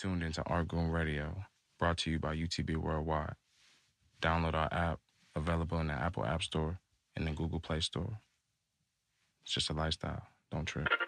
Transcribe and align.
tuned 0.00 0.22
into 0.22 0.42
Argoon 0.42 0.90
Radio, 0.92 1.44
brought 1.78 1.98
to 1.98 2.10
you 2.10 2.18
by 2.18 2.34
UTB 2.36 2.76
Worldwide. 2.76 3.34
Download 4.22 4.54
our 4.54 4.68
app, 4.72 5.00
available 5.34 5.78
in 5.80 5.88
the 5.88 5.94
Apple 5.94 6.24
App 6.24 6.42
Store 6.42 6.78
and 7.16 7.26
the 7.26 7.32
Google 7.32 7.60
Play 7.60 7.80
Store. 7.80 8.20
It's 9.42 9.52
just 9.52 9.70
a 9.70 9.72
lifestyle. 9.72 10.22
Don't 10.50 10.66
trip. 10.66 10.88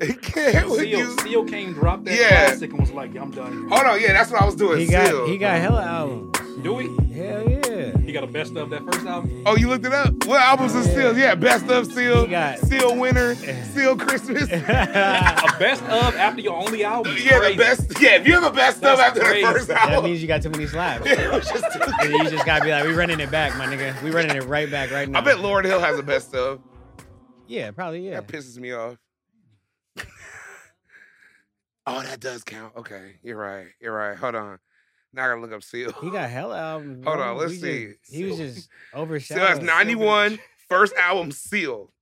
He 0.00 0.14
can't 0.14 0.68
with 0.68 0.80
Seal, 0.80 0.98
you. 0.98 1.16
Seal 1.20 1.44
came, 1.44 1.74
dropped 1.74 2.06
that 2.06 2.18
Yeah. 2.18 2.46
classic, 2.46 2.70
and 2.72 2.80
was 2.80 2.90
like, 2.90 3.14
"Yeah, 3.14 3.22
I'm 3.22 3.30
done." 3.30 3.68
Hold 3.68 3.86
on, 3.86 4.00
yeah, 4.00 4.12
that's 4.14 4.32
what 4.32 4.42
I 4.42 4.44
was 4.44 4.56
doing. 4.56 4.80
He 4.80 4.86
got 4.88 5.06
Seal. 5.06 5.26
he 5.28 5.38
got 5.38 5.60
hella 5.60 5.84
albums. 5.84 6.36
Do 6.64 6.74
we? 6.74 6.84
Hell 7.14 7.48
yeah. 7.48 7.61
He 8.04 8.12
got 8.12 8.24
a 8.24 8.26
best 8.26 8.56
of 8.56 8.70
that 8.70 8.82
first 8.84 9.06
album. 9.06 9.42
Oh, 9.46 9.56
you 9.56 9.68
looked 9.68 9.84
it 9.84 9.92
up? 9.92 10.12
What 10.26 10.40
albums 10.40 10.74
is 10.74 10.86
Seal? 10.86 11.16
Yeah, 11.16 11.34
Best 11.34 11.66
of 11.68 11.86
Seal, 11.92 12.22
He 12.24 12.30
got- 12.30 12.58
Seal 12.60 12.96
Winter, 12.96 13.34
Seal 13.34 13.96
Christmas. 13.96 14.44
A 14.52 15.56
best 15.58 15.82
of 15.84 16.14
after 16.16 16.40
your 16.40 16.56
only 16.56 16.84
album. 16.84 17.14
is 17.16 17.24
the 17.24 17.30
crazy. 17.30 17.56
best. 17.58 18.00
Yeah, 18.00 18.16
if 18.16 18.26
you 18.26 18.34
have 18.34 18.44
a 18.44 18.54
best 18.54 18.82
of 18.84 18.98
after 18.98 19.20
crazy. 19.20 19.44
the 19.46 19.52
first 19.52 19.70
album, 19.70 19.84
that 19.86 19.92
album, 19.94 20.10
means 20.10 20.22
you 20.22 20.28
got 20.28 20.42
too 20.42 20.50
many 20.50 20.66
slaps. 20.66 21.04
it 21.06 21.30
was 21.32 21.48
just 21.48 21.64
too- 21.72 21.92
And 22.00 22.12
you 22.12 22.30
just 22.30 22.46
gotta 22.46 22.64
be 22.64 22.70
like, 22.70 22.84
we 22.84 22.92
running 22.92 23.20
it 23.20 23.30
back, 23.30 23.56
my 23.56 23.66
nigga. 23.66 24.00
We 24.02 24.10
running 24.10 24.36
it 24.36 24.44
right 24.44 24.70
back 24.70 24.90
right 24.90 25.08
now. 25.08 25.18
I 25.18 25.22
bet 25.22 25.36
Lauryn 25.38 25.64
Hill 25.64 25.80
has 25.80 25.98
a 25.98 26.02
best 26.02 26.34
of. 26.34 26.60
Yeah, 27.46 27.70
probably 27.72 28.06
yeah. 28.08 28.20
That 28.20 28.28
pisses 28.28 28.56
me 28.58 28.72
off. 28.72 28.96
oh, 31.86 32.02
that 32.02 32.20
does 32.20 32.44
count. 32.44 32.74
Okay, 32.76 33.16
you're 33.22 33.36
right. 33.36 33.66
You're 33.80 33.92
right. 33.94 34.16
Hold 34.16 34.34
on. 34.34 34.58
Now 35.14 35.24
I 35.24 35.28
gotta 35.28 35.40
look 35.40 35.52
up 35.52 35.62
Seal. 35.62 35.92
He 36.00 36.10
got 36.10 36.28
hella 36.30 36.58
albums. 36.58 37.04
Hold 37.04 37.18
bro. 37.18 37.30
on, 37.30 37.36
let's 37.38 37.52
We 37.52 37.58
see. 37.58 37.86
just- 37.86 38.12
he 38.14 38.24
was 38.24 38.36
Seal- 38.36 38.46
just 38.46 38.56
Seal 38.92 39.00
overshadowed. 39.00 39.48
has 39.48 39.58
91. 39.60 40.38
First 40.68 40.94
album, 40.96 41.32
Seal. 41.32 41.92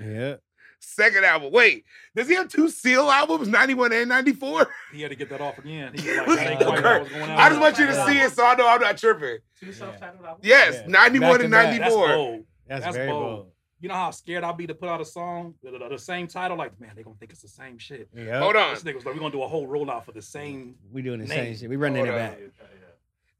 Yeah. 0.00 0.36
Second 0.80 1.24
album. 1.24 1.52
Wait, 1.52 1.84
does 2.16 2.28
he 2.28 2.34
have 2.34 2.48
two 2.48 2.68
Seal 2.68 3.08
albums, 3.08 3.46
91 3.46 3.92
and 3.92 4.08
94? 4.08 4.68
He 4.92 5.00
had 5.02 5.10
to 5.10 5.14
get 5.14 5.30
that 5.30 5.40
off 5.40 5.56
again. 5.58 5.92
He 5.94 6.08
was 6.10 6.26
like, 6.26 6.36
that 6.38 6.50
ain't 6.50 6.60
quite 6.60 6.78
Okay. 6.78 6.82
what 6.82 7.02
was 7.04 7.08
going 7.12 7.22
on. 7.30 7.30
I 7.30 7.48
just 7.48 7.60
want 7.60 7.78
you 7.78 7.86
to 7.86 8.06
see 8.06 8.18
it 8.18 8.32
so 8.32 8.44
I 8.44 8.54
know 8.56 8.66
I'm 8.68 8.80
not 8.80 8.98
tripping. 8.98 9.38
Two 9.60 9.72
self-titled 9.72 10.24
albums? 10.26 10.44
Yes, 10.46 10.74
Yeah. 10.82 10.86
91 10.88 11.30
Back 11.30 11.40
and 11.44 11.50
back. 11.52 11.64
That's 11.78 11.80
94. 11.94 12.08
bold. 12.08 12.44
That's, 12.66 12.84
That's 12.84 12.96
very 12.96 13.08
bold. 13.10 13.22
bold. 13.36 13.51
You 13.82 13.88
know 13.88 13.94
how 13.94 14.12
scared 14.12 14.44
I'll 14.44 14.52
be 14.54 14.66
to 14.68 14.74
put 14.74 14.88
out 14.88 15.00
a 15.00 15.04
song, 15.04 15.54
the, 15.62 15.72
the- 15.72 15.88
the 15.90 15.98
same 15.98 16.28
title, 16.28 16.56
like, 16.56 16.80
man, 16.80 16.92
they 16.96 17.02
gonna 17.02 17.16
think 17.18 17.32
it's 17.32 17.42
the 17.42 17.48
same 17.48 17.76
shit. 17.78 18.08
Yeah. 18.16 18.38
Hold 18.38 18.54
on. 18.56 18.72
This 18.74 18.84
nigga 18.84 18.94
was 18.94 19.04
like, 19.04 19.14
we're 19.14 19.20
gonna 19.20 19.32
do 19.32 19.42
a 19.42 19.48
whole 19.48 19.66
rollout 19.66 20.04
for 20.04 20.12
the 20.12 20.22
same. 20.22 20.76
We 20.92 21.02
doing 21.02 21.18
the 21.18 21.26
Name. 21.26 21.44
same 21.46 21.56
shit. 21.56 21.68
We 21.68 21.74
running 21.76 21.96
Hold 21.96 22.08
it 22.08 22.12
on. 22.12 22.16
back. 22.30 22.38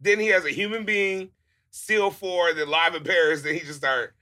Then 0.00 0.18
he 0.18 0.26
has 0.28 0.44
a 0.44 0.50
human 0.50 0.84
being, 0.84 1.30
Seal 1.70 2.10
4, 2.10 2.54
then 2.54 2.68
Live 2.68 2.94
in 2.96 3.04
Paris. 3.04 3.42
Then 3.42 3.54
he 3.54 3.60
just 3.60 3.78
start. 3.78 4.14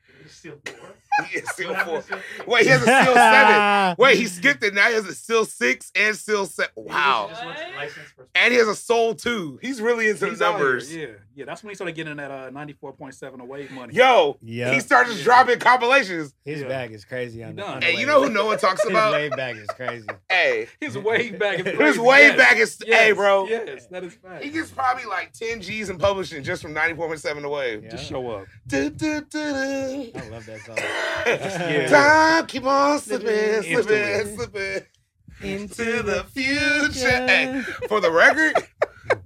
Yeah, 1.35 1.41
Seal 1.55 1.75
4. 1.75 2.05
Wait, 2.47 2.63
he 2.65 2.69
has 2.69 2.83
a 2.83 2.87
Seal 2.87 3.15
7. 3.15 3.97
Wait, 3.99 4.17
he 4.19 4.27
skipped 4.27 4.63
it. 4.65 4.75
Now 4.75 4.89
he 4.89 4.95
has 4.95 5.07
a 5.07 5.15
Seal 5.15 5.45
6 5.45 5.93
and 5.95 6.17
Seal 6.17 6.47
7. 6.47 6.71
Wow. 6.77 7.31
And 8.35 8.53
he 8.53 8.59
has 8.59 8.69
a 8.69 8.75
Soul 8.75 9.15
2. 9.15 9.59
He's 9.63 9.81
really 9.81 10.09
into 10.09 10.27
He's 10.29 10.39
the 10.39 10.51
numbers. 10.51 10.95
Yeah, 10.95 11.07
yeah. 11.35 11.45
That's 11.45 11.63
when 11.63 11.71
he 11.71 11.75
started 11.75 11.95
getting 11.95 12.17
that 12.17 12.31
uh, 12.31 12.51
94.7 12.51 13.47
wave 13.47 13.71
money. 13.71 13.95
Yo, 13.95 14.39
Yeah. 14.43 14.73
he 14.73 14.81
started 14.81 15.19
dropping 15.23 15.59
compilations. 15.59 16.35
His 16.45 16.63
Yeah. 16.63 16.69
bag 16.69 16.93
is 16.93 17.05
crazy 17.05 17.43
on 17.43 17.51
He 17.51 17.57
the, 17.57 17.63
done. 17.63 17.75
on 17.75 17.81
the 17.81 17.87
Hey, 17.87 18.01
you 18.01 18.07
know 18.07 18.23
who 18.23 18.31
no 18.31 18.47
one 18.47 18.59
talks 18.59 18.85
about? 18.89 19.15
His 19.21 19.27
about? 19.29 19.31
wave 19.31 19.31
bag 19.37 19.57
is 19.57 19.69
crazy. 19.69 20.07
Hey, 20.29 20.69
his 20.81 20.97
wave 20.99 21.39
back 21.39 21.59
is 21.61 21.67
his 21.67 21.77
crazy. 21.77 21.99
way 21.99 22.19
yes. 22.21 22.37
back 22.37 22.57
is, 22.57 22.79
Yes, 22.87 22.99
hey, 23.01 23.13
bro. 23.13 23.47
Yes, 23.47 23.87
that 23.91 24.05
is 24.05 24.15
fact. 24.15 24.45
He 24.45 24.51
gets 24.51 24.71
probably 24.71 25.05
like 25.05 25.33
10 25.33 25.61
G's 25.61 25.91
in 25.91 25.99
publishing 25.99 26.43
just 26.43 26.63
from 26.63 26.75
94.7 26.75 27.45
away. 27.45 27.81
Yeah. 27.83 27.91
Just 27.91 28.07
show 28.09 28.29
up. 28.31 28.47
Do, 28.67 28.91
do, 28.91 29.21
do, 29.23 29.27
do. 29.31 30.13
I 30.15 30.29
love 30.29 30.47
that 30.47 30.61
song. 30.61 30.77
Yeah. 31.27 31.89
Time 31.89 32.47
keep 32.47 32.65
on 32.65 32.99
slipping, 32.99 33.29
Into 33.29 33.83
slipping, 33.83 33.97
it. 33.97 34.35
slipping 34.35 34.83
into 35.43 36.03
the 36.03 36.25
future. 36.25 37.09
Hey, 37.27 37.63
for 37.89 38.01
the 38.01 38.11
record, 38.11 38.55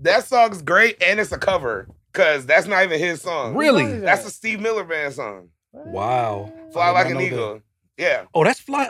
that 0.01 0.25
song's 0.25 0.63
great 0.63 1.03
and 1.03 1.19
it's 1.19 1.33
a 1.33 1.39
cover 1.39 1.89
because 2.13 2.47
that's 2.47 2.67
not 2.67 2.85
even 2.85 2.99
his 2.99 3.21
song. 3.23 3.55
Really? 3.57 3.99
That's 3.99 4.27
a 4.27 4.31
Steve 4.31 4.61
Miller 4.61 4.85
Band 4.85 5.15
song. 5.15 5.49
Wow. 5.73 6.53
Fly 6.73 6.91
like 6.91 7.07
an 7.07 7.15
not 7.15 7.21
know 7.21 7.27
eagle. 7.27 7.61
Yeah, 7.97 8.25
Oh, 8.35 8.45
that's 8.45 8.61
fly. 8.61 8.89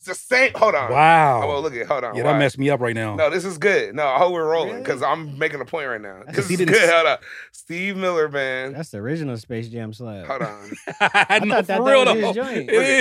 It's 0.00 0.06
the 0.08 0.14
same. 0.14 0.52
Hold 0.54 0.74
on. 0.74 0.90
Wow. 0.90 1.42
Oh, 1.44 1.48
well, 1.48 1.60
look 1.62 1.74
at. 1.74 1.86
Hold 1.86 2.04
on. 2.04 2.14
yeah, 2.16 2.22
Why? 2.24 2.32
that 2.32 2.38
messed 2.38 2.58
me 2.58 2.70
up 2.70 2.80
right 2.80 2.94
now. 2.94 3.16
No, 3.16 3.28
this 3.28 3.44
is 3.44 3.58
good. 3.58 3.94
No, 3.94 4.06
I 4.06 4.16
hope 4.18 4.32
we're 4.32 4.48
rolling 4.50 4.70
Really? 4.70 4.82
because 4.82 5.02
I'm 5.02 5.38
making 5.38 5.60
a 5.60 5.64
point 5.66 5.88
right 5.88 6.00
now. 6.00 6.22
This 6.32 6.48
he 6.48 6.54
is 6.54 6.58
didn't 6.60 6.72
good. 6.74 6.84
s- 6.84 6.90
Hold 6.92 7.06
on. 7.06 7.18
Steve 7.52 7.96
Miller 7.98 8.28
Band. 8.28 8.74
That's 8.76 8.88
the 8.90 8.98
original 8.98 9.36
Space 9.36 9.68
Jam 9.68 9.92
slab. 9.92 10.26
Hold 10.26 10.42
on. 10.42 10.70
I 11.00 11.38
know 11.44 11.56
thought 11.56 11.66
that- 11.66 11.76
for 11.78 11.84
that 11.84 11.90
real 11.90 12.04
was 12.06 12.36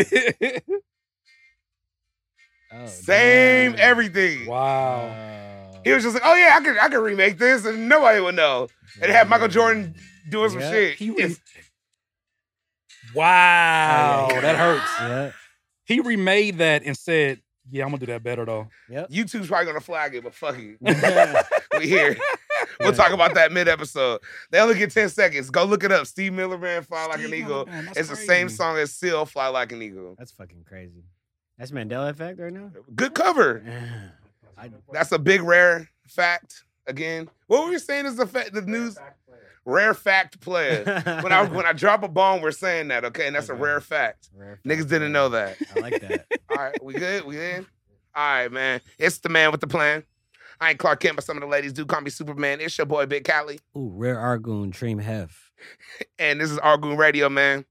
his 0.10 0.44
joint. 0.44 0.62
Oh, 2.72 2.86
Same 2.86 3.72
damn. 3.72 3.80
everything. 3.82 4.46
wow. 4.46 5.10
Oh. 5.74 5.80
He 5.84 5.92
was 5.92 6.04
just 6.04 6.14
like, 6.14 6.24
oh 6.26 6.36
yeah, 6.36 6.56
I 6.60 6.64
could 6.64 6.78
I 6.78 6.90
could 6.90 7.00
remake 7.02 7.38
this 7.40 7.66
and 7.66 7.90
nobody 7.90 8.20
would 8.20 8.36
know. 8.36 8.68
And 9.02 9.06
it 9.10 9.12
had 9.16 9.28
Michael 9.30 9.48
Jordan 9.48 9.96
doing 10.30 10.50
some 10.52 10.60
shit. 10.60 10.96
He 10.98 11.08
It's- 11.10 11.40
re- 11.56 11.64
wow. 13.16 14.28
Oh, 14.30 14.34
yeah. 14.36 14.42
That 14.42 14.56
hurts. 14.58 14.92
Yeah. 15.00 15.32
He 15.90 16.00
remade 16.00 16.60
that 16.60 16.84
and 16.86 16.96
said, 16.96 17.42
"Yeah, 17.70 17.84
I'm 17.84 17.90
gonna 17.90 18.00
do 18.00 18.06
that 18.06 18.22
better 18.24 18.46
though." 18.46 18.68
Yep. 18.90 19.10
YouTube's 19.10 19.48
probably 19.48 19.66
gonna 19.66 19.82
flag 19.82 20.14
it, 20.16 20.24
but 20.24 20.36
fuck 20.36 20.56
it. 20.58 20.78
we 21.80 21.88
here. 21.88 22.16
We'll 22.80 22.94
talk 22.94 23.12
about 23.12 23.34
that 23.34 23.52
mid 23.52 23.68
episode. 23.68 24.22
They 24.52 24.60
only 24.60 24.76
get 24.78 24.92
10 24.92 25.10
seconds. 25.10 25.50
Go 25.50 25.64
look 25.66 25.84
it 25.84 25.92
up. 25.92 26.06
Steve 26.06 26.32
Miller 26.34 26.58
Band, 26.58 26.86
Fly 26.88 27.06
Like 27.08 27.16
an 27.20 27.26
Steve 27.26 27.34
Eagle. 27.34 27.66
Miller 27.66 27.66
Band, 27.66 27.88
that's 27.88 27.98
It's 27.98 28.10
the 28.10 28.16
same 28.16 28.46
crazy. 28.48 28.56
song 28.56 28.78
as 28.78 28.94
Seal, 28.94 29.26
Fly 29.26 29.48
Like 29.48 29.72
an 29.72 29.82
Eagle. 29.82 30.16
That's 30.18 30.32
fucking 30.32 30.64
crazy. 30.68 31.04
That's 31.58 31.72
Mandela 31.72 32.10
effect 32.10 32.40
right 32.40 32.54
now. 32.54 32.72
Good 32.96 33.16
cover. 33.16 33.64
I, 34.58 34.70
That's 34.94 35.12
a 35.12 35.20
big 35.20 35.42
rare 35.42 35.90
fact. 36.08 36.64
Again, 36.88 37.30
what 37.48 37.64
were 37.66 37.72
we 37.72 37.80
saying 37.80 38.06
is 38.06 38.16
the 38.16 38.28
fa- 38.28 38.50
the 38.52 38.62
news 38.62 38.98
rare 39.70 39.94
fact 39.94 40.40
player. 40.42 40.84
When 41.22 41.32
I 41.32 41.44
when 41.48 41.66
I 41.66 41.74
drop 41.74 42.04
a 42.04 42.08
bomb, 42.08 42.42
we're 42.42 42.52
saying 42.52 42.90
that, 42.90 43.06
okay? 43.06 43.28
And 43.28 43.36
that's 43.36 43.50
a 43.50 43.54
rare 43.54 43.80
fact. 43.80 44.30
Rare 44.36 44.56
fact, 44.56 44.66
Niggas 44.66 44.90
didn't 44.90 45.12
know 45.12 45.30
that. 45.30 45.58
I 45.76 45.80
like 45.80 46.02
that. 46.02 46.26
All 46.50 46.58
right, 46.58 46.84
we 46.84 46.94
good? 46.94 47.26
We 47.26 47.40
in? 47.40 47.66
All 48.16 48.24
right, 48.24 48.52
man. 48.52 48.82
It's 48.98 49.20
the 49.20 49.30
man 49.30 49.52
with 49.52 49.62
the 49.62 49.68
plan. 49.68 50.04
I 50.62 50.72
ain't 50.72 50.80
Clark 50.80 51.00
Kent, 51.00 51.16
but 51.16 51.24
some 51.24 51.38
of 51.38 51.42
the 51.42 51.48
ladies 51.48 51.72
do 51.72 51.86
call 51.86 52.02
me 52.02 52.10
Superman. 52.10 52.60
It's 52.60 52.78
your 52.78 52.86
boy 52.86 53.06
Big 53.06 53.24
Cali, 53.24 53.60
Ooh, 53.78 53.92
rare 53.96 54.18
Argoon, 54.18 54.72
Treem 54.72 55.02
Hef. 55.02 55.52
and 56.20 56.42
this 56.42 56.52
is 56.52 56.58
Argoon 56.60 56.98
Radio, 56.98 57.30
man. 57.30 57.66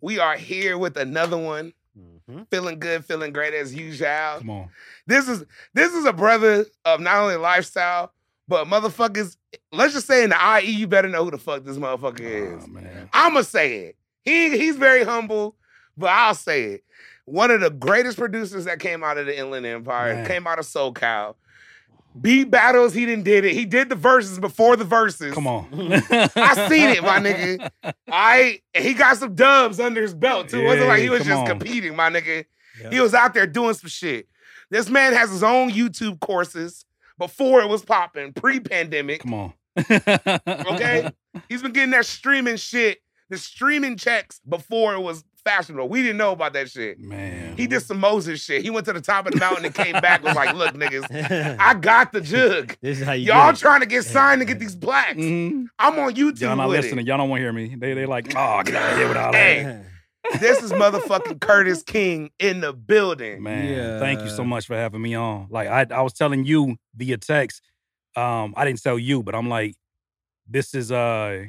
We 0.00 0.18
are 0.18 0.36
here 0.36 0.78
with 0.78 0.96
another 0.96 1.36
one. 1.36 1.72
Mm-hmm. 1.98 2.42
Feeling 2.50 2.78
good, 2.78 3.04
feeling 3.04 3.32
great 3.32 3.54
as 3.54 3.74
usual. 3.74 4.38
Come 4.38 4.50
on. 4.50 4.68
This 5.06 5.28
is 5.28 5.44
this 5.74 5.92
is 5.92 6.06
a 6.06 6.12
brother 6.12 6.64
of 6.84 7.00
not 7.00 7.16
only 7.18 7.36
lifestyle, 7.36 8.12
but 8.48 8.66
motherfuckers. 8.66 9.36
Let's 9.72 9.94
just 9.94 10.06
say 10.06 10.24
in 10.24 10.30
the 10.30 10.60
IE, 10.62 10.70
you 10.70 10.86
better 10.86 11.08
know 11.08 11.24
who 11.24 11.30
the 11.30 11.38
fuck 11.38 11.64
this 11.64 11.76
motherfucker 11.76 12.20
is. 12.58 12.64
Oh. 12.64 13.08
I'ma 13.12 13.42
say 13.42 13.76
it. 13.78 13.96
He 14.22 14.56
he's 14.56 14.76
very 14.76 15.04
humble, 15.04 15.56
but 15.96 16.10
I'll 16.10 16.34
say 16.34 16.64
it. 16.64 16.84
One 17.26 17.50
of 17.50 17.60
the 17.60 17.70
greatest 17.70 18.18
producers 18.18 18.64
that 18.66 18.80
came 18.80 19.02
out 19.02 19.18
of 19.18 19.26
the 19.26 19.38
Inland 19.38 19.66
Empire, 19.66 20.14
Man. 20.14 20.26
came 20.26 20.46
out 20.46 20.58
of 20.58 20.66
SoCal. 20.66 21.36
Beat 22.20 22.50
battles, 22.50 22.94
he 22.94 23.06
didn't 23.06 23.24
did 23.24 23.44
it. 23.44 23.54
He 23.54 23.64
did 23.64 23.88
the 23.88 23.96
verses 23.96 24.38
before 24.38 24.76
the 24.76 24.84
verses. 24.84 25.34
Come 25.34 25.48
on. 25.48 25.66
I 25.72 26.68
seen 26.68 26.90
it, 26.90 27.02
my 27.02 27.18
nigga. 27.18 27.70
I 28.08 28.60
he 28.72 28.94
got 28.94 29.16
some 29.16 29.34
dubs 29.34 29.80
under 29.80 30.00
his 30.00 30.14
belt 30.14 30.48
too. 30.48 30.60
It 30.60 30.64
wasn't 30.64 30.88
like 30.88 31.02
he 31.02 31.10
was 31.10 31.24
just 31.24 31.40
on. 31.40 31.46
competing, 31.46 31.96
my 31.96 32.10
nigga. 32.10 32.44
Yep. 32.82 32.92
He 32.92 33.00
was 33.00 33.14
out 33.14 33.34
there 33.34 33.46
doing 33.46 33.74
some 33.74 33.88
shit. 33.88 34.28
This 34.70 34.88
man 34.88 35.12
has 35.12 35.30
his 35.30 35.42
own 35.42 35.70
YouTube 35.70 36.20
courses 36.20 36.84
before 37.18 37.60
it 37.62 37.68
was 37.68 37.84
popping, 37.84 38.32
pre-pandemic. 38.32 39.20
Come 39.22 39.34
on. 39.34 39.52
Okay? 40.48 41.10
He's 41.48 41.62
been 41.62 41.72
getting 41.72 41.90
that 41.90 42.06
streaming 42.06 42.56
shit, 42.56 42.98
the 43.30 43.38
streaming 43.38 43.96
checks 43.96 44.40
before 44.48 44.94
it 44.94 45.00
was 45.00 45.24
fashionable. 45.44 45.88
We 45.88 46.00
didn't 46.02 46.16
know 46.16 46.32
about 46.32 46.52
that 46.54 46.70
shit. 46.70 46.98
Man. 46.98 47.56
He 47.56 47.66
did 47.66 47.80
some 47.80 48.00
Moses 48.00 48.42
shit. 48.42 48.62
He 48.62 48.70
went 48.70 48.86
to 48.86 48.92
the 48.92 49.00
top 49.00 49.26
of 49.26 49.32
the 49.34 49.38
mountain 49.40 49.64
and 49.66 49.74
came 49.74 49.92
back 50.00 50.22
was 50.22 50.34
like, 50.34 50.54
look, 50.54 50.74
niggas, 50.74 51.56
I 51.60 51.74
got 51.74 52.12
the 52.12 52.20
jug. 52.20 52.76
this 52.80 53.00
is 53.00 53.04
how 53.04 53.12
you 53.12 53.26
Y'all 53.26 53.52
trying 53.52 53.80
to 53.80 53.86
get 53.86 54.04
signed 54.04 54.40
to 54.40 54.44
get 54.46 54.58
these 54.60 54.74
blacks. 54.74 55.16
Mhm. 55.18 55.66
I'm 55.78 55.98
on 55.98 56.14
YouTube 56.14 56.40
Y'all 56.40 56.56
not 56.56 56.68
with 56.68 56.78
listening. 56.80 57.00
it. 57.00 57.08
Y'all 57.08 57.18
don't 57.18 57.28
want 57.28 57.40
to 57.40 57.42
hear 57.44 57.52
me. 57.52 57.74
They 57.76 57.94
they 57.94 58.06
like, 58.06 58.32
oh, 58.36 58.62
get 58.62 58.74
out 58.74 58.92
of 58.92 58.98
here 58.98 59.08
with 59.08 59.16
all 59.16 59.32
that. 59.32 59.38
Hey. 59.62 59.82
This 60.40 60.62
is 60.62 60.72
motherfucking 60.72 61.40
Curtis 61.40 61.82
King 61.82 62.30
in 62.38 62.60
the 62.60 62.72
building. 62.72 63.42
Man, 63.42 64.00
thank 64.00 64.20
you 64.22 64.28
so 64.30 64.42
much 64.44 64.66
for 64.66 64.74
having 64.74 65.02
me 65.02 65.14
on. 65.14 65.46
Like 65.50 65.68
I, 65.68 65.86
I 65.94 66.00
was 66.02 66.12
telling 66.12 66.44
you 66.44 66.76
via 66.96 67.18
text. 67.18 67.62
Um, 68.16 68.54
I 68.56 68.64
didn't 68.64 68.82
tell 68.82 68.98
you, 68.98 69.22
but 69.22 69.34
I'm 69.34 69.48
like, 69.48 69.74
this 70.48 70.74
is 70.74 70.90
uh, 70.90 71.44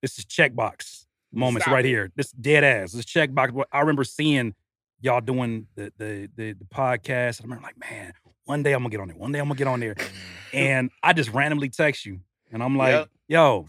this 0.00 0.18
is 0.18 0.24
checkbox 0.24 1.06
moments 1.32 1.64
Stop 1.64 1.74
right 1.74 1.84
it. 1.84 1.88
here. 1.88 2.10
This 2.16 2.32
dead 2.32 2.64
ass. 2.64 2.92
This 2.92 3.04
checkbox. 3.06 3.50
What- 3.52 3.68
I 3.72 3.80
remember 3.80 4.04
seeing 4.04 4.54
y'all 5.00 5.20
doing 5.20 5.66
the 5.76 5.92
the 5.96 6.28
the, 6.36 6.52
the 6.52 6.64
podcast. 6.66 7.40
And 7.40 7.52
I 7.52 7.56
remember 7.56 7.62
like, 7.64 7.78
man, 7.90 8.12
one 8.44 8.62
day 8.62 8.72
I'm 8.72 8.80
gonna 8.80 8.90
get 8.90 9.00
on 9.00 9.08
there. 9.08 9.16
One 9.16 9.32
day 9.32 9.38
I'm 9.38 9.46
gonna 9.46 9.58
get 9.58 9.66
on 9.68 9.80
there. 9.80 9.96
and 10.52 10.90
I 11.02 11.12
just 11.12 11.30
randomly 11.30 11.68
text 11.70 12.04
you, 12.04 12.20
and 12.52 12.62
I'm 12.62 12.76
like, 12.76 12.92
Yep. 12.92 13.08
yo, 13.28 13.68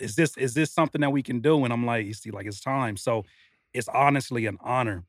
is 0.00 0.14
this 0.16 0.36
is 0.36 0.54
this 0.54 0.72
something 0.72 1.00
that 1.00 1.10
we 1.10 1.22
can 1.22 1.40
do? 1.40 1.64
And 1.64 1.72
I'm 1.72 1.84
like, 1.86 2.06
you 2.06 2.14
see, 2.14 2.30
like 2.30 2.46
it's 2.46 2.60
time. 2.60 2.96
So 2.96 3.24
it's 3.74 3.88
honestly 3.88 4.46
an 4.46 4.58
honor 4.60 5.04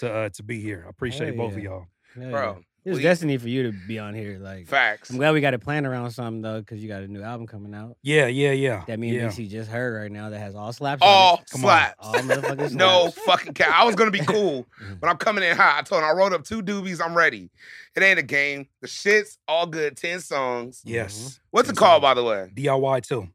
to 0.00 0.12
uh, 0.12 0.28
to 0.30 0.42
be 0.42 0.60
here. 0.60 0.84
I 0.86 0.90
appreciate 0.90 1.34
Hell 1.34 1.46
both 1.48 1.56
of 1.56 1.62
y'all. 1.62 1.86
Hell 2.14 2.30
Bro, 2.30 2.58
It 2.84 2.90
was 2.90 2.98
We- 2.98 3.02
destiny 3.02 3.36
for 3.36 3.48
you 3.48 3.64
to 3.70 3.78
be 3.88 3.98
on 3.98 4.14
here. 4.14 4.38
Like, 4.38 4.68
Facts. 4.68 5.10
I'm 5.10 5.16
glad 5.18 5.32
we 5.34 5.40
got 5.42 5.52
a 5.54 5.58
plan 5.58 5.84
around 5.84 6.12
something 6.12 6.40
though, 6.40 6.60
because 6.60 6.80
you 6.80 6.88
got 6.88 7.02
a 7.02 7.08
new 7.08 7.20
album 7.20 7.46
coming 7.46 7.74
out 7.74 7.96
Yeah, 8.02 8.26
yeah, 8.26 8.52
yeah. 8.52 8.84
that 8.86 8.98
me 8.98 9.08
and 9.10 9.16
yeah. 9.16 9.28
DC 9.28 9.50
just 9.50 9.68
heard 9.70 10.00
right 10.00 10.10
now 10.10 10.30
that 10.30 10.38
has 10.38 10.54
all 10.54 10.72
slaps. 10.72 11.00
All 11.02 11.42
Come 11.50 11.60
slaps. 11.62 11.94
on 12.00 12.14
it. 12.14 12.18
all 12.18 12.36
motherfucking 12.36 12.56
slaps. 12.58 12.72
No 12.72 13.10
fucking 13.10 13.52
cap. 13.54 13.70
I 13.74 13.84
was 13.84 13.96
gonna 13.96 14.10
be 14.10 14.20
cool, 14.20 14.66
Mhm. 14.82 15.00
but 15.00 15.10
I'm 15.10 15.16
coming 15.18 15.44
in 15.44 15.54
hot. 15.56 15.76
I 15.78 15.82
told 15.82 16.02
him 16.02 16.08
I 16.08 16.12
wrote 16.12 16.32
up 16.32 16.44
two 16.44 16.62
doobies. 16.62 17.04
I'm 17.04 17.14
ready. 17.16 17.50
It 17.96 18.02
ain't 18.02 18.18
a 18.18 18.22
game. 18.22 18.68
The 18.80 18.88
shit's 18.88 19.38
all 19.48 19.66
good. 19.66 19.96
Ten 19.96 20.20
songs. 20.20 20.80
Yes. 20.84 21.40
What's 21.50 21.68
it 21.68 21.72
Ten 21.72 21.76
called, 21.80 22.02
songs. 22.02 22.14
by 22.14 22.14
the 22.14 22.24
way? 22.24 22.50
DIY 22.56 23.02
too. 23.06 23.28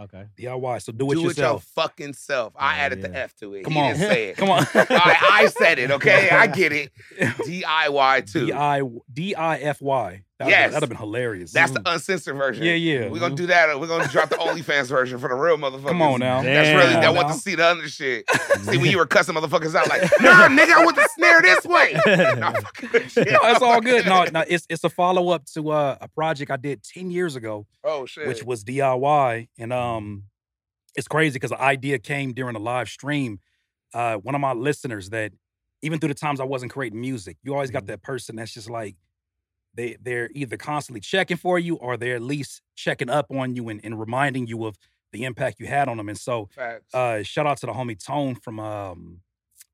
Okay. 0.00 0.24
DIY. 0.38 0.82
So 0.82 0.92
do 0.92 1.10
it 1.10 1.14
Do 1.14 1.20
it 1.20 1.22
your 1.22 1.30
yourself. 1.30 1.64
fucking 1.74 2.14
self. 2.14 2.54
I 2.56 2.78
added 2.78 3.02
the. 3.02 3.14
F 3.14 3.34
to 3.36 3.54
it. 3.54 3.64
Come 3.64 3.74
he 3.74 3.80
on. 3.80 3.92
didn't 3.94 4.08
say 4.10 4.28
it. 4.30 4.36
Come 4.38 4.50
on. 4.50 4.58
All 4.58 4.64
right, 4.74 4.88
I 5.22 5.46
said 5.58 5.78
it. 5.78 5.90
Okay, 5.90 6.30
I 6.30 6.46
get 6.46 6.72
it. 6.72 6.90
DIY 7.20 8.32
too. 8.32 8.46
D 8.46 8.52
I 8.52 8.80
D 10.46 10.52
I 10.54 10.54
F 10.54 10.54
Y. 10.54 10.60
Yes. 10.62 10.72
That'd 10.72 10.82
have 10.82 10.88
been 10.90 10.98
hilarious. 10.98 11.52
That's 11.52 11.72
the 11.72 11.82
uncensored 11.86 12.36
version. 12.36 12.64
Yeah, 12.64 12.74
yeah. 12.74 13.08
We're 13.08 13.20
gonna 13.20 13.34
do 13.34 13.46
that. 13.46 13.78
We're 13.78 13.86
gonna 13.86 14.08
drop 14.08 14.28
the 14.30 14.36
OnlyFans 14.36 14.88
version 14.88 15.18
for 15.18 15.28
the 15.28 15.34
real 15.34 15.56
motherfuckers. 15.56 15.88
Come 15.88 16.02
on 16.02 16.20
now. 16.20 16.42
That's 16.42 16.68
really 16.84 17.00
that 17.00 17.14
want 17.14 17.28
to 17.28 17.34
see 17.34 17.54
the 17.54 17.64
other 17.64 17.88
shit. 17.88 18.24
See 18.62 18.78
when 18.78 18.90
you 18.90 18.98
were 18.98 19.06
cussing 19.06 19.34
motherfuckers 19.34 19.74
out 19.74 19.88
like, 19.88 20.02
nah, 20.20 20.48
nigga, 20.48 20.72
I 20.72 20.84
want 20.84 20.96
the 20.96 21.08
snare 21.14 21.42
this 21.42 21.64
way. 21.64 21.94
Nah, 22.42 22.52
shit. 23.08 23.30
No, 23.30 23.38
it's 23.44 23.62
all 23.62 23.80
good. 23.80 24.06
No, 24.06 24.24
no, 24.32 24.44
it's 24.48 24.66
it's 24.68 24.84
a 24.84 24.88
follow 24.88 25.30
up 25.30 25.44
to 25.54 25.70
uh, 25.70 25.96
a 26.00 26.08
project 26.08 26.50
I 26.50 26.56
did 26.56 26.82
ten 26.82 27.10
years 27.10 27.36
ago, 27.36 27.66
Oh 27.84 28.06
shit. 28.06 28.26
which 28.26 28.42
was 28.44 28.64
DIY, 28.64 29.48
and 29.58 29.72
um, 29.72 30.24
it's 30.94 31.08
crazy 31.08 31.34
because 31.34 31.50
the 31.50 31.60
idea 31.60 31.98
came 31.98 32.32
during 32.32 32.56
a 32.56 32.58
live 32.58 32.88
stream. 32.88 33.40
Uh, 33.94 34.16
one 34.16 34.34
of 34.34 34.40
my 34.40 34.52
listeners 34.52 35.10
that 35.10 35.32
even 35.82 35.98
through 35.98 36.08
the 36.08 36.14
times 36.14 36.40
I 36.40 36.44
wasn't 36.44 36.72
creating 36.72 37.00
music, 37.00 37.36
you 37.42 37.52
always 37.54 37.70
got 37.70 37.86
that 37.86 38.02
person 38.02 38.36
that's 38.36 38.52
just 38.52 38.70
like 38.70 38.96
they 39.74 39.96
they're 40.00 40.30
either 40.34 40.56
constantly 40.56 41.00
checking 41.00 41.36
for 41.36 41.58
you 41.58 41.76
or 41.76 41.96
they're 41.96 42.16
at 42.16 42.22
least 42.22 42.62
checking 42.76 43.08
up 43.10 43.26
on 43.30 43.54
you 43.54 43.68
and, 43.68 43.80
and 43.84 43.98
reminding 43.98 44.46
you 44.46 44.64
of 44.66 44.76
the 45.12 45.24
impact 45.24 45.60
you 45.60 45.66
had 45.66 45.88
on 45.88 45.96
them. 45.98 46.08
And 46.08 46.18
so, 46.18 46.48
Facts. 46.54 46.94
uh, 46.94 47.22
shout 47.22 47.46
out 47.46 47.58
to 47.58 47.66
the 47.66 47.72
homie 47.72 48.02
Tone 48.02 48.34
from 48.34 48.58
um 48.60 49.20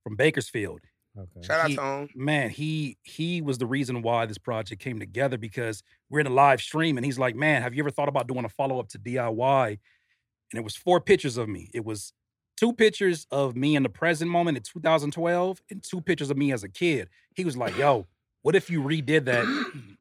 from 0.03 0.17
Bakersfield. 0.17 0.81
Okay. 1.19 1.47
Shout 1.47 1.61
out 1.61 1.71
he- 1.71 1.77
to 1.77 1.83
him. 1.83 2.09
man, 2.15 2.51
he 2.51 2.97
he 3.03 3.41
was 3.43 3.59
the 3.59 3.67
reason 3.67 4.03
why 4.03 4.27
this 4.27 4.39
project 4.39 4.81
came 4.81 4.99
together 5.01 5.37
because 5.39 5.83
we're 6.11 6.21
in 6.21 6.27
a 6.27 6.31
live 6.33 6.61
stream 6.61 6.97
and 6.97 7.05
he's 7.05 7.19
like, 7.19 7.35
man, 7.35 7.63
have 7.63 7.75
you 7.75 7.83
ever 7.83 7.91
thought 7.91 8.09
about 8.09 8.29
doing 8.29 8.45
a 8.45 8.49
follow 8.49 8.79
up 8.79 8.89
to 8.91 8.99
DIY? 8.99 9.69
And 9.71 10.59
it 10.59 10.65
was 10.65 10.77
four 10.77 11.01
pictures 11.01 11.37
of 11.37 11.49
me. 11.49 11.71
It 11.75 11.85
was 11.85 12.13
two 12.57 12.73
pictures 12.73 13.27
of 13.31 13.55
me 13.57 13.77
in 13.77 13.83
the 13.83 13.89
present 13.89 14.31
moment 14.31 14.57
in 14.57 14.63
2012 14.63 15.61
and 15.71 15.83
two 15.83 16.01
pictures 16.01 16.31
of 16.31 16.37
me 16.37 16.53
as 16.53 16.63
a 16.65 16.69
kid. 16.69 17.09
He 17.35 17.45
was 17.45 17.57
like, 17.57 17.77
yo, 17.77 18.07
what 18.43 18.55
if 18.57 18.71
you 18.71 18.81
redid 18.83 19.25
that, 19.27 19.47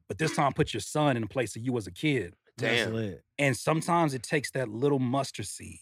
but 0.08 0.18
this 0.18 0.34
time 0.34 0.52
put 0.52 0.72
your 0.72 0.80
son 0.80 1.16
in 1.16 1.22
the 1.22 1.28
place 1.28 1.56
of 1.56 1.62
you 1.62 1.76
as 1.76 1.86
a 1.86 1.92
kid? 1.92 2.34
That's 2.56 2.84
Damn. 2.84 2.94
lit. 2.94 3.22
And 3.38 3.56
sometimes 3.56 4.14
it 4.14 4.22
takes 4.22 4.50
that 4.52 4.68
little 4.68 4.98
mustard 4.98 5.46
seed 5.46 5.78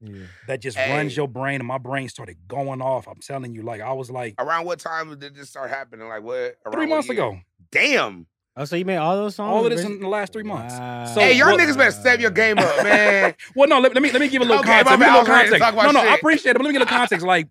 Yeah. 0.00 0.26
that 0.46 0.60
just 0.60 0.76
Hey. 0.76 0.92
runs 0.92 1.16
your 1.16 1.26
brain, 1.28 1.60
and 1.60 1.66
my 1.66 1.78
brain 1.78 2.08
started 2.08 2.36
going 2.46 2.82
off. 2.82 3.06
I'm 3.08 3.20
telling 3.20 3.54
you, 3.54 3.62
like 3.62 3.80
I 3.80 3.92
was 3.92 4.10
like 4.10 4.34
Around 4.38 4.66
what 4.66 4.78
time 4.78 5.18
did 5.18 5.34
this 5.34 5.48
start 5.50 5.70
happening? 5.70 6.06
Like 6.08 6.22
what? 6.22 6.56
Around 6.66 6.72
three 6.72 6.86
months 6.86 7.08
year? 7.08 7.14
ago. 7.14 7.40
Damn. 7.72 8.26
Oh, 8.60 8.64
so 8.64 8.74
you 8.74 8.84
made 8.84 8.96
all 8.96 9.14
those 9.16 9.36
songs? 9.36 9.52
All 9.54 9.64
of 9.64 9.70
this 9.70 9.84
in 9.84 10.00
the 10.00 10.08
last 10.08 10.32
three 10.32 10.42
months. 10.42 10.74
Wow. 10.74 11.04
So 11.14 11.20
hey, 11.20 11.32
y'all 11.34 11.52
what- 11.52 11.60
niggas 11.60 11.76
better 11.78 11.92
step 11.92 12.18
your 12.20 12.32
game 12.32 12.58
up, 12.58 12.82
man. 12.82 13.34
Well, 13.54 13.68
no, 13.68 13.78
let, 13.78 13.94
let 13.94 14.02
me 14.02 14.10
let 14.10 14.20
me 14.20 14.28
give 14.28 14.42
a 14.42 14.44
little 14.44 14.60
Okay, 14.60 14.68
context. 14.82 14.90
Let 14.90 14.98
me 14.98 15.06
bad. 15.06 15.06
give 15.06 15.14
I 15.14 15.16
a 15.16 15.20
little 15.22 15.34
context. 15.36 15.62
talk 15.62 15.72
about 15.74 15.92
No, 15.94 16.02
no, 16.02 16.10
I 16.10 16.14
appreciate 16.16 16.50
it, 16.50 16.54
but 16.54 16.62
let 16.64 16.68
me 16.68 16.72
give 16.72 16.82
a 16.82 16.84
little 16.84 16.98
context. 16.98 17.24
Like 17.24 17.48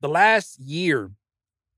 the 0.00 0.08
last 0.08 0.60
year 0.60 1.10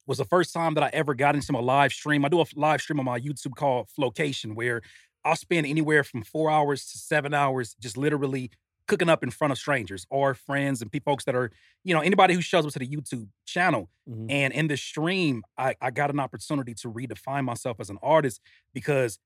was 0.06 0.18
the 0.18 0.24
first 0.24 0.52
time 0.52 0.74
that 0.74 0.84
I 0.84 0.90
ever 0.92 1.14
got 1.14 1.34
into 1.34 1.52
my 1.52 1.60
live 1.60 1.92
stream. 1.92 2.24
I 2.24 2.28
do 2.28 2.40
a 2.40 2.46
live 2.56 2.80
stream 2.80 2.98
on 2.98 3.06
my 3.06 3.18
YouTube 3.20 3.54
called 3.56 3.88
Flocation, 3.98 4.54
where 4.54 4.82
I'll 5.24 5.36
spend 5.36 5.66
anywhere 5.66 6.04
from 6.04 6.22
four 6.22 6.50
hours 6.50 6.86
to 6.92 6.98
seven 6.98 7.32
hours 7.32 7.74
just 7.80 7.96
literally 7.96 8.50
cooking 8.86 9.08
up 9.08 9.22
in 9.22 9.30
front 9.30 9.50
of 9.50 9.56
strangers 9.58 10.06
or 10.10 10.34
friends 10.34 10.82
and 10.82 10.92
people 10.92 11.10
folks 11.12 11.24
that 11.24 11.34
are, 11.34 11.50
you 11.84 11.94
know, 11.94 12.00
anybody 12.00 12.34
who 12.34 12.42
shows 12.42 12.66
up 12.66 12.72
to 12.72 12.78
the 12.78 12.86
YouTube 12.86 13.28
channel. 13.46 13.88
Mhm. 14.08 14.26
And 14.28 14.52
in 14.52 14.68
the 14.68 14.76
stream, 14.76 15.42
I, 15.56 15.74
I 15.80 15.90
got 15.90 16.10
an 16.10 16.20
opportunity 16.20 16.74
to 16.74 16.92
redefine 16.92 17.44
myself 17.44 17.78
as 17.80 17.88
an 17.88 17.98
artist 18.02 18.42
because 18.74 19.18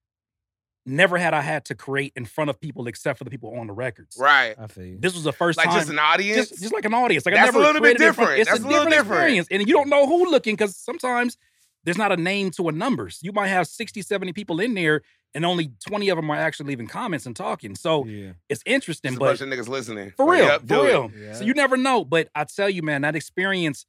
never 0.87 1.19
had 1.19 1.35
I 1.35 1.41
had 1.43 1.65
to 1.67 1.75
create 1.75 2.13
in 2.17 2.25
front 2.25 2.49
of 2.51 2.61
people 2.61 2.87
except 2.87 3.19
for 3.19 3.25
the 3.25 3.31
people 3.31 3.59
on 3.59 3.67
the 3.67 3.73
records. 3.73 4.17
Right. 4.19 4.55
I 4.59 4.67
feel 4.69 4.85
you. 4.87 4.99
This 4.99 5.15
was 5.15 5.25
the 5.25 5.33
first 5.33 5.59
Like 5.59 5.67
time. 5.69 5.77
just 5.79 5.91
an 5.91 5.99
audience. 5.99 6.49
just, 6.49 6.61
just 6.63 6.73
like 6.73 6.85
an 6.87 6.95
audience. 6.95 7.27
Like 7.27 7.35
I 7.35 7.45
That's 7.45 7.55
a 7.57 7.59
little 7.59 7.75
bit 7.75 7.97
created 7.99 8.15
front- 8.15 8.17
different. 8.31 8.41
It's 8.41 8.51
That's 8.51 8.61
a 8.61 8.63
a 8.63 8.69
little 8.69 8.85
different, 8.87 9.03
different. 9.05 9.23
experience. 9.25 9.49
And 9.51 9.69
you 9.69 9.75
don't 9.75 9.89
know 9.89 10.07
who 10.07 10.31
looking 10.31 10.55
because 10.55 10.77
sometimes 10.77 11.37
there's 11.85 11.99
not 11.99 12.11
a 12.13 12.17
name 12.17 12.51
to 12.53 12.69
a 12.69 12.73
numbers. 12.73 13.19
You 13.23 13.33
might 13.33 13.49
have 13.49 13.67
60, 13.67 14.01
70 14.03 14.33
people 14.33 14.61
in 14.61 14.75
there 14.75 15.03
and 15.35 15.45
only 15.45 15.71
20 15.87 16.09
of 16.09 16.17
them 16.17 16.31
are 16.31 16.37
actually 16.37 16.69
leaving 16.69 16.87
comments 16.87 17.27
and 17.27 17.37
talking. 17.37 17.75
So 17.75 18.07
yeah. 18.07 18.33
it's 18.49 18.63
interesting, 18.65 19.11
Just 19.11 19.17
a 19.19 19.21
but 19.21 19.27
bunch 19.39 19.41
of 19.43 19.49
niggas 19.49 19.69
listening. 19.69 20.13
for 20.17 20.25
Like, 20.27 20.39
real, 20.39 20.47
yep, 20.49 20.67
for 20.67 20.85
real. 20.85 21.11
Yeah. 21.19 21.35
So 21.35 21.45
you 21.45 21.53
never 21.53 21.77
know. 21.77 22.05
But 22.05 22.31
I 22.35 22.45
tell 22.45 22.71
you, 22.71 22.83
man, 22.83 23.03
that 23.03 23.15
experience, 23.15 23.85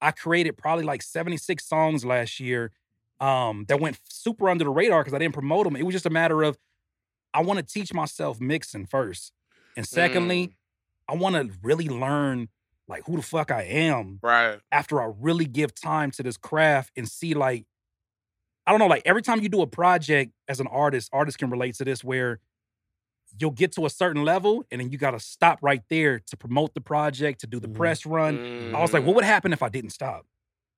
I 0.00 0.10
created 0.10 0.56
probably 0.56 0.84
like 0.84 1.02
76 1.02 1.64
songs 1.66 2.04
last 2.04 2.40
year 2.40 2.72
um, 3.24 3.64
that 3.68 3.80
went 3.80 3.98
super 4.04 4.48
under 4.50 4.64
the 4.64 4.70
radar 4.70 5.02
because 5.02 5.14
I 5.14 5.18
didn't 5.18 5.34
promote 5.34 5.64
them. 5.64 5.76
It 5.76 5.84
was 5.84 5.94
just 5.94 6.06
a 6.06 6.10
matter 6.10 6.42
of 6.42 6.58
I 7.34 7.42
want 7.42 7.58
to 7.60 7.64
teach 7.66 7.94
myself 7.94 8.40
mixing 8.40 8.86
first. 8.86 9.32
And 9.76 9.86
secondly, 9.86 10.50
Mm, 10.50 10.54
I 11.08 11.14
want 11.16 11.36
to 11.36 11.58
really 11.62 11.88
learn 11.88 12.48
like 12.88 13.04
who 13.06 13.16
the 13.16 13.22
fuck 13.22 13.50
I 13.50 13.62
am 13.64 14.22
right. 14.22 14.60
after 14.72 15.02
I 15.02 15.12
really 15.18 15.46
give 15.46 15.74
time 15.74 16.10
to 16.12 16.22
this 16.24 16.36
craft 16.36 16.92
and 16.96 17.08
see 17.08 17.34
like 17.34 17.66
I 18.66 18.70
don't 18.70 18.78
know, 18.80 18.86
like 18.86 19.02
every 19.04 19.22
time 19.22 19.40
you 19.42 19.48
do 19.48 19.62
a 19.62 19.66
project 19.66 20.32
as 20.48 20.60
an 20.60 20.66
artist, 20.66 21.10
artists 21.12 21.36
can 21.36 21.50
relate 21.50 21.74
to 21.76 21.84
this 21.84 22.02
where 22.02 22.40
you'll 23.38 23.50
get 23.50 23.72
to 23.72 23.86
a 23.86 23.90
certain 23.90 24.24
level 24.24 24.64
and 24.70 24.80
then 24.80 24.90
you 24.90 24.98
got 24.98 25.12
to 25.12 25.20
stop 25.20 25.58
right 25.62 25.82
there 25.90 26.20
to 26.20 26.36
promote 26.36 26.74
the 26.74 26.80
project, 26.80 27.40
to 27.40 27.46
do 27.46 27.60
the 27.60 27.68
Mhm. 27.68 27.68
press 27.68 28.06
run. 28.06 28.40
I 28.72 28.80
was 28.80 28.92
Mm. 28.92 28.94
like, 28.94 29.04
what 29.04 29.16
would 29.16 29.24
happen 29.24 29.52
if 29.52 29.62
I 29.62 29.68
didn't 29.68 29.90
stop? 29.90 30.26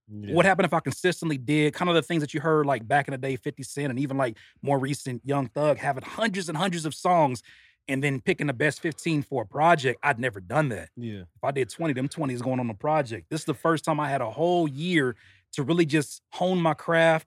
Yeah. 0.09 0.35
What 0.35 0.45
happened 0.45 0.67
if 0.67 0.73
I 0.73 0.81
consistently 0.81 1.39
did 1.39 1.75
kind 1.75 1.89
of 1.89 1.95
the 1.95 2.03
things 2.03 2.23
that 2.23 2.33
you 2.33 2.41
heard 2.41 2.67
like 2.67 2.87
back 2.87 3.09
in 3.09 3.13
the 3.13 3.19
day, 3.19 3.37
50 3.37 3.63
Cent 3.63 3.91
and 3.91 3.99
even 3.99 4.17
like 4.17 4.37
more 4.63 4.79
recent 4.79 5.23
Young 5.25 5.49
Thug 5.49 5.79
having 5.79 6.05
hundreds 6.05 6.49
and 6.49 6.57
hundreds 6.57 6.85
of 6.87 6.95
songs 6.95 7.43
and 7.89 8.03
then 8.03 8.21
picking 8.21 8.47
the 8.47 8.53
best 8.53 8.81
15 8.81 9.23
for 9.23 9.43
a 9.43 9.47
project? 9.47 9.99
I'd 10.03 10.19
never 10.19 10.41
done 10.41 10.69
that. 10.69 10.91
Yeah. 10.97 11.21
If 11.21 11.45
I 11.45 11.51
did 11.51 11.71
20, 11.71 11.93
them 11.95 12.09
20 12.09 12.35
is 12.35 12.43
going 12.43 12.61
on 12.61 12.69
the 12.69 12.75
project. 12.75 13.27
This 13.31 13.41
is 13.41 13.47
the 13.47 13.55
first 13.55 13.85
time 13.85 13.99
I 13.99 14.09
had 14.09 14.21
a 14.21 14.31
whole 14.31 14.69
year 14.69 15.17
to 15.53 15.63
really 15.63 15.87
just 15.87 16.23
hone 16.33 16.61
my 16.61 16.75
craft, 16.75 17.27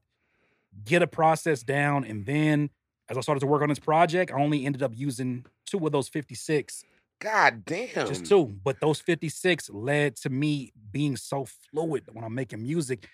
get 0.85 1.01
a 1.01 1.07
process 1.07 1.63
down. 1.63 2.05
And 2.05 2.25
then 2.25 2.69
as 3.09 3.17
I 3.17 3.21
started 3.21 3.41
to 3.41 3.47
work 3.47 3.61
on 3.61 3.69
this 3.69 3.79
project, 3.79 4.31
I 4.31 4.35
only 4.35 4.65
ended 4.65 4.83
up 4.83 4.91
using 4.95 5.45
two 5.65 5.85
of 5.85 5.91
those 5.91 6.07
56, 6.07 6.83
God 7.19 7.65
damn. 7.65 8.07
just 8.07 8.25
two. 8.25 8.53
But 8.63 8.79
those 8.79 8.99
56 9.01 9.69
led 9.71 10.15
to 10.17 10.29
me 10.29 10.71
being 10.91 11.17
so 11.17 11.45
fluid 11.71 12.03
when 12.11 12.23
I'm 12.23 12.33
making 12.33 12.61
music. 12.61 13.07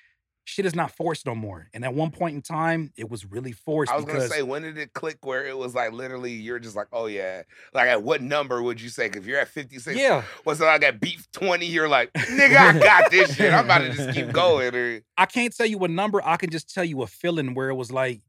Shit 0.47 0.67
is 0.67 0.75
not 0.75 0.91
forced 0.91 1.25
no 1.25 1.33
more. 1.33 1.69
And 1.73 1.83
at 1.83 1.95
one 1.95 2.11
point 2.11 2.35
in 2.35 2.43
time, 2.43 2.93
it 2.95 3.09
was 3.09 3.25
really 3.25 3.51
forced 3.51 3.91
I 3.91 3.95
was 3.95 4.05
because 4.05 4.29
gonna 4.29 4.35
say, 4.35 4.43
when 4.43 4.61
did 4.61 4.77
it 4.77 4.93
click 4.93 5.25
where 5.25 5.43
it 5.43 5.57
was 5.57 5.73
like 5.73 5.91
literally 5.91 6.33
you're 6.33 6.59
just 6.59 6.75
like, 6.75 6.85
oh 6.93 7.07
yeah. 7.07 7.41
Like 7.73 7.87
at 7.87 8.03
what 8.03 8.21
number 8.21 8.61
would 8.61 8.79
you 8.79 8.89
say? 8.89 9.09
Because 9.09 9.25
you're 9.25 9.39
at 9.39 9.47
56. 9.47 9.97
yeah, 9.97 10.21
what's 10.43 10.59
it 10.59 10.65
like 10.65 10.83
at 10.83 11.01
beef 11.01 11.25
20? 11.31 11.65
You're 11.65 11.87
like, 11.87 12.13
nigga, 12.13 12.57
I 12.57 12.79
got 12.79 13.09
this 13.09 13.35
shit. 13.35 13.51
I'm 13.51 13.65
about 13.65 13.79
to 13.79 13.93
just 13.93 14.15
keep 14.15 14.31
going. 14.31 14.75
Or, 14.75 15.01
I 15.17 15.25
can't 15.25 15.55
tell 15.55 15.65
you 15.65 15.79
a 15.79 15.87
number. 15.87 16.21
I 16.23 16.37
can 16.37 16.51
just 16.51 16.71
tell 16.71 16.85
you 16.85 17.01
a 17.01 17.07
feeling 17.07 17.55
where 17.55 17.69
it 17.69 17.75
was 17.75 17.91
like 17.91 18.21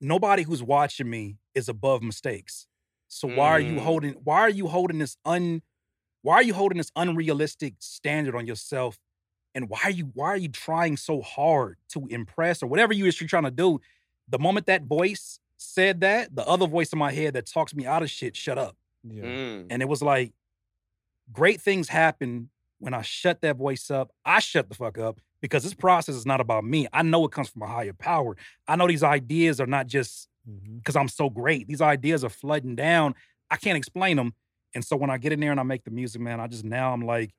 nobody 0.00 0.42
who's 0.42 0.62
watching 0.62 1.10
me 1.10 1.36
is 1.54 1.68
above 1.68 2.02
mistakes. 2.02 2.67
So 3.08 3.28
why 3.28 3.50
are 3.50 3.60
you 3.60 3.74
Mm. 3.74 3.80
holding 3.80 4.12
why 4.24 4.40
are 4.40 4.50
you 4.50 4.66
holding 4.68 4.98
this 4.98 5.16
un 5.24 5.62
why 6.22 6.34
are 6.36 6.42
you 6.42 6.54
holding 6.54 6.78
this 6.78 6.92
unrealistic 6.96 7.74
standard 7.80 8.34
on 8.36 8.46
yourself? 8.46 8.98
And 9.54 9.68
why 9.70 9.80
are 9.84 9.90
you 9.90 10.06
why 10.14 10.28
are 10.28 10.36
you 10.36 10.48
trying 10.48 10.96
so 10.96 11.22
hard 11.22 11.78
to 11.90 12.06
impress 12.08 12.62
or 12.62 12.66
whatever 12.68 12.92
you 12.94 13.06
is 13.06 13.20
you're 13.20 13.28
trying 13.28 13.44
to 13.44 13.50
do? 13.50 13.80
The 14.28 14.38
moment 14.38 14.66
that 14.66 14.84
voice 14.84 15.40
said 15.58 16.00
that, 16.02 16.34
the 16.36 16.46
other 16.46 16.66
voice 16.66 16.92
in 16.92 16.98
my 16.98 17.12
head 17.12 17.34
that 17.34 17.46
talks 17.46 17.74
me 17.74 17.86
out 17.86 18.02
of 18.02 18.10
shit, 18.10 18.36
shut 18.36 18.58
up. 18.58 18.76
Yeah. 19.04 19.22
Mm. 19.24 19.66
And 19.70 19.82
it 19.82 19.88
was 19.88 20.02
like, 20.02 20.32
great 21.32 21.60
things 21.60 21.88
happen 21.88 22.50
when 22.78 22.94
I 22.94 23.02
shut 23.02 23.40
that 23.42 23.56
voice 23.56 23.90
up. 23.90 24.12
I 24.24 24.40
shut 24.40 24.68
the 24.68 24.74
fuck 24.74 24.98
up 24.98 25.20
because 25.40 25.62
this 25.62 25.74
process 25.74 26.14
is 26.14 26.26
not 26.26 26.40
about 26.40 26.64
me. 26.64 26.86
I 26.92 27.02
know 27.02 27.24
it 27.24 27.32
comes 27.32 27.48
from 27.48 27.62
a 27.62 27.66
higher 27.66 27.92
power. 27.92 28.36
I 28.66 28.76
know 28.76 28.86
these 28.86 29.02
ideas 29.02 29.60
are 29.60 29.66
not 29.66 29.86
just 29.86 30.28
Because 30.76 30.96
I'm 30.96 31.08
so 31.08 31.28
great. 31.30 31.66
These 31.68 31.80
ideas 31.80 32.24
are 32.24 32.28
flooding 32.30 32.74
down. 32.74 33.14
I 33.50 33.56
can't 33.56 33.76
explain 33.76 34.16
them. 34.16 34.34
And 34.74 34.84
so 34.84 34.96
when 34.96 35.10
I 35.10 35.18
get 35.18 35.32
in 35.32 35.40
there 35.40 35.50
and 35.50 35.60
I 35.60 35.62
make 35.62 35.84
the 35.84 35.90
music, 35.90 36.20
man, 36.20 36.40
I 36.40 36.46
just 36.46 36.64
now 36.64 36.92
I'm 36.92 37.02
like, 37.04 37.32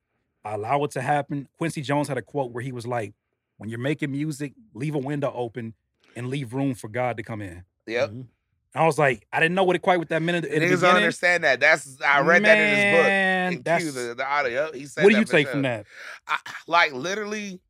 I 0.44 0.54
allow 0.54 0.82
it 0.84 0.90
to 0.92 1.00
happen. 1.00 1.48
Quincy 1.58 1.82
Jones 1.82 2.08
had 2.08 2.18
a 2.18 2.22
quote 2.22 2.50
where 2.52 2.62
he 2.62 2.72
was 2.72 2.86
like, 2.86 3.14
when 3.58 3.68
you're 3.68 3.78
making 3.78 4.10
music, 4.10 4.54
leave 4.74 4.94
a 4.94 4.98
window 4.98 5.32
open 5.34 5.74
and 6.16 6.28
leave 6.28 6.54
room 6.54 6.74
for 6.74 6.88
God 6.88 7.16
to 7.18 7.22
come 7.22 7.42
in. 7.42 7.64
Yep. 7.86 8.10
Mhm. 8.10 8.26
I 8.74 8.86
was 8.86 8.98
like, 8.98 9.26
I 9.32 9.40
didn't 9.40 9.56
know 9.56 9.64
what 9.64 9.74
it 9.74 9.80
quite 9.82 9.98
with 9.98 10.10
that 10.10 10.22
minute. 10.22 10.44
in 10.44 10.60
the 10.60 10.66
Niggas 10.66 10.80
don't 10.80 10.94
understand 10.96 11.42
that. 11.44 11.58
That's 11.58 12.00
I 12.00 12.20
read 12.20 12.44
that 12.44 12.56
in 12.56 12.68
his 12.68 12.98
book. 12.98 13.06
Man, 13.06 13.52
In 13.54 13.62
Q, 13.62 13.90
the, 13.90 14.14
the 14.14 14.24
audio. 14.26 14.72
He 14.72 14.86
said 14.86 15.02
what 15.02 15.10
do 15.10 15.14
that 15.16 15.20
you 15.20 15.26
for 15.26 15.32
take 15.32 15.46
sure. 15.46 15.52
from 15.52 15.62
that? 15.62 15.86
I, 16.28 16.38
like 16.68 16.92
literally. 16.92 17.60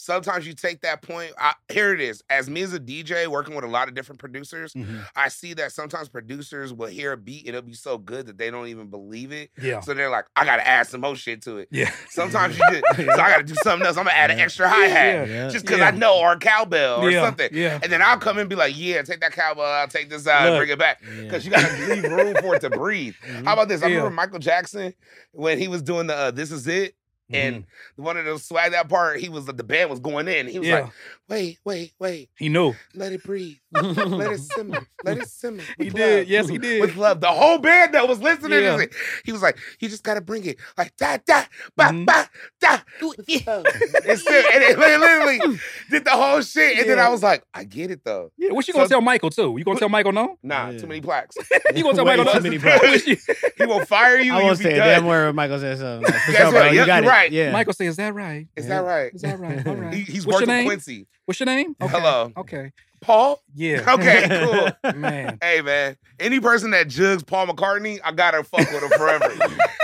Sometimes 0.00 0.46
you 0.46 0.54
take 0.54 0.80
that 0.82 1.02
point. 1.02 1.32
I, 1.40 1.54
here 1.72 1.92
it 1.92 2.00
is. 2.00 2.22
As 2.30 2.48
me 2.48 2.62
as 2.62 2.72
a 2.72 2.78
DJ 2.78 3.26
working 3.26 3.56
with 3.56 3.64
a 3.64 3.68
lot 3.68 3.88
of 3.88 3.94
different 3.94 4.20
producers, 4.20 4.72
Mhm. 4.72 5.04
I 5.16 5.28
see 5.28 5.54
that 5.54 5.72
sometimes 5.72 6.08
producers 6.08 6.72
will 6.72 6.86
hear 6.86 7.12
a 7.12 7.16
beat 7.16 7.46
and 7.46 7.56
it'll 7.56 7.62
be 7.66 7.74
so 7.74 7.98
good 7.98 8.26
that 8.26 8.38
they 8.38 8.48
don't 8.48 8.68
even 8.68 8.86
believe 8.86 9.32
it. 9.32 9.50
Yeah. 9.60 9.80
So 9.80 9.94
they're 9.94 10.08
like, 10.08 10.26
I 10.36 10.44
gotta 10.44 10.66
add 10.66 10.86
some 10.86 11.00
more 11.00 11.16
shit 11.16 11.42
to 11.42 11.58
it. 11.58 11.68
Yeah. 11.72 11.90
Sometimes 12.10 12.56
you 12.58 12.64
just, 12.70 12.96
so 12.96 13.02
I 13.20 13.30
gotta 13.30 13.42
do 13.42 13.54
something 13.56 13.84
else. 13.86 13.96
I'm 13.96 14.04
gonna 14.04 14.16
add 14.16 14.30
an 14.30 14.38
extra 14.38 14.68
hi 14.68 14.86
hat 14.86 15.28
Yeah. 15.28 15.48
just 15.48 15.64
because 15.66 15.80
Yeah. 15.80 15.88
I 15.88 15.90
know, 15.90 16.16
or 16.20 16.32
a 16.34 16.38
cowbell 16.38 17.00
or 17.02 17.10
yeah. 17.10 17.24
something. 17.24 17.48
Yeah. 17.52 17.80
And 17.82 17.90
then 17.90 18.00
I'll 18.00 18.18
come 18.18 18.36
in 18.36 18.42
and 18.42 18.50
be 18.50 18.54
like, 18.56 18.74
yeah, 18.78 19.02
take 19.02 19.20
that 19.20 19.32
cowbell 19.32 19.64
I'll 19.64 19.88
take 19.88 20.10
this 20.10 20.28
out, 20.28 20.46
and 20.46 20.56
bring 20.58 20.70
it 20.70 20.78
back. 20.78 21.02
Because 21.22 21.44
you 21.44 21.50
gotta 21.50 21.76
leave 21.92 22.04
room 22.04 22.36
for 22.40 22.54
it 22.54 22.60
to 22.60 22.70
breathe. 22.70 23.14
How 23.44 23.54
about 23.54 23.66
this? 23.68 23.82
I 23.82 23.88
Yeah. 23.88 23.96
remember 23.96 24.14
Michael 24.14 24.38
Jackson 24.38 24.94
when 25.32 25.58
he 25.58 25.66
was 25.66 25.82
doing 25.82 26.06
the 26.06 26.14
uh, 26.16 26.30
"This 26.30 26.52
Is 26.52 26.66
It," 26.68 26.94
and 27.30 27.56
mm-hmm. 27.56 28.02
one 28.02 28.16
of 28.16 28.24
those 28.24 28.44
swag 28.44 28.72
that 28.72 28.88
part, 28.88 29.20
he 29.20 29.28
was 29.28 29.46
the 29.46 29.64
band 29.64 29.90
was 29.90 30.00
going 30.00 30.28
in. 30.28 30.48
He 30.48 30.58
was 30.58 30.68
yeah. 30.68 30.80
like, 30.80 30.92
"Wait, 31.28 31.58
wait, 31.64 31.92
wait, 31.98 32.30
he 32.36 32.48
knew. 32.48 32.74
let 32.94 33.12
it 33.12 33.22
breathe, 33.22 33.56
let 33.72 34.32
it 34.32 34.40
simmer, 34.54 34.86
let 35.04 35.18
it 35.18 35.28
simmer." 35.28 35.62
He 35.78 35.84
with 35.86 35.94
did. 35.94 36.18
love." 36.20 36.28
Yes, 36.28 36.48
he 36.48 36.58
did. 36.58 36.80
With 36.80 36.96
love, 36.96 37.20
the 37.20 37.28
whole 37.28 37.58
band 37.58 37.94
that 37.94 38.08
was 38.08 38.18
listening 38.20 38.62
Yeah. 38.62 38.76
to 38.76 38.82
it, 38.82 38.94
he 39.24 39.32
was 39.32 39.42
like, 39.42 39.58
"You 39.80 39.88
just 39.88 40.02
gotta 40.02 40.20
bring 40.20 40.44
it 40.46 40.56
like 40.76 40.96
da 40.96 41.18
da 41.26 41.44
ba 41.76 41.84
Mhm. 41.84 42.06
ba 42.06 42.28
da." 42.60 42.78
It's 43.00 43.42
still, 43.42 43.64
and 44.52 44.62
it 44.62 44.78
literally 44.78 45.58
did 45.90 46.04
the 46.04 46.10
whole 46.10 46.40
shit, 46.42 46.78
and 46.78 46.88
then 46.88 46.98
Yeah. 46.98 47.06
I 47.06 47.10
was 47.10 47.22
like, 47.22 47.42
"I 47.52 47.64
get 47.64 47.90
it 47.90 48.00
though." 48.04 48.32
Yeah, 48.38 48.52
what 48.52 48.66
you 48.66 48.74
gonna 48.74 48.86
So- 48.86 48.90
tell 48.90 49.00
Michael 49.00 49.30
too? 49.30 49.54
You 49.58 49.64
gonna 49.64 49.78
tell 49.78 49.88
Michael 49.88 50.12
no? 50.12 50.38
Nah, 50.42 50.70
Yeah. 50.70 50.78
too 50.78 50.86
many 50.86 51.00
plaques. 51.00 51.36
You 51.74 51.82
gonna 51.82 51.94
tell 51.94 52.04
Way 52.04 52.16
Michael 52.16 52.32
too 52.32 52.38
no? 52.38 52.42
many 52.42 52.56
I 52.56 52.60
plaques. 52.60 52.82
wish 52.82 53.06
you- 53.06 53.34
he 53.58 53.66
will 53.66 53.84
fire 53.84 54.18
you. 54.18 54.32
I 54.32 54.36
and 54.36 54.44
won't 54.46 54.58
you 54.58 54.62
say 54.64 54.68
be 54.70 54.74
a 54.74 54.78
done. 54.78 54.88
damn 54.88 55.06
word 55.06 55.26
when 55.26 55.34
Michael 55.36 55.58
says 55.58 55.78
something. 55.80 56.04
Like, 56.10 56.22
for 56.22 56.32
That's 56.32 56.42
sure, 56.44 56.50
bro. 56.52 56.60
right. 56.60 56.72
You 56.72 56.78
Yep, 56.78 56.86
got 56.86 57.02
you're 57.02 57.12
it. 57.12 57.14
right. 57.14 57.32
Yeah. 57.32 57.52
Michael 57.52 57.72
say, 57.74 57.86
is 57.86 57.96
that 57.96 58.14
right? 58.14 58.46
Is 58.56 58.66
Yeah. 58.66 58.68
that 58.82 58.86
right? 58.86 59.14
Is 59.14 59.22
that 59.22 59.38
right? 59.38 59.66
All 59.66 59.74
right. 59.74 59.94
He, 59.94 60.00
he's 60.02 60.26
What's 60.26 60.36
worked 60.36 60.40
your 60.40 60.40
with 60.40 60.48
name? 60.48 60.66
Quincy. 60.66 61.06
What's 61.26 61.40
your 61.40 61.46
name? 61.46 61.76
Okay. 61.80 61.92
Hello. 61.92 62.32
Okay. 62.36 62.72
Paul? 63.00 63.42
Yeah. 63.54 63.84
Okay, 63.94 64.72
cool. 64.82 64.92
Man. 65.00 65.38
Hey 65.42 65.60
man, 65.62 65.96
any 66.20 66.40
person 66.40 66.70
that 66.72 66.88
jugs 66.88 67.22
Paul 67.22 67.46
McCartney, 67.46 67.98
I 68.04 68.12
gotta 68.12 68.44
fuck 68.44 68.70
with 68.70 68.82
him 68.82 68.90
forever. 68.90 69.28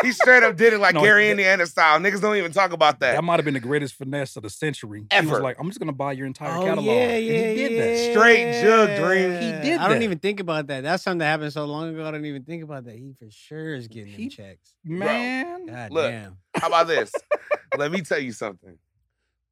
he 0.03 0.13
straight 0.13 0.43
up 0.43 0.57
did 0.57 0.73
it 0.73 0.79
like 0.79 0.95
No, 0.95 1.03
Gary 1.03 1.25
that- 1.27 1.31
Indiana 1.33 1.67
style. 1.67 1.99
Niggas 1.99 2.21
don't 2.21 2.37
even 2.37 2.53
talk 2.53 2.73
about 2.73 3.01
that. 3.01 3.13
That 3.15 3.25
might 3.25 3.37
have 3.37 3.45
been 3.45 3.55
the 3.55 3.61
greatest 3.61 3.95
finesse 3.95 4.37
of 4.37 4.43
the 4.43 4.51
century. 4.51 5.01
He 5.01 5.07
Ever. 5.17 5.31
was 5.31 5.41
like, 5.41 5.57
I'm 5.59 5.69
just 5.69 5.79
gonna 5.81 5.93
buy 5.93 6.13
your 6.13 6.27
entire 6.27 6.57
Oh, 6.59 6.65
catalog. 6.65 6.85
yeah, 6.87 6.93
And 6.93 7.25
yeah, 7.27 7.33
he 7.49 7.55
did 7.55 7.73
yeah. 7.73 7.79
that. 7.85 8.13
Straight 8.13 8.63
jug 8.63 8.89
dream. 9.05 9.31
He 9.33 9.69
did 9.71 9.79
I 9.81 9.89
don't 9.89 9.99
that. 9.99 10.03
even 10.03 10.19
think 10.19 10.41
about 10.41 10.67
that. 10.69 10.83
That's 10.83 11.03
something 11.03 11.19
that 11.19 11.27
happened 11.27 11.53
so 11.53 11.65
long 11.65 11.89
ago. 11.95 12.07
I 12.07 12.11
don't 12.11 12.25
even 12.27 12.45
think 12.45 12.63
about 12.63 12.85
that. 12.85 12.95
He 12.97 13.15
for 13.19 13.31
sure 13.31 13.75
is 13.75 13.89
getting 13.89 14.13
He- 14.13 14.29
them 14.29 14.31
checks. 14.31 14.75
Man. 14.85 15.67
God 15.67 15.91
Look. 15.91 16.11
damn. 16.11 16.37
How 16.57 16.69
about 16.69 16.87
this? 16.89 17.13
Let 17.77 17.91
me 17.91 18.03
tell 18.03 18.19
you 18.21 18.33
something. 18.33 18.79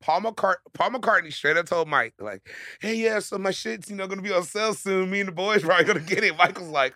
Paul, 0.03 0.21
McCart- 0.21 0.57
Paul 0.75 0.91
McCartney 0.91 1.33
straight 1.33 1.57
up 1.57 1.67
told 1.67 1.89
Mike, 1.89 2.15
like, 2.19 2.47
hey, 2.81 2.95
yeah, 2.97 3.21
so 3.21 3.39
my 3.39 3.53
shit's, 3.53 3.89
you 3.89 3.97
know, 3.97 4.07
gonna 4.07 4.21
be 4.21 4.33
on 4.33 4.43
sale 4.43 4.75
soon. 4.75 5.11
Me 5.11 5.21
and 5.21 5.29
the 5.29 5.33
boys 5.33 5.63
probably 5.65 5.85
gonna 5.85 6.01
get 6.01 6.25
it. 6.25 6.37
Michael's 6.37 6.69
like, 6.69 6.95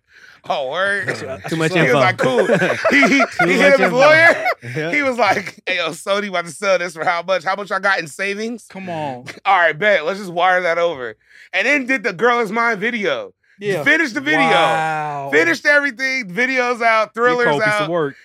oh, 0.49 0.71
word. 0.71 1.15
Too 1.17 1.29
uh, 1.29 1.39
much 1.57 1.73
he 1.73 1.79
info. 1.79 1.95
was 1.95 1.95
like, 1.95 2.19
cool. 2.19 2.47
He, 2.91 3.01
he, 3.01 3.25
he 3.47 3.53
hit 3.55 3.73
much 3.73 3.73
up 3.75 3.81
his 3.81 3.93
lawyer. 3.93 4.47
Yeah. 4.63 4.93
He 4.93 5.03
was 5.03 5.17
like, 5.19 5.61
hey, 5.67 5.77
yo, 5.77 5.91
Sony 5.91 6.29
about 6.29 6.45
to 6.45 6.51
sell 6.51 6.79
this 6.79 6.95
for 6.95 7.05
how 7.05 7.23
much? 7.23 7.45
How 7.45 7.55
much 7.57 7.71
I 7.71 7.79
got 7.79 7.99
in 8.01 8.07
savings? 8.07 8.67
Come 8.69 8.91
on. 8.91 9.25
All 9.45 9.57
right, 9.57 9.79
bet. 9.79 10.05
Let's 10.05 10.19
just 10.19 10.33
wire 10.33 10.61
that 10.63 10.79
over. 10.79 11.17
And 11.53 11.67
then 11.67 11.87
did 11.87 12.03
the 12.03 12.13
Girl 12.13 12.41
Is 12.41 12.51
Mine 12.53 12.79
video. 12.79 13.33
Yeah. 13.59 13.85
Finished 13.85 14.15
the 14.15 14.21
video. 14.21 14.41
Wow. 14.41 15.31
Finished 15.33 15.65
everything. 15.65 16.29
Videos 16.29 16.83
out, 16.83 17.13
You 17.15 17.23
thrillers 17.23 17.47
cold 17.47 17.63
piece 17.63 17.73
of 17.75 17.81
out. 17.83 17.91
work. 17.91 18.17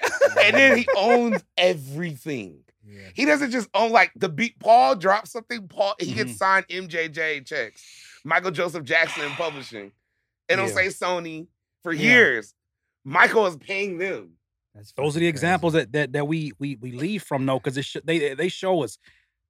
And 0.42 0.56
then 0.56 0.78
he 0.78 0.88
owns 0.98 1.42
everything. 1.58 2.58
Yeah. 2.92 3.10
He 3.14 3.26
doesn't 3.26 3.52
just 3.52 3.70
own 3.74 3.92
like 3.92 4.12
the 4.16 4.28
beat. 4.30 4.60
Paul 4.60 4.96
drops 4.96 5.32
something. 5.32 5.68
Paul 5.68 5.96
he 6.00 6.14
gets 6.14 6.32
Mhm. 6.34 6.36
signed 6.38 6.66
MJJ 6.70 7.46
checks. 7.46 7.82
Michael 8.26 8.52
Joseph 8.52 8.84
Jackson 8.84 9.30
Publishing. 9.32 9.92
It 10.50 10.56
don't 10.58 10.68
Yeah. 10.68 10.74
say 10.74 10.88
Sony 10.88 11.48
for 11.84 11.94
Yeah. 11.94 12.02
years. 12.12 12.54
Michael 13.06 13.48
is 13.48 13.56
paying 13.58 13.98
them. 13.98 14.34
That's 14.76 14.92
Those 14.94 15.16
are 15.16 15.20
the 15.20 15.26
crazy. 15.26 15.30
examples 15.30 15.74
that 15.74 15.92
that 15.94 16.14
that 16.14 16.28
we 16.28 16.52
we 16.60 16.76
we 16.76 16.92
leave 16.92 17.24
from 17.24 17.46
though, 17.46 17.60
because 17.60 17.84
sh- 17.86 17.98
they 18.04 18.34
they 18.36 18.50
show 18.50 18.84
us 18.84 18.98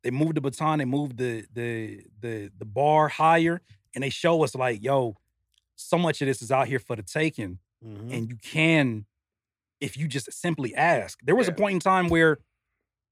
they 0.04 0.12
moved 0.12 0.36
the 0.36 0.42
baton, 0.42 0.80
they 0.80 0.86
moved 0.86 1.18
the 1.18 1.46
the 1.54 2.04
the 2.20 2.52
the 2.58 2.66
bar 2.66 3.08
higher, 3.08 3.62
and 3.94 4.04
they 4.04 4.10
show 4.10 4.44
us 4.44 4.56
like, 4.56 4.82
yo, 4.84 5.16
so 5.76 5.98
much 5.98 6.22
of 6.22 6.28
this 6.28 6.42
is 6.42 6.52
out 6.52 6.68
here 6.68 6.80
for 6.80 6.96
the 6.96 7.04
taking, 7.04 7.60
Mhm. 7.86 8.12
and 8.14 8.30
you 8.30 8.36
can, 8.38 9.06
if 9.80 9.98
you 9.98 10.08
just 10.08 10.32
simply 10.34 10.74
ask. 10.76 11.20
There 11.24 11.36
was 11.36 11.48
a 11.48 11.52
point 11.52 11.74
in 11.76 11.80
time 11.80 12.08
where 12.08 12.38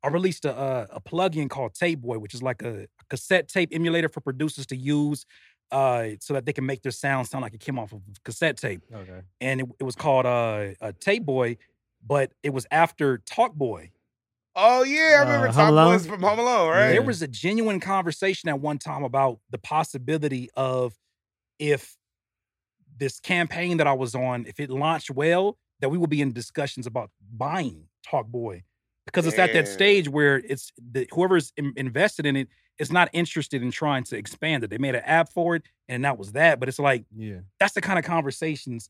I 0.03 0.07
released 0.09 0.45
a 0.45 0.55
a, 0.57 0.87
a 0.95 1.01
plugin 1.01 1.49
called 1.49 1.73
Tape 1.73 2.01
Boy, 2.01 2.17
which 2.19 2.33
is 2.33 2.41
like 2.41 2.61
a, 2.61 2.87
cassette 3.09 3.47
tape 3.47 3.69
emulator 3.71 4.09
for 4.09 4.21
producers 4.21 4.65
to 4.67 4.75
use. 4.75 5.25
Uh, 5.71 6.09
so 6.19 6.33
that 6.33 6.47
they 6.47 6.53
can 6.53 6.65
make 6.65 6.81
their 6.81 6.91
sound 6.91 7.27
sound 7.27 7.43
like 7.43 7.53
it 7.53 7.59
came 7.59 7.77
off 7.77 7.93
of 7.93 8.01
cassette 8.23 8.57
tape, 8.57 8.81
Okay. 8.91 9.21
and 9.39 9.61
it, 9.61 9.67
it 9.79 9.83
was 9.83 9.95
called 9.95 10.25
uh, 10.25 10.69
uh 10.81 10.91
Tape 10.99 11.23
Boy, 11.23 11.57
but 12.03 12.31
it 12.41 12.51
was 12.51 12.65
after 12.71 13.19
Talk 13.19 13.53
Boy. 13.53 13.91
Oh 14.55 14.83
yeah, 14.83 15.17
I 15.19 15.21
remember 15.21 15.49
Uh, 15.49 15.51
Top 15.51 15.73
Home 15.73 15.93
Boys 15.93 16.07
from 16.07 16.23
Home 16.23 16.39
Alone, 16.39 16.69
right? 16.69 16.85
Yeah. 16.87 16.91
There 16.93 17.01
was 17.03 17.21
a 17.21 17.27
genuine 17.27 17.79
conversation 17.79 18.49
at 18.49 18.59
one 18.59 18.79
time 18.79 19.03
about 19.03 19.41
the 19.51 19.59
possibility 19.59 20.49
of 20.55 20.95
if 21.59 21.95
this 22.97 23.19
campaign 23.19 23.77
that 23.77 23.85
I 23.85 23.93
was 23.93 24.15
on, 24.15 24.45
if 24.47 24.59
it 24.59 24.71
launched 24.71 25.11
well, 25.11 25.57
that 25.81 25.89
we 25.89 25.99
will 25.99 26.07
be 26.07 26.19
in 26.21 26.33
discussions 26.33 26.87
about 26.87 27.11
buying 27.31 27.89
Talk 28.03 28.25
Boy. 28.27 28.63
Because 29.11 29.27
it's 29.27 29.39
at 29.39 29.53
that 29.53 29.67
stage 29.67 30.07
where 30.09 30.37
it's 30.37 30.71
the, 30.91 31.07
whoever's 31.11 31.51
in- 31.57 31.73
invested 31.75 32.25
in 32.25 32.35
it 32.35 32.47
is 32.77 32.91
not 32.91 33.09
interested 33.13 33.61
in 33.61 33.71
trying 33.71 34.03
to 34.05 34.17
expand 34.17 34.63
it. 34.63 34.69
They 34.69 34.77
made 34.77 34.95
an 34.95 35.03
app 35.05 35.29
for 35.29 35.55
it, 35.55 35.63
and 35.87 36.05
that 36.05 36.17
was 36.17 36.31
that. 36.33 36.59
But 36.59 36.69
it's 36.69 36.79
like 36.79 37.05
Yeah. 37.15 37.39
that's 37.59 37.73
the 37.73 37.81
kind 37.81 37.99
of 37.99 38.05
conversations 38.05 38.89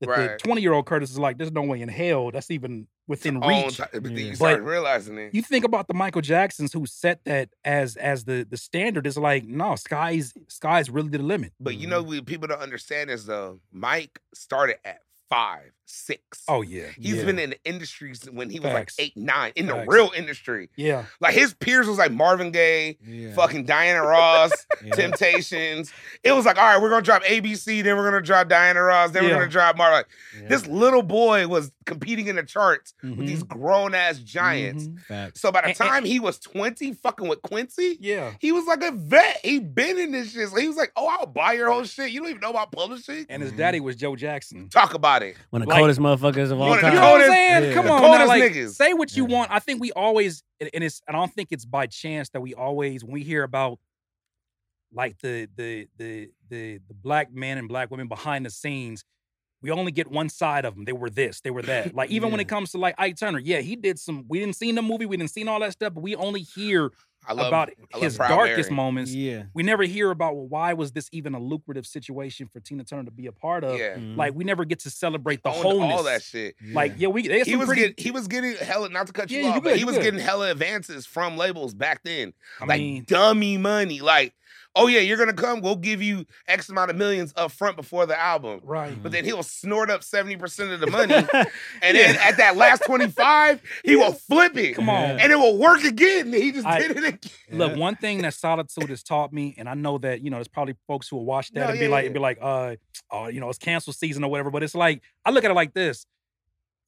that 0.00 0.08
Right. 0.08 0.30
the 0.30 0.36
twenty-year-old 0.38 0.86
Curtis 0.86 1.10
is 1.10 1.18
like. 1.18 1.36
There's 1.38 1.52
no 1.52 1.62
way 1.62 1.80
in 1.82 1.88
hell 1.88 2.30
that's 2.30 2.50
even 2.50 2.86
within 3.06 3.42
Own 3.42 3.64
reach. 3.64 3.76
ti- 3.76 3.82
but 3.92 4.10
Yeah. 4.12 4.18
you 4.18 4.30
But 4.30 4.36
start 4.36 4.62
realizing 4.62 5.18
it. 5.18 5.34
You 5.34 5.42
think 5.42 5.64
about 5.64 5.88
the 5.88 5.94
Michael 5.94 6.22
Jacksons 6.22 6.72
who 6.72 6.86
set 6.86 7.24
that 7.24 7.50
as 7.64 7.96
as 7.96 8.24
the 8.24 8.46
the 8.48 8.56
standard. 8.56 9.06
It's 9.06 9.16
like 9.18 9.44
no, 9.44 9.74
sky's 9.76 10.32
sky's 10.48 10.88
really 10.90 11.08
the 11.10 11.18
limit. 11.18 11.52
But 11.60 11.76
you 11.76 11.86
know, 11.86 12.00
mm-hmm. 12.00 12.10
we, 12.10 12.20
people 12.22 12.48
don't 12.48 12.60
understand 12.60 13.10
this 13.10 13.24
though. 13.24 13.60
Mike 13.72 14.20
started 14.34 14.76
at 14.86 15.00
five, 15.28 15.70
six. 15.90 16.42
Oh 16.48 16.62
yeah, 16.62 16.86
He's 16.96 17.16
Yeah. 17.16 17.24
been 17.24 17.38
in 17.38 17.50
the 17.50 17.58
industry 17.64 18.14
when 18.30 18.48
he 18.50 18.60
was 18.60 18.70
Facts. 18.72 18.98
like 18.98 19.06
eight, 19.08 19.16
nine, 19.16 19.52
in 19.56 19.66
the 19.66 19.84
real 19.86 20.10
industry. 20.16 20.68
yeah. 20.76 21.04
Like 21.20 21.34
his 21.34 21.54
peers 21.54 21.86
was 21.86 21.98
like 21.98 22.12
Marvin 22.12 22.50
Gaye, 22.52 22.96
Yeah. 23.04 23.34
fucking 23.34 23.64
Diana 23.64 24.02
Ross, 24.02 24.52
Yeah. 24.84 24.94
Temptations. 24.94 25.92
It 26.22 26.32
was 26.32 26.46
like, 26.46 26.58
all 26.58 26.64
right, 26.64 26.80
we're 26.80 26.90
gonna 26.90 27.02
drop 27.02 27.22
ABC, 27.24 27.82
then 27.82 27.96
we're 27.96 28.04
gonna 28.10 28.22
drop 28.22 28.48
Diana 28.48 28.82
Ross, 28.82 29.10
then 29.10 29.24
we're 29.24 29.30
gonna 29.34 29.48
drop 29.48 29.76
Marvin. 29.76 29.98
Like, 29.98 30.06
Yeah. 30.42 30.48
This 30.48 30.66
little 30.66 31.02
boy 31.02 31.46
was 31.48 31.70
competing 31.86 32.28
in 32.28 32.36
the 32.36 32.42
charts 32.42 32.94
with 33.02 33.18
Mhm. 33.18 33.26
these 33.26 33.42
grown 33.42 33.94
ass 33.94 34.18
giants. 34.18 34.86
Mhm. 34.86 35.36
So 35.36 35.50
by 35.50 35.60
the 35.62 35.68
And- 35.68 35.80
and- 35.80 35.88
time 35.90 36.04
he 36.04 36.20
was 36.20 36.38
20, 36.38 36.92
fucking 36.94 37.26
with 37.28 37.42
Quincy, 37.42 37.96
Yeah. 38.00 38.32
he 38.40 38.52
was 38.52 38.64
like 38.66 38.82
a 38.82 38.92
vet. 38.92 39.40
He 39.44 39.58
been 39.58 39.98
in 39.98 40.12
this 40.12 40.32
shit. 40.32 40.48
So 40.48 40.56
he 40.56 40.68
was 40.68 40.76
like, 40.76 40.92
oh, 40.96 41.06
I'll 41.08 41.26
buy 41.26 41.54
your 41.54 41.70
whole 41.70 41.84
shit. 41.84 42.10
You 42.10 42.20
don't 42.20 42.28
even 42.30 42.40
know 42.40 42.50
about 42.50 42.70
publishing? 42.72 43.26
And 43.28 43.42
his 43.42 43.52
Mhm. 43.52 43.56
daddy 43.56 43.80
was 43.80 43.96
Joe 43.96 44.14
Jackson. 44.16 44.68
Talk 44.68 44.94
about 44.94 45.22
it. 45.22 45.36
One 45.50 45.62
of 45.62 45.68
the 45.68 45.74
like- 45.74 45.79
coldest 45.80 46.00
motherfuckers 46.00 46.50
of 46.50 46.60
all 46.60 46.68
One 46.68 46.78
of 46.78 46.82
the 46.84 46.90
time. 46.90 46.94
You 46.94 47.00
know 47.00 47.10
what 47.12 47.20
I'm 47.22 47.26
coldest- 47.26 47.30
saying? 47.32 47.64
yeah. 47.64 47.74
Come 47.74 47.84
The 47.86 47.92
on, 47.92 48.02
now, 48.02 48.26
like, 48.26 48.42
niggas. 48.44 48.74
say 48.74 48.92
what 48.94 49.16
you 49.16 49.26
Yeah. 49.28 49.36
want. 49.36 49.50
I 49.50 49.58
think 49.58 49.80
we 49.80 49.92
always, 49.92 50.42
and 50.60 50.70
and 50.74 50.84
it's, 50.84 51.00
I 51.08 51.12
don't 51.12 51.32
think 51.32 51.48
it's 51.50 51.64
by 51.64 51.86
chance 51.86 52.28
that 52.30 52.40
we 52.40 52.54
always, 52.54 53.02
when 53.04 53.12
we 53.12 53.22
hear 53.22 53.42
about 53.42 53.78
like 54.92 55.18
the 55.20 55.48
the 55.56 55.88
the 55.96 56.30
the 56.48 56.78
the 56.88 56.94
black 56.94 57.32
men 57.32 57.58
and 57.58 57.68
black 57.68 57.90
women 57.90 58.08
behind 58.08 58.44
the 58.44 58.50
scenes, 58.50 59.04
we 59.62 59.70
only 59.70 59.92
get 59.92 60.10
one 60.10 60.28
side 60.28 60.64
of 60.64 60.74
them. 60.74 60.84
They 60.84 60.92
were 60.92 61.10
this, 61.10 61.40
they 61.42 61.50
were 61.50 61.62
that. 61.62 61.94
Like 61.94 62.10
even 62.16 62.30
when 62.30 62.40
it 62.40 62.48
comes 62.48 62.72
to 62.72 62.78
like 62.78 62.94
Ike 62.98 63.16
Turner, 63.16 63.38
yeah, 63.38 63.60
he 63.60 63.76
did 63.76 63.98
some. 63.98 64.24
We 64.28 64.40
didn't 64.40 64.56
see 64.56 64.72
the 64.72 64.82
movie, 64.82 65.06
we 65.06 65.16
didn't 65.16 65.30
see 65.30 65.46
all 65.46 65.60
that 65.60 65.72
stuff, 65.72 65.94
but 65.94 66.02
we 66.02 66.16
only 66.16 66.40
hear 66.42 66.86
I 66.86 66.88
love 67.34 67.48
about 67.48 67.70
I 67.92 67.96
love 67.96 68.02
his 68.02 68.16
Proud 68.16 68.28
darkest 68.28 68.70
Mary. 68.70 68.76
moments. 68.76 69.12
Yeah. 69.14 69.44
We 69.54 69.62
never 69.62 69.84
hear 69.84 70.10
about 70.10 70.34
well, 70.36 70.46
why 70.48 70.72
was 70.72 70.92
this 70.92 71.08
even 71.12 71.34
a 71.34 71.38
lucrative 71.38 71.86
situation 71.86 72.48
for 72.48 72.60
Tina 72.60 72.82
Turner 72.84 73.04
to 73.04 73.10
be 73.10 73.26
a 73.26 73.32
part 73.32 73.62
of? 73.62 73.78
Yeah. 73.78 73.96
Mhm. 73.96 74.16
Like 74.16 74.34
we 74.34 74.42
never 74.44 74.64
get 74.64 74.80
to 74.80 74.90
celebrate 74.90 75.42
the 75.42 75.50
Owned 75.50 75.62
wholeness. 75.62 75.96
all 75.96 76.02
that 76.04 76.22
shit. 76.22 76.56
Like 76.72 76.94
yeah, 76.96 77.08
we 77.08 77.28
there's 77.28 77.46
He 77.46 77.56
was 77.56 77.66
pretty, 77.66 77.82
getting 77.82 77.94
he 77.98 78.10
was 78.10 78.26
getting 78.26 78.56
hella 78.56 78.88
not 78.88 79.06
to 79.06 79.12
cut 79.12 79.30
you 79.30 79.38
Yeah, 79.38 79.44
you 79.44 79.48
off, 79.50 79.62
but 79.62 79.70
good, 79.70 79.78
he 79.78 79.84
was 79.84 79.96
good. 79.96 80.04
getting 80.04 80.20
hella 80.20 80.50
advances 80.50 81.06
from 81.06 81.36
labels 81.36 81.74
back 81.74 82.02
then. 82.04 82.32
I 82.60 82.64
like 82.64 82.80
mean, 82.80 83.04
dummy 83.06 83.58
money. 83.58 84.00
Like, 84.00 84.32
oh 84.76 84.86
yeah, 84.86 85.00
you're 85.00 85.16
gonna 85.16 85.32
come, 85.32 85.60
we'll 85.60 85.74
give 85.76 86.00
you 86.00 86.24
X 86.46 86.68
amount 86.68 86.90
of 86.90 86.96
millions 86.96 87.32
up 87.36 87.50
front 87.50 87.76
before 87.76 88.06
the 88.06 88.18
album. 88.18 88.60
right. 88.64 89.00
But 89.02 89.12
then 89.12 89.24
he'll 89.24 89.42
snort 89.42 89.90
up 89.90 90.02
70% 90.02 90.72
of 90.72 90.80
the 90.80 90.86
money. 90.90 91.14
And 91.82 91.96
then 91.96 92.16
at 92.16 92.36
that 92.36 92.56
last 92.56 92.84
25, 92.84 93.60
he 93.84 93.96
will 93.96 94.12
flip 94.12 94.56
it. 94.56 94.74
Come 94.74 94.88
on. 94.88 95.18
And 95.18 95.32
it 95.32 95.36
will 95.36 95.58
work 95.58 95.82
again. 95.84 96.32
He 96.32 96.52
just 96.52 96.66
I- 96.66 96.78
did 96.78 96.92
it 96.92 97.04
again. 97.04 97.30
Look, 97.52 97.76
one 97.76 97.96
thing 97.96 98.22
that 98.22 98.34
solitude 98.34 98.90
has 98.90 99.02
taught 99.02 99.32
me, 99.32 99.54
and 99.58 99.68
I 99.68 99.74
know 99.74 99.98
that 99.98 100.20
you 100.22 100.30
know, 100.30 100.36
there's 100.36 100.48
probably 100.48 100.76
folks 100.86 101.08
who 101.08 101.16
will 101.16 101.24
watch 101.24 101.50
that 101.52 101.60
No, 101.60 101.68
and 101.70 101.78
be 101.80 101.88
like, 101.88 102.02
yeah. 102.02 102.06
and 102.06 102.14
be 102.14 102.20
like, 102.20 102.38
uh, 102.40 102.76
oh, 103.10 103.26
you 103.28 103.40
know, 103.40 103.48
it's 103.48 103.58
cancel 103.58 103.92
season 103.92 104.22
or 104.22 104.30
whatever. 104.30 104.50
But 104.50 104.62
it's 104.62 104.74
like 104.74 105.02
I 105.24 105.30
look 105.30 105.44
at 105.44 105.50
it 105.50 105.54
like 105.54 105.74
this: 105.74 106.06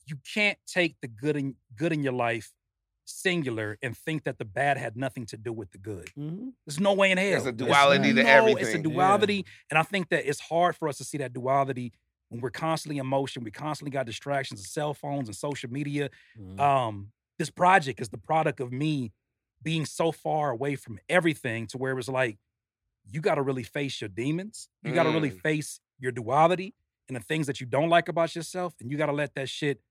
you 0.06 0.16
can't 0.34 0.58
take 0.66 0.96
the 1.00 1.08
good 1.08 1.36
in 1.36 1.56
good 1.76 1.92
in 1.92 2.02
your 2.02 2.12
life 2.12 2.52
singular 3.04 3.78
and 3.82 3.96
think 3.96 4.24
that 4.24 4.38
the 4.38 4.44
bad 4.44 4.76
had 4.78 4.96
nothing 4.96 5.26
to 5.26 5.36
do 5.36 5.52
with 5.52 5.70
the 5.72 5.78
good. 5.78 6.10
Mhm. 6.16 6.52
There's 6.66 6.80
no 6.80 6.92
way 6.94 7.10
in 7.10 7.18
hell. 7.18 7.30
There's 7.30 7.42
a 7.46 7.52
There's 7.52 7.68
duality 7.68 8.08
to 8.08 8.14
no- 8.14 8.20
It's 8.20 8.28
a 8.28 8.32
everything. 8.32 8.76
Yeah. 8.76 8.82
duality, 8.90 9.46
and 9.70 9.78
I 9.78 9.82
think 9.82 10.08
that 10.10 10.26
it's 10.28 10.40
hard 10.40 10.76
for 10.76 10.88
us 10.88 10.98
to 10.98 11.04
see 11.04 11.18
that 11.18 11.32
duality 11.32 11.92
when 12.28 12.40
we're 12.40 12.50
constantly 12.50 12.98
in 12.98 13.06
motion. 13.06 13.44
We 13.44 13.50
constantly 13.50 13.90
got 13.90 14.06
distractions 14.06 14.60
of 14.60 14.66
cell 14.66 14.94
phones 14.94 15.28
and 15.28 15.36
social 15.36 15.70
media. 15.70 16.10
Mhm. 16.38 16.58
Um, 16.60 17.12
this 17.38 17.50
project 17.50 18.00
is 18.00 18.08
the 18.08 18.18
product 18.18 18.60
of 18.60 18.72
me 18.72 19.12
being 19.62 19.84
so 19.86 20.12
far 20.12 20.50
away 20.50 20.74
from 20.76 20.98
everything 21.08 21.66
to 21.68 21.78
where 21.78 21.92
it 21.92 21.96
was 21.96 22.08
like, 22.08 22.38
you 23.04 23.20
got 23.20 23.34
to 23.36 23.42
really 23.42 23.62
face 23.64 24.00
your 24.00 24.08
demons. 24.08 24.68
You 24.82 24.92
got 24.94 25.04
to 25.04 25.10
really 25.10 25.30
Mm. 25.30 25.40
face 25.40 25.80
your 25.98 26.12
duality 26.12 26.74
and 27.08 27.16
the 27.16 27.20
things 27.20 27.46
that 27.48 27.60
you 27.60 27.66
don't 27.66 27.88
like 27.88 28.08
about 28.08 28.34
yourself, 28.36 28.74
and 28.80 28.90
you 28.90 28.96
got 28.96 29.06
to 29.06 29.12
let 29.12 29.34
that 29.34 29.48
shit 29.48 29.82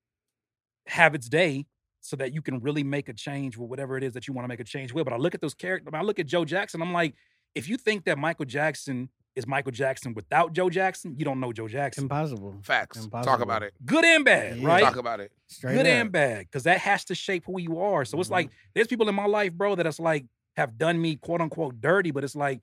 have 0.88 1.13
its 1.13 1.30
day 1.30 1.68
so 2.01 2.15
that 2.17 2.34
you 2.34 2.41
can 2.41 2.60
really 2.60 2.84
make 2.84 3.08
a 3.10 3.13
change 3.13 3.58
with 3.58 3.70
whatever 3.70 3.96
it 3.98 4.03
is 4.03 4.13
that 4.13 4.27
you 4.27 4.34
want 4.34 4.43
to 4.43 4.48
make 4.50 4.60
a 4.60 4.63
change 4.63 4.91
with. 4.91 5.05
But 5.05 5.13
I 5.13 5.17
look 5.17 5.36
at 5.36 5.41
those 5.41 5.53
characters, 5.53 5.91
I 5.93 6.01
look 6.01 6.20
at 6.20 6.25
Joe 6.25 6.43
Jackson, 6.46 6.81
I'm 6.81 6.91
like, 6.93 7.15
if 7.55 7.70
you 7.70 7.77
think 7.77 8.05
that 8.05 8.17
Michael 8.17 8.46
Jackson 8.46 9.10
is 9.36 9.48
Michael 9.48 9.72
Jackson 9.72 10.13
without 10.13 10.51
Joe 10.53 10.70
Jackson, 10.70 11.15
you 11.17 11.24
don't 11.24 11.39
know 11.39 11.53
Joe 11.53 11.67
Jackson. 11.67 12.03
Impossible. 12.05 12.58
Facts. 12.63 13.08
Talk 13.24 13.39
about 13.41 13.63
it. 13.63 13.74
Good 13.86 14.03
and 14.03 14.25
bad, 14.25 14.58
Yeah. 14.58 14.67
right? 14.67 14.84
Talk 14.84 14.98
about 14.98 15.20
it. 15.22 15.31
Straight 15.48 15.74
Good 15.75 15.86
up. 15.86 15.91
and 15.91 16.12
bad, 16.12 16.39
because 16.48 16.63
that 16.63 16.79
has 16.79 17.05
to 17.05 17.15
shape 17.15 17.43
who 17.46 17.60
you 17.60 17.79
are. 17.79 18.03
So 18.03 18.20
it's 18.20 18.29
Mhm. 18.29 18.34
like 18.34 18.50
there's 18.74 18.88
people 18.88 19.08
in 19.08 19.15
my 19.15 19.25
life, 19.25 19.53
bro, 19.53 19.75
that 19.75 19.86
it's 19.86 20.00
like 20.00 20.25
have 20.58 20.77
done 20.77 21.01
me 21.01 21.15
quote 21.15 21.39
unquote 21.39 21.79
dirty, 21.79 22.12
but 22.12 22.24
it's 22.25 22.36
like, 22.36 22.62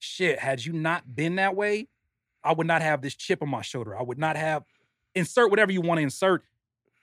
shit, 0.00 0.38
had 0.38 0.64
you 0.64 0.72
not 0.72 1.14
been 1.14 1.36
that 1.36 1.54
way, 1.56 1.88
I 2.44 2.52
would 2.52 2.66
not 2.66 2.82
have 2.82 3.00
this 3.00 3.14
chip 3.14 3.40
on 3.42 3.48
my 3.48 3.62
shoulder. 3.62 3.96
I 3.96 4.02
would 4.02 4.18
not 4.18 4.36
have 4.36 4.64
insert 5.14 5.50
whatever 5.50 5.72
you 5.72 5.80
want 5.80 5.98
to 5.98 6.02
insert. 6.02 6.42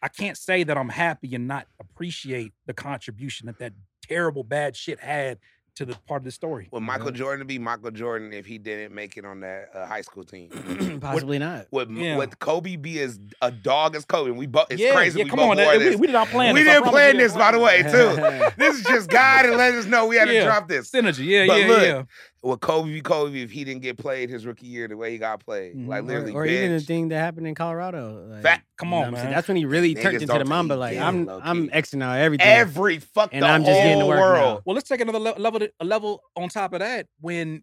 I 0.01 0.07
can't 0.07 0.37
say 0.37 0.63
that 0.63 0.77
I'm 0.77 0.89
happy 0.89 1.35
and 1.35 1.47
not 1.47 1.67
appreciate 1.79 2.53
the 2.65 2.73
contribution 2.73 3.47
that 3.47 3.59
that 3.59 3.73
terrible 4.07 4.43
bad 4.43 4.75
shit 4.75 4.99
had 4.99 5.39
to 5.75 5.85
the 5.85 5.95
part 6.07 6.21
of 6.21 6.25
the 6.25 6.31
story. 6.31 6.67
Would 6.71 6.81
Michael 6.83 7.07
Yeah. 7.11 7.17
Jordan 7.17 7.47
be 7.47 7.57
Michael 7.57 7.91
Jordan 7.91 8.33
if 8.33 8.45
he 8.45 8.57
didn't 8.57 8.93
make 8.93 9.15
it 9.15 9.23
on 9.23 9.39
that 9.41 9.69
uh, 9.73 9.85
high 9.85 10.01
school 10.01 10.23
team? 10.25 10.49
Possibly 11.01 11.39
not. 11.39 11.67
Would, 11.71 11.89
Yeah. 11.91 12.17
would 12.17 12.37
Kobe 12.39 12.75
be 12.75 12.99
as 12.99 13.17
a 13.41 13.49
dog 13.49 13.95
as 13.95 14.03
Kobe? 14.03 14.31
We 14.31 14.45
both. 14.45 14.67
It's 14.71 14.81
yeah, 14.81 14.93
crazy. 14.93 15.19
yeah, 15.19 15.23
we 15.25 15.29
come 15.29 15.39
on. 15.39 15.55
that- 15.57 15.77
we, 15.77 15.83
this. 15.83 15.95
we 15.95 16.07
did 16.07 16.13
not 16.13 16.27
plan 16.29 16.53
We 16.53 16.63
this. 16.63 16.69
I 16.69 16.73
didn't 16.79 16.89
plan 16.89 17.17
this, 17.17 17.33
by 17.33 17.51
the 17.53 17.59
way, 17.59 17.83
too. 17.83 17.89
this 18.57 18.77
is 18.79 18.83
just 18.85 19.09
God 19.09 19.45
and 19.45 19.55
let 19.55 19.73
us 19.73 19.85
know 19.85 20.05
we 20.07 20.17
had 20.17 20.25
to 20.27 20.43
drop 20.43 20.67
this. 20.67 20.91
Synergy, 20.91 21.25
yeah, 21.25 21.47
But 21.47 21.61
yeah, 21.61 21.67
look, 21.67 21.81
yeah. 21.83 22.03
Would 22.41 22.61
Kobe 22.61 22.89
be 22.93 23.01
Kobe 23.01 23.41
if 23.41 23.51
he 23.51 23.65
didn't 23.65 23.81
get 23.81 23.97
played 23.97 24.29
his 24.29 24.45
rookie 24.45 24.65
year 24.67 24.87
the 24.87 24.95
way 24.95 25.11
he 25.11 25.17
got 25.17 25.43
played? 25.43 25.75
Mhm. 25.75 25.87
Like 25.87 26.03
literally, 26.05 26.31
or 26.31 26.45
even 26.45 26.71
the 26.71 26.79
thing 26.79 27.09
that 27.09 27.17
happened 27.19 27.47
in 27.47 27.53
Colorado. 27.55 28.27
Like, 28.29 28.43
Fact. 28.43 28.65
Come 28.77 28.87
you 28.87 28.91
know 28.91 28.95
on, 28.97 29.01
what 29.01 29.07
I'm 29.09 29.15
saying? 29.15 29.25
man. 29.25 29.33
That's 29.33 29.47
when 29.49 29.57
he 29.57 29.65
really 29.65 29.93
Niggas 29.93 30.01
turned 30.01 30.21
into 30.21 30.37
the 30.39 30.45
Mamba. 30.45 30.75
Like 30.75 30.95
it, 30.95 31.01
I'm. 31.01 31.27
I'm 31.29 31.67
Xing 31.69 32.01
out 32.01 32.17
everything. 32.17 32.47
every 32.47 32.99
fuck 32.99 33.31
And 33.33 33.43
the 33.43 33.47
I'm 33.47 33.65
just 33.65 33.73
getting 33.81 33.95
to 33.99 34.05
whole 34.05 34.07
work 34.09 34.19
now. 34.19 34.23
world. 34.45 34.61
Well, 34.65 34.73
let's 34.73 34.87
take 34.87 35.01
another 35.01 35.19
level 35.19 35.67
a 35.81 35.83
level 35.85 36.21
on 36.37 36.47
top 36.47 36.71
of 36.71 36.79
that. 36.79 37.07
When 37.19 37.61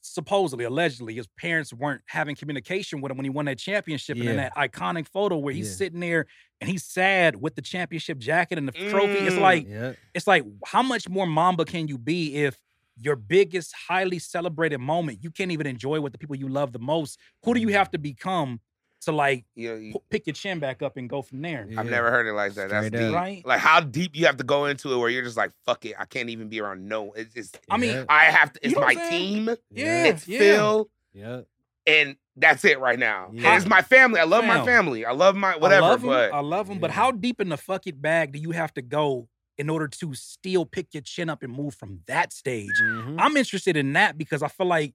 supposedly, 0.00 0.64
allegedly, 0.64 1.14
his 1.14 1.26
parents 1.38 1.72
weren't 1.74 2.00
having 2.06 2.34
communication 2.34 3.00
with 3.02 3.10
him 3.10 3.18
when 3.18 3.24
he 3.24 3.30
won 3.30 3.44
that 3.44 3.58
championship, 3.58 4.16
and 4.16 4.28
in 4.28 4.36
that 4.36 4.54
iconic 4.56 5.06
photo 5.06 5.36
where 5.36 5.52
he's 5.52 5.68
Yeah. 5.68 5.74
sitting 5.76 6.00
there 6.00 6.26
and 6.62 6.70
he's 6.70 6.84
sad 6.84 7.36
with 7.36 7.56
the 7.56 7.62
championship 7.62 8.16
jacket 8.18 8.56
and 8.56 8.66
the 8.68 8.72
trophy. 8.72 9.12
It's 9.26 9.36
Mm. 9.36 9.40
like 9.40 9.68
yeah. 9.68 9.92
it's 10.14 10.26
like 10.26 10.44
how 10.64 10.82
much 10.82 11.08
more 11.10 11.26
Mamba 11.26 11.66
can 11.66 11.88
you 11.88 11.98
be 11.98 12.36
if 12.36 12.56
your 13.00 13.16
biggest, 13.16 13.74
highly 13.88 14.18
celebrated 14.18 14.78
moment 14.78 15.18
you 15.22 15.30
can't 15.30 15.50
even 15.50 15.66
enjoy 15.66 16.00
with 16.00 16.12
the 16.12 16.18
people 16.18 16.36
you 16.36 16.48
love 16.48 16.72
the 16.72 16.78
most? 16.78 17.18
Who 17.44 17.54
do 17.54 17.60
you 17.60 17.68
mm-hmm. 17.68 17.76
have 17.76 17.90
to 17.92 17.98
become 17.98 18.60
to 19.02 19.12
like 19.12 19.44
You 19.54 19.68
know, 19.68 19.74
you- 19.76 19.92
p- 19.92 20.00
pick 20.10 20.26
your 20.26 20.34
chin 20.34 20.58
back 20.58 20.82
up 20.82 20.96
and 20.96 21.08
go 21.08 21.22
from 21.22 21.40
there? 21.42 21.62
I've 21.76 21.84
Yeah. 21.86 21.90
never 21.90 22.10
heard 22.10 22.26
it 22.26 22.32
like 22.32 22.54
that. 22.54 22.70
That's 22.70 22.88
Straight 22.88 23.00
up. 23.00 23.08
deep. 23.10 23.14
Right? 23.14 23.46
Like 23.46 23.60
how 23.60 23.80
deep 23.80 24.16
you 24.16 24.26
have 24.26 24.36
to 24.38 24.44
go 24.44 24.66
into 24.66 24.92
it 24.92 24.96
where 24.96 25.08
you're 25.08 25.22
just 25.22 25.36
like, 25.36 25.52
fuck 25.64 25.84
it, 25.84 25.94
I 25.98 26.04
can't 26.04 26.30
even 26.30 26.48
be 26.48 26.60
around 26.60 26.86
no. 26.88 27.12
It's, 27.12 27.34
it's 27.36 27.52
I 27.70 27.76
mean, 27.76 27.90
Yeah. 27.94 28.04
I 28.08 28.24
have 28.24 28.52
to. 28.54 28.60
You 28.62 28.70
It's 28.70 28.74
know 28.74 28.86
my 28.86 28.94
what 28.94 29.10
team. 29.10 29.48
Yeah, 29.70 30.04
It's 30.06 30.26
yeah. 30.26 30.38
Phil, 30.38 30.90
Yeah. 31.12 31.40
and 31.86 32.16
that's 32.36 32.64
it 32.64 32.78
right 32.80 32.98
now. 32.98 33.30
Yeah. 33.32 33.56
It's 33.56 33.66
my 33.66 33.82
family. 33.82 34.20
I 34.20 34.24
love 34.24 34.44
my 34.44 34.64
family. 34.64 35.04
I 35.04 35.12
love 35.12 35.34
my 35.36 35.56
whatever. 35.56 35.86
I 35.86 35.88
love 35.90 36.00
them, 36.00 36.10
but 36.10 36.32
I 36.32 36.40
love 36.40 36.68
him. 36.68 36.78
But 36.78 36.90
how 36.90 37.10
deep 37.10 37.40
in 37.40 37.48
the 37.48 37.56
fuck 37.56 37.86
it 37.86 38.00
bag 38.00 38.32
do 38.32 38.38
you 38.38 38.50
have 38.52 38.72
to 38.74 38.82
go 38.82 39.28
in 39.58 39.68
order 39.68 39.88
to 39.88 40.14
still 40.14 40.64
pick 40.64 40.94
your 40.94 41.02
chin 41.02 41.28
up 41.28 41.42
and 41.42 41.52
move 41.52 41.74
from 41.74 42.00
that 42.06 42.32
stage? 42.32 42.70
Mhm. 42.80 43.16
I'm 43.18 43.36
interested 43.36 43.76
in 43.76 43.92
that 43.94 44.16
because 44.16 44.42
I 44.42 44.48
feel 44.48 44.66
like 44.66 44.94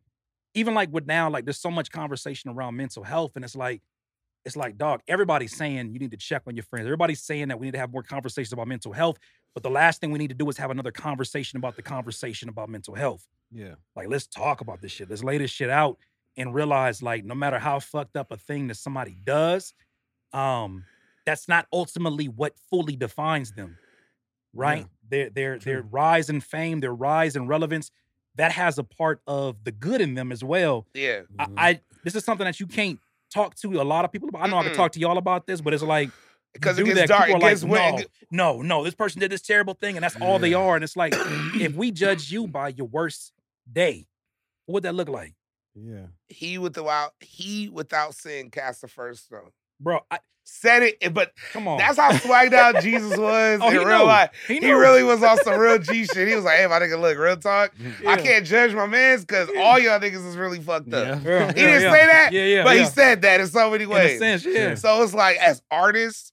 even 0.56 0.74
like 0.74 0.92
with 0.92 1.08
now, 1.08 1.30
like 1.30 1.46
there's 1.46 1.60
so 1.60 1.72
much 1.72 1.92
conversation 1.92 2.50
around 2.52 2.76
mental 2.76 3.04
health, 3.04 3.34
and 3.36 3.44
it's 3.44 3.56
like, 3.56 3.82
it's 4.46 4.56
like, 4.58 4.78
dog, 4.78 5.02
everybody's 5.08 5.56
saying 5.56 5.94
you 5.94 6.00
need 6.00 6.12
to 6.12 6.18
check 6.18 6.44
on 6.48 6.56
your 6.56 6.64
friends. 6.64 6.86
Everybody's 6.86 7.24
saying 7.24 7.48
that 7.48 7.60
we 7.60 7.68
need 7.68 7.72
to 7.72 7.80
have 7.80 7.92
more 7.94 8.04
conversations 8.04 8.52
about 8.54 8.68
mental 8.68 8.92
health. 8.92 9.18
But 9.54 9.64
the 9.64 9.70
last 9.70 10.02
thing 10.02 10.12
we 10.12 10.20
need 10.20 10.30
to 10.30 10.36
do 10.36 10.50
is 10.50 10.58
have 10.58 10.70
another 10.70 10.92
conversation 10.92 11.58
about 11.58 11.76
the 11.76 11.82
conversation 11.82 12.50
about 12.50 12.70
mental 12.70 12.94
health. 12.94 13.26
Yeah. 13.52 13.76
Like, 13.96 14.10
let's 14.10 14.28
talk 14.28 14.62
about 14.62 14.82
this 14.82 14.92
shit. 14.92 15.10
Let's 15.10 15.24
lay 15.24 15.38
this 15.38 15.50
shit 15.52 15.70
out 15.70 15.98
and 16.36 16.54
realize, 16.54 17.02
like, 17.02 17.24
no 17.24 17.36
matter 17.36 17.58
how 17.58 17.80
fucked 17.80 18.18
up 18.18 18.32
a 18.32 18.38
thing 18.38 18.68
that 18.68 18.76
somebody 18.76 19.16
does, 19.24 19.74
um, 20.34 20.84
that's 21.26 21.48
not 21.48 21.68
ultimately 21.72 22.28
what 22.28 22.58
fully 22.70 22.96
defines 22.96 23.54
them. 23.54 23.78
Right? 24.54 24.80
Yeah. 24.80 24.86
Their 25.10 25.30
their 25.30 25.60
their 25.60 25.82
rise 25.82 26.30
in 26.30 26.42
fame, 26.42 26.80
their 26.80 26.94
rise 26.94 27.36
in 27.36 27.48
relevance, 27.48 27.92
that 28.36 28.52
has 28.52 28.78
a 28.78 28.84
part 28.84 29.22
of 29.28 29.64
the 29.64 29.72
good 29.72 30.02
in 30.02 30.16
them 30.16 30.32
as 30.32 30.44
well. 30.44 30.88
yeah. 30.94 31.22
I, 31.38 31.46
mm-hmm. 31.46 31.54
I 31.58 31.82
this 32.04 32.16
is 32.16 32.24
something 32.26 32.46
that 32.46 32.60
you 32.60 32.68
can't 32.68 33.00
talk 33.34 33.56
to 33.56 33.82
a 33.82 33.84
lot 33.84 34.06
of 34.06 34.12
people 34.12 34.30
about. 34.30 34.42
I 34.44 34.48
know 34.48 34.58
I 34.58 34.64
can 34.64 34.74
talk 34.76 34.92
to 34.94 35.00
y'all 35.00 35.18
about 35.18 35.48
this, 35.48 35.62
but 35.62 35.74
it's 35.74 35.84
like 35.84 36.10
because 36.54 36.78
it 36.78 36.86
do 36.86 36.94
gets 36.94 37.02
that, 37.02 37.10
dark. 37.10 37.26
people 37.28 37.42
It 37.42 37.50
gets 37.50 37.64
like, 37.64 37.72
when- 37.72 37.96
no, 37.96 38.00
it 38.00 38.12
no, 38.32 38.62
no, 38.62 38.84
this 38.84 38.96
person 38.96 39.20
did 39.20 39.32
this 39.32 39.42
terrible 39.42 39.74
thing, 39.74 39.98
and 39.98 40.04
that's 40.04 40.16
all 40.22 40.40
they 40.40 40.54
are. 40.54 40.76
And 40.76 40.84
it's 40.84 40.96
like, 40.96 41.14
if 41.16 41.74
we 41.76 41.92
judge 41.92 42.32
you 42.32 42.48
by 42.48 42.70
your 42.70 42.88
worst 42.88 43.32
day, 43.72 44.08
what 44.66 44.76
would 44.76 44.84
that 44.84 44.96
look 44.96 45.10
like, 45.10 45.34
Yeah. 45.76 46.08
he 46.28 46.58
without 46.58 47.14
he 47.20 47.70
without 47.70 48.16
sin 48.16 48.50
cast 48.52 48.82
the 48.82 48.88
first 48.88 49.26
stone. 49.26 49.52
Bro? 49.84 50.00
I, 50.10 50.20
Said 50.46 50.84
it, 50.84 50.98
eh, 51.02 51.08
but 51.08 51.32
come 51.54 51.70
on, 51.70 51.78
that's 51.78 51.98
how 51.98 52.12
swagged 52.12 52.52
out 52.54 52.84
Jesus 52.84 53.18
was 53.18 53.60
Oh, 53.62 53.68
in 53.68 53.74
he 53.74 53.78
real 53.80 54.00
knew. 54.00 54.04
life. 54.06 54.30
he, 54.46 54.60
He 54.60 54.72
really 54.74 55.02
was 55.02 55.24
on 55.24 55.38
some 55.38 55.58
real 55.58 55.80
G 55.80 56.06
shit. 56.06 56.28
He 56.28 56.36
was 56.36 56.44
like, 56.44 56.58
"Hey, 56.58 56.68
my 56.68 56.80
nigga, 56.80 57.00
look, 57.00 57.18
real 57.18 57.38
talk. 57.38 57.74
Mm-hmm. 57.78 58.08
I 58.08 58.18
can't 58.18 58.46
judge 58.46 58.74
my 58.74 58.86
man's 58.86 59.24
because 59.24 59.48
all 59.58 59.80
y'all 59.80 60.00
niggas 60.02 60.26
is 60.28 60.36
really 60.36 60.60
fucked 60.60 60.94
up." 60.94 61.24
Yeah, 61.24 61.48
He 61.48 61.54
didn't 61.54 61.82
yeah. 61.84 61.92
say 61.94 62.06
that, 62.06 62.30
Yeah, 62.34 62.44
yeah, 62.44 62.64
but 62.66 62.76
yeah. 62.76 62.84
he 62.84 62.90
said 62.90 63.22
that 63.22 63.40
in 63.40 63.48
so 63.48 63.72
many 63.72 63.86
in 63.86 63.90
a 63.90 63.94
ways. 63.94 64.20
sense, 64.20 64.46
yeah. 64.46 64.76
So 64.76 65.02
it's 65.02 65.14
like, 65.14 65.38
as 65.38 65.62
artists, 65.72 66.33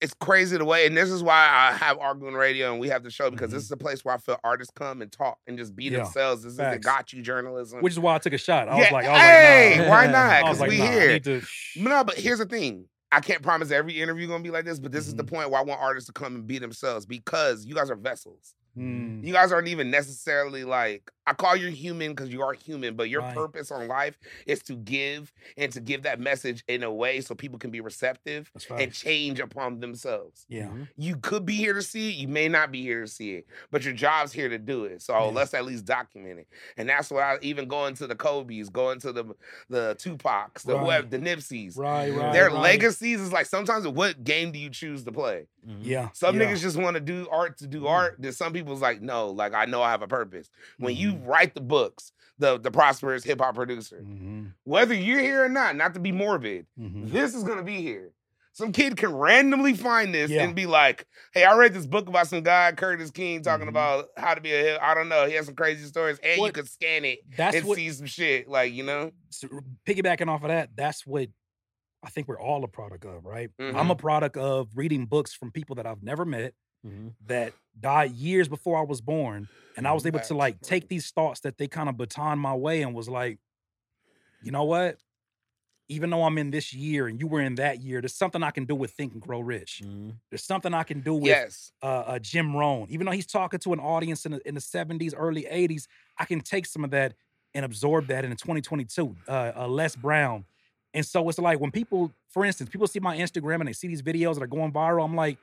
it's 0.00 0.14
crazy 0.14 0.56
the 0.56 0.64
way, 0.64 0.86
and 0.86 0.96
this 0.96 1.10
is 1.10 1.22
why 1.22 1.36
I 1.50 1.76
have 1.76 1.98
Arguing 1.98 2.34
Radio 2.34 2.70
and 2.72 2.80
we 2.80 2.88
have 2.88 3.02
the 3.02 3.10
show 3.10 3.30
because 3.30 3.50
this 3.50 3.62
is 3.62 3.70
a 3.70 3.76
place 3.76 4.04
where 4.04 4.14
I 4.14 4.18
feel 4.18 4.38
artists 4.42 4.72
come 4.74 5.02
and 5.02 5.12
talk 5.12 5.38
and 5.46 5.58
just 5.58 5.76
be 5.76 5.86
Mm-hmm. 5.86 5.94
Yeah, 5.96 6.02
themselves. 6.04 6.42
This 6.42 6.52
is 6.52 6.56
the 6.58 6.62
facts. 6.64 6.86
got 6.86 7.12
you 7.12 7.22
journalism. 7.22 7.80
Which 7.82 7.92
is 7.94 8.00
why 8.00 8.14
I 8.14 8.18
took 8.18 8.32
a 8.32 8.38
shot. 8.38 8.68
I 8.68 8.76
Yeah, 8.76 8.82
was 8.84 8.92
like, 8.92 9.06
I 9.06 9.12
was 9.12 9.20
hey, 9.22 9.78
like, 9.78 9.86
nah. 9.86 9.90
why 9.90 10.06
not? 10.10 10.42
Because 10.44 10.60
like, 10.60 10.70
we 10.70 10.78
nah, 10.78 10.90
here. 10.90 11.20
to- 11.20 11.42
No, 11.76 12.04
but 12.04 12.16
here's 12.16 12.38
the 12.38 12.46
thing. 12.46 12.86
I 13.12 13.20
can't 13.20 13.42
promise 13.42 13.70
every 13.72 14.00
interview 14.00 14.28
gonna 14.28 14.42
be 14.44 14.50
like 14.52 14.64
this, 14.64 14.78
but 14.78 14.92
this 14.92 15.06
is 15.08 15.14
the 15.16 15.24
Mm-hmm. 15.24 15.34
point 15.34 15.50
where 15.50 15.60
I 15.60 15.64
want 15.64 15.80
artists 15.80 16.06
to 16.06 16.12
come 16.12 16.34
and 16.34 16.46
be 16.46 16.58
themselves 16.58 17.06
because 17.06 17.66
you 17.66 17.74
guys 17.74 17.90
are 17.90 17.96
vessels. 17.96 18.54
Mm, 18.78 19.24
You 19.26 19.32
guys 19.32 19.50
aren't 19.50 19.66
even 19.66 19.90
necessarily 19.90 20.62
like 20.64 21.10
I 21.26 21.34
call 21.34 21.54
you 21.54 21.68
human 21.68 22.10
because 22.12 22.30
you 22.30 22.42
are 22.42 22.54
human, 22.54 22.96
but 22.96 23.08
your 23.10 23.20
Right. 23.20 23.34
purpose 23.36 23.70
on 23.70 23.86
life 23.88 24.18
is 24.46 24.62
to 24.64 24.74
give 24.74 25.32
and 25.56 25.70
to 25.72 25.80
give 25.80 26.02
that 26.04 26.18
message 26.18 26.64
in 26.66 26.82
a 26.82 26.92
way 26.92 27.20
so 27.20 27.34
people 27.34 27.58
can 27.58 27.70
be 27.70 27.80
receptive 27.80 28.50
that's 28.54 28.66
and 28.70 28.92
change 28.92 29.38
upon 29.38 29.80
themselves. 29.80 30.46
Yeah, 30.48 30.68
Mhm. 30.68 30.88
You 30.96 31.16
could 31.16 31.44
be 31.44 31.54
here 31.54 31.74
to 31.74 31.82
see 31.82 32.08
it, 32.10 32.14
you 32.16 32.26
may 32.26 32.48
not 32.48 32.72
be 32.72 32.82
here 32.82 33.02
to 33.02 33.06
see 33.06 33.34
it, 33.34 33.46
but 33.70 33.84
your 33.84 33.92
job's 33.92 34.32
here 34.32 34.48
to 34.48 34.58
do 34.58 34.84
it. 34.86 35.02
So 35.02 35.12
Yeah. 35.12 35.24
let's 35.26 35.52
at 35.54 35.64
least 35.64 35.84
document 35.84 36.40
it. 36.40 36.48
And 36.76 36.88
that's 36.88 37.10
why 37.10 37.34
I 37.34 37.38
even 37.42 37.68
going 37.68 37.94
to 37.96 38.06
the 38.06 38.16
Kobe's, 38.16 38.70
going 38.70 38.98
to 39.00 39.12
the 39.12 39.24
the 39.68 39.94
Tupacs, 40.00 40.62
the 40.62 40.74
Right. 40.74 40.84
whoever, 40.84 41.06
the 41.06 41.18
Nipseys. 41.18 41.76
right, 41.78 42.10
right. 42.12 42.32
Their 42.32 42.48
right. 42.50 42.60
legacies 42.60 43.20
is 43.20 43.30
like 43.32 43.46
sometimes 43.46 43.86
what 43.86 44.24
game 44.24 44.50
do 44.52 44.58
you 44.58 44.70
choose 44.70 45.04
to 45.04 45.12
play? 45.12 45.46
Mhm. 45.68 45.78
Yeah, 45.82 46.08
Some 46.14 46.40
yeah. 46.40 46.46
niggas 46.50 46.62
just 46.62 46.76
want 46.78 46.94
to 46.94 47.00
do 47.00 47.28
art 47.30 47.58
to 47.58 47.66
do 47.66 47.82
Mm. 47.82 47.90
art. 47.90 48.16
Then 48.18 48.32
some 48.32 48.52
people's 48.54 48.80
like, 48.80 49.00
no, 49.02 49.28
like 49.30 49.52
I 49.54 49.66
know 49.66 49.82
I 49.82 49.90
have 49.90 50.02
a 50.02 50.08
purpose. 50.08 50.50
When 50.78 50.96
you. 50.96 51.10
Write 51.24 51.54
the 51.54 51.60
books, 51.60 52.12
the 52.38 52.58
the 52.58 52.70
prosperous 52.70 53.24
hip 53.24 53.40
hop 53.40 53.54
producer, 53.54 54.00
Mhm, 54.04 54.54
whether 54.64 54.94
you're 54.94 55.20
here 55.20 55.44
or 55.44 55.48
not, 55.48 55.76
not 55.76 55.94
to 55.94 56.00
be 56.00 56.12
morbid, 56.12 56.66
mhm. 56.78 57.10
this 57.10 57.34
is 57.34 57.42
gonna 57.44 57.62
be 57.62 57.80
here. 57.82 58.12
Some 58.52 58.72
kid 58.72 58.96
can 58.96 59.14
randomly 59.14 59.74
find 59.74 60.12
this 60.12 60.28
Yeah. 60.30 60.42
and 60.42 60.56
be 60.56 60.66
like, 60.66 61.06
"Hey, 61.32 61.44
I 61.44 61.56
read 61.56 61.72
this 61.72 61.86
book 61.86 62.08
about 62.08 62.26
some 62.26 62.42
guy, 62.42 62.72
Curtis 62.72 63.10
King, 63.12 63.42
talking 63.42 63.66
Mhm. 63.66 63.70
about 63.70 64.08
how 64.16 64.34
to 64.34 64.40
be 64.40 64.52
a 64.52 64.58
hip. 64.62 64.78
I 64.82 64.92
don't 64.94 65.08
know. 65.08 65.26
He 65.26 65.34
has 65.34 65.46
some 65.46 65.54
crazy 65.54 65.86
stories, 65.86 66.18
and 66.22 66.34
you 66.36 66.40
What- 66.42 66.54
could 66.54 66.68
scan 66.68 67.04
it 67.04 67.20
That's 67.36 67.56
and 67.58 67.66
what 67.66 67.76
see 67.76 67.90
some 67.90 68.06
shit. 68.06 68.48
Like 68.48 68.72
you 68.72 68.82
know, 68.82 69.12
so 69.30 69.48
piggybacking 69.86 70.28
off 70.28 70.42
of 70.42 70.48
that, 70.48 70.70
that's 70.74 71.06
what 71.06 71.28
I 72.02 72.08
think 72.10 72.26
we're 72.28 72.40
all 72.40 72.64
a 72.64 72.68
product 72.68 73.04
of, 73.04 73.24
right? 73.24 73.50
I'm 73.58 73.74
Mm-hmm. 73.74 73.90
a 73.90 73.94
product 73.96 74.36
of 74.36 74.68
reading 74.74 75.06
books 75.06 75.32
from 75.34 75.52
people 75.52 75.76
that 75.76 75.86
I've 75.86 76.02
never 76.02 76.24
met 76.24 76.54
Mhm. 76.86 77.14
that 77.26 77.52
died 77.78 78.12
years 78.12 78.48
before 78.48 78.78
I 78.78 78.82
was 78.82 79.00
born. 79.00 79.48
And 79.76 79.86
I 79.86 79.92
was 79.92 80.04
able 80.06 80.20
to 80.20 80.34
like 80.34 80.60
take 80.60 80.88
these 80.88 81.10
thoughts 81.10 81.40
that 81.40 81.58
they 81.58 81.68
kind 81.68 81.88
of 81.88 81.96
baton 81.96 82.38
my 82.38 82.54
way 82.54 82.82
and 82.82 82.94
was 82.94 83.08
like, 83.08 83.38
you 84.42 84.50
know 84.50 84.64
what? 84.64 84.98
even 85.88 86.08
though 86.08 86.22
I'm 86.22 86.38
in 86.38 86.52
this 86.52 86.72
year 86.72 87.08
and 87.08 87.18
you 87.18 87.26
were 87.26 87.40
in 87.40 87.56
that 87.56 87.80
year, 87.80 88.00
there's 88.00 88.14
something 88.14 88.44
I 88.44 88.52
can 88.52 88.64
do 88.64 88.76
with 88.76 88.92
Think 88.92 89.12
and 89.12 89.20
Grow 89.20 89.40
Rich. 89.40 89.82
Mhm. 89.84 90.14
There's 90.30 90.44
something 90.44 90.72
I 90.72 90.84
can 90.84 91.00
do 91.00 91.14
with 91.14 91.24
Yes. 91.24 91.72
uh, 91.82 91.86
uh, 91.86 92.18
Jim 92.20 92.54
Rohn. 92.54 92.86
Even 92.90 93.06
though 93.06 93.10
he's 93.10 93.26
talking 93.26 93.58
to 93.58 93.72
an 93.72 93.80
audience 93.80 94.24
in 94.24 94.30
the, 94.30 94.48
in 94.48 94.54
the 94.54 94.60
70s, 94.60 95.14
early 95.16 95.46
80s, 95.50 95.88
I 96.16 96.26
can 96.26 96.42
take 96.42 96.66
some 96.66 96.84
of 96.84 96.92
that 96.92 97.14
and 97.54 97.64
absorb 97.64 98.06
that 98.06 98.24
in 98.24 98.30
2022. 98.36 99.16
Uh, 99.26 99.50
uh, 99.56 99.66
Les 99.66 99.96
Brown. 99.96 100.44
And 100.94 101.04
so 101.04 101.28
it's 101.28 101.40
like 101.40 101.58
when 101.58 101.72
people, 101.72 102.12
for 102.28 102.44
instance, 102.44 102.70
people 102.70 102.86
see 102.86 103.00
my 103.00 103.16
Instagram 103.18 103.56
and 103.58 103.66
they 103.66 103.72
see 103.72 103.88
these 103.88 104.02
videos 104.02 104.34
that 104.34 104.44
are 104.44 104.46
going 104.46 104.70
viral, 104.70 105.04
I'm 105.04 105.16
like, 105.16 105.38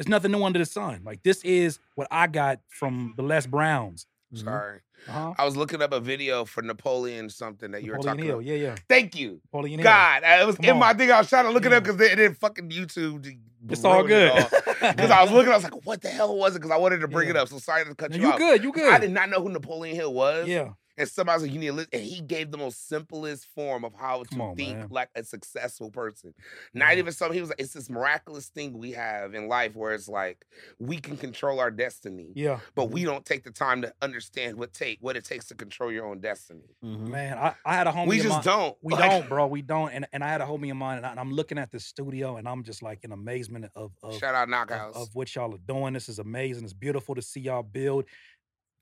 there's 0.00 0.08
nothing 0.08 0.32
new 0.32 0.42
under 0.42 0.58
the 0.58 0.64
sun. 0.64 1.02
Like 1.04 1.22
this 1.22 1.44
is 1.44 1.78
what 1.94 2.08
I 2.10 2.26
got 2.26 2.60
from 2.68 3.12
the 3.18 3.22
Les 3.22 3.46
Browns. 3.46 4.06
Mhm. 4.34 4.44
Sorry. 4.44 4.80
Uh-huh. 5.06 5.34
I 5.36 5.44
was 5.44 5.58
looking 5.58 5.82
up 5.82 5.92
a 5.92 6.00
video 6.00 6.46
for 6.46 6.62
Napoleon 6.62 7.28
something 7.28 7.70
that 7.72 7.82
you 7.82 7.90
were 7.90 7.98
Napoleon 7.98 8.16
talking 8.16 8.24
Hill. 8.26 8.34
about. 8.38 8.46
Yeah, 8.46 8.54
yeah. 8.54 8.74
Thank 8.88 9.14
you. 9.14 9.40
Napoleon 9.52 9.78
Hill. 9.80 9.84
God, 9.84 10.22
it 10.24 10.46
was 10.46 10.56
Come 10.56 10.64
in 10.70 10.78
my 10.78 10.94
thing. 10.94 11.10
I 11.12 11.18
was 11.18 11.28
trying 11.28 11.44
to 11.44 11.50
look 11.50 11.66
it 11.66 11.72
up 11.74 11.82
because 11.84 12.00
it 12.00 12.16
didn't 12.16 12.36
fucking 12.38 12.70
YouTube. 12.70 13.30
It's 13.68 13.84
all 13.84 14.02
good. 14.04 14.32
Because 14.80 15.10
I 15.10 15.22
was 15.22 15.30
looking, 15.32 15.52
I 15.52 15.56
was 15.56 15.64
like, 15.64 15.84
"What 15.84 16.00
the 16.00 16.08
hell 16.08 16.34
was 16.34 16.54
it?" 16.56 16.60
Because 16.60 16.70
I 16.70 16.78
wanted 16.78 17.00
to 17.00 17.08
bring 17.08 17.28
it 17.28 17.36
up. 17.36 17.48
So 17.48 17.58
sorry 17.58 17.84
to 17.84 17.94
cut 17.94 18.10
No, 18.12 18.16
you, 18.16 18.22
you 18.22 18.32
off. 18.32 18.38
good. 18.38 18.62
You 18.64 18.72
good. 18.72 18.90
I 18.90 18.98
did 18.98 19.10
not 19.10 19.28
know 19.28 19.42
who 19.42 19.50
Napoleon 19.50 19.94
Hill 19.96 20.14
was. 20.14 20.48
Yeah. 20.48 20.70
And 21.00 21.08
somebody 21.08 21.36
was 21.36 21.42
like, 21.44 21.52
you 21.52 21.58
need 21.58 21.66
to 21.68 21.72
listen. 21.72 21.90
And 21.94 22.02
he 22.02 22.20
gave 22.20 22.50
the 22.50 22.58
most 22.58 22.88
simplest 22.88 23.46
form 23.54 23.84
of 23.84 23.92
how 23.94 24.22
Come 24.24 24.38
to 24.38 24.44
on, 24.44 24.56
think 24.56 24.76
man. 24.78 24.88
like 24.90 25.08
a 25.14 25.24
successful 25.24 25.90
person. 25.90 26.34
Not 26.74 26.92
Yeah. 26.92 26.98
even 26.98 27.12
something, 27.12 27.34
he 27.34 27.40
was 27.40 27.50
like, 27.50 27.60
it's 27.60 27.72
this 27.72 27.88
miraculous 27.90 28.48
thing 28.48 28.78
we 28.78 28.92
have 28.92 29.34
in 29.34 29.48
life 29.48 29.74
where 29.74 29.92
it's 29.94 30.08
like 30.08 30.44
we 30.78 30.98
can 30.98 31.16
control 31.16 31.58
our 31.58 31.70
destiny, 31.70 32.32
Yeah. 32.34 32.60
but 32.74 32.90
we 32.90 33.04
don't 33.04 33.24
take 33.24 33.44
the 33.44 33.50
time 33.50 33.82
to 33.82 33.92
understand 34.02 34.58
what 34.58 34.72
take 34.72 34.98
what 35.00 35.16
it 35.16 35.24
takes 35.24 35.46
to 35.46 35.54
control 35.54 35.90
your 35.90 36.06
own 36.06 36.20
destiny. 36.20 36.64
Mhm. 36.84 37.08
Man, 37.08 37.38
I, 37.38 37.54
I 37.64 37.74
had 37.74 37.86
a 37.86 37.92
homie. 37.92 38.06
we 38.08 38.18
of 38.18 38.24
just 38.24 38.34
mine- 38.36 38.44
don't. 38.44 38.76
We 38.82 38.92
Like, 38.94 39.10
don't, 39.10 39.28
bro. 39.28 39.46
We 39.46 39.62
don't. 39.62 39.90
And 39.92 40.06
and 40.12 40.22
I 40.22 40.28
had 40.28 40.40
a 40.40 40.44
homie 40.46 40.70
of 40.70 40.76
mine, 40.76 40.98
and, 40.98 41.06
I, 41.06 41.10
and 41.12 41.20
I'm 41.20 41.32
looking 41.32 41.58
at 41.58 41.70
the 41.70 41.80
studio, 41.80 42.36
and 42.36 42.46
I'm 42.48 42.62
just 42.62 42.82
like 42.82 43.04
in 43.04 43.12
amazement 43.12 43.66
of 43.74 43.92
of, 44.02 44.18
Shout 44.18 44.34
out 44.34 44.70
of, 44.70 44.96
of 44.96 45.08
what 45.14 45.34
y'all 45.34 45.54
are 45.54 45.58
doing. 45.58 45.94
This 45.94 46.08
is 46.08 46.18
amazing. 46.18 46.64
It's 46.64 46.72
beautiful 46.72 47.14
to 47.14 47.22
see 47.22 47.40
y'all 47.40 47.62
build. 47.62 48.04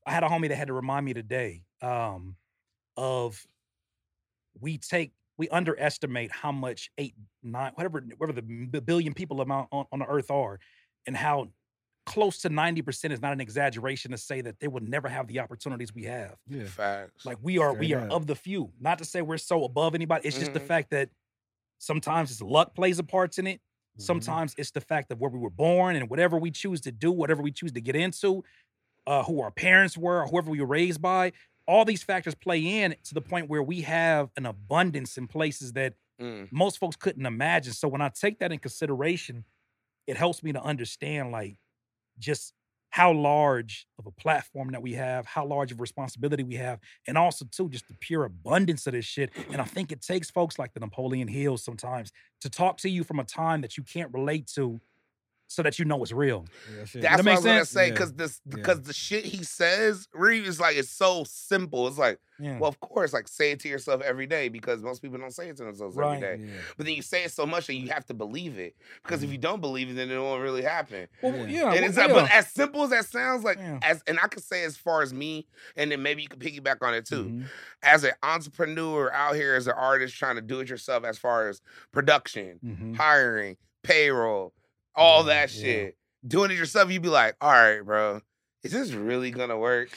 I 0.08 0.12
had 0.12 0.24
a 0.24 0.28
homie 0.28 0.48
that 0.48 0.56
had 0.56 0.68
to 0.68 0.72
remind 0.72 1.04
me 1.04 1.12
today 1.12 1.64
um, 1.82 2.36
of 2.96 3.46
we 4.58 4.78
take 4.78 5.12
we 5.36 5.48
underestimate 5.50 6.32
how 6.32 6.50
much 6.50 6.90
eight 6.96 7.14
nine 7.42 7.72
whatever 7.74 8.02
whatever 8.16 8.40
the 8.40 8.80
billion 8.80 9.12
people 9.12 9.40
amount 9.42 9.68
on, 9.70 9.84
on 9.92 9.98
the 9.98 10.06
earth 10.06 10.30
are, 10.30 10.58
and 11.06 11.14
how 11.14 11.48
close 12.06 12.38
to 12.38 12.48
ninety 12.48 12.80
percent 12.80 13.12
is 13.12 13.20
not 13.20 13.34
an 13.34 13.40
exaggeration 13.40 14.10
to 14.12 14.18
say 14.18 14.40
that 14.40 14.58
they 14.60 14.66
will 14.66 14.80
never 14.80 15.08
have 15.08 15.26
the 15.26 15.40
opportunities 15.40 15.94
we 15.94 16.04
have. 16.04 16.36
Yeah. 16.48 16.64
Facts. 16.64 17.26
Like 17.26 17.36
we 17.42 17.58
are, 17.58 17.74
we 17.74 17.88
Straight 17.88 18.04
are 18.04 18.08
of 18.08 18.26
the 18.26 18.34
few. 18.34 18.72
Not 18.80 18.96
to 18.98 19.04
say 19.04 19.20
we're 19.20 19.36
so 19.36 19.64
above 19.64 19.94
anybody. 19.94 20.26
It's 20.26 20.38
just 20.38 20.54
the 20.54 20.60
Mhm. 20.60 20.66
fact 20.66 20.90
that 20.90 21.10
sometimes 21.76 22.30
it's 22.30 22.40
luck 22.40 22.74
plays 22.74 22.98
a 22.98 23.04
part 23.04 23.38
in 23.38 23.46
it. 23.46 23.60
Mm-hmm. 23.60 24.02
Sometimes 24.04 24.54
it's 24.56 24.70
the 24.70 24.80
fact 24.80 25.12
of 25.12 25.20
where 25.20 25.30
we 25.30 25.38
were 25.38 25.50
born 25.50 25.96
and 25.96 26.08
whatever 26.08 26.38
we 26.38 26.50
choose 26.50 26.80
to 26.82 26.92
do, 26.92 27.12
whatever 27.12 27.42
we 27.42 27.52
choose 27.52 27.72
to 27.72 27.80
get 27.80 27.94
into, 27.94 28.42
uh, 29.08 29.22
who 29.24 29.40
our 29.40 29.50
parents 29.50 29.96
were, 29.96 30.22
or 30.22 30.26
whoever 30.28 30.50
we 30.50 30.60
were 30.60 30.66
raised 30.66 31.00
by. 31.02 31.32
All 31.66 31.84
these 31.84 32.02
factors 32.02 32.34
play 32.34 32.60
in 32.82 32.94
to 33.04 33.14
the 33.14 33.20
point 33.20 33.48
where 33.48 33.62
we 33.62 33.82
have 33.82 34.30
an 34.36 34.46
abundance 34.46 35.18
in 35.18 35.26
places 35.26 35.72
that 35.72 35.94
Mm. 36.20 36.48
most 36.50 36.78
folks 36.78 36.96
couldn't 36.96 37.26
imagine. 37.26 37.72
So 37.72 37.86
when 37.86 38.00
I 38.00 38.08
take 38.08 38.40
that 38.40 38.50
in 38.50 38.58
consideration, 38.58 39.44
it 40.08 40.16
helps 40.16 40.42
me 40.42 40.52
to 40.52 40.60
understand 40.60 41.30
like 41.30 41.58
just 42.18 42.54
how 42.90 43.12
large 43.12 43.86
of 44.00 44.06
a 44.06 44.10
platform 44.10 44.70
that 44.72 44.82
we 44.82 44.94
have, 44.94 45.26
how 45.26 45.46
large 45.46 45.70
of 45.72 45.78
a 45.78 45.82
responsibility 45.82 46.42
we 46.42 46.56
have, 46.56 46.80
and 47.06 47.16
also 47.18 47.44
too 47.44 47.68
just 47.68 47.86
the 47.86 47.94
pure 48.00 48.24
abundance 48.24 48.86
of 48.88 48.94
this 48.94 49.04
shit. 49.04 49.30
And 49.52 49.60
I 49.60 49.64
think 49.64 49.92
it 49.92 50.02
takes 50.02 50.30
folks 50.30 50.58
like 50.58 50.72
the 50.74 50.80
Napoleon 50.80 51.28
Hills 51.28 51.62
sometimes 51.62 52.10
to 52.40 52.50
talk 52.50 52.78
to 52.78 52.88
you 52.90 53.04
from 53.04 53.20
a 53.20 53.24
time 53.24 53.60
that 53.60 53.76
you 53.76 53.84
can't 53.84 54.12
relate 54.12 54.48
to, 54.56 54.80
so 55.50 55.62
that 55.62 55.78
you 55.78 55.84
know 55.86 56.00
it's 56.02 56.12
real. 56.12 56.44
Real 56.74 56.84
shit. 56.84 57.02
That's 57.02 57.16
what 57.16 57.20
I 57.20 57.22
make 57.24 57.36
was 57.36 57.44
gonna 57.44 57.58
sense? 57.60 57.70
say 57.70 57.86
Yeah. 57.86 57.92
because 57.92 58.12
this 58.14 58.40
Yeah. 58.46 58.54
because 58.56 58.82
the 58.82 58.92
shit 58.92 59.24
he 59.24 59.42
says 59.42 60.06
really 60.12 60.46
is 60.46 60.60
like 60.60 60.76
it's 60.76 60.90
so 60.90 61.24
simple. 61.26 61.88
It's 61.88 61.98
like, 61.98 62.20
Yeah. 62.38 62.58
well, 62.58 62.68
of 62.68 62.78
course, 62.80 63.12
like 63.14 63.26
say 63.28 63.52
it 63.52 63.60
to 63.60 63.68
yourself 63.68 64.02
every 64.02 64.26
day 64.26 64.48
because 64.50 64.82
most 64.82 65.00
people 65.02 65.18
don't 65.18 65.32
say 65.32 65.48
it 65.48 65.56
to 65.56 65.64
themselves 65.64 65.96
Right. 65.96 66.22
every 66.22 66.38
day. 66.38 66.44
Yeah. 66.52 66.60
But 66.76 66.86
then 66.86 66.94
you 66.94 67.02
say 67.02 67.24
it 67.24 67.32
so 67.32 67.46
much 67.46 67.66
that 67.66 67.74
you 67.74 67.88
have 67.88 68.04
to 68.06 68.14
believe 68.14 68.58
it 68.58 68.76
because 69.02 69.20
Mm-hmm. 69.20 69.24
if 69.26 69.32
you 69.32 69.38
don't 69.38 69.60
believe 69.60 69.88
it, 69.90 69.94
then 69.94 70.10
it 70.10 70.18
won't 70.18 70.42
really 70.42 70.62
happen. 70.62 71.08
well, 71.22 71.34
Yeah. 71.34 71.46
yeah. 71.46 71.62
and 71.72 71.74
well, 71.80 71.84
it's 71.84 71.96
like, 71.96 72.08
yeah. 72.08 72.14
but 72.14 72.30
as 72.30 72.52
simple 72.52 72.82
as 72.84 72.90
that 72.90 73.06
sounds, 73.06 73.42
like 73.42 73.56
Yeah. 73.58 73.78
as 73.82 74.02
and 74.06 74.18
I 74.22 74.28
could 74.28 74.44
say 74.44 74.64
as 74.64 74.76
far 74.76 75.00
as 75.02 75.12
me, 75.14 75.46
and 75.76 75.90
then 75.90 76.02
maybe 76.02 76.22
you 76.22 76.28
can 76.28 76.38
piggyback 76.40 76.86
on 76.86 76.92
it 76.94 77.06
too. 77.06 77.24
Mhm. 77.24 77.46
As 77.82 78.04
an 78.04 78.12
entrepreneur 78.22 79.10
out 79.12 79.34
here, 79.34 79.54
as 79.54 79.66
an 79.66 79.74
artist 79.74 80.14
trying 80.14 80.36
to 80.36 80.42
do 80.42 80.60
it 80.60 80.68
yourself, 80.68 81.04
as 81.04 81.18
far 81.18 81.48
as 81.48 81.62
production, 81.92 82.58
Mhm. 82.62 82.96
hiring, 82.96 83.56
payroll, 83.82 84.52
all 84.98 85.20
Yeah, 85.26 85.34
that 85.46 85.54
yeah. 85.54 85.62
shit, 85.62 85.96
doing 86.26 86.50
it 86.50 86.58
yourself, 86.58 86.90
you'd 86.90 87.02
be 87.02 87.08
like, 87.08 87.36
all 87.40 87.50
right, 87.52 87.80
bro. 87.80 88.20
Is 88.64 88.72
this 88.72 88.92
really 88.92 89.30
gonna 89.30 89.56
work? 89.56 89.88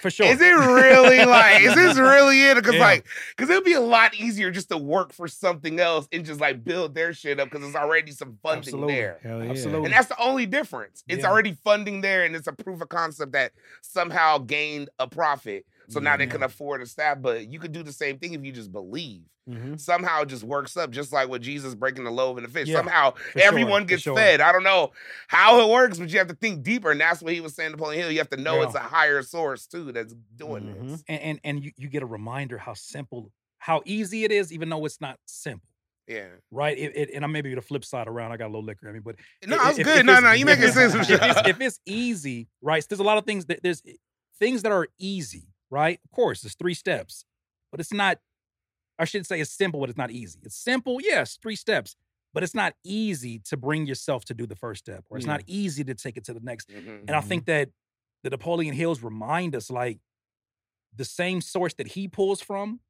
For 0.00 0.08
sure. 0.10 0.26
Is 0.26 0.40
it 0.40 0.44
really 0.46 1.22
like? 1.26 1.60
is 1.62 1.74
this 1.74 1.98
really 1.98 2.42
it? 2.46 2.54
Because 2.54 2.74
Yeah. 2.74 2.80
like, 2.80 3.06
because 3.36 3.50
it'd 3.50 3.62
be 3.62 3.74
a 3.74 3.80
lot 3.80 4.14
easier 4.14 4.50
just 4.50 4.70
to 4.70 4.78
work 4.78 5.12
for 5.12 5.28
something 5.28 5.78
else 5.78 6.08
and 6.10 6.24
just 6.24 6.40
like 6.40 6.64
build 6.64 6.94
their 6.94 7.12
shit 7.12 7.38
up 7.38 7.50
because 7.50 7.60
there's 7.62 7.76
already 7.76 8.12
some 8.12 8.38
funding 8.42 8.60
Absolutely. 8.68 8.94
there. 8.94 9.18
Hell 9.22 9.44
yeah. 9.44 9.50
Absolutely. 9.50 9.84
And 9.84 9.94
that's 9.94 10.08
the 10.08 10.18
only 10.18 10.46
difference. 10.46 11.04
It's 11.08 11.22
Yeah. 11.24 11.30
already 11.30 11.52
funding 11.62 12.00
there, 12.00 12.24
and 12.24 12.34
it's 12.34 12.46
a 12.46 12.52
proof 12.54 12.80
of 12.80 12.88
concept 12.88 13.32
that 13.32 13.52
somehow 13.82 14.38
gained 14.38 14.88
a 14.98 15.06
profit. 15.06 15.66
So 15.88 16.00
now 16.00 16.16
they 16.16 16.26
can 16.26 16.42
afford 16.42 16.82
a 16.82 16.86
staff. 16.86 17.18
But 17.20 17.48
you 17.50 17.58
could 17.58 17.72
do 17.72 17.82
the 17.82 17.92
same 17.92 18.18
thing 18.18 18.34
if 18.34 18.44
you 18.44 18.52
just 18.52 18.72
believe. 18.72 19.22
Mhm. 19.48 19.78
Somehow 19.78 20.22
it 20.22 20.26
just 20.26 20.42
works 20.42 20.76
up, 20.76 20.90
just 20.90 21.12
like 21.12 21.28
with 21.28 21.40
Jesus 21.40 21.74
breaking 21.76 22.02
the 22.02 22.10
loaf 22.10 22.36
and 22.36 22.44
the 22.44 22.50
fish. 22.50 22.66
Yeah, 22.66 22.78
Somehow 22.78 23.14
everyone 23.36 23.82
for 23.82 23.88
gets 23.90 24.02
sure. 24.02 24.16
fed. 24.16 24.40
I 24.40 24.50
don't 24.50 24.64
know 24.64 24.90
how 25.28 25.60
it 25.60 25.70
works, 25.72 25.98
but 25.98 26.08
you 26.10 26.18
have 26.18 26.26
to 26.28 26.34
think 26.34 26.64
deeper. 26.64 26.90
And 26.90 27.00
that's 27.00 27.22
what 27.22 27.32
he 27.32 27.40
was 27.40 27.54
saying 27.54 27.70
to 27.70 27.76
Napoleon 27.76 28.02
Hill. 28.02 28.10
You 28.10 28.18
have 28.18 28.30
to 28.30 28.36
know 28.36 28.56
Yeah. 28.56 28.66
it's 28.66 28.74
a 28.74 28.80
higher 28.80 29.22
source 29.22 29.66
too 29.68 29.92
that's 29.92 30.14
doing 30.34 30.64
Mhm. 30.64 30.88
this. 30.90 31.04
and 31.08 31.20
and, 31.22 31.40
and 31.44 31.64
you, 31.64 31.70
you 31.76 31.88
get 31.88 32.02
a 32.02 32.06
reminder 32.06 32.58
how 32.58 32.74
simple, 32.74 33.30
how 33.58 33.82
easy 33.84 34.24
it 34.24 34.32
is, 34.32 34.52
even 34.52 34.68
though 34.68 34.84
it's 34.84 35.00
not 35.00 35.18
simple. 35.26 35.68
Yeah. 36.08 36.26
Right. 36.50 36.76
It, 36.76 36.96
it, 36.96 37.10
and 37.14 37.24
I'm 37.24 37.30
maybe 37.30 37.54
the 37.54 37.60
flip 37.62 37.84
side 37.84 38.08
around. 38.08 38.32
I 38.32 38.36
got 38.36 38.46
a 38.46 38.52
little 38.52 38.64
liquor 38.64 38.88
in 38.88 38.94
me, 38.94 39.00
but 39.00 39.14
No, 39.46 39.56
I 39.58 39.68
was 39.68 39.76
good. 39.76 39.86
if 40.00 40.04
no, 40.06 40.18
no, 40.18 40.32
you 40.32 40.44
making 40.46 40.70
sense. 40.72 40.92
If 40.94 41.08
it's, 41.08 41.48
if 41.48 41.60
it's 41.60 41.80
easy, 41.86 42.48
right? 42.62 42.82
so 42.82 42.86
There's 42.90 43.00
a 43.00 43.04
lot 43.04 43.18
of 43.18 43.24
things 43.26 43.46
that 43.46 43.60
there's 43.62 43.82
things 44.40 44.62
that 44.62 44.70
are 44.72 44.88
easy, 44.98 45.44
right? 45.70 46.00
Of 46.04 46.10
course, 46.12 46.42
there's 46.42 46.54
three 46.54 46.74
steps, 46.74 47.24
but 47.70 47.80
it's 47.80 47.92
not. 47.92 48.18
I 48.98 49.04
should 49.04 49.26
say 49.26 49.40
it's 49.40 49.50
simple, 49.52 49.80
but 49.80 49.90
it's 49.90 49.98
not 49.98 50.10
easy. 50.10 50.40
It's 50.42 50.56
simple, 50.56 51.00
yes, 51.02 51.36
three 51.42 51.56
steps, 51.56 51.96
but 52.34 52.42
it's 52.42 52.54
not 52.54 52.74
easy 52.84 53.40
to 53.40 53.56
bring 53.56 53.86
yourself 53.86 54.24
to 54.26 54.34
do 54.34 54.46
the 54.46 54.56
first 54.56 54.84
step, 54.84 55.04
or 55.10 55.18
it's 55.18 55.26
Yeah. 55.26 55.32
not 55.32 55.42
easy 55.46 55.84
to 55.84 55.94
take 55.94 56.16
it 56.16 56.24
to 56.24 56.34
the 56.34 56.40
next. 56.40 56.70
Mhm. 56.70 57.04
And 57.08 57.10
I 57.10 57.20
think 57.20 57.46
that 57.46 57.70
the 58.22 58.30
Napoleon 58.30 58.74
Hills 58.74 59.02
remind 59.02 59.54
us 59.56 59.70
like 59.70 60.00
the 60.94 61.04
same 61.04 61.40
source 61.40 61.74
that 61.74 61.88
he 61.88 62.08
pulls 62.08 62.40
from 62.40 62.80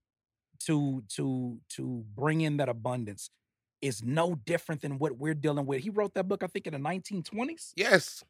to 0.60 1.02
to 1.10 1.60
to 1.70 2.04
bring 2.14 2.40
in 2.42 2.58
that 2.58 2.68
abundance 2.68 3.30
is 3.82 4.02
no 4.02 4.34
different 4.36 4.82
than 4.82 4.98
what 4.98 5.18
we're 5.18 5.34
dealing 5.34 5.66
with. 5.66 5.82
He 5.82 5.90
wrote 5.90 6.14
that 6.14 6.28
book, 6.28 6.42
I 6.42 6.46
think, 6.48 6.66
in 6.66 6.72
the 6.72 6.78
1920s. 6.78 7.72
Yes. 7.76 8.24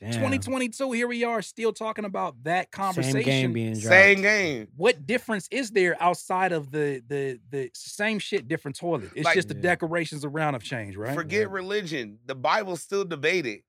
Damn. 0.00 0.12
2022, 0.12 0.92
here 0.92 1.08
we 1.08 1.24
are 1.24 1.40
still 1.40 1.72
talking 1.72 2.04
about 2.04 2.42
that 2.44 2.70
conversation. 2.70 3.12
Same 3.14 3.24
game 3.24 3.52
being 3.54 3.72
dropped. 3.72 3.84
Same 3.86 4.20
game. 4.20 4.68
what 4.76 5.06
difference 5.06 5.48
is 5.50 5.70
there 5.70 5.96
outside 6.02 6.52
of 6.52 6.70
the 6.70 7.02
the 7.08 7.40
the 7.50 7.70
same 7.74 8.18
shit, 8.18 8.46
different 8.46 8.76
toilet? 8.76 9.10
It's 9.14 9.24
Like- 9.24 9.34
just 9.36 9.48
the 9.48 9.54
Yeah. 9.54 9.62
decorations 9.62 10.24
around 10.24 10.52
have 10.52 10.62
changed, 10.62 10.98
right? 10.98 11.14
Forget 11.14 11.50
religion. 11.50 12.18
The 12.26 12.34
Bible's 12.34 12.82
still 12.82 13.04
debated. 13.06 13.60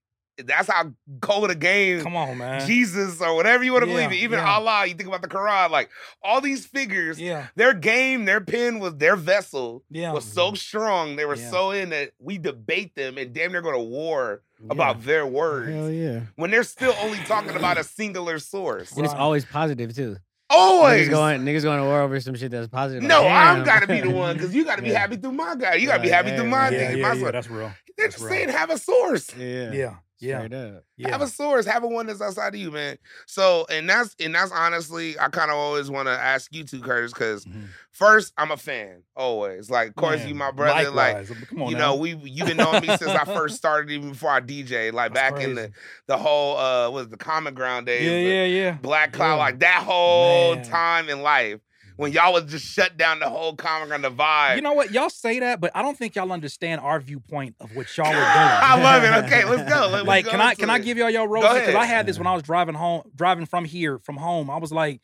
That's 0.45 0.69
how 0.69 0.91
cold 1.21 1.50
a 1.50 1.56
game 1.56 2.02
Come 2.02 2.15
on, 2.15 2.38
man. 2.38 2.65
Jesus 2.67 3.21
or 3.21 3.36
whatever 3.36 3.63
you 3.63 3.71
want 3.73 3.84
to 3.84 3.88
believe 3.88 4.12
Yeah, 4.12 4.17
in. 4.17 4.23
Even 4.23 4.39
yeah. 4.39 4.50
Allah, 4.52 4.86
you 4.86 4.93
think 4.93 5.08
about 5.08 5.21
the 5.21 5.28
Quran, 5.28 5.69
like 5.71 5.89
all 6.23 6.41
these 6.41 6.65
figures, 6.65 7.19
Yeah, 7.19 7.47
their 7.56 7.73
game, 7.73 8.26
their 8.26 8.41
pen 8.41 8.80
was 8.80 8.95
their 8.97 9.15
vessel 9.15 9.84
yeah. 9.89 10.13
was 10.13 10.26
so 10.26 10.54
strong. 10.54 11.15
They 11.15 11.26
were 11.26 11.36
Yeah. 11.36 11.50
so 11.50 11.71
in 11.71 11.89
that 11.89 12.12
we 12.19 12.38
debate 12.38 12.93
them 12.95 13.17
and 13.17 13.34
damn 13.34 13.52
near 13.52 13.62
go 13.62 13.71
to 13.71 13.80
war 13.80 14.41
Yeah. 14.62 14.67
about 14.71 15.04
their 15.04 15.26
words. 15.26 15.69
Hell 15.73 15.89
yeah. 15.89 16.19
When 16.36 16.52
they're 16.52 16.63
still 16.63 16.93
only 17.02 17.17
talking 17.19 17.56
about 17.56 17.78
a 17.78 17.84
singular 17.84 18.39
source. 18.39 18.91
And 18.91 19.06
it's 19.06 19.13
always 19.15 19.43
positive 19.45 19.95
too. 19.95 20.17
Always. 20.50 21.08
Niggas 21.08 21.12
going, 21.12 21.41
niggas 21.41 21.63
going 21.63 21.80
to 21.80 21.86
war 21.86 22.02
over 22.02 22.19
some 22.21 22.36
shit 22.36 22.52
that's 22.52 22.67
positive. 22.69 23.04
like, 23.04 23.10
no, 23.10 23.28
I'm 23.28 23.58
damn. 23.58 23.65
gotta 23.65 23.88
be 23.88 24.00
the 24.02 24.10
one 24.12 24.36
because 24.38 24.56
you 24.56 24.63
gotta 24.63 24.82
be 24.82 24.89
Yeah. 24.89 25.00
happy 25.00 25.17
through 25.17 25.34
my 25.34 25.56
guy. 25.56 25.73
You 25.76 25.88
gotta 25.88 26.02
be 26.04 26.10
happy 26.10 26.30
yeah, 26.30 26.36
through 26.38 26.47
my 26.50 26.69
yeah, 26.69 26.78
thing. 26.89 26.97
yeah, 27.00 27.04
my 27.10 27.13
yeah, 27.19 27.32
that's 27.32 27.50
real. 27.50 27.60
They're 27.97 28.06
that's 28.08 28.13
just 28.15 28.23
real. 28.23 28.34
saying 28.34 28.50
have 28.50 28.69
a 28.69 28.78
source. 28.78 29.36
Yeah. 29.36 29.71
Yeah, 29.73 29.95
yeah, 30.20 30.40
Straight 30.40 30.54
up. 30.54 30.84
yeah. 30.98 31.10
Have 31.12 31.22
a 31.22 31.28
source, 31.28 31.66
have 31.66 31.84
a 31.84 31.88
one 31.88 32.08
that's 32.08 32.22
outside 32.22 32.54
of 32.54 32.60
you, 32.60 32.72
man. 32.72 32.98
So, 33.28 33.66
and 33.70 33.90
that's 33.90 34.16
and 34.20 34.34
that's 34.34 34.52
honestly, 34.52 35.18
I 35.20 35.28
kind 35.30 35.52
of 35.52 35.58
always 35.58 35.90
want 35.90 36.08
to 36.08 36.12
ask 36.12 36.54
you 36.54 36.64
two, 36.64 36.82
Curtis, 36.82 37.14
because 37.14 37.46
Mhm. 37.46 37.68
first, 37.92 38.34
I'm 38.38 38.52
a 38.52 38.58
fan, 38.58 39.04
always. 39.16 39.70
Like, 39.70 39.90
of 39.90 39.96
course, 39.96 40.26
you 40.26 40.34
my 40.36 40.52
brother. 40.52 40.90
Like, 40.90 41.16
likewise. 41.16 41.32
Come 41.50 41.62
on 41.64 41.70
you 41.70 41.76
now. 41.78 41.94
know, 41.94 41.96
we 41.98 42.16
you've 42.16 42.48
been 42.48 42.58
knowing 42.58 42.82
me 42.82 42.88
since 42.98 43.04
I 43.12 43.26
first 43.26 43.58
started, 43.58 43.92
even 43.92 44.12
before 44.12 44.32
I 44.32 44.40
DJ. 44.42 44.92
Like 44.92 45.14
That's 45.14 45.34
back 45.34 45.42
in 45.44 45.56
the 45.56 45.72
the 46.08 46.18
whole 46.18 46.58
uh 46.58 46.90
was 46.90 47.10
the 47.10 47.18
Common 47.18 47.54
Ground 47.54 47.86
days. 47.86 48.04
yeah, 48.06 48.44
yeah, 48.44 48.46
yeah. 48.46 48.72
Black 48.82 49.14
Cloud, 49.14 49.36
Yeah. 49.36 49.44
like 49.44 49.60
that 49.60 49.84
whole 49.84 50.56
Man. 50.56 50.66
time 50.66 51.10
in 51.10 51.22
life. 51.22 51.60
When 51.98 52.12
y'all 52.12 52.32
was 52.32 52.46
just 52.46 52.66
shut 52.66 52.96
down 52.96 53.20
the 53.20 53.28
whole 53.28 53.56
comic 53.56 53.92
on 53.92 54.04
the 54.04 54.12
vibe. 54.12 54.56
You 54.56 54.62
know 54.62 54.74
what? 54.74 54.92
Y'all 54.92 55.10
say 55.10 55.40
that, 55.40 55.60
but 55.60 55.72
I 55.76 55.82
don't 55.82 55.98
think 55.98 56.16
y'all 56.16 56.32
understand 56.32 56.80
our 56.80 57.00
viewpoint 57.00 57.56
of 57.60 57.76
what 57.76 57.96
y'all 57.98 58.06
were 58.06 58.12
doing. 58.14 58.26
I 58.26 58.82
love 58.82 59.04
it. 59.04 59.26
Okay, 59.26 59.46
let's 59.46 59.70
go. 59.70 59.88
Let's 59.92 60.08
like, 60.08 60.26
go 60.26 60.32
can 60.32 60.42
I 60.42 60.54
can 60.54 60.70
I 60.70 60.80
give 60.80 60.98
y'all 60.98 61.10
your 61.10 61.28
roses? 61.28 61.60
Because 61.60 61.76
I 61.76 61.86
had 61.86 62.06
this 62.06 62.18
when 62.18 62.28
I 62.28 62.34
was 62.34 62.44
driving 62.44 62.76
home, 62.76 63.04
driving 63.16 63.46
from 63.46 63.66
here, 63.66 64.00
from 64.00 64.16
home. 64.18 64.50
I 64.50 64.58
was 64.58 64.72
like, 64.72 65.02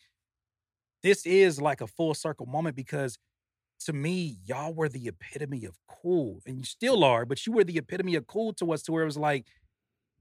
this 1.01 1.25
is 1.25 1.59
like 1.59 1.81
a 1.81 1.87
full 1.87 2.13
circle 2.13 2.45
moment 2.45 2.75
because 2.75 3.17
to 3.85 3.93
me, 3.93 4.37
y'all 4.45 4.73
were 4.73 4.87
the 4.87 5.07
epitome 5.07 5.65
of 5.65 5.77
cool, 5.87 6.41
and 6.45 6.57
you 6.57 6.63
still 6.63 7.03
are, 7.03 7.25
but 7.25 7.45
you 7.45 7.53
were 7.53 7.63
the 7.63 7.77
epitome 7.77 8.15
of 8.15 8.27
cool 8.27 8.53
to 8.53 8.71
us, 8.71 8.83
to 8.83 8.91
where 8.91 9.03
it 9.03 9.07
was 9.07 9.17
like, 9.17 9.45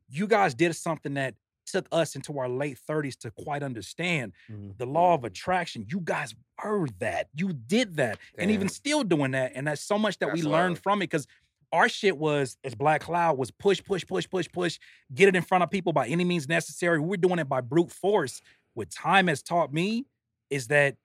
you 0.08 0.26
guys 0.26 0.54
did 0.54 0.74
something 0.74 1.14
that 1.14 1.34
took 1.72 1.88
us 1.90 2.14
into 2.14 2.38
our 2.38 2.48
late 2.48 2.78
30s 2.78 3.16
to 3.16 3.30
quite 3.32 3.62
understand 3.62 4.32
Mhm. 4.50 4.76
the 4.78 4.86
law 4.86 5.14
of 5.14 5.24
attraction. 5.24 5.86
You 5.90 6.00
guys 6.00 6.34
were 6.62 6.86
that. 7.00 7.28
You 7.34 7.52
did 7.52 7.96
that. 7.96 8.18
And 8.38 8.50
even 8.50 8.68
still 8.68 9.02
doing 9.02 9.32
that. 9.32 9.52
And 9.54 9.66
that's 9.66 9.82
so 9.82 9.98
much 9.98 10.18
that 10.18 10.32
we 10.32 10.42
learned 10.42 10.74
love. 10.74 10.82
from 10.82 11.02
it. 11.02 11.08
Cause 11.10 11.26
our 11.72 11.88
shit 11.88 12.16
was 12.18 12.58
as 12.62 12.74
Black 12.74 13.00
Cloud 13.00 13.38
was 13.38 13.50
push, 13.50 13.82
push, 13.82 14.06
push, 14.06 14.28
push, 14.28 14.46
push, 14.52 14.78
get 15.14 15.28
it 15.28 15.34
in 15.34 15.42
front 15.42 15.64
of 15.64 15.70
people 15.70 15.92
by 15.92 16.06
any 16.06 16.22
means 16.24 16.46
necessary. 16.48 17.00
We're 17.00 17.16
doing 17.16 17.38
it 17.38 17.48
by 17.48 17.62
brute 17.62 17.90
force. 17.90 18.42
What 18.74 18.90
time 18.90 19.26
has 19.28 19.42
taught 19.42 19.72
me 19.72 20.04
is 20.50 20.68
that 20.68 20.96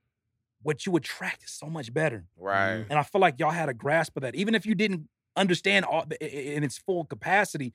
what 0.63 0.85
you 0.85 0.95
attract 0.97 1.43
is 1.45 1.51
so 1.51 1.67
much 1.67 1.93
better. 1.93 2.25
Right. 2.35 2.85
And 2.89 2.93
I 2.99 3.03
feel 3.03 3.21
like 3.21 3.39
y'all 3.39 3.51
had 3.51 3.69
a 3.69 3.73
grasp 3.73 4.17
of 4.17 4.23
that. 4.23 4.35
Even 4.35 4.55
if 4.55 4.65
you 4.65 4.75
didn't 4.75 5.07
understand 5.37 5.85
all 5.85 6.03
the, 6.05 6.21
i- 6.21 6.27
i- 6.27 6.55
in 6.55 6.63
its 6.63 6.77
full 6.77 7.05
capacity, 7.05 7.73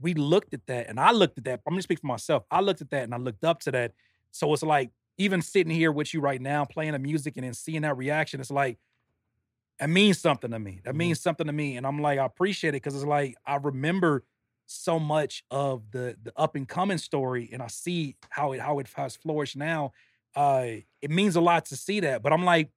we 0.00 0.14
looked 0.14 0.54
at 0.54 0.66
that. 0.66 0.88
And 0.88 0.98
I 1.00 1.12
looked 1.12 1.38
at 1.38 1.44
that. 1.44 1.60
I'm 1.66 1.72
gonna 1.74 1.82
speak 1.82 2.00
for 2.00 2.06
myself. 2.06 2.44
I 2.50 2.60
looked 2.60 2.80
at 2.80 2.90
that 2.90 3.04
and 3.04 3.14
I 3.14 3.18
looked 3.18 3.44
up 3.44 3.60
to 3.60 3.72
that. 3.72 3.92
So 4.32 4.52
it's 4.52 4.62
like 4.62 4.92
even 5.18 5.42
sitting 5.42 5.72
here 5.72 5.92
with 5.92 6.14
you 6.14 6.20
right 6.20 6.40
now, 6.40 6.64
playing 6.64 6.92
the 6.92 6.98
music 6.98 7.36
and 7.36 7.44
then 7.44 7.54
seeing 7.54 7.82
that 7.82 7.96
reaction, 7.96 8.40
it's 8.40 8.50
like 8.50 8.78
it 9.80 9.88
means 9.88 10.18
something 10.18 10.50
to 10.50 10.58
me. 10.58 10.80
That 10.84 10.94
Mhm. 10.94 10.96
means 10.96 11.20
something 11.20 11.46
to 11.46 11.52
me. 11.52 11.76
And 11.76 11.86
I'm 11.86 12.00
like, 12.00 12.18
I 12.18 12.24
appreciate 12.24 12.70
it 12.70 12.82
because 12.82 12.94
it's 12.94 13.04
like 13.04 13.36
I 13.46 13.56
remember 13.56 14.24
so 14.66 14.98
much 15.00 15.42
of 15.50 15.90
the 15.90 16.16
the 16.22 16.32
up 16.36 16.54
and 16.54 16.68
coming 16.68 16.98
story, 16.98 17.48
and 17.52 17.62
I 17.62 17.66
see 17.68 18.16
how 18.28 18.52
it 18.52 18.60
how 18.60 18.78
it 18.78 18.88
has 18.94 19.16
flourished 19.16 19.56
now. 19.56 19.92
Uh, 20.34 20.66
it 21.00 21.10
means 21.10 21.34
a 21.34 21.40
lot 21.40 21.64
to 21.66 21.76
see 21.76 22.00
that. 22.00 22.22
But 22.22 22.32
I'm 22.32 22.44
like, 22.44 22.70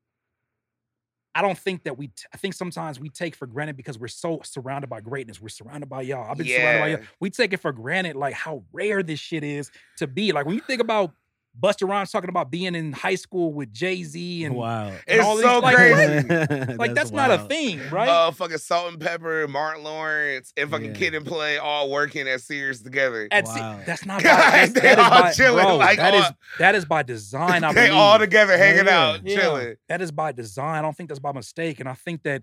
I 1.35 1.41
don't 1.41 1.57
think 1.57 1.83
that 1.83 1.97
we. 1.97 2.07
T- 2.07 2.25
I 2.33 2.37
think 2.37 2.53
sometimes 2.53 2.99
we 2.99 3.09
take 3.09 3.35
for 3.35 3.47
granted 3.47 3.75
because 3.75 3.97
we're 3.97 4.07
so 4.07 4.41
surrounded 4.43 4.89
by 4.89 5.01
greatness. 5.01 5.41
We're 5.41 5.49
surrounded 5.49 5.89
by 5.89 6.03
y'all. 6.03 6.29
I've 6.29 6.37
been 6.37 6.47
surrounded 6.61 6.79
by 6.81 6.87
y'all. 6.89 7.07
We 7.19 7.29
take 7.31 7.53
it 7.53 7.57
for 7.57 7.71
granted, 7.71 8.15
like 8.15 8.33
how 8.35 8.63
rare 8.71 9.01
this 9.01 9.19
shit 9.19 9.43
is 9.43 9.71
to 9.97 10.07
be. 10.07 10.31
Like 10.31 10.45
when 10.45 10.55
you 10.55 10.61
think 10.61 10.81
about 10.81 11.11
Busta 11.59 11.87
Rhymes 11.87 12.09
talking 12.11 12.29
about 12.29 12.49
being 12.49 12.73
in 12.73 12.93
high 12.93 13.13
school 13.13 13.53
with 13.53 13.71
Jay 13.71 14.01
Z 14.03 14.43
and 14.43 14.55
Wow. 14.55 14.87
and 14.87 14.95
It's 15.05 15.23
all 15.23 15.35
these- 15.35 15.45
so 15.45 15.59
like, 15.59 15.75
crazy. 15.75 15.95
like 16.77 16.93
that's, 16.95 17.11
not 17.11 17.29
a 17.31 17.35
wild. 17.35 17.49
thing, 17.49 17.79
right? 17.91 18.09
Uh, 18.09 18.31
fucking 18.31 18.57
Salt-N-Pepa, 18.57 19.47
Martin 19.49 19.83
Lawrence, 19.83 20.51
and 20.57 20.71
fucking 20.71 20.87
Yeah. 20.87 20.93
Kid 20.93 21.13
'n 21.15 21.23
Play 21.23 21.57
all 21.59 21.91
working 21.91 22.27
at 22.27 22.41
Sears 22.41 22.81
together. 22.81 23.27
At 23.31 23.47
se- 23.47 23.59
Wow. 23.59 23.79
that's 23.85 24.03
not. 24.05 24.23
God, 24.23 24.35
by, 24.51 24.51
that's, 24.57 24.73
they 24.73 24.79
that 24.81 24.97
is 24.97 25.05
all 25.05 25.21
by, 25.21 25.31
chilling, 25.33 25.65
bro, 25.65 25.75
like, 25.77 25.97
that 25.99 26.13
is 26.15 26.25
all- 26.25 26.37
that 26.57 26.75
is 26.75 26.85
by 26.85 27.03
design. 27.03 27.63
I 27.63 27.71
they 27.73 27.81
believe. 27.87 27.93
all 28.01 28.17
together 28.17 28.57
hanging 28.57 28.85
yeah. 28.87 28.99
out, 28.99 29.19
Yeah. 29.23 29.39
chilling. 29.39 29.75
That 29.89 30.01
is 30.01 30.11
by 30.11 30.31
design. 30.31 30.79
I 30.79 30.81
don't 30.81 30.97
think 30.97 31.09
that's 31.09 31.19
by 31.19 31.33
mistake. 31.33 31.79
And 31.79 31.87
I 31.87 31.93
think 31.93 32.23
that 32.23 32.41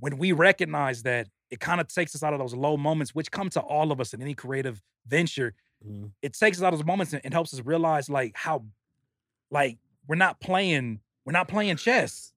when 0.00 0.18
we 0.18 0.32
recognize 0.32 1.02
that, 1.04 1.28
it 1.50 1.60
kind 1.60 1.80
of 1.80 1.88
takes 1.88 2.14
us 2.14 2.22
out 2.22 2.34
of 2.34 2.40
those 2.40 2.52
low 2.54 2.76
moments, 2.76 3.14
which 3.14 3.30
come 3.30 3.48
to 3.50 3.60
all 3.60 3.90
of 3.90 4.00
us 4.00 4.12
in 4.12 4.20
any 4.20 4.34
creative 4.34 4.82
venture. 5.06 5.54
Mhm. 5.86 6.12
It 6.22 6.34
takes 6.34 6.58
us 6.58 6.62
out 6.64 6.72
of 6.72 6.78
those 6.78 6.86
moments 6.86 7.12
and, 7.12 7.22
and 7.24 7.34
helps 7.34 7.52
us 7.54 7.60
realize 7.60 8.08
like 8.08 8.36
how, 8.36 8.64
like 9.50 9.78
we're 10.08 10.16
not 10.16 10.40
playing, 10.40 11.00
we're 11.24 11.32
not 11.32 11.48
playing 11.48 11.76
chess. 11.76 12.32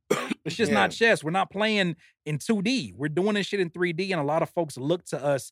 It's 0.45 0.55
just 0.55 0.71
not 0.71 0.91
chess. 0.91 1.23
We're 1.23 1.31
not 1.31 1.51
playing 1.51 1.97
in 2.25 2.39
2D. 2.39 2.93
We're 2.93 3.09
doing 3.09 3.35
this 3.35 3.47
shit 3.47 3.59
in 3.59 3.69
3D. 3.69 4.11
And 4.11 4.19
a 4.21 4.23
lot 4.23 4.41
of 4.41 4.49
folks 4.49 4.77
look 4.77 5.03
to 5.07 5.23
us, 5.23 5.51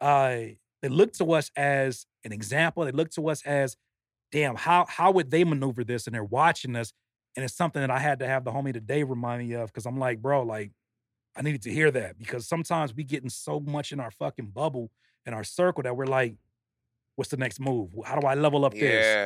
uh, 0.00 0.36
they 0.82 0.88
look 0.88 1.12
to 1.14 1.32
us 1.32 1.50
as 1.56 2.06
an 2.24 2.32
example. 2.32 2.84
They 2.84 2.92
look 2.92 3.10
to 3.12 3.28
us 3.30 3.42
as, 3.46 3.76
damn, 4.32 4.56
how 4.56 4.86
how 4.88 5.12
would 5.12 5.30
they 5.30 5.44
maneuver 5.44 5.84
this? 5.84 6.06
And 6.06 6.14
they're 6.14 6.24
watching 6.24 6.76
us. 6.76 6.92
And 7.36 7.44
it's 7.44 7.54
something 7.54 7.80
that 7.82 7.90
I 7.90 7.98
had 8.00 8.20
to 8.20 8.26
have 8.28 8.44
the 8.44 8.52
homie 8.52 8.72
today 8.72 9.02
remind 9.04 9.46
me 9.48 9.54
of 9.54 9.68
because 9.68 9.86
I'm 9.86 9.98
like, 9.98 10.22
bro, 10.22 10.42
like, 10.42 10.72
I 11.36 11.42
needed 11.42 11.62
to 11.62 11.72
hear 11.72 11.90
that 11.90 12.18
because 12.18 12.46
sometimes 12.46 12.94
we 12.94 13.04
getting 13.04 13.30
so 13.30 13.60
much 13.60 13.92
in 13.92 14.00
our 14.00 14.10
fucking 14.10 14.48
bubble 14.48 14.90
in 15.26 15.34
our 15.34 15.44
circle 15.44 15.82
that 15.84 15.96
we're 15.96 16.06
like, 16.06 16.36
what's 17.16 17.30
the 17.30 17.36
next 17.36 17.60
move? 17.60 17.90
How 18.04 18.18
do 18.18 18.26
I 18.26 18.34
level 18.34 18.64
up 18.64 18.74
Yeah. 18.74 18.80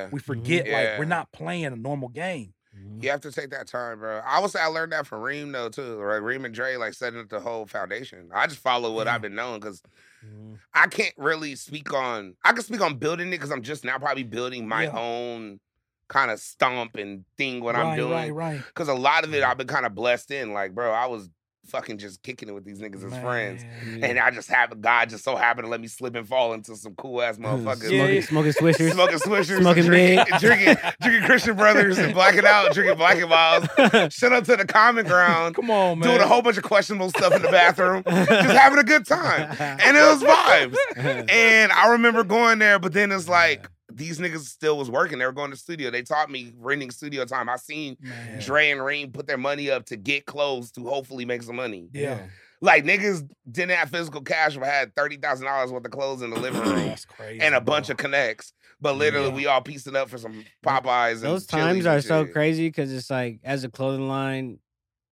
this? 0.05 0.13
We 0.13 0.21
forget 0.21 0.65
like 0.67 0.73
Yeah. 0.73 0.99
we're 0.99 1.05
not 1.07 1.31
playing 1.33 1.67
a 1.67 1.71
normal 1.77 2.09
game. 2.09 2.53
Mhm. 2.77 3.03
You 3.03 3.11
have 3.11 3.21
to 3.23 3.33
take 3.33 3.51
that 3.51 3.67
time, 3.67 3.99
bro. 3.99 4.19
I 4.25 4.39
would 4.41 4.51
say 4.51 4.61
I 4.61 4.67
learned 4.67 4.93
that 4.93 5.07
from 5.07 5.23
Reem 5.23 5.53
though 5.53 5.69
too. 5.69 5.99
Right, 5.99 6.17
Reem 6.23 6.45
and 6.45 6.55
Dre 6.55 6.77
like 6.77 6.95
setting 6.95 7.19
up 7.19 7.29
the 7.29 7.41
whole 7.41 7.67
foundation. 7.67 8.29
I 8.33 8.47
just 8.47 8.61
follow 8.61 8.95
what 8.95 9.07
Yeah. 9.07 9.15
I've 9.15 9.23
been 9.23 9.35
knowing 9.35 9.61
because 9.61 9.83
Mhm. 10.25 10.59
I 10.75 10.87
can't 10.89 11.15
really 11.17 11.55
speak 11.57 11.93
on. 11.93 12.37
I 12.45 12.53
can 12.53 12.63
speak 12.63 12.81
on 12.81 12.99
building 12.99 13.29
it 13.29 13.33
because 13.33 13.51
I'm 13.51 13.63
just 13.63 13.85
now 13.85 13.99
probably 13.99 14.25
building 14.25 14.69
my 14.69 14.85
Yeah. 14.85 14.99
own 14.99 15.61
kind 16.09 16.31
of 16.31 16.41
stomp 16.41 16.97
and 16.97 17.25
thing 17.37 17.63
what 17.63 17.75
right, 17.75 17.85
I'm 17.85 17.97
doing. 17.97 18.13
right, 18.13 18.33
right. 18.33 18.63
Because 18.67 18.89
a 18.89 18.95
lot 18.95 19.25
of 19.25 19.35
it 19.35 19.43
I've 19.43 19.59
been 19.59 19.67
kind 19.67 19.85
of 19.87 19.95
blessed 19.95 20.31
in. 20.31 20.53
Like, 20.53 20.75
bro, 20.75 20.91
I 20.93 21.07
was 21.07 21.29
fucking 21.69 21.99
just 21.99 22.23
kicking 22.23 22.49
it 22.49 22.53
with 22.53 22.65
these 22.65 22.81
niggas 22.81 23.05
as 23.05 23.19
friends. 23.21 23.65
Man. 23.85 24.05
And 24.05 24.19
I 24.19 24.31
just 24.31 24.49
happened, 24.49 24.83
God 24.83 25.09
just 25.11 25.25
so 25.25 25.37
happened 25.37 25.67
to 25.67 25.71
let 25.71 25.81
me 25.81 25.87
slip 25.87 26.15
and 26.15 26.27
fall 26.27 26.53
into 26.53 26.75
some 26.77 26.95
cool 26.95 27.23
ass 27.23 27.39
motherfuckers. 27.39 27.91
Yeah, 27.91 27.99
Smoking, 27.99 28.15
yeah. 28.15 28.21
smoking 28.23 28.53
swishers. 28.53 28.93
Smoking 28.93 29.19
swishers, 29.19 29.61
Smoking 29.61 29.85
drinking, 29.85 30.25
drinking, 30.39 30.77
drinking 31.01 31.23
Christian 31.27 31.57
Brothers 31.57 31.99
and 31.99 32.15
blacking 32.15 32.45
out, 32.47 32.73
drinking 32.73 32.97
Black 32.97 33.19
& 33.19 33.29
Milds. 33.29 34.15
Shut 34.15 34.33
up 34.33 34.45
to 34.45 34.57
the 34.57 34.65
common 34.67 35.07
ground, 35.07 35.55
Come 35.55 35.71
on, 35.71 35.99
man. 35.99 36.09
doing 36.09 36.21
a 36.21 36.27
whole 36.27 36.43
bunch 36.43 36.57
of 36.57 36.63
questionable 36.65 37.11
stuff 37.11 37.33
in 37.35 37.43
the 37.43 37.49
bathroom, 37.51 38.03
just 38.07 38.29
having 38.57 38.79
a 38.79 38.85
good 38.85 39.07
time. 39.07 39.55
And 39.61 39.97
it 39.97 40.01
was 40.01 40.23
vibes. 40.23 40.77
And 41.31 41.73
I 41.73 41.89
remember 41.93 42.25
going 42.25 42.59
there, 42.59 42.79
but 42.79 42.93
then 42.93 43.13
it's 43.13 43.29
like 43.29 43.69
these 43.99 44.19
niggas 44.19 44.45
still 44.47 44.79
was 44.79 44.91
working. 44.91 45.19
They 45.19 45.27
were 45.27 45.33
going 45.33 45.51
to 45.51 45.57
studio. 45.57 45.91
They 45.91 46.03
taught 46.03 46.31
me 46.31 46.53
renting 46.57 46.91
studio 46.91 47.25
time. 47.25 47.49
I 47.49 47.57
seen 47.57 47.97
Man. 48.01 48.41
Dre 48.41 48.71
and 48.71 48.83
Reem 48.85 49.13
put 49.13 49.27
their 49.27 49.37
money 49.39 49.71
up 49.71 49.85
to 49.87 49.97
get 49.97 50.25
clothes 50.27 50.71
to 50.73 50.85
hopefully 50.85 51.25
make 51.25 51.43
some 51.43 51.57
money. 51.57 51.89
Yeah. 51.93 52.21
Like 52.61 52.85
niggas 52.85 53.29
didn't 53.51 53.77
have 53.77 53.91
physical 53.91 54.21
cash, 54.23 54.57
but 54.57 54.67
had 54.67 54.95
thirty 54.97 55.17
thousand 55.17 55.47
dollars 55.47 55.71
worth 55.71 55.85
of 55.85 55.91
clothes 55.93 56.23
in 56.23 56.31
the 56.31 56.39
living 56.41 56.61
room 56.63 56.87
That's 56.87 57.05
crazy. 57.05 57.41
and 57.41 57.55
a 57.55 57.61
bro. 57.61 57.75
bunch 57.75 57.91
of 57.91 57.97
connects. 57.99 58.53
But 58.81 58.97
literally, 58.97 59.29
Yeah. 59.29 59.35
we 59.35 59.47
all 59.47 59.61
piecing 59.61 59.95
up 59.97 60.09
for 60.09 60.19
some 60.19 60.45
Popeyes. 60.65 61.21
Those 61.21 61.47
Chili's 61.47 61.49
times 61.49 61.87
and 61.87 61.97
are 61.97 62.01
so 62.01 62.25
crazy 62.27 62.69
because 62.69 62.93
it's 62.93 63.11
like 63.11 63.41
as 63.45 63.65
a 63.65 63.69
clothing 63.69 64.09
line, 64.09 64.59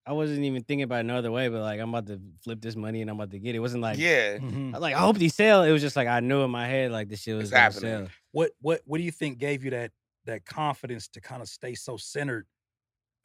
I 0.07 0.13
wasn't 0.13 0.45
even 0.45 0.63
thinking 0.63 0.85
about 0.85 1.01
it 1.01 1.05
no 1.05 1.17
other 1.17 1.33
way, 1.33 1.49
but 1.49 1.61
like 1.63 1.81
I'm 1.81 1.89
about 1.89 2.07
to 2.07 2.21
flip 2.43 2.61
this 2.61 2.77
money 2.77 3.01
and 3.03 3.11
I'm 3.11 3.17
about 3.17 3.33
to 3.33 3.39
get 3.41 3.55
it. 3.55 3.59
It 3.59 3.61
wasn't 3.61 3.83
like 3.83 3.99
yeah, 3.99 4.39
Mhm. 4.39 4.75
I 4.75 4.79
like 4.79 4.95
I 4.95 4.99
hope 5.01 5.19
these 5.19 5.35
sell. 5.35 5.65
It 5.65 5.73
was 5.73 5.83
just 5.83 5.97
like 5.97 6.07
I 6.09 6.21
knew 6.21 6.43
in 6.43 6.51
my 6.51 6.67
head 6.69 6.93
like 6.93 7.09
this 7.09 7.23
shit 7.23 7.35
was 7.35 7.45
It's 7.45 7.51
gonna 7.51 7.63
happening. 7.63 8.07
sell. 8.07 8.09
What 8.33 8.53
what 8.61 8.83
what 8.85 8.99
do 8.99 9.05
you 9.05 9.11
think 9.11 9.39
gave 9.39 9.65
you 9.65 9.71
that 9.71 9.91
that 10.27 10.45
confidence 10.45 11.09
to 11.09 11.21
kind 11.21 11.43
of 11.43 11.49
stay 11.49 11.75
so 11.75 11.97
centered 11.97 12.47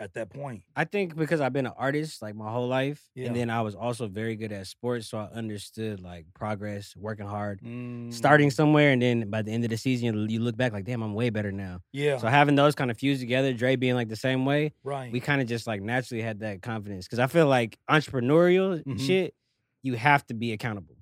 at 0.01 0.13
that 0.15 0.29
point? 0.31 0.63
I 0.75 0.83
think 0.83 1.15
because 1.15 1.39
I've 1.39 1.53
been 1.53 1.65
an 1.67 1.73
artist 1.77 2.21
like 2.21 2.35
my 2.35 2.51
whole 2.51 2.67
life, 2.67 3.01
Yeah. 3.15 3.27
and 3.27 3.35
then 3.35 3.49
I 3.49 3.61
was 3.61 3.75
also 3.75 4.07
very 4.07 4.35
good 4.35 4.51
at 4.51 4.67
sports, 4.67 5.07
so 5.07 5.19
I 5.19 5.25
understood 5.27 6.01
like 6.01 6.25
progress, 6.33 6.95
working 6.97 7.27
hard, 7.27 7.61
Mm, 7.61 8.11
starting 8.11 8.49
somewhere, 8.51 8.91
and 8.91 9.01
then 9.01 9.29
by 9.29 9.41
the 9.43 9.51
end 9.51 9.63
of 9.63 9.69
the 9.69 9.77
season, 9.77 10.27
you- 10.29 10.39
look 10.41 10.57
back 10.57 10.73
like, 10.73 10.85
damn, 10.85 11.03
I'm 11.03 11.13
way 11.13 11.29
better 11.29 11.51
now. 11.51 11.81
Yeah. 11.93 12.17
So 12.17 12.27
having 12.27 12.55
those 12.55 12.75
kind 12.75 12.89
of 12.91 12.97
fused 12.97 13.21
together, 13.21 13.53
Dre 13.53 13.75
being 13.75 13.95
like 13.95 14.09
the 14.09 14.15
same 14.15 14.43
way, 14.45 14.73
right. 14.83 15.11
we 15.11 15.19
kind 15.19 15.39
of 15.41 15.47
just 15.47 15.67
like 15.67 15.81
naturally 15.81 16.23
had 16.23 16.39
that 16.39 16.61
confidence. 16.61 17.05
Because 17.05 17.19
I 17.19 17.27
feel 17.27 17.47
like 17.47 17.77
entrepreneurial 17.89 18.83
Mhm. 18.83 18.99
shit, 18.99 19.33
you 19.83 19.95
have 19.95 20.25
to 20.27 20.33
be 20.33 20.51
accountable. 20.51 20.95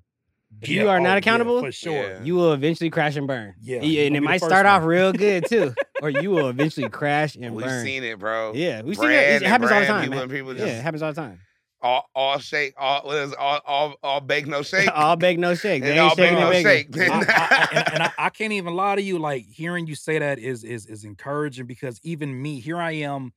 If 0.61 0.69
Yeah, 0.69 0.81
you 0.81 0.89
are 0.89 0.97
oh, 0.99 1.03
not 1.03 1.11
yeah, 1.11 1.17
accountable, 1.17 1.59
for 1.61 1.71
sure. 1.71 1.93
Yeah. 1.93 2.23
you 2.23 2.35
will 2.35 2.53
eventually 2.53 2.89
crash 2.89 3.15
and 3.15 3.27
burn. 3.27 3.55
Yeah, 3.61 3.77
and 3.81 4.15
it 4.15 4.21
might 4.21 4.39
first 4.39 4.49
start 4.49 4.65
off 4.65 4.83
real 4.83 5.13
good 5.13 5.45
too, 5.47 5.73
or 6.01 6.09
you 6.09 6.31
will 6.31 6.49
eventually 6.49 6.89
crash 6.89 7.35
and 7.35 7.45
burn. 7.45 7.55
we've 7.55 7.69
seen 7.83 8.03
it, 8.03 8.19
bro. 8.19 8.53
Yeah, 8.55 8.81
we've 8.81 8.97
seen 8.97 9.11
it. 9.11 9.41
It 9.41 9.43
happens 9.43 9.71
all 9.71 9.79
the 9.79 9.85
time. 9.85 10.01
People 10.03 10.15
man. 10.15 10.23
and 10.23 10.31
people 10.31 10.57
Yeah, 10.57 10.65
it 10.79 10.81
happens 10.83 11.01
all 11.03 11.13
the 11.13 11.21
time. 11.21 11.39
all, 11.81 12.09
all 12.13 12.39
shake, 12.39 12.73
all 12.77 13.03
what 13.05 13.17
is 13.17 13.33
all, 13.33 13.61
all, 13.65 13.95
all 14.03 14.19
bake, 14.21 14.47
no 14.47 14.61
shake. 14.63 14.89
all 14.93 15.15
bake, 15.15 15.39
no 15.39 15.55
shake. 15.55 15.81
They 15.83 15.91
And 15.91 15.99
ain't 15.99 16.09
all 16.09 16.15
bake, 16.15 16.33
no 16.33 16.51
and 16.51 16.63
shake. 16.63 16.97
I, 16.97 17.07
I- 17.07 17.67
and, 17.71 17.93
and 17.93 18.03
I, 18.03 18.11
I 18.17 18.29
can't 18.29 18.51
even 18.53 18.73
lie 18.73 18.95
to 18.95 19.01
you. 19.01 19.17
Like 19.19 19.45
hearing 19.45 19.87
you 19.87 19.95
say 19.95 20.19
that 20.19 20.39
is 20.39 20.63
is 20.65 20.85
is 20.87 21.05
encouraging 21.05 21.67
because 21.67 21.99
even 22.03 22.41
me, 22.41 22.59
here 22.59 22.77
I 22.77 22.91
am, 22.93 23.31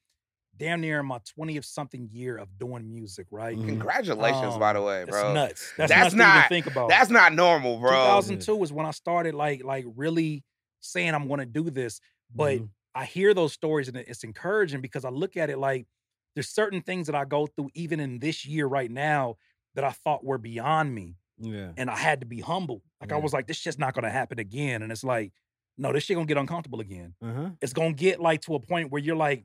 damn 0.62 0.80
near 0.80 1.00
in 1.00 1.06
my 1.06 1.18
twentieth 1.34 1.64
something 1.64 2.08
year 2.12 2.36
of 2.36 2.56
doing 2.58 2.88
music. 2.88 3.26
Right? 3.30 3.56
Mhm. 3.56 3.66
Congratulations, 3.68 4.56
by 4.58 4.72
the 4.72 4.78
Um, 4.80 4.84
way, 4.86 4.98
That's 5.04 5.10
bro. 5.10 5.32
nuts. 5.34 5.72
That's, 5.76 5.90
That's 5.90 6.00
nuts 6.02 6.10
to 6.12 6.16
not- 6.18 6.36
even 6.38 6.48
think 6.48 6.66
about. 6.66 6.88
That's 6.88 7.10
not 7.10 7.32
normal, 7.34 7.78
bro. 7.78 7.90
2002 7.90 8.62
is 8.62 8.72
when 8.72 8.86
I 8.86 8.90
started 8.92 9.34
like 9.34 9.64
like 9.64 9.84
really 9.96 10.44
saying 10.80 11.14
I'm 11.14 11.28
going 11.28 11.40
to 11.40 11.46
do 11.46 11.70
this. 11.70 12.00
But 12.34 12.58
Mhm. 12.60 12.68
I 12.94 13.04
hear 13.04 13.34
those 13.34 13.52
stories 13.52 13.88
and 13.88 13.96
it's 13.96 14.24
encouraging 14.24 14.80
because 14.80 15.04
I 15.04 15.10
look 15.10 15.36
at 15.36 15.48
it 15.50 15.58
like 15.58 15.86
there's 16.34 16.48
certain 16.48 16.80
things 16.82 17.06
that 17.08 17.14
I 17.16 17.24
go 17.24 17.46
through 17.46 17.70
even 17.74 18.00
in 18.00 18.18
this 18.18 18.44
year 18.46 18.66
right 18.66 18.90
now 18.90 19.36
that 19.74 19.84
I 19.84 19.90
thought 19.90 20.24
were 20.24 20.38
beyond 20.38 20.94
me, 20.94 21.16
yeah. 21.38 21.72
and 21.76 21.88
I 21.90 21.96
had 21.96 22.20
to 22.20 22.26
be 22.26 22.40
humble. 22.40 22.82
Like 23.00 23.12
I 23.12 23.16
was 23.16 23.32
like, 23.32 23.46
this 23.46 23.56
shit's 23.58 23.78
not 23.78 23.94
going 23.94 24.04
to 24.04 24.10
happen 24.10 24.38
again, 24.38 24.82
and 24.82 24.90
it's 24.92 25.04
like, 25.04 25.32
no, 25.78 25.92
this 25.92 26.04
shit 26.04 26.14
gonna 26.16 26.26
get 26.26 26.36
uncomfortable 26.36 26.80
again. 26.80 27.14
Uh 27.22 27.32
huh. 27.32 27.50
It's 27.62 27.72
gonna 27.72 27.94
get 27.94 28.20
like 28.20 28.42
to 28.42 28.54
a 28.54 28.60
point 28.60 28.90
where 28.90 29.00
you're 29.02 29.16
like, 29.16 29.44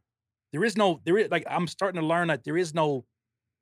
there 0.52 0.64
is 0.64 0.78
no 0.78 1.02
there 1.06 1.18
is 1.18 1.30
like 1.32 1.44
I'm 1.50 1.68
starting 1.68 2.00
to 2.02 2.08
learn 2.08 2.28
that 2.30 2.44
there 2.44 2.58
is 2.58 2.74
no 2.74 3.06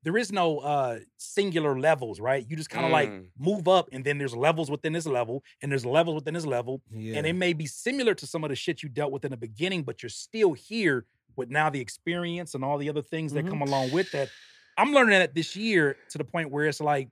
there 0.04 0.18
is 0.18 0.32
no 0.32 0.60
uh 0.60 1.00
singular 1.18 1.80
levels, 1.80 2.20
right? 2.20 2.46
You 2.48 2.56
just 2.56 2.70
kind 2.70 2.86
of 2.86 2.92
like 2.92 3.10
Mm. 3.10 3.30
move 3.40 3.68
up 3.68 3.90
and 3.92 4.04
then 4.06 4.18
there's 4.20 4.36
levels 4.36 4.70
within 4.70 4.94
this 4.94 5.08
level 5.08 5.44
and 5.62 5.72
there's 5.72 5.86
levels 5.86 6.16
within 6.16 6.34
this 6.36 6.46
level 6.46 6.82
Yeah. 6.92 7.18
and 7.18 7.26
it 7.26 7.34
may 7.34 7.54
be 7.54 7.66
similar 7.66 8.14
to 8.16 8.28
some 8.28 8.44
of 8.44 8.50
the 8.50 8.56
shit 8.56 8.84
you 8.84 8.90
dealt 8.90 9.12
with 9.12 9.26
in 9.26 9.32
the 9.32 9.38
beginning, 9.38 9.84
but 9.84 10.04
you're 10.04 10.10
still 10.10 10.54
here 10.54 11.06
with 11.36 11.50
now 11.50 11.70
the 11.70 11.82
experience 11.82 12.54
and 12.54 12.64
all 12.64 12.78
the 12.78 12.88
other 12.90 13.02
things 13.02 13.34
that 13.34 13.46
Mhm. 13.46 13.50
come 13.50 13.62
along 13.64 13.92
with 13.92 14.12
that. 14.12 14.30
I'm 14.78 14.92
learning 14.94 15.18
that 15.20 15.34
this 15.34 15.56
year 15.56 15.98
to 16.10 16.18
the 16.18 16.24
point 16.24 16.52
where 16.52 16.66
it's 16.68 16.80
like 16.82 17.10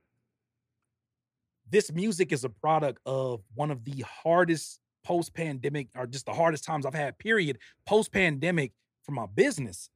this 1.70 1.92
music 1.92 2.32
is 2.32 2.44
a 2.44 2.50
product 2.50 3.00
of 3.06 3.42
one 3.56 3.72
of 3.72 3.84
the 3.86 4.02
hardest 4.02 4.80
post-pandemic 5.04 5.88
or 5.96 6.06
just 6.06 6.26
the 6.26 6.34
hardest 6.34 6.64
times 6.64 6.86
I've 6.86 6.94
had, 6.94 7.18
period, 7.18 7.58
post-pandemic 7.86 8.72
for 9.04 9.12
my 9.12 9.26
business. 9.34 9.90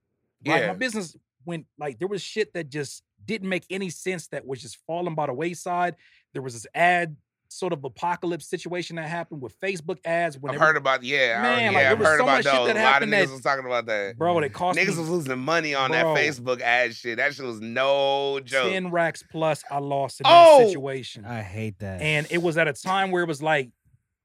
Right. 0.46 0.62
Yeah. 0.62 0.68
My 0.68 0.74
business 0.74 1.16
went 1.46 1.66
like 1.80 1.98
there 2.00 2.08
was 2.08 2.22
shit 2.22 2.54
that 2.54 2.70
just 2.70 3.04
didn't 3.26 3.50
make 3.50 3.66
any 3.70 3.90
sense 3.90 4.28
that 4.28 4.46
was 4.46 4.62
just 4.62 4.78
falling 4.86 5.16
by 5.16 5.26
the 5.28 5.34
wayside. 5.34 5.96
There 6.34 6.42
was 6.42 6.54
this 6.54 6.68
ad 6.76 7.16
sort 7.50 7.72
of 7.72 7.82
apocalypse 7.86 8.46
situation 8.50 8.98
that 8.98 9.08
happened 9.08 9.42
with 9.42 9.58
Facebook 9.62 9.98
ads. 10.04 10.38
I've 10.50 10.58
heard 10.60 10.76
about 10.76 11.02
yeah, 11.04 11.38
I- 11.40 11.42
Man, 11.42 11.60
yeah, 11.62 11.68
like, 11.70 11.76
there 11.84 11.92
I've 11.92 12.00
was 12.00 12.08
heard 12.08 12.18
so 12.20 12.24
about 12.26 12.32
much 12.38 12.44
shit 12.44 12.54
those. 12.54 12.68
that 12.68 12.76
A 12.76 12.80
lot 12.80 12.86
of 12.88 12.94
happened 12.94 13.14
niggas 13.14 13.26
that- 13.28 13.32
was 13.32 13.42
talking 13.42 13.66
about 13.66 13.86
that. 13.86 14.18
bro, 14.18 14.38
it 14.40 14.52
cost 14.54 14.78
Niggas 14.78 14.94
me 14.96 15.00
was 15.00 15.10
losing 15.10 15.40
money 15.40 15.74
on 15.74 15.92
Bro. 15.92 15.98
that 16.14 16.22
Facebook 16.22 16.60
ad 16.62 16.94
shit. 16.94 17.18
That 17.18 17.34
shit 17.34 17.46
was 17.46 17.62
no 17.62 18.42
joke. 18.44 18.70
10 18.74 18.92
racks 18.92 19.24
plus 19.32 19.64
I 19.72 19.78
lost 19.80 20.20
in 20.20 20.26
Oh! 20.30 20.60
that 20.60 20.68
situation. 20.68 21.24
I 21.24 21.42
hate 21.42 21.80
that. 21.80 22.02
And 22.02 22.28
it 22.30 22.40
was 22.40 22.58
at 22.58 22.68
a 22.68 22.74
time 22.74 23.12
where 23.12 23.24
it 23.24 23.28
was 23.28 23.42
like, 23.42 23.70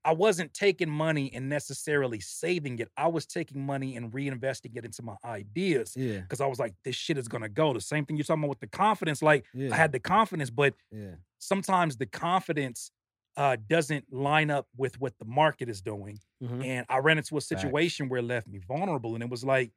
I 0.05 0.13
wasn't 0.13 0.53
taking 0.53 0.91
money 0.91 1.31
and 1.33 1.49
necessarily 1.49 2.19
saving 2.19 2.79
it. 2.81 2.89
I 2.97 3.07
was 3.07 3.25
taking 3.25 3.65
money 3.65 3.95
and 3.97 4.13
reinvesting 4.13 4.77
it 4.77 4.85
into 4.85 5.03
my 5.03 5.15
ideas 5.25 5.95
yeah, 5.97 6.19
because 6.21 6.41
I 6.41 6.47
was 6.47 6.59
like, 6.59 6.75
this 6.85 6.97
shit 6.97 7.17
is 7.19 7.29
gonna 7.29 7.49
go. 7.49 7.73
The 7.73 7.81
same 7.81 8.05
thing 8.05 8.17
you're 8.17 8.25
talking 8.25 8.43
about 8.43 8.51
with 8.51 8.61
the 8.61 8.67
confidence. 8.67 9.23
Like, 9.23 9.45
yeah, 9.55 9.73
I 9.73 9.77
had 9.77 9.93
the 9.93 10.01
confidence, 10.01 10.51
but 10.51 10.75
yeah, 10.91 11.13
sometimes 11.39 11.97
the 11.97 12.07
confidence 12.07 12.91
uh, 13.37 13.57
doesn't 13.69 14.13
line 14.13 14.51
up 14.51 14.67
with 14.77 15.01
what 15.01 15.17
the 15.19 15.25
market 15.25 15.69
is 15.69 15.81
doing. 15.81 16.19
Mhm. 16.43 16.65
And 16.67 16.87
I 16.91 16.99
ran 16.99 17.17
into 17.17 17.37
a 17.37 17.41
situation 17.41 18.09
where 18.11 18.19
it 18.21 18.25
left 18.25 18.47
me 18.47 18.59
vulnerable. 18.59 19.15
And 19.15 19.23
it 19.23 19.31
was 19.31 19.43
like, 19.43 19.71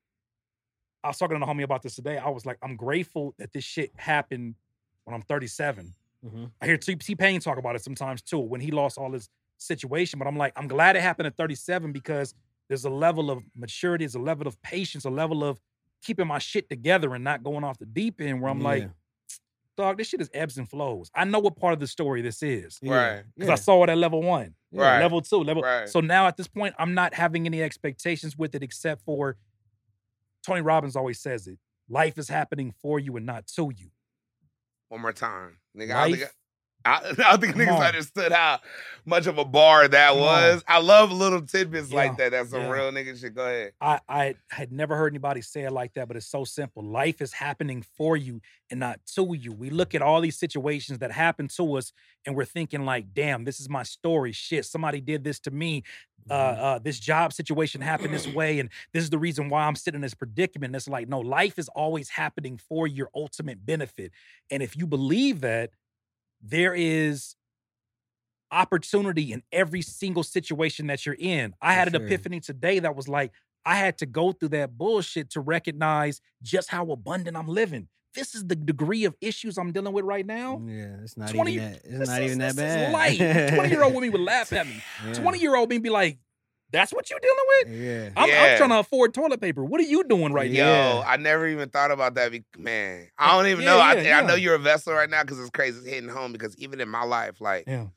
I 1.04 1.08
was 1.10 1.18
talking 1.18 1.40
to 1.40 1.46
the 1.46 1.52
homie 1.52 1.64
about 1.64 1.82
this 1.84 1.96
today. 1.96 2.18
I 2.18 2.30
was 2.30 2.46
like, 2.46 2.58
I'm 2.64 2.76
grateful 2.76 3.34
that 3.38 3.54
this 3.54 3.64
shit 3.64 3.92
happened 3.96 4.56
when 5.04 5.14
I'm 5.14 5.22
37. 5.22 5.94
Mhm. 6.26 6.52
I 6.60 6.66
hear 6.66 6.78
T 6.78 6.96
T 6.96 7.16
Pain 7.16 7.40
talk 7.40 7.58
about 7.58 7.76
it 7.76 7.84
sometimes 7.84 8.22
too, 8.24 8.40
when 8.40 8.60
he 8.60 8.72
lost 8.72 8.98
all 8.98 9.12
his 9.12 9.30
situation. 9.58 10.20
But 10.20 10.28
I'm 10.28 10.38
like, 10.38 10.54
I'm 10.56 10.68
glad 10.68 10.96
it 10.96 11.02
happened 11.02 11.28
at 11.28 11.36
37 11.38 11.92
because 11.92 12.34
there's 12.68 12.86
a 12.86 12.90
level 12.90 13.30
of 13.32 13.44
maturity, 13.56 14.06
there's 14.06 14.16
a 14.16 14.20
level 14.20 14.48
of 14.48 14.62
patience, 14.62 15.06
a 15.06 15.10
level 15.10 15.44
of 15.44 15.60
keeping 16.04 16.28
my 16.28 16.40
shit 16.40 16.70
together 16.70 17.14
and 17.16 17.24
not 17.24 17.44
going 17.44 17.64
off 17.64 17.78
the 17.80 17.86
deep 17.86 18.22
end 18.22 18.42
where 18.42 18.52
I'm 18.52 18.62
like, 18.62 18.90
dog, 19.78 19.98
this 19.98 20.08
shit 20.08 20.22
is 20.22 20.30
ebbs 20.34 20.58
and 20.58 20.70
flows. 20.70 21.12
I 21.14 21.26
know 21.26 21.40
what 21.40 21.58
part 21.58 21.74
of 21.74 21.80
the 21.80 21.88
story 21.88 22.22
this 22.22 22.42
is. 22.44 22.80
Right. 22.82 23.24
Because 23.36 23.48
Yeah. 23.48 23.54
I 23.54 23.56
saw 23.56 23.84
it 23.84 23.90
at 23.90 23.98
level 23.98 24.22
one, 24.22 24.56
Right. 24.72 25.00
level 25.00 25.22
two, 25.22 25.38
level. 25.44 25.64
Right. 25.64 25.90
So 25.90 26.00
now 26.00 26.28
at 26.28 26.38
this 26.38 26.48
point, 26.48 26.76
I'm 26.80 26.94
not 26.94 27.14
having 27.14 27.46
any 27.46 27.62
expectations 27.62 28.38
with 28.38 28.56
it 28.56 28.64
except 28.64 29.04
for 29.04 29.38
Tony 30.46 30.62
Robbins 30.62 30.96
always 30.96 31.20
says 31.20 31.48
it. 31.48 31.58
Life 31.90 32.18
is 32.18 32.30
happening 32.30 32.74
for 32.82 33.00
you 33.00 33.16
and 33.18 33.26
not 33.26 33.48
to 33.48 33.72
you. 33.76 33.90
One 34.90 35.02
more 35.02 35.12
time, 35.14 35.58
nigga. 35.78 35.92
I 35.96 36.08
Life, 36.08 36.34
I, 36.86 36.98
I 37.10 37.14
don't 37.32 37.42
think 37.42 37.56
Come 37.56 37.66
niggas 37.66 37.80
on. 37.80 37.84
understood 37.88 38.32
how 38.32 38.60
much 39.06 39.28
of 39.28 39.38
a 39.38 39.46
bar 39.46 39.88
that 39.88 40.10
Come 40.10 40.18
on. 40.20 40.24
was. 40.24 40.64
I 40.68 40.80
love 40.80 41.12
little 41.12 41.42
tidbits 41.42 41.90
Yeah, 41.92 41.96
like 41.98 42.18
that. 42.18 42.32
That's 42.32 42.50
some 42.52 42.62
yeah. 42.62 42.70
real 42.72 42.92
nigga 42.92 43.20
shit. 43.20 43.36
Go 43.36 43.44
ahead. 43.46 43.74
I, 43.82 44.00
I 44.08 44.36
had 44.50 44.72
never 44.72 44.96
heard 44.96 45.12
anybody 45.12 45.42
say 45.42 45.64
it 45.64 45.72
like 45.72 45.94
that, 45.96 46.08
but 46.08 46.16
it's 46.18 46.28
so 46.28 46.44
simple. 46.44 46.84
Life 46.84 47.22
is 47.22 47.34
happening 47.34 47.84
for 47.98 48.16
you 48.18 48.42
and 48.72 48.80
not 48.80 49.00
to 49.16 49.34
you. 49.38 49.52
We 49.52 49.70
look 49.70 49.94
at 49.96 50.02
all 50.02 50.22
these 50.22 50.38
situations 50.38 51.00
that 51.00 51.12
happen 51.12 51.48
to 51.58 51.76
us 51.76 51.92
and 52.26 52.36
we're 52.36 52.46
thinking 52.46 52.86
like, 52.86 53.14
damn, 53.14 53.44
this 53.44 53.60
is 53.60 53.70
my 53.70 53.84
story. 53.84 54.32
Shit, 54.32 54.66
somebody 54.66 55.02
did 55.02 55.24
this 55.24 55.40
to 55.42 55.52
me. 55.52 55.84
Uh, 56.28 56.34
Mm-hmm. 56.56 56.64
uh, 56.64 56.80
this 56.80 57.00
job 57.00 57.34
situation 57.34 57.82
happened 57.82 58.12
this 58.12 58.28
way, 58.28 58.60
and 58.60 58.70
this 58.94 59.04
is 59.04 59.12
the 59.12 59.18
reason 59.20 59.48
why 59.48 59.68
I'm 59.68 59.76
sitting 59.76 59.98
in 60.00 60.02
this 60.02 60.16
predicament. 60.16 60.76
It's 60.76 60.88
like, 60.90 61.08
no, 61.08 61.20
life 61.20 61.60
is 61.60 61.70
always 61.76 62.10
happening 62.10 62.58
for 62.58 62.88
your 62.88 63.10
ultimate 63.14 63.64
benefit. 63.64 64.12
And 64.50 64.64
if 64.64 64.76
you 64.76 64.88
believe 64.88 65.42
that, 65.42 65.70
there 66.48 66.74
is 66.76 67.36
opportunity 68.52 69.34
in 69.34 69.44
every 69.52 69.82
single 69.82 70.24
situation 70.24 70.88
that 70.88 71.06
you're 71.06 71.18
in. 71.18 71.54
I 71.62 71.74
had 71.74 71.88
an 71.88 71.96
sure. 71.96 72.06
epiphany 72.06 72.40
today 72.40 72.80
that 72.80 72.96
was 72.96 73.08
like, 73.08 73.32
I 73.66 73.76
had 73.76 73.98
to 73.98 74.06
go 74.06 74.32
through 74.32 74.50
that 74.50 74.78
bullshit 74.78 75.32
to 75.32 75.40
recognize 75.40 76.22
just 76.44 76.70
how 76.70 76.92
abundant 76.92 77.36
I'm 77.36 77.48
living. 77.48 77.88
This 78.14 78.34
is 78.36 78.46
the 78.46 78.56
degree 78.56 79.04
of 79.04 79.16
issues 79.20 79.58
I'm 79.58 79.74
dealing 79.74 79.92
with 79.92 80.06
right 80.06 80.26
now. 80.26 80.58
Mm, 80.58 80.70
yeah, 80.70 81.04
it's 81.04 81.18
not 81.18 81.30
20 81.30 81.54
even 81.54 81.72
that. 81.72 81.82
It's 81.84 82.10
not 82.10 82.22
is- 82.22 82.28
even 82.28 82.40
that 82.40 82.56
bad. 82.56 82.94
light. 82.94 83.18
20 83.18 83.70
year 83.70 83.84
old 83.84 83.94
women 83.94 84.12
would 84.12 84.22
laugh 84.22 84.54
at 84.54 84.68
me. 84.68 84.82
Yeah. 85.06 85.14
20 85.14 85.40
year 85.40 85.56
old 85.56 85.70
me 85.70 85.80
be 85.80 85.90
like, 85.90 86.20
that's 86.72 86.94
what 86.94 87.10
you're 87.10 87.20
dealing 87.20 87.36
with? 87.48 87.82
Yeah. 87.82 88.10
I'm, 88.18 88.30
I'm 88.30 88.58
trying 88.58 88.70
to 88.70 88.80
afford 88.80 89.14
toilet 89.14 89.42
paper. 89.42 89.64
What 89.64 89.80
are 89.80 89.86
you 89.86 90.04
doing 90.04 90.34
right 90.34 90.50
Yo, 90.50 90.64
now? 90.64 90.98
Yo, 90.98 91.04
I 91.06 91.18
never 91.18 91.48
even 91.48 91.70
thought 91.70 91.92
about 91.92 92.16
that. 92.16 92.32
Man, 92.58 93.08
I 93.18 93.36
don't 93.38 93.48
even 93.50 93.64
Yeah, 93.64 93.72
know. 93.72 93.80
I, 93.80 94.02
yeah, 94.02 94.20
I 94.20 94.22
know 94.28 94.36
you're 94.36 94.56
a 94.56 94.60
vessel 94.60 94.94
right 94.94 95.10
now 95.10 95.22
because 95.22 95.40
it's 95.40 95.50
crazy. 95.50 95.78
It's 95.80 95.88
hitting 95.88 96.10
home 96.10 96.32
because 96.32 96.58
even 96.58 96.82
in 96.82 96.90
my 96.90 97.04
life, 97.04 97.40
like 97.40 97.66
Yeah, 97.68 97.88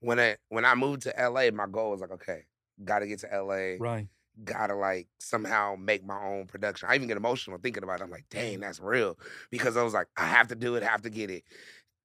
when 0.00 0.18
I 0.18 0.36
when 0.48 0.64
I 0.64 0.74
moved 0.74 1.02
to 1.02 1.14
LA, 1.18 1.50
my 1.50 1.66
goal 1.66 1.90
was 1.90 2.00
like, 2.00 2.12
okay, 2.12 2.44
gotta 2.84 3.06
get 3.06 3.20
to 3.20 3.28
LA. 3.42 3.76
right. 3.78 4.08
gotta 4.44 4.74
like 4.74 5.08
somehow 5.18 5.76
make 5.78 6.04
my 6.04 6.22
own 6.22 6.46
production. 6.46 6.88
I 6.90 6.94
even 6.94 7.08
get 7.08 7.16
emotional 7.16 7.58
thinking 7.58 7.82
about 7.82 8.00
it. 8.00 8.04
I'm 8.04 8.10
like, 8.10 8.26
dang, 8.30 8.60
that's 8.60 8.80
real. 8.80 9.18
Because 9.50 9.76
I 9.76 9.82
was 9.82 9.94
like, 9.94 10.08
I 10.16 10.26
have 10.26 10.48
to 10.48 10.54
do 10.54 10.74
it, 10.76 10.82
have 10.82 11.02
to 11.02 11.10
get 11.10 11.30
it. 11.30 11.44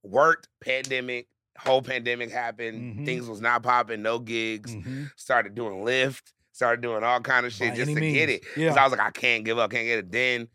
Worked, 0.03 0.47
pandemic, 0.61 1.27
whole 1.57 1.81
pandemic 1.81 2.31
happened. 2.31 2.99
Mhm. 2.99 3.05
Things 3.05 3.27
was 3.27 3.41
not 3.41 3.63
popping, 3.63 4.01
no 4.01 4.19
gigs. 4.19 4.73
Mhm. 4.75 5.11
Started 5.15 5.53
doing 5.55 5.83
Lyft, 5.83 6.31
started 6.51 6.81
doing 6.81 7.03
all 7.03 7.19
kind 7.21 7.45
of 7.45 7.53
shit 7.53 7.71
By 7.71 7.75
just 7.75 7.87
to 7.89 7.93
get 7.95 8.01
means. 8.01 8.17
it. 8.31 8.41
Because 8.55 8.75
Yeah. 8.75 8.81
I 8.81 8.83
was 8.83 8.91
like, 8.91 9.01
I 9.01 9.11
can't 9.11 9.43
give 9.43 9.57
up, 9.59 9.71
can't 9.71 9.85
get 9.85 9.99
it. 9.99 10.11
Then 10.11 10.47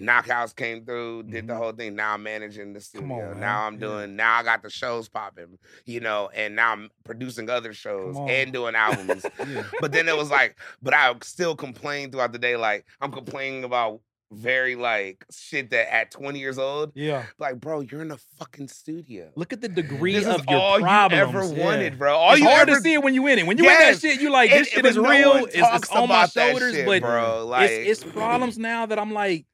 Knockouts 0.00 0.56
came 0.56 0.86
through, 0.86 1.24
did 1.24 1.46
the 1.46 1.52
Mhm. 1.52 1.56
whole 1.58 1.72
thing. 1.72 1.94
Now 1.94 2.14
I'm 2.14 2.22
managing 2.22 2.72
the 2.72 2.80
Come 2.94 3.12
on, 3.12 3.38
now 3.38 3.66
I'm 3.66 3.74
Yeah. 3.74 3.80
doing, 3.80 4.16
now 4.16 4.36
I 4.38 4.42
got 4.42 4.62
the 4.62 4.70
shows 4.70 5.10
popping, 5.10 5.58
you 5.84 6.00
know, 6.00 6.30
and 6.34 6.56
now 6.56 6.72
I'm 6.72 6.88
producing 7.04 7.50
other 7.50 7.74
shows 7.74 8.16
and 8.18 8.50
doing 8.50 8.74
albums. 8.76 9.26
Yeah. 9.46 9.64
But 9.78 9.92
then 9.92 10.08
it 10.08 10.16
was 10.16 10.30
like, 10.30 10.56
but 10.80 10.94
I 10.94 11.14
still 11.22 11.54
complain 11.54 12.10
throughout 12.10 12.32
the 12.32 12.38
day. 12.38 12.56
Like 12.56 12.86
I'm 13.02 13.12
complaining 13.12 13.62
about 13.62 14.00
very 14.32 14.76
like 14.76 15.24
shit 15.32 15.70
that 15.70 15.92
at 15.92 16.10
20 16.10 16.38
years 16.38 16.58
old, 16.58 16.92
Yeah. 16.94 17.24
like 17.38 17.58
bro, 17.60 17.80
you're 17.80 18.02
in 18.02 18.10
a 18.12 18.16
fucking 18.38 18.68
studio. 18.68 19.30
Look 19.36 19.52
at 19.52 19.60
the 19.60 19.68
degree 19.68 20.14
This 20.14 20.26
of 20.26 20.40
is 20.40 20.46
your 20.48 20.58
all 20.60 20.78
problems. 20.80 21.32
you 21.32 21.40
ever 21.40 21.54
yeah. 21.56 21.64
wanted, 21.64 21.98
bro. 21.98 22.16
All 22.16 22.32
it's 22.32 22.40
you 22.40 22.48
hard 22.48 22.68
ever 22.68 22.78
to 22.78 22.82
see 22.82 22.92
it 22.94 23.02
when 23.02 23.14
you 23.14 23.26
in 23.26 23.38
it. 23.40 23.46
When 23.46 23.58
you 23.58 23.64
Yes. 23.64 23.82
in 23.82 23.92
that 23.94 24.00
shit, 24.14 24.20
you 24.22 24.30
like 24.30 24.50
this 24.50 24.68
shit 24.68 24.86
is 24.86 24.96
no 24.96 25.02
real. 25.08 25.46
It's, 25.46 25.54
it's 25.56 25.90
on 25.90 26.08
my 26.08 26.26
shoulders, 26.26 26.74
shit, 26.74 26.86
but 26.86 27.02
bro. 27.02 27.46
Like 27.46 27.70
it's, 27.70 28.02
it's 28.02 28.12
problems 28.12 28.56
now 28.58 28.86
that 28.86 28.98
I'm 28.98 29.12
like, 29.12 29.46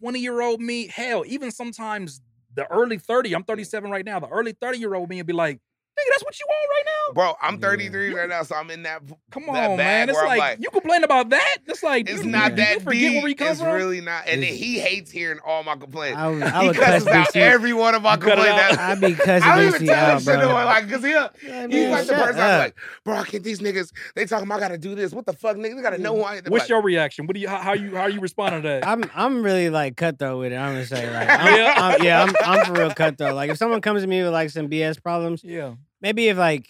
20 0.00 0.18
year 0.20 0.40
old 0.40 0.60
me, 0.60 0.86
hell, 0.88 1.24
even 1.26 1.50
sometimes 1.50 2.20
the 2.54 2.70
early 2.72 2.98
30, 2.98 3.34
I'm 3.34 3.44
37 3.44 3.90
right 3.90 4.04
now, 4.04 4.18
the 4.20 4.28
early 4.28 4.52
30 4.52 4.78
year 4.78 4.94
old 4.94 5.08
me 5.08 5.16
would 5.18 5.26
be 5.26 5.32
like, 5.32 5.60
nigga, 5.98 6.10
that's 6.10 6.24
what 6.24 6.38
you 6.38 6.46
want 6.48 6.70
right 6.70 6.84
now? 6.86 7.12
bro. 7.14 7.34
I'm 7.40 7.54
Yeah. 7.54 7.60
33 7.68 8.14
right 8.14 8.28
now, 8.28 8.42
so 8.42 8.54
I'm 8.56 8.70
in 8.70 8.82
that. 8.82 9.02
Come 9.30 9.44
that 9.52 9.70
on, 9.70 9.76
bag 9.76 9.78
man. 9.78 10.08
It's 10.10 10.16
where 10.16 10.24
I'm 10.24 10.28
like, 10.30 10.38
like, 10.38 10.58
you 10.60 10.70
complain 10.70 11.04
about 11.04 11.30
that? 11.30 11.56
It's 11.66 11.82
like, 11.82 12.08
It's 12.10 12.24
you- 12.24 12.30
not 12.30 12.50
you, 12.52 12.56
that 12.56 12.74
you 12.74 12.80
forget 12.80 13.00
deep. 13.00 13.12
where 13.14 13.24
we 13.24 13.34
come 13.34 13.48
it's 13.48 13.60
from. 13.60 13.72
really 13.74 14.00
not. 14.00 14.24
And 14.28 14.42
then 14.42 14.52
he 14.52 14.78
hates 14.78 15.10
hearing 15.10 15.38
all 15.44 15.62
my 15.64 15.76
complaints. 15.76 16.18
I 16.18 16.28
would, 16.28 16.42
I 16.42 16.60
he 16.62 16.66
would 16.68 16.76
cuss 16.76 16.86
cusses 17.04 17.08
out 17.08 17.32
Big 17.32 17.42
every 17.42 17.72
one 17.72 17.94
of 17.94 18.02
my 18.02 18.12
You 18.14 18.18
complaints. 18.18 18.44
That's- 18.46 18.78
I'd 18.78 19.00
be 19.00 19.14
cussing 19.14 19.48
I 19.48 19.56
don't 19.56 19.74
even 19.74 19.86
tell 19.86 19.94
out, 19.96 20.06
that 20.24 20.32
shit 20.32 20.40
bro. 20.40 20.48
to 20.48 20.54
like, 20.64 20.90
cause 20.90 21.04
he, 21.04 21.10
Yeah, 21.10 21.28
he's 21.40 21.48
man, 21.50 21.90
like 21.92 22.06
the 22.06 22.14
shut 22.16 22.26
person 22.26 22.40
I'm 22.42 22.58
like, 22.58 22.76
bro, 23.04 23.14
I 23.16 23.24
can't 23.24 23.42
these 23.44 23.60
niggas, 23.60 23.92
they 24.14 24.26
talking 24.26 24.46
about 24.46 24.56
I 24.58 24.60
gotta 24.60 24.78
do 24.78 24.94
this. 24.94 25.12
What 25.12 25.26
the 25.26 25.32
fuck, 25.32 25.56
nigga? 25.56 25.76
They 25.76 25.82
gotta 25.82 25.98
know 25.98 26.16
who 26.16 26.22
I 26.22 26.36
am. 26.36 26.42
They're 26.42 26.50
What's 26.50 26.64
like, 26.64 26.68
your 26.70 26.82
reaction? 26.82 27.26
What 27.26 27.34
do 27.34 27.40
you 27.40 27.48
how, 27.48 27.58
how 27.58 27.72
you 27.74 27.94
how 27.96 28.06
you 28.06 28.20
respond 28.20 28.62
to 28.62 28.68
that? 28.68 28.86
I'm 28.86 29.04
I'm 29.14 29.42
really 29.42 29.70
like 29.70 29.96
cutthroat 29.96 30.38
with 30.40 30.52
it. 30.52 30.56
I'm 30.56 30.72
gonna 30.74 30.86
say 30.86 31.10
like 31.12 31.28
I'm, 31.40 31.54
Yeah. 31.56 31.74
I'm, 31.76 32.02
yeah, 32.02 32.22
I'm 32.22 32.34
I'm 32.58 32.66
for 32.66 32.72
real 32.72 32.90
cutthroat. 32.92 33.34
Like 33.34 33.50
if 33.50 33.56
someone 33.58 33.80
comes 33.80 34.02
to 34.02 34.06
me 34.08 34.22
with 34.22 34.32
like 34.32 34.50
some 34.50 34.68
BS 34.68 35.02
problems, 35.02 35.42
yeah, 35.44 35.74
maybe 36.06 36.28
if 36.28 36.36
like 36.38 36.64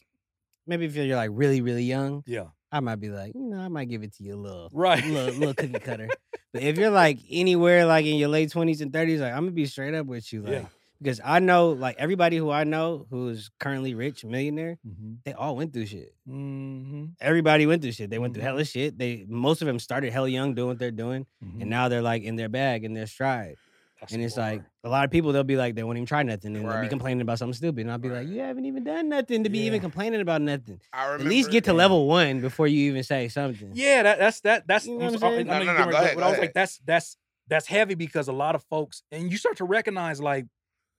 maybe 0.66 0.86
if 0.86 0.96
you're 0.96 1.16
like 1.16 1.30
really 1.32 1.60
really 1.60 1.84
young, 1.84 2.22
yeah, 2.26 2.46
I 2.72 2.80
might 2.80 2.96
be 3.00 3.10
like, 3.10 3.32
you 3.34 3.42
know, 3.50 3.58
I 3.60 3.68
might 3.68 3.88
give 3.88 4.02
it 4.02 4.14
to 4.16 4.24
you 4.24 4.34
a 4.34 4.42
little 4.46 4.68
right. 4.72 5.04
little, 5.04 5.34
little 5.34 5.54
cookie 5.54 5.78
cutter. 5.88 6.08
But 6.52 6.62
if 6.62 6.78
you're 6.78 6.90
like 7.04 7.18
anywhere 7.30 7.84
like 7.86 8.06
in 8.06 8.16
your 8.16 8.28
late 8.30 8.50
twenties 8.50 8.80
and 8.80 8.92
thirties, 8.92 9.20
like 9.20 9.32
I'm 9.32 9.40
gonna 9.44 9.52
be 9.52 9.66
straight 9.66 9.94
up 9.94 10.06
with 10.06 10.32
you, 10.32 10.40
like 10.42 10.52
Yeah. 10.52 10.66
because 11.02 11.20
I 11.22 11.38
know 11.40 11.70
like 11.72 11.96
everybody 11.98 12.38
who 12.38 12.50
I 12.50 12.64
know 12.64 13.06
who 13.10 13.28
is 13.28 13.50
currently 13.60 13.92
rich, 13.94 14.24
millionaire, 14.24 14.78
mm-hmm. 14.86 15.14
they 15.26 15.34
all 15.34 15.54
went 15.56 15.72
through 15.74 15.86
shit. 15.86 16.14
Mm-hmm. 16.28 17.04
Everybody 17.20 17.66
went 17.66 17.82
through 17.82 17.92
shit. 17.92 18.08
They 18.10 18.18
went 18.18 18.32
through 18.34 18.42
Mhm. 18.42 18.46
hella 18.46 18.64
shit. 18.64 18.96
They 18.98 19.26
most 19.28 19.60
of 19.60 19.66
them 19.66 19.78
started 19.78 20.12
hella 20.12 20.28
young 20.28 20.54
doing 20.54 20.68
what 20.68 20.78
they're 20.78 20.90
doing, 21.04 21.26
Mm-hmm. 21.44 21.60
and 21.60 21.70
now 21.70 21.88
they're 21.90 22.02
like 22.12 22.22
in 22.22 22.36
their 22.36 22.48
bag 22.48 22.84
in 22.84 22.94
their 22.94 23.06
stride. 23.06 23.56
That's 24.00 24.12
and 24.12 24.22
it's 24.22 24.36
bar. 24.36 24.44
like 24.50 24.62
a 24.84 24.88
lot 24.88 25.04
of 25.04 25.10
people 25.10 25.32
they'll 25.32 25.42
be 25.44 25.56
like 25.56 25.74
they 25.74 25.82
won't 25.82 25.96
even 25.98 26.06
try 26.06 26.22
nothing 26.22 26.54
and 26.54 26.64
they'll 26.68 26.80
be 26.82 26.88
complaining 26.88 27.22
about 27.22 27.38
something 27.38 27.54
stupid 27.54 27.80
and 27.80 27.90
I'll 27.90 27.98
be 27.98 28.08
like 28.08 28.18
Right. 28.18 28.28
you 28.28 28.40
haven't 28.40 28.66
even 28.66 28.84
done 28.84 29.08
nothing 29.08 29.42
to 29.44 29.50
be 29.50 29.60
even 29.60 29.80
complaining 29.80 30.20
about 30.20 30.42
nothing. 30.42 30.80
I 30.92 31.14
At 31.14 31.20
least 31.22 31.50
get 31.50 31.64
to 31.64 31.72
level 31.72 32.06
one 32.06 32.40
before 32.40 32.66
you 32.66 32.90
even 32.90 33.02
say 33.02 33.28
something. 33.28 33.72
Yeah, 33.74 34.02
that, 34.02 34.18
that's 34.18 34.40
that. 34.42 34.66
That's 34.66 34.86
You 34.86 34.98
know 34.98 35.06
what 35.06 35.22
I'm 35.22 35.24
I 35.24 35.36
saying? 35.36 35.46
know 35.46 35.58
No, 35.58 35.64
no, 35.64 35.84
no, 35.86 35.90
go 35.90 35.96
ahead, 35.96 36.14
but 36.14 36.20
go 36.20 36.26
I 36.26 36.28
was 36.28 36.32
ahead. 36.34 36.40
like, 36.40 36.54
that's 36.54 36.78
that's 36.84 37.16
that's 37.48 37.66
heavy 37.66 37.94
because 37.94 38.28
a 38.28 38.32
lot 38.32 38.54
of 38.54 38.62
folks, 38.64 39.02
and 39.10 39.30
you 39.30 39.38
start 39.38 39.56
to 39.58 39.64
recognize 39.64 40.20
like 40.20 40.46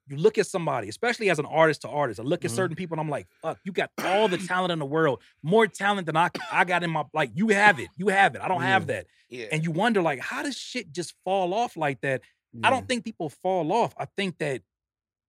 you 0.07 0.15
look 0.17 0.37
at 0.37 0.47
somebody, 0.47 0.87
especially 0.89 1.29
as 1.29 1.37
an 1.37 1.45
artist 1.45 1.81
to 1.81 1.89
artist. 1.89 2.19
I 2.19 2.23
look 2.23 2.45
at 2.45 2.51
Mhm. 2.51 2.55
certain 2.55 2.75
people 2.77 2.95
and 2.95 3.01
I'm 3.01 3.09
like, 3.09 3.27
fuck, 3.41 3.59
you 3.65 3.73
got 3.73 3.91
all 4.01 4.29
the 4.29 4.37
talent 4.37 4.71
in 4.71 4.79
the 4.79 4.85
world, 4.85 5.21
more 5.43 5.67
talent 5.67 6.05
than 6.05 6.15
I 6.15 6.29
I 6.49 6.63
got 6.63 6.83
in 6.83 6.89
my 6.89 7.03
like. 7.13 7.31
You 7.35 7.49
have 7.49 7.79
it, 7.79 7.89
you 7.97 8.07
have 8.07 8.35
it. 8.35 8.41
I 8.41 8.47
don't 8.47 8.61
have 8.61 8.87
that, 8.87 9.07
Yeah. 9.29 9.47
and 9.51 9.63
you 9.65 9.71
wonder 9.71 10.01
like, 10.01 10.19
how 10.19 10.43
does 10.43 10.57
shit 10.57 10.91
just 10.93 11.13
fall 11.25 11.53
off 11.53 11.75
like 11.75 12.01
that? 12.01 12.21
I 12.63 12.69
don't 12.69 12.87
think 12.87 13.03
people 13.03 13.29
fall 13.29 13.71
off. 13.71 13.93
I 13.97 14.05
think 14.05 14.37
that 14.39 14.61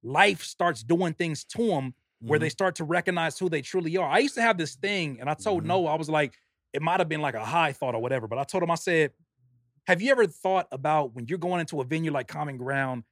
life 0.03 0.43
starts 0.43 0.83
doing 0.83 1.15
things 1.15 1.45
to 1.45 1.67
them 1.69 1.95
where 2.21 2.39
Mm-hmm. 2.39 2.43
they 2.45 2.49
start 2.49 2.75
to 2.77 2.85
recognize 2.85 3.39
who 3.39 3.49
they 3.49 3.63
truly 3.63 3.97
are. 3.97 4.09
I 4.09 4.19
used 4.19 4.35
to 4.35 4.43
have 4.43 4.59
this 4.59 4.75
thing, 4.75 5.19
and 5.21 5.31
I 5.31 5.35
told 5.35 5.63
Mhm. 5.65 5.67
Noah, 5.69 5.93
I 5.93 5.95
was 5.97 6.09
like, 6.11 6.37
it 6.73 6.83
might 6.83 7.01
have 7.01 7.09
been 7.09 7.21
like 7.21 7.35
a 7.35 7.45
high 7.45 7.73
thought 7.73 7.95
or 7.95 8.03
whatever, 8.03 8.27
but 8.27 8.39
I 8.39 8.45
told 8.45 8.63
him, 8.63 8.71
I 8.71 8.75
said, 8.77 9.13
have 9.87 10.03
you 10.03 10.11
ever 10.11 10.27
thought 10.27 10.67
about 10.73 11.15
when 11.15 11.27
you're 11.29 11.39
going 11.39 11.61
into 11.61 11.81
a 11.81 11.85
venue 11.85 12.11
like 12.11 12.27
Common 12.29 12.57
Ground, 12.57 13.05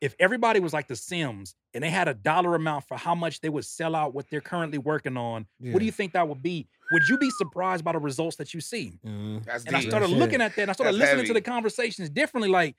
if 0.00 0.14
everybody 0.20 0.60
was 0.60 0.72
like 0.72 0.86
the 0.88 0.94
Sims 0.96 1.56
and 1.74 1.82
they 1.82 1.90
had 1.90 2.06
a 2.08 2.14
dollar 2.14 2.54
amount 2.54 2.86
for 2.86 2.96
how 2.96 3.14
much 3.14 3.40
they 3.40 3.48
would 3.48 3.64
sell 3.64 3.94
out 3.96 4.12
what 4.14 4.28
they're 4.30 4.40
currently 4.40 4.78
working 4.78 5.16
on, 5.16 5.46
what 5.60 5.78
do 5.80 5.84
you 5.84 5.90
think 5.92 6.12
that 6.12 6.28
would 6.28 6.42
be? 6.42 6.68
Would 6.92 7.02
you 7.08 7.16
be 7.18 7.30
surprised 7.30 7.84
by 7.84 7.92
the 7.92 7.98
results 7.98 8.36
that 8.36 8.52
you 8.54 8.60
see? 8.60 8.98
Mhm. 9.04 9.44
That's 9.44 9.64
And 9.64 9.74
I 9.76 9.80
started 9.80 10.08
Shit. 10.10 10.18
looking 10.18 10.40
at 10.40 10.54
that 10.56 10.62
and 10.62 10.70
I 10.70 10.74
started 10.74 10.92
That's 10.94 11.10
listening 11.12 11.26
to 11.26 11.32
the 11.34 11.40
conversations 11.40 12.10
differently. 12.10 12.48
Like, 12.50 12.76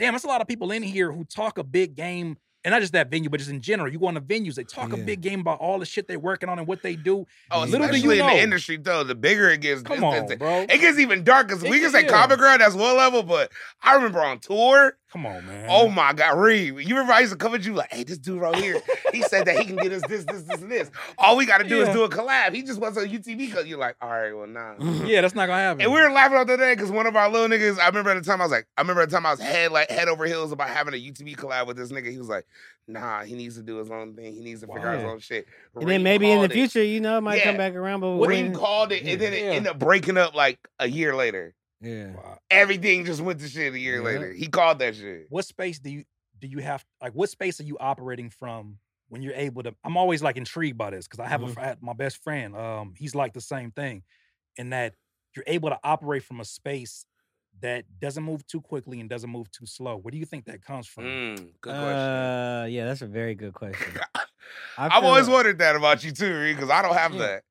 damn, 0.00 0.14
there's 0.14 0.24
a 0.24 0.28
lot 0.28 0.40
of 0.40 0.48
people 0.48 0.72
in 0.72 0.82
here 0.82 1.12
who 1.12 1.24
talk 1.24 1.58
a 1.58 1.62
big 1.62 1.94
game, 1.94 2.38
and 2.64 2.72
not 2.72 2.80
just 2.80 2.94
that 2.94 3.10
venue, 3.10 3.28
but 3.28 3.36
just 3.38 3.50
in 3.50 3.60
general. 3.60 3.92
You 3.92 3.98
go 3.98 4.06
on 4.06 4.14
the 4.14 4.20
venues, 4.20 4.54
they 4.54 4.64
talk 4.64 4.92
a 4.94 4.96
big 4.96 5.20
game 5.20 5.40
about 5.40 5.60
all 5.60 5.78
the 5.78 5.84
shit 5.86 6.08
they're 6.08 6.18
working 6.18 6.48
on 6.48 6.58
and 6.58 6.66
what 6.66 6.82
they 6.82 6.96
do. 6.96 7.26
Oh, 7.50 7.60
Little 7.60 7.78
do 7.80 7.84
especially 7.84 8.00
you 8.16 8.22
in 8.22 8.26
the 8.26 8.42
industry 8.42 8.76
though. 8.78 9.04
The 9.04 9.14
bigger 9.14 9.48
it 9.50 9.60
gets, 9.60 9.82
Come 9.82 9.96
this- 9.96 10.04
on, 10.04 10.26
this- 10.26 10.38
bro. 10.38 10.62
it 10.62 10.80
gets 10.80 10.98
even 10.98 11.22
dark 11.22 11.48
because 11.48 11.62
we 11.62 11.80
can 11.80 11.90
say 11.90 12.02
yeah. 12.02 12.08
common 12.08 12.38
ground 12.38 12.60
that's 12.62 12.74
one 12.74 12.96
level, 12.96 13.22
but 13.22 13.52
I 13.82 13.94
remember 13.94 14.22
on 14.22 14.38
tour. 14.40 14.96
Come 15.12 15.26
on, 15.26 15.44
man. 15.44 15.66
Oh 15.68 15.88
my 15.88 16.12
God, 16.12 16.38
Reed, 16.38 16.68
you 16.68 16.94
remember 16.94 17.12
I 17.12 17.18
used 17.20 17.32
to 17.32 17.36
come 17.38 17.52
at 17.54 17.64
you 17.66 17.74
like, 17.74 17.92
hey, 17.92 18.04
this 18.04 18.16
dude 18.18 18.40
right 18.40 18.54
here, 18.54 18.80
he 19.12 19.22
said 19.22 19.44
that 19.46 19.58
he 19.58 19.64
can 19.64 19.74
get 19.74 19.90
us 19.90 20.02
this, 20.08 20.24
this, 20.24 20.42
this, 20.42 20.60
and 20.62 20.70
this. 20.70 20.88
All 21.18 21.36
we 21.36 21.46
got 21.46 21.58
to 21.58 21.68
do 21.68 21.78
Yeah. 21.78 21.88
is 21.88 21.94
do 21.94 22.04
a 22.04 22.08
collab. 22.08 22.54
He 22.54 22.62
just 22.62 22.80
wants 22.80 22.96
a 22.96 23.08
UTV 23.08 23.36
because 23.36 23.66
you're 23.66 23.78
like, 23.80 23.96
all 24.00 24.08
right, 24.08 24.32
well, 24.32 24.46
nah. 24.46 24.74
Yeah, 25.04 25.20
that's 25.22 25.34
not 25.34 25.46
gonna 25.46 25.58
happen. 25.62 25.82
And 25.82 25.92
we 25.92 26.00
were 26.00 26.10
laughing 26.10 26.38
all 26.38 26.44
the 26.44 26.56
day 26.56 26.74
because 26.76 26.92
one 26.92 27.06
of 27.06 27.16
our 27.16 27.28
little 27.28 27.48
niggas, 27.48 27.80
I 27.80 27.88
remember 27.88 28.10
at 28.10 28.22
the 28.22 28.28
time 28.30 28.40
I 28.40 28.44
was 28.44 28.52
like, 28.52 28.68
I 28.78 28.82
remember 28.82 29.02
at 29.02 29.08
the 29.10 29.16
time 29.16 29.26
I 29.26 29.32
was 29.32 29.40
head 29.40 29.72
like 29.72 29.90
head 29.90 30.06
over 30.06 30.26
heels 30.26 30.52
about 30.52 30.68
having 30.68 30.94
a 30.94 30.96
UTV 30.96 31.34
collab 31.34 31.66
with 31.66 31.76
this 31.76 31.90
nigga. 31.90 32.12
He 32.12 32.18
was 32.18 32.28
like, 32.28 32.46
nah, 32.86 33.24
he 33.24 33.34
needs 33.34 33.56
to 33.56 33.62
do 33.62 33.78
his 33.78 33.90
own 33.90 34.14
thing. 34.14 34.32
He 34.32 34.40
needs 34.40 34.60
to 34.60 34.68
figure 34.68 34.86
out 34.88 34.96
his 34.98 35.04
own 35.06 35.18
shit. 35.18 35.46
And 35.74 35.88
then 35.88 36.04
maybe 36.04 36.30
in 36.30 36.40
the 36.42 36.48
called 36.48 36.50
it. 36.52 36.54
future, 36.54 36.84
you 36.84 37.00
know, 37.00 37.18
it 37.18 37.22
might 37.22 37.38
Yeah. 37.38 37.44
come 37.46 37.56
back 37.56 37.74
around. 37.74 38.00
But 38.00 38.18
Reed 38.28 38.44
when- 38.44 38.54
called 38.54 38.92
it, 38.92 39.04
and 39.04 39.20
then 39.20 39.32
it 39.32 39.38
ended 39.42 39.66
up 39.72 39.78
breaking 39.80 40.16
up 40.18 40.34
like 40.36 40.58
a 40.78 40.88
year 40.88 41.16
later. 41.16 41.54
Yeah. 41.80 42.14
Wow. 42.14 42.38
Everything 42.50 43.04
just 43.04 43.20
went 43.20 43.40
to 43.40 43.48
shit 43.48 43.72
a 43.74 43.78
year 43.78 43.96
Yeah. 43.96 44.02
later. 44.02 44.32
He 44.32 44.46
called 44.48 44.78
that 44.80 44.96
shit. 44.96 45.26
What 45.28 45.44
space 45.44 45.78
do 45.78 45.90
you 45.90 46.04
do 46.38 46.46
you 46.48 46.58
have 46.58 46.84
like 47.02 47.12
what 47.12 47.28
space 47.30 47.60
are 47.60 47.64
you 47.64 47.76
operating 47.78 48.30
from 48.30 48.78
when 49.08 49.20
you're 49.22 49.34
able 49.34 49.62
to 49.62 49.74
I'm 49.84 49.96
always 49.96 50.22
like 50.22 50.36
intrigued 50.36 50.78
by 50.78 50.90
this 50.90 51.06
because 51.06 51.20
I 51.20 51.28
have 51.28 51.42
a 51.42 51.46
Mhm. 51.46 51.54
fr- 51.54 51.60
I 51.60 51.64
had 51.66 51.82
my 51.82 51.92
best 51.92 52.22
friend, 52.22 52.56
um, 52.56 52.94
he's 52.96 53.14
like 53.14 53.32
the 53.34 53.40
same 53.40 53.70
thing, 53.72 54.02
in 54.56 54.70
that 54.70 54.94
you're 55.36 55.44
able 55.46 55.68
to 55.70 55.78
operate 55.84 56.22
from 56.24 56.40
a 56.40 56.44
space 56.44 57.04
that 57.60 57.84
doesn't 57.98 58.22
move 58.24 58.46
too 58.46 58.60
quickly 58.60 59.00
and 59.00 59.10
doesn't 59.10 59.28
move 59.30 59.50
too 59.50 59.66
slow. 59.66 59.96
Where 59.96 60.10
do 60.10 60.16
you 60.18 60.24
think 60.24 60.46
that 60.46 60.62
comes 60.62 60.86
from? 60.86 61.04
Mm, 61.04 61.36
good 61.60 61.74
question. 61.74 61.74
Uh, 61.74 62.66
yeah, 62.70 62.86
that's 62.86 63.02
a 63.02 63.06
very 63.06 63.34
good 63.34 63.52
question. 63.52 64.00
I've 64.78 65.04
always 65.04 65.28
wondered 65.28 65.58
that 65.58 65.76
about 65.76 66.02
you 66.04 66.12
too, 66.12 66.32
Reed, 66.38 66.56
because 66.56 66.70
I 66.70 66.80
don't 66.82 66.94
have 66.96 67.12
Yeah. 67.14 67.18
that. 67.26 67.42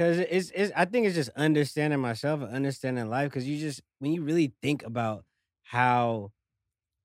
Because 0.00 0.18
it's, 0.18 0.50
it's 0.54 0.72
I 0.74 0.86
think 0.86 1.06
it's 1.06 1.14
just 1.14 1.28
understanding 1.36 2.00
myself 2.00 2.40
and 2.40 2.54
understanding 2.54 3.10
life. 3.10 3.28
Because 3.30 3.46
you 3.46 3.58
just 3.58 3.82
when 3.98 4.12
you 4.12 4.22
really 4.22 4.54
think 4.62 4.82
about 4.82 5.26
how 5.62 6.32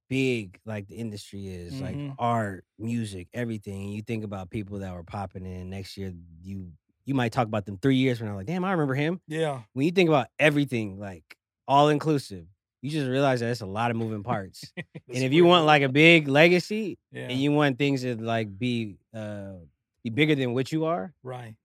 big 0.09 0.59
like 0.65 0.87
the 0.87 0.95
industry 0.95 1.47
is, 1.47 1.73
Mhm. 1.73 1.81
like 1.81 2.15
art, 2.17 2.63
music, 2.79 3.27
everything, 3.33 3.83
and 3.83 3.93
you 3.93 4.01
think 4.01 4.23
about 4.23 4.49
people 4.49 4.79
that 4.79 4.93
were 4.93 5.03
popping 5.03 5.45
in 5.45 5.69
next 5.69 5.97
year, 5.97 6.13
you 6.41 6.71
you 7.03 7.13
might 7.13 7.33
talk 7.33 7.47
about 7.47 7.65
them 7.65 7.77
three 7.77 7.97
years 7.97 8.17
from 8.19 8.27
now, 8.27 8.35
like 8.35 8.47
damn, 8.47 8.63
I 8.63 8.71
remember 8.71 8.95
him. 8.95 9.19
Yeah. 9.27 9.63
When 9.73 9.85
you 9.85 9.91
think 9.91 10.07
about 10.07 10.27
everything, 10.39 10.97
like 10.97 11.37
all 11.67 11.89
inclusive, 11.89 12.45
you 12.81 12.89
just 12.91 13.09
realize 13.09 13.41
that 13.41 13.49
it's 13.49 13.59
a 13.61 13.65
lot 13.65 13.91
of 13.91 13.97
moving 13.97 14.23
parts. 14.23 14.71
And 15.13 15.23
if 15.23 15.33
you 15.33 15.45
want 15.45 15.65
like 15.65 15.83
a 15.83 15.89
big 15.89 16.27
legacy 16.27 16.97
yeah, 17.11 17.27
and 17.27 17.39
you 17.39 17.51
want 17.51 17.77
things 17.77 18.01
to 18.03 18.15
like 18.15 18.57
be 18.57 18.97
uh 19.13 19.53
be 20.03 20.09
bigger 20.09 20.33
than 20.33 20.53
what 20.53 20.71
you 20.71 20.85
are, 20.85 21.13
right. 21.23 21.55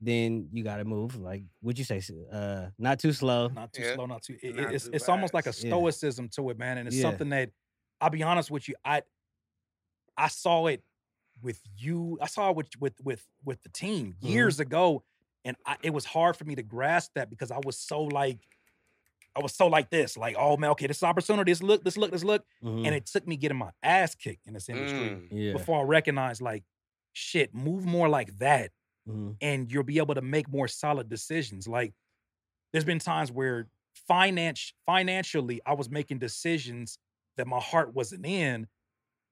Then 0.00 0.48
you 0.52 0.62
got 0.62 0.76
to 0.76 0.84
move. 0.84 1.16
Like, 1.20 1.42
would 1.62 1.78
you 1.78 1.84
say, 1.84 2.00
uh, 2.32 2.66
not 2.78 2.98
too 3.00 3.12
slow? 3.12 3.48
Not 3.48 3.72
too 3.72 3.82
Yeah. 3.82 3.94
slow, 3.94 4.06
not 4.06 4.22
too. 4.22 4.36
It, 4.42 4.54
Not 4.56 4.74
it's 4.74 4.84
too 4.84 4.90
it's 4.92 5.08
almost 5.08 5.34
like 5.34 5.46
a 5.46 5.52
fast. 5.52 5.64
Yeah. 5.64 5.70
stoicism 5.70 6.28
to 6.30 6.50
it, 6.50 6.58
man, 6.58 6.78
and 6.78 6.86
it's 6.86 6.96
Yeah. 6.96 7.02
something 7.02 7.28
that 7.30 7.50
I'll 8.00 8.10
be 8.10 8.22
honest 8.22 8.50
with 8.50 8.68
you. 8.68 8.74
I 8.84 9.02
I 10.16 10.28
saw 10.28 10.66
it 10.66 10.82
with 11.42 11.60
you. 11.76 12.18
I 12.20 12.26
saw 12.26 12.50
it 12.50 12.56
with 12.56 12.68
with 12.80 13.00
with 13.02 13.26
with 13.44 13.62
the 13.62 13.68
team 13.70 14.16
Mhm. 14.20 14.28
years 14.30 14.60
ago, 14.60 15.04
and 15.44 15.56
I, 15.66 15.76
it 15.82 15.90
was 15.90 16.04
hard 16.04 16.36
for 16.36 16.44
me 16.44 16.54
to 16.56 16.62
grasp 16.62 17.12
that 17.14 17.30
because 17.30 17.50
I 17.50 17.58
was 17.64 17.78
so 17.78 18.02
like. 18.02 18.38
I 19.36 19.40
was 19.40 19.54
so 19.54 19.68
like 19.68 19.88
this, 19.90 20.16
like, 20.16 20.34
oh 20.36 20.56
man, 20.56 20.70
okay, 20.70 20.88
this 20.88 20.96
is 20.96 21.02
opportunity, 21.04 21.52
this 21.52 21.62
look, 21.62 21.84
this 21.84 21.96
look, 21.96 22.10
this 22.10 22.24
look. 22.24 22.44
Mhm. 22.64 22.86
And 22.86 22.94
it 22.94 23.06
took 23.06 23.24
me 23.24 23.36
getting 23.36 23.58
my 23.58 23.70
ass 23.84 24.16
kicked 24.16 24.46
in 24.48 24.54
this 24.54 24.68
industry 24.68 25.10
Mm. 25.10 25.28
yeah. 25.30 25.52
before 25.52 25.78
I 25.80 25.84
recognized, 25.84 26.40
like, 26.42 26.64
shit, 27.12 27.54
move 27.54 27.84
more 27.84 28.08
like 28.08 28.38
that 28.38 28.72
Mhm. 29.08 29.38
and 29.40 29.72
you'll 29.72 29.84
be 29.84 29.98
able 29.98 30.14
to 30.14 30.22
make 30.22 30.48
more 30.48 30.68
solid 30.68 31.08
decisions. 31.08 31.68
Like 31.68 31.94
there's 32.72 32.84
been 32.84 32.98
times 32.98 33.32
where 33.32 33.68
finance 34.08 34.72
financially 34.86 35.60
I 35.66 35.74
was 35.74 35.90
making 35.90 36.18
decisions 36.18 36.98
that 37.36 37.46
my 37.46 37.60
heart 37.60 37.94
wasn't 37.94 38.26
in. 38.26 38.68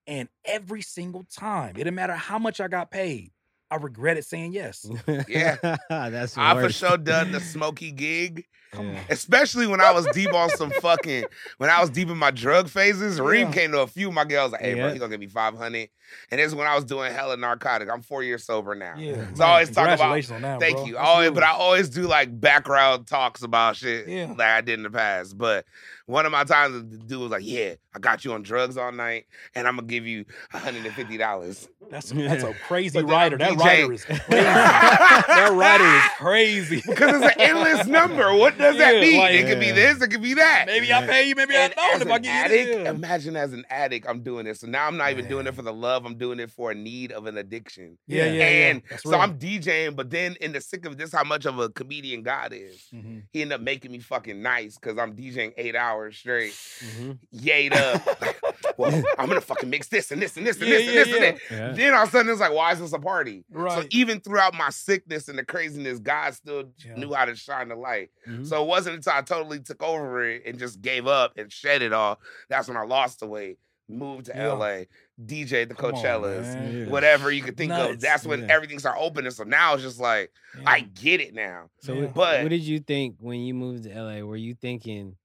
And 0.06 0.28
every 0.44 0.82
single 0.82 1.24
time, 1.24 1.72
it 1.72 1.78
didn't 1.84 1.94
matter 1.96 2.14
how 2.16 2.38
much 2.38 2.60
I 2.60 2.68
got 2.68 2.90
paid, 2.90 3.32
I 3.70 3.76
regretted 3.76 4.24
saying 4.24 4.52
yes. 4.52 4.86
Yeah. 5.28 5.56
that's 5.90 6.34
the 6.34 6.40
I 6.40 6.54
for 6.54 6.62
worst. 6.62 6.78
sure 6.78 6.96
done 6.96 7.32
the 7.32 7.40
smoky 7.54 7.90
gig, 7.90 8.44
Come 8.72 8.88
Yeah. 8.92 8.98
on. 8.98 9.04
especially 9.10 9.66
when 9.66 9.80
I 9.80 9.90
was 9.90 10.06
deep 10.12 10.32
on 10.32 10.50
some 10.50 10.70
fucking 10.70 11.24
when 11.58 11.70
I 11.70 11.80
was 11.80 11.90
deep 11.90 12.08
in 12.08 12.16
my 12.16 12.30
drug 12.30 12.68
phases. 12.68 13.20
Reem 13.20 13.48
Yeah. 13.48 13.52
came 13.52 13.72
to 13.72 13.80
a 13.80 13.86
few 13.86 14.08
of 14.08 14.14
my 14.14 14.24
girls 14.24 14.52
like, 14.52 14.60
"Hey, 14.60 14.74
bro, 14.74 14.86
Yeah. 14.86 14.92
he 14.92 14.98
gonna 15.00 15.10
give 15.10 15.20
me 15.20 15.26
500. 15.26 15.88
And 16.30 16.38
this 16.38 16.46
is 16.48 16.54
when 16.54 16.66
I 16.68 16.76
was 16.76 16.84
doing 16.84 17.12
hella 17.12 17.36
narcotic. 17.36 17.88
I'm 17.90 18.02
four 18.02 18.22
years 18.22 18.44
sober 18.44 18.76
now. 18.76 18.94
Yeah. 18.96 19.26
So 19.34 19.44
I 19.44 19.48
always 19.50 19.70
talk 19.70 19.88
about- 19.88 20.30
on 20.30 20.42
that, 20.42 20.60
Thank 20.60 20.76
bro. 20.76 20.84
you. 20.86 20.94
That's 20.94 21.04
Always, 21.08 21.30
but 21.32 21.42
I 21.42 21.50
always 21.50 21.88
do 21.88 22.02
like 22.02 22.38
background 22.40 23.08
talks 23.08 23.42
about 23.42 23.74
shit 23.76 24.06
Yeah. 24.08 24.26
like 24.26 24.40
I 24.40 24.60
did 24.60 24.74
in 24.74 24.84
the 24.84 24.90
past. 24.90 25.36
But 25.36 25.64
one 26.06 26.24
of 26.24 26.30
my 26.30 26.44
times, 26.44 26.74
the 26.74 26.98
dude 26.98 27.20
was 27.20 27.30
like, 27.32 27.42
"Yeah, 27.44 27.74
I 27.96 27.98
got 27.98 28.26
you 28.26 28.34
on 28.34 28.42
drugs 28.42 28.76
all 28.76 28.92
night, 28.92 29.24
and 29.54 29.66
I'm 29.66 29.76
gonna 29.76 29.88
give 29.88 30.06
you 30.06 30.26
150." 30.50 31.16
dollars. 31.16 31.66
that's 31.90 32.10
that's 32.10 32.44
a 32.44 32.52
crazy 32.68 33.00
But 33.00 33.08
writer. 33.10 33.38
That 33.38 33.52
DJing. 33.52 33.58
writer 33.64 33.92
is 33.94 34.04
crazy. 34.04 34.22
that 34.28 35.50
writer 35.54 35.84
is 35.96 36.02
crazy. 36.18 36.82
Because 36.86 37.22
it's 37.22 37.34
an 37.36 37.40
endless 37.40 37.86
number. 37.86 38.34
What 38.36 38.58
does 38.58 38.76
Yeah, 38.76 38.92
that 38.92 39.00
mean? 39.00 39.18
like- 39.18 39.34
it 39.34 39.46
could 39.46 39.60
be 39.60 39.70
this. 39.70 40.02
It 40.02 40.08
could 40.10 40.20
be 40.22 40.34
that. 40.34 40.64
Maybe 40.66 40.92
I 40.92 41.06
pay 41.06 41.26
you, 41.28 41.34
maybe 41.34 41.54
I 41.56 41.60
And 41.60 41.74
don't. 41.74 42.02
If 42.02 42.08
I 42.10 42.16
an 42.16 42.22
give 42.22 42.34
you 42.34 42.48
this, 42.48 42.88
imagine 42.88 43.36
as 43.36 43.52
an 43.54 43.64
addict, 43.70 44.06
I'm 44.08 44.20
doing 44.22 44.44
this. 44.44 44.60
So 44.60 44.66
now 44.66 44.86
I'm 44.86 44.96
not 44.98 45.10
even 45.10 45.26
doing 45.26 45.46
it 45.46 45.54
for 45.54 45.62
the 45.62 45.72
love. 45.72 46.04
I'm 46.04 46.18
doing 46.18 46.38
it 46.38 46.50
for 46.50 46.70
a 46.72 46.74
need 46.74 47.12
of 47.12 47.24
an 47.26 47.38
addiction. 47.38 47.96
yeah, 48.06 48.24
yeah, 48.26 48.32
yeah. 48.32 48.48
and 48.68 48.82
That's 48.90 49.04
so 49.04 49.10
real. 49.12 49.20
I'm 49.20 49.38
DJing, 49.38 49.96
but 49.96 50.10
then 50.10 50.36
in 50.42 50.52
the 50.52 50.60
sick 50.60 50.84
of 50.84 50.98
this, 50.98 51.12
how 51.12 51.24
much 51.24 51.46
of 51.46 51.58
a 51.58 51.70
comedian 51.70 52.22
God 52.22 52.52
is. 52.52 52.84
Mhm, 52.94 53.22
He 53.32 53.40
ended 53.42 53.54
up 53.56 53.60
making 53.62 53.90
me 53.92 54.00
fucking 54.00 54.42
nice 54.42 54.76
because 54.76 54.98
I'm 54.98 55.14
DJing 55.16 55.52
eight 55.56 55.74
hours 55.76 56.16
straight, 56.18 56.52
Mhm. 56.52 57.18
yayed 57.34 57.72
up. 57.94 58.76
well, 58.78 59.02
I'm 59.18 59.28
gonna 59.28 59.40
fucking 59.40 59.70
mix 59.70 59.88
this 59.88 60.10
and 60.10 60.20
this 60.20 60.36
and 60.36 60.46
this 60.46 60.58
and 60.60 60.68
Yeah, 60.68 60.76
this 60.78 60.86
and 60.86 60.94
yeah, 60.96 61.04
this 61.04 61.14
and 61.14 61.24
yeah. 61.24 61.30
that. 61.32 61.68
Yeah. 61.68 61.72
Then 61.72 61.94
all 61.94 62.02
of 62.02 62.08
a 62.08 62.12
sudden 62.12 62.30
it's 62.32 62.40
like, 62.40 62.52
why 62.52 62.72
is 62.72 62.80
this 62.80 62.92
a 62.92 62.98
party? 62.98 63.44
So 63.54 63.84
even 63.90 64.20
throughout 64.20 64.54
my 64.54 64.70
sickness 64.70 65.28
and 65.28 65.38
the 65.38 65.44
craziness, 65.44 65.98
God 65.98 66.34
still 66.34 66.64
Yeah. 66.84 66.94
knew 66.96 67.12
how 67.14 67.24
to 67.24 67.34
shine 67.36 67.68
the 67.68 67.76
light. 67.76 68.10
Mhm. 68.28 68.46
So 68.46 68.62
it 68.62 68.66
wasn't 68.66 68.96
until 68.96 69.12
I 69.14 69.22
totally 69.22 69.60
took 69.60 69.82
over 69.82 70.22
it 70.28 70.42
and 70.46 70.58
just 70.58 70.80
gave 70.82 71.06
up 71.06 71.32
and 71.38 71.50
shed 71.52 71.82
it 71.82 71.92
all. 71.92 72.20
That's 72.48 72.68
when 72.68 72.76
I 72.76 72.82
lost 72.84 73.20
the 73.20 73.26
weight, 73.26 73.58
moved 73.88 74.26
to 74.26 74.32
Yeah. 74.34 74.52
LA, 74.52 74.84
DJ 75.24 75.62
at 75.62 75.68
the 75.70 75.74
Come 75.74 75.92
Coachellas, 75.92 76.42
man. 76.54 76.78
Yeah. 76.80 76.86
whatever 76.90 77.30
you 77.30 77.42
could 77.42 77.56
think 77.56 77.72
of. 77.72 78.00
That's 78.00 78.26
when 78.26 78.42
Yeah. 78.42 78.54
everything 78.54 78.78
started 78.78 79.00
opening. 79.00 79.30
So 79.30 79.44
now 79.44 79.74
it's 79.74 79.82
just 79.82 79.98
like 80.00 80.30
I 80.66 80.80
get 80.80 81.20
it 81.20 81.32
now. 81.34 81.70
So, 81.80 81.94
Yeah. 81.94 82.00
what, 82.02 82.14
But- 82.14 82.42
what 82.42 82.48
did 82.50 82.62
you 82.62 82.80
think 82.80 83.16
when 83.20 83.40
you 83.40 83.54
moved 83.54 83.84
to 83.84 83.90
LA? 83.90 84.22
Were 84.22 84.36
you 84.36 84.54
thinking, 84.54 85.16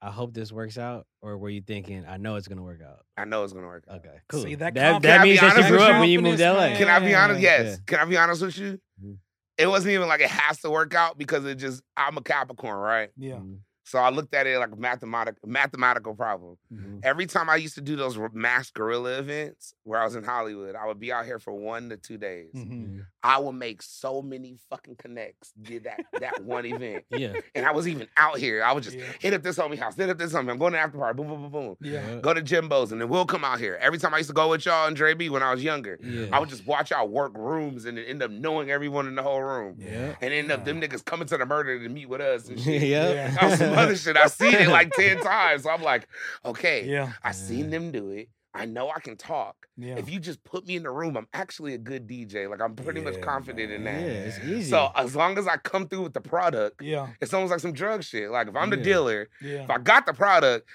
I 0.00 0.10
hope 0.10 0.32
this 0.32 0.52
works 0.52 0.78
out, 0.78 1.06
or 1.22 1.36
were 1.38 1.50
you 1.50 1.60
thinking, 1.60 2.04
I 2.06 2.18
know 2.18 2.36
it's 2.36 2.46
gonna 2.46 2.62
work 2.62 2.80
out? 2.82 3.00
I 3.16 3.24
know 3.24 3.42
it's 3.42 3.52
gonna 3.52 3.66
work 3.66 3.84
out. 3.90 3.96
Okay, 3.98 4.16
cool. 4.28 4.42
See, 4.42 4.54
that 4.54 4.74
that, 4.74 5.02
that 5.02 5.08
Can 5.12 5.20
I 5.20 5.22
be 5.24 5.28
means 5.30 5.40
that 5.40 5.56
you 5.56 5.68
grew 5.68 5.80
up 5.80 5.94
you? 5.94 6.00
when 6.00 6.08
you 6.10 6.20
moved 6.20 6.38
to 6.38 6.52
LA. 6.52 6.76
Can 6.76 6.88
I 6.88 6.98
be 7.00 7.14
honest? 7.14 7.40
Yeah. 7.40 7.62
Yes. 7.62 7.80
Can 7.86 7.98
I 7.98 8.04
be 8.04 8.16
honest 8.16 8.42
with 8.42 8.58
you? 8.58 8.78
Mhm. 9.04 9.16
It 9.56 9.66
wasn't 9.66 9.94
even 9.94 10.06
like 10.06 10.20
it 10.20 10.30
has 10.30 10.60
to 10.60 10.70
work 10.70 10.94
out 10.94 11.18
because 11.18 11.44
it 11.44 11.56
just 11.56 11.82
I'm 11.96 12.16
a 12.16 12.22
Capricorn, 12.22 12.78
right? 12.78 13.10
Yeah. 13.16 13.34
Mhm. 13.36 13.58
So 13.88 13.98
I 13.98 14.10
looked 14.10 14.34
at 14.34 14.46
it 14.46 14.58
like 14.58 14.70
a 14.72 14.76
mathematical 14.76 15.48
mathematical 15.48 16.14
problem. 16.14 16.56
Mhm. 16.70 17.00
Every 17.02 17.24
time 17.24 17.48
I 17.48 17.56
used 17.56 17.74
to 17.76 17.80
do 17.80 17.96
those 17.96 18.18
mass 18.34 18.70
gorilla 18.70 19.18
events 19.18 19.72
where 19.84 19.98
I 19.98 20.04
was 20.04 20.14
in 20.14 20.24
Hollywood, 20.24 20.74
I 20.76 20.86
would 20.86 21.00
be 21.00 21.10
out 21.10 21.24
here 21.24 21.38
for 21.38 21.54
one 21.54 21.88
to 21.88 21.96
two 21.96 22.18
days. 22.18 22.52
Mhm. 22.54 23.06
I 23.22 23.38
would 23.38 23.54
make 23.54 23.80
so 23.82 24.20
many 24.20 24.58
fucking 24.68 24.96
connects. 24.96 25.52
Did 25.60 25.84
that 25.84 26.00
that 26.20 26.44
one 26.44 26.66
event, 26.66 27.04
Yeah. 27.10 27.32
and 27.54 27.64
I 27.64 27.72
was 27.72 27.88
even 27.88 28.08
out 28.16 28.36
here. 28.38 28.62
I 28.62 28.72
would 28.72 28.82
just 28.84 28.96
Yeah. 28.98 29.04
hit 29.20 29.32
up 29.32 29.42
this 29.42 29.56
homie 29.56 29.78
house, 29.78 29.96
hit 29.96 30.10
up 30.10 30.18
this 30.18 30.32
homie. 30.34 30.50
I'm 30.50 30.58
going 30.58 30.74
to 30.74 30.78
after 30.78 30.98
party. 30.98 31.16
Boom, 31.16 31.28
boom, 31.28 31.42
boom, 31.42 31.50
boom. 31.50 31.76
Yeah. 31.80 32.16
Go 32.20 32.34
to 32.34 32.42
Jimbo's, 32.42 32.92
and 32.92 33.00
then 33.00 33.08
we'll 33.08 33.24
come 33.26 33.42
out 33.44 33.58
here. 33.58 33.78
Every 33.80 33.98
time 33.98 34.12
I 34.12 34.18
used 34.18 34.28
to 34.30 34.34
go 34.34 34.50
with 34.50 34.66
y'all 34.66 34.86
and 34.86 34.94
Dre 34.94 35.14
B 35.14 35.30
when 35.30 35.42
I 35.42 35.50
was 35.52 35.64
younger, 35.64 35.98
Yeah. 36.02 36.26
I 36.30 36.38
would 36.40 36.50
just 36.50 36.66
watch 36.66 36.90
y'all 36.90 37.08
work 37.08 37.32
rooms 37.36 37.86
and 37.86 37.96
then 37.96 38.04
end 38.04 38.22
up 38.22 38.30
knowing 38.30 38.70
everyone 38.70 39.06
in 39.08 39.14
the 39.14 39.22
whole 39.22 39.42
room. 39.42 39.76
Yeah. 39.78 40.14
And 40.20 40.32
end 40.34 40.52
up 40.52 40.64
them 40.66 40.80
niggas 40.80 41.04
coming 41.04 41.26
to 41.28 41.38
the 41.38 41.46
murder 41.46 41.78
to 41.82 41.88
meet 41.88 42.08
with 42.08 42.20
us 42.20 42.48
and 42.50 42.60
shit. 42.60 42.82
yeah. 42.82 43.34
That 43.78 43.88
was 43.88 44.00
some 44.02 44.10
other 44.12 44.20
shit. 44.20 44.24
I've 44.24 44.32
seen 44.32 44.54
it 44.54 44.68
like 44.70 44.92
10 44.96 45.20
times. 45.20 45.62
So 45.64 45.70
I'm 45.70 45.82
like, 45.82 46.08
okay, 46.44 46.84
Yeah. 46.86 47.12
I 47.22 47.32
seen 47.32 47.64
Yeah. 47.66 47.70
them 47.78 47.90
do 47.92 48.10
it. 48.10 48.28
I 48.54 48.64
know 48.64 48.90
I 48.90 48.98
can 48.98 49.16
talk. 49.16 49.54
Yeah. 49.76 49.96
If 49.96 50.10
you 50.10 50.18
just 50.18 50.42
put 50.42 50.66
me 50.66 50.74
in 50.76 50.82
the 50.82 50.90
room, 50.90 51.16
I'm 51.16 51.28
actually 51.32 51.74
a 51.74 51.78
good 51.78 52.08
DJ. 52.08 52.48
Like 52.50 52.60
I'm 52.60 52.74
pretty 52.74 53.00
much 53.00 53.14
Yeah, 53.14 53.20
confident 53.20 53.70
in 53.70 53.84
that. 53.84 54.00
Yeah, 54.00 54.06
that. 54.06 54.26
it's 54.26 54.38
easy. 54.44 54.70
So 54.70 54.90
as 54.96 55.14
long 55.14 55.38
as 55.38 55.46
I 55.46 55.58
come 55.58 55.86
through 55.86 56.02
with 56.02 56.14
the 56.14 56.20
product, 56.20 56.82
Yeah. 56.82 57.08
it's 57.20 57.32
almost 57.34 57.50
like 57.52 57.60
some 57.60 57.72
drug 57.72 58.02
shit. 58.02 58.30
Like 58.30 58.48
if 58.48 58.56
I'm 58.56 58.70
the 58.70 58.76
dealer, 58.78 59.28
Yeah. 59.40 59.64
if 59.64 59.70
I 59.70 59.78
got 59.78 60.06
the 60.06 60.14
product, 60.14 60.68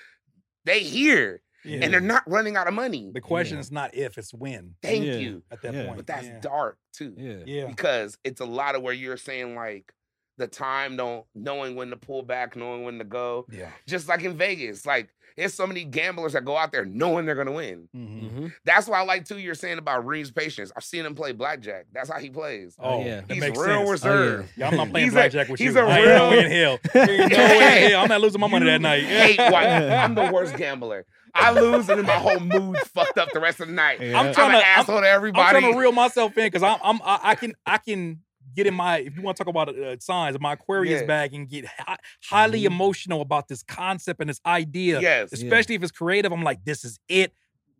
they 0.65 0.79
here 0.81 1.41
yeah. 1.65 1.79
and 1.81 1.91
they're 1.91 1.99
not 1.99 2.23
running 2.29 2.55
out 2.55 2.67
of 2.67 2.73
money. 2.73 3.09
the 3.13 3.19
question 3.21 3.57
Yeah. 3.57 3.61
is 3.61 3.71
not 3.71 3.93
if, 3.95 4.17
it's 4.17 4.33
when 4.33 4.75
Thank 4.81 5.03
Yeah. 5.05 5.13
you. 5.15 5.43
at 5.51 5.61
that 5.63 5.73
Yeah. 5.73 5.85
point. 5.85 5.97
But 5.97 6.07
that's 6.07 6.27
yeah. 6.27 6.39
dark 6.39 6.77
too. 6.93 7.15
yeah. 7.17 7.37
Yeah. 7.45 7.65
Because 7.67 8.17
it's 8.23 8.39
a 8.39 8.45
lot 8.45 8.75
of 8.75 8.81
where 8.83 8.93
you're 8.93 9.17
saying 9.17 9.55
like 9.55 9.91
the 10.37 10.47
time 10.47 10.97
don't 10.97 11.25
knowing 11.35 11.75
when 11.75 11.89
to 11.91 11.97
pull 11.97 12.21
back, 12.23 12.55
knowing 12.55 12.83
when 12.83 12.97
to 12.97 13.03
go. 13.03 13.45
Yeah. 13.51 13.69
Just 13.87 14.07
like 14.07 14.23
in 14.23 14.35
Vegas. 14.37 14.85
Like 14.85 15.09
there's 15.35 15.53
so 15.53 15.65
many 15.65 15.83
gamblers 15.83 16.33
that 16.33 16.45
go 16.45 16.55
out 16.55 16.71
there 16.71 16.85
knowing 16.85 17.25
they're 17.25 17.33
gonna 17.35 17.51
win. 17.51 17.87
Mhm. 17.95 18.29
hmm 18.29 18.47
That's 18.65 18.87
why 18.87 18.99
I 18.99 19.03
like 19.03 19.25
too 19.25 19.39
you're 19.39 19.55
saying 19.55 19.79
about 19.79 20.05
Reeves' 20.05 20.29
patience. 20.31 20.71
I've 20.77 20.83
seen 20.83 21.05
him 21.05 21.15
play 21.15 21.31
blackjack. 21.31 21.85
That's 21.91 22.09
how 22.11 22.19
he 22.19 22.29
plays. 22.29 22.75
Oh, 22.79 22.95
Oh, 23.01 23.03
yeah. 23.05 23.21
that 23.21 23.31
He's 23.31 23.39
makes 23.41 23.57
real 23.57 23.77
sense. 23.79 23.89
reserved. 23.89 24.49
Yeah, 24.57 24.67
I'm 24.69 24.77
not 24.77 24.89
playing 24.89 25.05
He's 25.07 25.13
a- 25.13 25.17
blackjack 25.17 25.47
with 25.49 25.59
he's 25.59 25.73
you. 25.73 25.79
a 25.81 25.85
I 25.87 25.97
ain't 25.97 26.07
no 26.07 26.29
way 26.29 26.35
real- 26.37 26.45
in 26.45 26.51
hell. 26.51 26.79
Ain't 27.09 27.31
no 27.31 27.37
way 27.37 27.83
in 27.85 27.91
hell. 27.91 28.01
I'm 28.03 28.09
not 28.09 28.21
losing 28.21 28.41
my 28.41 28.47
money 28.47 28.65
that 28.67 28.81
night. 28.81 29.03
Hate 29.03 29.37
why 29.51 29.65
I'm 29.65 30.13
the 30.15 30.29
worst 30.31 30.55
gambler. 30.57 31.05
I 31.35 31.51
lose 31.51 31.89
and 31.89 31.97
then 31.97 32.05
my 32.05 32.13
whole 32.13 32.39
mood's 32.39 32.87
fucked 32.89 33.17
up 33.17 33.29
the 33.33 33.39
rest 33.39 33.59
of 33.59 33.67
the 33.67 33.73
night. 33.73 33.99
Yeah. 34.01 34.19
I'm 34.19 34.27
I'm, 34.27 34.33
trying 34.35 34.51
an 34.51 34.61
to- 34.61 34.67
I'm- 34.67 34.79
asshole 34.81 35.01
to 35.01 35.07
I'm 35.09 35.33
trying 35.33 35.73
to 35.73 35.79
reel 35.79 35.91
myself 35.91 36.37
in 36.37 36.45
because 36.45 36.61
I'm, 36.61 36.77
I'm 36.83 37.01
I, 37.03 37.19
I 37.23 37.35
can 37.35 37.53
I 37.65 37.79
can 37.79 38.19
get 38.55 38.67
in 38.67 38.73
my 38.73 38.97
if 38.99 39.15
you 39.15 39.21
want 39.21 39.37
to 39.37 39.43
talk 39.43 39.49
about 39.49 39.69
uh, 39.77 39.97
signs 39.99 40.37
my 40.39 40.53
Aquarius 40.53 41.01
Yeah. 41.01 41.07
bag 41.07 41.33
and 41.33 41.47
get 41.49 41.65
hi- 41.65 41.97
highly 42.29 42.61
Mhm. 42.61 42.67
emotional 42.67 43.21
about 43.21 43.47
this 43.47 43.63
concept 43.63 44.19
and 44.21 44.29
this 44.29 44.39
idea, 44.45 44.99
yes. 45.01 45.29
Yeah. 45.31 45.45
especially 45.45 45.75
if 45.75 45.83
it's 45.83 45.91
creative. 45.91 46.31
I'm 46.31 46.43
like, 46.43 46.63
this 46.65 46.83
is 46.85 46.99
it. 47.07 47.33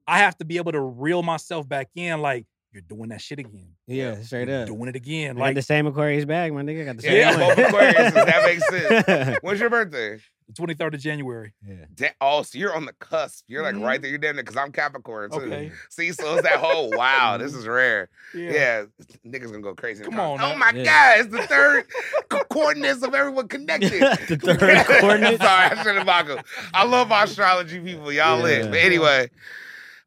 I 0.08 0.18
have 0.20 0.38
to 0.40 0.46
be 0.46 0.58
able 0.58 0.72
to 0.74 0.82
reel 0.82 1.24
myself 1.24 1.68
back 1.68 1.90
in. 1.96 2.22
Like 2.22 2.46
you're 2.72 2.82
doing 2.82 3.10
that 3.10 3.22
shit 3.22 3.40
again. 3.40 3.70
Yeah, 3.88 4.20
straight 4.22 4.48
You're 4.48 4.62
up. 4.62 4.68
doing 4.68 4.90
it 4.90 4.96
again. 4.96 5.32
I 5.32 5.34
got 5.34 5.40
Like 5.42 5.56
the 5.56 5.62
same 5.62 5.86
Aquarius 5.86 6.26
bag, 6.26 6.52
my 6.54 6.64
nigga. 6.64 6.82
I 6.82 6.86
got 6.86 6.96
the 6.98 7.02
same 7.04 7.16
Yeah. 7.16 7.38
both 7.38 7.58
Aquariuses. 7.58 8.14
That 8.14 8.44
makes 8.46 8.68
sense. 8.68 9.06
sense. 9.06 9.38
When's 9.42 9.60
your 9.60 9.70
birthday? 9.70 10.20
The 10.48 10.54
23rd 10.54 10.94
of 10.96 11.00
January. 11.00 11.54
yeah. 11.68 11.86
Da- 11.94 12.12
oh, 12.22 12.42
so 12.44 12.58
you're 12.58 12.76
on 12.76 12.86
the 12.86 12.94
cusp. 12.94 13.46
You're 13.48 13.64
like 13.64 13.76
Mhm. 13.76 13.84
right 13.86 14.02
there. 14.02 14.10
You're 14.10 14.18
down 14.20 14.36
there 14.36 14.44
because 14.44 14.58
I'm 14.58 14.72
Capricorn 14.72 15.32
too. 15.32 15.38
Okay. 15.42 15.72
See, 15.90 16.12
so 16.12 16.34
it's 16.36 16.44
that 16.44 16.60
whole 16.60 16.90
wow, 16.98 17.38
this 17.38 17.54
is 17.54 17.68
rare. 17.68 18.10
Yeah. 18.34 18.52
Yeah, 18.52 18.86
niggas 19.26 19.48
gonna 19.48 19.62
go 19.62 19.76
crazy. 19.76 20.04
in 20.04 20.10
Come 20.10 20.18
the 20.18 20.22
on 20.24 20.38
comments. 20.40 20.50
now. 20.50 20.56
Oh 20.56 20.72
my 20.74 20.78
Yeah. 20.80 20.84
god, 21.18 21.20
it's 21.26 21.36
the 21.36 21.48
third 21.48 21.86
co- 22.30 22.44
coordinates 22.46 23.04
of 23.04 23.14
everyone 23.14 23.48
connected. 23.48 23.92
the 24.28 24.38
third 24.38 24.86
coordinate. 25.00 25.38
Sorry, 25.42 25.66
I 25.72 25.84
should 25.84 25.96
have 25.96 26.06
buckled. 26.06 26.42
I 26.74 26.84
love 26.86 27.10
astrology 27.12 27.80
people. 27.80 28.12
Y'all 28.12 28.40
lit. 28.42 28.66
Yeah. 28.66 28.70
But 28.72 28.80
anyway, 28.80 29.30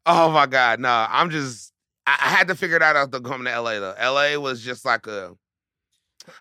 oh 0.05 0.31
my 0.31 0.45
god, 0.45 0.79
no, 0.79 0.89
I'm 1.09 1.29
just. 1.29 1.73
I, 2.05 2.11
I 2.21 2.29
had 2.29 2.47
to 2.47 2.55
figure 2.55 2.77
it 2.77 2.81
out 2.81 2.95
after 2.95 3.19
coming 3.19 3.45
to 3.51 3.59
LA 3.61 3.79
though. 3.79 3.95
LA 3.99 4.39
was 4.39 4.61
just 4.63 4.85
like 4.85 5.07
a. 5.07 5.33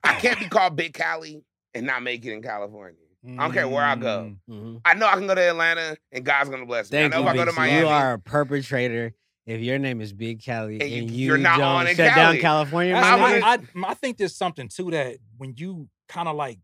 I 0.02 0.14
can't 0.14 0.38
be 0.38 0.48
called 0.48 0.74
Big 0.76 0.94
Cali 0.94 1.42
and 1.74 1.86
not 1.86 2.02
make 2.02 2.24
it 2.24 2.32
in 2.32 2.42
California. 2.42 2.98
I 3.26 3.44
don't 3.44 3.52
care 3.52 3.68
where 3.68 3.82
I 3.84 3.96
go. 3.96 4.36
Mm. 4.48 4.54
Mhm. 4.62 4.80
I 4.84 4.94
know 4.94 5.06
I 5.06 5.14
can 5.14 5.26
go 5.26 5.34
to 5.34 5.40
Atlanta 5.40 5.96
and 6.12 6.24
God's 6.24 6.48
gonna 6.50 6.66
bless 6.66 6.90
me. 6.90 6.98
Thank 6.98 7.14
I 7.14 7.16
know 7.18 7.22
you, 7.24 7.28
if 7.28 7.32
I 7.32 7.36
go 7.36 7.40
Big 7.42 7.48
to 7.48 7.52
C. 7.54 7.58
Miami. 7.60 7.78
You 7.80 7.88
are 7.88 8.12
a 8.14 8.18
perpetrator. 8.18 9.12
If 9.46 9.60
your 9.60 9.78
name 9.78 10.00
is 10.00 10.12
Big 10.12 10.42
Cali 10.44 10.74
And 10.74 10.82
and, 10.82 10.92
you- 10.92 11.02
you, 11.02 11.26
you're 11.26 11.38
not 11.38 11.58
don't 11.58 11.66
on 11.68 11.86
in 11.86 11.94
shut 11.96 12.10
Cali. 12.12 12.36
down 12.36 12.42
California, 12.42 12.94
I 12.94 13.00
I, 13.00 13.38
I, 13.38 13.54
I, 13.54 13.58
I 13.90 13.94
think 13.94 14.16
there's 14.18 14.34
something 14.36 14.68
to 14.76 14.90
that 14.90 15.18
when 15.38 15.54
you 15.56 15.88
kind 16.08 16.26
of 16.28 16.34
like 16.36 16.58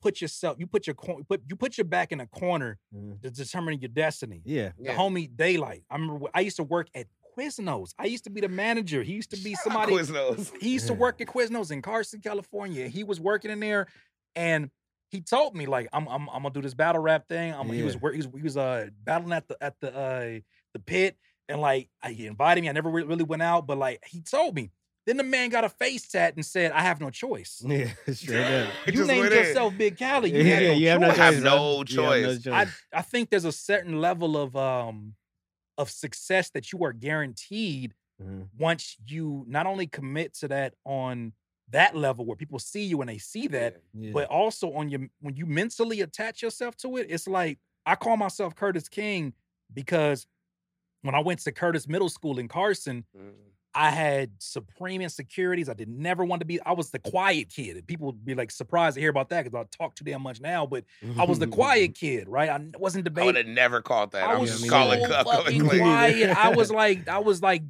put 0.00 0.20
yourself, 0.20 0.56
you 0.58 0.66
put 0.66 0.86
your 0.86 0.94
cor- 0.94 1.22
put 1.28 1.42
you 1.48 1.56
put 1.56 1.76
your 1.78 1.84
back 1.84 2.10
in 2.12 2.20
a 2.20 2.26
corner 2.26 2.78
Mhm. 2.94 3.20
to 3.22 3.30
determine 3.30 3.80
your 3.80 3.88
destiny. 3.90 4.40
yeah, 4.44 4.70
The 4.78 4.84
Yeah. 4.84 4.96
homie 4.96 5.34
Daylight. 5.36 5.84
I 5.90 5.96
remember 5.96 6.26
I 6.34 6.40
used 6.40 6.56
to 6.56 6.62
work 6.64 6.88
at 6.94 7.06
Quiznos. 7.38 7.94
I 7.98 8.06
used 8.06 8.24
to 8.24 8.30
be 8.30 8.40
the 8.42 8.48
manager. 8.48 9.02
He 9.02 9.12
used 9.14 9.30
to 9.30 9.36
be 9.42 9.50
Shout 9.54 9.64
somebody. 9.64 9.92
Quiznos. 9.92 10.52
He 10.60 10.70
used 10.70 10.86
to 10.88 10.94
work 10.94 11.20
at 11.20 11.26
Quiznos 11.28 11.70
in 11.70 11.80
Carson, 11.82 12.20
California. 12.20 12.88
He 12.88 13.04
was 13.04 13.20
working 13.20 13.50
in 13.50 13.60
there, 13.60 13.86
and 14.34 14.70
he 15.12 15.20
told 15.20 15.54
me 15.54 15.66
like, 15.66 15.88
"I'm 15.92 16.08
I'm, 16.08 16.28
I'm 16.30 16.42
gonna 16.42 16.50
do 16.50 16.60
this 16.62 16.74
battle 16.74 17.00
rap 17.00 17.28
thing." 17.28 17.52
I'm, 17.54 17.68
He 17.68 17.82
was 17.82 17.94
he 17.94 18.00
was 18.16 18.28
he 18.34 18.42
was 18.42 18.56
uh 18.56 18.88
battling 19.04 19.32
at 19.32 19.46
the 19.46 19.56
at 19.62 19.78
the 19.80 19.94
uh 19.96 20.40
the 20.72 20.78
pit, 20.80 21.16
and 21.48 21.60
like 21.60 21.88
I- 22.02 22.12
he 22.12 22.26
invited 22.26 22.62
me. 22.62 22.68
I 22.68 22.72
never 22.72 22.90
re- 22.90 23.04
really 23.04 23.22
went 23.24 23.42
out, 23.42 23.66
but 23.66 23.78
like 23.78 24.02
he 24.06 24.20
told 24.20 24.54
me. 24.56 24.70
Then 25.04 25.16
the 25.16 25.24
man 25.24 25.48
got 25.50 25.64
a 25.64 25.68
face 25.68 26.06
tat 26.08 26.36
and 26.36 26.46
said, 26.46 26.70
"I 26.72 26.82
have 26.82 27.00
no 27.00 27.10
choice." 27.10 27.60
yeah, 27.66 27.90
straight 28.12 28.46
up. 28.46 28.72
You 28.86 29.04
named 29.04 29.22
went 29.22 29.32
in. 29.32 29.38
yourself 29.46 29.76
Big 29.76 29.96
Cali. 29.98 30.30
You 30.30 30.42
yeah, 30.44 30.54
had 30.54 30.62
no 30.62 30.72
you 30.74 30.88
have 30.90 31.00
no 31.00 31.06
choice. 31.08 31.16
choice. 31.16 31.34
Have 31.34 31.42
no 31.42 31.50
You 31.88 32.00
have 32.00 32.22
no 32.22 32.38
choice. 32.38 32.46
I. 32.92 32.98
I 32.98 33.02
think 33.02 33.28
there's 33.30 33.44
a 33.44 33.52
certain 33.52 34.00
level 34.00 34.36
of 34.36 34.54
um 34.56 35.14
of 35.78 35.90
success 35.90 36.50
that 36.50 36.72
you 36.72 36.84
are 36.84 36.92
guaranteed 36.92 37.94
Mhm. 38.22 38.48
once 38.56 38.96
you 39.06 39.44
not 39.48 39.66
only 39.66 39.88
commit 39.88 40.34
to 40.34 40.48
that 40.48 40.74
on 40.84 41.32
that 41.72 41.94
level 41.96 42.24
where 42.24 42.36
people 42.36 42.58
see 42.58 42.84
you 42.84 43.00
and 43.00 43.08
they 43.10 43.18
see 43.18 43.48
that, 43.48 43.82
Yeah. 43.94 44.12
but 44.12 44.28
also 44.28 44.72
on 44.72 44.88
your 44.88 45.00
when 45.20 45.36
you 45.36 45.44
mentally 45.46 46.00
attach 46.00 46.40
yourself 46.42 46.76
to 46.78 46.96
it, 46.98 47.06
it's 47.10 47.26
like 47.26 47.58
I 47.84 47.94
call 47.96 48.16
myself 48.16 48.54
Curtis 48.54 48.88
King 48.88 49.32
because 49.74 50.26
when 51.02 51.14
I 51.14 51.20
went 51.20 51.40
to 51.40 51.52
Curtis 51.52 51.88
Middle 51.88 52.08
School 52.08 52.38
in 52.38 52.46
Carson, 52.48 53.04
Mm. 53.16 53.32
I 53.74 53.88
had 53.88 54.30
supreme 54.38 55.00
insecurities. 55.00 55.70
I 55.70 55.72
did 55.72 55.88
never 55.88 56.26
want 56.26 56.40
to 56.40 56.44
be. 56.44 56.60
I 56.60 56.72
was 56.72 56.90
the 56.90 56.98
quiet 56.98 57.48
kid. 57.48 57.78
And 57.78 57.86
people 57.86 58.04
would 58.08 58.22
be 58.22 58.34
like 58.34 58.50
surprised 58.50 58.96
to 58.96 59.00
hear 59.00 59.08
about 59.08 59.30
that 59.30 59.44
because 59.44 59.58
I 59.58 59.64
talk 59.74 59.94
too 59.94 60.04
damn 60.04 60.20
much 60.20 60.42
now. 60.42 60.66
But 60.66 60.84
I 61.18 61.24
was 61.24 61.38
the 61.38 61.46
quiet 61.46 61.94
kid, 61.98 62.28
right? 62.28 62.50
I 62.50 62.60
wasn't 62.78 63.04
debating. 63.04 63.22
I 63.22 63.26
would 63.28 63.36
have 63.36 63.46
never 63.46 63.80
called 63.80 64.12
that. 64.12 64.24
I 64.24 64.32
I 64.34 64.36
was 64.36 64.52
was 64.52 64.62
me 64.62 64.68
so 64.68 64.74
calling 64.74 65.00
neither. 65.00 65.24
Fucking 65.24 65.66
quiet. 65.68 66.36
I 66.36 66.50
was 66.54 66.70
like, 66.82 67.08
I 67.08 67.20
was 67.20 67.40
like 67.40 67.62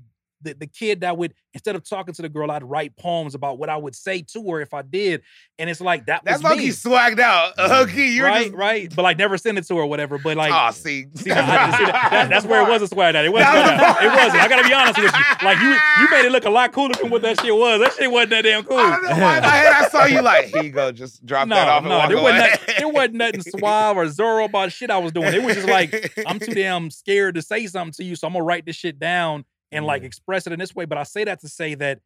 the, 0.43 0.55
the 0.55 0.66
kid 0.66 1.01
that 1.01 1.16
would 1.16 1.34
instead 1.55 1.76
of 1.76 1.88
talking 1.88 2.14
to 2.14 2.22
the 2.22 2.28
girl, 2.28 2.51
I'd 2.51 2.62
write 2.64 2.97
poems 2.97 3.34
about 3.34 3.59
what 3.59 3.68
I 3.68 3.76
would 3.76 3.95
say 3.95 4.22
to 4.32 4.43
her 4.51 4.61
if 4.61 4.72
I 4.74 4.82
did. 4.82 5.22
And 5.59 5.68
it's 5.68 5.80
like 5.80 6.07
that 6.07 6.22
That's 6.24 6.43
was 6.43 6.57
me, 6.57 6.68
swagged 6.68 7.18
out. 7.20 7.53
Uh, 7.59 7.86
key, 7.86 8.16
you're 8.16 8.26
right? 8.26 8.45
just. 8.47 8.55
Right? 8.57 8.93
But 8.95 9.03
like 9.03 9.18
never 9.18 9.38
send 9.38 9.57
it 9.59 9.66
to 9.68 9.76
her 9.76 9.82
or 9.82 9.86
whatever. 9.86 10.18
But 10.18 10.36
like. 10.36 10.53
oh, 10.53 10.70
see. 10.72 11.07
See, 11.14 11.30
I, 11.30 11.38
I 11.38 11.76
see 11.78 11.84
that, 11.84 12.09
that- 12.11 12.30
that's 12.30 12.45
where 12.47 12.62
it 12.66 12.68
was 12.68 12.82
a 12.82 12.88
swag 12.88 13.14
at. 13.14 13.24
It 13.24 13.32
wasn't. 13.32 13.53
That 13.53 13.62
was 13.62 13.70
the 13.70 13.76
that. 13.76 13.93
part. 13.97 14.05
It 14.05 14.09
wasn't. 14.09 14.43
I 14.43 14.49
gotta 14.49 14.68
be 14.68 14.74
honest 14.74 14.99
with 14.99 15.12
you. 15.12 15.47
Like 15.47 15.59
you, 15.61 15.70
you 16.03 16.11
made 16.11 16.26
it 16.26 16.32
look 16.32 16.45
a 16.45 16.51
lot 16.51 16.72
cooler 16.72 16.95
than 17.01 17.11
what 17.11 17.22
that 17.22 17.40
shit 17.40 17.55
was. 17.55 17.80
That 17.80 17.93
shit 17.95 18.11
wasn't 18.11 18.30
that 18.30 18.43
damn 18.43 18.64
cool. 18.64 18.78
I 18.78 18.90
don't 18.90 19.03
know 19.05 19.11
why 19.22 19.36
in 19.36 19.43
my 19.43 19.49
head 19.49 19.72
I 19.72 19.88
saw 19.88 20.05
you 20.07 20.22
like, 20.22 20.47
here 20.47 20.62
you 20.62 20.70
go, 20.70 20.90
just 20.93 21.24
drop 21.24 21.49
No, 21.49 21.55
that 21.57 21.68
off 21.68 21.80
and 21.82 21.88
no, 21.90 21.99
walk 21.99 22.09
there 22.09 22.18
away. 22.18 22.32
wasn't, 22.32 22.51
nothing, 22.51 22.74
there 22.78 22.88
wasn't 22.88 23.14
nothing 23.14 23.43
suave 23.59 23.97
or 23.97 24.05
Zorro 24.07 24.45
about 24.47 24.72
shit 24.72 24.90
I 24.90 24.99
was 24.99 25.12
doing. 25.12 25.32
It 25.34 25.43
was 25.43 25.55
just 25.57 25.68
like 25.68 26.12
I'm 26.26 26.38
too 26.38 26.55
damn 26.55 26.90
scared 26.90 27.34
to 27.36 27.43
say 27.43 27.66
something 27.66 27.93
to 27.95 28.05
you, 28.05 28.16
so 28.16 28.26
I'm 28.26 28.32
gonna 28.32 28.45
write 28.45 28.66
this 28.66 28.76
shit 28.76 28.99
down 28.99 29.45
and 29.72 29.84
like 29.86 30.02
express 30.02 30.46
it 30.46 30.52
in 30.52 30.58
this 30.58 30.74
way. 30.74 30.84
But 30.84 30.98
I 30.98 31.02
say 31.02 31.24
that 31.24 31.40
to 31.40 31.48
say 31.48 31.74
that 31.76 32.00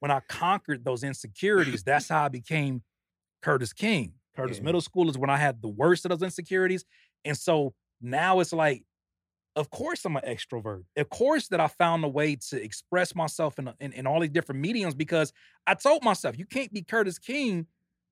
when 0.00 0.10
I 0.10 0.20
conquered 0.28 0.84
those 0.84 1.04
insecurities, 1.04 1.82
that's 1.84 2.08
how 2.08 2.24
I 2.24 2.28
became 2.28 2.82
Curtis 3.42 3.72
King. 3.72 4.14
Curtis 4.36 4.58
Yeah. 4.58 4.64
Middle 4.64 4.80
School 4.80 5.08
is 5.10 5.16
when 5.18 5.30
I 5.30 5.36
had 5.36 5.62
the 5.62 5.68
worst 5.68 6.04
of 6.04 6.10
those 6.10 6.22
insecurities, 6.22 6.84
and 7.24 7.36
so 7.36 7.74
now 8.00 8.40
it's 8.40 8.52
like, 8.52 8.84
of 9.54 9.68
course 9.70 10.04
I'm 10.04 10.16
an 10.16 10.22
extrovert. 10.26 10.84
Of 10.96 11.10
course 11.10 11.48
that 11.48 11.60
I 11.60 11.68
found 11.68 12.04
a 12.04 12.08
way 12.08 12.36
to 12.48 12.62
express 12.62 13.14
myself 13.14 13.58
in, 13.58 13.70
in 13.80 13.92
in 13.92 14.06
all 14.06 14.20
these 14.20 14.30
different 14.30 14.60
mediums 14.60 14.94
because 14.94 15.32
I 15.66 15.74
told 15.74 16.02
myself 16.02 16.38
you 16.38 16.46
can't 16.46 16.72
be 16.72 16.82
Curtis 16.82 17.18
King 17.18 17.66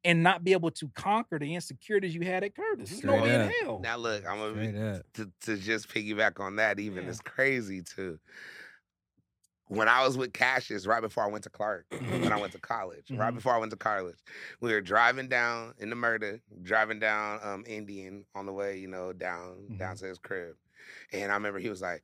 and 0.05 0.23
not 0.23 0.45
be 0.45 0.53
able 0.53 0.71
to 0.71 0.89
conquer 0.95 1.39
the 1.39 1.55
insecurities 1.55 2.15
you 2.15 2.23
had 2.23 2.43
at 2.45 2.55
Curtis. 2.55 2.91
There's 2.91 3.05
no 3.05 3.21
way 3.23 3.35
in 3.35 3.51
hell. 3.63 3.81
Now 3.83 3.97
look, 3.97 4.25
I'm 4.27 4.39
gonna 4.39 4.53
Straight 4.53 5.03
be, 5.15 5.25
to, 5.25 5.31
to 5.57 5.57
just 5.57 5.89
piggyback 5.89 6.39
on 6.41 6.57
that. 6.57 6.79
Even 6.79 7.05
Yeah. 7.05 7.11
it's 7.11 7.21
crazy 7.21 7.83
too. 7.83 8.19
When 9.71 9.89
I 9.89 10.05
was 10.05 10.19
with 10.19 10.33
Cassius, 10.33 10.85
right 10.85 11.01
before 11.01 11.23
I 11.23 11.29
went 11.29 11.45
to 11.45 11.51
Clark, 11.51 11.87
when 11.91 12.33
I 12.33 12.41
went 12.41 12.53
to 12.55 12.59
college, 12.59 13.09
right 13.13 13.31
Mhm. 13.31 13.37
before 13.37 13.55
I 13.55 13.59
went 13.59 13.71
to 13.71 13.77
college, 13.77 14.17
we 14.61 14.73
were 14.73 14.81
driving 14.81 15.29
down 15.29 15.75
in 15.79 15.91
the 15.91 15.95
murder, 15.97 16.41
driving 16.63 16.99
down 16.99 17.39
um 17.45 17.63
Indian 17.69 18.27
on 18.35 18.47
the 18.47 18.53
way, 18.53 18.77
you 18.79 18.89
know, 18.89 19.13
down 19.13 19.69
down 19.79 19.95
to 19.99 20.07
his 20.07 20.19
crib, 20.19 20.57
and 21.13 21.31
I 21.31 21.35
remember 21.37 21.61
he 21.61 21.69
was 21.69 21.81
like, 21.81 22.03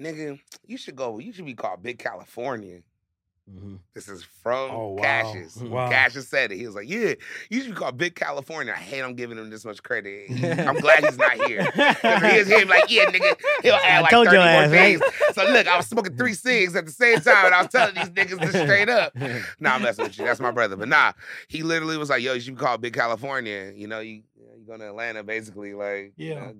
"Nigga, 0.00 0.40
you 0.66 0.76
should 0.76 0.96
go. 0.96 1.20
You 1.20 1.32
should 1.32 1.46
be 1.46 1.54
called 1.54 1.80
Big 1.80 2.00
California." 2.00 2.82
Mhm. 3.48 3.78
This 3.94 4.08
is 4.08 4.24
from 4.42 4.70
Oh, 4.72 4.88
wow. 4.94 5.02
Cassius. 5.02 5.56
Wow. 5.62 5.88
Cassius 5.88 6.26
said 6.28 6.50
it. 6.50 6.56
He 6.56 6.66
was 6.66 6.74
like, 6.74 6.88
"Yeah, 6.88 7.14
you 7.48 7.60
should 7.60 7.70
be 7.74 7.76
called 7.76 7.96
Big 7.96 8.16
California." 8.16 8.72
I 8.72 8.80
hate 8.80 9.02
I'm 9.02 9.14
giving 9.14 9.38
him 9.38 9.50
this 9.50 9.64
much 9.64 9.82
credit. 9.84 10.30
I'm 10.66 10.74
glad 10.80 11.04
he's 11.04 11.16
not 11.16 11.34
here. 11.46 11.62
Here's 11.70 12.48
him 12.48 12.66
like, 12.68 12.90
"Yeah, 12.90 13.04
nigga, 13.06 13.36
he'll 13.62 13.74
I 13.82 13.82
add 13.86 14.00
like 14.00 14.10
told 14.10 14.26
30 14.26 14.36
more 14.38 14.46
ass, 14.46 14.70
right? 14.72 14.98
days." 15.00 15.34
So 15.34 15.44
look, 15.44 15.66
I 15.68 15.76
was 15.76 15.86
smoking 15.86 16.16
three 16.16 16.34
cigs 16.34 16.74
at 16.74 16.86
the 16.86 16.92
same 16.92 17.20
time, 17.20 17.46
and 17.46 17.54
I 17.54 17.62
was 17.62 17.70
telling 17.70 17.94
these 17.94 18.10
niggas 18.10 18.40
this 18.40 18.62
straight 18.62 18.88
up. 18.88 19.12
Nah, 19.60 19.74
I'm 19.74 19.82
messing 19.82 20.04
with 20.04 20.18
you. 20.18 20.24
That's 20.24 20.40
my 20.40 20.50
brother. 20.50 20.76
But 20.76 20.88
nah, 20.88 21.12
he 21.48 21.62
literally 21.62 21.96
was 21.98 22.10
like, 22.10 22.22
"Yo, 22.22 22.32
you 22.34 22.40
should 22.40 22.56
be 22.56 22.60
called 22.60 22.80
Big 22.80 22.94
California." 22.94 23.72
You 23.74 23.86
know, 23.86 24.00
you 24.00 24.22
you 24.36 24.64
go 24.66 24.76
to 24.76 24.88
Atlanta, 24.88 25.22
basically, 25.22 25.72
like, 25.74 26.12
you 26.16 26.34
Yeah. 26.34 26.50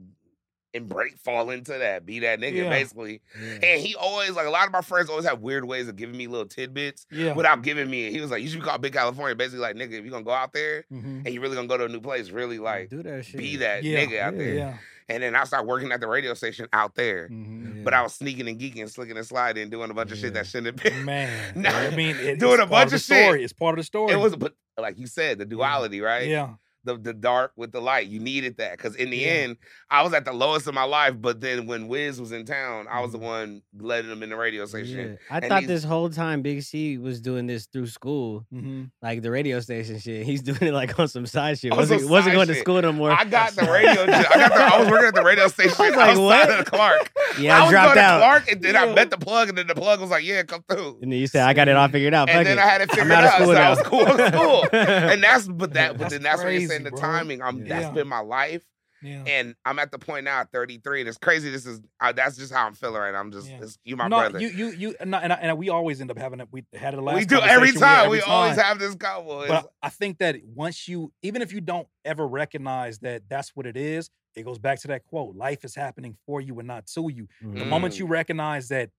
Know, 0.80 0.86
break 0.86 1.16
fall 1.18 1.50
into 1.50 1.72
that, 1.72 2.04
be 2.06 2.20
that 2.20 2.40
nigga, 2.40 2.54
Yeah. 2.64 2.68
basically. 2.70 3.20
Yeah. 3.40 3.58
And 3.62 3.80
he 3.82 3.94
always 3.94 4.30
like 4.30 4.46
a 4.46 4.50
lot 4.50 4.66
of 4.66 4.72
my 4.72 4.80
friends 4.82 5.08
always 5.10 5.26
have 5.26 5.40
weird 5.40 5.64
ways 5.64 5.88
of 5.88 5.96
giving 5.96 6.16
me 6.16 6.26
little 6.26 6.46
tidbits 6.46 7.06
Yeah. 7.10 7.32
without 7.34 7.62
giving 7.62 7.88
me. 7.90 8.10
He 8.10 8.20
was 8.20 8.30
like, 8.30 8.42
"You 8.42 8.48
should 8.48 8.60
be 8.60 8.64
called 8.66 8.80
Big 8.82 8.92
California." 8.92 9.34
Basically, 9.34 9.60
like, 9.60 9.76
nigga, 9.76 9.92
if 9.92 10.04
you 10.04 10.10
gonna 10.10 10.24
go 10.24 10.30
out 10.32 10.52
there 10.52 10.84
Mhm. 10.92 11.24
and 11.24 11.28
you 11.34 11.40
really 11.40 11.54
gonna 11.56 11.68
go 11.68 11.76
to 11.78 11.84
a 11.84 11.88
new 11.88 12.00
place, 12.00 12.30
really 12.30 12.58
like 12.58 12.90
do 12.90 13.02
that 13.02 13.24
shit. 13.26 13.36
be 13.38 13.56
that 13.56 13.82
Yeah. 13.84 14.00
nigga 14.04 14.18
out 14.20 14.32
Yeah. 14.34 14.38
there. 14.38 14.54
Yeah. 14.54 14.78
And 15.08 15.22
then 15.22 15.36
I 15.36 15.44
started 15.44 15.68
working 15.68 15.92
at 15.92 16.00
the 16.00 16.08
radio 16.08 16.34
station 16.34 16.66
out 16.72 16.96
there. 16.96 17.28
Mhm. 17.28 17.84
But 17.84 17.94
I 17.94 18.02
was 18.02 18.14
sneaking 18.14 18.48
and 18.48 18.58
geeking, 18.58 18.90
slicking 18.90 19.16
and 19.16 19.24
sliding, 19.24 19.62
and 19.62 19.70
doing 19.70 19.88
a 19.88 19.94
bunch 19.94 20.10
of 20.10 20.18
shit 20.18 20.34
that 20.34 20.48
shouldn't 20.48 20.66
have 20.66 20.82
been. 20.82 21.04
Man, 21.04 21.52
Nah, 21.54 21.68
I 21.72 21.90
mean, 21.94 22.16
it, 22.16 22.40
doing 22.40 22.58
a 22.58 22.66
bunch 22.66 22.86
of 22.86 22.90
the 22.90 22.96
of 22.96 23.02
shit. 23.02 23.24
story. 23.24 23.44
It's 23.44 23.52
part 23.52 23.74
of 23.74 23.76
the 23.76 23.84
story. 23.84 24.12
It 24.12 24.16
was, 24.16 24.34
but 24.34 24.54
like 24.76 24.98
you 24.98 25.06
said, 25.06 25.38
the 25.38 25.44
duality, 25.44 26.00
right? 26.00 26.26
yeah, 26.26 26.54
The 26.86 26.96
the 26.96 27.12
dark 27.12 27.52
with 27.56 27.72
the 27.72 27.80
light. 27.80 28.06
You 28.06 28.18
needed 28.20 28.56
that 28.56 28.72
because 28.78 28.94
in 28.96 29.10
the 29.10 29.18
Yeah. 29.18 29.26
end, 29.26 29.56
I 29.90 30.02
was 30.02 30.14
at 30.14 30.24
the 30.24 30.32
lowest 30.32 30.66
of 30.66 30.74
my 30.74 30.84
life. 30.84 31.14
But 31.20 31.40
then 31.40 31.66
when 31.66 31.88
Wiz 31.88 32.18
was 32.20 32.32
in 32.32 32.46
town, 32.46 32.86
I 32.90 33.00
was 33.00 33.12
the 33.12 33.18
Mhm. 33.18 33.22
one 33.22 33.62
letting 33.78 34.10
him 34.10 34.22
in 34.22 34.30
the 34.30 34.36
radio 34.36 34.64
station. 34.66 34.98
Yeah. 34.98 35.16
I 35.30 35.38
And 35.38 35.48
thought 35.48 35.60
these- 35.60 35.68
this 35.68 35.84
whole 35.84 36.08
time 36.08 36.42
Big 36.42 36.62
C 36.62 36.96
was 36.96 37.20
doing 37.20 37.46
this 37.46 37.66
through 37.66 37.88
school, 37.88 38.46
hmm 38.50 38.84
like 39.02 39.20
the 39.22 39.30
radio 39.30 39.60
station 39.60 39.98
shit. 39.98 40.24
He's 40.24 40.42
doing 40.50 40.62
it 40.62 40.72
like 40.72 40.98
on 40.98 41.08
some 41.08 41.26
side 41.26 41.58
shit. 41.58 41.74
Wasn't 41.76 42.00
some 42.00 42.08
wasn't 42.10 42.30
side 42.30 42.34
going 42.36 42.46
to 42.48 42.54
shit. 42.54 42.62
school 42.62 42.80
no 42.80 42.92
more. 42.92 43.10
I 43.10 43.24
got 43.24 43.52
the 43.52 43.62
radio. 43.70 44.02
I 44.02 44.06
got 44.06 44.54
the. 44.54 44.64
I 44.64 44.78
was 44.80 44.88
working 44.88 45.08
at 45.08 45.14
the 45.14 45.24
radio 45.24 45.48
station 45.48 45.74
I 45.78 45.88
was 45.88 45.96
like, 45.96 46.08
outside 46.10 46.48
what? 46.48 46.60
of 46.60 46.64
Clark. 46.66 47.12
Yeah, 47.38 47.56
I 47.56 47.58
I, 47.58 47.62
was 47.62 47.70
dropped 47.70 47.94
going 47.94 48.04
out. 48.04 48.14
to 48.18 48.20
Clark, 48.22 48.52
and 48.52 48.62
then 48.62 48.76
I 48.76 48.94
met 48.94 49.10
the 49.10 49.18
plug, 49.18 49.48
and 49.48 49.58
then 49.58 49.66
the 49.66 49.74
plug 49.74 50.00
was 50.00 50.10
like, 50.10 50.24
"Yeah, 50.24 50.42
come 50.44 50.62
through." 50.68 50.98
And 51.02 51.12
then 51.12 51.18
you 51.18 51.26
said 51.26 51.42
I 51.46 51.52
got 51.54 51.68
it 51.68 51.76
all 51.76 51.88
figured 51.88 52.14
out. 52.14 52.28
And 52.28 52.38
Fuck 52.38 52.44
then 52.46 52.58
it. 52.58 52.60
I 52.60 52.66
had 52.66 52.80
it 52.82 52.88
I'm 52.92 52.96
figured 52.96 53.12
out 53.12 53.24
of 53.24 53.30
out. 53.30 53.36
school 53.36 53.54
so 53.54 53.60
I 53.60 53.70
was 53.70 53.82
cool 53.82 54.04
with 54.04 54.34
school. 54.34 54.68
And 54.72 55.22
that's 55.22 55.48
but 55.48 55.72
that 55.74 55.92
but 55.92 55.98
That's 55.98 56.12
then 56.14 56.22
that's 56.22 56.38
what 56.38 56.50
you're 56.50 56.60
crazy, 56.60 56.66
saying. 56.68 56.84
The 56.84 56.90
timing. 56.92 57.42
I'm 57.42 57.64
Yeah. 57.64 57.80
that's 57.80 57.94
been 57.94 58.08
my 58.08 58.20
life, 58.20 58.64
yeah. 59.02 59.22
and 59.26 59.54
I'm 59.64 59.78
at 59.78 59.90
the 59.90 59.98
point 59.98 60.24
now 60.24 60.40
at 60.40 60.50
33, 60.52 61.00
and 61.00 61.08
it's 61.08 61.18
crazy. 61.18 61.50
This 61.50 61.66
is 61.66 61.80
uh, 62.00 62.12
that's 62.12 62.36
just 62.36 62.52
how 62.52 62.66
I'm 62.66 62.74
feeling 62.74 63.00
right 63.00 63.12
now. 63.12 63.20
I'm 63.20 63.32
just 63.32 63.48
Yeah. 63.48 63.58
it's, 63.62 63.78
you 63.84 63.96
my 63.96 64.08
no, 64.08 64.18
brother. 64.18 64.40
you, 64.40 64.48
you, 64.48 64.66
you, 64.70 64.94
and, 65.00 65.14
I- 65.14 65.20
and, 65.20 65.32
I- 65.32 65.36
and 65.36 65.58
we 65.58 65.68
always 65.68 66.00
end 66.00 66.10
up 66.10 66.18
having 66.18 66.40
it. 66.40 66.48
We 66.50 66.64
had 66.74 66.94
it 66.94 67.00
last. 67.00 67.16
we 67.16 67.24
do 67.26 67.36
every 67.36 67.72
conversation, 67.72 67.80
time. 67.80 68.04
every 68.06 68.18
We 68.18 68.22
always 68.22 68.56
have 68.56 68.78
this 68.78 68.94
combo. 68.94 69.42
It's- 69.42 69.62
But 69.62 69.70
I 69.82 69.88
think 69.90 70.18
that 70.18 70.36
once 70.54 70.88
you, 70.88 71.12
even 71.22 71.42
if 71.42 71.52
you 71.52 71.60
don't 71.60 71.88
ever 72.04 72.26
recognize 72.26 72.98
that 73.00 73.22
that's 73.28 73.50
what 73.54 73.66
it 73.66 73.76
is, 73.76 74.10
it 74.36 74.44
goes 74.44 74.58
back 74.58 74.78
to 74.80 74.88
that 74.88 75.04
quote: 75.06 75.34
"Life 75.34 75.64
is 75.64 75.74
happening 75.74 76.16
for 76.26 76.40
you 76.40 76.58
and 76.58 76.68
not 76.68 76.86
to 76.88 77.08
you." 77.08 77.26
The 77.40 77.46
Mhm. 77.48 77.68
moment 77.68 77.94
Mm. 77.94 77.98
you 78.00 78.06
recognize 78.06 78.68
that 78.68 78.90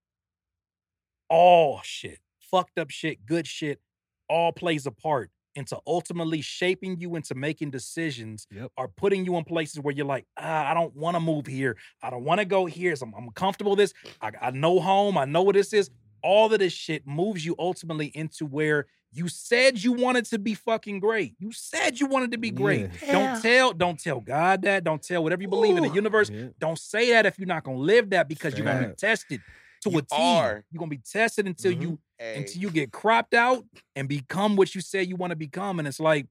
all 1.29 1.81
shit, 1.83 2.19
fucked 2.39 2.77
up 2.79 2.89
shit, 2.89 3.25
good 3.25 3.45
shit, 3.47 3.81
all 4.29 4.51
plays 4.51 4.85
a 4.85 4.91
part 4.91 5.29
into 5.55 5.79
ultimately 5.87 6.39
shaping 6.39 6.99
you 6.99 7.15
into 7.15 7.33
making 7.33 7.71
decisions 7.71 8.45
Yep. 8.51 8.71
or 8.77 8.87
putting 8.89 9.25
you 9.25 9.35
in 9.37 9.43
places 9.43 9.79
where 9.79 9.93
you're 9.93 10.05
like, 10.05 10.25
ah, 10.37 10.69
I 10.69 10.73
don't 10.73 10.95
want 10.95 11.15
to 11.15 11.19
move 11.19 11.47
here. 11.47 11.75
I 12.01 12.09
don't 12.11 12.23
want 12.23 12.39
to 12.39 12.45
go 12.45 12.65
here. 12.67 12.95
So 12.95 13.07
I'm, 13.07 13.13
I'm 13.15 13.29
comfortable 13.31 13.71
with 13.71 13.79
this. 13.79 13.93
I, 14.21 14.31
I 14.39 14.51
know 14.51 14.79
home. 14.79 15.17
I 15.17 15.25
know 15.25 15.41
what 15.41 15.55
this 15.55 15.73
is. 15.73 15.89
All 16.21 16.51
of 16.51 16.59
this 16.59 16.73
shit 16.73 17.07
moves 17.07 17.43
you 17.45 17.55
ultimately 17.57 18.07
into 18.15 18.45
where 18.45 18.85
you 19.11 19.27
said 19.29 19.81
you 19.83 19.93
wanted 19.93 20.25
to 20.25 20.37
be 20.39 20.53
fucking 20.53 20.99
great. 20.99 21.33
You 21.39 21.51
said 21.51 21.99
you 21.99 22.07
wanted 22.07 22.31
to 22.33 22.37
be 22.37 22.51
great. 22.51 22.89
Yeah. 23.03 23.11
Don't 23.11 23.41
tell, 23.41 23.73
don't 23.73 23.99
tell 23.99 24.19
God 24.19 24.61
that. 24.63 24.83
Don't 24.83 25.01
tell 25.01 25.23
whatever 25.23 25.41
you 25.41 25.47
believe 25.47 25.77
in 25.77 25.83
the 25.83 25.89
universe. 25.93 26.29
Yeah. 26.29 26.47
Don't 26.59 26.77
say 26.77 27.11
that 27.11 27.25
if 27.25 27.39
you're 27.39 27.47
not 27.47 27.63
gonna 27.63 27.77
live 27.77 28.09
that 28.11 28.27
because 28.27 28.55
you're 28.57 28.65
gonna 28.65 28.79
be 28.79 28.83
Straight 28.85 28.97
tested 28.97 29.41
to 29.83 29.89
You 29.91 29.97
a 29.99 30.01
T. 30.01 30.07
are. 30.11 30.63
You're 30.71 30.79
gonna 30.79 30.89
be 30.89 30.97
tested 30.99 31.45
until 31.47 31.71
Mhm. 31.73 31.81
you 31.81 31.99
Hey, 32.19 32.37
until 32.37 32.61
you 32.61 32.69
get 32.71 32.91
cropped 32.91 33.33
out 33.35 33.63
and 33.95 34.09
become 34.09 34.55
what 34.55 34.73
you 34.75 34.81
say 34.81 35.03
you 35.03 35.15
want 35.15 35.29
to 35.31 35.35
become. 35.35 35.77
And 35.79 35.87
it's 35.87 35.99
like 35.99 36.25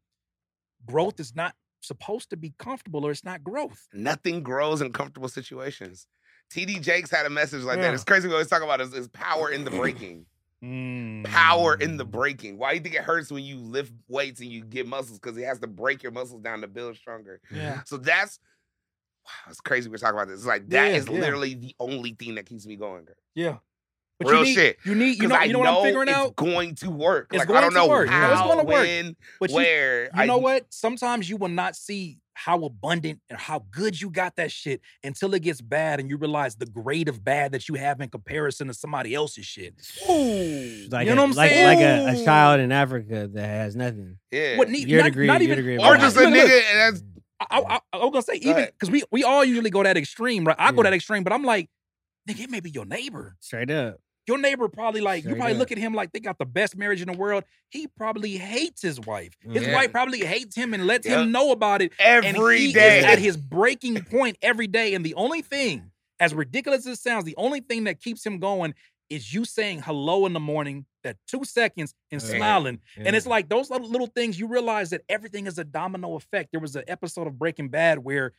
growth 0.85 1.21
is 1.21 1.35
not 1.35 1.55
supposed 1.81 2.31
to 2.31 2.37
be 2.37 2.53
comfortable 2.59 3.07
or 3.07 3.11
it's 3.13 3.25
not 3.25 3.43
growth. 3.45 3.87
nothing 3.93 4.43
grows 4.43 4.81
in 4.81 4.93
comfortable 4.93 5.29
situations. 5.29 6.07
TD 6.51 6.81
Jakes 6.81 7.11
had 7.11 7.25
a 7.27 7.31
message 7.31 7.63
like 7.63 7.77
Yeah. 7.77 7.83
that. 7.85 7.95
It's 7.95 8.05
crazy. 8.05 8.27
We 8.29 8.35
always 8.35 8.49
talk 8.49 8.63
about 8.63 8.81
is, 8.81 8.93
is 8.95 9.09
power 9.09 9.51
in 9.51 9.65
the 9.65 9.71
breaking. 9.83 10.27
Power 11.25 11.75
in 11.75 11.97
the 11.97 12.05
Mm. 12.07 12.11
breaking. 12.11 12.59
Why 12.59 12.71
do 12.71 12.77
you 12.77 12.83
think 12.83 12.95
it 12.95 13.03
hurts 13.03 13.31
when 13.31 13.45
you 13.45 13.57
lift 13.57 13.93
weights 14.09 14.41
and 14.41 14.51
you 14.51 14.65
get 14.65 14.87
muscles? 14.87 15.19
Because 15.19 15.37
it 15.37 15.45
has 15.45 15.59
to 15.61 15.67
break 15.67 16.03
your 16.03 16.13
muscles 16.13 16.43
down 16.43 16.61
to 16.63 16.69
build 16.69 16.97
stronger. 16.97 17.41
Yeah. 17.51 17.83
So 17.85 17.97
that's 17.97 18.39
wow, 19.25 19.51
it's 19.51 19.61
crazy 19.61 19.89
we're 19.89 19.99
talking 19.99 20.17
about 20.17 20.29
this. 20.29 20.39
It's 20.39 20.47
like 20.47 20.69
that 20.71 20.91
Yeah, 20.93 20.97
is 20.97 21.09
yeah. 21.09 21.19
literally 21.21 21.55
the 21.55 21.75
only 21.81 22.15
thing 22.19 22.37
that 22.37 22.47
keeps 22.47 22.67
me 22.67 22.77
going. 22.77 23.05
girl. 23.05 23.17
Yeah. 23.35 23.59
But 24.19 24.29
Real 24.31 24.39
you 24.41 24.45
need, 24.47 24.55
shit. 24.55 24.79
You 24.85 24.95
need, 24.95 25.11
you 25.23 25.29
'Cause 25.29 25.29
know, 25.29 25.43
you 25.43 25.53
know 25.53 25.59
what 25.59 25.69
I'm 25.69 25.83
figuring 25.85 26.09
it's 26.09 26.17
out? 26.17 26.37
going 26.37 26.75
to 26.77 26.91
work. 26.91 27.29
It's 27.33 27.41
like 27.41 27.49
going 27.49 27.59
I 27.59 27.61
don't 27.63 27.73
to 27.73 27.77
know 27.77 27.89
work. 27.89 28.09
how, 28.09 28.33
It's 28.33 28.41
gonna 28.41 28.65
work. 28.65 28.67
when, 28.85 29.17
But 29.41 29.51
where. 29.51 30.05
you 30.05 30.11
I, 30.15 30.25
know 30.27 30.39
what? 30.39 30.65
Sometimes 30.71 31.29
you 31.29 31.37
will 31.37 31.49
not 31.51 31.77
see 31.77 32.19
how 32.33 32.65
abundant 32.65 33.21
and 33.31 33.39
how 33.39 33.65
good 33.71 34.01
you 34.01 34.09
got 34.11 34.37
that 34.37 34.51
shit 34.53 34.81
until 35.05 35.35
it 35.35 35.41
gets 35.43 35.61
bad 35.61 36.01
and 36.01 36.09
you 36.09 36.17
realize 36.17 36.55
the 36.57 36.65
grade 36.67 37.09
of 37.09 37.23
bad 37.25 37.53
that 37.53 37.69
you 37.69 37.75
have 37.77 38.01
in 38.01 38.09
comparison 38.09 38.69
to 38.69 38.75
somebody 38.75 39.15
else's 39.15 39.45
shit. 39.47 39.75
Ooh. 40.09 40.89
Like 40.91 41.07
You 41.07 41.13
a, 41.13 41.15
know 41.15 41.23
what 41.23 41.31
I'm 41.31 41.37
like, 41.37 41.51
saying? 41.51 42.07
like 42.07 42.17
a, 42.17 42.23
a 42.23 42.25
child 42.25 42.61
in 42.61 42.73
Africa 42.73 43.29
that 43.35 43.47
has 43.47 43.77
nothing. 43.77 44.19
Yeah. 44.31 44.57
What 44.57 44.71
need, 44.71 44.89
You're 44.89 45.01
not, 45.03 45.07
degree- 45.07 45.27
not 45.27 45.41
you're 45.43 45.53
even, 45.53 45.57
degree 45.57 45.79
or 45.79 45.93
Right. 45.93 46.01
just 46.01 46.17
a 46.17 46.21
look, 46.21 46.31
look, 46.31 46.45
nigga 46.51 46.61
and 46.71 46.79
that's 46.97 47.05
I, 47.39 47.59
I, 47.61 47.81
I 47.93 47.97
was 47.99 48.11
gonna 48.13 48.23
say 48.23 48.37
even 48.37 48.65
because 48.65 48.91
we 48.91 49.03
we 49.13 49.23
all 49.25 49.45
usually 49.45 49.69
go 49.69 49.83
that 49.83 49.99
extreme, 49.99 50.47
right? 50.47 50.57
I 50.59 50.73
go 50.73 50.83
that 50.83 50.95
extreme, 50.95 51.23
but 51.23 51.35
I'm 51.35 51.45
like, 51.45 51.69
nigga, 52.29 52.41
it 52.45 52.51
may 52.51 52.61
be 52.61 52.71
your 52.71 52.87
neighbor. 52.87 53.37
Straight 53.41 53.71
up. 53.71 53.99
Your 54.27 54.39
neighbor 54.39 54.69
probably 54.69 55.01
like 55.01 55.25
you 55.25 55.37
probably 55.37 55.55
look 55.55 55.71
at 55.71 55.79
him 55.79 55.95
like 55.95 56.13
they 56.13 56.19
got 56.21 56.39
the 56.39 56.45
best 56.47 56.77
marriage 56.77 57.01
in 57.01 57.07
the 57.11 57.17
world. 57.17 57.45
He 57.71 57.87
probably 57.87 58.37
hates 58.37 58.83
his 58.83 58.99
wife. 59.01 59.35
His 59.49 59.67
Yeah. 59.67 59.75
wife 59.75 59.93
probably 59.93 60.21
hates 60.25 60.57
him 60.57 60.75
and 60.75 60.87
lets 60.87 61.07
Yep. 61.07 61.19
him 61.21 61.33
know 61.33 61.53
about 61.53 61.81
it. 61.83 61.93
every 61.99 62.73
day. 62.73 63.05
at 63.05 63.19
his 63.19 63.37
breaking 63.37 64.03
point 64.05 64.37
every 64.43 64.67
day. 64.67 64.95
And 64.95 65.05
the 65.07 65.15
only 65.15 65.43
thing, 65.43 65.91
as 66.19 66.35
ridiculous 66.35 66.87
as 66.87 66.99
it 66.99 67.01
sounds, 67.01 67.25
the 67.25 67.37
only 67.37 67.61
thing 67.61 67.85
that 67.85 68.01
keeps 68.01 68.25
him 68.27 68.39
going 68.41 68.75
is 69.09 69.33
you 69.33 69.45
saying 69.45 69.83
hello 69.83 70.27
in 70.27 70.33
the 70.33 70.41
morning, 70.41 70.85
that 71.05 71.17
two 71.29 71.45
seconds, 71.45 71.95
and 72.11 72.21
Yeah. 72.21 72.29
smiling. 72.37 72.81
And 72.97 73.15
it's 73.15 73.27
like 73.27 73.49
those 73.49 73.71
little, 73.71 73.89
little 73.89 74.09
things 74.09 74.41
you 74.41 74.49
realize 74.49 74.91
that 74.91 75.03
everything 75.09 75.47
is 75.47 75.59
a 75.59 75.65
domino 75.65 76.17
effect. 76.17 76.51
There 76.51 76.59
was 76.61 76.75
an 76.75 76.83
episode 76.89 77.29
of 77.29 77.39
Breaking 77.39 77.69
Bad 77.69 78.01
where 78.01 78.33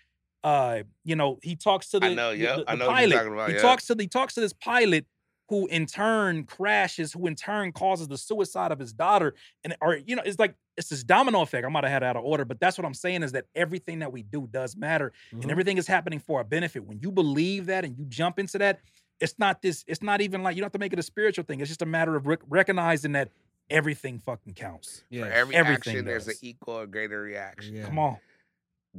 uh, 0.43 0.83
you 1.03 1.15
know, 1.15 1.39
he 1.41 1.55
talks 1.55 1.89
to 1.89 1.99
the, 1.99 2.05
I 2.07 2.13
know, 2.13 2.31
the- 2.31 2.37
the- 2.37 2.49
I 2.51 2.55
the 2.55 2.55
know 2.57 2.65
what 2.65 2.77
you're 2.79 2.87
pilot. 3.09 3.15
talking 3.15 3.33
about, 3.33 3.49
he 3.51 3.57
talks 3.57 3.87
to 3.87 3.95
the 3.95 4.03
he 4.03 4.07
talks 4.07 4.33
to 4.35 4.39
this 4.39 4.53
pilot 4.53 5.05
who 5.49 5.67
in 5.67 5.85
turn 5.85 6.43
crashes, 6.43 7.13
who 7.13 7.25
in 7.27 7.35
turn 7.35 7.71
causes 7.71 8.07
the 8.07 8.17
suicide 8.17 8.71
of 8.71 8.79
his 8.79 8.93
daughter. 8.93 9.33
And 9.63 9.75
or 9.81 9.95
you 10.05 10.15
know, 10.15 10.21
it's 10.25 10.39
like 10.39 10.55
it's 10.75 10.89
this 10.89 11.03
domino 11.03 11.41
effect. 11.41 11.65
I 11.65 11.69
might 11.69 11.83
have 11.83 11.91
had 11.91 12.03
it 12.03 12.05
out 12.05 12.15
of 12.17 12.23
order, 12.23 12.45
but 12.45 12.59
that's 12.59 12.77
what 12.77 12.85
I'm 12.85 12.93
saying 12.93 13.23
is 13.23 13.31
that 13.31 13.45
everything 13.55 13.99
that 13.99 14.11
we 14.11 14.23
do 14.23 14.47
does 14.51 14.75
matter 14.75 15.11
Mhm. 15.33 15.43
and 15.43 15.51
everything 15.51 15.77
is 15.77 15.87
happening 15.87 16.19
for 16.19 16.39
our 16.39 16.43
benefit. 16.43 16.85
When 16.85 16.99
you 16.99 17.11
believe 17.11 17.65
that 17.67 17.83
and 17.85 17.97
you 17.97 18.05
jump 18.05 18.37
into 18.39 18.57
that, 18.59 18.81
it's 19.19 19.39
not 19.39 19.61
this, 19.63 19.83
it's 19.87 20.03
not 20.03 20.21
even 20.21 20.43
like 20.43 20.55
you 20.55 20.61
don't 20.61 20.67
have 20.67 20.73
to 20.73 20.79
make 20.79 20.93
it 20.93 20.99
a 20.99 21.03
spiritual 21.03 21.43
thing. 21.45 21.59
It's 21.61 21.69
just 21.69 21.81
a 21.81 21.85
matter 21.87 22.15
of 22.15 22.27
rec- 22.27 22.41
recognizing 22.47 23.13
that 23.13 23.29
everything 23.69 24.19
fucking 24.19 24.53
counts. 24.53 25.03
Yeah. 25.09 25.23
For 25.25 25.31
every 25.31 25.55
Everything 25.55 25.91
action, 25.93 26.05
there's 26.05 26.27
an 26.27 26.35
equal 26.41 26.75
or 26.75 26.85
greater 26.87 27.19
reaction. 27.21 27.75
Yeah. 27.75 27.85
Come 27.85 27.97
on. 27.99 28.17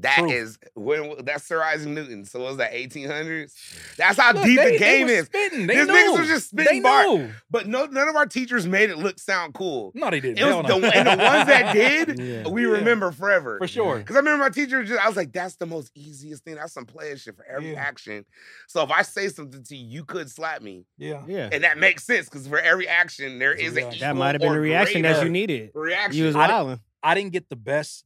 That 0.00 0.16
True. 0.18 0.30
is 0.30 0.58
when 0.74 1.24
that's 1.24 1.44
Sir 1.44 1.62
Isaac 1.62 1.88
Newton. 1.88 2.24
So 2.24 2.38
what 2.40 2.48
was 2.48 2.56
that 2.58 2.72
1800s? 2.72 3.96
That's 3.96 4.18
how 4.18 4.32
Look, 4.32 4.44
deep 4.44 4.58
they- 4.58 4.72
the 4.72 4.78
game 4.78 5.02
was 5.06 5.12
is. 5.12 5.26
Spitting. 5.26 5.66
They 5.66 5.76
These 5.76 5.86
knew. 5.88 5.92
niggas 5.92 6.18
was 6.18 6.28
just 6.28 6.56
they 6.56 6.62
spitting 6.64 6.82
bar- 6.82 7.04
knew. 7.04 7.30
But 7.50 7.66
no, 7.66 7.86
none 7.86 8.08
of 8.08 8.14
our 8.16 8.26
teachers 8.26 8.66
made 8.66 8.90
it 8.90 8.98
look 8.98 9.18
sound 9.18 9.54
cool. 9.54 9.90
No, 9.94 10.10
they 10.10 10.20
didn't. 10.20 10.38
It 10.38 10.44
was 10.44 10.66
the 10.66 10.74
and 10.74 11.06
the 11.06 11.22
ones 11.24 11.46
that 11.48 11.72
did, 12.06 12.18
Yeah. 12.18 12.48
we 12.48 12.62
Yeah. 12.62 12.68
remember 12.68 13.10
forever. 13.10 13.58
for 13.58 13.66
sure. 13.66 13.98
Because 13.98 14.16
I 14.16 14.20
remember 14.20 14.44
my 14.44 14.50
teacher 14.50 14.84
just, 14.84 15.00
I 15.02 15.08
was 15.08 15.16
like, 15.16 15.32
that's 15.32 15.56
the 15.56 15.66
most 15.66 15.90
easiest 15.94 16.44
thing. 16.44 16.54
That's 16.56 16.72
some 16.72 16.86
player 16.86 17.16
shit 17.16 17.36
for 17.36 17.44
every 17.46 17.72
Yeah. 17.72 17.80
action. 17.80 18.24
So 18.68 18.82
if 18.82 18.90
I 18.90 19.02
say 19.02 19.28
something 19.28 19.62
to 19.64 19.76
you, 19.76 19.88
you 19.98 20.04
could 20.04 20.30
slap 20.30 20.62
me. 20.62 20.84
Yeah. 20.96 21.22
Yeah. 21.26 21.48
And 21.50 21.64
that 21.64 21.78
makes 21.78 22.04
sense 22.04 22.28
because 22.28 22.46
for 22.46 22.60
every 22.60 22.86
action, 22.86 23.38
there 23.38 23.52
is 23.52 23.70
an 23.70 23.76
reaction. 23.84 24.00
That 24.00 24.16
might 24.16 24.34
have 24.34 24.40
been 24.40 24.50
or 24.50 24.54
the 24.54 24.60
reaction 24.60 25.02
that 25.02 25.24
you 25.24 25.30
needed. 25.30 25.70
Reaction. 25.74 26.18
You 26.18 26.26
was 26.26 26.36
I 26.36 26.46
wilding. 26.48 26.80
I 27.02 27.14
didn't 27.14 27.32
get 27.32 27.48
the 27.48 27.56
best 27.56 28.04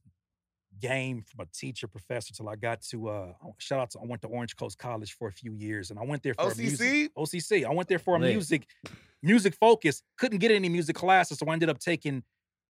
game 0.87 1.21
from 1.23 1.45
a 1.45 1.47
teacher 1.53 1.87
professor 1.87 2.33
till 2.33 2.49
I 2.49 2.55
got 2.55 2.81
to 2.91 3.07
uh 3.09 3.33
shout 3.57 3.79
out 3.79 3.89
to 3.91 3.99
I 3.99 4.05
went 4.05 4.21
to 4.23 4.27
Orange 4.27 4.55
Coast 4.55 4.77
College 4.77 5.13
for 5.13 5.27
a 5.27 5.31
few 5.31 5.53
years 5.53 5.89
and 5.91 5.97
I 5.99 6.03
went 6.03 6.23
there 6.23 6.33
for 6.33 6.51
a 6.51 6.55
music 6.55 7.11
OCC? 7.17 7.61
OCC. 7.61 7.65
I 7.65 7.73
went 7.73 7.87
there 7.87 7.99
for 7.99 8.15
a 8.15 8.19
Lit. 8.19 8.31
music 8.31 8.67
music 9.21 9.55
focus. 9.55 10.01
Couldn't 10.17 10.39
get 10.39 10.51
any 10.51 10.69
music 10.69 10.95
classes, 10.95 11.37
so 11.39 11.45
I 11.47 11.53
ended 11.53 11.69
up 11.69 11.79
taking 11.79 12.23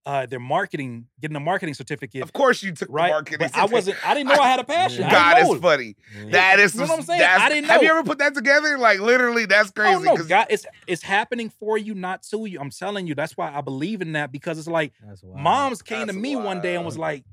uh, 0.06 0.26
their 0.26 0.38
marketing, 0.38 1.06
getting 1.18 1.34
a 1.34 1.40
marketing 1.40 1.72
certificate. 1.74 2.22
Of 2.22 2.32
course, 2.34 2.62
you 2.62 2.72
took 2.72 2.88
Right, 2.92 3.08
the 3.08 3.12
marketing. 3.14 3.38
but 3.52 3.56
I 3.58 3.64
wasn't. 3.64 3.96
I 4.06 4.12
didn't 4.12 4.28
know 4.28 4.34
I 4.42 4.48
had 4.48 4.60
a 4.60 4.64
passion. 4.64 5.04
I 5.04 5.10
God 5.10 5.34
didn't 5.34 5.46
know 5.48 5.52
is 5.54 5.58
it. 5.58 5.62
funny. 5.62 5.96
Yeah. 6.26 6.30
That 6.32 6.60
is 6.60 6.74
You 6.74 6.80
know 6.82 6.86
what 6.88 6.98
I'm 6.98 7.04
saying? 7.06 7.22
I 7.22 7.48
didn't 7.48 7.66
know. 7.68 7.72
Have 7.72 7.82
you 7.82 7.88
ever 7.90 8.02
put 8.04 8.18
that 8.18 8.34
together? 8.34 8.76
Like 8.78 9.00
literally, 9.00 9.46
that's 9.46 9.70
crazy. 9.70 9.96
Oh 9.96 10.00
no, 10.02 10.16
'cause- 10.16 10.26
God, 10.26 10.46
it's 10.50 10.66
it's 10.86 11.02
happening 11.02 11.48
for 11.48 11.78
you, 11.78 11.94
not 11.94 12.22
to 12.24 12.44
you. 12.44 12.60
I'm 12.60 12.68
telling 12.70 13.06
you. 13.06 13.14
That's 13.14 13.34
why 13.36 13.50
I 13.52 13.62
believe 13.62 14.02
in 14.02 14.12
that 14.12 14.30
because 14.30 14.58
it's 14.58 14.68
like 14.68 14.92
moms 15.34 15.80
came 15.80 16.00
to 16.00 16.06
That's 16.12 16.18
me 16.18 16.36
one 16.36 16.60
day 16.60 16.76
and 16.76 16.84
was 16.84 16.98
like, 16.98 17.24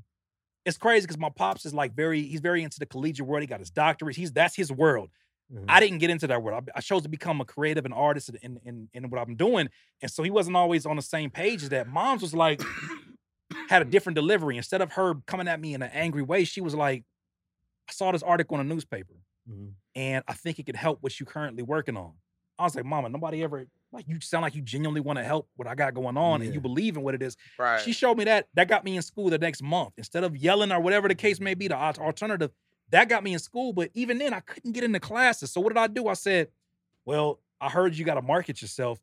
"It's 0.64 0.78
crazy 0.78 1.04
because 1.06 1.18
my 1.18 1.30
pops 1.30 1.66
is 1.66 1.74
like 1.74 1.94
very 1.94 2.22
he's 2.22 2.40
very 2.40 2.62
into 2.62 2.78
the 2.78 2.86
collegiate 2.86 3.26
world. 3.26 3.42
He 3.42 3.46
got 3.46 3.60
his 3.60 3.70
doctorate. 3.70 4.16
He's 4.16 4.32
that's 4.32 4.56
his 4.56 4.70
world. 4.72 5.10
Mhm. 5.52 5.64
I 5.68 5.80
didn't 5.80 5.98
get 5.98 6.10
into 6.10 6.26
that 6.28 6.42
world. 6.42 6.68
I, 6.74 6.78
I 6.78 6.80
chose 6.80 7.02
to 7.02 7.08
become 7.08 7.40
a 7.40 7.44
creative 7.44 7.84
and 7.84 7.94
artist 7.94 8.30
in, 8.42 8.58
in 8.64 8.88
in 8.94 9.10
what 9.10 9.20
I'm 9.20 9.36
doing, 9.36 9.68
and 10.02 10.10
so 10.10 10.22
he 10.22 10.30
wasn't 10.30 10.56
always 10.56 10.86
on 10.86 10.96
the 10.96 11.02
same 11.02 11.30
page 11.30 11.62
as 11.62 11.70
that. 11.70 11.88
Mom's 11.88 12.22
was 12.22 12.34
like 12.34 12.60
had 13.68 13.82
a 13.82 13.84
different 13.84 14.16
delivery. 14.16 14.56
Instead 14.56 14.80
of 14.80 14.92
her 14.92 15.14
coming 15.26 15.48
at 15.48 15.60
me 15.60 15.74
in 15.74 15.82
an 15.82 15.90
angry 15.92 16.22
way, 16.22 16.44
she 16.44 16.60
was 16.60 16.74
like, 16.74 17.04
"I 17.88 17.92
saw 17.92 18.12
this 18.12 18.22
article 18.24 18.58
in 18.60 18.66
a 18.66 18.68
newspaper." 18.74 19.14
Mhm. 19.48 19.74
and 19.96 20.24
I 20.28 20.34
think 20.34 20.58
it 20.60 20.66
could 20.66 20.76
help 20.76 21.02
what 21.02 21.20
you're 21.20 21.26
currently 21.26 21.64
working 21.64 21.96
on. 21.96 22.14
I 22.62 22.66
was 22.66 22.76
like, 22.76 22.84
Mama, 22.84 23.08
nobody 23.08 23.42
ever 23.42 23.66
like 23.92 24.06
you 24.08 24.20
sound 24.20 24.42
like 24.42 24.54
you 24.54 24.62
genuinely 24.62 25.00
want 25.00 25.18
to 25.18 25.24
help 25.24 25.48
what 25.56 25.68
I 25.68 25.74
got 25.74 25.94
going 25.94 26.16
on 26.16 26.40
and 26.42 26.54
you 26.54 26.60
believe 26.60 26.96
in 26.96 27.02
what 27.02 27.14
it 27.14 27.22
is. 27.22 27.36
right. 27.58 27.80
She 27.80 27.92
showed 27.92 28.16
me 28.16 28.24
that. 28.24 28.48
That 28.54 28.68
got 28.68 28.84
me 28.84 28.96
in 28.96 29.02
school 29.02 29.28
the 29.30 29.38
next 29.38 29.62
month. 29.62 29.92
Instead 29.98 30.24
of 30.24 30.36
yelling 30.36 30.72
or 30.72 30.80
whatever 30.80 31.08
the 31.08 31.14
case 31.14 31.40
may 31.40 31.54
be, 31.54 31.68
the 31.68 31.76
alternative, 31.76 32.50
that 32.90 33.08
got 33.08 33.22
me 33.24 33.32
in 33.32 33.38
school. 33.38 33.72
But 33.72 33.90
even 33.94 34.18
then, 34.18 34.32
I 34.32 34.40
couldn't 34.40 34.72
get 34.72 34.84
into 34.84 35.00
classes. 35.00 35.50
So 35.50 35.60
what 35.60 35.70
did 35.74 35.78
I 35.78 35.88
do? 35.88 36.08
I 36.08 36.14
said, 36.14 36.48
Well, 37.04 37.40
I 37.60 37.68
heard 37.68 37.94
you 37.96 38.04
got 38.04 38.14
to 38.14 38.22
market 38.22 38.62
yourself. 38.62 39.00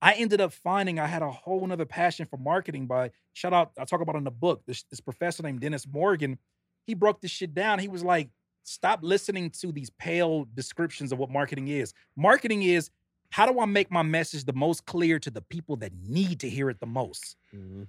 I 0.00 0.12
ended 0.14 0.40
up 0.40 0.52
finding 0.52 1.00
I 1.00 1.06
had 1.06 1.22
a 1.22 1.30
whole 1.30 1.66
nother 1.66 1.84
passion 1.84 2.26
for 2.26 2.36
marketing 2.36 2.86
by 2.86 3.10
shout 3.32 3.52
out, 3.52 3.72
I 3.78 3.84
talk 3.84 4.00
about 4.00 4.16
in 4.16 4.24
the 4.24 4.30
book. 4.30 4.62
This, 4.66 4.84
this 4.84 5.00
professor 5.00 5.42
named 5.42 5.60
Dennis 5.60 5.86
Morgan, 5.86 6.38
he 6.84 6.94
broke 6.94 7.20
this 7.20 7.32
shit 7.32 7.54
down. 7.54 7.80
He 7.80 7.88
was 7.88 8.04
like, 8.04 8.28
stop 8.62 9.00
listening 9.02 9.50
to 9.50 9.72
these 9.72 9.90
pale 9.90 10.46
descriptions 10.54 11.10
of 11.10 11.18
what 11.18 11.30
marketing 11.30 11.68
is. 11.68 11.94
Marketing 12.16 12.62
is 12.62 12.90
how 13.30 13.46
do 13.50 13.60
I 13.60 13.66
make 13.66 13.90
my 13.90 14.02
message 14.02 14.44
the 14.44 14.52
most 14.52 14.86
clear 14.86 15.18
to 15.18 15.30
the 15.30 15.42
people 15.42 15.76
that 15.76 15.92
need 16.06 16.40
to 16.40 16.48
hear 16.48 16.70
it 16.70 16.80
the 16.80 16.86
most? 16.86 17.36
Mhm. 17.54 17.86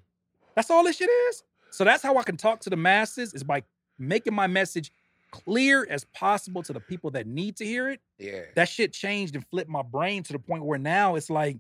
That's 0.56 0.70
all 0.70 0.84
this 0.84 0.98
shit 0.98 1.10
is. 1.10 1.44
So 1.72 1.84
that's 1.84 2.04
how 2.04 2.18
I 2.18 2.24
can 2.24 2.36
talk 2.38 2.60
to 2.62 2.70
the 2.70 2.76
masses 2.76 3.34
is 3.34 3.44
by 3.44 3.64
making 3.98 4.34
my 4.34 4.48
message 4.48 4.92
clear 5.32 5.86
as 5.90 6.04
possible 6.06 6.64
to 6.64 6.74
the 6.74 6.80
people 6.80 7.12
that 7.12 7.28
need 7.28 7.56
to 7.58 7.66
hear 7.66 7.90
it. 7.90 8.02
yeah. 8.18 8.42
That 8.56 8.68
shit 8.68 8.92
changed 8.94 9.36
and 9.36 9.46
flipped 9.48 9.70
my 9.70 9.84
brain 9.84 10.24
to 10.24 10.34
the 10.34 10.40
point 10.40 10.66
where 10.66 10.80
now 10.80 11.16
it's 11.16 11.30
like 11.30 11.58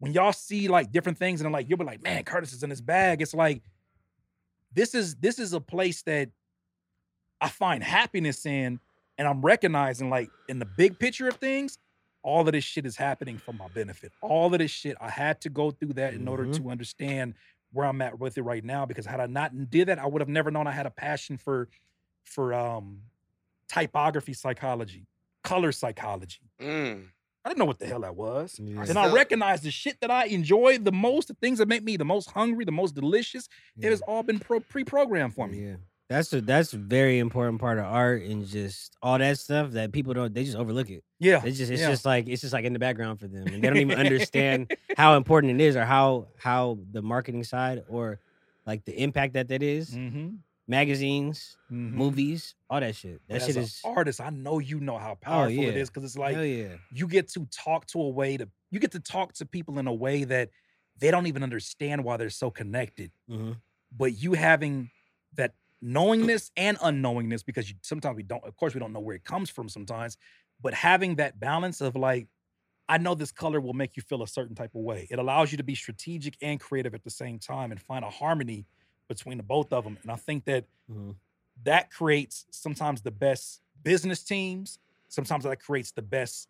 when 0.00 0.12
y'all 0.12 0.32
see 0.32 0.68
like 0.68 0.90
different 0.92 1.16
things 1.18 1.40
and 1.40 1.46
I'm 1.46 1.52
like, 1.52 1.68
you'll 1.68 1.78
be 1.78 1.84
like, 1.84 2.02
man, 2.02 2.24
Curtis 2.24 2.52
is 2.52 2.62
in 2.62 2.70
his 2.70 2.80
bag. 2.80 3.22
It's 3.22 3.34
like 3.34 3.62
this 4.72 4.94
is 4.94 5.14
this 5.16 5.38
is 5.38 5.52
a 5.54 5.60
place 5.60 6.02
that 6.02 6.30
I 7.40 7.48
find 7.48 7.82
happiness 7.82 8.44
in, 8.44 8.80
and 9.16 9.28
I'm 9.28 9.40
recognizing 9.42 10.10
like 10.10 10.28
in 10.48 10.58
the 10.58 10.66
big 10.66 10.98
picture 10.98 11.28
of 11.28 11.36
things, 11.36 11.78
all 12.28 12.46
of 12.46 12.52
this 12.52 12.64
shit 12.64 12.84
is 12.84 12.96
happening 12.96 13.38
for 13.38 13.52
my 13.52 13.68
benefit. 13.68 14.12
All 14.20 14.52
of 14.52 14.58
this 14.58 14.70
shit, 14.70 14.96
I 15.00 15.08
had 15.08 15.40
to 15.42 15.48
go 15.48 15.70
through 15.70 15.94
that 15.94 16.12
in 16.14 16.28
order 16.28 16.44
Mhm. 16.44 16.56
to 16.62 16.70
understand 16.70 17.34
where 17.72 17.86
I'm 17.86 18.00
at 18.02 18.18
with 18.18 18.36
it 18.36 18.42
right 18.42 18.64
now. 18.64 18.84
Because 18.86 19.06
had 19.06 19.20
I 19.20 19.26
not 19.26 19.70
did 19.70 19.88
that, 19.88 19.98
I 19.98 20.06
would 20.06 20.20
have 20.20 20.28
never 20.28 20.50
known 20.50 20.66
I 20.66 20.72
had 20.72 20.86
a 20.86 20.90
passion 20.90 21.36
for 21.38 21.68
for 22.24 22.52
um 22.52 23.02
typography 23.68 24.32
psychology, 24.34 25.06
color 25.42 25.72
psychology. 25.72 26.40
Mm. 26.60 27.08
I 27.44 27.48
didn't 27.48 27.58
know 27.58 27.64
what 27.64 27.78
the 27.78 27.86
hell 27.86 28.00
that 28.00 28.16
was. 28.16 28.58
Yeah. 28.58 28.84
Then 28.84 28.96
I 28.96 29.04
Still- 29.04 29.14
recognized 29.14 29.62
the 29.62 29.70
shit 29.70 30.00
that 30.00 30.10
I 30.10 30.24
enjoy 30.26 30.78
the 30.78 30.92
most, 30.92 31.28
the 31.28 31.34
things 31.34 31.58
that 31.58 31.68
make 31.68 31.82
me 31.82 31.96
the 31.96 32.04
most 32.04 32.30
hungry, 32.30 32.64
the 32.66 32.72
most 32.72 32.94
delicious. 32.94 33.48
It 33.80 33.88
has 33.90 34.02
all 34.02 34.22
been 34.22 34.38
pro- 34.38 34.60
pre-programmed 34.60 35.34
for 35.34 35.46
me. 35.48 35.64
Yeah. 35.64 35.76
That's 36.08 36.32
a 36.32 36.40
that's 36.40 36.72
a 36.72 36.78
very 36.78 37.18
important 37.18 37.60
part 37.60 37.78
of 37.78 37.84
art 37.84 38.22
and 38.22 38.46
just 38.46 38.96
all 39.02 39.18
that 39.18 39.38
stuff 39.38 39.72
that 39.72 39.92
people 39.92 40.14
don't 40.14 40.32
they 40.32 40.44
just 40.44 40.56
overlook 40.56 40.88
it. 40.88 41.04
Yeah. 41.18 41.42
It's 41.44 41.58
just 41.58 41.70
it's 41.70 41.82
yeah. 41.82 41.90
just 41.90 42.06
like 42.06 42.28
it's 42.28 42.40
just 42.40 42.54
like 42.54 42.64
in 42.64 42.72
the 42.72 42.78
background 42.78 43.20
for 43.20 43.28
them. 43.28 43.46
And 43.46 43.62
they 43.62 43.68
don't 43.68 43.76
even 43.76 43.98
understand 43.98 44.74
how 44.96 45.16
important 45.16 45.60
it 45.60 45.64
is 45.64 45.76
or 45.76 45.84
how 45.84 46.28
how 46.38 46.78
the 46.92 47.02
marketing 47.02 47.44
side 47.44 47.84
or 47.88 48.20
like 48.66 48.84
the 48.86 49.00
impact 49.02 49.34
that 49.34 49.48
that 49.48 49.62
is. 49.62 49.90
Mm-hmm. 49.90 50.36
Magazines, 50.70 51.56
Mhm. 51.72 51.92
movies, 51.92 52.54
all 52.68 52.80
that 52.80 52.94
shit. 52.94 53.22
That 53.26 53.36
As 53.36 53.46
shit 53.46 53.56
is 53.56 53.80
artist. 53.84 54.20
I 54.20 54.28
know 54.28 54.58
you 54.58 54.80
know 54.80 54.98
how 54.98 55.14
powerful 55.14 55.58
it 55.58 55.74
yeah. 55.74 55.80
is 55.80 55.88
because 55.88 56.04
it's 56.04 56.18
like 56.18 56.36
yeah. 56.36 56.76
you 56.92 57.06
get 57.08 57.28
to 57.30 57.46
talk 57.46 57.86
to 57.88 58.00
a 58.00 58.08
way 58.08 58.36
to 58.36 58.48
you 58.70 58.78
get 58.78 58.92
to 58.92 59.00
talk 59.00 59.32
to 59.34 59.46
people 59.46 59.78
in 59.78 59.86
a 59.86 59.94
way 59.94 60.24
that 60.24 60.50
they 60.98 61.10
don't 61.10 61.26
even 61.26 61.42
understand 61.42 62.04
why 62.04 62.16
they're 62.18 62.28
so 62.30 62.50
connected. 62.50 63.10
hmm 63.28 63.52
But 63.96 64.18
you 64.18 64.34
having 64.34 64.90
that 65.36 65.54
knowingness 65.80 66.50
and 66.56 66.78
unknowingness, 66.78 67.44
because 67.44 67.70
you, 67.70 67.76
sometimes 67.82 68.16
we 68.16 68.22
don't, 68.22 68.44
of 68.44 68.56
course, 68.56 68.74
we 68.74 68.80
don't 68.80 68.92
know 68.92 69.00
where 69.00 69.16
it 69.16 69.24
comes 69.24 69.50
from 69.50 69.68
sometimes, 69.68 70.16
but 70.60 70.74
having 70.74 71.16
that 71.16 71.38
balance 71.38 71.80
of 71.80 71.96
like, 71.96 72.28
I 72.88 72.98
know 72.98 73.14
this 73.14 73.32
color 73.32 73.60
will 73.60 73.74
make 73.74 73.96
you 73.96 74.02
feel 74.02 74.22
a 74.22 74.28
certain 74.28 74.54
type 74.54 74.74
of 74.74 74.82
way. 74.82 75.06
It 75.10 75.18
allows 75.18 75.52
you 75.52 75.58
to 75.58 75.64
be 75.64 75.74
strategic 75.74 76.36
and 76.42 76.58
creative 76.60 76.94
at 76.94 77.04
the 77.04 77.10
same 77.10 77.38
time 77.38 77.70
and 77.70 77.80
find 77.80 78.04
a 78.04 78.10
harmony 78.10 78.66
between 79.08 79.36
the 79.38 79.42
both 79.44 79.72
of 79.72 79.84
them. 79.84 79.98
And 80.02 80.10
I 80.10 80.16
think 80.16 80.44
that 80.46 80.66
hmm 80.88 81.10
that 81.64 81.90
creates 81.90 82.46
sometimes 82.50 83.02
the 83.02 83.10
best 83.10 83.62
business 83.82 84.22
teams. 84.22 84.78
Sometimes 85.08 85.44
that 85.44 85.60
creates 85.60 85.92
the 85.92 86.02
best 86.02 86.48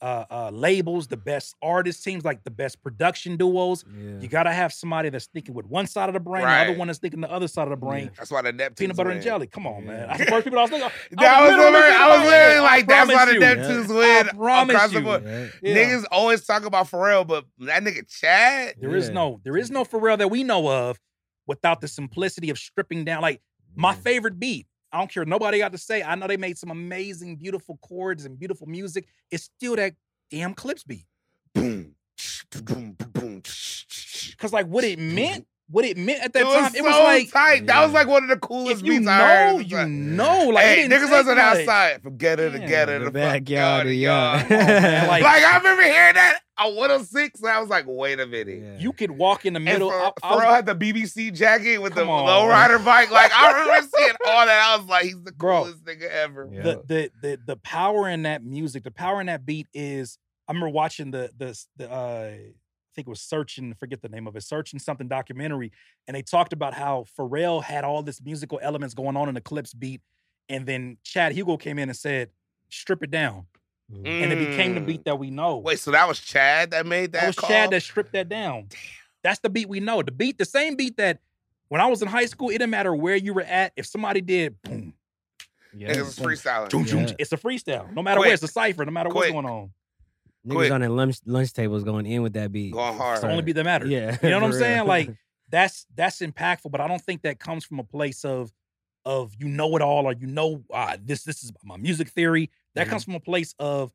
uh, 0.00 0.24
uh, 0.30 0.50
labels, 0.52 1.08
the 1.08 1.16
best 1.16 1.56
artists, 1.60 2.02
teams, 2.04 2.24
like 2.24 2.44
the 2.44 2.50
best 2.50 2.80
production 2.82 3.36
duos. 3.36 3.84
Yeah. 3.92 4.20
You 4.20 4.28
got 4.28 4.44
to 4.44 4.52
have 4.52 4.72
somebody 4.72 5.08
that's 5.10 5.26
thinking 5.26 5.54
with 5.54 5.66
one 5.66 5.86
side 5.86 6.08
of 6.08 6.12
the 6.12 6.20
brain, 6.20 6.42
the 6.44 6.48
other 6.50 6.74
one 6.76 6.86
that's 6.86 7.00
thinking 7.00 7.20
the 7.20 7.30
other 7.30 7.48
side 7.48 7.64
of 7.64 7.70
the 7.70 7.76
brain. 7.76 8.10
That's 8.16 8.30
why 8.30 8.42
the 8.42 8.52
Neptunes 8.52 8.76
Peanut 8.76 8.96
butter 8.96 9.10
and 9.10 9.22
jelly. 9.22 9.46
Come 9.48 9.66
on, 9.66 9.86
man. 9.86 10.06
That's 10.06 10.20
the 10.20 10.26
first 10.26 10.44
people 10.44 10.58
I 10.58 10.62
was 10.62 10.70
thinking. 10.70 10.86
of. 10.86 10.92
That 11.18 11.40
was, 11.40 11.50
literally 11.50 11.72
literally, 11.72 11.96
I 11.96 12.08
was 12.08 12.16
about 12.18 12.26
it. 12.26 12.30
literally 12.30 12.56
I 12.58 12.60
like, 12.76 12.86
that's 12.86 13.08
why 13.08 13.14
promise 13.14 13.28
the 13.28 13.34
you. 13.34 13.40
Neptunes 13.40 13.90
I 13.90 14.22
win 14.22 14.36
promise 14.36 14.92
you. 14.92 15.00
board. 15.00 15.22
Yeah. 15.24 15.46
Yeah. 15.62 15.74
Niggas 15.76 16.04
always 16.12 16.44
talk 16.44 16.64
about 16.64 16.86
Pharrell, 16.88 17.26
but 17.26 17.44
that 17.60 17.82
nigga 17.82 18.08
Chad, 18.08 18.74
There 18.80 18.94
is 18.94 19.08
Yeah. 19.08 19.14
no, 19.14 19.40
there 19.44 19.56
is 19.56 19.70
no 19.70 19.84
Pharrell 19.84 20.18
that 20.18 20.30
we 20.30 20.44
know 20.44 20.68
of 20.70 20.98
without 21.46 21.80
the 21.80 21.88
simplicity 21.88 22.50
of 22.50 22.58
stripping 22.58 23.04
down. 23.04 23.22
Like 23.22 23.40
my 23.74 23.90
Yeah. 23.94 23.96
favorite 24.00 24.38
beat. 24.38 24.66
I 24.92 24.98
don't 24.98 25.10
care. 25.12 25.22
what 25.22 25.28
Nobody 25.28 25.58
got 25.58 25.72
to 25.72 25.78
say. 25.78 26.02
I 26.02 26.14
know 26.14 26.26
they 26.26 26.36
made 26.36 26.56
some 26.58 26.70
amazing, 26.70 27.36
beautiful 27.36 27.78
chords 27.82 28.24
and 28.24 28.38
beautiful 28.38 28.66
music. 28.66 29.06
It's 29.30 29.44
still 29.44 29.76
that 29.76 29.94
damn 30.30 30.54
Clipse 30.54 30.84
beat. 30.84 31.04
boom, 31.54 31.94
boom, 32.62 32.96
boom. 33.12 33.42
Cause 34.38 34.52
like 34.52 34.66
what 34.66 34.84
it 34.84 34.98
meant, 34.98 35.46
what 35.68 35.84
it 35.84 35.96
meant 35.96 36.22
at 36.22 36.32
that 36.32 36.42
It 36.42 36.46
was 36.46 36.54
time, 36.56 36.72
so 36.72 36.78
it 36.78 36.82
was 36.84 36.94
like 37.02 37.30
tight. 37.32 37.66
That 37.66 37.84
was 37.84 37.92
like 37.92 38.06
one 38.06 38.22
of 38.22 38.28
the 38.30 38.36
coolest 38.38 38.80
if 38.80 38.86
you 38.86 38.98
beats 38.98 39.08
I 39.08 39.18
heard. 39.18 39.52
know, 39.54 39.60
It's 39.60 39.70
you 39.70 39.76
like, 39.76 39.88
know. 39.88 40.48
Like 40.48 40.64
hey, 40.64 40.88
niggas 40.88 41.00
take 41.02 41.10
wasn't 41.10 41.36
much. 41.36 41.58
outside. 41.58 42.02
Forget 42.02 42.40
it, 42.40 42.52
Yeah, 42.52 42.58
together, 42.60 42.98
the 43.00 43.04
the, 43.06 43.10
backyard, 43.10 43.82
to 43.84 43.88
the 43.88 43.94
the 43.96 44.00
yard. 44.00 44.48
yard. 44.50 44.62
Like, 45.08 45.22
like- 45.22 45.44
I 45.44 45.56
remember 45.58 45.82
hearing 45.82 46.14
that 46.14 46.38
on 46.58 46.74
106, 46.74 47.40
and 47.40 47.48
I 47.50 47.60
was 47.60 47.68
like, 47.68 47.84
wait 47.86 48.18
a 48.20 48.26
minute. 48.26 48.60
Yeah. 48.62 48.78
You 48.78 48.92
could 48.92 49.10
walk 49.12 49.46
in 49.46 49.52
the 49.52 49.58
And 49.58 49.64
middle. 49.64 49.90
Pharrell 49.90 50.12
I- 50.22 50.28
I 50.28 50.34
was- 50.34 50.44
had 50.44 50.66
the 50.66 50.74
BBC 50.74 51.30
jacket 51.34 51.78
with 51.78 51.94
the 51.94 52.00
Come 52.02 52.10
on. 52.10 52.26
lowrider 52.26 52.84
bike. 52.84 53.10
Like 53.10 53.32
I 53.32 53.52
remember 53.52 53.88
seeing 53.96 54.12
all 54.26 54.46
that. 54.46 54.62
I 54.66 54.76
was 54.76 54.86
like, 54.86 55.04
he's 55.04 55.22
the 55.22 55.32
Bro. 55.32 55.64
coolest 55.64 55.84
nigga 55.84 56.08
ever. 56.10 56.48
Yeah. 56.52 56.62
the 56.62 56.82
the 56.86 57.10
the 57.22 57.40
the 57.46 57.56
power 57.56 58.08
in 58.08 58.22
that 58.22 58.44
music, 58.44 58.84
the 58.84 58.90
power 58.90 59.20
in 59.20 59.26
that 59.26 59.46
beat 59.46 59.66
is. 59.72 60.18
I 60.48 60.52
remember 60.52 60.70
watching 60.70 61.10
the 61.10 61.30
the 61.36 61.58
the 61.76 61.90
uh, 61.90 62.30
I 62.34 62.38
think 62.94 63.06
it 63.06 63.10
was 63.10 63.20
searching, 63.20 63.74
forget 63.74 64.00
the 64.02 64.08
name 64.08 64.26
of 64.26 64.34
it, 64.34 64.42
searching 64.42 64.80
something 64.80 65.06
documentary, 65.06 65.70
and 66.08 66.16
they 66.16 66.22
talked 66.22 66.52
about 66.52 66.74
how 66.74 67.04
Pharrell 67.18 67.62
had 67.62 67.84
all 67.84 68.02
this 68.02 68.20
musical 68.22 68.58
elements 68.62 68.94
going 68.94 69.16
on 69.16 69.28
in 69.28 69.34
the 69.34 69.40
Clipse 69.40 69.72
beat, 69.74 70.00
and 70.48 70.66
then 70.66 70.96
Chad 71.04 71.32
Hugo 71.32 71.56
came 71.58 71.78
in 71.78 71.88
and 71.90 71.96
said, 71.96 72.30
"Strip 72.70 73.02
it 73.04 73.10
down," 73.10 73.46
Mhm. 73.92 74.06
and 74.06 74.32
it 74.32 74.50
became 74.50 74.74
the 74.74 74.80
Mm. 74.82 74.86
beat 74.86 75.04
that 75.04 75.18
we 75.18 75.30
know. 75.30 75.56
Wait, 75.58 75.78
so 75.78 75.90
that 75.92 76.06
was 76.06 76.18
Chad 76.20 76.72
that 76.72 76.84
made 76.86 77.12
that? 77.12 77.20
that 77.20 77.26
was 77.28 77.36
call? 77.36 77.48
Chad 77.48 77.70
that 77.70 77.82
stripped 77.82 78.12
that 78.12 78.28
down. 78.28 78.68
That's 79.22 79.40
the 79.40 79.48
beat 79.48 79.68
we 79.68 79.80
know. 79.80 80.02
The 80.02 80.12
beat, 80.12 80.36
the 80.38 80.44
same 80.44 80.76
beat 80.76 80.96
that 80.98 81.20
when 81.68 81.80
I 81.80 81.86
was 81.86 82.02
in 82.02 82.08
high 82.08 82.26
school, 82.26 82.50
it 82.50 82.54
didn't 82.58 82.70
matter 82.70 82.94
where 82.94 83.16
you 83.16 83.32
were 83.34 83.42
at. 83.42 83.72
If 83.76 83.86
somebody 83.86 84.20
did 84.20 84.60
boom, 84.62 84.94
Yeah. 85.74 85.92
Niggas 85.92 85.98
was 86.04 86.18
freestyling. 86.18 86.70
Zoom, 86.70 86.86
zoom, 86.86 87.00
Yeah. 87.08 87.14
It's 87.18 87.32
a 87.32 87.36
freestyle. 87.36 87.92
No 87.92 88.02
matter 88.02 88.20
where, 88.20 88.32
it's 88.32 88.42
a 88.42 88.48
cipher. 88.48 88.84
No 88.84 88.90
matter 88.90 89.10
what's 89.10 89.30
going 89.30 89.46
on. 89.46 89.70
Niggas 90.46 90.54
Quick. 90.54 90.72
on 90.72 90.80
their 90.80 90.88
lunch 90.90 91.18
lunch 91.26 91.52
tables 91.52 91.84
going 91.84 92.06
in 92.06 92.22
with 92.22 92.32
that 92.34 92.52
beat. 92.52 92.72
Going 92.72 92.96
hard. 92.96 93.16
It's 93.16 93.22
the 93.22 93.30
only 93.30 93.42
beat 93.42 93.52
that 93.52 93.64
matters. 93.64 93.88
Yeah. 93.90 94.16
You 94.22 94.30
know 94.30 94.36
what 94.36 94.44
I'm 94.46 94.52
for 94.52 94.58
saying? 94.58 94.86
Like 94.86 95.10
that's 95.50 95.86
that's 95.94 96.20
impactful, 96.20 96.70
but 96.70 96.80
I 96.80 96.88
don't 96.88 97.02
think 97.02 97.22
that 97.22 97.38
comes 97.38 97.64
from 97.64 97.78
a 97.80 97.84
place 97.84 98.24
of 98.24 98.50
of 99.04 99.34
you 99.38 99.46
know 99.48 99.74
it 99.76 99.82
all 99.82 100.06
or 100.06 100.12
you 100.12 100.26
know 100.26 100.62
ah, 100.72 100.96
this 101.02 101.24
this 101.24 101.42
is 101.42 101.52
my 101.64 101.76
music 101.76 102.08
theory. 102.08 102.50
That 102.78 102.86
Mhm. 102.86 102.90
comes 102.90 103.04
from 103.04 103.14
a 103.14 103.20
place 103.20 103.54
of 103.58 103.92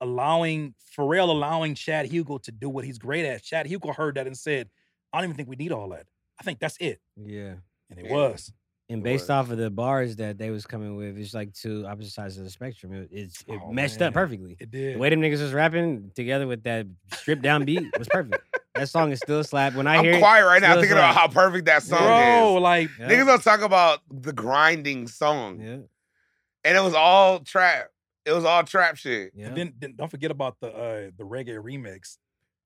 allowing 0.00 0.74
Pharrell 0.96 1.28
allowing 1.28 1.74
Chad 1.74 2.06
Hugo 2.06 2.38
to 2.38 2.52
do 2.52 2.68
what 2.68 2.84
he's 2.84 2.98
great 2.98 3.24
at. 3.24 3.42
Chad 3.42 3.66
Hugo 3.66 3.92
heard 3.92 4.16
that 4.16 4.26
and 4.26 4.36
said, 4.36 4.68
I 5.12 5.18
don't 5.18 5.24
even 5.30 5.36
think 5.36 5.48
we 5.48 5.56
need 5.56 5.72
all 5.72 5.88
that. 5.90 6.06
I 6.38 6.42
think 6.42 6.58
that's 6.58 6.76
it. 6.78 7.00
yeah. 7.16 7.54
And 7.90 7.98
it 8.00 8.06
Yeah. 8.06 8.12
was. 8.12 8.52
And 8.90 9.02
based 9.02 9.24
was. 9.24 9.30
off 9.30 9.50
of 9.50 9.56
the 9.56 9.70
bars 9.70 10.16
that 10.16 10.36
they 10.36 10.50
was 10.50 10.66
coming 10.66 10.96
with, 10.96 11.16
it's 11.16 11.32
like 11.32 11.52
two 11.54 11.86
opposite 11.86 12.10
sides 12.12 12.36
of 12.36 12.44
the 12.44 12.50
spectrum. 12.50 12.92
It, 12.92 13.08
it's 13.12 13.42
it 13.46 13.58
Oh, 13.62 13.72
meshed 13.72 14.00
man. 14.00 14.08
up 14.08 14.14
perfectly. 14.14 14.52
It 14.58 14.70
The 14.70 14.78
did. 14.78 14.98
way 14.98 15.08
them 15.10 15.20
niggas 15.22 15.40
was 15.40 15.52
rapping 15.54 16.10
together 16.14 16.46
with 16.46 16.64
that 16.64 16.86
stripped 17.14 17.42
down 17.42 17.64
beat 17.64 17.96
was 17.98 18.08
perfect. 18.08 18.42
That 18.74 18.88
song 18.88 19.12
is 19.12 19.20
still 19.20 19.40
a 19.40 19.44
slap. 19.44 19.74
When 19.74 19.86
I 19.86 19.96
I'm 19.98 20.04
hear 20.04 20.18
quiet 20.18 20.44
right 20.44 20.60
now 20.60 20.72
still 20.72 20.82
thinking 20.82 20.98
about 20.98 21.14
how 21.14 21.28
perfect 21.28 21.66
that 21.66 21.82
song 21.84 21.98
Bro, 22.00 22.56
is. 22.56 22.60
like 22.62 22.90
Yeah. 22.98 23.08
Niggas 23.08 23.26
don't 23.26 23.42
talk 23.42 23.60
about 23.62 24.00
the 24.10 24.32
grinding 24.32 25.06
song. 25.06 25.60
Yeah, 25.60 25.78
And 26.64 26.76
it 26.76 26.82
was 26.82 26.94
all 26.94 27.38
trap. 27.40 27.88
It 28.24 28.32
was 28.32 28.44
all 28.44 28.62
trap 28.64 28.96
shit. 28.96 29.32
yeah. 29.34 29.50
then, 29.54 29.74
then 29.78 29.94
don't 29.96 30.10
forget 30.10 30.30
about 30.30 30.58
the 30.60 30.68
uh 30.68 31.10
the 31.16 31.24
reggae 31.24 31.58
remix. 31.62 32.16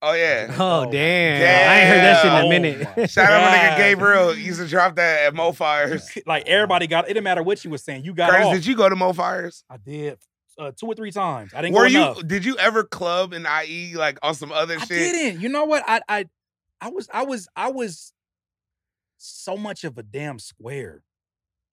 Oh 0.01 0.13
yeah. 0.13 0.55
Oh, 0.57 0.83
Oh, 0.83 0.85
my 0.85 0.91
damn. 0.93 1.69
I 1.71 1.81
ain't 1.81 1.89
heard 1.89 2.05
that 2.05 2.23
shit 2.23 2.33
in 2.33 2.39
a 2.39 2.45
Oh, 2.45 2.49
minute. 2.49 2.97
my 2.97 3.07
Shout 3.07 3.33
out 3.33 3.43
my 3.51 3.59
nigga 3.59 3.77
Gabriel. 3.79 4.33
He 4.33 4.45
used 4.45 4.61
to 4.61 4.69
drop 4.69 4.95
that 4.97 5.25
at 5.27 5.35
Mo 5.35 5.51
Fires. 5.53 6.09
Like 6.27 6.47
everybody 6.47 6.87
got 6.87 7.07
it 7.07 7.09
didn't 7.15 7.25
matter 7.25 7.43
what 7.43 7.65
you 7.65 7.71
was 7.71 7.83
saying. 7.83 8.05
You 8.05 8.15
got 8.15 8.31
Curtis, 8.31 8.47
off. 8.47 8.55
did 8.55 8.67
you 8.67 8.77
go 8.77 8.89
to 8.89 8.95
Mo 8.95 9.13
Fires? 9.13 9.65
I 9.69 9.77
did 9.79 10.19
uh, 10.57 10.71
two 10.79 10.87
or 10.87 10.95
three 10.95 11.11
times. 11.11 11.53
I 11.55 11.63
didn't 11.63 11.75
Were 11.75 11.83
go 11.83 11.87
you 11.89 11.99
enough. 11.99 12.27
did 12.29 12.45
you 12.45 12.57
ever 12.59 12.85
club 12.85 13.33
in 13.33 13.45
IE 13.67 13.95
like 13.97 14.19
on 14.23 14.35
some 14.35 14.53
other 14.53 14.77
I 14.77 14.85
shit? 14.85 14.89
didn't. 15.13 15.41
You 15.41 15.49
know 15.49 15.65
what? 15.65 15.83
I 15.89 16.01
I 16.09 16.27
I 16.81 16.91
was 16.91 17.09
I 17.13 17.25
was 17.25 17.49
I 17.57 17.71
was 17.73 18.13
so 19.17 19.57
much 19.57 19.83
of 19.83 19.99
a 19.99 20.03
damn 20.05 20.39
square. 20.39 21.03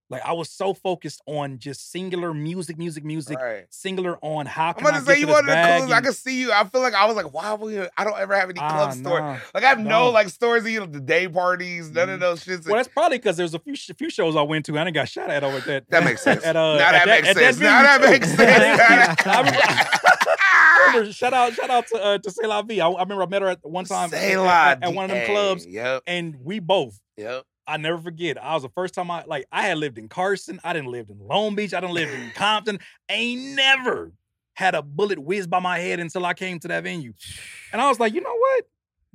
Like 0.08 0.22
I 0.24 0.34
was 0.34 0.52
so 0.52 0.76
focused 0.76 1.20
on 1.26 1.58
just 1.58 1.92
singular 1.92 2.32
music, 2.32 2.78
music, 2.78 3.04
music, 3.04 3.40
Right. 3.40 3.66
singular 3.72 4.20
on 4.22 4.46
how 4.46 4.68
I'm 4.68 4.74
can 4.76 4.86
I 4.86 4.90
about 4.90 5.00
to 5.00 5.06
get 5.08 5.14
say 5.16 5.20
you 5.22 5.28
wanted 5.28 5.48
to 5.48 5.54
bag 5.54 5.78
clubs. 5.80 5.92
I 5.92 5.98
and- 5.98 6.06
could 6.06 6.16
see 6.16 6.40
you. 6.42 6.52
I 6.52 6.64
feel 6.66 6.82
like 6.82 6.94
I 6.94 7.06
was 7.08 7.16
like, 7.16 7.34
why 7.34 7.56
we? 7.56 7.80
I 7.80 8.04
don't 8.04 8.18
ever 8.20 8.36
have 8.36 8.50
any 8.52 8.60
club 8.60 8.72
Ah, 8.72 8.92
stories. 8.92 9.22
nah. 9.24 9.38
Like 9.56 9.64
I 9.64 9.70
have 9.70 9.80
no 9.80 9.90
no. 9.90 10.10
like 10.12 10.30
stories 10.30 10.64
of 10.64 10.70
you 10.70 10.80
know 10.82 10.86
the 10.86 11.00
day 11.00 11.28
parties, 11.28 11.90
none 11.90 12.10
of 12.12 12.18
Mhm. 12.18 12.22
those 12.22 12.44
shits. 12.46 12.68
Well, 12.68 12.76
that's 12.76 12.88
probably 12.88 13.18
because 13.18 13.36
there's 13.38 13.56
a 13.56 13.60
few 13.60 13.76
sh- 13.76 13.90
few 13.98 14.12
shows 14.12 14.36
I 14.36 14.44
went 14.44 14.66
to 14.68 14.78
and 14.78 14.88
I 14.88 14.92
got 14.92 15.10
shot 15.10 15.32
at 15.32 15.44
over 15.44 15.60
that. 15.62 15.90
that 15.90 16.04
makes 16.04 16.22
sense. 16.24 16.44
At, 16.44 16.56
uh, 16.56 16.78
now 16.78 16.86
at 16.94 17.06
that, 17.06 17.24
makes 17.24 17.40
sense. 17.40 17.60
now 17.60 17.82
that 17.82 18.02
makes 18.02 18.28
sense. 18.36 19.22
I 19.26 19.40
remember- 19.40 19.60
I 19.60 21.10
shout 21.12 21.34
out, 21.34 21.54
shout 21.54 21.70
out 21.72 21.88
to 21.88 21.98
uh, 22.04 22.18
to 22.20 22.30
C'est 22.32 22.46
La 22.48 22.62
Vie. 22.62 22.80
I, 22.80 22.88
I 22.88 23.02
remember 23.02 23.24
I 23.24 23.26
met 23.26 23.42
her 23.42 23.48
at 23.50 23.60
one 23.64 23.86
time 23.86 24.10
Say 24.10 24.34
at, 24.36 24.40
at- 24.40 24.84
at 24.84 24.94
one 24.94 25.06
of 25.06 25.12
them 25.12 25.26
clubs, 25.26 25.66
Yep. 25.66 26.04
and 26.06 26.36
we 26.44 26.60
both. 26.60 27.00
Yep. 27.18 27.44
I 27.68 27.78
never 27.78 27.98
forget. 28.00 28.42
I 28.42 28.54
was 28.54 28.64
the 28.64 28.70
first 28.70 28.94
time 28.94 29.10
I 29.10 29.24
like 29.26 29.46
I 29.52 29.64
had 29.64 29.78
lived 29.78 29.98
in 29.98 30.08
Carson. 30.08 30.60
I 30.64 30.74
didn't 30.74 30.92
live 30.92 31.10
in 31.10 31.20
Long 31.20 31.56
Beach. 31.56 31.74
I 31.74 31.80
didn't 31.82 31.96
live 31.96 32.10
in 32.14 32.32
Compton. 32.36 32.80
Ain't 33.10 33.56
never 33.56 34.12
had 34.54 34.76
a 34.76 34.82
bullet 34.82 35.20
whiz 35.20 35.48
by 35.48 35.60
my 35.60 35.80
head 35.80 36.00
until 36.00 36.26
I 36.26 36.34
came 36.34 36.60
to 36.60 36.68
that 36.70 36.84
venue. 36.84 37.14
And 37.74 37.82
I 37.82 37.90
was 37.90 38.00
like, 38.00 38.14
you 38.14 38.22
know 38.22 38.36
what? 38.36 38.66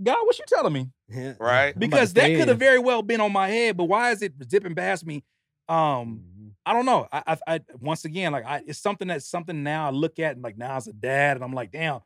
God, 0.03 0.19
what 0.25 0.39
you 0.39 0.45
telling 0.49 0.73
me? 0.73 0.89
Yeah. 1.09 1.35
Right. 1.39 1.51
I'm 1.51 1.69
about 1.69 1.73
to 1.73 1.79
Because 1.79 2.13
that 2.15 2.37
could 2.37 2.49
have 2.49 2.59
very 2.59 2.79
well 2.79 3.03
been 3.03 3.21
on 3.21 3.33
my 3.33 3.49
head, 3.49 3.77
but 3.77 3.85
why 3.85 4.11
is 4.11 4.23
it 4.23 4.33
zipping 4.51 4.75
past 4.75 5.07
me? 5.07 5.25
Um, 5.69 6.23
Mhm. 6.25 6.51
I 6.67 6.73
don't 6.75 6.85
know. 6.87 7.07
I, 7.13 7.23
I, 7.27 7.39
I 7.47 7.61
once 7.81 8.05
again, 8.05 8.33
like 8.33 8.45
I, 8.45 8.63
it's 8.67 8.79
something 8.79 9.09
that's 9.09 9.27
something 9.27 9.63
now 9.63 9.87
I 9.87 9.91
look 9.91 10.19
at 10.19 10.35
and 10.35 10.43
like 10.43 10.59
now 10.59 10.77
as 10.77 10.87
a 10.89 10.93
dad, 10.93 11.37
and 11.37 11.45
I'm 11.45 11.55
like, 11.55 11.71
damn, 11.71 12.01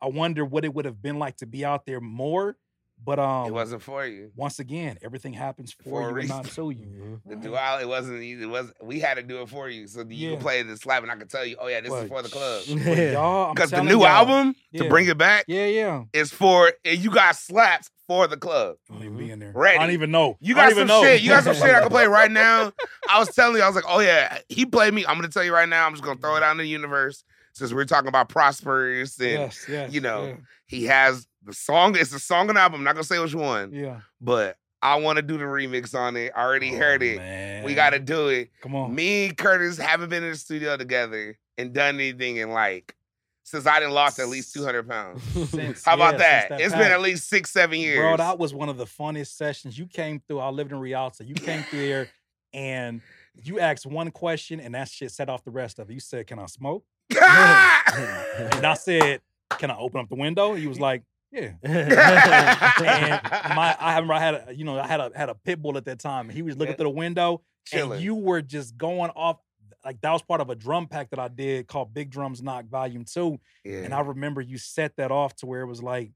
I 0.00 0.06
wonder 0.06 0.44
what 0.44 0.64
it 0.64 0.74
would 0.74 0.86
have 0.86 1.00
been 1.00 1.18
like 1.18 1.36
to 1.36 1.46
be 1.46 1.64
out 1.64 1.86
there 1.86 2.00
more. 2.00 2.56
But 3.04 3.18
um, 3.18 3.46
it 3.48 3.52
wasn't 3.52 3.82
for 3.82 4.06
you. 4.06 4.30
once 4.36 4.58
again, 4.60 4.96
everything 5.02 5.32
happens 5.32 5.72
for, 5.72 5.82
For 5.90 6.00
a 6.08 6.12
you 6.12 6.18
and 6.20 6.28
not 6.28 6.44
reason. 6.44 6.64
to 6.64 6.70
you. 6.70 6.86
Mhm. 6.86 7.20
The 7.30 7.36
dual, 7.36 7.78
it 7.80 7.88
wasn't. 7.88 8.22
It 8.22 8.46
was. 8.46 8.72
We 8.80 9.00
had 9.00 9.14
to 9.14 9.22
do 9.24 9.42
it 9.42 9.48
for 9.48 9.68
you, 9.68 9.88
so 9.88 10.00
you 10.00 10.06
Yeah. 10.28 10.30
can 10.34 10.40
play 10.42 10.62
the 10.62 10.76
slap, 10.76 11.02
and 11.02 11.10
I 11.10 11.16
can 11.16 11.26
tell 11.26 11.44
you, 11.44 11.56
oh 11.58 11.66
yeah, 11.66 11.80
this 11.80 11.90
But 11.90 12.04
is 12.04 12.08
for 12.08 12.22
the 12.22 12.28
club. 12.28 12.62
sh- 12.62 12.74
but 12.86 12.96
y'all, 13.12 13.48
I'm 13.48 13.54
Because 13.54 13.70
the 13.70 13.82
new 13.82 13.98
y'all, 13.98 14.06
album 14.06 14.54
to 14.76 14.88
bring 14.88 15.08
it 15.08 15.18
back 15.18 15.46
Yeah, 15.48 15.66
yeah. 15.66 16.04
is 16.12 16.32
for 16.32 16.72
and 16.84 16.98
you 16.98 17.10
got 17.10 17.34
slaps 17.34 17.90
for 18.06 18.26
the 18.28 18.36
club. 18.36 18.76
I 18.90 18.98
don't 19.02 19.16
be 19.16 19.30
in 19.30 19.38
there. 19.40 19.52
Ready. 19.52 19.78
I 19.78 19.82
don't 19.86 19.94
even 19.94 20.10
know. 20.12 20.36
You 20.40 20.54
I 20.54 20.56
got 20.56 20.62
don't 20.62 20.70
some 20.70 20.78
even 20.78 20.86
know. 20.88 21.02
shit. 21.02 21.22
You 21.22 21.30
got 21.30 21.44
some 21.44 21.54
shit 21.56 21.74
I 21.74 21.80
can 21.80 21.88
play 21.88 22.06
right 22.06 22.30
now. 22.30 22.72
I 23.08 23.18
was 23.18 23.34
telling 23.34 23.56
you, 23.56 23.62
I 23.62 23.66
was 23.66 23.74
like, 23.74 23.84
oh 23.88 23.98
yeah, 24.00 24.38
he 24.48 24.64
played 24.64 24.94
me. 24.94 25.04
I'm 25.06 25.16
gonna 25.16 25.28
tell 25.28 25.42
you 25.44 25.52
right 25.54 25.68
now. 25.68 25.86
I'm 25.86 25.92
just 25.92 26.04
gonna 26.04 26.20
throw 26.20 26.36
it 26.36 26.42
out 26.42 26.52
in 26.52 26.58
the 26.58 26.66
universe 26.68 27.24
since 27.54 27.72
we're 27.72 27.84
talking 27.84 28.08
about 28.08 28.28
prosperous 28.28 29.18
and 29.20 29.30
Yes, 29.30 29.66
yes. 29.68 29.92
you 29.92 30.00
know, 30.00 30.24
yeah, 30.26 30.34
he 30.66 30.84
has 30.84 31.26
the 31.44 31.52
song. 31.52 31.96
It's 31.96 32.12
a 32.12 32.18
song 32.18 32.48
and 32.48 32.58
album. 32.58 32.80
I'm 32.80 32.84
not 32.84 32.94
gonna 32.94 33.04
say 33.04 33.18
which 33.18 33.34
one, 33.34 33.72
yeah. 33.72 34.00
but 34.20 34.56
I 34.80 34.96
want 34.96 35.16
to 35.16 35.22
do 35.22 35.38
the 35.38 35.44
remix 35.44 35.94
on 35.94 36.16
it. 36.16 36.32
I 36.36 36.42
already 36.42 36.72
Oh, 36.74 36.78
heard 36.78 37.02
it. 37.02 37.18
Man. 37.18 37.64
We 37.64 37.74
got 37.74 37.90
to 37.90 37.98
do 38.00 38.28
it. 38.28 38.50
Come 38.62 38.74
on. 38.74 38.92
Me 38.94 39.26
and 39.26 39.36
Curtis 39.36 39.78
haven't 39.78 40.08
been 40.08 40.24
in 40.24 40.30
the 40.32 40.36
studio 40.36 40.76
together 40.76 41.38
and 41.56 41.72
done 41.72 41.94
anything 41.96 42.36
in 42.38 42.50
like 42.50 42.96
since 43.44 43.66
I 43.66 43.78
didn't 43.80 43.94
lost 43.94 44.18
at 44.18 44.28
least 44.28 44.54
200 44.54 44.88
pounds. 44.88 45.22
Since- 45.50 45.84
How 45.84 45.94
about 45.94 46.14
yeah, 46.14 46.18
that? 46.18 46.48
since 46.48 46.62
It's 46.62 46.72
pack. 46.72 46.82
been 46.82 46.92
at 46.92 47.00
least 47.00 47.28
six, 47.28 47.50
seven 47.52 47.78
years. 47.78 47.98
Bro, 47.98 48.16
that 48.18 48.38
was 48.38 48.54
one 48.54 48.68
of 48.68 48.76
the 48.76 48.86
funniest 48.86 49.36
sessions. 49.36 49.76
You 49.78 49.86
came 49.86 50.20
through. 50.26 50.38
I 50.40 50.48
lived 50.50 50.72
in 50.72 50.78
Rialto. 50.78 51.22
You 51.24 51.34
came 51.34 51.62
through 51.64 51.86
there 51.86 52.08
and 52.54 53.00
you 53.42 53.58
asked 53.60 53.84
one 53.86 54.10
question 54.10 54.58
and 54.60 54.74
that 54.74 54.88
shit 54.88 55.10
set 55.10 55.28
off 55.28 55.44
the 55.44 55.50
rest 55.50 55.78
of 55.78 55.90
it. 55.90 55.92
You 55.94 56.00
said, 56.00 56.26
Can 56.26 56.38
I 56.38 56.46
smoke? 56.46 56.84
And 57.12 58.66
I 58.66 58.74
said, 58.74 59.20
Can 59.58 59.70
I 59.70 59.76
open 59.76 60.00
up 60.00 60.08
the 60.08 60.14
window? 60.16 60.54
He 60.54 60.66
was 60.66 60.80
like, 60.80 61.02
Yeah. 61.32 61.52
And 61.64 63.54
my 63.56 63.76
I 63.78 63.94
remember 63.94 64.14
I 64.14 64.20
had 64.20 64.34
a, 64.48 64.54
you 64.54 64.64
know, 64.64 64.78
I 64.78 64.86
had 64.86 65.00
a 65.00 65.10
had 65.14 65.28
a 65.28 65.34
pit 65.34 65.60
bull 65.62 65.76
at 65.76 65.84
that 65.86 65.98
time. 65.98 66.26
And 66.28 66.32
he 66.36 66.42
was 66.42 66.56
looking 66.56 66.72
Yeah. 66.72 66.76
through 66.76 66.84
the 66.84 66.90
window 66.90 67.42
Chilling. 67.66 67.92
and 67.92 68.02
you 68.02 68.14
were 68.14 68.42
just 68.42 68.76
going 68.76 69.10
off 69.10 69.38
like 69.84 70.00
that 70.02 70.12
was 70.12 70.22
part 70.22 70.40
of 70.40 70.50
a 70.50 70.54
drum 70.54 70.86
pack 70.86 71.10
that 71.10 71.18
I 71.18 71.28
did 71.28 71.66
called 71.66 71.92
Big 71.92 72.10
Drums 72.10 72.42
Knock 72.42 72.66
Volume 72.66 73.04
2. 73.04 73.38
yeah. 73.64 73.78
And 73.78 73.92
I 73.94 74.00
remember 74.00 74.40
you 74.40 74.58
set 74.58 74.96
that 74.96 75.10
off 75.10 75.34
to 75.36 75.46
where 75.46 75.62
it 75.62 75.66
was 75.66 75.82
like, 75.82 76.12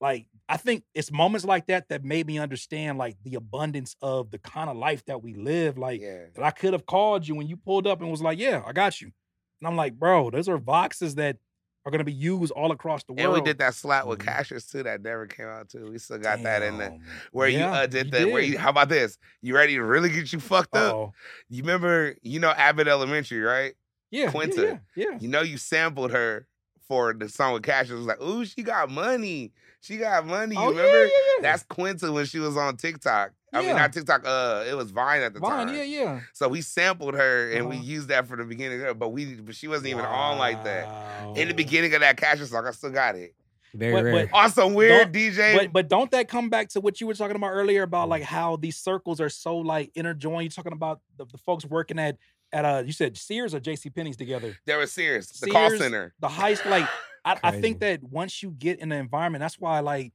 like 0.00 0.26
I 0.48 0.56
think 0.56 0.84
it's 0.94 1.12
moments 1.12 1.44
like 1.44 1.66
that 1.66 1.88
that 1.90 2.02
made 2.04 2.26
me 2.26 2.38
understand 2.38 2.98
like 2.98 3.16
the 3.22 3.34
abundance 3.34 3.94
of 4.02 4.30
the 4.30 4.38
kind 4.38 4.70
of 4.70 4.76
life 4.76 5.04
that 5.04 5.22
we 5.22 5.34
live. 5.34 5.76
Like 5.78 6.00
yeah. 6.00 6.24
that 6.34 6.42
I 6.44 6.50
could 6.50 6.72
have 6.72 6.86
called 6.86 7.28
you 7.28 7.34
when 7.34 7.46
you 7.46 7.56
pulled 7.56 7.86
up 7.86 8.00
and 8.00 8.10
was 8.10 8.22
like, 8.22 8.38
"Yeah, 8.38 8.62
I 8.66 8.72
got 8.72 9.00
you." 9.00 9.12
And 9.60 9.68
I'm 9.68 9.76
like, 9.76 9.98
"Bro, 9.98 10.30
those 10.30 10.48
are 10.48 10.58
boxes 10.58 11.16
that 11.16 11.36
are 11.84 11.90
gonna 11.90 12.04
be 12.04 12.12
used 12.12 12.52
all 12.52 12.72
across 12.72 13.04
the 13.04 13.12
world." 13.12 13.24
And 13.24 13.32
we 13.32 13.40
did 13.40 13.58
that 13.58 13.74
slot 13.74 14.06
with 14.06 14.18
Mhm. 14.20 14.24
Cassius 14.24 14.66
too. 14.66 14.82
That 14.82 15.02
never 15.02 15.26
came 15.26 15.46
out 15.46 15.68
too. 15.68 15.90
We 15.90 15.98
still 15.98 16.18
got 16.18 16.42
that 16.42 16.62
in 16.62 16.78
there. 16.78 16.98
Where 17.32 17.48
Yeah, 17.48 17.58
you 17.58 17.64
uh, 17.74 17.86
did 17.86 18.06
you 18.06 18.10
the 18.12 18.24
where 18.30 18.42
you 18.42 18.58
how 18.58 18.70
about 18.70 18.88
this? 18.88 19.18
You 19.42 19.54
ready 19.54 19.74
to 19.74 19.82
really 19.82 20.10
get 20.10 20.32
you 20.32 20.40
fucked 20.40 20.76
up? 20.76 20.92
Uh-oh. 20.94 21.12
You 21.48 21.62
remember, 21.62 22.14
you 22.22 22.38
know 22.40 22.50
Abbott 22.50 22.88
Elementary, 22.88 23.40
right? 23.40 23.74
Yeah, 24.10 24.24
yeah, 24.24 24.30
Quinta. 24.30 24.80
Yeah, 24.96 25.04
yeah. 25.10 25.18
You 25.20 25.28
know 25.28 25.40
you 25.42 25.56
sampled 25.56 26.10
her 26.12 26.46
for 26.90 27.14
the 27.14 27.28
song 27.28 27.52
with 27.52 27.62
Cash. 27.62 27.88
It 27.88 27.94
was 27.94 28.04
like, 28.04 28.20
ooh, 28.20 28.44
she 28.44 28.64
got 28.64 28.90
money. 28.90 29.52
She 29.80 29.96
got 29.96 30.26
money. 30.26 30.56
You 30.56 30.60
Oh, 30.60 30.70
yeah, 30.72 30.78
remember? 30.80 31.04
yeah, 31.04 31.10
yeah. 31.36 31.42
That's 31.42 31.62
Quinta 31.62 32.10
when 32.10 32.26
she 32.26 32.40
was 32.40 32.56
on 32.56 32.76
TikTok. 32.76 33.30
I 33.52 33.62
mean, 33.62 33.76
not 33.76 33.92
TikTok. 33.92 34.22
Uh, 34.26 34.64
it 34.68 34.74
was 34.76 34.90
Vine 34.90 35.22
at 35.22 35.32
the 35.34 35.38
Vine, 35.38 35.68
time. 35.68 35.76
yeah, 35.76 35.82
yeah. 35.84 36.20
So 36.32 36.48
we 36.48 36.62
sampled 36.62 37.14
her 37.14 37.52
and 37.52 37.68
we 37.68 37.76
Uh-huh. 37.76 37.84
used 37.84 38.08
that 38.08 38.26
for 38.26 38.36
the 38.36 38.42
beginning. 38.44 38.80
Of 38.82 38.88
it, 38.88 38.98
but 38.98 39.10
we, 39.10 39.36
but 39.36 39.54
she 39.54 39.68
wasn't 39.68 39.88
even 39.90 40.04
on 40.04 40.36
like 40.38 40.64
that. 40.64 41.36
In 41.38 41.46
the 41.46 41.54
beginning 41.54 41.94
of 41.94 42.00
that 42.00 42.16
Cassius 42.16 42.50
song, 42.50 42.66
I 42.66 42.72
still 42.72 42.90
got 42.90 43.14
it. 43.14 43.34
Very 43.72 43.92
But- 43.92 44.04
rare. 44.04 44.28
but- 44.32 44.58
On 44.58 44.74
weird 44.74 45.12
DJ. 45.12 45.56
But 45.56 45.72
but 45.72 45.88
don't 45.88 46.10
that 46.10 46.26
come 46.26 46.48
back 46.50 46.70
to 46.70 46.80
what 46.80 47.00
you 47.00 47.06
were 47.06 47.14
talking 47.14 47.36
about 47.36 47.50
earlier 47.50 47.84
about 47.84 48.08
like 48.08 48.24
how 48.24 48.56
these 48.56 48.76
circles 48.76 49.20
are 49.20 49.28
so 49.30 49.56
like 49.58 49.92
interjoined? 49.94 50.42
You're 50.42 50.50
talking 50.50 50.72
about 50.72 51.00
the, 51.16 51.24
the 51.26 51.38
folks 51.38 51.64
working 51.64 52.00
at 52.00 52.16
at 52.52 52.64
uh 52.64 52.82
you 52.84 52.92
said 52.92 53.16
Sears 53.16 53.54
or 53.54 53.60
JC 53.60 53.94
Penney's 53.94 54.16
together. 54.16 54.56
there 54.66 54.78
was 54.78 54.92
Sears, 54.92 55.28
the 55.28 55.50
call 55.50 55.70
center. 55.70 56.14
The 56.20 56.28
heist, 56.28 56.64
like 56.68 56.88
I, 57.24 57.38
I 57.42 57.60
think 57.60 57.80
that 57.80 58.02
once 58.02 58.42
you 58.42 58.50
get 58.50 58.78
in 58.80 58.88
the 58.88 58.96
environment, 58.96 59.40
that's 59.40 59.58
why 59.58 59.80
like 59.80 60.12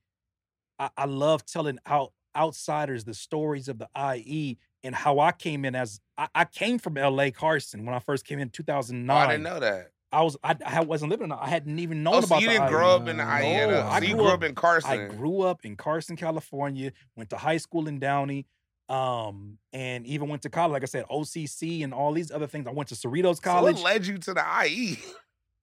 I, 0.80 0.90
I 0.98 1.06
love 1.06 1.46
telling 1.46 1.80
out 1.86 2.12
outsiders 2.36 3.06
the 3.06 3.14
stories 3.14 3.68
of 3.70 3.78
the 3.80 3.88
IE 4.16 4.58
and 4.84 4.94
how 4.94 5.20
I 5.20 5.32
came 5.32 5.64
in 5.66 5.74
as 5.76 6.02
I, 6.18 6.28
I 6.36 6.46
came 6.46 6.80
from 6.80 6.96
LA 6.96 7.30
Carson 7.32 7.86
when 7.86 7.96
I 7.96 8.00
first 8.00 8.26
came 8.26 8.40
in 8.40 8.50
Oh, 8.50 8.52
2009. 8.54 9.16
I 9.16 9.32
didn't 9.32 9.44
know 9.44 9.60
that. 9.60 9.92
I 10.12 10.22
was 10.22 10.38
I, 10.44 10.56
I 10.66 10.82
wasn't 10.82 11.12
living. 11.12 11.32
I 11.32 11.48
hadn't 11.48 11.78
even 11.80 12.04
known 12.04 12.16
Oh, 12.16 12.20
about 12.20 12.42
you 12.42 12.50
didn't 12.50 12.68
IE. 12.68 12.70
grow 12.70 12.90
up 12.96 13.08
in 13.08 13.18
the 13.18 13.24
IE 13.24 13.68
No, 13.68 13.82
all. 13.82 13.90
I 13.92 14.00
So 14.00 14.06
you 14.06 14.14
grew 14.16 14.24
grew 14.24 14.28
up- 14.32 14.34
up 14.36 14.44
in 14.44 14.56
Carson. 14.56 14.92
I 14.92 15.08
grew 15.08 15.42
up 15.42 15.66
in 15.66 15.76
Carson, 15.76 16.16
California, 16.16 16.92
went 17.16 17.30
to 17.32 17.38
high 17.38 17.58
school 17.58 17.88
in 17.88 18.00
Downey, 18.00 18.46
um, 18.90 19.58
and 19.74 20.06
even 20.06 20.30
went 20.30 20.42
to 20.44 20.50
college. 20.50 20.74
Like 20.74 20.84
I 20.84 20.86
said, 20.86 21.06
OCC 21.12 21.84
and 21.84 21.94
all 21.94 22.14
these 22.14 22.32
other 22.32 22.48
things. 22.48 22.68
I 22.68 22.72
went 22.72 22.90
to 22.90 22.96
Cerritos 22.96 23.36
So 23.38 23.42
College. 23.42 23.76
what 23.78 23.84
led 23.86 24.06
you 24.08 24.18
to 24.20 24.34
the? 24.34 24.44
IE? 24.68 24.98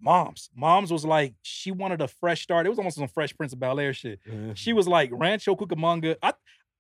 Mom's. 0.00 0.50
Mom's 0.56 0.90
was 0.92 1.04
like, 1.04 1.34
she 1.42 1.70
wanted 1.70 2.00
a 2.00 2.08
fresh 2.08 2.42
start. 2.42 2.66
It 2.66 2.70
was 2.70 2.78
almost 2.78 2.96
some 2.96 3.06
Fresh 3.06 3.36
Prince 3.36 3.52
of 3.52 3.60
Bel 3.60 3.78
Air 3.78 3.92
shit. 3.94 4.18
Mhm. 4.28 4.56
She 4.56 4.72
was 4.72 4.88
like, 4.88 5.10
Rancho 5.12 5.54
Cucamonga. 5.54 6.16
I, 6.22 6.32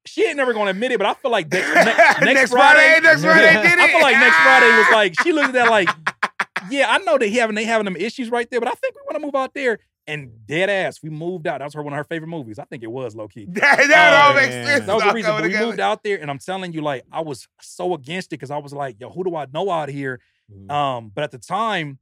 she 0.04 0.24
ain't 0.26 0.36
never 0.36 0.52
gonna 0.52 0.70
admit 0.70 0.90
it, 0.90 0.98
but 0.98 1.06
I 1.06 1.14
feel 1.14 1.30
like 1.30 1.48
next, 1.52 1.68
next, 1.74 2.20
next, 2.24 2.50
Friday, 2.50 3.00
Friday, 3.00 3.00
next 3.06 3.22
Friday 3.24 3.62
did 3.62 3.72
it. 3.74 3.78
I 3.78 3.88
feel 3.92 4.00
like 4.02 4.16
next 4.16 4.36
Friday 4.36 4.76
was 4.76 4.86
like, 4.92 5.20
she 5.22 5.32
looked 5.32 5.48
at 5.50 5.52
that 5.54 5.70
like, 5.70 5.88
yeah, 6.70 6.90
I 6.90 6.98
know 6.98 7.16
they 7.18 7.30
having 7.30 7.54
they 7.54 7.62
having 7.64 7.84
them 7.84 7.94
issues 7.94 8.28
right 8.28 8.50
there, 8.50 8.58
but 8.58 8.68
I 8.68 8.72
think 8.72 8.96
we 8.96 9.02
want 9.02 9.14
to 9.14 9.20
move 9.24 9.36
out 9.36 9.54
there. 9.54 9.78
And 10.06 10.44
dead 10.46 10.68
ass, 10.68 10.98
we 11.02 11.10
moved 11.10 11.46
out. 11.46 11.58
That 11.58 11.64
was 11.66 11.74
her 11.74 11.82
one 11.82 11.92
of 11.92 11.96
her 11.96 12.02
favorite 12.04 12.26
movies. 12.28 12.58
I 12.58 12.64
think 12.64 12.82
it 12.82 12.90
was 12.90 13.14
low 13.14 13.28
key. 13.28 13.44
that, 13.50 13.86
that 13.88 14.24
all 14.24 14.32
Oh, 14.32 14.34
makes 14.34 14.52
sense. 14.52 14.84
That 14.86 14.94
was 14.94 15.04
the 15.04 15.12
reason. 15.12 15.30
But 15.30 15.42
we 15.44 15.56
moved 15.56 15.78
out 15.78 16.02
there, 16.02 16.20
and 16.20 16.28
I'm 16.28 16.38
telling 16.40 16.72
you, 16.72 16.80
like, 16.82 17.04
I 17.12 17.20
was 17.20 17.46
so 17.60 17.94
against 17.94 18.28
it 18.28 18.30
because 18.40 18.50
I 18.50 18.58
was 18.58 18.72
like, 18.72 18.96
yo, 18.98 19.10
who 19.10 19.22
do 19.22 19.36
I 19.36 19.46
know 19.52 19.70
out 19.70 19.88
here? 19.88 20.20
Mhm. 20.52 20.70
Um, 20.70 21.12
but 21.14 21.22
at 21.24 21.30
the 21.30 21.38
time, 21.38 22.00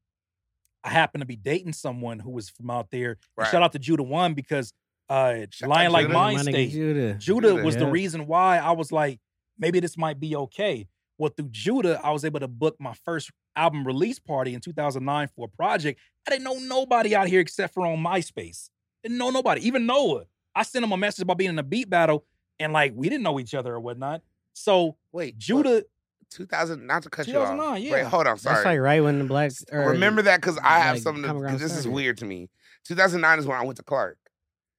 I 0.82 0.88
happened 0.90 1.20
to 1.20 1.26
be 1.26 1.36
dating 1.36 1.74
someone 1.74 2.18
who 2.20 2.30
was 2.30 2.48
from 2.48 2.70
out 2.70 2.90
there. 2.90 3.18
Right. 3.36 3.50
Shout 3.50 3.62
out 3.62 3.72
to 3.72 3.78
Judah 3.78 4.02
One 4.02 4.32
because 4.34 4.72
uh 5.10 5.44
Lion 5.62 5.92
Like 5.92 6.04
Judah. 6.06 6.14
Mine 6.14 6.38
State. 6.38 6.70
Judah. 6.70 7.14
Judah 7.14 7.48
Judah, 7.50 7.62
was 7.64 7.76
the 7.76 7.86
reason 7.86 8.26
why 8.26 8.58
I 8.58 8.70
was 8.72 8.90
like, 8.90 9.20
maybe 9.58 9.78
this 9.80 9.98
might 9.98 10.18
be 10.18 10.34
okay. 10.36 10.86
Well, 11.20 11.30
through 11.36 11.50
Judah, 11.50 12.00
I 12.02 12.12
was 12.12 12.24
able 12.24 12.40
to 12.40 12.48
book 12.48 12.76
my 12.80 12.94
first 13.04 13.30
album 13.54 13.86
release 13.86 14.18
party 14.18 14.54
in 14.54 14.60
2009 14.62 15.28
for 15.36 15.44
a 15.44 15.48
project. 15.54 16.00
I 16.26 16.30
didn't 16.30 16.44
know 16.44 16.54
nobody 16.54 17.14
out 17.14 17.28
here 17.28 17.40
except 17.40 17.74
for 17.74 17.84
on 17.84 17.98
MySpace. 17.98 18.70
Didn't 19.02 19.18
know 19.18 19.28
nobody, 19.28 19.66
even 19.66 19.84
Noah. 19.84 20.24
I 20.54 20.62
sent 20.62 20.82
him 20.82 20.92
a 20.92 20.96
message 20.96 21.22
about 21.22 21.36
being 21.36 21.50
in 21.50 21.58
a 21.58 21.62
beat 21.62 21.90
battle, 21.90 22.24
and 22.58 22.72
like 22.72 22.94
we 22.96 23.10
didn't 23.10 23.22
know 23.22 23.38
each 23.38 23.52
other 23.52 23.74
or 23.74 23.80
whatnot. 23.80 24.22
So 24.54 24.96
Wait, 25.12 25.36
Judah, 25.36 25.84
2000, 26.30 26.86
not 26.86 27.02
to 27.02 27.10
cut 27.10 27.26
you 27.28 27.36
off. 27.36 27.50
2009, 27.50 27.82
yeah. 27.82 27.92
Wait, 27.92 28.04
hold 28.06 28.26
on, 28.26 28.38
sorry. 28.38 28.54
That's 28.54 28.64
like 28.64 28.80
right 28.80 29.02
when 29.04 29.18
the 29.18 29.24
blacks. 29.26 29.62
Remember 29.70 30.22
that 30.22 30.40
because 30.40 30.56
I 30.56 30.78
have 30.78 30.94
like, 30.96 31.02
something. 31.02 31.22
to- 31.22 31.28
Common 31.28 31.42
'cause 31.42 31.58
Ground 31.58 31.70
this 31.70 31.76
is 31.76 31.86
weird 31.86 32.16
to 32.18 32.24
me. 32.24 32.48
2009 32.84 33.38
is 33.40 33.46
when 33.46 33.58
I 33.58 33.64
went 33.64 33.76
to 33.76 33.82
Clark, 33.82 34.16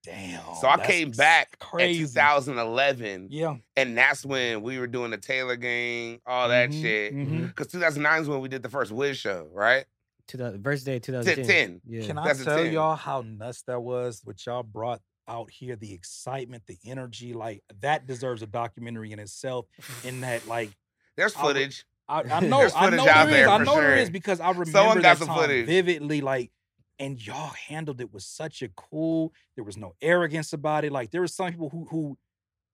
damn. 0.03 0.41
so 0.59 0.67
I 0.67 0.77
came 0.85 1.11
back 1.11 1.57
crazy. 1.59 2.01
in 2.01 2.07
2011, 2.07 3.27
Yeah, 3.29 3.57
and 3.75 3.97
that's 3.97 4.25
when 4.25 4.61
we 4.61 4.77
were 4.79 4.87
doing 4.87 5.11
the 5.11 5.17
Taylor 5.17 5.55
Gang, 5.55 6.19
all 6.25 6.49
that 6.49 6.69
Mhm, 6.69 6.81
shit. 6.81 7.13
mhm. 7.15 7.47
Because 7.47 7.67
2009 7.67 8.21
is 8.23 8.27
when 8.29 8.41
we 8.41 8.49
did 8.49 8.63
the 8.63 8.69
first 8.69 8.91
Wiz 8.91 9.17
show, 9.17 9.47
right? 9.53 9.85
2000, 10.27 10.63
verse 10.63 10.83
day 10.83 10.99
10. 10.99 11.23
2010. 11.23 11.81
Yeah. 11.85 12.05
Can 12.07 12.17
I 12.17 12.27
That's 12.27 12.43
tell 12.43 12.57
10. 12.63 12.73
y'all 12.73 12.95
how 12.95 13.21
nuts 13.21 13.63
that 13.63 13.81
was? 13.81 14.21
What 14.23 14.45
y'all 14.45 14.63
brought 14.63 15.01
out 15.27 15.49
here, 15.51 15.75
the 15.75 15.93
excitement, 15.93 16.63
the 16.67 16.77
energy, 16.85 17.33
like 17.33 17.63
that 17.81 18.07
deserves 18.07 18.41
a 18.41 18.47
documentary 18.47 19.11
in 19.11 19.19
itself. 19.19 19.65
In 20.03 20.21
that, 20.21 20.47
like, 20.47 20.71
There's 21.17 21.33
footage. 21.33 21.85
I, 22.07 22.21
I 22.23 22.39
know, 22.41 22.59
There's 22.59 22.73
I 22.75 22.89
know 22.89 23.05
there 23.05 23.27
is, 23.27 23.31
there 23.31 23.49
I 23.49 23.57
know 23.59 23.75
there 23.75 23.81
sure. 23.91 23.95
is 23.97 24.09
because 24.09 24.39
I 24.39 24.49
remember 24.49 24.71
Someone 24.71 24.95
got 24.97 25.03
that 25.03 25.17
some 25.19 25.27
time 25.27 25.37
footage. 25.37 25.65
vividly, 25.65 26.21
like, 26.21 26.51
and 26.99 27.25
y'all 27.25 27.51
handled 27.67 28.01
it 28.01 28.13
with 28.13 28.23
such 28.23 28.61
a 28.61 28.69
cool. 28.69 29.33
There 29.55 29.63
was 29.63 29.77
no 29.77 29.95
arrogance 30.01 30.53
about 30.53 30.85
it. 30.85 30.91
Like, 30.91 31.11
there 31.11 31.21
was 31.21 31.33
some 31.33 31.49
people 31.49 31.69
who 31.69 31.85
who. 31.89 32.17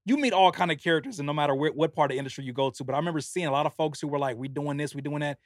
You 0.05 0.15
meet 0.15 0.31
all 0.31 0.53
kind 0.53 0.71
of 0.71 0.81
characters, 0.81 1.19
and 1.19 1.27
no 1.27 1.33
matter 1.33 1.53
where, 1.53 1.69
what 1.73 1.93
part 1.93 2.11
of 2.11 2.15
the 2.15 2.17
industry 2.17 2.45
you 2.45 2.53
go 2.53 2.69
to. 2.69 2.83
But 2.85 2.95
I 2.95 2.97
remember 2.97 3.19
seeing 3.19 3.47
a 3.47 3.51
lot 3.51 3.65
of 3.65 3.73
folks 3.73 3.99
who 3.99 4.07
were 4.07 4.17
like, 4.17 4.37
"We 4.37 4.47
doing 4.47 4.77
this, 4.77 4.95
we 4.95 5.01
doing 5.01 5.19
that." 5.19 5.37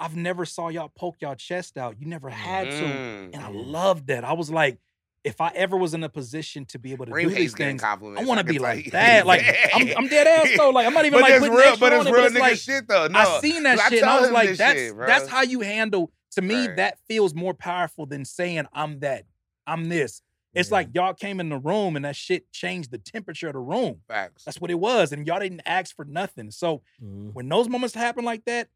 I've 0.00 0.16
never 0.16 0.46
saw 0.46 0.68
y'all 0.68 0.90
poke 0.94 1.16
y'all 1.20 1.34
chest 1.34 1.76
out. 1.76 1.96
You 1.98 2.06
never 2.06 2.30
had 2.30 2.70
to. 2.70 2.84
Mm. 2.84 3.34
And 3.34 3.36
I 3.36 3.50
loved 3.50 4.06
that. 4.06 4.24
I 4.24 4.32
was 4.32 4.50
like, 4.50 4.78
if 5.24 5.40
I 5.40 5.50
ever 5.54 5.76
was 5.76 5.94
in 5.94 6.04
a 6.04 6.08
position 6.08 6.64
to 6.66 6.78
be 6.78 6.92
able 6.92 7.06
to 7.06 7.12
do 7.12 7.30
these 7.30 7.54
things. 7.54 7.82
I 7.82 7.96
want 7.96 8.38
to 8.38 8.44
be 8.44 8.58
like 8.58 8.92
that. 8.92 9.26
Like 9.26 9.44
I'm, 9.74 9.88
I'm 9.96 10.08
dead 10.08 10.26
ass 10.26 10.48
though. 10.56 10.70
Like 10.70 10.86
I'm 10.86 10.94
not 10.94 11.04
even 11.04 11.20
but 11.20 11.30
like 11.30 11.40
putting 11.40 11.54
real, 11.54 11.76
but 11.76 11.92
it's 11.92 12.00
on 12.00 12.06
it, 12.06 12.12
real 12.12 12.22
but 12.22 12.26
it's 12.26 12.36
nigga 12.36 12.40
like 12.40 12.56
shit 12.56 12.88
though. 12.88 13.08
No, 13.08 13.18
I 13.18 13.40
seen 13.40 13.64
that 13.64 13.78
shit 13.90 14.02
and 14.02 14.10
I 14.10 14.20
was 14.20 14.30
like, 14.30 14.56
that's 14.56 14.78
shit, 14.78 14.96
that's 14.96 15.28
how 15.28 15.42
you 15.42 15.60
handle. 15.60 16.12
To 16.32 16.42
me, 16.42 16.66
Right. 16.66 16.76
that 16.76 16.98
feels 17.06 17.34
more 17.34 17.54
powerful 17.54 18.06
than 18.06 18.24
saying 18.24 18.66
I'm 18.72 19.00
that. 19.00 19.24
I'm 19.66 19.88
this. 19.88 20.22
It's 20.54 20.70
Yeah. 20.70 20.74
like 20.76 20.88
y'all 20.94 21.14
came 21.14 21.40
in 21.40 21.48
the 21.50 21.58
room 21.58 21.96
and 21.96 22.04
that 22.04 22.16
shit 22.16 22.50
changed 22.52 22.90
the 22.90 22.98
temperature 22.98 23.48
of 23.48 23.52
the 23.54 23.58
room. 23.60 24.02
Facts. 24.08 24.44
That's 24.44 24.60
what 24.60 24.70
it 24.70 24.78
was, 24.80 25.12
and 25.12 25.26
y'all 25.26 25.40
didn't 25.40 25.62
ask 25.66 25.94
for 25.94 26.04
nothing. 26.04 26.50
So 26.50 26.82
Mhm. 27.02 27.32
when 27.34 27.48
those 27.48 27.68
moments 27.68 27.94
happen 27.94 28.24
like 28.24 28.44
that, 28.46 28.68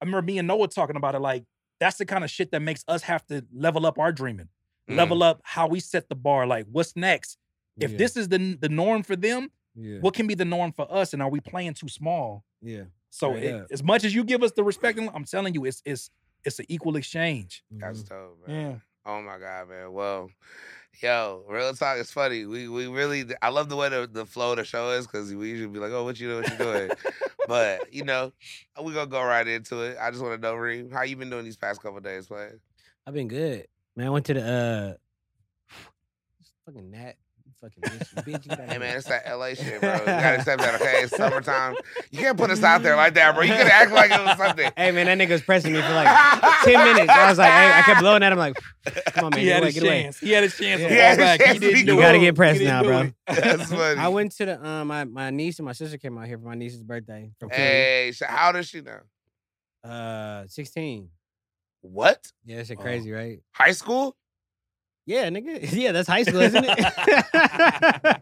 I 0.00 0.04
remember 0.04 0.22
me 0.22 0.38
and 0.38 0.48
Noah 0.48 0.68
talking 0.68 0.96
about 0.96 1.14
it. 1.14 1.20
Like 1.20 1.44
that's 1.80 1.98
the 1.98 2.06
kind 2.06 2.24
of 2.24 2.30
shit 2.30 2.50
that 2.52 2.60
makes 2.60 2.84
us 2.88 3.02
have 3.02 3.26
to 3.26 3.44
level 3.52 3.84
up 3.86 3.98
our 3.98 4.12
dreaming, 4.12 4.48
Mm. 4.88 4.96
level 4.96 5.22
up 5.22 5.40
how 5.44 5.66
we 5.66 5.80
set 5.80 6.08
the 6.08 6.14
bar. 6.14 6.46
Like 6.46 6.66
what's 6.70 6.94
next? 6.96 7.38
If 7.78 7.92
Yeah. 7.92 7.96
this 7.98 8.16
is 8.16 8.28
the 8.28 8.56
the 8.60 8.68
norm 8.68 9.02
for 9.02 9.16
them, 9.16 9.50
yeah. 9.74 9.98
what 9.98 10.14
can 10.14 10.26
be 10.26 10.34
the 10.34 10.44
norm 10.44 10.72
for 10.72 10.90
us? 10.92 11.12
And 11.12 11.22
are 11.22 11.28
we 11.30 11.40
playing 11.40 11.74
too 11.74 11.88
small? 11.88 12.44
yeah. 12.60 12.84
So 13.10 13.34
it- 13.34 13.66
as 13.70 13.82
much 13.84 14.02
as 14.04 14.12
you 14.14 14.24
give 14.24 14.42
us 14.42 14.50
the 14.52 14.64
respect, 14.64 14.98
I'm 14.98 15.24
telling 15.24 15.54
you, 15.54 15.64
it's 15.64 15.80
it's 15.84 16.10
it's 16.44 16.58
an 16.58 16.66
equal 16.68 16.96
exchange. 16.96 17.64
That's 17.70 18.02
Mhm. 18.02 18.08
dope, 18.08 18.38
man. 18.46 18.70
Yeah. 18.72 18.78
Oh 19.06 19.20
my 19.22 19.38
god, 19.38 19.68
man. 19.68 19.92
Well, 19.92 20.30
yo, 21.02 21.44
real 21.48 21.74
talk 21.74 21.98
is 21.98 22.10
funny. 22.10 22.46
We 22.46 22.68
we 22.68 22.86
really 22.86 23.24
I 23.42 23.50
love 23.50 23.68
the 23.68 23.76
way 23.76 23.88
the, 23.88 24.08
the 24.10 24.24
flow 24.26 24.52
of 24.52 24.56
the 24.58 24.64
show 24.64 24.90
is 24.92 25.06
because 25.06 25.34
we 25.34 25.50
usually 25.50 25.68
be 25.68 25.78
like, 25.78 25.92
oh, 25.92 26.04
what 26.04 26.18
you 26.18 26.28
doing, 26.28 26.42
what 26.42 26.52
you 26.52 26.58
doing? 26.58 26.90
but 27.48 27.92
you 27.92 28.04
know, 28.04 28.32
we 28.82 28.92
gonna 28.94 29.06
go 29.10 29.22
right 29.22 29.46
into 29.46 29.82
it. 29.82 29.96
I 30.00 30.10
just 30.10 30.22
want 30.22 30.40
to 30.40 30.40
know, 30.40 30.54
Reem, 30.54 30.90
how 30.90 31.02
you 31.02 31.16
been 31.16 31.30
doing 31.30 31.44
these 31.44 31.56
past 31.56 31.82
couple 31.82 32.00
days, 32.00 32.30
man? 32.30 32.60
I've 33.06 33.14
been 33.14 33.28
good. 33.28 33.66
Man, 33.96 34.06
I 34.06 34.10
went 34.10 34.24
to 34.26 34.34
the 34.34 34.98
uh 35.70 35.74
fucking 36.66 36.90
Nat. 36.90 37.14
You 37.64 37.70
Fucking 37.82 37.98
bitch. 37.98 38.26
you 38.28 38.32
bitch, 38.34 38.44
you 38.44 38.48
gotta 38.56 38.62
Hey 38.72 38.78
man, 38.78 38.96
it's 38.96 39.06
that 39.08 39.24
LA 39.38 39.48
shit, 39.54 39.80
bro. 39.80 39.92
You 39.94 40.04
gotta 40.04 40.36
accept 40.38 40.60
that, 40.62 40.74
okay? 40.80 41.02
It's 41.02 41.16
summertime. 41.16 41.76
You 42.10 42.18
can't 42.18 42.36
put 42.36 42.50
us 42.50 42.62
out 42.62 42.82
there 42.82 42.96
like 42.96 43.14
that, 43.14 43.34
bro. 43.34 43.42
You 43.44 43.54
could 43.54 43.66
act 43.66 43.90
like 43.92 44.10
it 44.10 44.20
was 44.24 44.36
something. 44.36 44.70
Hey 44.76 44.90
man, 44.90 45.06
that 45.06 45.18
nigga 45.18 45.32
was 45.32 45.42
pressing 45.42 45.72
me 45.72 45.80
for 45.80 45.94
like 45.94 46.08
10 46.64 46.94
minutes. 46.94 47.10
I 47.12 47.28
was 47.28 47.38
like, 47.38 47.50
hey, 47.52 47.72
I 47.78 47.82
kept 47.82 48.00
blowing 48.00 48.22
at 48.22 48.32
him 48.32 48.38
like, 48.38 48.56
come 49.12 49.24
on, 49.26 49.30
man, 49.30 49.40
he 49.40 49.46
get 49.46 49.54
had 49.54 49.62
away, 49.62 49.66
his 49.72 49.74
get 49.74 49.82
away. 49.84 50.02
chance. 50.02 50.18
He 50.20 50.30
had 50.32 50.44
a 50.44 50.48
chance 50.48 50.80
to 50.80 50.82
Yeah. 50.82 50.88
He 50.88 50.94
had 50.96 51.08
his 51.10 51.18
back. 51.18 51.40
Chance 51.40 51.54
to 51.54 51.60
didn't 51.60 51.74
be 51.74 51.82
do 51.84 51.94
You 51.94 52.00
gotta 52.00 52.18
He 52.18 52.24
get 52.24 52.34
pressed 52.36 52.60
now, 52.60 52.82
bro. 52.82 53.10
That's 53.26 53.70
funny. 53.70 54.00
I 54.00 54.08
went 54.08 54.32
to 54.32 54.44
the 54.46 54.66
um 54.66 54.88
my, 54.88 55.04
my 55.04 55.30
niece 55.30 55.58
and 55.58 55.66
my 55.66 55.72
sister 55.72 55.96
came 55.98 56.18
out 56.18 56.26
here 56.26 56.38
for 56.38 56.44
my 56.46 56.54
niece's 56.54 56.82
birthday 56.82 57.30
from 57.40 57.50
Philly. 57.50 57.60
Hey, 57.62 58.12
so 58.14 58.26
how 58.28 58.52
does 58.52 58.68
she 58.68 58.80
know? 58.82 59.00
Uh 59.82 60.44
16. 60.48 61.08
What? 61.82 62.30
Yeah, 62.44 62.56
that's 62.56 62.68
shit 62.68 62.78
Oh. 62.78 62.82
crazy, 62.82 63.10
right? 63.12 63.40
High 63.52 63.72
school? 63.72 64.16
Yeah, 65.06 65.28
nigga. 65.28 65.70
Yeah, 65.72 65.92
that's 65.92 66.08
high 66.08 66.22
school, 66.22 66.40
isn't 66.40 66.64
it? 66.66 66.78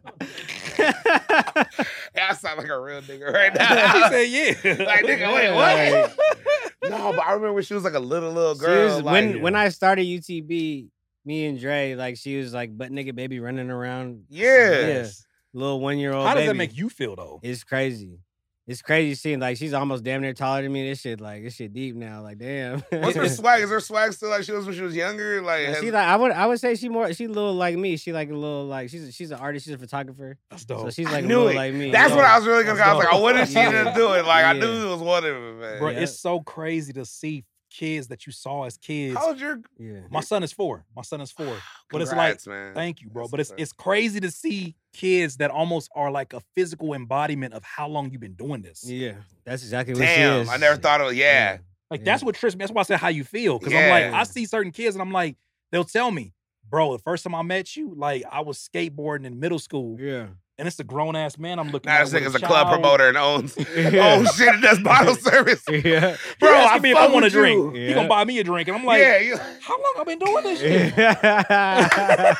Yeah, 2.14 2.28
I 2.30 2.34
sound 2.34 2.58
like 2.58 2.68
a 2.68 2.78
real 2.80 3.00
nigga 3.02 3.32
right 3.32 3.52
he 3.56 3.58
now. 3.58 4.08
said, 4.10 4.28
"Yeah." 4.28 4.84
like, 4.84 5.04
nigga, 5.04 5.32
wait, 5.34 5.52
what? 5.54 6.90
no, 6.90 7.12
but 7.12 7.20
I 7.20 7.32
remember 7.32 7.54
when 7.54 7.62
she 7.62 7.74
was 7.74 7.84
like 7.84 7.94
a 7.94 7.98
little 8.00 8.32
little 8.32 8.54
girl. 8.54 8.96
was- 8.96 9.02
like, 9.02 9.12
when 9.12 9.42
when 9.42 9.54
I 9.56 9.68
started 9.70 10.04
UTB, 10.06 10.88
me 11.24 11.46
and 11.46 11.58
Dre, 11.58 11.94
like 11.94 12.16
she 12.16 12.36
was 12.38 12.52
like 12.52 12.76
butt 12.76 12.90
nigga 12.90 13.14
baby 13.14 13.40
running 13.40 13.70
around, 13.70 14.24
yeah. 14.28 14.86
Yeah. 14.86 15.06
little 15.54 15.80
one 15.80 15.98
year 15.98 16.12
old. 16.12 16.26
How 16.26 16.34
does 16.34 16.46
that 16.46 16.54
make 16.56 16.76
you 16.76 16.88
feel 16.88 17.16
though? 17.16 17.40
It's 17.42 17.64
crazy. 17.64 18.18
It's 18.66 18.80
crazy 18.80 19.16
seeing 19.16 19.40
like 19.40 19.56
she's 19.56 19.72
almost 19.72 20.04
damn 20.04 20.20
near 20.22 20.34
taller 20.34 20.62
than 20.62 20.72
me. 20.72 20.88
This 20.88 21.00
shit 21.00 21.20
like 21.20 21.42
this 21.42 21.56
shit 21.56 21.72
deep 21.72 21.96
now. 21.96 22.22
Like 22.22 22.38
damn. 22.38 22.78
What's 22.90 23.16
her 23.16 23.28
swag? 23.28 23.62
Is 23.64 23.70
her 23.70 23.80
swag 23.80 24.12
still 24.12 24.28
like 24.30 24.44
she 24.44 24.52
was 24.52 24.64
when 24.64 24.74
she 24.76 24.82
was 24.82 24.94
younger? 24.94 25.42
Like, 25.42 25.62
Yeah, 25.62 25.68
has- 25.70 25.80
she 25.80 25.90
like 25.90 26.06
I 26.06 26.14
would 26.14 26.30
I 26.30 26.46
would 26.46 26.60
say 26.60 26.76
she 26.76 26.88
more 26.88 27.12
she 27.12 27.24
a 27.24 27.28
little 27.28 27.54
like 27.54 27.76
me. 27.76 27.96
She 27.96 28.12
like 28.12 28.30
a 28.30 28.34
little 28.34 28.66
like 28.66 28.88
she's 28.88 29.08
a, 29.08 29.10
she's 29.12 29.32
an 29.32 29.40
artist. 29.40 29.64
She's 29.66 29.74
a 29.74 29.78
photographer. 29.78 30.38
That's 30.50 30.64
dope. 30.64 30.78
So 30.78 30.84
dope. 30.84 30.94
she's 30.94 31.08
I 31.08 31.12
like 31.12 31.24
a 31.24 31.26
knew 31.26 31.38
little 31.38 31.48
it. 31.50 31.56
like 31.56 31.74
me. 31.74 31.90
that's 31.90 32.10
you 32.10 32.16
what? 32.16 32.24
I 32.24 32.38
was 32.38 32.46
really 32.46 32.62
gonna. 32.62 32.80
I 32.80 32.94
was 32.94 33.04
like, 33.04 33.12
oh, 33.12 33.20
what 33.20 33.36
is 33.36 33.48
she 33.48 33.54
Yeah. 33.56 33.72
gonna 33.84 33.96
do? 33.96 34.12
It 34.12 34.24
like 34.26 34.44
I 34.44 34.52
knew 34.52 34.86
it 34.86 34.90
was 34.90 35.00
one 35.00 35.24
of 35.24 35.34
them, 35.34 35.58
man. 35.60 35.78
Bro, 35.80 35.90
Yeah. 35.90 36.00
it's 36.00 36.20
so 36.20 36.38
crazy 36.40 36.92
to 36.92 37.04
see 37.04 37.44
kids 37.72 38.08
that 38.08 38.26
you 38.26 38.32
saw 38.32 38.64
as 38.64 38.76
kids. 38.76 39.16
How's 39.16 39.40
your? 39.40 39.60
Yeah. 39.78 40.00
My 40.10 40.20
son 40.20 40.42
is 40.42 40.52
four. 40.52 40.84
My 40.94 41.02
son 41.02 41.20
is 41.20 41.30
four. 41.32 41.56
But 41.90 42.00
it's 42.02 42.10
like, 42.10 42.18
Congrats, 42.42 42.46
man. 42.46 42.74
thank 42.74 43.00
you, 43.02 43.10
bro. 43.10 43.24
That's 43.24 43.30
But 43.30 43.40
it's 43.40 43.50
what's 43.50 43.62
it's 43.62 43.72
crazy 43.72 44.20
to 44.20 44.30
see 44.30 44.76
kids 44.94 45.36
that 45.38 45.50
almost 45.50 45.90
are 45.94 46.10
like 46.10 46.32
a 46.32 46.40
physical 46.54 46.94
embodiment 46.94 47.52
of 47.54 47.62
how 47.64 47.86
long 47.88 48.10
you've 48.10 48.20
been 48.20 48.32
doing 48.34 48.62
this. 48.62 48.82
Yeah. 48.84 49.14
That's 49.44 49.62
exactly 49.62 49.94
what 49.94 50.00
she 50.00 50.06
Damn, 50.06 50.42
is. 50.42 50.48
I 50.48 50.56
never 50.56 50.76
thought 50.76 51.00
of. 51.02 51.14
Yeah, 51.14 51.58
Like 51.90 52.00
Yeah. 52.00 52.04
that's 52.04 52.22
what 52.22 52.34
trips 52.34 52.54
me. 52.56 52.60
That's 52.60 52.72
why 52.72 52.80
I 52.80 52.84
said 52.84 52.98
how 52.98 53.08
you 53.08 53.24
feel. 53.24 53.58
Cause 53.58 53.72
I'm 53.74 53.88
like, 53.90 54.04
I 54.12 54.22
see 54.24 54.46
certain 54.46 54.72
kids 54.72 54.94
and 54.94 55.02
I'm 55.02 55.12
like, 55.12 55.36
they'll 55.70 55.84
tell 55.84 56.10
me, 56.10 56.32
bro, 56.68 56.92
the 56.96 57.02
first 57.02 57.24
time 57.24 57.34
I 57.34 57.42
met 57.42 57.76
you, 57.76 57.94
like 57.94 58.22
I 58.30 58.40
was 58.40 58.58
skateboarding 58.58 59.26
in 59.26 59.38
middle 59.38 59.58
school. 59.58 59.98
Yeah. 60.00 60.28
And 60.58 60.68
it's 60.68 60.78
a 60.78 60.84
grown 60.84 61.16
ass 61.16 61.38
man 61.38 61.58
I'm 61.58 61.70
looking 61.70 61.88
now 61.90 62.02
at. 62.02 62.08
this 62.08 62.20
nigga's 62.22 62.34
a 62.34 62.38
club 62.38 62.68
promoter 62.68 63.08
and 63.08 63.16
owns. 63.16 63.56
Yeah. 63.74 64.20
Oh 64.20 64.24
shit, 64.32 64.48
and 64.48 64.62
does 64.62 64.78
bottle 64.80 65.14
service. 65.30 65.62
yeah. 65.68 66.16
Bro, 66.38 66.50
Bro, 66.50 66.54
I 66.56 66.78
me 66.78 66.90
if 66.92 66.96
I 66.96 67.08
want 67.08 67.24
a 67.24 67.30
drink. 67.30 67.74
you. 67.74 67.88
He 67.88 67.94
gonna 67.94 68.06
buy 68.08 68.24
me 68.24 68.38
a 68.38 68.44
drink. 68.44 68.68
And 68.68 68.76
I'm 68.76 68.84
like, 68.84 69.00
yeah, 69.00 69.18
you, 69.18 69.36
how 69.36 69.76
long 69.82 69.94
I 69.98 70.04
been 70.04 70.18
doing 70.18 70.44
this 70.44 70.60
shit? 70.60 70.94
Yeah. 70.96 72.34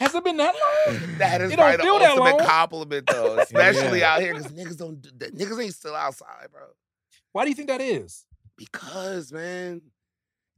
Has 0.00 0.14
it 0.14 0.24
been 0.24 0.36
that 0.38 0.54
long? 0.54 1.18
that 1.18 1.40
is 1.42 1.52
It 1.52 1.56
don't 1.56 1.64
probably 1.64 1.76
the 1.76 1.82
feel 1.84 1.98
that 2.00 2.16
long. 2.16 2.38
compliment 2.40 3.06
though, 3.06 3.38
especially 3.38 4.00
Yeah. 4.00 4.14
out 4.14 4.20
here 4.20 4.34
because 4.34 4.50
niggas 4.52 4.76
don't. 4.76 5.00
do- 5.00 5.10
that- 5.18 5.34
Niggas 5.36 5.62
ain't 5.62 5.74
still 5.74 5.94
outside, 5.94 6.48
bro. 6.52 6.62
Why 7.32 7.44
do 7.44 7.50
you 7.50 7.54
think 7.56 7.68
that 7.68 7.80
is? 7.80 8.24
Because 8.56 9.30
man, 9.32 9.82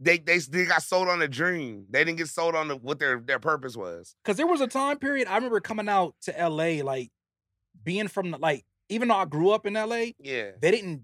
they 0.01 0.19
they 0.19 0.39
they 0.39 0.65
got 0.67 0.83
sold 0.83 1.09
on 1.09 1.23
a 1.23 1.29
dream. 1.29 1.87
They 1.91 2.05
didn't 2.05 2.19
get 2.19 2.29
sold 2.29 2.55
on 2.55 2.69
the, 2.69 2.77
what 2.77 2.99
their 2.99 3.19
their 3.21 3.39
purpose 3.39 3.77
was. 3.77 4.15
Because 4.25 4.37
there 4.37 4.47
was 4.47 4.61
a 4.61 4.67
time 4.67 4.99
period 4.99 5.27
I 5.29 5.37
remember 5.37 5.61
coming 5.61 5.89
out 5.89 6.15
to 6.23 6.33
LA, 6.49 6.83
like 6.85 7.11
being 7.83 8.09
from 8.09 8.31
the 8.33 8.39
like, 8.39 8.65
even 8.89 9.09
though 9.09 9.17
I 9.17 9.25
grew 9.25 9.51
up 9.51 9.67
in 9.67 9.75
LA, 9.75 10.13
Yeah. 10.19 10.51
they 10.61 10.71
didn't 10.71 11.03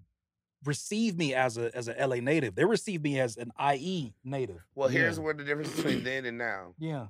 receive 0.64 1.16
me 1.16 1.34
as 1.34 1.57
a 1.59 1.74
as 1.76 1.88
a 1.88 1.95
LA 2.07 2.16
native. 2.16 2.55
They 2.55 2.64
received 2.64 3.03
me 3.03 3.18
as 3.18 3.36
an 3.36 3.51
IE 3.59 4.14
native. 4.24 4.61
Well, 4.74 4.90
Yeah. 4.93 5.01
here's 5.01 5.18
where 5.18 5.34
the 5.34 5.45
difference 5.45 5.74
between 5.74 6.05
then 6.05 6.24
and 6.24 6.38
now. 6.38 6.74
Yeah. 6.78 7.07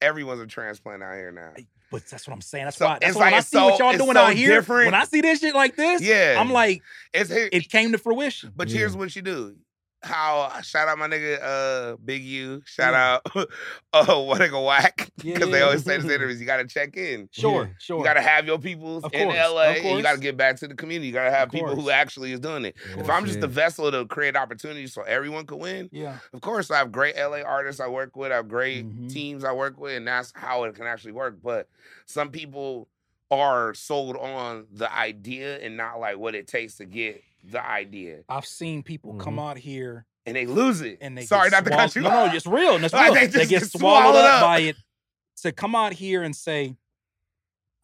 Everyone's 0.00 0.40
a 0.40 0.46
transplant 0.46 1.02
out 1.02 1.14
here 1.14 1.32
now. 1.32 1.52
But 1.90 2.04
that's 2.06 2.26
what 2.26 2.34
I'm 2.34 2.40
saying. 2.42 2.66
That's 2.66 2.76
So 2.76 2.86
why. 2.86 2.98
That's 3.00 3.10
it's 3.10 3.16
why 3.16 3.24
like 3.26 3.34
I 3.34 3.38
it's 3.38 3.48
see 3.48 3.56
what 3.58 3.78
so- 3.78 3.84
y'all 3.84 3.94
it's 3.94 4.02
doing 4.04 4.14
so 4.14 4.20
out 4.20 4.34
here, 4.34 4.54
different. 4.56 4.86
when 4.86 4.94
I 4.94 5.04
see 5.04 5.20
this 5.22 5.40
shit 5.40 5.54
like 5.54 5.76
this, 5.76 6.02
Yeah. 6.02 6.36
I'm 6.38 6.50
like, 6.52 6.82
It's 7.14 7.30
here, 7.30 7.48
it 7.50 7.70
came 7.70 7.92
to 7.92 7.98
fruition. 7.98 8.52
but 8.54 8.68
Yeah. 8.68 8.78
here's 8.78 8.96
what 8.96 9.14
you 9.16 9.22
do. 9.22 9.56
How 10.02 10.60
shout 10.62 10.88
out 10.88 10.98
my 10.98 11.08
nigga 11.08 11.38
uh 11.42 11.96
Big 12.04 12.22
U. 12.22 12.62
Shout 12.64 12.92
Yeah. 12.92 13.18
out 13.34 13.48
uh 13.92 14.22
what 14.22 14.40
nigga 14.40 14.64
whack. 14.64 15.10
Yeah, 15.22 15.34
Because 15.34 15.50
they 15.50 15.58
yeah. 15.58 15.64
always 15.64 15.84
say 15.84 15.96
this 15.96 16.04
in 16.04 16.10
interviews, 16.12 16.38
you 16.38 16.46
gotta 16.46 16.66
check 16.66 16.96
in. 16.96 17.28
Sure, 17.32 17.64
Yeah. 17.64 17.70
sure. 17.80 17.98
You 17.98 18.04
gotta 18.04 18.20
have 18.20 18.46
your 18.46 18.58
peoples 18.58 19.04
Of 19.04 19.12
in 19.14 19.28
LA 19.28 19.62
and 19.82 19.96
you 19.96 20.02
gotta 20.02 20.20
get 20.20 20.36
back 20.36 20.56
to 20.58 20.68
the 20.68 20.74
community. 20.74 21.08
You 21.08 21.12
gotta 21.14 21.30
have 21.30 21.48
Of 21.48 21.52
people 21.52 21.74
who 21.74 21.90
actually 21.90 22.32
is 22.32 22.40
doing 22.40 22.64
it. 22.66 22.76
If 22.96 23.08
I'm 23.10 23.24
just 23.24 23.36
yeah. 23.36 23.42
the 23.42 23.48
vessel 23.48 23.90
to 23.90 24.04
create 24.06 24.36
opportunities 24.36 24.92
so 24.92 25.02
everyone 25.02 25.46
can 25.46 25.58
win, 25.58 25.88
yeah. 25.92 26.18
of 26.32 26.40
course 26.40 26.70
I 26.70 26.76
have 26.78 26.92
great 26.92 27.16
LA 27.16 27.40
artists 27.40 27.80
I 27.80 27.88
work 27.88 28.16
with, 28.16 28.30
I 28.32 28.36
have 28.36 28.48
great 28.48 28.86
Mhm. 28.86 29.12
teams 29.12 29.44
I 29.44 29.52
work 29.52 29.78
with, 29.80 29.96
and 29.96 30.06
that's 30.06 30.32
how 30.36 30.64
it 30.64 30.74
can 30.74 30.86
actually 30.86 31.12
work. 31.12 31.38
But 31.42 31.68
some 32.04 32.30
people 32.30 32.88
are 33.30 33.74
sold 33.74 34.16
on 34.16 34.66
the 34.72 34.92
idea 34.94 35.58
and 35.58 35.76
not 35.76 35.98
like 35.98 36.16
what 36.16 36.34
it 36.36 36.46
takes 36.46 36.76
to 36.76 36.84
get 36.84 37.22
the 37.50 37.64
idea. 37.64 38.20
I've 38.28 38.46
seen 38.46 38.82
people 38.82 39.14
come 39.14 39.34
Mm-hmm. 39.34 39.48
out 39.50 39.58
here 39.58 40.06
And 40.26 40.34
they 40.36 40.46
lose 40.46 40.80
it. 40.80 40.98
and 41.00 41.16
they 41.16 41.24
Sorry 41.24 41.50
get 41.50 41.64
not 41.64 41.64
to 41.64 41.70
cut 41.70 41.94
you 41.96 42.02
swallowed- 42.02 42.24
No, 42.26 42.26
no, 42.30 42.34
it's 42.34 42.46
real. 42.46 42.74
and 42.76 42.84
It's 42.84 42.94
real. 43.02 43.14
they 43.14 43.26
they, 43.26 43.38
just 43.38 43.50
get 43.50 43.60
get 43.62 43.70
swallowed 43.70 44.02
swallowed 44.14 44.24
up, 44.24 44.34
up. 44.34 44.42
by 44.42 44.58
it. 44.60 44.76
To 45.42 45.52
come 45.52 45.74
out 45.74 45.92
here 45.92 46.22
and 46.22 46.34
say, 46.34 46.74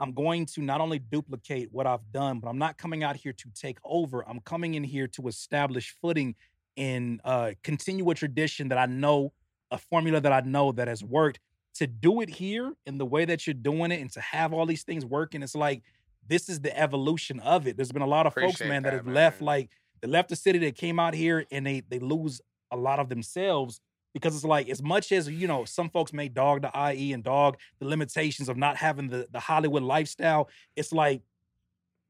I'm 0.01 0.13
going 0.13 0.47
to 0.47 0.63
not 0.63 0.81
only 0.81 0.99
duplicate 0.99 1.69
what 1.71 1.87
I've 1.87 2.11
done, 2.13 2.41
but 2.41 2.49
I'm 2.49 2.59
not 2.59 2.77
coming 2.77 3.05
out 3.05 3.15
here 3.17 3.33
to 3.33 3.49
take 3.55 3.79
over. 3.85 4.29
I'm 4.29 4.41
coming 4.41 4.75
in 4.75 4.83
here 4.83 5.07
to 5.09 5.29
establish 5.29 5.95
footing 6.01 6.35
and 6.77 7.21
uh, 7.25 7.53
continue 7.63 8.09
a 8.11 8.15
tradition 8.15 8.69
that 8.69 8.79
I 8.79 8.87
know, 8.87 9.33
a 9.71 9.79
formula 9.79 10.21
that 10.21 10.33
I 10.33 10.41
know 10.41 10.73
that 10.73 10.89
has 10.89 11.05
worked. 11.05 11.39
To 11.77 11.87
do 11.87 12.21
it 12.21 12.29
here 12.29 12.73
in 12.85 12.99
the 12.99 13.07
way 13.07 13.25
that 13.25 13.47
you're 13.47 13.55
doing 13.55 13.93
it 13.93 14.01
and 14.01 14.11
to 14.13 14.21
have 14.21 14.53
all 14.53 14.67
these 14.67 14.83
things 14.83 15.07
working, 15.07 15.43
it's 15.43 15.55
like 15.55 15.83
this 16.27 16.49
is 16.49 16.61
the 16.61 16.77
evolution 16.79 17.41
of 17.41 17.67
it. 17.67 17.77
There's 17.77 17.93
been 17.93 18.03
a 18.03 18.07
lot 18.07 18.27
of 18.27 18.35
folks, 18.35 18.61
man, 18.61 18.83
that, 18.83 18.91
that, 18.91 18.97
have 18.97 19.07
left 19.07 19.43
like 19.43 19.71
they 20.01 20.09
left 20.09 20.29
the 20.29 20.37
city, 20.37 20.59
they 20.59 20.73
came 20.73 20.99
out 20.99 21.15
here 21.15 21.45
and 21.51 21.67
they 21.67 21.81
they 21.81 21.99
lose 21.99 22.41
a 22.71 22.77
lot 22.77 22.99
of 22.99 23.09
themselves 23.09 23.81
because 24.15 24.35
it's 24.35 24.45
like 24.45 24.69
as 24.69 24.83
much 24.83 25.13
as 25.13 25.29
you 25.29 25.47
know, 25.47 25.65
some 25.65 25.89
folks 25.89 26.13
may 26.13 26.29
dog 26.29 26.63
the 26.63 26.93
IE 26.93 27.13
and 27.13 27.23
dog 27.25 27.57
the 27.79 27.87
limitations 27.87 28.49
of 28.49 28.57
not 28.57 28.77
having 28.77 29.09
the 29.09 29.27
the 29.31 29.41
Hollywood 29.41 29.83
lifestyle. 29.83 30.49
It's 30.77 30.93
like, 30.93 31.23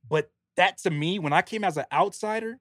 but 0.09 0.31
that 0.57 0.79
to 0.79 0.91
me, 0.91 1.19
when 1.19 1.33
I 1.33 1.43
came 1.43 1.65
as 1.65 1.77
an 1.77 1.87
outsider, 1.93 2.59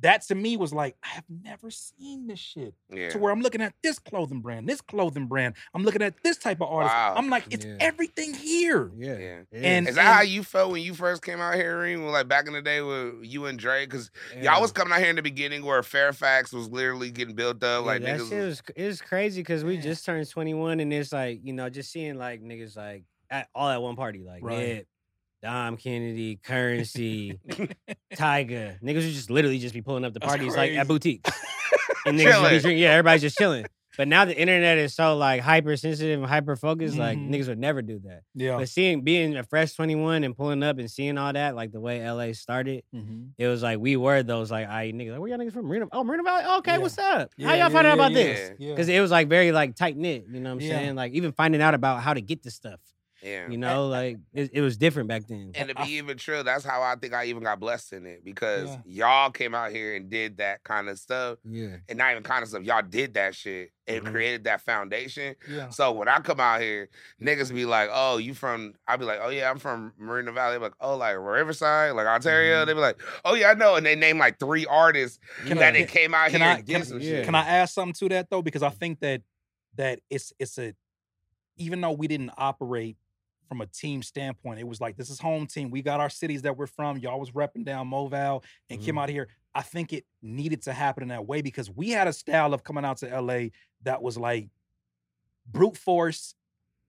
that 0.00 0.22
to 0.22 0.34
me 0.34 0.56
was 0.56 0.72
like, 0.72 0.96
I 1.02 1.08
have 1.08 1.24
never 1.44 1.70
seen 1.70 2.26
this 2.26 2.38
shit. 2.38 2.74
Yeah. 2.92 3.10
To 3.10 3.18
where 3.18 3.32
I'm 3.32 3.40
looking 3.40 3.62
at 3.62 3.72
this 3.82 3.98
clothing 3.98 4.40
brand, 4.40 4.68
this 4.68 4.80
clothing 4.80 5.26
brand. 5.26 5.54
I'm 5.72 5.82
looking 5.84 6.02
at 6.02 6.14
this 6.22 6.36
type 6.36 6.60
of 6.60 6.68
artist. 6.68 6.94
Wow. 6.94 7.14
I'm 7.16 7.30
like, 7.30 7.44
it's 7.50 7.64
Yeah. 7.64 7.76
everything 7.80 8.34
here. 8.34 8.90
Yeah. 8.96 9.16
Yeah. 9.18 9.38
And- 9.52 9.88
Is 9.88 9.94
that 9.94 10.12
how 10.14 10.22
you 10.22 10.42
felt 10.42 10.72
when 10.72 10.82
you 10.82 10.94
first 10.94 11.22
came 11.22 11.40
out 11.40 11.54
here, 11.54 11.80
Reem? 11.80 12.04
Like 12.06 12.28
back 12.28 12.46
in 12.46 12.52
the 12.52 12.60
day 12.62 12.80
with 12.82 13.14
you 13.22 13.46
and 13.46 13.58
Dre? 13.58 13.86
Because 13.86 14.10
y'all 14.40 14.60
was 14.60 14.72
coming 14.72 14.92
out 14.92 14.98
here 15.00 15.10
in 15.10 15.16
the 15.16 15.22
beginning 15.22 15.64
where 15.64 15.82
Fairfax 15.82 16.52
was 16.52 16.68
literally 16.68 17.10
getting 17.10 17.34
built 17.34 17.62
up. 17.62 17.82
Yeah, 17.84 17.86
like 17.86 18.02
that 18.02 18.18
niggas 18.20 18.28
shit 18.28 18.38
was, 18.44 18.62
was 18.66 18.72
it 18.76 18.86
was 18.86 19.00
crazy 19.00 19.40
because 19.42 19.64
we 19.64 19.74
Man. 19.74 19.82
just 19.82 20.04
turned 20.04 20.28
21 20.28 20.80
and 20.80 20.92
it's 20.92 21.12
like 21.12 21.40
you 21.44 21.52
know 21.52 21.68
just 21.70 21.90
seeing 21.92 22.16
like 22.16 22.42
niggas 22.42 22.76
like 22.76 23.04
at, 23.30 23.48
all 23.54 23.68
at 23.70 23.80
one 23.80 23.96
party 23.96 24.22
like 24.24 24.42
Right. 24.42 24.58
Nip, 24.58 24.86
Dom 25.44 25.76
Kennedy, 25.76 26.36
Currency, 26.42 27.38
Tyga. 28.14 28.80
Niggas 28.82 28.94
would 28.94 29.12
just 29.12 29.30
literally 29.30 29.58
just 29.58 29.74
be 29.74 29.82
pulling 29.82 30.04
up 30.04 30.14
the 30.14 30.20
That's 30.20 30.30
parties 30.32 30.56
like 30.56 30.72
at 30.72 30.88
boutiques. 30.88 31.30
And 32.06 32.18
niggas 32.18 32.24
would 32.24 32.26
be 32.26 32.32
Chilling. 32.32 32.60
drinking. 32.60 32.78
Yeah, 32.82 32.90
everybody's 32.90 33.22
just 33.22 33.38
chilling. 33.38 33.64
But 33.96 34.08
now 34.08 34.24
the 34.26 34.36
internet 34.36 34.76
is 34.76 34.92
so 34.94 35.16
like 35.16 35.40
hypersensitive 35.40 36.18
and 36.20 36.28
hyper 36.28 36.54
focused. 36.56 36.98
Like 36.98 37.16
Mhm. 37.16 37.30
niggas 37.30 37.48
would 37.48 37.58
never 37.58 37.80
do 37.80 37.98
that. 38.04 38.22
Yeah. 38.34 38.58
But 38.58 38.68
seeing 38.68 39.02
being 39.02 39.36
a 39.36 39.42
fresh 39.42 39.72
21 39.72 40.22
and 40.24 40.36
pulling 40.36 40.62
up 40.62 40.78
and 40.78 40.90
seeing 40.90 41.16
all 41.16 41.32
that, 41.32 41.54
like 41.56 41.72
the 41.72 41.80
way 41.80 42.00
LA 42.06 42.32
started, 42.32 42.82
Mm-hmm. 42.94 43.22
it 43.38 43.46
was 43.48 43.62
like 43.62 43.78
we 43.78 43.96
were 43.96 44.22
those 44.22 44.50
like 44.50 44.68
I 44.68 44.92
niggas. 44.92 45.12
Like, 45.12 45.20
where 45.20 45.28
y'all 45.30 45.38
niggas 45.38 45.52
from? 45.52 45.64
Moreno? 45.66 45.88
Oh, 45.92 46.04
Moreno 46.04 46.24
Valley. 46.24 46.42
Oh, 46.46 46.58
okay, 46.58 46.72
Yeah. 46.72 46.78
what's 46.78 46.98
up? 46.98 47.30
How 47.42 47.54
y'all 47.54 47.70
find 47.70 47.86
out 47.86 47.94
about 47.94 48.12
this? 48.12 48.50
Yeah. 48.58 48.66
Yeah. 48.68 48.72
Because 48.74 48.88
it 48.88 49.00
was 49.00 49.10
like 49.10 49.28
very 49.28 49.50
like 49.52 49.74
tight 49.76 49.96
knit. 49.96 50.26
You 50.30 50.40
know 50.40 50.50
what 50.54 50.62
I'm 50.62 50.68
Yeah. 50.68 50.78
saying? 50.78 50.94
Like 50.96 51.12
even 51.12 51.32
finding 51.32 51.62
out 51.62 51.72
about 51.74 52.02
how 52.02 52.12
to 52.12 52.20
get 52.20 52.42
this 52.42 52.54
stuff. 52.54 52.80
Yeah. 53.24 53.48
You 53.48 53.56
know, 53.56 53.86
like 53.88 54.18
it, 54.34 54.50
it 54.52 54.60
was 54.60 54.76
different 54.76 55.08
back 55.08 55.26
then. 55.26 55.52
And 55.54 55.70
to 55.70 55.80
I- 55.80 55.84
be 55.86 55.92
even 55.92 56.18
true, 56.18 56.42
that's 56.42 56.62
how 56.64 56.82
I 56.82 56.94
think 56.96 57.14
I 57.14 57.24
even 57.26 57.42
got 57.42 57.58
blessed 57.58 57.94
in 57.94 58.04
it 58.06 58.22
because 58.24 58.68
Yeah. 58.68 59.22
y'all 59.22 59.30
came 59.30 59.54
out 59.54 59.70
here 59.72 59.96
and 59.96 60.10
did 60.10 60.36
that 60.38 60.62
kind 60.62 60.88
of 60.90 60.98
stuff. 60.98 61.38
Yeah. 61.48 61.76
And 61.88 61.96
not 61.98 62.10
even 62.10 62.22
kind 62.22 62.42
of 62.42 62.50
stuff. 62.50 62.62
Y'all 62.64 62.82
did 62.82 63.14
that 63.14 63.34
shit 63.34 63.70
and 63.86 64.04
Mhm. 64.04 64.10
created 64.10 64.44
that 64.44 64.60
foundation. 64.60 65.36
Yeah. 65.50 65.70
So 65.70 65.92
when 65.92 66.06
I 66.08 66.18
come 66.20 66.38
out 66.40 66.60
here, 66.60 66.88
niggas 67.20 67.52
be 67.54 67.64
like, 67.64 67.88
"Oh, 67.92 68.18
you 68.18 68.34
from?" 68.34 68.74
I'll 68.86 68.98
be 68.98 69.04
like, 69.06 69.20
"Oh 69.22 69.30
yeah, 69.30 69.50
I'm 69.50 69.58
from 69.58 69.92
Moreno 69.98 70.32
Valley." 70.32 70.54
They 70.54 70.58
be 70.58 70.64
like, 70.64 70.74
"Oh, 70.80 70.96
like 70.96 71.16
Riverside, 71.18 71.94
like 71.94 72.06
Ontario." 72.06 72.62
Mhm. 72.62 72.66
They 72.66 72.72
be 72.74 72.80
like, 72.80 73.00
"Oh 73.24 73.34
yeah, 73.34 73.50
I 73.50 73.54
know." 73.54 73.76
And 73.76 73.84
they 73.86 73.94
name 73.96 74.18
like 74.18 74.38
three 74.38 74.66
artists 74.66 75.18
Can 75.46 75.58
that 75.58 75.68
I- 75.74 75.78
they 75.80 75.84
came 75.86 76.14
out 76.14 76.30
can 76.30 76.40
here 76.40 76.50
I- 76.50 76.54
and 76.56 76.64
did 76.66 76.72
can- 76.76 76.84
some 76.84 77.00
yeah. 77.00 77.08
shit. 77.10 77.24
Can 77.24 77.34
I 77.34 77.46
add 77.46 77.66
something 77.66 77.94
to 77.94 78.14
that 78.14 78.28
though? 78.30 78.42
Because 78.42 78.62
I 78.62 78.70
think 78.70 79.00
that 79.00 79.22
that 79.76 80.00
it's 80.10 80.32
it's 80.38 80.58
a 80.58 80.74
even 81.56 81.80
though 81.80 81.92
we 81.92 82.08
didn't 82.08 82.30
operate 82.36 82.96
from 83.54 83.60
a 83.60 83.66
team 83.66 84.02
standpoint, 84.02 84.58
it 84.58 84.66
was 84.66 84.80
like 84.80 84.96
this 84.96 85.10
is 85.10 85.20
home 85.20 85.46
team. 85.46 85.70
We 85.70 85.80
got 85.80 86.00
our 86.00 86.10
cities 86.10 86.42
that 86.42 86.56
we're 86.56 86.66
from. 86.66 86.98
Y'all 86.98 87.20
was 87.20 87.30
repping 87.30 87.64
down 87.64 87.88
Moval 87.88 88.42
and 88.68 88.82
came 88.82 88.96
mm. 88.96 89.02
out 89.02 89.08
here. 89.08 89.28
I 89.54 89.62
think 89.62 89.92
it 89.92 90.04
needed 90.22 90.62
to 90.62 90.72
happen 90.72 91.04
in 91.04 91.10
that 91.10 91.24
way 91.24 91.40
because 91.40 91.70
we 91.70 91.90
had 91.90 92.08
a 92.08 92.12
style 92.12 92.52
of 92.52 92.64
coming 92.64 92.84
out 92.84 92.96
to 92.98 93.20
LA 93.20 93.50
that 93.84 94.02
was 94.02 94.18
like 94.18 94.48
brute 95.46 95.76
force. 95.76 96.34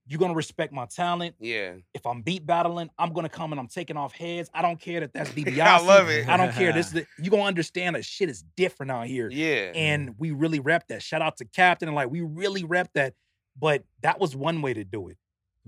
You're 0.08 0.18
gonna 0.18 0.34
respect 0.34 0.72
my 0.72 0.86
talent. 0.86 1.36
Yeah, 1.38 1.74
If 1.94 2.04
I'm 2.04 2.22
beat 2.22 2.44
battling, 2.44 2.90
I'm 2.98 3.12
gonna 3.12 3.28
come 3.28 3.52
and 3.52 3.60
I'm 3.60 3.68
taking 3.68 3.96
off 3.96 4.12
heads. 4.12 4.50
I 4.52 4.62
don't 4.62 4.80
care 4.80 4.98
that 5.00 5.12
that's 5.12 5.30
DiBiase. 5.30 5.60
I 5.60 5.80
love 5.84 6.08
it. 6.08 6.28
I 6.28 6.36
don't 6.36 6.52
care. 6.52 6.72
This 6.72 6.86
is 6.88 6.92
the, 6.94 7.06
you 7.20 7.30
gonna 7.30 7.44
understand 7.44 7.94
that 7.94 8.04
shit 8.04 8.28
is 8.28 8.42
different 8.56 8.90
out 8.90 9.06
here 9.06 9.30
Yeah, 9.30 9.70
and 9.76 10.16
we 10.18 10.32
really 10.32 10.58
rep 10.58 10.88
that. 10.88 11.02
Shout 11.02 11.22
out 11.22 11.36
to 11.36 11.44
Captain 11.44 11.88
and 11.88 11.94
like 11.94 12.10
we 12.10 12.22
really 12.22 12.64
rep 12.64 12.92
that. 12.94 13.14
But 13.56 13.84
that 14.02 14.20
was 14.20 14.34
one 14.34 14.60
way 14.62 14.74
to 14.74 14.84
do 14.84 15.08
it. 15.08 15.16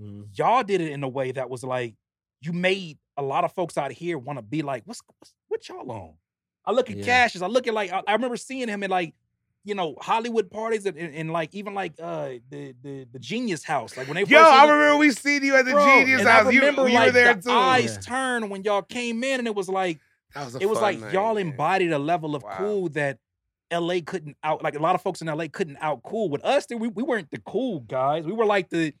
Mhm. 0.01 0.27
Y'all 0.37 0.63
did 0.63 0.81
it 0.81 0.91
in 0.91 1.03
a 1.03 1.07
way 1.09 1.31
that 1.31 1.49
was 1.49 1.63
like 1.63 1.95
you 2.41 2.53
made 2.53 2.97
a 3.17 3.21
lot 3.21 3.43
of 3.43 3.51
folks 3.53 3.77
out 3.77 3.91
here 3.91 4.17
want 4.17 4.37
to 4.39 4.43
be 4.43 4.61
like, 4.61 4.83
what's, 4.85 5.01
what's 5.19 5.33
what 5.49 5.67
y'all 5.67 5.91
on? 5.91 6.13
I 6.65 6.71
look 6.71 6.89
at 6.89 6.97
Yeah. 6.97 7.05
Cassius. 7.05 7.41
I 7.41 7.47
look 7.47 7.67
at 7.67 7.73
like 7.73 7.91
I, 7.91 8.01
I 8.07 8.13
remember 8.13 8.37
seeing 8.37 8.67
him 8.69 8.83
in 8.83 8.89
like 8.89 9.13
you 9.65 9.75
know 9.75 9.95
Hollywood 9.99 10.49
parties 10.49 10.85
and, 10.85 10.97
and, 10.97 11.13
and, 11.13 11.33
like 11.33 11.53
even 11.53 11.73
like 11.73 11.93
uh 12.01 12.29
the 12.49 12.73
the 12.81 13.05
the 13.11 13.19
Genius 13.19 13.63
House. 13.63 13.97
Like 13.97 14.07
when 14.07 14.15
they 14.15 14.21
Yo, 14.21 14.39
first 14.39 14.51
I 14.51 14.63
remember 14.71 14.97
we 14.97 15.11
seen 15.11 15.43
you 15.43 15.55
at 15.55 15.65
the 15.65 15.71
Bro, 15.71 15.85
Genius 15.85 16.21
House. 16.23 16.45
I 16.45 16.49
remember 16.49 16.87
you 16.87 16.95
like 16.95 17.07
were 17.07 17.11
there 17.11 17.33
the 17.33 17.41
too. 17.41 17.51
eyes 17.51 17.95
Yeah. 17.95 17.99
turned 17.99 18.49
when 18.49 18.63
y'all 18.63 18.81
came 18.83 19.21
in, 19.23 19.39
and 19.39 19.47
it 19.47 19.55
was 19.55 19.67
like 19.67 19.99
was 20.35 20.55
it 20.55 20.69
was 20.69 20.79
like 20.79 20.99
night, 20.99 21.11
y'all 21.13 21.33
man. 21.35 21.47
embodied 21.47 21.91
a 21.91 21.99
level 21.99 22.35
of 22.35 22.43
Wow. 22.43 22.55
cool 22.57 22.89
that 22.89 23.17
LA 23.71 23.99
couldn't 24.05 24.37
out 24.43 24.63
like 24.63 24.75
a 24.75 24.79
lot 24.79 24.95
of 24.95 25.01
folks 25.01 25.21
in 25.21 25.27
LA 25.27 25.47
couldn't 25.51 25.77
out 25.81 26.03
cool 26.03 26.29
with 26.29 26.43
us. 26.45 26.65
We, 26.69 26.87
we 26.87 27.03
weren't 27.03 27.29
the 27.31 27.39
cool 27.45 27.81
guys. 27.81 28.25
We 28.25 28.31
were 28.31 28.45
like 28.45 28.69
the 28.69 28.93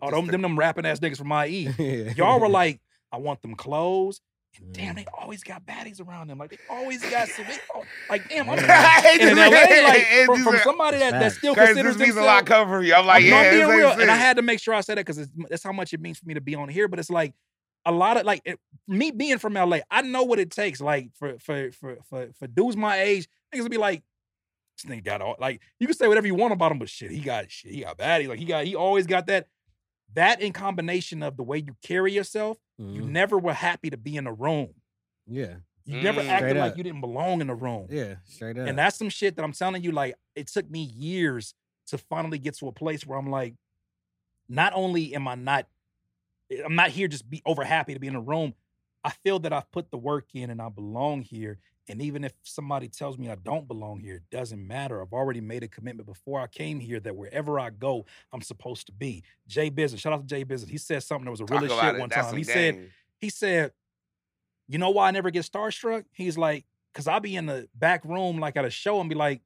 oh 0.00 0.10
them, 0.10 0.26
them 0.26 0.42
them 0.42 0.58
rapping 0.58 0.86
ass 0.86 1.00
niggas 1.00 1.18
from 1.18 1.32
IE. 1.32 1.68
Yeah. 1.78 2.12
Y'all 2.16 2.40
were 2.40 2.48
like, 2.48 2.80
I 3.12 3.18
want 3.18 3.42
them 3.42 3.54
clothes. 3.54 4.20
And 4.58 4.72
damn, 4.72 4.94
Mm. 4.94 4.96
they 4.98 5.06
always 5.18 5.42
got 5.42 5.66
baddies 5.66 6.00
around 6.00 6.28
them. 6.28 6.38
Like 6.38 6.50
they 6.50 6.58
always 6.70 7.02
got 7.10 7.28
some. 7.28 7.44
They, 7.46 7.58
like 8.08 8.26
damn, 8.28 8.48
I'm 8.48 8.58
in 8.58 9.36
LA, 9.36 9.86
like 9.86 10.06
from, 10.24 10.42
from 10.44 10.56
somebody 10.64 10.98
that, 10.98 11.12
that 11.12 11.32
still 11.32 11.54
Curtis, 11.54 11.70
considers 11.74 11.96
this 11.98 12.06
means 12.08 12.16
a 12.16 12.22
lot 12.22 12.46
coming 12.46 12.68
from 12.72 12.84
you. 12.84 12.94
I'm 12.94 13.04
like, 13.04 13.22
I'm 13.22 13.28
yeah, 13.28 13.50
being 13.50 13.68
real, 13.68 13.90
and 13.90 14.10
I 14.10 14.16
had 14.16 14.36
to 14.36 14.42
make 14.42 14.58
sure 14.60 14.72
I 14.72 14.80
said 14.80 14.96
that 14.96 15.04
because 15.04 15.28
that's 15.50 15.62
how 15.62 15.72
much 15.72 15.92
it 15.92 16.00
means 16.00 16.18
for 16.18 16.26
me 16.26 16.34
to 16.34 16.40
be 16.40 16.54
on 16.54 16.68
here. 16.70 16.88
But 16.88 16.98
it's 17.00 17.10
like 17.10 17.34
a 17.84 17.92
lot 17.92 18.16
of 18.16 18.24
like 18.24 18.40
it, 18.46 18.58
me 18.88 19.10
being 19.10 19.36
from 19.38 19.52
LA, 19.54 19.80
I 19.90 20.00
know 20.02 20.22
what 20.22 20.38
it 20.38 20.50
takes. 20.50 20.80
Like 20.80 21.10
for 21.18 21.38
for 21.38 21.70
for 21.72 21.98
for 22.08 22.28
for 22.38 22.46
dudes 22.46 22.76
my 22.78 22.98
age, 22.98 23.28
niggas 23.54 23.60
will 23.60 23.68
be 23.68 23.76
like, 23.76 24.02
this 24.82 24.90
nigga 24.90 25.04
got 25.04 25.20
all 25.20 25.36
like 25.38 25.60
you 25.78 25.86
can 25.86 25.94
say 25.96 26.08
whatever 26.08 26.26
you 26.26 26.34
want 26.34 26.54
about 26.54 26.72
him, 26.72 26.78
but 26.78 26.88
shit, 26.88 27.10
he 27.10 27.20
got 27.20 27.50
shit, 27.50 27.72
he 27.72 27.82
got 27.82 27.98
bad. 27.98 28.22
He 28.22 28.26
like 28.26 28.38
he 28.38 28.46
got 28.46 28.64
he 28.64 28.74
always 28.74 29.06
got 29.06 29.26
that. 29.26 29.48
That 30.14 30.40
in 30.40 30.52
combination 30.52 31.22
of 31.22 31.36
the 31.36 31.42
way 31.42 31.58
you 31.58 31.76
carry 31.82 32.12
yourself, 32.12 32.58
you 32.78 33.02
Mhm. 33.02 33.08
never 33.08 33.38
were 33.38 33.52
happy 33.52 33.90
to 33.90 33.96
be 33.96 34.16
in 34.16 34.26
a 34.26 34.32
room. 34.32 34.74
Yeah. 35.26 35.56
You 35.84 36.00
never 36.00 36.20
Mm. 36.20 36.28
acted 36.28 36.56
like 36.56 36.72
up. 36.72 36.76
you 36.78 36.82
didn't 36.84 37.00
belong 37.00 37.40
in 37.40 37.46
the 37.46 37.54
room. 37.54 37.86
Yeah. 37.90 38.16
Straight 38.24 38.58
up. 38.58 38.66
And 38.68 38.78
that's 38.78 38.96
some 38.96 39.08
shit 39.08 39.36
that 39.36 39.44
I'm 39.44 39.52
telling 39.52 39.82
you, 39.82 39.92
like, 39.92 40.16
it 40.34 40.48
took 40.48 40.68
me 40.70 40.80
years 40.82 41.54
to 41.86 41.98
finally 41.98 42.38
get 42.38 42.54
to 42.56 42.68
a 42.68 42.72
place 42.72 43.06
where 43.06 43.18
I'm 43.18 43.30
like, 43.30 43.54
not 44.48 44.72
only 44.74 45.14
am 45.14 45.28
I 45.28 45.34
not, 45.34 45.68
I'm 46.64 46.74
not 46.74 46.90
here 46.90 47.08
just 47.08 47.28
be 47.28 47.42
over 47.44 47.64
happy 47.64 47.94
to 47.94 48.00
be 48.00 48.06
in 48.06 48.14
a 48.16 48.20
room. 48.20 48.54
I 49.04 49.10
feel 49.10 49.38
that 49.40 49.52
I've 49.52 49.70
put 49.70 49.90
the 49.90 49.98
work 49.98 50.34
in 50.34 50.50
and 50.50 50.60
I 50.60 50.68
belong 50.68 51.22
here. 51.22 51.58
And 51.88 52.02
even 52.02 52.24
if 52.24 52.32
somebody 52.42 52.88
tells 52.88 53.16
me 53.16 53.30
I 53.30 53.36
don't 53.36 53.68
belong 53.68 54.00
here, 54.00 54.16
it 54.16 54.30
doesn't 54.30 54.66
matter. 54.66 55.00
I've 55.00 55.12
already 55.12 55.40
made 55.40 55.62
a 55.62 55.68
commitment 55.68 56.06
before 56.08 56.40
I 56.40 56.48
came 56.48 56.80
here 56.80 56.98
that 57.00 57.14
wherever 57.14 57.60
I 57.60 57.70
go, 57.70 58.06
I'm 58.32 58.42
supposed 58.42 58.86
to 58.86 58.92
be. 58.92 59.22
Jay 59.46 59.68
Business, 59.70 60.00
shout 60.00 60.12
out 60.12 60.20
to 60.22 60.26
Jay 60.26 60.42
Business. 60.42 60.70
He 60.70 60.78
said 60.78 61.02
something 61.02 61.24
that 61.26 61.30
was 61.30 61.40
a 61.40 61.44
Talk 61.44 61.60
real 61.62 61.78
shit 61.78 61.94
it. 61.94 62.00
one 62.00 62.08
That's 62.08 62.22
time. 62.22 62.30
some 62.30 62.38
He 62.38 62.44
said, 62.44 62.90
he 63.18 63.28
said, 63.30 63.72
"You 64.68 64.78
know 64.78 64.90
why 64.90 65.08
I 65.08 65.10
never 65.12 65.30
get 65.30 65.44
starstruck?" 65.44 66.04
He's 66.12 66.36
like, 66.36 66.64
"Cause 66.92 67.06
I'll 67.06 67.20
be 67.20 67.36
in 67.36 67.46
the 67.46 67.68
back 67.74 68.04
room 68.04 68.38
like 68.40 68.56
at 68.56 68.64
a 68.64 68.70
show 68.70 69.00
and 69.00 69.08
be 69.08 69.14
like, 69.14 69.42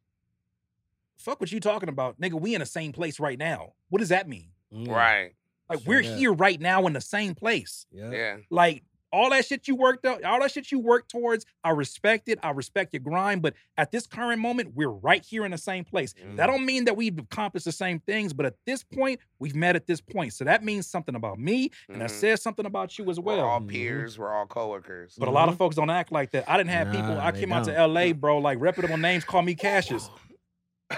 fuck 1.21 1.39
what 1.41 1.53
you 1.53 1.61
talking 1.61 1.89
about, 1.91 2.19
nigga. 2.19 2.41
We 2.41 2.55
in 2.55 2.61
the 2.61 2.67
same 2.67 2.93
place 2.93 3.21
right 3.21 3.39
now. 3.39 3.75
What 3.91 3.99
does 3.99 4.09
that 4.09 4.27
mean? 4.29 4.49
Mm. 4.75 4.89
right? 4.89 5.33
Like 5.69 5.81
Straight 5.81 5.89
we're 6.07 6.13
up. 6.13 6.19
here 6.19 6.33
right 6.33 6.61
now 6.61 6.87
in 6.87 6.95
the 6.95 7.01
same 7.01 7.35
place. 7.35 7.85
Yeah. 7.93 8.11
Yeah, 8.11 8.37
Like 8.49 8.83
all 9.13 9.31
that 9.31 9.45
shit 9.45 9.67
you 9.69 9.75
worked 9.75 10.05
out, 10.07 10.23
all 10.25 10.41
that 10.41 10.51
shit 10.53 10.71
you 10.71 10.79
worked 10.79 11.11
towards, 11.11 11.45
I 11.65 11.71
respect 11.71 12.29
it. 12.29 12.39
I 12.43 12.51
respect 12.51 12.93
your 12.93 13.01
grind. 13.01 13.43
But 13.43 13.55
at 13.77 13.91
this 13.91 14.07
current 14.07 14.41
moment, 14.41 14.75
we're 14.75 14.89
right 14.91 15.25
here 15.25 15.45
in 15.45 15.51
the 15.51 15.59
same 15.59 15.85
place. 15.85 16.13
That 16.37 16.49
Mm. 16.49 16.53
don't 16.53 16.65
mean 16.67 16.85
that 16.85 16.97
we've 16.97 17.19
accomplished 17.19 17.65
the 17.65 17.73
same 17.73 18.01
things, 18.01 18.33
but 18.33 18.47
at 18.47 18.55
this 18.67 18.83
point, 18.85 19.21
we've 19.39 19.55
met 19.55 19.77
at 19.77 19.87
this 19.87 20.01
point. 20.01 20.33
So 20.33 20.45
that 20.45 20.63
means 20.65 20.87
something 20.87 21.15
about 21.15 21.39
me, 21.39 21.71
and 21.89 22.01
that 22.01 22.11
says 22.11 22.43
something 22.43 22.67
about 22.67 22.99
you 22.99 23.09
as 23.11 23.19
well. 23.19 23.37
We're 23.37 23.43
well. 23.43 23.51
all 23.51 23.61
Mhm. 23.61 23.69
peers. 23.69 24.19
We're 24.19 24.33
all 24.33 24.47
coworkers. 24.47 25.15
But 25.19 25.29
a 25.29 25.33
lot 25.33 25.49
of 25.49 25.57
folks 25.57 25.77
don't 25.77 25.91
act 25.91 26.11
like 26.13 26.31
that. 26.33 26.49
I 26.49 26.57
didn't 26.57 26.71
have 26.71 26.91
people. 26.91 27.15
Nah, 27.15 27.25
I 27.27 27.31
they 27.31 27.41
came 27.41 27.53
out 27.53 27.65
to. 27.65 27.73
LA, 27.77 28.13
bro. 28.13 28.39
Like 28.39 28.59
reputable 28.61 28.97
names 28.97 29.25
call 29.25 29.43
me 29.43 29.55
Cassius. 29.55 30.11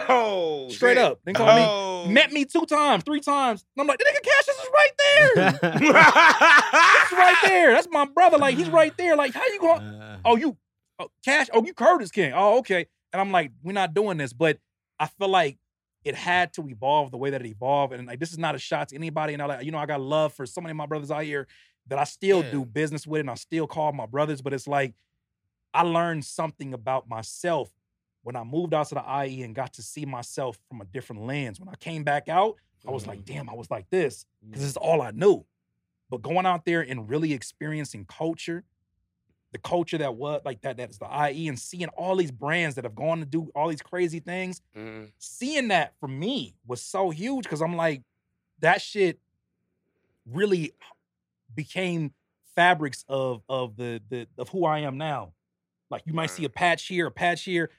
Oh, 0.09 0.69
Straight 0.71 0.97
shit. 0.97 1.05
up. 1.05 1.21
They 1.25 1.33
call 1.33 1.47
me 1.55 1.63
Oh. 1.67 2.07
met 2.09 2.33
me 2.33 2.45
two 2.45 2.65
times, 2.67 3.05
three 3.05 3.21
times. 3.21 3.65
And 3.77 3.83
I'm 3.83 3.87
like, 3.87 3.99
the 3.99 4.05
nigga 4.05 4.23
Cassius 4.25 4.59
is 4.59 4.69
right 4.73 4.93
there. 4.99 5.73
He's 5.81 7.19
right 7.19 7.37
there. 7.45 7.73
That's 7.75 7.89
my 7.91 8.07
brother. 8.07 8.39
Like 8.39 8.57
he's 8.57 8.71
right 8.71 8.97
there. 8.97 9.17
Like 9.17 9.35
how 9.35 9.45
you 9.47 9.61
going? 9.61 9.83
Uh, 9.83 10.19
Oh, 10.25 10.37
you, 10.37 10.57
oh, 10.99 11.09
Cash. 11.25 11.49
Oh, 11.53 11.65
you 11.65 11.75
Curtis 11.75 12.11
King. 12.11 12.33
Oh, 12.35 12.59
okay. 12.59 12.87
And 13.13 13.21
I'm 13.21 13.31
like, 13.33 13.53
we're 13.63 13.73
not 13.73 13.93
doing 13.95 14.17
this. 14.17 14.33
But 14.33 14.59
I 14.99 15.07
feel 15.07 15.29
like 15.29 15.59
it 16.05 16.15
had 16.15 16.53
to 16.55 16.67
evolve 16.69 17.11
the 17.11 17.17
way 17.19 17.31
that 17.31 17.41
it 17.45 17.49
evolved. 17.49 17.93
And 17.93 18.07
like, 18.07 18.19
this 18.19 18.33
is 18.33 18.39
not 18.39 18.55
a 18.55 18.59
shot 18.59 18.89
to 18.89 18.97
anybody. 18.97 19.35
And 19.35 19.43
I 19.43 19.47
like, 19.47 19.65
you 19.65 19.73
know, 19.73 19.79
I 19.79 19.87
got 19.87 20.01
love 20.01 20.33
for 20.33 20.47
so 20.47 20.61
many 20.61 20.71
of 20.71 20.77
my 20.77 20.87
brothers 20.87 21.11
out 21.11 21.25
here. 21.25 21.47
that 21.89 21.99
I 21.99 22.05
still 22.05 22.45
Yeah. 22.45 22.51
do 22.53 22.65
business 22.65 23.07
with 23.09 23.21
and 23.21 23.31
I 23.31 23.35
still 23.35 23.67
call 23.67 23.93
my 23.93 24.07
brothers, 24.07 24.41
but 24.41 24.53
it's 24.55 24.69
like 24.69 24.95
I 25.75 25.83
learned 25.83 26.25
something 26.25 26.73
about 26.73 27.09
myself 27.09 27.71
when 28.23 28.37
I 28.37 28.45
moved 28.45 28.73
out 28.75 28.89
to 28.89 28.95
the 28.95 29.25
IE 29.27 29.43
and 29.43 29.55
got 29.55 29.73
to 29.75 29.83
see 29.83 30.05
myself 30.07 30.59
from 30.69 30.81
a 30.81 30.85
different 30.85 31.23
lens. 31.27 31.59
When 31.59 31.69
I 31.69 31.75
came 31.77 32.05
back 32.05 32.29
out, 32.29 32.57
I 32.87 32.91
was 32.91 33.07
like, 33.07 33.25
damn, 33.25 33.49
I 33.49 33.55
was 33.55 33.71
like 33.71 33.89
this 33.91 34.27
because 34.45 34.63
this 34.63 34.71
is 34.71 34.77
all 34.77 35.03
I 35.03 35.11
knew. 35.13 35.45
But 36.11 36.23
going 36.23 36.47
out 36.47 36.65
there 36.65 36.81
and 36.83 37.09
really 37.09 37.33
experiencing 37.33 38.05
culture, 38.07 38.65
the 39.53 39.59
culture 39.59 39.99
that 39.99 40.15
was 40.15 40.41
like 40.45 40.61
that, 40.63 40.77
that 40.79 40.91
is 40.91 40.99
the 40.99 41.07
IE, 41.31 41.49
and 41.49 41.59
seeing 41.59 41.89
all 41.89 42.17
these 42.17 42.31
brands 42.31 42.75
that 42.77 42.85
have 42.85 42.95
gone 42.95 43.19
to 43.21 43.25
do 43.27 43.51
all 43.55 43.69
these 43.69 43.83
crazy 43.83 44.19
things, 44.21 44.61
Mhm. 44.75 45.13
seeing 45.19 45.69
that 45.69 45.95
for 45.99 46.09
me 46.09 46.55
was 46.67 46.81
so 46.83 47.11
huge 47.11 47.45
because 47.45 47.61
I'm 47.61 47.77
like, 47.77 48.03
that 48.61 48.81
shit 48.81 49.21
really 50.27 50.73
became 51.55 52.15
fabrics 52.55 53.05
of 53.09 53.43
of 53.49 53.77
the 53.77 54.01
the 54.09 54.27
of 54.39 54.49
who 54.51 54.65
I 54.65 54.81
am 54.81 54.97
now. 54.99 55.33
Like 55.91 56.03
you 56.07 56.13
might 56.15 56.31
see 56.31 56.45
a 56.45 56.49
patch 56.51 56.87
here, 56.87 57.07
a 57.07 57.11
patch 57.11 57.43
here. 57.45 57.71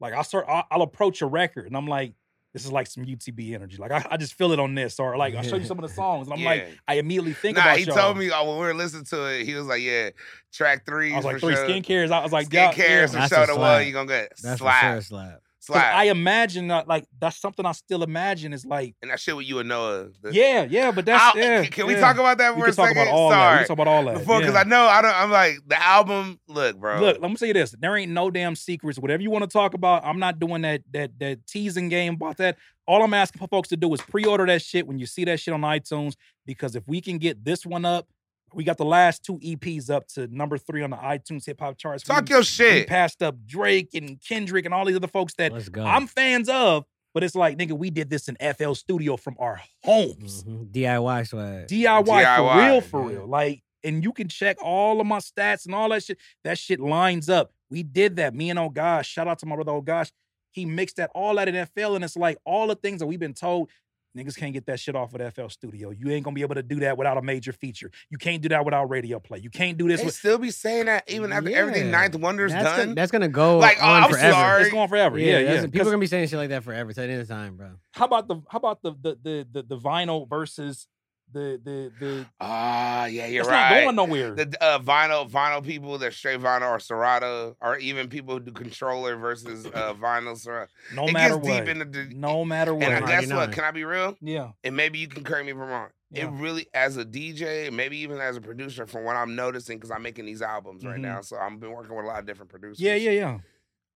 Like 0.00 0.14
I'll 0.14 0.24
start, 0.24 0.46
I'll, 0.48 0.64
I'll 0.70 0.82
approach 0.82 1.22
a 1.22 1.26
record 1.26 1.66
and 1.66 1.76
I'm 1.76 1.86
like, 1.86 2.14
this 2.54 2.64
is 2.64 2.70
like 2.70 2.86
some 2.86 3.04
UTB 3.04 3.52
energy. 3.52 3.76
Like 3.78 3.90
I, 3.90 4.06
I 4.12 4.16
just 4.16 4.34
feel 4.34 4.52
it 4.52 4.60
on 4.60 4.76
this, 4.76 5.00
or 5.00 5.16
like 5.16 5.34
I'll 5.34 5.42
show 5.42 5.56
you 5.56 5.64
some 5.64 5.76
of 5.76 5.82
the 5.82 5.94
songs 5.94 6.28
and 6.28 6.38
I'm 6.38 6.44
like, 6.44 6.68
I 6.86 6.94
immediately 6.94 7.32
think 7.32 7.56
nah, 7.56 7.64
about 7.64 7.78
he 7.78 7.84
y'all. 7.84 7.96
told 7.96 8.16
me 8.16 8.30
oh, 8.32 8.48
when 8.48 8.60
we 8.60 8.66
were 8.66 8.74
listening 8.74 9.04
to 9.06 9.24
it, 9.26 9.44
he 9.44 9.54
was 9.54 9.66
like, 9.66 9.82
"Yeah, 9.82 10.10
track 10.52 10.86
three. 10.86 11.12
I 11.12 11.16
was 11.16 11.24
like 11.24 11.34
for 11.34 11.40
three 11.40 11.56
sure. 11.56 11.66
skincares. 11.66 12.12
I 12.12 12.22
was 12.22 12.32
like, 12.32 12.52
yeah, 12.52 12.72
skincare, 12.72 12.78
yeah. 12.78 13.06
for 13.06 13.12
That's 13.14 13.34
sure 13.34 13.42
a 13.42 13.46
the 13.48 13.56
one 13.56 13.58
slap. 13.58 13.86
you 13.86 13.92
gonna 13.92 14.06
get 14.08 14.32
That's 14.40 14.58
for 14.58 14.64
slap, 14.64 14.82
sure 14.82 14.96
a 14.96 15.02
slap. 15.02 15.42
Slap." 15.66 15.94
I 15.94 16.04
imagine 16.04 16.68
that 16.68 16.86
like 16.88 17.06
that's 17.18 17.38
something 17.40 17.64
I 17.66 17.72
still 17.72 18.02
imagine 18.02 18.52
is 18.52 18.64
like, 18.64 18.94
and 19.02 19.10
that 19.10 19.20
shit 19.20 19.36
with 19.36 19.46
you 19.46 19.58
and 19.58 19.68
Noah. 19.68 20.08
the- 20.22 20.32
yeah, 20.32 20.66
yeah, 20.68 20.90
but 20.90 21.04
that's 21.04 21.34
yeah. 21.36 21.62
Can, 21.62 21.70
can 21.72 21.86
we 21.86 21.94
yeah. 21.94 22.00
talk 22.00 22.16
about 22.16 22.38
that 22.38 22.54
We 22.54 22.60
for 22.62 22.66
can 22.66 22.72
a 22.72 22.76
talk 22.76 22.88
second? 22.88 23.02
about 23.02 23.14
all 23.14 23.30
that. 23.30 23.36
We 23.36 23.42
Sorry, 23.44 23.58
can 23.58 23.66
talk 23.68 23.74
about 23.74 23.88
all 23.88 24.04
that. 24.04 24.18
before 24.18 24.38
because 24.40 24.54
yeah. 24.54 24.60
I 24.60 24.64
know 24.64 24.82
I 24.84 25.02
don't. 25.02 25.14
I'm 25.14 25.30
like 25.30 25.58
the 25.66 25.82
album. 25.82 26.38
Look, 26.48 26.78
bro. 26.78 27.00
Look, 27.00 27.20
let 27.20 27.30
me 27.30 27.36
say 27.36 27.52
this: 27.52 27.74
there 27.78 27.96
ain't 27.96 28.12
no 28.12 28.30
damn 28.30 28.56
secrets. 28.56 28.98
Whatever 28.98 29.22
you 29.22 29.30
want 29.30 29.44
to 29.44 29.50
talk 29.50 29.74
about, 29.74 30.04
I'm 30.04 30.18
not 30.18 30.38
doing 30.38 30.62
that 30.62 30.82
that 30.92 31.18
that 31.20 31.46
teasing 31.46 31.88
game 31.88 32.14
about 32.14 32.36
that. 32.38 32.56
All 32.86 33.02
I'm 33.02 33.14
asking 33.14 33.38
for 33.40 33.48
folks 33.48 33.70
to 33.70 33.78
do 33.78 33.92
is 33.94 34.00
pre-order 34.02 34.44
that 34.44 34.60
shit 34.60 34.86
when 34.86 34.98
you 34.98 35.06
see 35.06 35.24
that 35.24 35.40
shit 35.40 35.54
on 35.54 35.62
iTunes. 35.62 36.14
Because 36.44 36.76
if 36.76 36.86
we 36.86 37.00
can 37.00 37.16
get 37.16 37.42
this 37.42 37.64
one 37.64 37.86
up, 37.86 38.06
we 38.54 38.64
got 38.64 38.76
the 38.76 38.84
last 38.84 39.24
two 39.24 39.38
EPs 39.38 39.90
up 39.90 40.06
to 40.08 40.26
number 40.28 40.58
three 40.58 40.82
on 40.82 40.90
the 40.90 40.96
iTunes 40.96 41.46
hip 41.46 41.60
hop 41.60 41.76
charts. 41.76 42.02
talk 42.04 42.28
we, 42.28 42.34
your 42.34 42.42
we 42.58 42.84
passed 42.84 43.22
up 43.22 43.36
Drake 43.46 43.90
and 43.94 44.20
Kendrick 44.20 44.64
and 44.64 44.74
all 44.74 44.84
these 44.84 44.96
other 44.96 45.08
folks 45.08 45.34
that 45.34 45.52
Let's 45.52 45.68
go. 45.68 45.84
I'm 45.84 46.06
fans 46.06 46.48
of. 46.48 46.84
But 47.14 47.22
it's 47.22 47.36
like, 47.36 47.56
nigga, 47.56 47.72
we 47.72 47.90
did 47.90 48.10
this 48.10 48.28
in 48.28 48.36
FL 48.54 48.72
Studio 48.72 49.16
from 49.16 49.36
our 49.38 49.62
homes. 49.84 50.42
Mhm. 50.42 50.72
DIY 50.72 51.28
swag. 51.28 51.68
DIY, 51.68 52.36
for 52.36 52.56
real, 52.58 52.80
for 52.80 53.02
yeah. 53.02 53.18
real. 53.18 53.28
Like, 53.28 53.62
and 53.84 54.02
you 54.02 54.12
can 54.12 54.28
check 54.28 54.56
all 54.60 55.00
of 55.00 55.06
my 55.06 55.18
stats 55.18 55.66
and 55.66 55.74
all 55.74 55.90
that 55.90 56.02
shit. 56.02 56.18
That 56.42 56.58
shit 56.58 56.80
lines 56.80 57.28
up. 57.28 57.52
We 57.70 57.84
did 57.84 58.16
that. 58.16 58.34
Me 58.34 58.50
and 58.50 58.58
oh 58.58 58.68
gosh, 58.68 59.08
shout 59.08 59.28
out 59.28 59.38
to 59.40 59.46
my 59.46 59.54
brother 59.54 59.72
oh 59.72 59.80
gosh. 59.80 60.10
He 60.50 60.64
mixed 60.66 60.96
that 60.96 61.10
all 61.14 61.38
out 61.38 61.48
in 61.48 61.66
FL, 61.66 61.94
and 61.94 62.04
it's 62.04 62.16
like 62.16 62.38
all 62.44 62.68
the 62.68 62.76
things 62.76 63.00
that 63.00 63.06
we've 63.06 63.18
been 63.20 63.34
told. 63.34 63.70
Niggas 64.16 64.36
can't 64.36 64.52
get 64.52 64.66
that 64.66 64.78
shit 64.78 64.94
off 64.94 65.12
of 65.14 65.34
FL 65.34 65.48
Studio. 65.48 65.90
You 65.90 66.10
ain't 66.10 66.24
gonna 66.24 66.34
be 66.34 66.42
able 66.42 66.54
to 66.54 66.62
do 66.62 66.80
that 66.80 66.96
without 66.96 67.16
a 67.18 67.22
major 67.22 67.52
feature. 67.52 67.90
You 68.10 68.18
can't 68.18 68.40
do 68.40 68.48
that 68.50 68.64
without 68.64 68.88
radio 68.88 69.18
play. 69.18 69.40
You 69.40 69.50
can't 69.50 69.76
do 69.76 69.88
this 69.88 70.00
They 70.00 70.06
with. 70.06 70.14
still 70.14 70.38
be 70.38 70.50
saying 70.52 70.86
that 70.86 71.02
even 71.10 71.32
after 71.32 71.50
everything 71.54 71.86
Yeah. 71.86 71.90
Ninth 71.92 72.14
Wonder's 72.14 72.52
that's 72.52 72.64
done. 72.64 72.78
Gonna, 72.78 72.94
that's 72.94 73.10
gonna 73.10 73.28
go 73.28 73.58
Like, 73.58 73.78
oh, 73.82 73.86
on 73.86 74.02
I'm 74.04 74.10
forever. 74.10 74.32
sorry. 74.32 74.62
It's 74.62 74.70
going 74.70 74.88
forever. 74.88 75.18
Yeah, 75.18 75.26
Yeah, 75.26 75.38
yeah. 75.38 75.60
People 75.62 75.80
are 75.80 75.84
'Cause 75.84 75.90
gonna 75.92 75.98
be 75.98 76.06
saying 76.06 76.28
shit 76.28 76.38
like 76.38 76.50
that 76.50 76.62
forever. 76.62 76.92
Till 76.92 77.04
the 77.06 77.12
end 77.12 77.22
of 77.22 77.28
time, 77.28 77.56
bro. 77.56 77.70
How 77.92 78.04
about 78.06 78.28
the 78.28 78.36
how 78.48 78.58
about 78.58 78.82
the 78.82 78.92
the 78.92 79.18
the 79.22 79.46
the, 79.50 79.62
the 79.64 79.78
vinyl 79.78 80.28
versus 80.28 80.86
the 81.34 81.60
the 81.62 81.92
the? 82.00 82.26
Ah, 82.40 83.04
yeah, 83.06 83.26
you're 83.26 83.42
It's 83.42 83.50
right. 83.50 83.84
not 83.84 83.96
going 83.96 84.08
nowhere. 84.08 84.34
the 84.34 84.56
uh, 84.62 84.78
vinyl 84.78 85.28
vinyl 85.30 85.62
people 85.62 85.98
that 85.98 86.14
straight 86.14 86.40
vinyl 86.40 86.70
or 86.70 86.78
Serato 86.78 87.56
or 87.60 87.76
even 87.78 88.08
people 88.08 88.34
who 88.34 88.40
do 88.40 88.52
controller 88.52 89.16
versus 89.16 89.66
uh, 89.66 89.92
vinyl 90.00 90.38
Serato. 90.38 90.70
no 90.94 91.06
it 91.08 91.12
matter 91.12 91.34
gets 91.36 91.46
what. 91.48 91.60
deep 91.66 91.68
into 91.68 91.84
the 91.84 92.14
no 92.14 92.44
matter 92.44 92.74
what. 92.74 92.84
and 92.88 93.06
guess 93.06 93.30
what? 93.30 93.52
Can 93.52 93.64
I 93.64 93.70
be 93.72 93.84
real? 93.84 94.16
yeah. 94.22 94.52
And 94.64 94.74
maybe 94.76 94.98
you 94.98 95.08
can 95.08 95.24
correct 95.24 95.44
me 95.44 95.52
if 95.52 95.58
I'm 95.58 95.68
wrong. 95.68 95.88
Yeah. 96.10 96.26
It 96.28 96.30
really, 96.34 96.68
as 96.72 96.96
a 96.96 97.04
DJ, 97.04 97.72
maybe 97.72 97.98
even 97.98 98.18
as 98.20 98.36
a 98.36 98.40
producer, 98.40 98.86
from 98.86 99.02
what 99.04 99.16
I'm 99.16 99.34
noticing, 99.34 99.78
because 99.78 99.90
I'm 99.90 100.02
making 100.02 100.26
these 100.26 100.42
albums 100.42 100.84
right 100.86 100.96
Mhm. 100.98 101.00
now, 101.00 101.20
so 101.22 101.36
I've 101.36 101.58
been 101.58 101.72
working 101.72 101.96
with 101.96 102.04
a 102.04 102.08
lot 102.08 102.20
of 102.20 102.26
different 102.26 102.50
producers. 102.52 102.78
Yeah, 102.80 102.94
yeah, 102.94 103.10
yeah. 103.10 103.38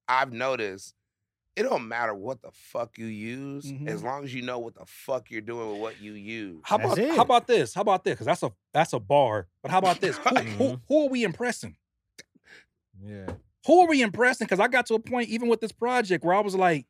I've 0.09 0.33
noticed 0.33 0.95
it 1.59 1.63
don't 1.65 1.89
matter 1.89 2.15
what 2.15 2.41
the 2.43 2.51
fuck 2.53 2.97
you 2.99 3.07
use, 3.07 3.65
Mhm. 3.73 3.89
as 3.89 4.03
long 4.03 4.25
as 4.25 4.33
you 4.33 4.43
know 4.43 4.59
what 4.59 4.75
the 4.75 4.85
fuck 4.87 5.31
you're 5.31 5.41
doing 5.41 5.73
with 5.73 5.81
what 5.81 6.01
you 6.01 6.13
use. 6.13 6.61
How 6.65 6.77
about 6.77 6.99
it. 6.99 7.15
how 7.17 7.23
about 7.23 7.47
this? 7.47 7.75
How 7.75 7.81
about 7.83 8.05
this? 8.05 8.15
Because 8.15 8.27
that's 8.27 8.43
a 8.43 8.53
that's 8.73 8.93
a 8.93 8.99
bar. 9.01 9.49
But 9.63 9.71
how 9.71 9.79
about 9.79 10.01
this? 10.01 10.17
Who, 10.19 10.35
who, 10.37 10.65
Mhm. 10.65 10.81
who 10.89 11.05
are 11.05 11.09
we 11.09 11.25
impressing? 11.25 11.77
Yeah. 13.03 13.27
Who 13.67 13.81
are 13.83 13.89
we 13.89 14.03
impressing? 14.03 14.47
Because 14.47 14.61
I 14.61 14.69
got 14.69 14.87
to 14.87 14.95
a 14.95 14.99
point, 14.99 15.29
even 15.29 15.49
with 15.49 15.61
this 15.61 15.73
project, 15.73 16.25
where 16.25 16.35
I 16.35 16.41
was 16.41 16.55
like, 16.55 16.87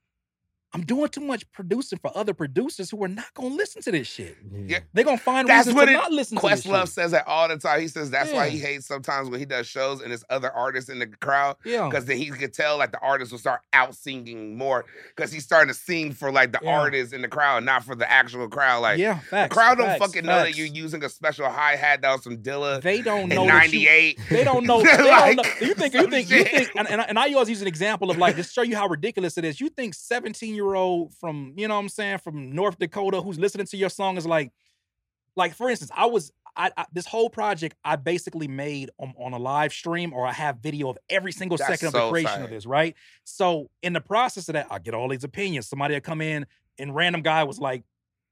I'm 0.74 0.82
doing 0.82 1.08
too 1.08 1.22
much 1.22 1.50
producing 1.52 1.98
for 1.98 2.10
other 2.14 2.34
producers 2.34 2.90
who 2.90 3.02
are 3.02 3.08
not 3.08 3.32
gonna 3.32 3.54
listen 3.54 3.80
to 3.82 3.90
this 3.90 4.06
shit. 4.06 4.36
Yeah. 4.66 4.80
They're 4.92 5.04
gonna 5.04 5.16
find 5.16 5.48
That's 5.48 5.66
reasons 5.66 5.76
what 5.76 5.84
to 5.86 5.92
it- 5.92 5.94
not 5.94 6.12
listen 6.12 6.36
to 6.38 6.46
this 6.46 6.66
Questlove 6.66 6.80
shit. 6.80 6.88
says 6.90 7.10
that 7.12 7.26
all 7.26 7.48
the 7.48 7.56
time. 7.56 7.80
He 7.80 7.88
says 7.88 8.10
that's 8.10 8.30
why 8.32 8.50
he 8.50 8.58
hates 8.58 8.86
sometimes 8.86 9.30
when 9.30 9.40
he 9.40 9.46
does 9.46 9.66
shows 9.66 10.02
and 10.02 10.10
there's 10.10 10.24
other 10.28 10.50
artists 10.52 10.90
in 10.90 10.98
the 10.98 11.06
crowd 11.06 11.56
Yeah. 11.64 11.88
because 11.88 12.04
then 12.04 12.18
he 12.18 12.26
could 12.30 12.52
tell 12.52 12.76
like 12.76 12.92
the 12.92 13.00
artist 13.00 13.32
will 13.32 13.38
start 13.38 13.62
out 13.72 13.94
singing 13.94 14.58
more 14.58 14.84
because 15.16 15.32
he's 15.32 15.44
starting 15.44 15.72
to 15.72 15.78
sing 15.80 16.12
for 16.12 16.30
like 16.30 16.52
the 16.52 16.60
Yeah. 16.62 16.78
artists 16.78 17.14
in 17.14 17.22
the 17.22 17.28
crowd, 17.28 17.64
not 17.64 17.84
for 17.84 17.94
the 17.94 18.10
actual 18.10 18.46
crowd. 18.48 18.80
Like 18.80 18.98
yeah, 18.98 19.14
the 19.20 19.26
facts. 19.26 19.54
crowd 19.54 19.78
don't 19.78 19.86
facts, 19.86 20.00
fucking 20.04 20.26
know 20.26 20.40
that 20.42 20.54
you're 20.56 20.66
using 20.66 21.02
a 21.02 21.08
special 21.08 21.48
hi 21.48 21.76
hat 21.76 22.02
that 22.02 22.12
was 22.12 22.22
from 22.22 22.42
Dilla 22.42 22.82
They 22.82 23.00
don't 23.00 23.22
in 23.32 23.36
know 23.36 23.46
that 23.46 23.72
you- 23.72 23.86
'98. 23.88 24.18
They 24.28 24.44
don't 24.44 24.66
know. 24.66 24.82
They 24.84 24.90
Like, 25.10 25.36
don't 25.36 25.46
know. 25.46 25.66
You 25.66 25.72
think 25.74 25.94
you 25.94 26.10
think 26.10 26.28
you 26.30 26.44
think 26.44 26.70
and, 26.76 26.86
and, 26.90 27.00
I- 27.00 27.04
and 27.04 27.18
I 27.18 27.32
always 27.32 27.48
use 27.48 27.62
an 27.62 27.68
example 27.68 28.10
of 28.10 28.18
like 28.18 28.36
just 28.36 28.52
show 28.54 28.60
you 28.62 28.76
how 28.76 28.86
ridiculous 28.86 29.38
it 29.38 29.46
is. 29.46 29.60
You 29.62 29.70
think 29.70 29.94
17 29.94 30.57
year 30.58 30.74
old 30.74 31.14
from 31.14 31.54
you 31.56 31.68
know 31.68 31.74
what 31.74 31.80
I'm 31.80 31.88
saying 31.88 32.18
from 32.18 32.52
North 32.52 32.78
Dakota 32.78 33.20
who's 33.20 33.38
listening 33.38 33.66
to 33.66 33.76
your 33.76 33.88
song 33.88 34.16
is 34.16 34.26
like 34.26 34.52
like 35.36 35.54
for 35.54 35.70
instance 35.70 35.90
I 35.96 36.06
was 36.06 36.32
I, 36.56 36.70
I 36.76 36.86
this 36.92 37.06
whole 37.06 37.30
project 37.30 37.76
I 37.84 37.96
basically 37.96 38.48
made 38.48 38.90
on, 38.98 39.14
on 39.16 39.32
a 39.32 39.38
live 39.38 39.72
stream 39.72 40.12
or 40.12 40.26
I 40.26 40.32
have 40.32 40.58
video 40.58 40.90
of 40.90 40.98
every 41.08 41.32
single 41.32 41.56
That's 41.56 41.68
second 41.68 41.88
of 41.88 41.92
so 41.92 42.06
the 42.06 42.10
creation 42.10 42.32
tight. 42.32 42.44
of 42.44 42.50
this 42.50 42.66
right. 42.66 42.94
So 43.24 43.70
in 43.82 43.92
the 43.92 44.00
process 44.00 44.48
of 44.48 44.54
that 44.54 44.66
I 44.70 44.78
get 44.78 44.94
all 44.94 45.08
these 45.08 45.24
opinions. 45.24 45.68
Somebody 45.68 45.94
will 45.94 46.00
come 46.00 46.20
in 46.20 46.46
and 46.78 46.94
random 46.94 47.22
guy 47.22 47.44
was 47.44 47.58
like, 47.58 47.84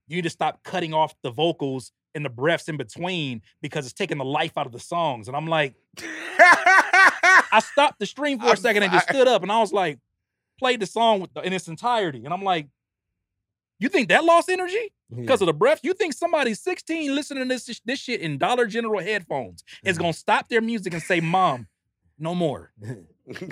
you 0.08 0.16
need 0.16 0.22
to 0.22 0.30
stop 0.30 0.62
cutting 0.64 0.92
off 0.92 1.14
the 1.22 1.30
vocals 1.30 1.92
and 2.14 2.24
the 2.24 2.30
breaths 2.30 2.68
in 2.68 2.76
between 2.76 3.42
because 3.62 3.86
it's 3.86 3.94
taking 3.94 4.18
the 4.18 4.24
life 4.24 4.56
out 4.56 4.66
of 4.66 4.72
the 4.72 4.80
songs. 4.80 5.28
And 5.28 5.36
I'm 5.36 5.46
like. 5.46 5.74
I 7.52 7.60
stopped 7.60 7.98
the 7.98 8.06
stream 8.06 8.38
for 8.38 8.52
a 8.52 8.56
second 8.56 8.82
and 8.82 8.92
just 8.92 9.08
stood 9.08 9.28
up 9.28 9.42
and 9.42 9.50
I 9.50 9.60
was 9.60 9.72
like, 9.72 9.98
played 10.58 10.80
the 10.80 10.86
song 10.86 11.20
with 11.20 11.32
the, 11.34 11.40
in 11.42 11.52
its 11.52 11.68
entirety. 11.68 12.24
And 12.24 12.32
I'm 12.32 12.42
like, 12.42 12.68
you 13.78 13.88
think 13.88 14.08
that 14.08 14.24
lost 14.24 14.48
energy 14.48 14.92
because 15.14 15.42
of 15.42 15.46
the 15.46 15.52
breath? 15.52 15.80
You 15.82 15.92
think 15.92 16.14
somebody 16.14 16.54
16 16.54 17.14
listening 17.14 17.48
to 17.48 17.54
this, 17.54 17.80
this 17.84 18.00
shit 18.00 18.20
in 18.20 18.38
Dollar 18.38 18.66
General 18.66 19.00
headphones 19.02 19.62
is 19.84 19.96
Mhm. 19.96 20.00
going 20.00 20.12
to 20.12 20.18
stop 20.18 20.48
their 20.48 20.62
music 20.62 20.94
and 20.94 21.02
say, 21.02 21.20
Mom, 21.20 21.66
no 22.18 22.34
more. 22.34 22.72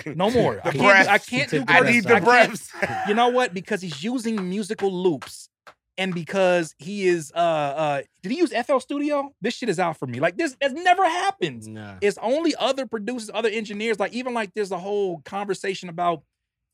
No 0.05 0.29
more. 0.31 0.61
I 0.63 0.71
can't, 0.71 1.05
do. 1.05 1.11
I 1.11 1.17
can't 1.17 1.49
do 1.49 1.63
I 1.67 1.81
need 1.81 2.05
the 2.05 2.21
breaths. 2.21 2.71
You 3.09 3.13
know 3.13 3.27
what? 3.27 3.53
Because 3.53 3.81
he's 3.81 4.01
using 4.01 4.47
musical 4.49 4.89
loops. 4.89 5.49
And 5.97 6.13
because 6.15 6.73
he 6.77 7.07
is 7.07 7.31
uh 7.35 7.39
uh 7.39 8.01
did 8.23 8.31
he 8.31 8.37
use 8.37 8.53
FL 8.65 8.79
Studio? 8.79 9.33
This 9.41 9.53
shit 9.53 9.67
is 9.67 9.77
out 9.77 9.97
for 9.97 10.07
me. 10.07 10.21
Like 10.21 10.37
this 10.37 10.55
has 10.61 10.71
never 10.71 11.03
happened. 11.03 11.67
Nah. 11.67 11.95
It's 12.01 12.17
only 12.21 12.55
other 12.57 12.85
producers, 12.85 13.29
other 13.33 13.49
engineers. 13.49 13.99
Like 13.99 14.13
even 14.13 14.33
like 14.33 14.53
there's 14.53 14.71
a 14.71 14.77
whole 14.79 15.19
conversation 15.25 15.89
about, 15.89 16.23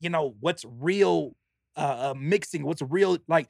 you 0.02 0.10
know, 0.10 0.36
what's 0.40 0.66
real 0.66 1.36
uh, 1.78 2.12
uh 2.12 2.14
mixing, 2.18 2.64
what's 2.64 2.82
real 2.82 3.18
like. 3.28 3.48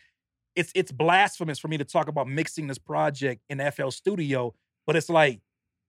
It's 0.55 0.71
it's 0.75 0.91
blasphemous 0.91 1.59
for 1.59 1.69
me 1.69 1.77
to 1.77 1.85
talk 1.85 2.09
about 2.09 2.27
mixing 2.27 2.67
this 2.67 2.77
project 2.77 3.41
in 3.49 3.59
FL 3.71 3.89
Studio, 3.89 4.53
but 4.85 4.97
it's 4.97 5.07
like 5.09 5.39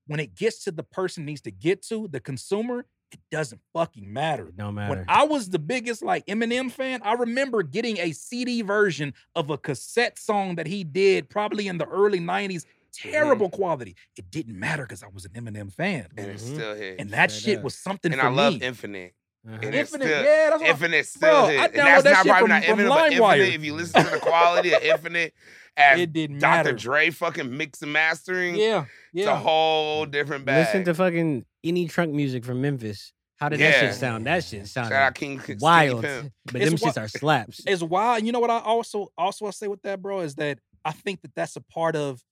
when 0.06 0.20
it 0.20 0.34
gets 0.36 0.62
to 0.64 0.70
the 0.70 0.84
person 0.84 1.24
needs 1.24 1.40
to 1.42 1.50
get 1.50 1.82
to, 1.88 2.06
the 2.08 2.20
consumer, 2.20 2.86
it 3.10 3.18
doesn't 3.32 3.60
fucking 3.74 4.10
matter. 4.12 4.48
It 4.48 4.56
don't 4.56 4.76
matter. 4.76 4.90
When 4.98 5.04
I 5.08 5.24
was 5.24 5.50
the 5.50 5.58
biggest 5.58 6.02
like 6.04 6.24
Eminem 6.26 6.70
fan, 6.70 7.00
I 7.02 7.14
remember 7.14 7.64
getting 7.64 7.98
a 7.98 8.12
CD 8.12 8.62
version 8.62 9.14
of 9.34 9.50
a 9.50 9.58
cassette 9.58 10.16
song 10.16 10.54
that 10.54 10.68
he 10.68 10.84
did 10.84 11.28
probably 11.28 11.66
in 11.66 11.78
the 11.78 11.86
early 11.86 12.20
90s. 12.20 12.64
Terrible 12.92 13.50
quality. 13.50 13.96
It 14.16 14.30
didn't 14.30 14.58
matter 14.58 14.84
because 14.84 15.02
I 15.02 15.08
was 15.08 15.24
an 15.24 15.32
Eminem 15.32 15.72
fan. 15.72 16.06
and 16.16 16.30
it's 16.30 16.44
Mhm. 16.44 16.54
still 16.54 16.74
hit. 16.76 17.00
And 17.00 17.10
that 17.10 17.30
Straight 17.32 17.42
shit 17.52 17.58
up. 17.58 17.64
was 17.64 17.74
something 17.76 18.12
And 18.12 18.20
for 18.20 18.28
I 18.28 18.30
love. 18.30 18.62
Infinite. 18.62 19.14
Uh-huh. 19.46 19.58
And 19.62 19.74
it's 19.74 19.92
Infinite, 19.92 20.04
still- 20.06 20.22
yeah, 20.24 20.50
that's 20.50 20.60
what 20.60 20.70
Infinite 20.70 21.06
still 21.06 21.20
Bro, 21.42 21.46
hit. 21.48 21.60
I 21.60 21.64
and 21.66 21.74
that's 21.74 22.02
that 22.04 22.10
not 22.12 22.16
shit 22.22 22.26
probably 22.30 22.40
from- 22.42 22.48
not 22.48 22.64
from 22.64 22.70
Infinite, 22.80 22.88
but 22.88 23.12
LimeWire. 23.12 23.36
Infinite, 23.38 23.54
if 23.54 23.64
you 23.64 23.74
listen 23.74 24.04
to 24.04 24.10
the 24.10 24.18
quality 24.20 24.72
of 24.74 24.82
Infinite 24.82 25.34
as 25.76 26.00
it 26.00 26.12
didn't 26.12 26.38
Dr. 26.38 26.56
matter. 26.64 26.72
Dre 26.74 27.10
fucking 27.10 27.56
mix 27.56 27.82
and 27.82 27.92
mastering, 27.92 28.54
Yeah, 28.56 28.84
it's 29.14 29.26
a 29.26 29.34
whole 29.36 30.06
different 30.06 30.44
bag. 30.44 30.66
Listen 30.66 30.84
to 30.84 30.94
fucking 30.94 31.44
any 31.64 31.88
trunk 31.88 32.12
music 32.12 32.44
from 32.44 32.60
Memphis. 32.60 33.12
How 33.38 33.48
did 33.48 33.58
that 33.58 33.80
shit 33.80 33.94
sound? 33.94 34.26
That 34.26 34.44
shit 34.44 34.68
sounded 34.68 34.90
Shout 34.90 35.02
out 35.02 35.14
King 35.16 35.40
wild. 35.60 36.02
Pimp. 36.02 36.32
But 36.52 36.60
It's 36.62 36.80
them 36.80 36.90
shits 36.90 37.02
are 37.02 37.08
slaps. 37.08 37.60
It's 37.66 37.82
wild. 37.82 38.24
You 38.24 38.30
know 38.30 38.38
what 38.38 38.50
I 38.50 38.58
also 38.60 39.08
also 39.18 39.46
I 39.46 39.50
say 39.50 39.66
with 39.66 39.82
that, 39.82 40.00
bro, 40.00 40.20
is 40.20 40.36
that 40.36 40.58
I 40.84 40.92
think 40.92 41.22
that 41.22 41.34
that's 41.34 41.56
a 41.56 41.60
part 41.60 41.96
of 41.96 42.22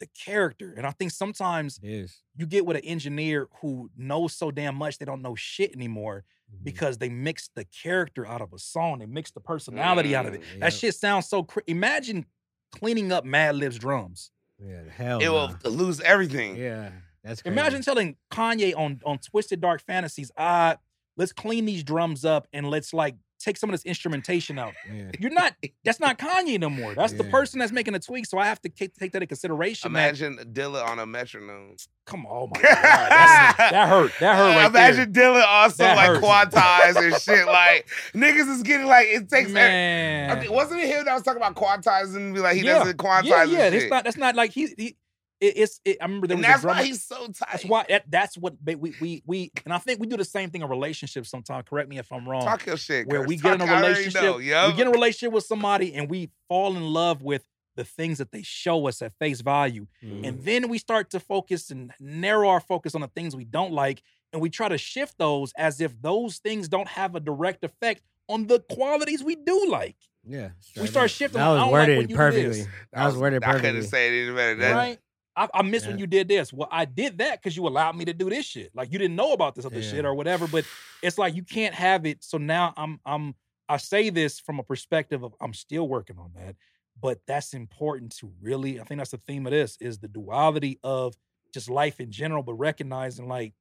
the 0.00 0.06
character. 0.08 0.74
And 0.76 0.86
I 0.86 0.90
think 0.90 1.10
sometimes 1.12 1.78
you 1.82 2.46
get 2.46 2.66
with 2.66 2.76
an 2.76 2.84
engineer 2.84 3.48
who 3.60 3.90
knows 3.96 4.34
so 4.34 4.50
damn 4.50 4.74
much 4.76 4.98
they 4.98 5.04
don't 5.04 5.22
know 5.22 5.34
shit 5.34 5.72
anymore 5.74 6.24
Mhm. 6.52 6.64
because 6.64 6.98
they 6.98 7.08
mix 7.08 7.48
the 7.54 7.64
character 7.64 8.26
out 8.26 8.40
of 8.42 8.52
a 8.52 8.58
song. 8.58 8.98
They 8.98 9.06
mix 9.06 9.30
the 9.30 9.40
personality 9.40 10.14
out 10.16 10.26
of 10.26 10.34
it. 10.34 10.40
Mm, 10.42 10.50
Yep. 10.52 10.60
That 10.60 10.72
shit 10.74 10.94
sounds 10.94 11.26
so. 11.28 11.42
Cr- 11.44 11.60
Imagine 11.66 12.26
cleaning 12.72 13.12
up 13.12 13.24
Madlib's 13.24 13.78
drums. 13.78 14.30
Yeah, 14.58 14.82
hell. 14.90 15.20
It 15.20 15.28
will 15.28 15.56
lose 15.64 16.00
everything. 16.00 16.56
Yeah, 16.56 16.92
that's 17.22 17.40
crazy. 17.42 17.52
Imagine 17.52 17.82
telling 17.82 18.16
Kanye 18.30 18.76
on 18.76 19.00
on 19.06 19.18
Twisted 19.18 19.60
Dark 19.60 19.80
Fantasies, 19.82 20.30
ah, 20.36 20.76
let's 21.16 21.32
clean 21.32 21.64
these 21.64 21.82
drums 21.84 22.24
up 22.24 22.46
and 22.52 22.68
let's 22.68 22.92
like 22.92 23.16
take 23.44 23.56
some 23.56 23.70
of 23.70 23.74
this 23.74 23.84
instrumentation 23.84 24.58
out. 24.58 24.74
Yeah. 24.92 25.10
You're 25.18 25.30
not. 25.30 25.54
That's 25.84 26.00
not 26.00 26.18
Kanye 26.18 26.58
no 26.58 26.70
more. 26.70 26.94
That's 26.94 27.12
the 27.12 27.24
person 27.24 27.58
that's 27.60 27.72
making 27.72 27.94
a 27.94 27.98
tweak. 28.00 28.26
So 28.26 28.38
I 28.38 28.46
have 28.46 28.60
to 28.62 28.68
ca- 28.68 28.88
take 28.98 29.12
that 29.12 29.22
in 29.22 29.28
consideration. 29.28 29.92
that- 29.92 29.98
Imagine 30.20 30.38
Dilla 30.52 30.86
on 30.86 30.98
a 30.98 31.06
metronome. 31.06 31.76
come 32.06 32.26
on, 32.26 32.32
oh 32.32 32.46
my 32.54 32.60
god, 32.60 32.72
that 33.58 33.88
hurt. 33.88 34.12
That 34.20 34.36
hurt 34.36 34.56
right 34.56 34.66
Imagine 34.70 35.12
Dilla 35.12 35.44
also 35.46 35.84
That 35.84 35.96
like 35.96 36.08
hurts. 36.08 36.26
quantize 36.54 36.96
and 37.12 37.20
shit. 37.20 37.46
Like 37.46 37.88
niggas 38.14 38.48
is 38.54 38.62
getting 38.62 38.86
like 38.86 39.06
it 39.08 39.28
takes. 39.28 39.50
Man. 39.50 40.30
I 40.30 40.40
think- 40.40 40.52
wasn't 40.52 40.80
it 40.80 40.88
him 40.88 41.04
that 41.04 41.14
was 41.14 41.22
talking 41.22 41.42
about 41.42 41.54
quantizing? 41.54 42.34
Be 42.34 42.40
like 42.40 42.56
he 42.56 42.62
Yeah. 42.64 42.78
doesn't 42.78 42.96
quantize. 42.98 43.24
yeah, 43.26 43.42
and 43.42 43.50
yeah. 43.52 43.70
shit. 43.70 43.72
That's 43.72 43.90
not. 43.90 44.04
That's 44.04 44.16
not 44.16 44.34
like 44.36 44.50
he. 44.52 44.68
he 44.76 44.96
it, 45.40 45.56
it's. 45.56 45.80
It, 45.84 45.98
I 46.00 46.04
remember 46.04 46.26
there 46.26 46.36
and 46.36 46.42
was 46.42 46.46
that's 46.48 46.58
a 46.60 46.62
drummer. 46.62 46.80
why 46.80 46.84
he's 46.86 47.04
so 47.04 47.26
tight. 47.26 47.48
That's 47.52 47.64
why 47.64 47.84
that, 47.88 48.04
that's 48.10 48.38
what 48.38 48.58
ba- 48.64 48.78
we 48.78 48.94
we 49.00 49.22
we 49.26 49.52
and 49.64 49.72
I 49.74 49.78
think 49.78 50.00
we 50.00 50.06
do 50.06 50.16
the 50.16 50.24
same 50.24 50.50
thing 50.50 50.62
in 50.62 50.68
relationships 50.68 51.28
sometimes. 51.30 51.64
Correct 51.68 51.88
me 51.88 51.98
if 51.98 52.10
I'm 52.12 52.28
wrong. 52.28 52.44
Talk 52.44 52.64
your 52.66 52.76
shit. 52.76 53.06
where 53.06 53.20
Curse. 53.20 53.28
we 53.28 53.36
get 53.36 53.54
in 53.54 53.60
a 53.60 53.66
Talk- 53.66 53.68
I 53.68 53.72
already 53.78 53.88
relationship, 53.94 54.22
know, 54.22 54.38
yup. 54.38 54.70
we 54.70 54.76
get 54.76 54.82
in 54.82 54.88
a 54.88 54.92
relationship 54.92 55.32
with 55.32 55.44
somebody 55.44 55.94
and 55.94 56.08
we 56.10 56.30
fall 56.48 56.76
in 56.76 56.82
love 56.84 57.22
with 57.22 57.44
the 57.76 57.84
things 57.84 58.18
that 58.18 58.30
they 58.30 58.42
show 58.42 58.86
us 58.86 59.02
at 59.02 59.12
face 59.18 59.40
value. 59.40 59.86
Mhm. 60.02 60.24
And 60.28 60.42
then 60.44 60.68
we 60.68 60.78
start 60.78 61.10
to 61.10 61.18
focus 61.20 61.70
and 61.70 61.92
narrow 61.98 62.48
our 62.48 62.60
focus 62.60 62.94
on 62.94 63.00
the 63.00 63.08
things 63.08 63.34
we 63.34 63.44
don't 63.44 63.72
like. 63.72 64.00
And 64.32 64.40
we 64.40 64.48
try 64.50 64.68
to 64.68 64.78
shift 64.78 65.18
those 65.18 65.52
as 65.56 65.80
if 65.80 66.00
those 66.00 66.38
things 66.38 66.68
don't 66.68 66.86
have 66.88 67.16
a 67.16 67.20
direct 67.20 67.64
effect 67.64 68.02
on 68.28 68.46
the 68.46 68.60
qualities 68.60 69.22
we 69.24 69.34
do 69.36 69.66
like. 69.68 69.96
yeah, 70.26 70.50
We 70.80 70.86
start 70.86 71.10
shifting. 71.10 71.38
That 71.40 71.46
I 71.48 71.52
was 71.52 71.60
don't 71.62 71.72
like 71.72 71.88
when 71.88 71.96
worded 71.96 72.10
you 72.10 72.16
perfectly. 72.16 72.58
this. 72.60 72.68
That 72.92 73.06
was 73.06 73.16
worded 73.16 73.42
perfectly. 73.42 73.58
I 73.68 73.72
couldn't 73.72 73.76
perfectly. 73.82 73.98
say 73.98 74.20
it 74.20 74.26
any 74.26 74.34
better. 74.36 74.54
That, 74.56 74.72
right? 74.74 74.98
I, 75.36 75.48
I 75.54 75.62
miss 75.62 75.86
when 75.86 75.98
you 75.98 76.06
did 76.06 76.28
this. 76.28 76.52
Well, 76.52 76.68
I 76.70 76.84
did 76.84 77.18
that 77.18 77.40
because 77.42 77.56
you 77.56 77.66
allowed 77.66 77.96
me 77.96 78.04
to 78.04 78.14
do 78.14 78.30
this 78.30 78.46
shit. 78.46 78.70
Like 78.74 78.92
you 78.92 78.98
didn't 78.98 79.16
know 79.16 79.32
about 79.32 79.54
this 79.54 79.64
other 79.64 79.80
Yeah. 79.80 79.90
shit 79.90 80.04
or 80.04 80.14
whatever. 80.14 80.46
But 80.46 80.64
it's 81.02 81.18
like 81.18 81.34
you 81.34 81.42
can't 81.42 81.74
have 81.74 82.06
it. 82.06 82.22
So 82.22 82.38
now 82.38 82.72
I'm 82.76 83.00
I'm 83.04 83.34
I 83.68 83.78
say 83.78 84.10
this 84.10 84.38
from 84.38 84.58
a 84.58 84.62
perspective 84.62 85.22
of 85.24 85.34
I'm 85.40 85.54
still 85.54 85.88
working 85.88 86.18
on 86.18 86.30
that. 86.36 86.56
But 87.00 87.18
that's 87.26 87.54
important 87.54 88.14
to 88.18 88.32
really. 88.40 88.80
I 88.80 88.84
think 88.84 88.98
that's 89.00 89.10
the 89.10 89.18
theme 89.26 89.46
of 89.46 89.50
this 89.50 89.76
is 89.80 89.98
the 89.98 90.08
duality 90.08 90.78
of 90.84 91.14
just 91.52 91.68
life 91.68 91.98
in 92.00 92.10
general, 92.10 92.42
but 92.42 92.54
recognizing 92.54 93.26
like 93.28 93.54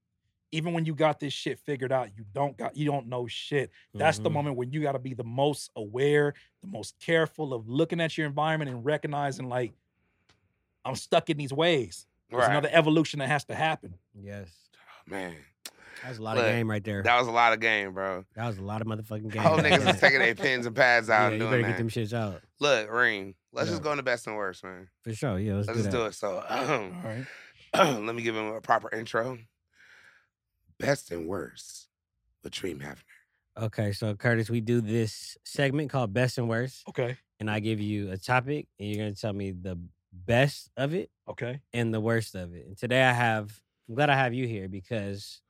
even 0.51 0.73
when 0.73 0.85
you 0.85 0.93
got 0.93 1.19
this 1.19 1.33
shit 1.33 1.57
figured 1.59 1.91
out, 1.91 2.09
you 2.15 2.23
don't 2.31 2.55
got 2.57 2.77
you 2.77 2.85
don't 2.85 3.07
know 3.07 3.25
shit. 3.25 3.71
That's 3.95 4.19
the 4.19 4.29
Mhm. 4.29 4.33
moment 4.33 4.57
when 4.57 4.71
you 4.71 4.81
got 4.83 4.91
to 4.91 4.99
be 4.99 5.15
the 5.15 5.23
most 5.23 5.71
aware, 5.75 6.35
the 6.61 6.67
most 6.67 6.99
careful 6.99 7.53
of 7.55 7.67
looking 7.67 7.99
at 7.99 8.15
your 8.17 8.27
environment 8.27 8.69
and 8.69 8.85
recognizing 8.85 9.49
like 9.49 9.73
I'm 10.85 10.95
stuck 10.95 11.30
in 11.30 11.38
these 11.38 11.53
ways. 11.53 12.05
There's 12.30 12.41
Right. 12.41 12.49
another 12.51 12.69
evolution 12.72 13.19
that 13.19 13.27
has 13.30 13.45
to 13.45 13.55
happen. 13.55 13.95
Yes, 14.15 14.49
oh, 14.76 15.11
man, 15.11 15.35
that 16.01 16.10
was 16.10 16.18
a 16.18 16.22
lot 16.23 16.35
Look, 16.38 16.45
of 16.45 16.51
game 16.51 16.69
right 16.69 16.84
there. 16.84 17.03
that 17.03 17.19
was 17.19 17.27
a 17.27 17.31
lot 17.31 17.53
of 17.53 17.60
game, 17.60 17.93
bro. 17.93 18.26
That 18.35 18.47
was 18.47 18.57
a 18.57 18.61
lot 18.64 18.81
of 18.81 18.88
motherfucking 18.88 19.30
game. 19.31 19.41
Whole 19.41 19.57
right 19.57 19.72
niggas 19.72 19.84
there. 19.84 19.93
is 19.95 19.99
taking 20.01 20.19
their 20.19 20.34
pins 20.35 20.65
and 20.65 20.76
pads 20.76 21.10
out 21.10 21.27
Yeah, 21.27 21.34
and 21.34 21.43
you 21.43 21.49
better 21.49 21.61
that. 21.61 21.68
get 21.69 21.77
them 21.77 21.89
shits 21.89 22.14
out 22.14 22.41
Look, 22.60 22.89
Reem, 22.91 23.35
let's 23.51 23.68
Yeah. 23.68 23.73
just 23.73 23.84
go 23.84 23.91
into 23.91 24.03
best 24.03 24.26
and 24.27 24.35
worst, 24.35 24.64
man. 24.64 24.89
for 25.03 25.14
sure. 25.14 25.38
Yeah, 25.39 25.55
let's, 25.55 25.68
Let's 25.68 25.80
do 25.80 25.84
just 25.84 25.91
that. 25.91 25.97
do 25.97 26.05
it. 26.05 26.14
So, 26.15 26.43
All 27.76 27.84
right. 27.93 28.03
let 28.03 28.15
me 28.15 28.22
give 28.23 28.35
him 28.35 28.47
a 28.47 28.61
proper 28.61 28.89
intro. 28.95 29.38
Best 30.80 31.11
and 31.11 31.27
worst 31.27 31.88
with 32.43 32.51
Dream 32.53 32.80
Hefner. 32.80 33.03
Okay, 33.65 33.91
so 33.91 34.15
Curtis, 34.15 34.49
we 34.49 34.60
do 34.61 34.81
this 34.81 35.38
segment 35.45 35.91
called 35.91 36.11
Best 36.14 36.39
and 36.39 36.49
Worst, 36.49 36.84
Okay. 36.89 37.15
and 37.39 37.49
I 37.51 37.60
give 37.60 37.80
you 37.80 38.11
a 38.11 38.18
topic, 38.18 38.68
and 38.80 38.89
you're 38.89 38.97
gonna 39.05 39.15
tell 39.15 39.34
me 39.34 39.51
the 39.51 39.77
best 40.14 40.69
of 40.77 40.94
it 40.94 41.10
Okay. 41.27 41.60
and 41.73 41.94
the 41.94 41.99
worst 42.02 42.35
of 42.35 42.53
it. 42.53 42.65
And 42.68 42.77
today 42.77 43.03
I 43.03 43.11
have, 43.14 43.60
I'm 43.90 43.95
glad 43.95 44.10
I 44.10 44.15
have 44.15 44.34
you 44.34 44.48
here 44.48 44.68
because 44.69 45.41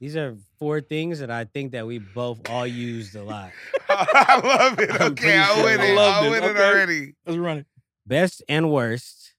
these 0.00 0.16
are 0.16 0.36
four 0.58 0.80
things 0.80 1.20
that 1.20 1.30
I 1.30 1.44
think 1.44 1.72
that 1.72 1.86
we 1.86 1.98
both 1.98 2.48
all 2.48 2.66
used 2.66 3.16
a 3.16 3.22
lot. 3.24 3.50
I 3.88 4.40
love 4.44 4.78
it. 4.78 4.90
I'm 5.00 5.12
Okay, 5.12 5.36
I 5.38 5.54
sure 5.54 5.64
win 5.64 5.80
I 5.80 5.84
it. 5.84 5.94
love 5.96 6.14
I 6.14 6.20
this. 6.20 6.30
win 6.30 6.44
it 6.44 6.50
Okay. 6.50 6.62
already. 6.64 7.14
Let's 7.24 7.38
run 7.38 7.58
it. 7.58 7.66
Best 8.06 8.42
and 8.48 8.70
worst 8.70 9.34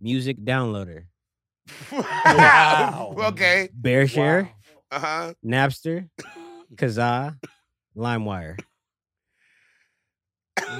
music 0.00 0.38
downloader: 0.38 1.04
Wow. 2.26 3.14
okay. 3.16 3.68
BearShare, 3.80 4.50
Uh 4.90 4.98
huh. 4.98 5.34
Napster, 5.44 6.08
Kazaa, 6.74 7.38
LimeWire. 7.96 8.58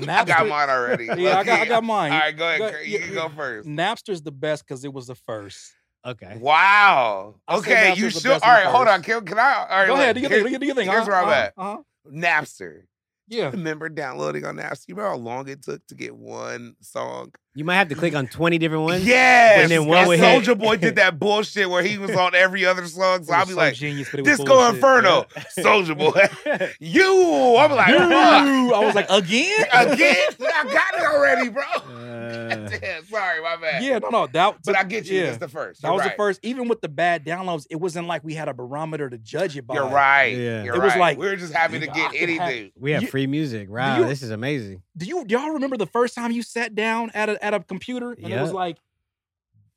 I 0.09 0.25
got 0.25 0.47
mine 0.49 0.71
already. 0.71 1.05
Yeah, 1.07 1.39
I 1.39 1.45
got 1.45 1.61
I 1.61 1.65
got 1.67 1.85
mine. 1.85 2.13
All 2.13 2.19
right, 2.19 2.37
go 2.37 2.47
ahead. 2.49 2.61
Go- 2.61 2.79
You 2.81 2.99
yeah, 2.99 3.07
can 3.07 3.15
go 3.15 3.29
first. 3.31 3.69
Napster's 3.69 4.23
the 4.23 4.33
best 4.33 4.65
because 4.67 4.85
it 4.85 4.93
was 4.93 5.07
the 5.07 5.15
first. 5.15 5.73
Okay. 6.05 6.37
Wow. 6.41 7.37
I 7.47 7.61
say 7.61 7.91
Okay, 7.91 7.95
you 8.01 8.11
should. 8.11 8.27
All 8.27 8.39
right, 8.41 8.67
hold 8.67 8.89
on. 8.89 8.99
first. 9.03 9.09
Can, 9.09 9.25
can 9.25 9.39
I? 9.39 9.67
All 9.71 9.79
right, 9.79 9.87
Go 9.87 9.93
look, 9.93 10.03
ahead. 10.03 10.15
Do 10.17 10.21
your 10.23 10.31
here- 10.31 10.43
thing. 10.45 10.59
Do 10.59 10.67
your 10.67 10.75
thing. 10.75 10.89
Here's 10.91 11.07
uh, 11.07 11.11
where 11.11 11.17
I'm 11.23 11.29
uh, 11.29 11.33
at. 11.33 11.53
Uh-huh. 11.57 11.79
Napster. 12.11 12.83
Yeah. 13.29 13.51
Remember 13.53 13.89
downloading 13.89 14.45
on 14.45 14.57
Napster? 14.57 14.89
You 14.89 14.95
remember 14.97 15.17
how 15.17 15.23
long 15.23 15.49
it 15.49 15.63
took 15.63 15.87
to 15.87 15.95
get 15.95 16.15
one 16.17 16.75
song? 16.81 17.33
You 17.55 17.65
might 17.67 17.75
have 17.77 17.91
to 17.91 17.95
click 17.95 18.15
on 18.15 18.29
20 18.29 18.57
different 18.57 18.85
ones. 18.85 19.05
Yes. 19.05 19.61
And 19.63 19.71
then 19.71 19.87
one 19.87 20.09
would. 20.09 20.19
Soulja 20.19 20.59
Boy 20.59 20.77
did 20.77 20.97
that 20.97 21.19
bullshit 21.21 21.69
where 21.69 21.83
he 21.83 21.99
was 21.99 22.11
on 22.17 22.35
every 22.35 22.65
other 22.65 22.87
song. 22.87 23.25
So 23.25 23.33
I'll 23.35 23.45
be 23.45 23.53
so 23.53 23.59
like, 23.59 23.75
genius, 23.75 24.09
but 24.11 24.21
it 24.21 24.23
was 24.27 24.39
Disco 24.39 24.55
bullshit. 24.55 24.75
Inferno, 24.77 25.27
Soulja 25.59 25.99
Boy. 25.99 26.69
you. 26.81 27.57
I'm 27.59 27.73
like, 27.73 27.89
Dude, 27.89 27.99
fuck. 27.99 28.11
I 28.11 28.85
was 28.87 28.95
like, 28.95 29.11
again? 29.11 29.67
Again? 29.75 30.17
I 30.41 30.65
got 30.65 30.95
it 30.95 31.05
already, 31.05 31.49
bro. 31.51 31.63
Uh, 31.63 32.69
Damn, 32.69 33.05
sorry, 33.05 33.43
my 33.43 33.57
bad. 33.57 33.83
Yeah, 33.83 33.99
no, 33.99 34.09
no. 34.09 34.27
That, 34.29 34.57
But 34.65 34.77
I 34.77 34.85
get 34.85 35.07
you. 35.07 35.19
Yeah. 35.19 35.25
It's 35.25 35.39
the 35.39 35.49
first. 35.49 35.83
that 35.83 35.89
You're 35.89 35.95
was 35.95 36.01
right. 36.03 36.11
the 36.13 36.17
first. 36.17 36.41
Even 36.43 36.69
with 36.69 36.81
the 36.81 36.89
bad 36.89 37.25
downloads, 37.27 37.67
it 37.71 37.77
wasn't 37.77 38.07
like 38.07 38.25
we 38.25 38.35
had 38.35 38.49
a 38.49 38.55
barometer 38.55 39.11
to 39.11 39.19
judge 39.19 39.57
it 39.59 39.67
by. 39.67 39.75
You're 39.75 39.89
right. 39.89 40.37
Yeah. 40.37 40.63
You're 40.65 40.77
It 40.77 40.83
was 40.83 40.93
right. 40.93 41.01
like, 41.01 41.19
we 41.19 41.27
were 41.27 41.37
just 41.37 41.53
happy 41.53 41.81
to 41.81 41.87
get 41.87 41.97
I 41.97 42.17
could 42.17 42.29
have- 42.31 42.41
anything. 42.49 42.73
we 42.79 42.93
have 42.93 43.03
You- 43.03 43.09
free 43.09 43.27
music. 43.27 43.69
Wow, 43.71 43.99
you- 43.99 44.07
this 44.07 44.23
is 44.23 44.31
amazing. 44.31 44.83
Do 44.97 45.07
you 45.07 45.25
do 45.25 45.35
y'all 45.35 45.51
remember 45.51 45.77
the 45.77 45.87
first 45.87 46.15
time 46.15 46.33
you 46.33 46.43
sat 46.43 46.75
down 46.75 47.11
at 47.15 47.29
a 47.29 47.43
at 47.45 47.55
a 47.55 47.61
computer 47.61 48.13
and 48.13 48.33
it 48.33 48.41
was 48.41 48.53
like 48.53 48.77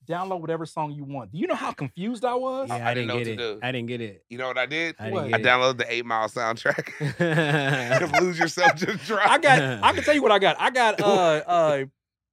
download 0.08 0.42
whatever 0.42 0.66
song 0.66 0.92
you 0.92 1.04
want? 1.04 1.32
Do 1.32 1.38
you 1.38 1.48
know 1.48 1.56
how 1.56 1.72
confused 1.72 2.26
I 2.26 2.36
was? 2.36 2.70
Yeah, 2.70 2.76
I 2.76 2.92
I, 2.92 2.94
didn't 2.94 2.96
didn't 2.96 3.08
know 3.08 3.14
get 3.14 3.20
what 3.20 3.28
it. 3.28 3.36
to 3.38 3.54
do. 3.56 3.60
I 3.64 3.72
didn't 3.72 3.88
get 3.88 4.02
it. 4.02 4.26
You 4.30 4.38
know 4.38 4.48
what 4.48 4.58
I 4.58 4.66
did? 4.66 4.96
I 5.00 5.10
What? 5.10 5.26
I 5.26 5.30
get 5.30 5.42
downloaded 5.44 5.78
the 5.78 5.92
Eight 5.92 6.06
Mile 6.06 6.28
soundtrack. 6.28 6.90
it. 7.00 8.00
Because 8.00 8.22
Lose 8.22 8.40
Yourself 8.40 8.76
just 8.76 9.06
dropped. 9.06 9.30
I 9.30 9.38
got. 9.38 9.84
I 9.84 9.94
can 9.94 10.04
tell 10.04 10.14
you 10.14 10.22
what 10.22 10.32
I 10.32 10.40
got. 10.40 10.58
I 10.60 10.70
got. 10.70 11.00
Uh, 11.06 11.42
uh, 11.48 11.86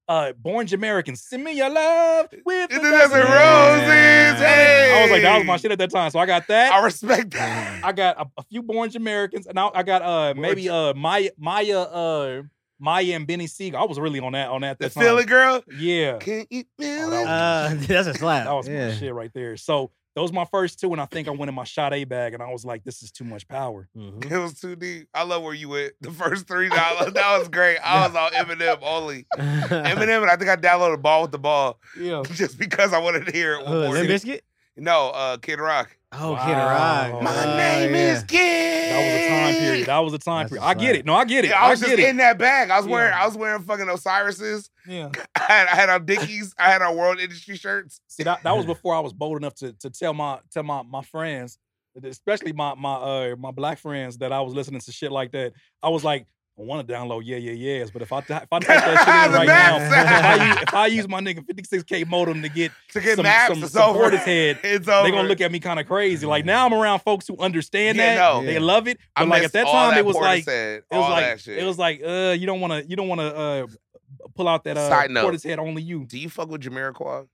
uh, 0.08 0.32
Born 0.32 0.66
Jamerican. 0.66 1.16
Send 1.16 1.44
me 1.44 1.52
your 1.52 1.70
love 1.70 2.28
with 2.44 2.70
the 2.70 2.76
It 2.76 2.82
doesn't 2.82 2.90
dozen 2.90 3.20
roses. 3.20 4.40
Hey. 4.40 4.92
I 4.98 5.02
was 5.02 5.10
like, 5.10 5.22
that 5.22 5.38
was 5.38 5.46
my 5.46 5.56
shit 5.56 5.70
at 5.70 5.78
that 5.78 5.90
time. 5.90 6.10
So 6.10 6.18
I 6.18 6.26
got 6.26 6.46
that. 6.48 6.72
I 6.72 6.82
respect 6.84 7.30
that. 7.32 7.84
I 7.84 7.92
got 7.92 8.18
a, 8.18 8.26
a 8.36 8.42
few 8.44 8.62
Born 8.62 8.90
Jamericans, 8.90 9.46
and 9.46 9.58
I, 9.58 9.70
I 9.74 9.82
got 9.82 10.02
uh 10.02 10.34
maybe 10.36 10.68
uh 10.68 10.94
Maya 10.94 11.30
Maya 11.38 11.80
uh 11.80 12.42
Maya 12.82 13.14
and 13.14 13.26
Beanie 13.28 13.48
Sigel. 13.48 13.78
I 13.80 13.84
was 13.84 13.98
really 14.00 14.18
on 14.20 14.32
that 14.32 14.48
on 14.50 14.60
that. 14.62 14.78
The 14.78 14.88
that 14.88 14.94
time. 14.94 15.04
Philly 15.04 15.24
girl. 15.24 15.62
Yeah, 15.78 16.18
Can 16.18 16.44
you 16.50 16.64
feel 16.78 17.06
Oh, 17.06 17.10
that 17.10 17.26
Uh, 17.26 17.74
that's 17.86 18.08
a 18.08 18.14
slap. 18.14 18.44
that 18.46 18.52
was 18.52 18.68
yeah. 18.68 18.88
my 18.88 18.94
shit 18.94 19.14
right 19.14 19.30
there. 19.32 19.56
So 19.56 19.92
those 20.14 20.30
were 20.30 20.34
my 20.36 20.44
first 20.46 20.78
two, 20.78 20.92
and 20.92 21.00
I 21.00 21.06
think 21.06 21.26
I 21.26 21.30
went 21.30 21.48
in 21.48 21.54
my 21.54 21.64
shot 21.64 21.94
A 21.94 22.04
bag, 22.04 22.34
and 22.34 22.42
I 22.42 22.50
was 22.52 22.66
like, 22.66 22.84
this 22.84 23.02
is 23.02 23.10
too 23.10 23.24
much 23.24 23.48
power. 23.48 23.88
Mhm. 23.96 24.30
It 24.30 24.38
was 24.38 24.60
too 24.60 24.76
deep. 24.76 25.08
I 25.14 25.22
love 25.22 25.42
where 25.42 25.54
you 25.54 25.70
went. 25.70 25.92
The 26.02 26.10
first 26.10 26.46
three 26.48 26.68
dollars. 26.68 27.12
that 27.14 27.38
was 27.38 27.48
great. 27.48 27.78
I 27.78 28.06
was 28.08 28.14
on 28.16 28.32
Eminem 28.32 28.78
only. 28.82 29.26
Eminem, 29.38 30.22
and 30.22 30.30
I 30.30 30.36
think 30.36 30.50
I 30.50 30.56
downloaded 30.56 31.00
Bawitdaba 31.02 31.76
Yeah. 31.98 32.22
just 32.34 32.58
because 32.58 32.92
I 32.92 32.98
wanted 32.98 33.26
to 33.26 33.32
hear 33.32 33.54
it 33.54 33.64
one 33.64 33.80
more. 33.80 33.94
Limp 33.94 34.08
Bizkit? 34.10 34.40
No, 34.76 35.10
uh, 35.10 35.36
Kid 35.36 35.58
Rock. 35.60 35.96
Oh, 36.12 36.34
Kid 36.44 36.52
Rock. 36.52 37.22
My 37.22 37.44
Oh, 37.44 37.56
name 37.56 37.94
yeah. 37.94 38.14
is 38.14 38.22
Kid. 38.24 38.92
That 38.92 38.98
was 38.98 39.14
a 39.14 39.28
time 39.28 39.54
period. 39.60 39.86
That 39.86 39.98
was 39.98 40.12
a 40.14 40.18
time 40.18 40.42
That's 40.44 40.50
period. 40.52 40.64
I 40.66 40.74
get 40.74 40.96
it. 40.96 41.06
No, 41.06 41.14
I 41.14 41.24
get 41.24 41.44
it. 41.44 41.48
Yeah, 41.48 41.60
I 41.62 41.70
was 41.70 41.80
get 41.80 41.90
just 41.90 41.98
it. 42.00 42.08
in 42.08 42.16
that 42.18 42.38
bag. 42.38 42.70
I 42.70 42.78
was 42.78 42.86
wearing, 42.86 43.12
I 43.12 43.26
was 43.26 43.36
wearing 43.36 43.62
fucking 43.62 43.88
Osiris's. 43.88 44.70
Yeah. 44.86 45.10
I 45.36 45.42
had, 45.42 45.68
I 45.68 45.74
had 45.74 45.88
our 45.90 45.98
Dickies. 46.00 46.54
I 46.58 46.70
had 46.70 46.82
our 46.82 46.94
World 46.94 47.20
Industry 47.20 47.56
shirts. 47.56 48.00
See 48.08 48.22
that 48.24 48.42
that 48.42 48.56
was 48.56 48.66
before 48.74 48.94
I 48.94 49.00
was 49.00 49.12
bold 49.12 49.36
enough 49.38 49.54
to 49.56 49.72
to 49.74 49.90
tell 49.90 50.14
my 50.14 50.38
tell 50.52 50.62
my 50.62 50.82
my 50.82 51.02
friends, 51.02 51.58
especially 52.02 52.52
my 52.52 52.74
my 52.74 52.94
uh 52.94 53.36
my 53.38 53.50
black 53.50 53.78
friends 53.78 54.18
that 54.18 54.32
I 54.32 54.40
was 54.40 54.54
listening 54.54 54.80
to 54.80 54.92
shit 54.92 55.12
like 55.12 55.32
that. 55.32 55.52
I 55.82 55.88
was 55.90 56.02
like, 56.04 56.26
I 56.58 56.62
want 56.64 56.86
to 56.86 56.92
download 56.94 57.22
yeah 57.24 57.38
yeah 57.38 57.52
yeahs, 57.52 57.90
but 57.90 58.02
if 58.02 58.12
I 58.12 58.18
if 58.18 58.30
I 58.30 58.36
type 58.44 58.60
that 58.60 58.98
shit 59.24 59.30
in 59.30 59.32
right 59.38 59.46
now, 59.46 59.76
if 59.78 59.92
I, 59.92 60.46
use, 60.48 60.56
if 60.62 60.74
I 60.74 60.86
use 60.86 61.08
my 61.08 61.20
nigga 61.20 61.38
56k 61.46 62.06
modem 62.06 62.42
to 62.42 62.48
get 62.50 62.72
To 62.92 63.00
get 63.00 63.16
some, 63.16 63.22
maps, 63.22 63.54
some 63.54 63.62
it's 63.64 63.72
support 63.72 63.96
over. 63.96 64.10
his 64.10 64.20
head, 64.20 64.58
It's 64.64 64.86
over. 64.86 65.02
they 65.06 65.10
gonna 65.10 65.28
look 65.28 65.40
at 65.40 65.50
me 65.50 65.60
kind 65.60 65.80
of 65.80 65.86
crazy. 65.86 66.26
Like 66.26 66.44
now 66.44 66.66
I'm 66.66 66.74
around 66.74 67.00
folks 67.00 67.26
who 67.26 67.38
understand 67.38 67.96
Yeah, 67.96 68.14
that, 68.16 68.20
no. 68.20 68.44
they 68.44 68.54
Yeah. 68.54 68.60
love 68.60 68.86
it, 68.86 68.98
I 69.16 69.22
but 69.22 69.28
like 69.30 69.44
at 69.44 69.52
that 69.52 69.64
time 69.66 69.90
that 69.92 69.98
it 70.00 70.04
was 70.04 70.16
like 70.16 70.44
said, 70.44 70.82
it 70.90 70.96
was 70.96 71.08
like 71.08 71.46
it 71.48 71.64
was 71.64 71.78
like 71.78 72.02
uh 72.04 72.36
you 72.38 72.46
don't 72.46 72.60
want 72.60 72.72
to 72.74 72.88
you 72.88 72.96
don't 72.96 73.08
want 73.08 73.20
to 73.22 73.34
uh 73.34 73.66
pull 74.36 74.46
out 74.46 74.64
that 74.64 74.76
uh 74.76 74.88
Side 74.90 75.10
note. 75.10 75.32
Portishead 75.32 75.58
only 75.58 75.80
you. 75.82 76.04
Do 76.04 76.18
you 76.18 76.28
fuck 76.28 76.48
with 76.50 76.60
Jamiroquai? 76.62 77.26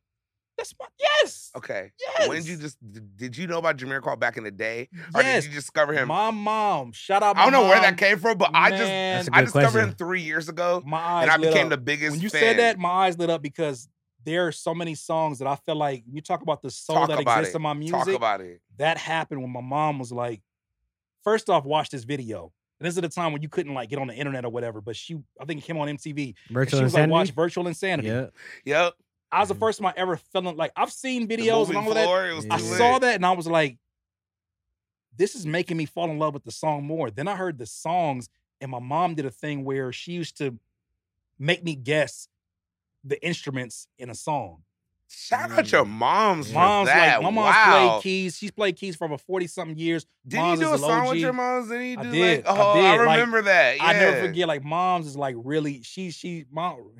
That's 0.58 0.74
my 0.78 0.86
yes. 0.98 1.50
Okay. 1.56 1.92
Yes. 2.00 2.28
When 2.28 2.36
did 2.38 2.48
you 2.48 2.56
just 2.58 2.76
did- 2.92 3.16
did 3.16 3.36
you 3.36 3.46
know 3.46 3.58
about 3.58 3.76
Jamiroquai 3.78 4.18
back 4.18 4.36
in 4.36 4.44
the 4.44 4.50
day, 4.50 4.88
or 5.14 5.22
Yes. 5.22 5.44
did 5.44 5.50
you 5.52 5.54
discover 5.60 5.92
him? 5.94 6.08
My 6.08 6.30
mom. 6.32 6.92
Shout 6.92 7.22
out. 7.22 7.36
My 7.36 7.42
I 7.42 7.44
don't 7.44 7.52
know 7.52 7.68
where 7.68 7.80
that 7.80 7.96
came 7.96 8.18
from, 8.18 8.36
but 8.38 8.50
I 8.52 8.70
just 8.70 8.82
Man, 8.82 9.16
That's 9.16 9.28
a 9.28 9.34
I 9.34 9.38
good 9.38 9.44
discovered 9.46 9.70
question. 9.70 9.88
him 9.90 9.94
three 9.94 10.22
years 10.22 10.48
ago, 10.48 10.82
my 10.84 10.98
eyes 10.98 11.22
and 11.22 11.30
I 11.30 11.36
lit 11.36 11.50
became 11.50 11.66
up. 11.66 11.70
the 11.70 11.76
biggest. 11.78 12.10
when 12.12 12.20
you 12.20 12.28
fan. 12.28 12.40
said 12.40 12.58
that, 12.58 12.78
my 12.78 12.88
eyes 12.90 13.16
lit 13.18 13.30
up 13.30 13.40
because 13.40 13.88
there 14.24 14.46
are 14.48 14.52
so 14.52 14.74
many 14.74 14.94
songs 14.96 15.38
that 15.38 15.46
I 15.48 15.54
feel 15.54 15.76
like 15.76 16.02
you 16.10 16.20
talk 16.20 16.42
about 16.42 16.60
the 16.60 16.70
soul 16.72 16.96
Talk 16.96 17.08
that 17.10 17.20
exists 17.20 17.54
it. 17.54 17.56
in 17.56 17.62
my 17.62 17.72
music. 17.72 17.96
talk 17.96 18.08
about 18.08 18.40
it. 18.40 18.60
that 18.78 18.98
happened 18.98 19.40
when 19.40 19.52
my 19.52 19.60
mom 19.60 19.98
was 20.00 20.10
like, 20.12 20.42
first 21.24 21.48
off, 21.48 21.64
watch 21.64 21.90
this 21.90 22.04
video. 22.04 22.52
And 22.80 22.86
this 22.86 22.94
is 22.96 23.00
the 23.00 23.08
time 23.08 23.32
when 23.32 23.42
you 23.42 23.48
couldn't 23.48 23.74
like 23.74 23.88
get 23.90 23.98
on 23.98 24.06
the 24.06 24.14
internet 24.14 24.44
or 24.44 24.50
whatever, 24.50 24.80
but 24.80 24.96
she, 24.96 25.18
I 25.40 25.44
think 25.44 25.60
it 25.62 25.64
came 25.66 25.78
on 25.78 25.88
MTV. 25.88 26.34
and 26.48 26.54
Virtual 26.54 26.78
she 26.80 26.84
was 26.84 26.94
like, 26.94 27.00
insanity. 27.04 27.10
watch 27.12 27.30
Virtual 27.32 27.66
Insanity. 27.68 28.08
yeah. 28.08 28.26
Yep. 28.64 28.94
I 29.30 29.40
was 29.40 29.48
the 29.50 29.54
Mhm. 29.54 29.58
first 29.60 29.78
time 29.78 29.86
I 29.86 29.94
ever 29.96 30.16
feeling 30.16 30.56
like 30.56 30.72
I've 30.76 30.92
seen 30.92 31.28
videos 31.28 31.66
and 31.66 31.74
moving 31.74 31.76
all 31.76 31.88
of 31.90 31.94
that. 31.96 32.04
floor, 32.04 32.26
it 32.28 32.34
was 32.34 32.46
Yeah. 32.46 32.54
I 32.54 32.58
saw 32.58 32.92
lit. 32.94 33.02
that 33.02 33.14
and 33.16 33.26
I 33.26 33.32
was 33.32 33.46
like, 33.46 33.78
this 35.16 35.34
is 35.34 35.44
making 35.46 35.76
me 35.76 35.84
fall 35.84 36.10
in 36.10 36.18
love 36.18 36.34
with 36.34 36.44
the 36.44 36.52
song 36.52 36.84
more. 36.84 37.10
Then 37.10 37.28
I 37.28 37.36
heard 37.36 37.58
the 37.58 37.66
songs, 37.66 38.28
and 38.60 38.70
my 38.70 38.78
mom 38.78 39.14
did 39.14 39.26
a 39.26 39.30
thing 39.30 39.64
where 39.64 39.92
she 39.92 40.12
used 40.12 40.36
to 40.38 40.58
make 41.38 41.62
me 41.64 41.74
guess 41.74 42.28
the 43.04 43.22
instruments 43.24 43.88
in 43.98 44.10
a 44.10 44.14
song. 44.14 44.62
Shout 45.10 45.50
out 45.52 45.72
your 45.72 45.84
moms 45.86 46.48
for 46.48 46.54
Mom's 46.54 46.88
that. 46.88 47.16
like, 47.16 47.22
my 47.22 47.30
mom's 47.30 47.54
wow. 47.54 47.88
played 47.92 48.02
keys. 48.02 48.36
She's 48.36 48.50
played 48.50 48.76
keys 48.76 48.94
for 48.94 49.04
over 49.06 49.16
40 49.16 49.46
something 49.46 49.76
years. 49.78 50.04
Did 50.28 50.36
Mom's 50.36 50.60
you 50.60 50.66
do 50.66 50.74
a 50.74 50.78
song 50.78 51.08
with 51.08 51.18
your 51.18 51.32
moms? 51.32 51.68
Did 51.68 51.80
he 51.80 51.96
I 51.96 52.02
do 52.02 52.10
did, 52.10 52.44
like? 52.44 52.56
Oh, 52.58 52.70
I, 52.72 52.96
did, 52.96 53.04
like, 53.04 53.16
remember 53.16 53.42
that. 53.42 53.76
Yeah. 53.78 53.84
I 53.84 53.92
never 53.94 54.20
forget, 54.20 54.46
like, 54.48 54.62
mom's 54.64 55.06
is 55.06 55.16
like 55.16 55.34
really, 55.38 55.82
she, 55.82 56.10
she, 56.10 56.44
mom, 56.52 56.90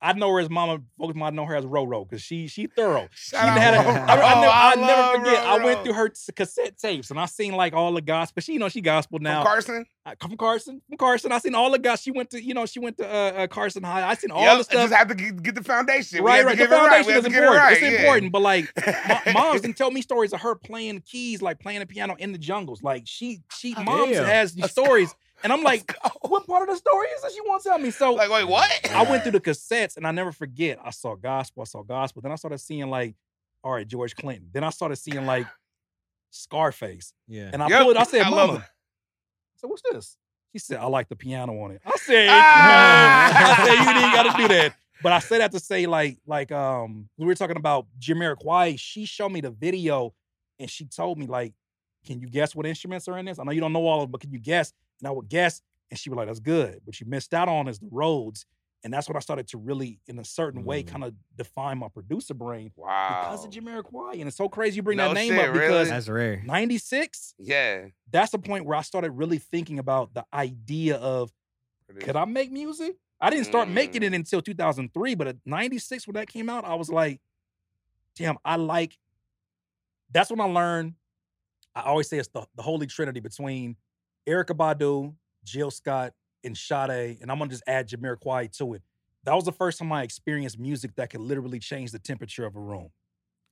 I 0.00 0.12
know 0.14 0.30
her 0.32 0.40
as 0.40 0.48
mama, 0.50 0.80
folks 0.98 1.14
might 1.14 1.34
know 1.34 1.44
her 1.44 1.54
as 1.54 1.64
Roro 1.64 2.08
because 2.08 2.22
she, 2.22 2.48
she 2.48 2.66
thorough. 2.66 3.08
She 3.12 3.36
Shout 3.36 3.48
even 3.48 3.60
had 3.62 3.74
a, 3.74 3.78
out 3.78 3.86
I, 3.86 4.14
I, 4.14 4.16
Roro. 4.16 4.40
never, 4.40 4.46
Oh, 4.46 4.50
I 4.50 4.72
I 4.72 4.74
never 4.76 5.18
forget. 5.24 5.46
I 5.46 5.64
went 5.64 5.84
through 5.84 5.92
her 5.92 6.10
cassette 6.34 6.78
tapes 6.78 7.10
and 7.10 7.20
I 7.20 7.26
seen 7.26 7.52
like 7.54 7.74
all 7.74 7.92
the 7.92 8.00
gospel. 8.02 8.40
She, 8.42 8.54
you 8.54 8.58
know, 8.58 8.68
she 8.68 8.80
gospel 8.80 9.18
From 9.18 9.24
now. 9.24 9.42
Carson. 9.44 9.84
I 10.06 10.14
come 10.14 10.30
from 10.30 10.38
Carson, 10.38 10.80
from 10.88 10.96
Carson. 10.96 11.32
I 11.32 11.38
seen 11.38 11.54
all 11.54 11.70
the 11.70 11.78
guys. 11.78 12.00
She 12.00 12.10
went 12.10 12.30
to, 12.30 12.42
you 12.42 12.54
know, 12.54 12.64
she 12.64 12.78
went 12.80 12.96
to 12.96 13.06
uh, 13.06 13.42
uh, 13.42 13.46
Carson 13.46 13.82
High. 13.82 14.08
I 14.08 14.14
seen 14.14 14.30
all 14.30 14.40
Yep, 14.40 14.52
the 14.54 14.58
I 14.58 14.62
stuff. 14.62 14.80
just 14.88 14.94
have 14.94 15.08
to 15.08 15.14
get, 15.14 15.42
get 15.42 15.54
the 15.54 15.62
foundation. 15.62 16.24
Right, 16.24 16.42
right. 16.46 16.56
The 16.56 16.64
it 16.64 16.70
right. 16.70 16.88
foundation 17.04 17.12
is 17.12 17.24
get 17.24 17.32
it 17.34 17.36
important. 17.36 17.56
right. 17.62 17.72
It's 17.74 17.82
yeah. 17.82 18.00
important. 18.00 18.32
But 18.32 18.40
like, 18.40 18.72
mo- 19.06 19.32
moms 19.34 19.60
can 19.60 19.74
tell 19.74 19.90
me 19.90 20.00
stories 20.00 20.32
of 20.32 20.40
her 20.40 20.54
playing 20.54 21.02
keys, 21.02 21.42
like 21.42 21.60
playing 21.60 21.80
the 21.80 21.86
piano 21.86 22.16
in 22.18 22.32
the 22.32 22.38
jungles. 22.78 22.82
Like 22.96 23.02
she, 23.06 23.40
she, 23.56 23.74
moms 23.74 24.16
Damn. 24.16 24.24
has 24.26 24.54
these 24.54 24.62
Let's 24.64 24.72
stories, 24.72 25.14
and 25.42 25.52
I'm 25.52 25.62
like, 25.62 25.94
what 26.22 26.46
part 26.46 26.68
of 26.68 26.74
the 26.74 26.76
story 26.78 27.06
is 27.08 27.22
that 27.22 27.32
she 27.32 27.40
won't 27.44 27.62
tell 27.62 27.78
me? 27.78 27.90
So 27.90 28.14
Like, 28.14 28.30
wait, 28.30 28.44
what? 28.44 28.70
I 28.94 29.02
went 29.02 29.22
through 29.22 29.32
the 29.32 29.40
cassettes, 29.40 29.96
and 29.96 30.06
I 30.06 30.10
never 30.10 30.32
forget. 30.32 30.78
I 30.84 30.90
saw 30.90 31.14
gospel, 31.14 31.62
I 31.62 31.64
saw 31.64 31.82
gospel. 31.82 32.22
Then 32.22 32.32
I 32.32 32.36
started 32.36 32.58
seeing 32.58 32.88
like, 32.90 33.14
all 33.62 33.72
right, 33.72 33.86
George 33.86 34.14
Clinton. 34.16 34.48
Then 34.52 34.64
I 34.64 34.70
started 34.70 34.96
seeing 34.96 35.26
like 35.26 35.46
Scarface, 36.30 37.12
Yeah. 37.26 37.50
and 37.52 37.62
I 37.62 37.68
Yep, 37.68 37.82
pulled. 37.82 37.96
I 37.96 38.02
said, 38.04 38.22
I 38.22 38.30
Mama. 38.30 38.54
it. 38.54 38.62
So 39.56 39.68
what's 39.68 39.82
this? 39.90 40.16
She 40.52 40.58
said, 40.58 40.78
I 40.78 40.86
like 40.86 41.08
the 41.08 41.16
piano 41.16 41.60
on 41.62 41.72
it. 41.72 41.82
I 41.84 41.96
said, 41.96 42.28
Ah! 42.30 43.28
I 43.60 43.64
said, 43.64 43.74
you 43.78 43.94
didn't 43.94 44.12
got 44.12 44.22
to 44.36 44.42
do 44.42 44.48
that. 44.48 44.74
But 45.00 45.12
I 45.12 45.18
said 45.20 45.40
that 45.40 45.52
to 45.52 45.60
say, 45.60 45.86
like, 45.86 46.18
like, 46.26 46.50
um, 46.50 47.08
we 47.16 47.26
were 47.26 47.34
talking 47.34 47.56
about 47.56 47.86
Jamiroquai. 48.00 48.78
She 48.78 49.04
showed 49.04 49.30
me 49.30 49.40
the 49.40 49.50
video, 49.50 50.14
and 50.58 50.68
she 50.70 50.86
told 50.86 51.18
me, 51.18 51.26
like, 51.26 51.52
can 52.04 52.20
you 52.20 52.28
guess 52.28 52.54
what 52.54 52.66
instruments 52.66 53.08
are 53.08 53.18
in 53.18 53.26
this? 53.26 53.38
I 53.38 53.44
know 53.44 53.50
you 53.52 53.60
don't 53.60 53.72
know 53.72 53.86
all 53.86 53.98
of 54.00 54.04
them, 54.04 54.12
but 54.12 54.20
can 54.20 54.30
you 54.32 54.38
guess? 54.38 54.72
And 55.00 55.08
I 55.08 55.10
would 55.10 55.28
guess, 55.28 55.60
and 55.90 55.98
she 55.98 56.10
was 56.10 56.16
like, 56.16 56.26
that's 56.26 56.40
good. 56.40 56.80
But 56.84 57.00
you 57.00 57.06
missed 57.06 57.34
out 57.34 57.48
on 57.48 57.68
is 57.68 57.78
the 57.78 57.88
Rhodes, 57.90 58.46
and 58.84 58.92
that's 58.92 59.08
what 59.08 59.16
I 59.16 59.20
started 59.20 59.48
to 59.48 59.58
really, 59.58 60.00
in 60.06 60.18
a 60.18 60.24
certain 60.24 60.64
way, 60.64 60.82
Mm. 60.82 60.86
kind 60.88 61.04
of 61.04 61.14
define 61.36 61.78
my 61.78 61.88
producer 61.88 62.32
brain 62.34 62.70
Wow. 62.76 63.20
because 63.22 63.44
of 63.44 63.50
Jamiroquai. 63.50 64.14
And 64.20 64.28
it's 64.28 64.36
so 64.36 64.48
crazy 64.48 64.76
you 64.76 64.82
bring 64.82 64.96
No 64.98 65.08
that 65.08 65.14
name 65.14 65.32
shit, 65.32 65.48
up 65.48 65.52
because 65.52 65.68
really? 65.70 65.84
That's 65.90 66.08
rare. 66.08 66.42
96 66.46 67.34
Yeah. 67.38 67.86
that's 68.10 68.30
the 68.32 68.38
point 68.38 68.64
where 68.64 68.76
I 68.78 68.82
started 68.82 69.10
really 69.12 69.38
thinking 69.38 69.78
about 69.78 70.14
the 70.14 70.24
idea 70.32 70.96
of 70.96 71.32
could 72.00 72.16
I 72.16 72.24
make 72.26 72.52
music? 72.52 72.96
I 73.20 73.30
didn't 73.30 73.46
start 73.46 73.68
making 73.68 74.04
it 74.04 74.12
Mm. 74.12 74.16
until 74.16 74.40
2003, 74.40 75.16
but 75.16 75.26
at 75.26 75.36
96 75.44 76.06
when 76.06 76.14
that 76.14 76.28
came 76.28 76.48
out, 76.48 76.64
I 76.64 76.74
was 76.76 76.88
like, 76.88 77.20
damn, 78.14 78.38
I 78.44 78.56
like 78.56 78.96
that's 80.10 80.30
when 80.30 80.40
I 80.40 80.44
learned. 80.44 80.94
I 81.78 81.88
always 81.90 82.08
say 82.08 82.18
it's 82.18 82.28
the, 82.28 82.44
the 82.56 82.62
holy 82.62 82.86
trinity 82.86 83.20
between 83.20 83.76
Erykah 84.28 84.56
Badu, 84.56 85.14
Jill 85.44 85.70
Scott, 85.70 86.12
and 86.44 86.56
Sade, 86.56 87.18
and 87.20 87.30
I'm 87.30 87.38
gonna 87.38 87.50
just 87.50 87.62
add 87.66 87.88
Jamiroquai 87.88 88.56
to 88.58 88.74
it. 88.74 88.82
That 89.24 89.34
was 89.34 89.44
the 89.44 89.52
first 89.52 89.78
time 89.78 89.92
I 89.92 90.02
experienced 90.02 90.58
music 90.58 90.94
that 90.96 91.10
could 91.10 91.20
literally 91.20 91.58
change 91.58 91.92
the 91.92 91.98
temperature 91.98 92.46
of 92.46 92.56
a 92.56 92.60
room. 92.60 92.90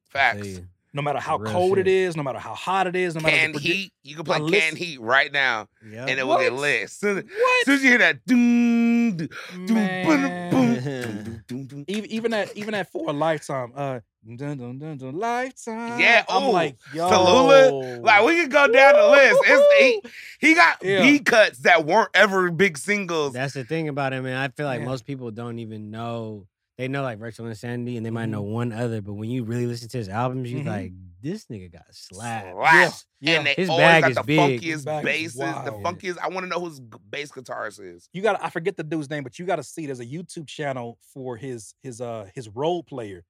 Facts. 0.09 0.43
See, 0.43 0.65
No 0.95 1.03
matter 1.03 1.19
how 1.19 1.39
cold 1.39 1.77
shit. 1.79 1.87
it 1.87 1.91
is, 1.91 2.17
no 2.17 2.23
matter 2.23 2.39
how 2.39 2.55
hot 2.55 2.87
it 2.87 2.97
is, 2.97 3.15
no 3.15 3.21
matter 3.21 3.37
Canned 3.37 3.55
the 3.55 3.59
produ- 3.59 3.63
heat. 3.63 3.93
You 4.03 4.15
can 4.17 4.25
play 4.25 4.37
I 4.37 4.39
canned 4.39 4.51
listen- 4.51 4.77
heat 4.77 5.01
right 5.01 5.31
now, 5.33 5.69
Yep. 5.87 6.09
and 6.09 6.19
it 6.21 6.27
will 6.27 6.39
get 6.39 6.53
What? 6.53 6.61
lit. 6.63 6.83
As 6.85 6.93
soon, 6.93 7.19
as 7.19 7.25
What? 7.25 7.65
soon 7.67 7.75
as 7.75 7.83
you 7.83 7.89
hear 7.91 7.99
that, 7.99 8.25
doom, 8.25 9.17
doom, 9.17 9.29
doom, 9.67 9.75
Man. 9.75 10.51
boom, 10.51 10.75
boom, 10.75 10.85
doom, 10.85 11.25
doom, 11.25 11.43
doom. 11.47 11.66
Even 11.87 12.11
even 12.11 12.35
at 12.35 12.57
even 12.57 12.75
at 12.75 12.91
for 12.91 13.11
a 13.11 13.13
lifetime, 13.13 13.73
uh, 13.75 14.01
dun, 14.25 14.57
dun, 14.57 14.79
dun, 14.79 14.97
dun, 14.99 15.19
lifetime. 15.19 15.99
Yeah, 15.99 16.25
I'm 16.29 16.45
ooh, 16.49 16.53
like, 16.53 16.77
yo, 16.93 17.09
Tallulah, 17.11 18.03
Like 18.05 18.25
we 18.27 18.43
could 18.43 18.51
go 18.51 18.67
down 18.69 18.95
the 18.95 19.09
list. 19.09 19.41
It's, 19.45 20.03
he, 20.41 20.49
he 20.49 20.55
got 20.55 20.83
Yeah. 20.83 21.03
B 21.03 21.19
cuts 21.21 21.59
that 21.61 21.87
weren't 21.87 22.11
ever 22.15 22.51
big 22.51 22.79
singles. 22.79 23.33
That's 23.35 23.55
the 23.55 23.65
thing 23.65 23.89
about 23.89 24.13
it, 24.13 24.23
man. 24.23 24.37
I 24.37 24.49
feel 24.49 24.67
like 24.67 24.81
Yeah. 24.81 24.87
most 24.87 25.07
people 25.07 25.31
don't 25.31 25.59
even 25.59 25.91
know. 25.91 26.47
They 26.79 26.89
know 26.89 27.03
like 27.03 27.19
Virtual 27.19 27.47
Insanity, 27.47 27.97
and 27.97 28.05
they 28.05 28.11
might 28.11 28.27
know 28.27 28.43
Mm-hmm. 28.43 28.53
one 28.53 28.73
other. 28.73 29.01
But 29.01 29.15
when 29.15 29.31
you 29.31 29.45
really 29.45 29.67
listen 29.67 29.89
to 29.89 29.97
his 29.99 30.09
albums, 30.11 30.53
you 30.53 30.61
Mhm. 30.61 30.67
like, 30.67 30.93
this 31.23 31.47
nigga 31.47 31.73
got 31.73 31.87
slapped. 31.91 32.53
Slaps. 32.53 33.07
Yeah, 33.21 33.39
And 33.39 33.47
they 33.47 33.55
His 33.55 33.71
always 33.71 33.83
bag 33.83 34.03
got 34.03 34.11
is 34.11 34.17
the 34.19 34.23
big. 34.23 34.63
His 34.63 34.83
funkiest 34.83 34.85
bag 34.85 35.07
is 35.07 35.35
basses. 35.37 35.65
The 35.65 35.73
funkiest. 35.83 36.19
I 36.19 36.29
want 36.29 36.45
to 36.45 36.49
know 36.49 36.61
whose 36.61 36.79
g- 36.81 36.87
bass 37.09 37.31
guitarist 37.33 37.81
is. 37.81 38.09
you 38.13 38.21
got. 38.23 38.35
to 38.39 38.45
I 38.45 38.51
forget 38.51 38.77
the 38.77 38.85
dude's 38.85 39.09
name, 39.09 39.23
but 39.23 39.39
you 39.39 39.47
got 39.47 39.57
to 39.57 39.63
see. 39.65 39.87
There's 39.87 40.01
a 40.01 40.07
YouTube 40.07 40.47
channel 40.47 40.99
for 41.15 41.37
his 41.37 41.75
his 41.83 42.01
uh 42.03 42.29
his 42.35 42.49
Rhodes 42.51 42.87
player. 42.89 43.25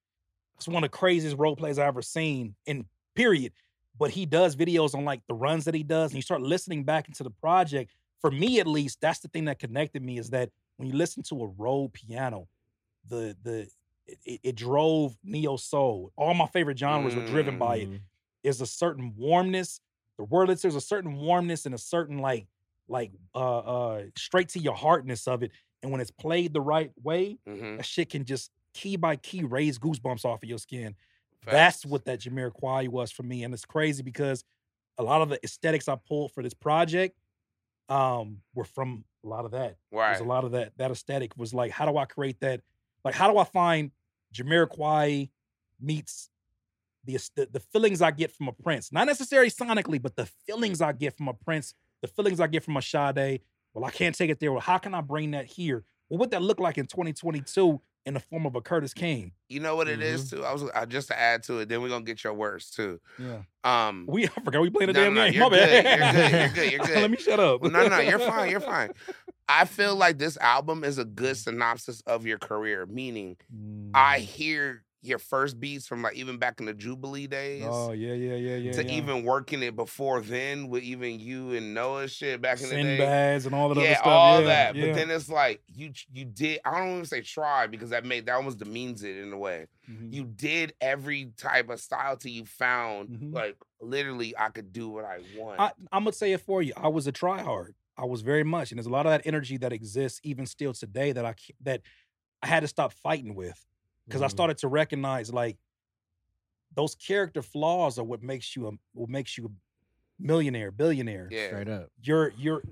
It's 0.56 0.66
one 0.66 0.82
of 0.82 0.90
the 0.90 0.96
craziest 0.96 1.36
role 1.38 1.54
plays 1.54 1.78
I've 1.78 1.86
ever 1.86 2.02
seen. 2.02 2.56
In 2.66 2.86
period. 3.14 3.52
But 3.98 4.10
he 4.10 4.26
does 4.26 4.56
videos 4.56 4.94
on 4.94 5.04
like 5.06 5.22
the 5.28 5.34
runs 5.34 5.64
that 5.66 5.74
he 5.74 5.82
does, 5.84 6.10
and 6.10 6.16
you 6.16 6.22
start 6.22 6.42
listening 6.42 6.82
back 6.84 7.08
into 7.08 7.22
the 7.22 7.30
project. 7.30 7.92
For 8.20 8.30
me, 8.30 8.58
at 8.60 8.66
least, 8.66 9.00
that's 9.00 9.20
the 9.20 9.28
thing 9.28 9.44
that 9.46 9.58
connected 9.58 10.02
me 10.02 10.18
is 10.18 10.30
that 10.30 10.50
when 10.76 10.88
you 10.88 10.94
listen 10.94 11.22
to 11.24 11.42
a 11.44 11.46
Rhodes 11.46 11.92
piano, 11.94 12.48
the 13.08 13.36
the 13.42 13.68
it, 14.24 14.40
it- 14.42 14.56
drove 14.56 15.16
neo 15.24 15.56
soul. 15.56 16.12
All 16.16 16.34
my 16.34 16.46
favorite 16.46 16.78
genres 16.78 17.14
were 17.16 17.26
driven 17.26 17.58
by 17.58 17.76
it. 17.78 17.90
Mhm. 17.90 18.00
Is 18.42 18.60
a 18.60 18.66
certain 18.66 19.14
warmness. 19.16 19.80
The 20.18 20.24
wordless, 20.24 20.62
there's 20.62 20.76
a 20.76 20.80
certain 20.80 21.16
warmness 21.16 21.66
and 21.66 21.74
a 21.74 21.78
certain 21.78 22.18
like 22.18 22.46
like 22.88 23.12
uh 23.34 23.58
uh 23.58 24.04
straight 24.16 24.48
to 24.50 24.60
your 24.60 24.74
heartness 24.74 25.26
of 25.26 25.42
it. 25.42 25.52
And 25.82 25.90
when 25.92 26.00
it's 26.00 26.10
played 26.12 26.52
the 26.52 26.60
right 26.60 26.92
way, 27.02 27.38
Mhm. 27.46 27.76
that 27.78 27.86
shit 27.86 28.10
can 28.10 28.24
just 28.24 28.50
key 28.72 28.96
by 28.96 29.16
key 29.16 29.42
raise 29.44 29.78
goosebumps 29.78 30.24
off 30.24 30.42
of 30.42 30.48
your 30.48 30.58
skin. 30.58 30.94
Facts. 31.42 31.52
That's 31.52 31.86
what 31.86 32.04
that 32.06 32.20
Jamiroquai 32.20 32.88
was 32.88 33.10
for 33.10 33.22
me. 33.24 33.42
And 33.44 33.52
it's 33.54 33.64
crazy 33.64 34.02
because 34.02 34.44
a 34.98 35.02
lot 35.02 35.22
of 35.22 35.28
the 35.28 35.42
aesthetics 35.44 35.88
I 35.88 35.96
pulled 35.96 36.32
for 36.32 36.42
this 36.42 36.54
project 36.54 37.18
um 37.88 38.42
were 38.54 38.64
from 38.64 39.04
a 39.24 39.28
lot 39.28 39.44
of 39.44 39.52
that. 39.52 39.76
Right. 39.90 40.10
There's 40.10 40.20
a 40.20 40.24
lot 40.24 40.44
of 40.44 40.52
that. 40.52 40.76
That 40.78 40.90
aesthetic 40.90 41.36
was 41.36 41.54
like, 41.54 41.70
how 41.72 41.90
do 41.90 41.96
I 41.98 42.04
create 42.04 42.40
that? 42.40 42.62
Like, 43.06 43.14
how 43.14 43.30
do 43.32 43.38
I 43.38 43.44
find 43.44 43.90
Jamiroquai 44.34 45.30
meets 45.80 46.28
the, 47.04 47.14
aes- 47.14 47.30
the 47.36 47.48
the 47.50 47.60
feelings 47.60 48.02
I 48.02 48.10
get 48.10 48.32
from 48.32 48.48
a 48.48 48.52
Prince? 48.52 48.92
Not 48.92 49.06
necessarily 49.06 49.50
sonically, 49.50 50.00
but 50.00 50.16
the 50.16 50.26
feelings 50.46 50.80
I 50.80 50.92
get 50.92 51.16
from 51.16 51.28
a 51.28 51.34
Prince, 51.34 51.74
the 52.02 52.08
feelings 52.08 52.40
I 52.40 52.46
get 52.46 52.64
from 52.64 52.76
a 52.76 52.82
Sade. 52.82 53.40
Well, 53.74 53.84
I 53.84 53.90
can't 53.90 54.14
take 54.16 54.30
it 54.30 54.40
there. 54.40 54.52
Well, 54.52 54.60
how 54.60 54.78
can 54.78 54.94
I 54.94 55.00
bring 55.02 55.32
that 55.32 55.46
here? 55.46 55.84
Well, 56.08 56.18
what 56.18 56.20
would 56.20 56.30
that 56.32 56.42
look 56.42 56.60
like 56.60 56.78
in 56.78 56.86
2022 56.86 57.80
in 58.06 58.14
the 58.14 58.20
form 58.20 58.46
of 58.46 58.54
a 58.54 58.60
Curtis 58.60 58.94
King? 58.94 59.32
You 59.48 59.60
know 59.60 59.76
what 59.76 59.86
it 59.88 60.00
is 60.00 60.30
too. 60.30 60.44
I 60.44 60.52
was 60.52 60.64
I, 60.74 60.84
just 60.86 61.08
to 61.08 61.18
add 61.18 61.42
to 61.44 61.58
it. 61.58 61.68
Then 61.68 61.82
we're 61.82 61.88
gonna 61.90 62.04
get 62.04 62.24
your 62.24 62.32
worst 62.34 62.74
too. 62.74 63.00
Yeah. 63.18 63.42
Um. 63.64 64.06
We 64.08 64.24
I 64.36 64.40
forgot 64.44 64.62
we 64.62 64.70
playing 64.70 64.92
the 64.92 64.92
No, 64.94 65.04
damn 65.04 65.14
no, 65.14 65.24
game. 65.26 65.34
you're 65.34 65.50
My 65.50 65.56
bad. 65.56 65.84
good, 65.84 66.00
you're 66.00 66.12
good, 66.12 66.32
you're 66.32 66.48
good, 66.48 66.72
you're 66.72 66.86
good. 66.94 66.96
Let 67.02 67.10
me 67.10 67.16
shut 67.18 67.38
up. 67.40 67.60
Well, 67.60 67.70
no, 67.70 67.86
no, 67.86 67.98
you're 68.00 68.18
fine. 68.30 68.50
You're 68.50 68.60
fine. 68.60 68.90
I 69.48 69.64
feel 69.64 69.94
like 69.94 70.18
this 70.18 70.36
album 70.38 70.82
is 70.84 70.98
a 70.98 71.04
good 71.04 71.36
synopsis 71.36 72.00
of 72.06 72.26
your 72.26 72.38
career. 72.38 72.86
Meaning, 72.86 73.36
I 73.94 74.18
Mm. 74.18 74.22
hear 74.22 74.82
your 75.02 75.18
first 75.20 75.60
beats 75.60 75.86
from 75.86 76.02
like 76.02 76.16
even 76.16 76.36
back 76.36 76.58
in 76.58 76.66
the 76.66 76.74
Jubilee 76.74 77.28
days. 77.28 77.62
Oh 77.64 77.92
yeah, 77.92 78.12
yeah, 78.14 78.34
yeah, 78.34 78.56
yeah. 78.56 78.72
to 78.72 78.84
yeah. 78.84 78.92
even 78.94 79.22
working 79.22 79.62
it 79.62 79.76
before 79.76 80.20
then 80.20 80.66
with 80.68 80.82
even 80.82 81.20
you 81.20 81.52
and 81.52 81.74
Noah 81.74 82.08
shit 82.08 82.40
back 82.40 82.60
in 82.60 82.70
the 82.70 82.74
day. 82.74 82.98
Sinbads 82.98 83.46
and 83.46 83.54
all 83.54 83.68
that 83.68 83.76
yeah, 83.76 83.84
other 83.90 83.94
stuff. 83.94 84.06
all 84.06 84.40
yeah, 84.40 84.46
that. 84.46 84.74
Yeah. 84.74 84.86
But 84.86 84.94
then 84.96 85.10
it's 85.12 85.28
like 85.28 85.62
you 85.68 85.92
you 86.12 86.24
did. 86.24 86.58
I 86.64 86.78
don't 86.78 86.90
even 86.90 87.04
say 87.04 87.20
try 87.20 87.68
because 87.68 87.90
that 87.90 88.04
made 88.04 88.26
that 88.26 88.32
almost 88.34 88.58
demeans 88.58 89.04
it 89.04 89.16
in 89.16 89.32
a 89.32 89.38
way. 89.38 89.66
Mhm. 89.88 90.12
You 90.12 90.24
did 90.24 90.74
every 90.80 91.30
type 91.36 91.70
of 91.70 91.78
style 91.80 92.16
till 92.16 92.32
you 92.32 92.44
found 92.44 93.10
Mhm. 93.10 93.32
like 93.32 93.56
literally 93.80 94.34
I 94.36 94.48
could 94.48 94.72
do 94.72 94.88
what 94.88 95.04
I 95.04 95.18
want. 95.36 95.60
I, 95.60 95.70
I'm 95.92 96.02
gonna 96.02 96.14
say 96.14 96.32
it 96.32 96.40
for 96.40 96.62
you. 96.62 96.72
I 96.76 96.88
was 96.88 97.06
a 97.06 97.12
tryhard. 97.12 97.74
I 97.98 98.04
was 98.04 98.22
very 98.22 98.44
much, 98.44 98.70
and 98.72 98.78
there's 98.78 98.86
a 98.86 98.90
lot 98.90 99.06
of 99.06 99.10
that 99.12 99.26
energy 99.26 99.56
that 99.58 99.72
exists 99.72 100.20
even 100.22 100.46
still 100.46 100.72
today 100.72 101.12
that 101.12 101.24
I 101.24 101.34
that 101.60 101.82
I 102.42 102.46
had 102.48 102.60
to 102.60 102.68
stop 102.68 102.92
fighting 102.92 103.34
with 103.34 103.64
because 104.06 104.22
I 104.22 104.26
Mhm. 104.26 104.30
started 104.30 104.58
to 104.58 104.68
recognize 104.68 105.32
like 105.32 105.58
those 106.74 106.94
character 106.94 107.42
flaws 107.42 107.98
are 107.98 108.04
what 108.04 108.22
makes 108.22 108.54
you 108.56 108.68
a 108.68 108.72
what 108.92 109.08
makes 109.08 109.38
you 109.38 109.46
a 109.46 109.48
millionaire, 110.18 110.70
billionaire. 110.70 111.28
Yeah. 111.30 111.48
Straight 111.48 111.68
up. 111.68 111.90
You're 112.02 112.30
you're 112.36 112.62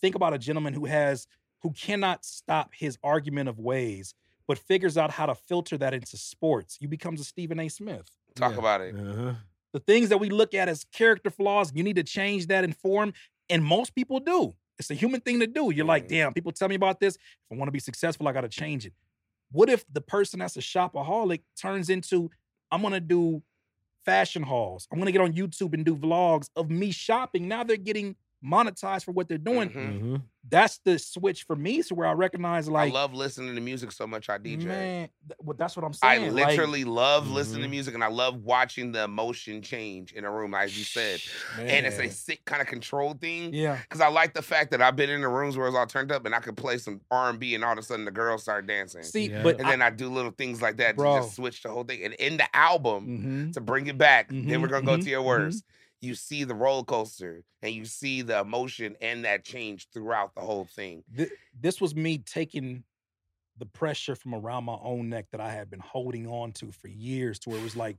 think 0.00 0.14
about 0.14 0.34
a 0.34 0.38
gentleman 0.38 0.74
who 0.74 0.84
has 0.86 1.26
who 1.62 1.72
cannot 1.72 2.24
stop 2.24 2.72
his 2.74 2.98
argument 3.02 3.48
of 3.48 3.58
ways, 3.58 4.14
but 4.46 4.58
figures 4.58 4.96
out 4.96 5.10
how 5.10 5.26
to 5.26 5.34
filter 5.34 5.78
that 5.78 5.94
into 5.94 6.16
sports. 6.16 6.78
You 6.80 6.88
becomes 6.88 7.20
a 7.20 7.24
Stephen 7.24 7.58
A. 7.60 7.68
Smith. 7.68 8.08
Talk 8.34 8.52
Yeah. 8.52 8.58
about 8.58 8.80
it. 8.82 8.94
Uh-huh. 8.94 9.34
The 9.72 9.80
things 9.80 10.08
that 10.10 10.18
we 10.18 10.30
look 10.30 10.54
at 10.54 10.68
as 10.68 10.84
character 10.84 11.30
flaws, 11.30 11.72
you 11.74 11.82
need 11.82 11.96
to 11.96 12.04
change 12.04 12.46
that 12.46 12.64
in 12.64 12.72
form. 12.72 13.12
And 13.48 13.64
most 13.64 13.94
people 13.94 14.20
do. 14.20 14.54
It's 14.78 14.90
a 14.90 14.94
human 14.94 15.20
thing 15.20 15.40
to 15.40 15.46
do. 15.46 15.72
You're 15.72 15.86
like, 15.86 16.08
damn, 16.08 16.34
people 16.34 16.52
tell 16.52 16.68
me 16.68 16.74
about 16.74 17.00
this. 17.00 17.14
If 17.14 17.52
I 17.52 17.56
want 17.56 17.68
to 17.68 17.72
be 17.72 17.78
successful, 17.78 18.28
I 18.28 18.32
got 18.32 18.42
to 18.42 18.48
change 18.48 18.84
it. 18.84 18.92
What 19.52 19.70
if 19.70 19.84
the 19.92 20.00
person 20.00 20.40
that's 20.40 20.56
a 20.56 20.60
shopaholic 20.60 21.40
turns 21.60 21.88
into, 21.88 22.30
I'm 22.70 22.82
going 22.82 22.92
to 22.92 23.00
do 23.00 23.42
fashion 24.04 24.42
hauls. 24.42 24.86
I'm 24.90 24.98
going 24.98 25.06
to 25.06 25.12
get 25.12 25.20
on 25.20 25.32
YouTube 25.32 25.72
and 25.74 25.84
do 25.84 25.96
vlogs 25.96 26.48
of 26.56 26.70
me 26.70 26.90
shopping. 26.90 27.48
Now 27.48 27.64
they're 27.64 27.76
getting 27.76 28.16
monetized 28.46 29.04
for 29.04 29.12
what 29.12 29.28
they're 29.28 29.38
doing. 29.38 29.70
Mhm. 29.70 30.00
Mhm. 30.02 30.22
That's 30.48 30.78
the 30.84 30.96
switch 30.96 31.42
for 31.42 31.56
me. 31.56 31.82
So 31.82 31.96
where 31.96 32.06
I 32.06 32.12
recognize 32.12 32.68
like, 32.68 32.92
I 32.92 32.94
love 32.94 33.12
listening 33.12 33.56
to 33.56 33.60
music 33.60 33.90
so 33.90 34.06
much. 34.06 34.28
I 34.28 34.38
DJ. 34.38 34.64
man, 34.64 35.08
th- 35.26 35.38
well, 35.40 35.56
that's 35.58 35.74
what 35.76 35.84
I'm 35.84 35.92
I 36.04 36.18
saying. 36.18 36.34
Like, 36.34 36.46
literally 36.50 36.84
love 36.84 37.28
listening 37.28 37.62
to 37.62 37.66
Mhm. 37.66 37.70
music 37.72 37.94
and 37.94 38.04
I 38.04 38.06
love 38.06 38.36
watching 38.36 38.92
the 38.92 39.02
emotion 39.02 39.60
change 39.60 40.12
in 40.12 40.24
a 40.24 40.30
room, 40.30 40.54
as 40.54 40.78
you 40.78 40.84
said. 40.84 41.20
And 41.58 41.84
it's 41.84 41.98
a 41.98 42.08
sick 42.08 42.44
kind 42.44 42.62
of 42.62 42.68
control 42.68 43.14
thing. 43.14 43.52
yeah. 43.52 43.78
Cause 43.88 44.00
I 44.00 44.06
like 44.08 44.34
the 44.34 44.42
fact 44.42 44.70
that 44.70 44.80
I've 44.80 44.94
been 44.94 45.10
in 45.10 45.22
the 45.22 45.28
rooms 45.28 45.56
where 45.56 45.66
it's 45.66 45.76
all 45.76 45.86
turned 45.86 46.12
up 46.12 46.24
and 46.26 46.34
I 46.34 46.38
could 46.38 46.56
play 46.56 46.78
some 46.78 47.00
R 47.10 47.30
and 47.30 47.40
B 47.40 47.56
and 47.56 47.64
all 47.64 47.72
of 47.72 47.78
a 47.78 47.82
sudden 47.82 48.04
the 48.04 48.12
girls 48.12 48.42
start 48.42 48.68
dancing. 48.68 49.02
See, 49.02 49.30
Yeah. 49.30 49.42
but 49.42 49.58
and 49.58 49.68
then 49.68 49.82
I, 49.82 49.90
do 49.90 50.08
little 50.08 50.30
things 50.30 50.62
like 50.62 50.76
that 50.76 50.96
to 50.96 51.02
just 51.02 51.34
switch 51.34 51.62
the 51.64 51.70
whole 51.70 51.82
thing. 51.84 52.04
And 52.04 52.14
in 52.14 52.36
the 52.36 52.54
album, 52.56 53.48
Mhm. 53.48 53.52
to 53.54 53.60
bring 53.60 53.88
it 53.88 53.98
back, 53.98 54.28
then 54.28 54.60
we're 54.62 54.68
Mhm, 54.68 54.70
gonna 54.70 54.86
go 54.86 54.96
to 54.98 55.10
your 55.10 55.22
mhm. 55.24 55.62
You 56.00 56.14
see 56.14 56.44
the 56.44 56.54
roller 56.54 56.84
coaster 56.84 57.42
and 57.62 57.74
you 57.74 57.84
see 57.84 58.22
the 58.22 58.40
emotion 58.40 58.96
and 59.00 59.24
that 59.24 59.44
change 59.44 59.88
throughout 59.92 60.34
the 60.34 60.42
whole 60.42 60.64
thing. 60.64 61.02
Th- 61.16 61.30
this 61.58 61.80
was 61.80 61.94
me 61.94 62.18
taking 62.18 62.84
the 63.58 63.66
pressure 63.66 64.14
from 64.14 64.34
around 64.34 64.64
my 64.64 64.76
own 64.82 65.08
neck 65.08 65.26
that 65.32 65.40
I 65.40 65.50
had 65.50 65.70
been 65.70 65.80
holding 65.80 66.26
on 66.26 66.52
to 66.52 66.70
for 66.72 66.88
years 66.88 67.38
to 67.40 67.50
where 67.50 67.58
it 67.58 67.64
was 67.64 67.76
like, 67.76 67.96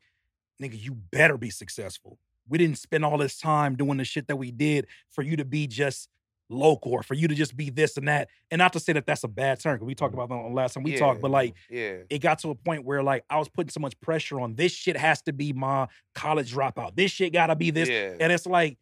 nigga, 0.62 0.80
you 0.80 0.94
better 0.94 1.38
be 1.38 1.50
successful. 1.50 2.20
We 2.48 2.58
didn't 2.58 2.78
spend 2.78 3.04
all 3.04 3.18
this 3.18 3.40
time 3.40 3.76
doing 3.76 3.98
the 3.98 4.06
shit 4.06 4.28
that 4.28 4.36
we 4.38 4.52
did 4.52 4.88
for 5.10 5.22
you 5.22 5.36
to 5.38 5.46
be 5.46 5.68
just 5.68 6.10
local 6.50 6.94
or 6.94 7.04
for 7.04 7.14
you 7.14 7.28
to 7.28 7.36
just 7.36 7.58
be 7.58 7.70
this 7.70 7.98
and 7.98 8.08
that. 8.08 8.30
And 8.52 8.60
not 8.60 8.72
to 8.74 8.80
say 8.80 8.94
that 8.94 9.06
that's 9.06 9.24
a 9.24 9.28
bad 9.28 9.60
term, 9.60 9.78
'cause 9.78 9.86
we 9.86 9.96
talked 9.96 10.14
about 10.14 10.30
that 10.30 10.36
on 10.36 10.50
the 10.50 10.56
last 10.56 10.74
time 10.74 10.84
we 10.84 10.96
talked, 10.98 11.22
but 11.22 11.30
like 11.32 11.56
Yeah. 11.70 11.98
it 12.10 12.20
got 12.20 12.40
to 12.40 12.50
a 12.52 12.56
point 12.56 12.86
where 12.86 13.04
like 13.04 13.26
I 13.30 13.38
was 13.38 13.50
putting 13.50 13.70
so 13.70 13.80
much 13.82 14.00
pressure 14.00 14.40
on 14.40 14.56
this 14.56 14.72
shit 14.72 14.96
has 14.96 15.22
to 15.24 15.34
be 15.34 15.52
my 15.54 15.88
college 16.16 16.54
dropout. 16.54 16.96
This 16.96 17.12
shit 17.12 17.34
gotta 17.34 17.56
be 17.56 17.72
this. 17.72 17.90
yeah. 17.90 18.16
And 18.20 18.32
it's 18.32 18.46
like, 18.46 18.78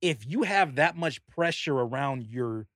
if 0.00 0.26
you 0.26 0.42
have 0.42 0.76
that 0.76 0.96
much 0.96 1.24
pressure 1.26 1.74
around 1.78 2.24
your, 2.26 2.66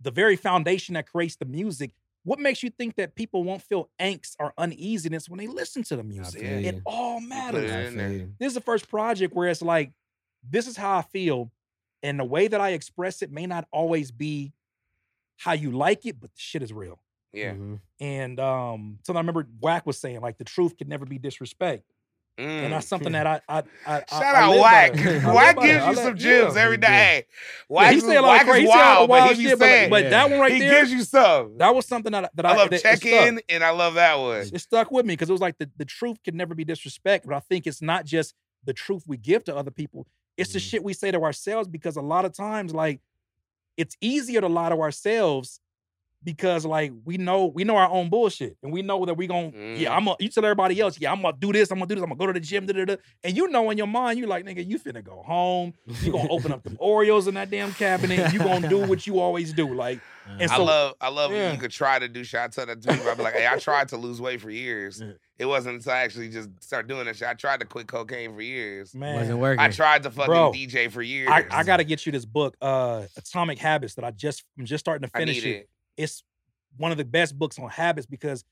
the 0.00 0.10
very 0.10 0.36
foundation 0.36 0.94
that 0.94 1.06
creates 1.06 1.36
the 1.36 1.44
music, 1.44 1.90
what 2.24 2.38
makes 2.38 2.62
you 2.62 2.70
think 2.70 2.94
that 2.96 3.14
people 3.14 3.42
won't 3.42 3.62
feel 3.62 3.90
angst 4.00 4.34
or 4.38 4.52
uneasiness 4.56 5.28
when 5.28 5.38
they 5.38 5.46
listen 5.46 5.82
to 5.84 5.96
the 5.96 6.02
music? 6.04 6.42
It 6.42 6.80
all 6.86 7.20
matters. 7.20 7.64
in 7.70 7.70
I 7.70 7.82
there. 8.02 8.08
feel 8.10 8.18
you. 8.20 8.34
This 8.38 8.48
is 8.48 8.54
the 8.54 8.60
first 8.60 8.88
project 8.88 9.34
where 9.34 9.48
it's 9.48 9.62
like, 9.62 9.92
this 10.48 10.66
is 10.68 10.76
how 10.76 10.98
I 10.98 11.02
feel. 11.02 11.50
And 12.02 12.18
the 12.18 12.24
way 12.24 12.48
that 12.48 12.60
I 12.60 12.70
express 12.70 13.22
it 13.22 13.32
may 13.32 13.46
not 13.46 13.66
always 13.72 14.10
be 14.10 14.52
how 15.36 15.52
you 15.52 15.70
like 15.72 16.06
it, 16.06 16.20
but 16.20 16.30
the 16.34 16.40
shit 16.40 16.62
is 16.62 16.72
real. 16.72 17.00
Yeah. 17.32 17.52
Mhm. 17.54 17.80
And 18.00 18.40
um, 18.40 18.98
something 19.04 19.16
I 19.18 19.20
remember 19.20 19.46
Wack 19.60 19.86
was 19.86 19.98
saying, 19.98 20.20
like 20.20 20.38
the 20.38 20.44
truth 20.44 20.76
can 20.76 20.88
never 20.88 21.04
be 21.04 21.18
disrespect. 21.18 21.84
And 22.38 22.68
Mm. 22.68 22.70
that's 22.70 22.86
something 22.86 23.12
that 23.14 23.26
I 23.26 23.40
I, 23.48 23.58
I 23.58 23.62
I- 23.96 24.04
Shout 24.08 24.22
I 24.22 24.42
out 24.42 24.50
live 24.50 24.60
by 24.60 24.62
Wack. 24.62 24.92
I 24.98 25.10
live 25.10 25.24
Wack 25.34 25.56
by 25.56 25.66
that. 25.66 25.72
gives 25.86 25.86
you 25.98 26.04
some 26.04 26.16
gems 26.16 26.54
yeah. 26.54 26.62
every 26.62 26.76
He. 26.76 27.26
Yeah, 27.26 27.64
Wack, 27.68 27.90
he 27.90 27.96
is, 27.98 28.04
say 28.04 28.16
a 28.16 28.22
lot 28.22 28.28
of 28.42 28.46
Wack 28.46 28.46
crazy, 28.46 28.66
is 28.66 28.72
he 28.72 28.72
say 28.72 28.78
a 28.78 28.78
lot 28.78 28.86
wild, 28.94 29.02
of 29.02 29.10
wild 29.10 29.28
but 29.30 29.36
he 29.36 29.42
be 29.42 29.48
shit, 29.48 29.58
but, 29.58 29.64
saying, 29.64 29.90
but 29.90 30.02
Yeah. 30.04 30.10
that 30.10 30.30
one 30.30 30.38
right 30.40 30.52
he 30.52 30.58
there, 30.60 30.70
gives 30.80 30.92
you 30.92 31.02
some. 31.02 31.58
that 31.58 31.74
was 31.74 31.84
something 31.86 32.12
that, 32.12 32.24
I- 32.26 32.30
that 32.34 32.46
I 32.46 32.50
I 32.52 32.56
love 32.56 32.70
that 32.70 32.80
check 32.80 33.04
in 33.04 33.40
and 33.48 33.64
I 33.64 33.70
love 33.70 33.94
that 33.94 34.18
one. 34.20 34.42
It 34.52 34.60
stuck 34.60 34.92
with 34.92 35.04
me 35.04 35.14
because 35.14 35.28
it 35.28 35.32
was 35.32 35.40
like 35.40 35.58
the, 35.58 35.68
the 35.78 35.84
truth 35.84 36.22
can 36.22 36.36
never 36.36 36.54
be 36.54 36.64
disrespect. 36.64 37.26
But 37.26 37.34
I 37.34 37.40
think 37.40 37.66
it's 37.66 37.82
not 37.82 38.04
just 38.06 38.34
the 38.64 38.72
truth 38.72 39.02
we 39.08 39.16
give 39.16 39.42
to 39.44 39.56
other 39.56 39.72
people, 39.72 40.06
it's 40.38 40.52
the 40.54 40.58
Mhm. 40.58 40.70
shit 40.70 40.82
we 40.84 40.94
say 40.94 41.10
to 41.10 41.20
ourselves 41.22 41.68
because 41.68 41.96
a 41.96 42.02
lot 42.02 42.24
of 42.24 42.32
times, 42.32 42.72
like, 42.72 43.00
it's 43.76 43.96
easier 44.00 44.40
to 44.40 44.48
lie 44.48 44.70
to 44.70 44.76
ourselves 44.80 45.60
because 46.24 46.66
like 46.66 46.90
we 47.04 47.16
know 47.16 47.46
we 47.46 47.62
know 47.62 47.76
our 47.76 47.88
own 47.88 48.08
bullshit 48.10 48.56
and 48.64 48.72
we 48.72 48.82
know 48.82 49.04
that 49.06 49.14
we 49.14 49.28
gonna 49.28 49.52
yeah 49.76 49.90
Mm. 49.90 49.96
I'm 49.98 50.04
gonna 50.06 50.16
you 50.18 50.28
tell 50.28 50.44
everybody 50.44 50.80
else 50.80 50.98
yeah 51.00 51.12
I'm 51.12 51.22
gonna 51.22 51.36
do 51.38 51.52
this 51.52 51.70
I'm 51.70 51.78
gonna 51.78 51.86
do 51.86 51.94
this 51.94 52.02
I'm 52.02 52.08
gonna 52.08 52.18
go 52.18 52.26
to 52.26 52.32
the 52.32 52.40
gym 52.40 52.66
da, 52.66 52.72
da, 52.72 52.84
da. 52.86 52.96
and 53.22 53.36
you 53.36 53.46
know 53.46 53.70
in 53.70 53.78
your 53.78 53.86
mind 53.86 54.18
you 54.18 54.26
like 54.26 54.44
nigga 54.44 54.66
you 54.68 54.80
finna 54.80 55.02
go 55.04 55.22
home 55.24 55.74
you 56.02 56.10
gonna 56.10 56.28
open 56.28 56.50
up 56.50 56.64
the 56.64 56.70
Oreos 56.82 57.28
in 57.28 57.34
that 57.34 57.50
damn 57.50 57.72
cabinet 57.72 58.32
you 58.32 58.40
gonna 58.40 58.68
do 58.68 58.78
what 58.78 59.06
you 59.06 59.20
always 59.20 59.52
do 59.52 59.72
like 59.72 60.00
And 60.40 60.50
so, 60.50 60.56
I 60.56 60.58
love, 60.66 60.94
I 61.00 61.08
love 61.08 61.30
when 61.30 61.38
yeah. 61.40 61.52
you 61.52 61.58
could 61.58 61.70
try 61.70 62.00
to 62.00 62.08
do 62.08 62.24
shit. 62.24 62.40
I 62.40 62.48
tell 62.48 62.66
that 62.66 62.82
to 62.82 62.92
people. 62.92 63.08
I 63.08 63.14
be 63.14 63.22
like, 63.22 63.34
hey, 63.34 63.46
I 63.46 63.56
tried 63.58 63.88
to 63.90 63.96
lose 63.96 64.20
weight 64.20 64.40
for 64.42 64.50
years. 64.50 65.00
Yeah. 65.38 65.44
It 65.44 65.48
wasn't 65.48 65.76
until 65.76 65.92
I 65.92 65.98
actually 65.98 66.30
just 66.30 66.50
started 66.62 66.88
doing 66.88 67.04
that 67.06 67.16
shit. 67.16 67.28
I 67.28 67.34
tried 67.34 67.60
to 67.60 67.66
quit 67.66 67.86
cocaine 67.86 68.34
for 68.34 68.40
years. 68.40 68.94
man 68.94 69.16
Wasn't 69.16 69.38
working. 69.38 69.60
I 69.60 69.68
tried 69.70 70.02
to 70.02 70.10
fucking 70.10 70.32
Bro, 70.32 70.52
DJ 70.52 70.90
for 70.90 71.02
years. 71.02 71.28
I, 71.30 71.46
I 71.50 71.62
gotta 71.62 71.84
get 71.84 72.04
you 72.06 72.12
this 72.12 72.24
book, 72.24 72.56
uh, 72.60 73.04
Atomic 73.16 73.58
Habits, 73.58 73.94
that 73.94 74.04
I 74.04 74.10
just 74.10 74.44
I'm 74.58 74.64
just 74.64 74.84
starting 74.84 75.08
to 75.08 75.16
I 75.16 75.20
finish 75.20 75.44
need 75.44 75.50
it. 75.50 75.56
it. 75.56 75.68
It's 75.96 76.24
one 76.76 76.90
of 76.90 76.98
the 76.98 77.04
best 77.04 77.38
books 77.38 77.58
on 77.58 77.68
habits 77.68 78.06
because 78.06 78.44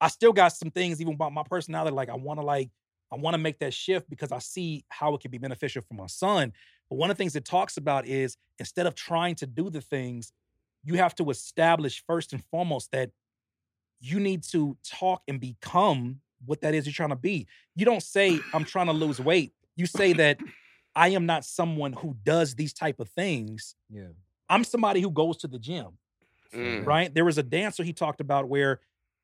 I 0.00 0.08
still 0.08 0.32
got 0.32 0.48
some 0.48 0.70
things 0.70 1.00
even 1.00 1.14
about 1.14 1.32
my 1.32 1.42
personality. 1.42 1.94
Like 1.94 2.08
I 2.08 2.16
want 2.16 2.40
to 2.40 2.46
like 2.46 2.70
I 3.12 3.16
want 3.16 3.34
to 3.34 3.38
make 3.38 3.58
that 3.58 3.74
shift 3.74 4.08
because 4.08 4.32
I 4.32 4.38
see 4.38 4.84
how 4.88 5.14
it 5.14 5.20
can 5.20 5.30
be 5.30 5.38
beneficial 5.38 5.82
for 5.82 5.94
my 5.94 6.06
son. 6.06 6.52
But 6.88 6.96
one 6.96 7.10
of 7.10 7.16
the 7.16 7.22
things 7.22 7.36
it 7.36 7.44
talks 7.44 7.76
about 7.76 8.06
is 8.06 8.36
instead 8.58 8.86
of 8.86 8.94
trying 8.94 9.34
to 9.36 9.46
do 9.46 9.68
the 9.68 9.80
things, 9.80 10.32
you 10.84 10.94
have 10.94 11.14
to 11.16 11.30
establish 11.30 12.02
first 12.06 12.32
and 12.32 12.42
foremost 12.50 12.92
that 12.92 13.10
you 14.00 14.18
need 14.18 14.42
to 14.44 14.76
talk 14.84 15.22
and 15.28 15.40
become 15.40 16.20
what 16.44 16.60
that 16.62 16.74
is 16.74 16.86
you're 16.86 16.92
trying 16.92 17.10
to 17.10 17.16
be. 17.16 17.46
You 17.76 17.84
don't 17.84 18.02
say 18.02 18.38
I'm 18.54 18.64
trying 18.64 18.86
to 18.86 18.92
lose 18.92 19.20
weight. 19.20 19.52
You 19.76 19.86
say 19.86 20.12
that 20.14 20.38
I 20.94 21.08
am 21.08 21.26
not 21.26 21.44
someone 21.44 21.92
who 21.92 22.16
does 22.24 22.54
these 22.54 22.72
type 22.72 23.00
of 23.00 23.08
things. 23.10 23.74
Yeah. 23.88 24.08
I'm 24.48 24.64
somebody 24.64 25.00
who 25.00 25.10
goes 25.10 25.36
to 25.38 25.48
the 25.48 25.58
gym, 25.58 25.98
Mm. 26.54 26.84
right? 26.84 27.14
There 27.14 27.24
was 27.24 27.38
a 27.38 27.42
dancer 27.44 27.84
he 27.84 27.92
talked 27.92 28.20
about 28.20 28.48
where 28.48 28.80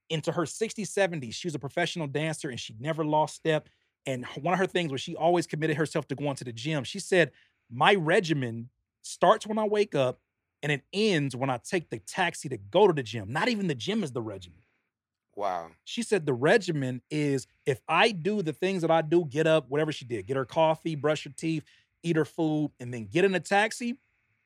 into 0.09 0.31
her 0.31 0.43
60s, 0.47 0.87
70s, 0.89 1.35
she 1.35 1.49
was 1.49 1.57
a 1.57 1.59
professional 1.59 2.07
dancer 2.07 2.49
and 2.49 2.61
she 2.61 2.77
never 2.79 3.05
lost 3.05 3.35
step. 3.35 3.69
And 4.07 4.25
one 4.41 4.55
of 4.55 4.61
her 4.61 4.67
things 4.69 4.93
was 4.93 5.01
she 5.01 5.17
always 5.17 5.49
committed 5.49 5.77
herself 5.77 6.07
to 6.09 6.15
going 6.15 6.37
to 6.37 6.45
the 6.45 6.53
gym. 6.53 6.85
She 6.85 7.01
said, 7.01 7.33
My 7.69 7.95
regimen 7.97 8.69
starts 9.03 9.45
when 9.49 9.59
I 9.59 9.65
wake 9.65 9.97
up 9.97 10.21
and 10.63 10.71
it 10.71 10.83
ends 10.93 11.35
when 11.35 11.51
I 11.51 11.59
take 11.59 11.91
the 11.91 11.99
taxi 11.99 12.49
to 12.51 12.57
go 12.57 12.87
to 12.87 12.93
the 12.93 13.03
gym. 13.03 13.33
Not 13.33 13.49
even 13.49 13.67
the 13.67 13.75
gym 13.75 14.05
is 14.05 14.13
the 14.13 14.23
regimen. 14.23 14.61
Wow. 15.37 15.69
She 15.85 16.03
said 16.03 16.25
the 16.25 16.33
regimen 16.33 17.03
is 17.11 17.47
if 17.67 17.81
I 17.87 18.11
do 18.11 18.43
the 18.43 18.55
things 18.55 18.81
that 18.83 18.91
I 18.91 19.03
do, 19.03 19.27
get 19.27 19.47
up, 19.47 19.69
whatever 19.69 19.93
she 19.93 20.07
did, 20.07 20.27
get 20.27 20.37
her 20.37 20.47
coffee, 20.47 20.95
brush 20.95 21.25
her 21.25 21.31
teeth, 21.31 21.63
eat 22.03 22.17
her 22.17 22.25
food, 22.25 22.73
and 22.81 22.93
then 22.93 23.05
get 23.05 23.25
in 23.25 23.35
a 23.35 23.41
taxi, 23.41 23.99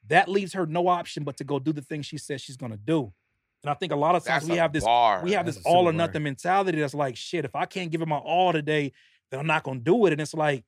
that 0.08 0.28
leaves 0.28 0.52
her 0.52 0.66
no 0.66 0.88
option 0.88 1.22
but 1.22 1.36
to 1.36 1.44
go 1.44 1.58
do 1.58 1.72
the 1.72 1.80
things 1.82 2.06
she 2.06 2.18
says 2.18 2.40
she's 2.40 2.56
gonna 2.56 2.76
do. 2.76 3.12
And 3.62 3.70
I 3.70 3.74
think 3.74 3.92
a 3.92 3.96
lot 3.96 4.14
of 4.16 4.24
times 4.24 4.42
That's 4.42 4.50
we 4.50 4.56
have 4.56 4.72
this 4.72 4.84
bar. 4.84 5.22
we 5.22 5.32
have 5.32 5.46
That's 5.46 5.58
this 5.58 5.66
all 5.66 5.88
or 5.88 5.92
nothing 5.92 6.22
mentality 6.22 6.80
that's 6.80 6.94
like, 6.94 7.16
shit, 7.16 7.44
if 7.44 7.54
I 7.54 7.66
can't 7.66 7.90
give 7.90 8.02
it 8.02 8.08
my 8.08 8.16
all 8.16 8.52
today, 8.52 8.92
then 9.30 9.38
I'm 9.38 9.46
not 9.46 9.62
gonna 9.62 9.80
do 9.80 10.06
it. 10.06 10.12
And 10.12 10.20
it's 10.20 10.34
like 10.34 10.64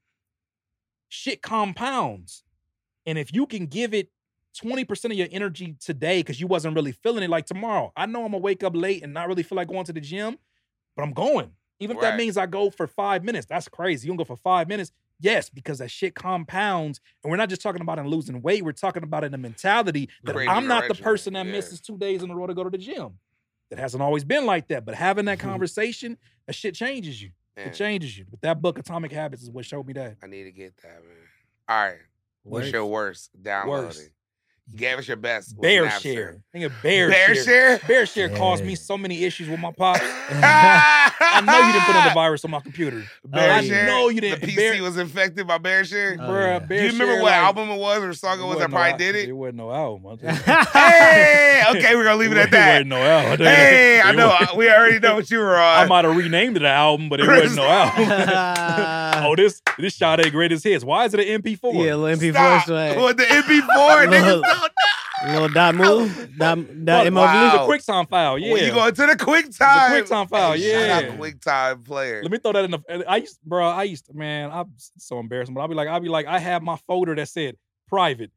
shit 1.09 1.43
compounds. 1.43 2.44
And 3.07 3.19
if 3.19 3.35
you 3.35 3.47
can 3.47 3.66
give 3.66 3.93
it 3.93 4.11
20% 4.53 5.05
of 5.07 5.12
your 5.12 5.29
energy 5.31 5.77
today 5.81 6.20
because 6.20 6.41
you 6.41 6.47
wasn't 6.47 6.74
really 6.74 6.93
feeling 6.93 7.23
it, 7.23 7.31
like 7.31 7.47
tomorrow, 7.47 7.93
I 7.97 8.07
know 8.07 8.24
I'm 8.24 8.33
gonna 8.33 8.39
wake 8.39 8.62
up 8.62 8.74
late 8.77 9.03
and 9.03 9.15
not 9.15 9.29
really 9.29 9.43
feel 9.43 9.57
like 9.57 9.69
going 9.69 9.85
to 9.87 9.93
the 9.93 10.01
gym, 10.01 10.39
but 10.97 11.03
I'm 11.03 11.12
going. 11.12 11.53
Even 11.81 11.97
if 11.97 12.03
that 12.03 12.16
means 12.16 12.37
I 12.37 12.47
go 12.47 12.70
for 12.70 12.87
five 12.87 13.24
minutes, 13.24 13.47
that's 13.47 13.66
crazy. 13.66 14.07
You 14.07 14.12
can 14.12 14.19
go 14.19 14.24
for 14.24 14.37
five 14.37 14.69
minutes. 14.69 14.93
Yes, 15.19 15.51
because 15.51 15.79
that 15.79 15.91
shit 15.91 16.15
compounds. 16.15 17.01
And 17.23 17.31
we're 17.31 17.37
not 17.37 17.49
just 17.49 17.61
talking 17.61 17.81
about 17.81 17.99
in 17.99 18.07
losing 18.07 18.41
weight, 18.41 18.65
we're 18.65 18.73
talking 18.73 19.03
about 19.03 19.24
in 19.24 19.33
the 19.33 19.39
mentality 19.39 20.09
that 20.24 20.35
Creating 20.35 20.55
I'm 20.55 20.69
not 20.69 20.87
the 20.87 20.95
person 20.95 21.33
that 21.33 21.47
yeah. 21.47 21.53
misses 21.53 21.81
two 21.81 21.99
days 21.99 22.23
in 22.23 22.31
a 22.31 22.37
row 22.37 22.47
to 22.47 22.55
go 22.55 22.62
to 22.62 22.70
the 22.70 22.79
gym. 22.79 23.19
It 23.70 23.79
hasn't 23.79 24.03
always 24.03 24.23
been 24.23 24.47
like 24.47 24.69
that, 24.69 24.85
but 24.85 24.95
having 24.95 25.24
that 25.24 25.39
conversation, 25.41 26.19
that 26.47 26.55
shit 26.55 26.74
changes 26.74 27.20
you. 27.20 27.31
Man, 27.57 27.69
It 27.69 27.74
changes 27.74 28.16
you. 28.16 28.27
But 28.31 28.43
that 28.43 28.62
book, 28.62 28.79
Atomic 28.79 29.12
Habits, 29.12 29.43
is 29.43 29.51
what 29.51 29.65
showed 29.65 29.87
me 29.87 29.93
that. 29.95 30.16
I 30.23 30.27
need 30.27 30.45
to 30.45 30.53
get 30.53 30.77
that, 30.83 31.03
man. 31.03 31.16
All 31.69 31.85
right. 31.85 31.99
What's 32.45 32.70
your 32.70 32.87
worst? 32.87 33.31
Downloading. 33.41 33.87
Worst. 33.87 34.11
You 34.70 34.78
gave 34.78 34.97
us 34.98 35.09
your 35.09 35.16
best. 35.16 35.51
with 35.56 35.62
Bear 35.62 35.84
Napster. 35.86 36.01
share. 36.02 36.36
Nigga, 36.55 36.72
bear, 36.82 37.10
Bear 37.10 37.34
share. 37.34 37.44
share. 37.44 37.80
Bear 37.86 38.06
share 38.06 38.28
caused 38.30 38.64
me 38.64 38.74
so 38.74 38.97
many 38.97 39.24
issues 39.24 39.48
with 39.48 39.59
my 39.60 39.72
pops. 39.72 40.01
I 40.02 41.12
I 41.20 41.40
know 41.40 41.59
you 41.66 41.72
didn't 41.72 41.84
put 41.84 41.97
in 41.97 42.05
the 42.05 42.10
virus 42.14 42.44
on 42.44 42.52
my 42.52 42.60
computer. 42.60 43.02
Bear 43.24 43.52
I 43.52 43.64
share. 43.64 43.86
know 43.86 44.09
you 44.09 44.20
didn't. 44.20 44.40
The 44.40 44.47
PC 44.47 44.56
Bear, 44.56 44.82
was 44.82 44.97
infected 44.97 45.47
by 45.47 45.59
Bear 45.59 45.84
share. 45.84 46.16
Oh, 46.18 46.22
bruh, 46.22 46.47
yeah. 46.47 46.59
Bear 46.60 46.78
Do 46.78 46.86
you 46.86 46.93
remember 46.93 47.14
Share, 47.14 47.22
what 47.22 47.30
like, 47.32 47.40
album 47.40 47.70
it 47.70 47.78
was 47.78 48.02
or 48.02 48.12
song 48.14 48.40
it 48.40 48.44
was 48.44 48.59
that 48.59 48.70
no 48.70 48.76
probably 48.76 48.93
al- 48.93 48.98
did 48.98 49.16
It 49.16 49.28
it? 49.28 49.32
wasn't 49.32 49.56
no 49.56 49.72
album. 49.72 50.18
Hey, 50.18 51.62
okay, 51.70 51.97
we're 51.97 52.05
gonna 52.05 52.16
leave 52.16 52.32
it 52.32 52.39
at 52.39 52.48
It 52.48 52.51
that. 52.52 52.72
wasn't 52.74 52.89
no 52.89 52.97
album. 53.02 53.47
Hey, 53.47 54.01
I 54.01 54.12
know. 54.12 54.28
wa- 54.28 54.56
We 54.56 54.70
already 54.70 54.98
know 55.01 55.16
what 55.16 55.30
you 55.30 55.39
were 55.39 55.56
on. 55.56 55.78
I 55.80 55.86
might 55.86 56.05
have 56.05 56.16
renamed 56.16 56.56
it 56.56 56.62
an 56.62 56.66
album, 56.68 57.09
but 57.09 57.20
it 57.20 57.26
wasn't 57.26 57.56
no 57.56 57.64
album. 57.64 59.24
oh, 59.26 59.36
this 59.36 59.60
this 59.78 59.94
shot 59.94 60.20
ain't 60.20 60.32
greatest 60.32 60.64
hits. 60.64 60.84
Why 60.84 61.05
is 61.06 61.14
it 61.14 61.20
an 61.20 61.43
MP4? 61.43 61.74
yeah, 61.74 61.94
little 61.97 62.05
MP4 62.18 62.32
Stop. 62.32 62.66
swag. 62.66 63.16
The 63.16 63.24
MP4, 63.24 64.06
niggas 64.06 64.26
Look. 64.26 64.44
don't 64.44 64.61
Little 65.27 65.49
dot 65.49 65.74
move. 65.74 66.36
Dot, 66.36 66.59
dot 66.85 67.05
Fuck, 67.05 67.12
MOV. 67.12 67.15
wow. 67.15 67.66
The 67.66 67.73
QuickTime 67.73 68.09
file, 68.09 68.39
yeah. 68.39 68.53
When 68.53 68.65
you 68.65 68.73
go 68.73 68.86
into 68.86 69.07
the 69.07 69.15
QuickTime. 69.15 69.89
QuickTime 69.90 70.28
file, 70.28 70.53
Hey, 70.53 70.70
Shout 70.73 70.90
out 70.90 71.05
yeah. 71.05 71.11
the 71.11 71.16
QuickTime 71.16 71.85
player. 71.85 72.23
Let 72.23 72.31
me 72.32 72.39
throw 72.39 72.53
that 72.53 72.65
in 72.65 72.70
the. 72.73 73.05
I 73.09 73.16
used, 73.19 73.39
bro. 73.44 73.66
I 73.69 73.85
used, 73.85 74.07
to, 74.07 74.15
man. 74.15 74.51
I'm 74.53 74.73
so 74.99 75.19
embarrassing, 75.20 75.55
but 75.55 75.61
I'll 75.61 75.69
be 75.69 75.74
like, 75.74 75.89
I'll 75.89 76.01
be 76.01 76.09
like, 76.09 76.27
I 76.27 76.39
have 76.39 76.62
my 76.62 76.77
folder 76.89 77.15
that 77.15 77.28
said 77.28 77.57
private, 77.89 78.31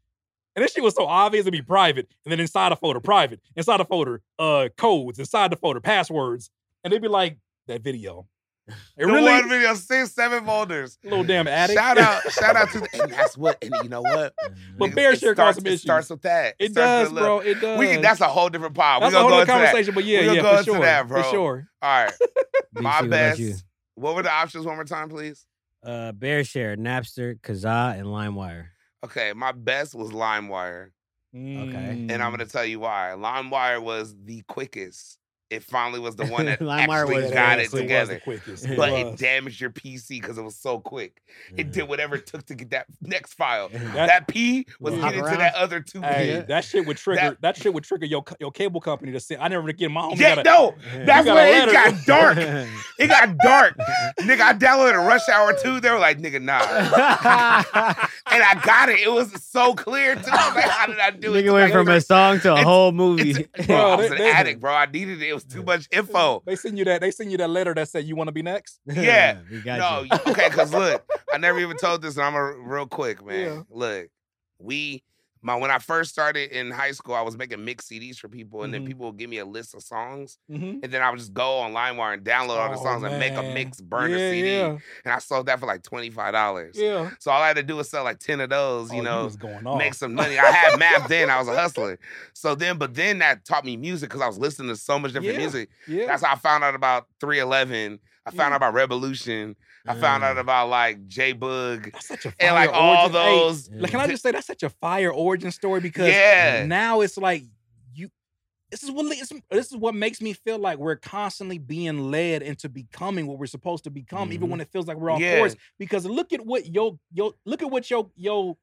and 0.55 0.63
this 0.63 0.73
shit 0.73 0.83
was 0.83 0.95
so 0.95 1.05
obvious 1.05 1.45
to 1.45 1.51
be 1.51 1.61
private, 1.61 2.07
and 2.25 2.31
then 2.31 2.39
inside 2.39 2.71
the 2.71 2.75
folder, 2.75 2.99
private, 2.99 3.39
inside 3.55 3.77
the 3.79 3.85
folder, 3.85 4.21
uh, 4.37 4.69
codes, 4.77 5.17
inside 5.17 5.51
the 5.51 5.55
folder, 5.57 5.79
passwords, 5.81 6.49
and 6.83 6.93
they'd 6.93 7.01
be 7.01 7.07
like 7.07 7.37
that 7.67 7.81
video. 7.81 8.27
It 8.67 8.75
the 8.97 9.05
really 9.05 9.23
one 9.31 9.47
video, 9.49 9.73
six, 9.75 10.11
seven 10.13 10.43
folders. 10.45 10.97
little 11.03 11.23
damn 11.23 11.47
addict. 11.47 11.77
Shout 11.79 11.97
out, 11.99 12.23
shout 12.31 12.55
out 12.55 12.71
to 12.71 12.79
the, 12.79 12.89
and 13.03 13.11
that's 13.11 13.37
what, 13.37 13.57
and 13.63 13.73
you 13.83 13.89
know 13.89 14.01
what? 14.01 14.33
But 14.77 14.89
Niggas, 14.91 14.95
Bear 14.95 15.11
it 15.11 15.19
Share 15.19 15.33
starts, 15.35 15.55
caused 15.57 15.65
some 15.65 15.73
it 15.73 15.79
starts 15.79 16.09
with 16.09 16.21
that. 16.23 16.55
It 16.59 16.71
starts 16.71 16.75
does, 16.75 17.13
with 17.13 17.21
a 17.21 17.21
little- 17.21 17.39
bro. 17.41 17.47
It 17.51 17.61
does. 17.61 17.79
We 17.79 17.87
can, 17.87 18.01
that's 18.01 18.21
a 18.21 18.27
whole 18.27 18.49
different 18.49 18.73
pod. 18.75 19.01
That's 19.03 19.13
We're 19.13 19.19
a 19.19 19.21
gonna 19.21 19.21
whole 19.23 19.29
go 19.29 19.35
other 19.35 19.41
into 19.41 19.53
that. 19.53 19.65
conversation, 19.67 19.93
but 19.93 20.03
yeah, 20.05 20.19
We 20.21 20.25
gonna 20.25 20.35
yeah, 20.37 20.41
go 20.41 20.51
for 20.53 20.57
into 20.59 20.71
sure, 20.71 20.81
that, 20.81 21.07
bro. 21.07 21.23
for 21.23 21.29
sure. 21.29 21.67
All 21.81 22.03
right, 22.05 22.13
my 22.73 23.01
C, 23.01 23.07
best. 23.07 23.39
you? 23.39 23.53
What 23.95 24.15
were 24.15 24.23
the 24.23 24.31
options 24.31 24.65
one 24.65 24.75
more 24.75 24.83
time, 24.83 25.09
please? 25.09 25.45
Uh, 25.83 26.11
Bear 26.13 26.43
Share, 26.43 26.75
Napster, 26.75 27.39
Kazaa, 27.39 27.93
and 27.97 28.07
LimeWire. 28.07 28.65
Okay, 29.05 29.33
my 29.33 29.51
best 29.51 29.93
was 29.93 30.09
LimeWire, 30.11 30.87
Okay. 31.35 32.07
and 32.09 32.11
I'm 32.13 32.31
gonna 32.31 32.45
tell 32.45 32.65
you 32.65 32.79
why. 32.79 33.13
LimeWire 33.15 33.81
was 33.81 34.15
the 34.25 34.41
quickest. 34.47 35.19
It 35.51 35.63
finally 35.63 35.99
was 35.99 36.15
the 36.15 36.25
one 36.27 36.45
that 36.47 36.59
LimeWire 36.59 37.01
actually 37.01 37.15
was 37.23 37.31
got 37.31 37.49
very 37.57 37.63
it 37.65 37.69
quick. 37.69 37.81
together. 37.83 38.19
quickest. 38.23 38.67
But 38.75 38.91
was. 38.91 39.13
it 39.13 39.17
damaged 39.17 39.61
your 39.61 39.69
PC 39.69 40.09
because 40.21 40.37
it 40.39 40.41
was 40.41 40.55
so 40.55 40.79
quick. 40.79 41.21
It 41.55 41.71
did 41.71 41.87
whatever 41.87 42.15
it 42.15 42.25
took 42.25 42.45
to 42.47 42.55
get 42.55 42.71
that 42.71 42.87
next 43.01 43.33
file. 43.35 43.69
That- 43.69 44.07
That 44.07 44.27
P 44.27 44.65
was 44.79 44.95
Will 44.95 45.01
get 45.03 45.15
hop 45.15 45.37
that 45.37 45.53
other 45.55 45.81
two 45.81 46.01
P. 46.01 46.07
Hey, 46.07 46.45
that 46.47 46.63
shit 46.65 46.87
would 46.87 46.97
trigger. 46.97 47.21
That- 47.21 47.41
That, 47.41 47.57
shit 47.57 47.73
would 47.73 47.83
trigger 47.83 48.05
your 48.07 48.23
your 48.39 48.51
cable 48.51 48.81
company 48.81 49.11
to 49.11 49.19
send. 49.19 49.41
I 49.41 49.47
never 49.47 49.71
get 49.71 49.91
my 49.91 50.01
homie. 50.01 50.17
Yeah, 50.19 50.35
got 50.35 50.39
a- 50.39 50.43
no, 50.49 50.75
that's 51.05 51.25
got 51.25 51.35
where 51.35 51.67
it 51.67 51.71
got 51.71 52.05
dark. 52.05 52.37
It 52.97 53.07
got 53.07 53.37
dark. 53.39 53.77
nigga, 54.21 54.39
I 54.39 54.53
downloaded 54.53 54.93
a 54.95 55.05
Rush 55.05 55.27
Hour 55.27 55.53
2. 55.61 55.81
They 55.81 55.91
were 55.91 55.99
like, 55.99 56.17
nigga, 56.19 56.41
nah. 56.41 56.59
and 58.31 58.43
I 58.43 58.61
got 58.63 58.87
it. 58.87 58.99
It 58.99 59.11
was 59.11 59.31
so 59.43 59.73
clear, 59.73 60.15
too. 60.15 60.21
I 60.31 60.47
was 60.47 60.55
like, 60.55 60.65
how 60.65 60.85
did 60.87 60.99
I 60.99 61.11
do 61.11 61.33
it? 61.35 61.43
Nigga 61.45 61.53
went 61.53 61.73
from 61.73 61.87
a 61.89 61.99
song 61.99 62.39
to 62.39 62.53
a 62.53 62.63
whole 62.63 62.93
movie. 62.93 63.33
Bro, 63.33 63.65
Bro, 63.65 63.75
I 63.75 63.95
was 63.95 64.11
an 64.11 64.21
addict, 64.21 64.61
bro. 64.61 64.73
I 64.73 64.85
needed 64.85 65.21
it. 65.21 65.34
It 65.35 65.45
was 65.47 65.53
too 65.53 65.63
much 65.63 65.87
info. 65.91 66.41
They 66.45 66.55
send 66.55 66.77
you 66.77 66.85
that. 66.85 67.01
They 67.01 67.11
send 67.11 67.31
you 67.31 67.37
that 67.39 67.49
letter 67.49 67.73
that 67.73 67.89
said 67.89 68.05
you 68.05 68.15
want 68.15 68.27
to 68.27 68.31
be 68.31 68.41
next. 68.41 68.79
Yeah. 68.85 69.39
we 69.51 69.61
got 69.61 69.79
No, 69.79 70.01
you. 70.01 70.09
you- 70.11 70.31
okay, 70.31 70.49
because 70.49 70.71
look, 70.73 71.05
I 71.33 71.37
never 71.37 71.59
even 71.59 71.77
told 71.77 72.01
this, 72.01 72.15
and 72.17 72.25
I'm 72.25 72.35
a 72.35 72.53
real 72.57 72.87
quick, 72.87 73.25
man. 73.25 73.39
Yeah. 73.39 73.61
Look, 73.69 74.07
we 74.59 75.03
my 75.45 75.55
when 75.55 75.69
I 75.69 75.77
first 75.77 76.09
started 76.09 76.49
in 76.51 76.71
high 76.71 76.91
school, 76.91 77.13
I 77.13 77.21
was 77.21 77.37
making 77.37 77.63
mix 77.63 77.87
CDs 77.87 78.17
for 78.17 78.27
people, 78.27 78.63
and 78.63 78.73
then 78.73 78.81
Mhm. 78.83 78.87
people 78.87 79.05
would 79.05 79.17
give 79.17 79.29
me 79.29 79.37
a 79.37 79.45
list 79.45 79.75
of 79.75 79.83
songs, 79.83 80.39
Mm-hmm. 80.51 80.79
and 80.81 80.91
then 80.91 81.03
I 81.03 81.09
would 81.11 81.19
just 81.19 81.35
go 81.35 81.59
on 81.59 81.71
LimeWire 81.71 82.15
and 82.15 82.23
download 82.25 82.57
all 82.57 82.71
the 82.71 82.77
songs 82.77 83.03
and 83.03 83.19
make 83.19 83.33
a 83.33 83.43
mix 83.53 83.79
burner 83.79 84.17
yeah, 84.17 84.31
CD, 84.31 84.49
Yeah, 84.57 84.77
and 85.05 85.13
I 85.13 85.19
sold 85.19 85.45
that 85.45 85.59
for 85.59 85.67
like 85.67 85.83
twenty 85.83 86.09
five 86.09 86.33
dollars. 86.33 86.75
yeah. 86.77 87.11
So 87.19 87.29
all 87.29 87.41
I 87.43 87.47
had 87.47 87.57
to 87.57 87.63
do 87.63 87.75
was 87.75 87.89
sell 87.89 88.03
like 88.03 88.17
ten 88.19 88.41
of 88.41 88.49
those, 88.49 88.91
you 88.91 89.01
Oh, 89.01 89.03
know. 89.03 89.23
was 89.25 89.35
going 89.35 89.65
on. 89.67 89.77
Make 89.77 89.93
some 89.93 90.15
money. 90.15 90.39
I 90.39 90.45
had 90.51 90.79
math 90.79 91.07
then. 91.07 91.29
I 91.29 91.37
was 91.37 91.47
a 91.47 91.55
hustler. 91.55 91.99
So 92.33 92.55
then, 92.55 92.79
but 92.79 92.95
then 92.95 93.19
that 93.19 93.45
taught 93.45 93.65
me 93.65 93.77
music 93.77 94.09
because 94.09 94.21
I 94.23 94.27
was 94.27 94.39
listening 94.39 94.69
to 94.69 94.75
so 94.75 94.97
much 94.97 95.13
different 95.13 95.33
Yeah. 95.35 95.39
music. 95.39 95.69
yeah. 95.87 96.07
That's 96.07 96.23
how 96.23 96.33
I 96.33 96.37
found 96.37 96.63
out 96.63 96.73
about 96.73 97.07
311. 97.19 97.99
I 98.25 98.31
found 98.31 98.51
out 98.53 98.57
about 98.57 98.73
Revolution. 98.73 99.55
I 99.87 99.93
found 99.95 100.23
out 100.23 100.37
about 100.37 100.69
like 100.69 101.07
J 101.07 101.33
Bug 101.33 101.89
That's 101.91 102.07
such 102.07 102.25
a 102.25 102.31
fire 102.31 102.35
and 102.39 102.55
like 102.55 102.69
all 102.73 103.03
origin- 103.03 103.21
hey, 103.21 103.37
those. 103.39 103.69
like, 103.71 103.91
can 103.91 103.99
I 103.99 104.07
just 104.07 104.23
say 104.23 104.31
that's 104.31 104.47
such 104.47 104.63
a 104.63 104.69
fire 104.69 105.11
origin 105.11 105.51
story 105.51 105.79
because 105.79 106.07
Yeah. 106.07 106.65
now 106.65 107.01
it's 107.01 107.17
like 107.17 107.43
you. 107.93 108.09
This 108.71 108.81
is 108.83 108.89
what 108.91 109.05
this 109.51 109.71
is 109.71 109.77
what 109.77 109.93
makes 109.93 110.21
me 110.21 110.33
feel 110.33 110.57
like 110.57 110.79
we're 110.79 110.95
constantly 110.95 111.59
being 111.59 112.09
led 112.11 112.41
into 112.41 112.67
becoming 112.67 113.27
what 113.27 113.37
we're 113.37 113.45
supposed 113.45 113.83
to 113.83 113.89
become, 113.91 114.33
even 114.33 114.47
Mhm. 114.47 114.51
when 114.51 114.61
it 114.61 114.69
feels 114.71 114.87
like 114.87 114.97
we're 114.97 115.11
off 115.11 115.19
Yeah. 115.19 115.37
course. 115.37 115.55
Because 115.77 116.05
look 116.05 116.33
at 116.33 116.43
what 116.45 116.65
yo 116.65 116.99
yo 117.13 117.33
look 117.45 117.61
at 117.61 117.69
what 117.69 117.89
yo 117.89 118.11
your 118.15 118.57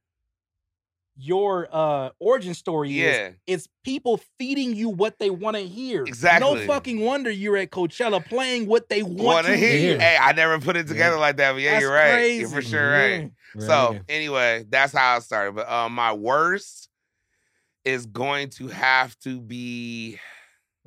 your 1.14 1.68
uh 1.70 2.10
origin 2.18 2.55
story 2.55 3.01
is. 3.01 3.34
It's 3.47 3.68
people 3.84 4.20
feeding 4.39 4.74
you 4.74 4.89
what 4.89 5.18
they 5.18 5.28
want 5.30 5.56
to 5.56 5.62
hear. 5.66 6.05
Exactly. 6.05 6.60
No 6.60 6.66
fucking 6.66 7.01
wonder 7.01 7.30
you're 7.30 7.56
at 7.59 7.70
Coachella 7.70 8.24
playing 8.24 8.66
what 8.66 8.89
they 8.89 9.02
want 9.02 9.20
Want 9.22 9.47
to 9.47 9.52
to 9.52 9.59
hear? 9.59 9.78
hear. 9.78 10.01
Hey, 10.01 10.16
I 10.20 10.32
never 10.32 10.59
put 10.59 10.76
it 10.76 10.86
together 10.89 11.18
like 11.18 11.36
that, 11.36 11.52
but 11.52 11.60
yeah, 11.60 11.72
That's 11.72 11.82
you're 11.82 11.93
right. 11.93 12.12
crazy. 12.12 12.40
You're 12.40 12.48
for 12.48 12.62
sure 12.62 12.90
right. 12.90 13.30
Yeah. 13.56 13.66
So 13.66 13.98
anyway, 14.09 14.64
that's 14.68 14.93
how 14.94 15.16
I 15.16 15.18
started. 15.18 15.55
But 15.55 15.68
uh, 15.70 15.89
my 15.90 16.14
worst 16.14 16.89
is 17.84 18.06
going 18.06 18.48
to 18.51 18.68
have 18.68 19.18
to 19.20 19.40
be. 19.40 20.18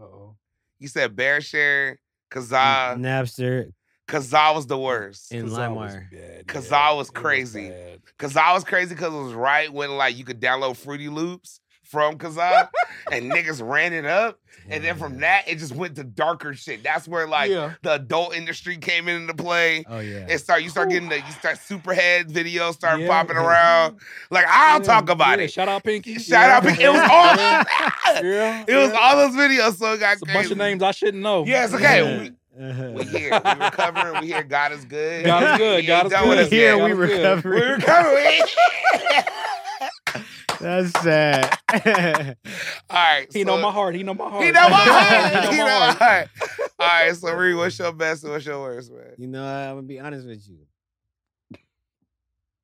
Uh-oh. 0.01 0.35
You 0.79 0.87
said 0.87 1.15
BearShare, 1.15 1.97
Kazaa. 2.31 2.97
Napster. 2.97 3.71
Kazaa 4.07 4.53
was 4.55 4.67
the 4.67 4.77
worst. 4.77 5.31
And 5.31 5.47
Kazaa 5.49 5.73
was 5.75 5.93
LimeWire. 5.95 6.11
bad, 6.11 6.47
Kazaa 6.47 6.69
yeah. 6.71 6.91
was 6.93 7.09
It 7.09 7.13
crazy. 7.15 7.69
bad. 7.69 8.01
Kazaa 8.19 8.53
was 8.53 8.63
crazy 8.63 8.93
because 8.95 9.13
it 9.13 9.17
was 9.17 9.33
right 9.33 9.71
when 9.71 9.97
like 9.97 10.17
you 10.17 10.23
could 10.25 10.39
download 10.39 10.77
Fruity 10.77 11.09
Loops 11.09 11.59
from 11.83 12.17
Kazaa, 12.17 12.67
and 13.11 13.31
niggas 13.31 13.61
ran 13.67 13.93
it 13.93 14.05
up, 14.05 14.39
and 14.69 14.83
then 14.83 14.97
from 14.97 15.19
that 15.19 15.43
it 15.47 15.57
just 15.59 15.75
went 15.75 15.95
to 15.95 16.03
darker 16.03 16.55
shit. 16.55 16.81
That's 16.83 17.07
where 17.07 17.27
like 17.27 17.51
yeah. 17.51 17.73
the 17.83 17.93
adult 17.93 18.35
industry 18.35 18.77
came 18.77 19.07
into 19.07 19.35
play. 19.35 19.83
Oh 19.87 19.99
yeah. 19.99 20.25
It 20.27 20.39
start 20.39 20.63
you 20.63 20.69
start 20.69 20.89
getting 20.89 21.09
the 21.09 21.17
you 21.17 21.31
start 21.31 21.57
superhead 21.57 22.31
videos 22.31 22.73
start 22.73 22.99
Yeah. 23.01 23.07
popping 23.07 23.37
around. 23.37 23.99
Like 24.31 24.45
I'll 24.47 24.79
Yeah, 24.79 24.83
talk 24.85 25.09
about 25.09 25.37
yeah, 25.39 25.45
it. 25.45 25.51
Shout 25.51 25.69
out 25.69 25.83
Pinky. 25.83 26.17
Shout 26.17 26.49
out 26.49 26.63
Pinky. 26.63 26.83
It 26.83 26.89
was 26.89 27.01
all 27.01 27.35
Yeah. 28.23 28.63
it 28.67 28.75
was 28.75 28.91
yeah. 28.91 28.99
all 28.99 29.17
those 29.17 29.35
videos. 29.35 29.75
So 29.77 29.93
it 29.93 29.99
got 29.99 30.13
It's 30.13 30.23
a 30.23 30.25
bunch 30.33 30.49
of 30.51 30.57
names 30.57 30.81
I 30.81 30.89
shouldn't 30.91 31.21
know. 31.21 31.45
Yeah, 31.45 31.65
it's 31.65 31.73
okay. 31.75 32.31
Yeah. 32.57 32.65
We, 32.65 32.69
Uh-huh. 32.69 32.91
we 32.93 33.03
here. 33.05 33.41
We 33.43 33.51
recovering. 33.65 34.21
We 34.21 34.27
here. 34.27 34.43
God 34.43 34.71
is 34.71 34.85
good. 34.85 35.25
God 35.25 35.43
is 35.43 35.57
good. 35.57 35.77
ain't 35.79 35.87
God 35.87 36.05
is 36.07 36.11
done 36.11 36.29
with 36.29 36.37
good. 36.37 36.45
us 36.45 36.51
Here 36.51 36.75
we 36.75 36.79
God 36.81 36.91
is 36.91 36.97
good. 36.97 37.19
recover. 37.19 37.49
We 37.49 37.61
recovering. 37.61 38.41
That's 40.59 40.91
sad. 41.01 41.57
all 42.89 42.95
right. 42.97 43.27
He 43.31 43.43
know 43.43 43.57
my 43.57 43.71
heart. 43.71 43.93
He 43.95 44.03
know 44.03 44.13
my 44.13 44.29
heart. 44.29 44.45
He 44.45 44.51
know 44.51 44.69
my 44.69 44.75
heart. 44.77 45.33
he 45.33 45.39
He 45.51 45.57
know 45.57 45.65
know 45.65 45.79
my 45.79 45.79
my 45.79 45.91
heart. 45.91 45.97
heart. 45.97 46.29
All 46.79 46.87
right, 46.87 47.15
so 47.15 47.33
Reed, 47.33 47.55
what's 47.55 47.77
your 47.79 47.91
best 47.91 48.23
and 48.23 48.31
what's 48.33 48.45
your 48.45 48.59
worst, 48.61 48.91
man? 48.91 49.13
you 49.17 49.27
know, 49.27 49.43
I'm 49.45 49.75
gonna 49.75 49.81
be 49.83 49.99
honest 49.99 50.25
with 50.27 50.47
you. 50.47 50.59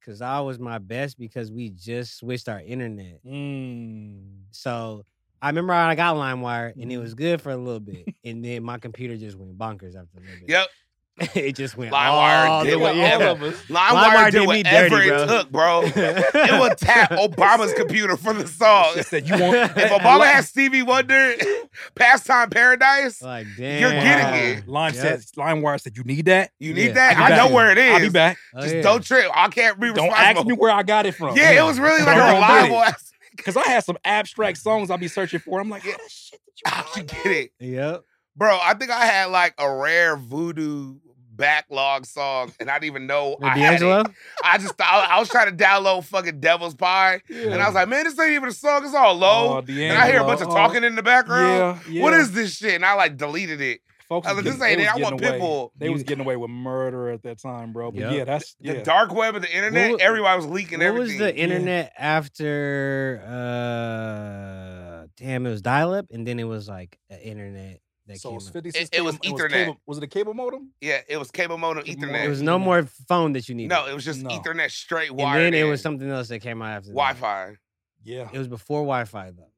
Cause 0.05 0.21
I 0.21 0.39
was 0.39 0.57
my 0.57 0.79
best 0.79 1.19
because 1.19 1.51
we 1.51 1.69
just 1.69 2.17
switched 2.17 2.49
our 2.49 2.59
internet. 2.59 3.23
Mm. 3.25 4.21
So 4.49 5.05
I 5.41 5.47
remember 5.47 5.73
I 5.73 5.95
got 5.95 6.15
LimeWire 6.15 6.73
and 6.73 6.83
it 6.83 6.95
Mm-hmm. 6.95 7.01
was 7.01 7.13
good 7.15 7.41
for 7.41 7.51
a 7.51 7.57
little 7.57 7.79
bit, 7.79 8.07
and 8.23 8.43
then 8.45 8.63
my 8.63 8.77
computer 8.77 9.17
just 9.17 9.37
went 9.37 9.57
bonkers 9.57 9.95
after 9.95 10.17
a 10.17 10.21
little 10.21 10.39
bit. 10.45 10.49
Yep. 10.49 10.67
it 11.35 11.55
just 11.57 11.75
went 11.75 11.91
LimeWire 11.91 12.47
all 12.47 12.63
did 12.63 12.73
the 12.73 12.79
what 12.79 12.95
way. 12.95 13.11
all 13.13 13.19
Yeah. 13.19 13.29
of 13.31 13.43
us. 13.43 13.55
LimeWire 13.67 13.89
LimeWire 13.89 14.25
did 14.25 14.31
did 14.31 14.39
me 14.41 14.45
whatever 14.47 14.89
dirty, 14.89 15.07
it 15.09 15.09
bro. 15.09 15.27
took, 15.27 15.51
bro. 15.51 15.81
It 15.83 16.59
would 16.59 16.77
tap 16.77 17.09
Obama's 17.11 17.73
computer 17.73 18.15
for 18.15 18.33
the 18.33 18.47
song. 18.47 18.91
She 18.95 19.03
said 19.03 19.27
you 19.27 19.33
want. 19.37 19.55
If 19.77 19.91
Obama 19.91 20.25
has 20.31 20.47
Stevie 20.47 20.83
Wonder, 20.83 21.33
Pastime 21.95 22.49
Paradise, 22.49 23.21
Like 23.21 23.45
damn, 23.57 23.81
You're 23.81 23.91
getting 23.91 24.57
it. 24.59 24.67
Lime 24.67 24.93
Yep. 24.93 25.01
said, 25.03 25.19
LimeWire 25.37 25.81
said 25.81 25.97
you 25.97 26.03
need 26.03 26.25
that. 26.25 26.51
you 26.59 26.73
need 26.73 26.87
Yeah, 26.87 26.93
that? 26.93 27.17
I'll 27.17 27.23
I 27.25 27.29
know 27.35 27.45
back. 27.45 27.53
where 27.53 27.71
it 27.71 27.77
is. 27.77 27.93
I'll 27.93 27.99
be 27.99 28.09
back. 28.09 28.37
Oh, 28.55 28.61
Just 28.61 28.75
yeah. 28.75 28.81
don't 28.81 29.03
trip. 29.03 29.25
I 29.35 29.49
can't 29.49 29.79
be 29.79 29.87
Don't 29.87 30.05
responsible. 30.05 30.39
ask 30.39 30.45
me 30.47 30.53
where 30.55 30.71
I 30.71 30.83
got 30.83 31.05
it 31.05 31.13
from. 31.15 31.35
yeah, 31.35 31.51
it 31.61 31.63
was 31.63 31.77
really 31.79 32.03
like 32.03 32.17
a 32.17 32.33
reliable 32.33 32.81
ass. 32.83 33.10
Because 33.41 33.57
I 33.57 33.67
had 33.67 33.83
some 33.83 33.97
abstract 34.05 34.57
songs 34.57 34.89
I'll 34.89 34.97
be 34.97 35.07
searching 35.07 35.39
for. 35.39 35.59
I'm 35.59 35.69
like, 35.69 35.83
how 35.83 35.91
the 35.91 36.09
shit 36.09 36.39
did 36.45 36.53
you 36.57 36.63
How'd 36.71 36.97
you 36.97 37.03
get 37.03 37.25
it? 37.25 37.51
Yep. 37.59 38.03
Bro, 38.35 38.59
I 38.61 38.73
think 38.75 38.91
I 38.91 39.05
had 39.05 39.25
like 39.25 39.53
a 39.57 39.71
rare 39.73 40.15
voodoo 40.15 40.95
backlog 41.41 42.05
song, 42.05 42.53
and 42.59 42.69
I 42.69 42.75
didn't 42.75 42.85
even 42.85 43.07
know 43.07 43.35
With 43.39 43.49
I 43.49 43.57
had 43.57 43.81
it. 43.81 44.07
I 44.43 44.57
just 44.57 44.75
thought 44.75 45.07
I 45.09 45.19
was 45.19 45.27
trying 45.27 45.55
to 45.55 45.63
download 45.63 46.05
fucking 46.05 46.39
Devil's 46.39 46.75
Pie, 46.75 47.21
that? 47.27 47.35
and 47.35 47.61
I 47.61 47.65
was 47.65 47.75
like, 47.75 47.89
man, 47.89 48.03
this 48.03 48.17
ain't 48.19 48.31
even 48.31 48.49
a 48.49 48.53
song. 48.53 48.85
It's 48.85 48.93
all 48.93 49.15
low. 49.15 49.57
Oh, 49.57 49.57
and 49.67 49.97
I 49.97 50.09
hear 50.09 50.21
a 50.21 50.23
bunch 50.23 50.41
of 50.41 50.47
D'Angelo. 50.47 50.67
talking 50.67 50.83
in 50.83 50.95
the 50.95 51.03
background. 51.03 51.79
Yeah, 51.87 51.93
yeah. 51.93 52.03
What 52.03 52.13
is 52.13 52.31
this 52.31 52.57
shit? 52.57 52.75
And 52.75 52.85
I 52.85 52.93
like 52.93 53.17
deleted 53.17 53.59
it. 53.59 53.81
Folks. 54.11 54.27
I 54.27 54.31
was 54.33 54.43
was 54.43 54.53
just 54.53 54.59
getting- 54.59 54.79
saying, 54.85 54.89
I 54.89 55.01
want 55.01 55.19
getting 55.21 55.39
away- 55.41 55.47
Pitbull. 55.47 55.69
They 55.77 55.89
was 55.89 56.03
getting 56.03 56.23
away 56.25 56.35
with 56.35 56.49
murder 56.49 57.09
at 57.09 57.23
that 57.23 57.39
time, 57.41 57.71
bro. 57.71 57.91
But 57.91 57.99
Yep. 58.01 58.11
yeah, 58.13 58.23
that's 58.25 58.55
The 58.59 58.73
yeah. 58.75 58.83
dark 58.83 59.13
web 59.13 59.35
of 59.37 59.41
the 59.41 59.55
internet, 59.55 59.91
What- 59.91 60.01
everybody 60.01 60.35
was 60.35 60.45
leaking 60.47 60.79
what 60.79 60.87
everything. 60.87 61.19
was 61.19 61.33
the 61.33 61.35
internet 61.35 61.93
after? 61.97 63.23
uh 63.27 65.07
Damn, 65.17 65.45
it 65.45 65.49
was 65.49 65.61
dial 65.61 65.93
up, 65.93 66.05
and 66.11 66.25
then 66.27 66.39
it 66.39 66.43
was 66.45 66.67
like 66.67 66.97
an 67.09 67.19
internet 67.19 67.79
that 68.07 68.19
So 68.19 68.29
came. 68.29 68.37
it's 68.37 68.47
up. 68.47 68.53
56 68.53 68.89
It- 68.91 68.97
it 68.97 69.01
was 69.01 69.17
cable- 69.19 69.37
Ethernet. 69.37 69.51
cable- 69.51 69.77
was 69.85 69.97
it 69.97 70.03
a 70.03 70.07
cable 70.07 70.33
modem? 70.33 70.71
yeah, 70.81 70.99
it 71.07 71.17
was 71.17 71.31
cable 71.31 71.57
modem 71.57 71.83
Cable 71.83 72.03
Ethernet. 72.07 72.25
It 72.25 72.29
was 72.29 72.41
no 72.41 72.57
more 72.59 72.83
phone 73.07 73.33
that 73.33 73.47
you 73.47 73.55
needed. 73.55 73.69
no, 73.69 73.85
it 73.87 73.93
was 73.93 74.03
just 74.05 74.21
No. 74.23 74.29
Ethernet 74.29 74.71
straight 74.71 75.11
wire. 75.11 75.25
and 75.27 75.33
wired. 75.35 75.53
then 75.53 75.53
it 75.53 75.63
in. 75.65 75.69
was 75.69 75.81
something 75.81 76.09
else 76.09 76.27
that 76.29 76.39
came 76.39 76.61
out 76.61 76.69
after 76.77 76.89
that. 76.89 76.95
Wi-Fi. 76.95 77.55
Yeah. 78.03 78.29
It 78.33 78.37
was 78.37 78.47
before 78.47 78.81
Wi-Fi 78.81 79.31
though. 79.31 79.50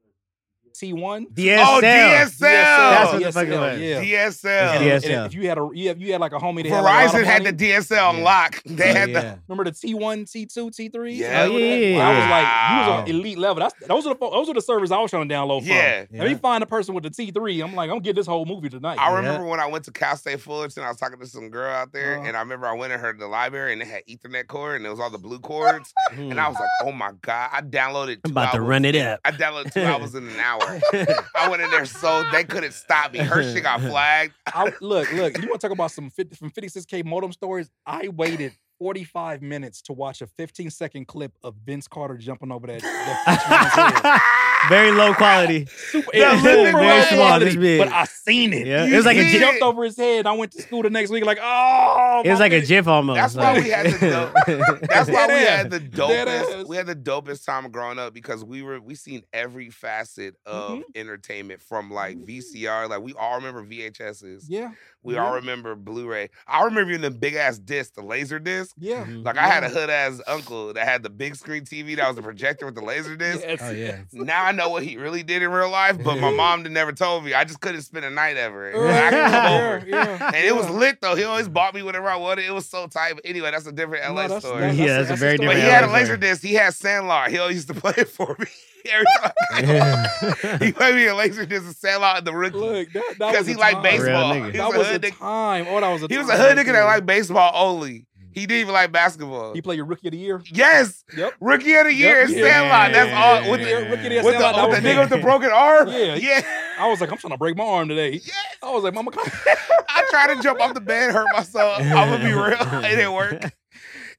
T1. 0.74 1.34
DSL. 1.34 1.58
Oh, 1.66 1.80
DSL. 1.84 2.40
That's 2.40 3.14
what 3.14 3.20
the 3.22 3.26
DSL, 3.30 3.34
fuck 3.34 3.48
it 3.48 3.60
was. 3.60 3.80
Yeah. 3.80 4.04
DSL. 4.04 4.46
And- 4.74 4.84
DSL. 5.04 5.10
and 5.18 5.26
if 5.28 5.34
you 5.34 5.48
had 5.48 5.58
a 5.58 5.70
you, 5.74 5.88
have, 5.90 6.02
you 6.02 6.12
had 6.12 6.22
like 6.22 6.32
a 6.34 6.40
homie 6.40 6.64
that 6.64 6.70
had 6.70 6.82
like, 6.82 7.04
a 7.04 7.06
lot 7.08 7.14
Verizon 7.16 7.20
of 7.22 7.26
had 7.28 7.44
money, 7.44 7.56
the 7.56 7.66
DSL 7.72 8.10
on 8.10 8.18
Yeah. 8.18 8.24
lock. 8.24 8.64
They 8.66 8.90
Oh, 8.90 8.94
had 8.94 9.14
the. 9.14 9.40
Remember 9.48 9.64
the 9.70 9.76
T1, 9.76 10.26
T2, 10.26 10.72
T3? 10.92 11.16
Yeah. 11.18 11.44
Oh, 11.44 11.58
yeah, 11.58 11.76
yeah, 11.76 11.76
yeah. 11.98 12.08
I 12.08 12.10
was 12.10 12.30
like, 12.30 12.48
you 12.72 12.78
was 12.80 12.88
Wow. 12.88 13.02
on 13.04 13.08
elite 13.08 13.38
level. 13.38 13.62
That's 13.64 13.88
those 13.88 14.06
are 14.08 14.14
the 14.14 14.20
those 14.20 14.50
are 14.50 14.54
the 14.54 14.62
servers 14.62 14.92
I 14.92 15.00
was 15.00 15.10
trying 15.12 15.28
to 15.28 15.34
download 15.34 15.60
from. 15.62 15.70
Yeah. 15.70 16.06
Let 16.12 16.28
me 16.28 16.36
find 16.36 16.64
a 16.64 16.68
person 16.68 16.94
with 16.96 17.04
the 17.04 17.10
T3. 17.10 17.64
I'm 17.64 17.76
like, 17.76 17.86
I'm 17.90 17.96
gonna 17.96 18.02
get 18.02 18.16
this 18.16 18.28
whole 18.28 18.46
movie 18.46 18.70
tonight. 18.70 18.98
I 19.00 19.10
Yeah. 19.10 19.16
remember 19.18 19.46
when 19.48 19.60
I 19.60 19.68
went 19.68 19.86
to 19.86 19.92
Cal 19.92 20.18
State 20.18 20.42
Fullerton, 20.42 20.84
I 20.84 20.88
was 20.90 20.98
talking 20.98 21.20
to 21.20 21.28
some 21.28 21.50
girl 21.50 21.72
out 21.72 21.92
there, 21.94 22.18
Uh-huh. 22.18 22.28
and 22.28 22.36
I 22.38 22.40
remember 22.42 22.68
I 22.68 22.74
went 22.74 22.94
in 22.94 23.00
her 23.00 23.14
the 23.14 23.28
library 23.28 23.74
and 23.74 23.82
they 23.82 23.86
had 23.86 24.04
Ethernet 24.08 24.48
cord 24.48 24.78
and 24.78 24.86
it 24.86 24.90
was 24.90 25.00
all 25.00 25.10
the 25.10 25.18
blue 25.18 25.40
cords. 25.40 25.94
And 26.34 26.40
I 26.40 26.48
was 26.48 26.58
like, 26.60 26.70
oh 26.84 26.92
my 26.92 27.12
God. 27.22 27.50
I 27.52 27.62
downloaded 27.62 28.18
I'm 28.24 28.32
two 28.32 28.32
about 28.32 28.54
to 28.54 28.62
run 28.62 28.86
it 28.86 28.96
up. 28.96 29.20
I 29.26 29.32
downloaded 29.32 29.74
two 29.74 29.82
albums 29.82 30.16
in 30.16 30.28
an 30.28 30.40
hour. 30.40 30.62
I 31.36 31.48
went 31.50 31.62
in 31.62 31.70
there 31.72 31.86
so 31.86 32.24
they 32.32 32.44
couldn't 32.44 32.74
stop 32.74 33.14
me. 33.14 33.20
Her 33.20 33.44
shit 33.44 33.64
got 33.64 33.82
flagged. 33.82 34.34
I, 34.48 34.72
look, 34.82 35.12
look. 35.12 35.38
You 35.42 35.50
want 35.50 35.62
to 35.62 35.68
talk 35.68 35.72
about 35.72 35.92
some 35.92 36.10
50, 36.10 36.36
from 36.36 36.52
56k 36.52 37.06
modem 37.06 37.32
stories? 37.32 37.70
I 37.86 38.08
waited 38.10 38.54
45 38.80 39.42
minutes 39.42 39.82
to 39.84 39.94
watch 39.94 40.22
a 40.22 40.28
15 40.28 40.70
second 40.70 41.08
clip 41.08 41.32
of 41.44 41.56
Vince 41.66 41.88
Carter 41.88 42.18
jumping 42.18 42.52
over 42.52 42.68
that. 42.68 42.82
that 42.82 44.40
Very 44.70 44.92
low 44.94 45.14
quality. 45.14 45.66
super, 45.66 46.10
Yeah, 46.14 46.42
very 46.42 46.68
super 46.68 46.78
small, 46.80 46.88
low 47.32 47.40
this 47.40 47.54
quality, 47.56 47.78
but 47.80 47.90
I 47.90 48.06
seen 48.06 48.54
it. 48.54 48.66
Yeah, 48.66 48.86
it 48.86 48.96
was 48.96 49.06
like 49.06 49.18
a 49.18 49.24
see 49.24 49.32
He 49.32 49.36
it? 49.38 49.40
jumped 49.42 49.62
over 49.62 49.84
his 49.84 49.98
head. 49.98 50.26
I 50.26 50.32
went 50.32 50.54
to 50.54 50.62
school 50.62 50.84
the 50.84 50.90
next 50.90 51.10
week, 51.10 51.26
like, 51.26 51.40
oh, 51.42 52.22
It 52.24 52.30
was 52.30 52.40
my 52.40 52.46
like 52.46 52.54
a. 52.54 52.62
GIF 52.66 52.88
almost. 52.88 53.18
That's 53.18 53.36
why 53.36 53.60
we 53.62 53.70
had 53.70 53.88
the 53.88 54.80
That's 54.90 55.10
why 55.10 55.28
we 55.28 55.34
had 55.34 55.70
the 55.70 55.82
dopest. 55.82 56.68
We 56.70 56.78
had 56.78 56.88
the 56.88 56.96
dopest 56.96 57.46
time 57.46 57.70
growing 57.72 58.00
up 58.00 58.14
because 58.14 58.46
we 58.46 58.62
were 58.62 58.80
we 58.80 58.96
seen 58.96 59.24
every 59.34 59.70
facet 59.70 60.36
of 60.46 60.80
Mhm. 60.80 60.84
entertainment 60.96 61.62
from 61.62 61.92
like 61.92 62.18
VCR. 62.26 62.88
Like 62.90 63.02
we 63.02 63.14
all 63.16 63.36
remember 63.36 63.66
VHSs. 63.66 64.46
Yeah, 64.48 64.72
We 65.04 65.16
Yeah. 65.16 65.26
all 65.26 65.36
remember 65.36 65.76
Blu-ray. 65.76 66.30
I 66.48 66.64
remember 66.64 66.92
even 66.92 67.02
the 67.02 67.12
big 67.12 67.36
ass 67.36 67.58
disc, 67.60 67.94
the 67.96 68.02
laser 68.02 68.40
disc. 68.40 68.74
yeah. 68.78 69.04
Mhm. 69.06 69.26
Like 69.26 69.38
I 69.38 69.48
had 69.48 69.64
a 69.64 69.70
hood 69.70 69.90
ass 69.90 70.22
uncle 70.28 70.74
that 70.74 70.86
had 70.88 71.04
the 71.04 71.10
big 71.10 71.36
screen 71.36 71.66
TV 71.66 71.96
that 71.96 72.08
was 72.08 72.18
a 72.18 72.22
projector 72.22 72.66
with 72.66 72.76
the 72.76 72.82
laser 72.84 73.16
disc. 73.16 73.42
Yes, 73.42 73.60
Oh, 73.62 73.72
yeah. 73.72 73.98
Now 74.14 74.46
I 74.46 74.52
know 74.54 74.70
what 74.70 74.84
he 74.84 74.98
really 74.98 75.22
did 75.24 75.42
in 75.44 75.52
real 75.52 75.70
life, 75.70 75.98
but 76.04 76.18
my 76.20 76.32
mom 76.32 76.64
never 76.64 76.92
told 76.94 77.26
me. 77.26 77.34
I 77.34 77.44
just 77.44 77.60
couldn't 77.60 77.82
spend 77.82 78.06
a 78.06 78.10
night 78.10 78.38
ever. 78.38 78.74
Uh, 78.74 78.80
Like, 78.82 78.96
I 79.04 79.10
could 79.10 79.24
come 79.24 79.32
yeah, 79.34 79.76
over. 79.76 79.86
yeah, 79.88 80.28
And 80.34 80.46
it 80.46 80.56
was 80.56 80.70
lit 80.70 81.00
though. 81.02 81.16
He 81.16 81.24
always 81.26 81.50
bought 81.50 81.74
me 81.74 81.84
whatever 81.84 82.08
I 82.10 82.16
wanted. 82.16 82.46
It 82.46 82.54
was 82.54 82.68
so 82.70 82.88
tight. 82.88 83.14
But 83.16 83.26
anyway, 83.26 83.52
that's 83.52 83.68
a 83.68 83.72
different 83.72 84.04
No, 84.06 84.14
LA 84.14 84.22
that's- 84.28 84.44
story. 84.44 84.62
that's- 84.62 84.78
Yeah, 84.80 84.98
that's 85.00 85.12
a 85.12 85.16
very 85.16 85.36
story. 85.36 85.48
but 85.50 85.56
he 85.58 85.62
had 85.64 85.84
a 85.84 85.92
laser 85.92 86.16
disc. 86.18 86.42
He 86.42 86.54
had 86.54 86.74
Sandlot. 86.74 87.30
He 87.30 87.38
always 87.40 87.56
used 87.58 87.68
to 87.68 87.74
play 87.82 87.94
it 87.98 88.10
for 88.10 88.36
me 88.40 88.46
every 88.92 89.06
time. 90.52 90.60
he 90.60 90.72
played 90.72 90.96
me 90.96 91.06
a 91.08 91.16
laser 91.16 91.46
disc 91.46 91.68
of 91.68 91.76
Sandlot 91.76 92.20
and 92.20 92.28
the 92.28 92.34
rookie. 92.34 92.58
Look, 92.58 92.92
that, 92.94 93.04
that 93.20 93.32
Because 93.32 93.48
he 93.48 93.56
liked 93.56 93.84
baseball. 93.84 94.34
Real 94.34 94.42
nigga. 94.44 94.52
He 94.52 94.58
That 94.58 94.68
was, 94.70 94.78
was 94.80 94.88
a 94.90 94.96
a 94.96 95.00
nigga. 95.00 95.18
time. 95.18 95.66
Oh, 95.70 95.80
that 95.82 95.90
was 95.92 96.04
a 96.04 96.08
He 96.08 96.18
was 96.18 96.30
a 96.30 96.38
hood 96.38 96.40
right 96.40 96.52
nigga 96.58 96.66
that 96.68 96.72
there. 96.74 96.86
liked 96.86 97.06
baseball 97.06 97.52
only. 97.56 98.06
He 98.32 98.48
didn't 98.48 98.62
even 98.62 98.74
like 98.74 98.92
basketball. 98.92 99.54
He 99.54 99.62
played 99.62 99.76
your 99.76 99.86
rookie 99.86 100.08
of 100.08 100.12
the 100.14 100.18
year. 100.18 100.42
Yes, 100.52 101.04
Yep. 101.16 101.36
rookie 101.40 101.76
of 101.76 101.86
the 101.86 101.94
year, 101.94 102.22
Yep. 102.22 102.30
is 102.30 102.36
Sandlot. 102.36 102.92
That's 102.92 103.14
all. 103.46 103.52
With 103.52 103.62
Yeah, 103.62 103.68
the, 103.68 103.86
rookie 103.86 103.94
of 103.94 104.02
the 104.04 104.10
year, 104.10 104.24
with 104.24 104.34
Sandlot, 104.34 104.56
that 104.56 104.70
with 104.70 104.82
the 104.82 104.90
nigga 104.90 105.00
with 105.02 105.10
the 105.12 105.18
broken 105.20 105.52
arm. 105.52 105.88
Yeah. 105.90 106.16
yeah. 106.16 106.42
I 106.80 106.88
was 106.88 107.00
like, 107.00 107.12
I'm 107.12 107.18
trying 107.20 107.34
to 107.34 107.38
break 107.38 107.56
my 107.56 107.64
arm 107.64 107.90
today. 107.90 108.14
Yes. 108.14 108.34
I 108.64 108.72
was 108.72 108.84
like, 108.84 108.96
Mama, 108.96 109.12
come 109.12 109.24
I 109.88 110.04
tried 110.10 110.34
to 110.36 110.42
jump 110.42 110.60
off 110.62 110.74
the 110.74 110.82
bed, 110.82 111.14
hurt 111.14 111.28
myself. 111.32 111.78
I'm 111.80 111.92
gonna 112.10 112.24
be 112.26 112.34
real. 112.34 112.84
It 112.84 112.96
didn't 112.96 113.14
work. 113.14 113.54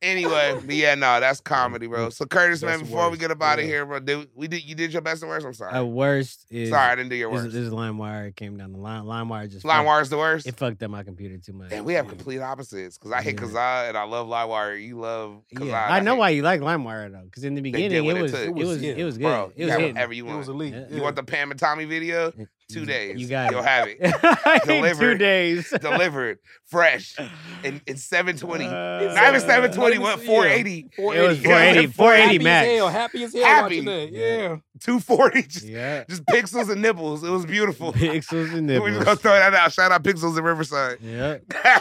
Anyway, 0.02 0.58
but 0.64 0.74
yeah, 0.74 0.94
no, 0.94 1.20
that's 1.20 1.40
comedy, 1.40 1.86
bro. 1.86 2.10
So 2.10 2.24
Curtis, 2.26 2.62
man, 2.62 2.70
Best 2.72 2.80
and 2.82 2.90
before 2.90 3.10
we 3.10 3.16
get 3.18 3.30
up 3.30 3.42
out 3.42 3.58
of 3.58 3.64
yeah. 3.64 3.70
here, 3.70 3.86
bro, 3.86 4.00
did, 4.00 4.28
we 4.34 4.48
did 4.48 4.64
you 4.64 4.74
did 4.74 4.92
your 4.92 5.02
best 5.02 5.22
and 5.22 5.30
worst? 5.30 5.46
I'm 5.46 5.54
sorry. 5.54 5.72
At 5.72 5.86
worst 5.86 6.46
is 6.50 6.70
sorry, 6.70 6.92
I 6.92 6.94
didn't 6.94 7.10
do 7.10 7.16
your 7.16 7.30
worst. 7.30 7.44
this 7.46 7.54
is 7.54 7.70
LimeWire. 7.70 8.28
It 8.28 8.36
came 8.36 8.56
down 8.56 8.72
the 8.72 8.78
line. 8.78 9.02
LimeWire 9.04 9.50
just 9.50 9.64
LimeWire 9.64 10.02
is 10.02 10.10
the 10.10 10.18
worst. 10.18 10.46
It 10.46 10.56
fucked 10.56 10.82
up 10.82 10.90
my 10.90 11.02
computer 11.02 11.36
too 11.38 11.52
much. 11.52 11.70
Damn, 11.70 11.84
we 11.84 11.94
have 11.94 12.06
Yeah. 12.06 12.10
complete 12.10 12.40
opposites. 12.40 12.98
Cause 12.98 13.12
I 13.12 13.22
hate 13.22 13.38
Yeah. 13.40 13.46
Kazaa 13.46 13.88
and 13.88 13.96
I 13.96 14.04
love 14.04 14.26
LimeWire. 14.28 14.82
You 14.84 14.98
love 15.00 15.42
Kazaa. 15.54 15.66
yeah, 15.66 15.84
and 15.86 15.94
I 15.94 16.00
know 16.00 16.14
hate- 16.14 16.18
why 16.20 16.28
you 16.30 16.42
like 16.42 16.60
LimeWire 16.60 17.12
though, 17.12 17.22
because 17.24 17.44
in 17.44 17.54
the 17.54 17.60
beginning 17.60 18.04
it 18.06 18.16
it, 18.16 18.22
was 18.22 18.32
too. 18.32 18.38
it 18.38 18.48
It 18.48 18.54
was 18.54 18.68
was- 18.68 18.82
it 18.82 19.04
was 19.04 19.18
good. 19.18 19.24
Bro, 19.24 19.52
it 19.54 19.58
you 19.60 19.64
was 19.66 19.72
got 19.72 19.80
hitting. 19.80 19.94
whatever 19.94 20.12
you 20.12 20.24
It 20.24 20.28
want. 20.28 20.38
was 20.38 20.48
elite. 20.48 20.74
Yeah. 20.74 20.96
You 20.96 21.02
want 21.02 21.16
the 21.16 21.22
Pam 21.24 21.50
and 21.50 21.58
Tommy 21.60 21.84
video? 21.84 22.32
Two 22.70 22.86
days. 22.86 23.20
You 23.20 23.28
got 23.28 23.50
You'll 23.50 23.60
it. 23.60 23.66
have 23.66 23.88
it. 23.88 23.98
In 24.00 24.60
two 24.60 24.66
Delivered. 24.66 25.18
days. 25.18 25.68
Delivered, 25.80 26.38
fresh, 26.64 27.14
in, 27.62 27.80
in 27.86 27.96
720. 27.98 28.64
Uh, 28.64 28.70
Not 29.14 29.28
even 29.28 29.40
720, 29.40 29.96
Not 29.96 30.02
what? 30.02 30.14
even- 30.14 30.26
480. 30.26 30.78
It 30.78 30.86
was 30.98 31.38
480. 31.38 31.42
480, 31.42 31.86
480 31.92 32.32
Happy 32.32 32.44
max. 32.44 32.66
as 32.66 32.76
hell. 32.78 32.88
Happy 32.88 33.22
as 33.24 33.34
hell 33.34 33.44
Happy. 33.44 33.62
watching 33.80 33.84
that. 33.84 34.12
Yeah. 34.12 34.56
240. 34.80 35.42
Just, 35.42 35.64
Yeah. 35.66 36.04
just 36.08 36.24
pixels 36.24 36.70
and 36.70 36.80
nipples. 36.80 37.22
It 37.22 37.30
was 37.30 37.44
beautiful. 37.44 37.92
Pixels 37.94 38.52
and 38.54 38.66
nipples. 38.66 38.88
We're 38.90 38.94
just 38.94 39.04
gonna 39.04 39.16
throw 39.18 39.32
that 39.32 39.52
out. 39.54 39.72
Shout 39.72 39.92
out 39.92 40.02
Pixels 40.02 40.36
and 40.36 40.46
Riverside. 40.46 40.98
Yeah. 41.02 41.38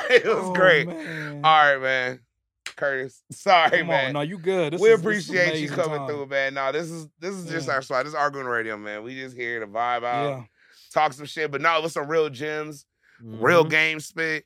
it 0.10 0.26
was 0.26 0.36
Oh, 0.50 0.54
great. 0.54 0.88
man. 0.88 1.42
All 1.46 1.74
right, 1.76 1.82
man. 1.82 2.20
Curtis. 2.76 3.22
Sorry, 3.32 3.80
Come 3.80 3.88
man. 3.88 4.08
on. 4.08 4.14
No, 4.14 4.22
you 4.22 4.38
good. 4.38 4.74
This 4.74 4.82
we 4.82 4.90
is- 4.90 5.02
this 5.02 5.06
appreciate 5.30 5.60
you 5.62 5.70
coming 5.70 6.00
time. 6.00 6.08
through, 6.08 6.26
man. 6.26 6.56
No, 6.56 6.72
this 6.72 6.90
is 6.90 7.08
this 7.20 7.36
is 7.36 7.50
just 7.50 7.68
Yeah. 7.68 7.76
our 7.76 7.82
spot. 7.82 8.04
This 8.04 8.12
is 8.14 8.16
Arguing 8.16 8.48
Radio, 8.48 8.78
man. 8.78 9.04
We 9.04 9.16
just 9.16 9.36
here 9.38 9.60
to 9.60 9.68
vibe 9.68 10.04
out, 10.04 10.30
Yeah. 10.30 10.44
Talk 10.94 11.14
some 11.14 11.26
shit, 11.26 11.52
but 11.52 11.62
no, 11.62 11.78
it 11.78 11.84
was 11.84 11.94
some 11.94 12.08
real 12.08 12.30
gems, 12.30 12.86
real 13.22 13.66
Mhm. 13.66 13.70
game 13.70 14.00
spit. 14.00 14.46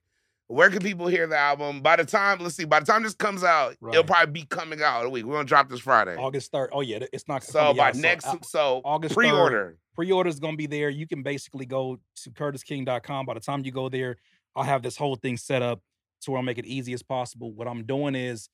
Where 0.49 0.69
can 0.69 0.80
people 0.80 1.07
hear 1.07 1.28
the 1.28 1.38
album? 1.38 1.82
By 1.82 1.98
the 1.98 2.06
time, 2.06 2.40
let's 2.40 2.56
see, 2.56 2.64
by 2.64 2.80
the 2.80 2.86
time 2.86 3.03
this 3.03 3.14
comes 3.14 3.44
out, 3.44 3.76
it'll 3.91 4.06
probably 4.06 4.32
be 4.32 4.45
coming 4.45 4.82
out 4.82 5.06
a 5.06 5.10
week. 5.10 5.26
We're 5.26 5.34
gonna 5.36 5.45
drop 5.48 5.68
this 5.69 5.82
Friday. 5.82 6.15
August 6.15 6.52
3rd. 6.53 6.69
Oh, 6.72 6.80
yeah. 6.80 6.99
It's 7.11 7.28
not 7.28 7.44
So 7.44 7.74
by 7.74 7.90
out, 7.90 7.95
next, 7.95 8.26
uh, 8.28 8.38
so 8.44 8.82
August 8.86 9.14
pre-order. 9.14 9.78
pre-order 9.94 10.30
is 10.30 10.40
to 10.40 10.56
be 10.56 10.65
there. 10.65 10.90
You 10.90 11.06
can 11.06 11.22
basically 11.22 11.65
go 11.65 11.99
to 12.24 12.32
curtisking.com. 12.32 13.26
By 13.26 13.34
the 13.34 13.41
time 13.41 13.65
you 13.65 13.72
go 13.74 13.90
there, 13.90 14.15
I'll 14.56 14.64
have 14.64 14.84
this 14.84 14.95
whole 14.95 15.18
thing 15.18 15.36
set 15.36 15.61
up 15.61 15.82
to 16.22 16.32
where 16.32 16.38
I'll 16.38 16.44
make 16.45 16.57
it 16.57 16.65
easy 16.65 16.94
as 16.94 17.03
possible. 17.03 17.52
What 17.52 17.68
I'm 17.68 17.84
doing 17.86 18.15
is, 18.15 18.49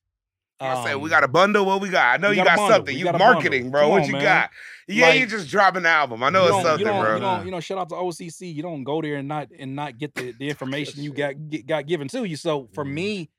I 0.60 0.84
say 0.84 0.94
we 0.94 1.04
um, 1.04 1.10
got 1.10 1.24
a 1.24 1.28
bundle. 1.28 1.66
What 1.66 1.80
we 1.80 1.88
got? 1.88 2.14
I 2.14 2.16
know 2.16 2.30
you 2.30 2.36
got 2.36 2.56
got 2.56 2.68
something. 2.68 2.96
You 2.96 3.04
got 3.04 3.18
marketing, 3.18 3.70
bro. 3.70 3.82
Come 3.82 3.90
what 3.92 4.02
on, 4.02 4.08
you 4.08 4.12
man. 4.14 4.22
got? 4.22 4.50
Yeah, 4.86 5.12
you 5.12 5.26
just 5.26 5.48
drop 5.48 5.76
an 5.76 5.86
album. 5.86 6.22
I 6.22 6.30
know 6.30 6.46
it's 6.48 6.62
something, 6.62 6.86
you 6.86 6.92
bro. 6.92 7.14
You 7.14 7.20
don't, 7.20 7.44
you 7.46 7.50
know, 7.50 7.60
shout 7.60 7.78
out 7.78 7.88
to 7.90 7.94
OCC. 7.96 8.54
You 8.54 8.62
don't 8.62 8.84
go 8.84 9.02
there 9.02 9.16
and 9.16 9.28
not 9.28 9.48
and 9.58 9.74
not 9.74 9.98
get 9.98 10.14
the, 10.14 10.32
the 10.32 10.48
information 10.48 11.02
you 11.02 11.12
got 11.16 11.34
get, 11.50 11.66
got 11.66 11.86
given 11.86 12.08
to 12.08 12.24
you. 12.24 12.36
So 12.36 12.68
for 12.72 12.84
Mm-hmm. 12.84 12.94
me, 12.94 13.30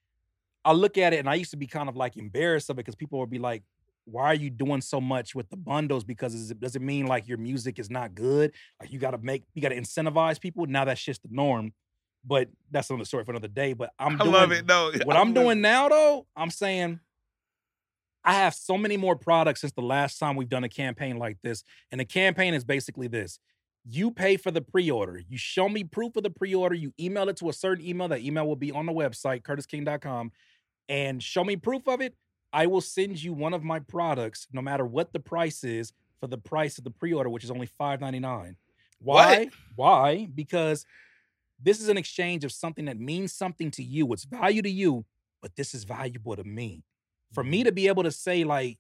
I 0.64 0.74
look 0.74 0.98
at 0.98 1.14
it 1.14 1.20
and 1.20 1.30
I 1.30 1.36
used 1.36 1.52
to 1.52 1.58
be 1.58 1.68
kind 1.68 1.90
of 1.90 1.96
like 1.96 2.18
embarrassed 2.18 2.70
of 2.70 2.76
it 2.76 2.78
because 2.78 2.96
people 2.96 3.20
would 3.20 3.30
be 3.30 3.40
like, 3.40 3.64
"Why 4.06 4.26
are 4.26 4.36
you 4.36 4.50
doing 4.50 4.82
so 4.82 5.00
much 5.00 5.36
with 5.36 5.50
the 5.50 5.58
bundles? 5.58 6.04
Because 6.04 6.34
is 6.34 6.52
it, 6.52 6.60
does 6.60 6.76
it 6.76 6.82
mean 6.82 7.06
like 7.08 7.28
your 7.28 7.38
music 7.38 7.80
is 7.80 7.90
not 7.90 8.14
good? 8.14 8.52
Like 8.80 8.92
you 8.92 9.00
got 9.00 9.12
to 9.12 9.20
make 9.20 9.44
you 9.54 9.62
got 9.62 9.70
to 9.70 9.80
incentivize 9.80 10.40
people? 10.40 10.66
Now 10.66 10.86
that's 10.86 11.02
just 11.04 11.22
the 11.24 11.30
norm." 11.32 11.74
But 12.28 12.50
that's 12.72 12.90
another 12.90 13.06
story 13.06 13.24
for 13.24 13.32
another 13.32 13.48
day. 13.48 13.74
But 13.74 13.92
I'm 14.00 14.20
I 14.20 14.24
doing, 14.24 14.32
love 14.32 14.52
it. 14.52 14.66
No, 14.66 14.92
what 15.04 15.16
I'm 15.16 15.34
doing 15.34 15.62
now, 15.62 15.90
though, 15.90 16.26
I'm 16.36 16.50
saying 16.50 17.00
I 18.24 18.34
have 18.34 18.56
so 18.56 18.78
many 18.78 18.98
more 18.98 19.16
products 19.16 19.62
since 19.62 19.74
the 19.74 19.82
last 19.82 20.18
time 20.18 20.36
we've 20.36 20.50
done 20.50 20.64
a 20.64 20.70
campaign 20.70 21.18
like 21.18 21.38
this. 21.44 21.64
And 21.92 22.02
the 22.02 22.06
campaign 22.06 22.54
is 22.54 22.64
basically 22.64 23.08
this 23.08 23.40
you 23.88 24.10
pay 24.10 24.36
for 24.36 24.50
the 24.50 24.62
pre 24.62 24.90
order, 24.90 25.22
you 25.30 25.38
show 25.38 25.70
me 25.70 25.84
proof 25.84 26.16
of 26.16 26.24
the 26.24 26.30
pre 26.30 26.56
order, 26.56 26.76
you 26.76 26.92
email 27.00 27.30
it 27.30 27.38
to 27.38 27.50
a 27.50 27.54
certain 27.54 27.86
email. 27.86 28.08
That 28.08 28.22
email 28.22 28.48
will 28.48 28.56
be 28.56 28.72
on 28.72 28.88
the 28.88 28.92
website, 28.92 29.44
curtisking.com, 29.44 30.32
and 30.90 31.22
show 31.22 31.44
me 31.44 31.56
proof 31.56 31.88
of 31.88 32.02
it. 32.02 32.16
I 32.52 32.68
will 32.68 32.82
send 32.82 33.22
you 33.22 33.34
one 33.34 33.54
of 33.54 33.64
my 33.64 33.80
products, 33.80 34.48
no 34.52 34.62
matter 34.62 34.86
what 34.86 35.14
the 35.14 35.20
price 35.20 35.64
is, 35.64 35.94
for 36.20 36.28
the 36.28 36.38
price 36.38 36.78
of 36.78 36.84
the 36.84 36.92
pre 36.92 37.14
order, 37.14 37.30
which 37.30 37.44
is 37.44 37.52
only 37.52 37.70
$5.99. 37.80 38.56
Why? 39.00 39.50
Why? 39.76 40.28
Because 40.34 40.86
this 41.62 41.80
is 41.82 41.88
an 41.90 41.98
exchange 41.98 42.44
of 42.44 42.52
something 42.52 42.86
that 42.86 43.00
means 43.00 43.34
something 43.34 43.72
to 43.72 43.84
you. 43.84 44.12
It's 44.14 44.26
value 44.26 44.62
to 44.62 44.70
you, 44.70 45.06
but 45.42 45.56
this 45.56 45.74
is 45.74 45.84
valuable 45.84 46.36
to 46.36 46.44
me. 46.44 46.84
For 47.34 47.44
me 47.44 47.64
to 47.64 47.72
be 47.72 47.88
able 47.88 48.04
to 48.04 48.12
say, 48.12 48.44
like, 48.44 48.78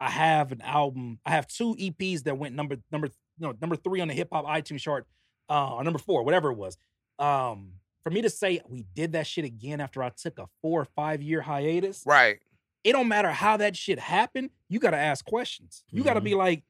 I 0.00 0.10
have 0.10 0.52
an 0.52 0.60
album, 0.62 1.18
I 1.26 1.30
have 1.30 1.46
two 1.48 1.74
EPs 1.74 2.22
that 2.24 2.38
went 2.38 2.54
number 2.54 2.76
number 2.92 3.08
no 3.38 3.54
number 3.60 3.76
three 3.76 4.00
on 4.00 4.08
the 4.08 4.14
hip 4.14 4.28
hop 4.32 4.44
iTunes 4.46 4.80
chart, 4.80 5.06
uh, 5.50 5.74
or 5.74 5.84
number 5.84 5.98
four, 5.98 6.22
whatever 6.24 6.50
it 6.50 6.56
was. 6.56 6.76
Um, 7.18 7.72
for 8.04 8.10
me 8.10 8.22
to 8.22 8.30
say 8.30 8.60
we 8.68 8.84
did 8.94 9.12
that 9.12 9.26
shit 9.26 9.44
again 9.44 9.80
after 9.80 10.02
I 10.02 10.10
took 10.10 10.38
a 10.38 10.46
four 10.62 10.80
or 10.80 10.84
five 10.84 11.20
year 11.20 11.40
hiatus, 11.42 12.04
Right. 12.06 12.38
it 12.84 12.92
don't 12.92 13.08
matter 13.08 13.30
how 13.32 13.56
that 13.56 13.76
shit 13.76 13.98
happened. 13.98 14.50
You 14.68 14.78
got 14.78 14.90
to 14.92 14.96
ask 14.96 15.24
questions. 15.24 15.84
You 15.90 16.04
got 16.04 16.14
to 16.14 16.20
be 16.20 16.34
like, 16.34 16.62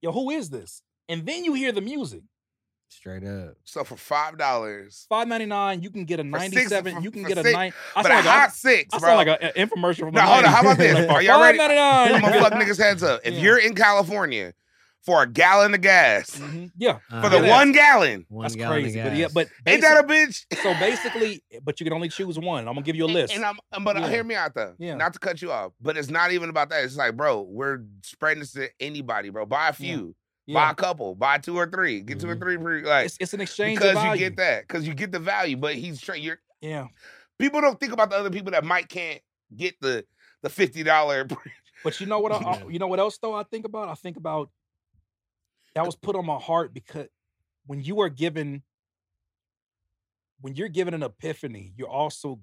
yo, 0.00 0.12
who 0.12 0.30
is 0.30 0.50
this? 0.50 0.82
And 1.08 1.26
then 1.26 1.44
you 1.44 1.52
hear 1.54 1.72
the 1.72 1.80
music. 1.82 2.22
Straight 2.94 3.24
up. 3.24 3.54
So 3.64 3.84
for 3.84 3.96
five 3.96 4.36
dollars, 4.38 5.06
Five 5.08 5.26
ninety 5.26 5.46
nine, 5.46 5.82
you 5.82 5.90
can 5.90 6.04
get 6.04 6.20
a 6.20 6.22
For 6.22 6.28
ninety 6.28 6.56
six- 6.58 6.68
seven. 6.68 6.96
for- 6.96 7.00
You 7.02 7.10
can 7.10 7.22
get 7.24 7.38
a 7.38 7.42
six- 7.42 7.52
nine. 7.54 7.72
I 7.96 8.02
but 8.02 8.08
sound 8.12 8.26
a 8.26 8.28
like, 8.28 8.38
hot 8.40 8.52
six, 8.52 8.94
I 8.94 8.98
bro. 8.98 9.08
sound 9.08 9.26
like 9.26 9.38
an 9.42 9.50
infomercial 9.68 9.98
from 10.00 10.14
No, 10.14 10.20
the 10.20 10.26
hold 10.26 10.44
on. 10.44 10.50
How 10.52 10.60
about 10.60 10.78
this? 10.78 10.94
Like, 10.94 11.06
for 11.08 11.12
Are 11.14 11.22
y'all 11.22 11.40
ready? 11.42 11.58
I'm 11.58 12.20
gonna 12.20 12.38
fuck 12.40 12.52
niggas 12.52 12.78
heads 12.78 13.02
up. 13.02 13.22
If 13.24 13.34
Yeah. 13.34 13.40
you're 13.40 13.58
in 13.58 13.74
California 13.74 14.52
for 15.04 15.22
a 15.22 15.26
gallon 15.26 15.74
of 15.74 15.80
gas, 15.80 16.38
get- 16.38 16.48
Mhm, 16.50 16.70
Yeah, 16.76 16.98
for 17.22 17.28
the 17.30 17.40
Yeah. 17.40 17.48
one 17.56 17.72
gallon, 17.72 18.26
one 18.28 18.42
that's 18.44 18.54
gallon 18.56 18.82
crazy. 18.82 19.02
But 19.02 19.16
yeah, 19.16 19.28
but 19.32 19.48
ain't 19.66 19.80
that 19.80 20.04
a 20.04 20.06
bitch? 20.06 20.44
so 20.62 20.74
basically, 20.78 21.42
but 21.64 21.80
you 21.80 21.84
can 21.84 21.94
only 21.94 22.10
choose 22.10 22.38
one. 22.38 22.68
I'm 22.68 22.74
gonna 22.74 22.82
give 22.82 22.94
you 22.94 23.06
a 23.06 23.08
list. 23.08 23.34
And 23.34 23.42
I'm, 23.44 23.56
but 23.82 23.96
uh, 23.96 24.00
Yeah. 24.00 24.08
hear 24.10 24.22
me 24.24 24.34
out 24.34 24.54
though. 24.54 24.74
Yeah. 24.78 24.94
Not 24.96 25.14
to 25.14 25.18
cut 25.18 25.40
you 25.40 25.50
off, 25.50 25.72
but 25.80 25.96
it's 25.96 26.10
not 26.10 26.30
even 26.32 26.50
about 26.50 26.68
that. 26.68 26.84
It's 26.84 26.94
like, 26.96 27.16
bro, 27.16 27.40
we're 27.40 27.78
spreading 28.02 28.40
this 28.40 28.52
to 28.52 28.68
anybody, 28.80 29.30
bro. 29.30 29.46
Buy 29.46 29.70
a 29.70 29.72
few, 29.72 30.14
buy 30.48 30.70
a 30.70 30.74
couple, 30.74 31.14
buy 31.14 31.38
two 31.38 31.56
or 31.56 31.66
three, 31.66 32.00
get 32.00 32.20
two 32.20 32.28
or 32.28 32.34
mm-hmm. 32.34 32.42
three, 32.42 32.56
free, 32.56 32.82
like 32.82 33.06
It's, 33.06 33.16
it's 33.20 33.34
an 33.34 33.40
exchange 33.40 33.78
because 33.78 34.02
you 34.04 34.16
get 34.16 34.36
that, 34.36 34.66
because 34.66 34.86
you 34.86 34.94
get 34.94 35.12
the 35.12 35.18
value. 35.18 35.56
But 35.56 35.74
he's 35.74 36.00
tra- 36.00 36.18
you're 36.18 36.38
Yeah, 36.60 36.88
people 37.38 37.60
don't 37.60 37.78
think 37.78 37.92
about 37.92 38.10
the 38.10 38.16
other 38.16 38.30
people 38.30 38.52
that 38.52 38.64
might 38.64 38.88
can't 38.88 39.20
get 39.54 39.74
the 39.80 40.04
the 40.42 40.48
fifty 40.48 40.82
dollar. 40.82 41.26
but 41.84 42.00
you 42.00 42.06
know 42.06 42.20
what? 42.20 42.32
I, 42.32 42.36
uh, 42.36 42.40
I- 42.40 42.62
uh, 42.62 42.68
you 42.68 42.78
know 42.78 42.88
what 42.88 43.00
else 43.00 43.18
though? 43.18 43.34
I 43.34 43.44
think 43.44 43.64
about. 43.66 43.88
I 43.88 43.94
think 43.94 44.16
about 44.16 44.50
that 45.74 45.86
was 45.86 45.96
put 45.96 46.16
on 46.16 46.26
my 46.26 46.38
heart 46.38 46.74
because 46.74 47.08
when 47.66 47.82
you 47.82 48.00
are 48.00 48.08
given, 48.08 48.62
when 50.40 50.54
you're 50.54 50.68
given 50.68 50.94
an 50.94 51.02
epiphany, 51.02 51.72
you're 51.76 51.88
also 51.88 52.40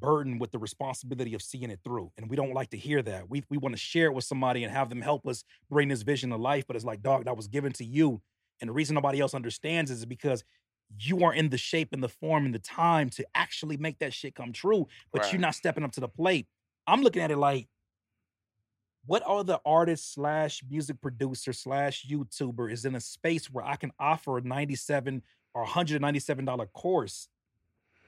burdened 0.00 0.40
with 0.40 0.50
the 0.52 0.58
responsibility 0.58 1.34
of 1.34 1.42
seeing 1.42 1.70
it 1.70 1.80
through. 1.84 2.12
And 2.16 2.30
we 2.30 2.36
don't 2.36 2.52
like 2.54 2.70
to 2.70 2.76
hear 2.76 3.02
that. 3.02 3.28
We 3.28 3.44
we 3.50 3.58
want 3.58 3.74
to 3.74 3.78
share 3.80 4.06
it 4.06 4.14
with 4.14 4.24
somebody 4.24 4.64
and 4.64 4.72
have 4.72 4.88
them 4.88 5.00
help 5.02 5.26
us 5.26 5.44
bring 5.70 5.88
this 5.88 6.02
vision 6.02 6.30
to 6.30 6.36
life. 6.36 6.66
But 6.66 6.76
it's 6.76 6.84
like, 6.84 7.02
dog, 7.02 7.24
that 7.24 7.36
was 7.36 7.48
given 7.48 7.72
to 7.74 7.84
you. 7.84 8.20
And 8.60 8.68
the 8.68 8.74
reason 8.74 8.94
nobody 8.94 9.20
else 9.20 9.34
understands 9.34 9.90
is 9.90 10.04
because 10.04 10.44
you 10.98 11.22
are 11.24 11.34
in 11.34 11.50
the 11.50 11.58
shape 11.58 11.90
and 11.92 12.02
the 12.02 12.08
form 12.08 12.46
and 12.46 12.54
the 12.54 12.58
time 12.58 13.10
to 13.10 13.26
actually 13.34 13.76
make 13.76 13.98
that 13.98 14.12
shit 14.14 14.34
come 14.34 14.52
true. 14.52 14.86
But 15.12 15.22
Right. 15.22 15.32
you're 15.32 15.40
not 15.40 15.54
stepping 15.54 15.84
up 15.84 15.92
to 15.92 16.00
the 16.00 16.08
plate. 16.08 16.48
I'm 16.86 17.02
looking 17.02 17.22
at 17.22 17.30
it 17.30 17.36
like, 17.36 17.68
what 19.04 19.22
other 19.22 19.58
artist 19.64 20.12
slash 20.12 20.62
music 20.68 21.00
producer 21.00 21.52
slash 21.52 22.06
YouTuber 22.06 22.70
is 22.70 22.84
in 22.84 22.94
a 22.94 23.00
space 23.00 23.50
where 23.50 23.64
I 23.64 23.76
can 23.76 23.92
offer 23.98 24.38
a 24.38 24.42
97 24.42 25.22
or 25.54 25.62
197 25.62 26.44
dollar 26.44 26.66
course? 26.66 27.28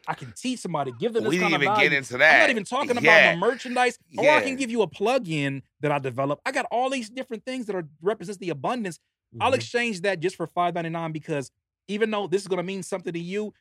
I 0.08 0.14
can 0.14 0.32
teach 0.32 0.60
somebody, 0.60 0.92
give 0.92 1.12
them 1.12 1.24
this 1.24 1.30
we 1.30 1.38
kind 1.38 1.50
didn't 1.52 1.56
of 1.56 1.62
even 1.62 1.74
value. 1.74 1.90
get 1.90 1.96
into 1.98 2.18
that. 2.18 2.34
I'm 2.34 2.40
not 2.40 2.50
even 2.50 2.64
talking 2.64 2.90
about 2.92 3.02
Yeah. 3.02 3.32
the 3.32 3.38
merchandise, 3.38 3.98
or 4.18 4.28
I 4.30 4.40
can 4.40 4.56
give 4.56 4.70
you 4.70 4.82
a 4.82 4.86
plug-in 4.88 5.62
that 5.80 5.92
I 5.92 5.98
developed. 5.98 6.42
I 6.46 6.52
got 6.52 6.66
all 6.70 6.90
these 6.90 7.10
different 7.10 7.44
things 7.44 7.66
that 7.66 7.76
are 7.76 7.88
represents 8.00 8.38
the 8.38 8.50
abundance. 8.50 8.98
I'll 9.40 9.52
Mhm. 9.52 9.56
exchange 9.56 10.00
that 10.02 10.20
just 10.20 10.36
for 10.36 10.46
five 10.46 10.74
ninety 10.74 10.90
nine 10.90 11.12
because 11.12 11.50
even 11.88 12.10
though 12.10 12.26
this 12.26 12.42
is 12.42 12.48
gonna 12.48 12.62
mean 12.62 12.82
something 12.82 13.12
to 13.12 13.18
you, 13.20 13.52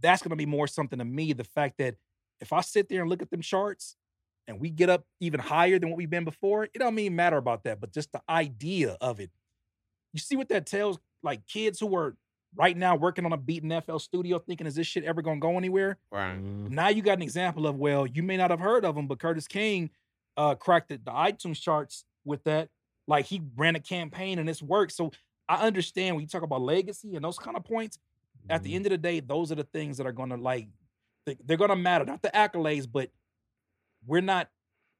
that's 0.00 0.22
gonna 0.22 0.36
be 0.36 0.46
more 0.46 0.66
something 0.66 0.98
to 0.98 1.04
me. 1.04 1.32
The 1.32 1.44
fact 1.44 1.78
that 1.78 1.96
if 2.40 2.52
I 2.52 2.60
sit 2.60 2.88
there 2.88 3.00
and 3.00 3.08
look 3.10 3.22
at 3.22 3.30
them 3.30 3.40
charts 3.40 3.96
and 4.46 4.60
we 4.60 4.70
get 4.70 4.90
up 4.90 5.06
even 5.20 5.40
higher 5.40 5.78
than 5.78 5.88
what 5.90 5.96
we've 5.96 6.10
been 6.10 6.24
before, 6.24 6.64
it 6.64 6.74
don't 6.74 6.98
even 6.98 7.16
matter 7.16 7.36
about 7.38 7.64
that, 7.64 7.80
but 7.80 7.92
just 7.92 8.12
the 8.12 8.22
idea 8.28 8.96
of 9.00 9.20
it. 9.20 9.30
You 10.12 10.20
see 10.20 10.36
what 10.36 10.48
that 10.50 10.66
tells 10.66 10.98
like 11.22 11.46
kids 11.46 11.80
who 11.80 11.94
are 11.96 12.16
right 12.56 12.76
now 12.76 12.94
working 12.96 13.24
on 13.24 13.32
a 13.32 13.36
beat 13.36 13.62
in 13.64 13.70
FL 13.82 13.98
studio 13.98 14.38
thinking, 14.38 14.66
is 14.66 14.74
this 14.74 14.86
shit 14.86 15.04
ever 15.04 15.22
gonna 15.22 15.40
go 15.40 15.56
anywhere? 15.58 15.98
Right. 16.10 16.36
Mhm. 16.36 16.70
Now 16.70 16.88
you 16.88 17.02
got 17.02 17.18
an 17.18 17.22
example 17.22 17.66
of 17.66 17.76
well, 17.76 18.06
you 18.06 18.22
may 18.22 18.36
not 18.36 18.50
have 18.50 18.60
heard 18.60 18.84
of 18.84 18.96
him, 18.96 19.06
but 19.06 19.18
Curtis 19.18 19.48
King 19.48 19.90
uh 20.36 20.54
cracked 20.54 20.88
the, 20.88 20.96
the 20.96 21.10
iTunes 21.12 21.60
charts 21.60 22.04
with 22.24 22.42
that. 22.44 22.68
Like 23.06 23.26
he 23.26 23.42
ran 23.56 23.76
a 23.76 23.80
campaign 23.80 24.38
and 24.38 24.48
it's 24.48 24.62
worked. 24.62 24.92
So 24.92 25.10
I 25.48 25.66
understand 25.66 26.16
when 26.16 26.22
you 26.22 26.28
talk 26.28 26.42
about 26.42 26.62
legacy 26.62 27.14
and 27.16 27.24
those 27.24 27.38
kind 27.38 27.56
of 27.56 27.64
points. 27.64 27.98
At 28.50 28.62
the 28.62 28.72
Mhm. 28.72 28.76
end 28.76 28.86
of 28.86 28.90
the 28.90 28.98
day, 28.98 29.20
those 29.20 29.50
are 29.52 29.54
the 29.54 29.64
things 29.64 29.96
that 29.98 30.06
are 30.06 30.12
gonna 30.12 30.36
like 30.36 30.68
they- 31.26 31.38
they're 31.44 31.56
gonna 31.56 31.76
matter. 31.76 32.04
Not 32.04 32.20
the 32.22 32.28
accolades, 32.34 32.86
but 32.90 33.10
we're 34.06 34.20
not 34.20 34.50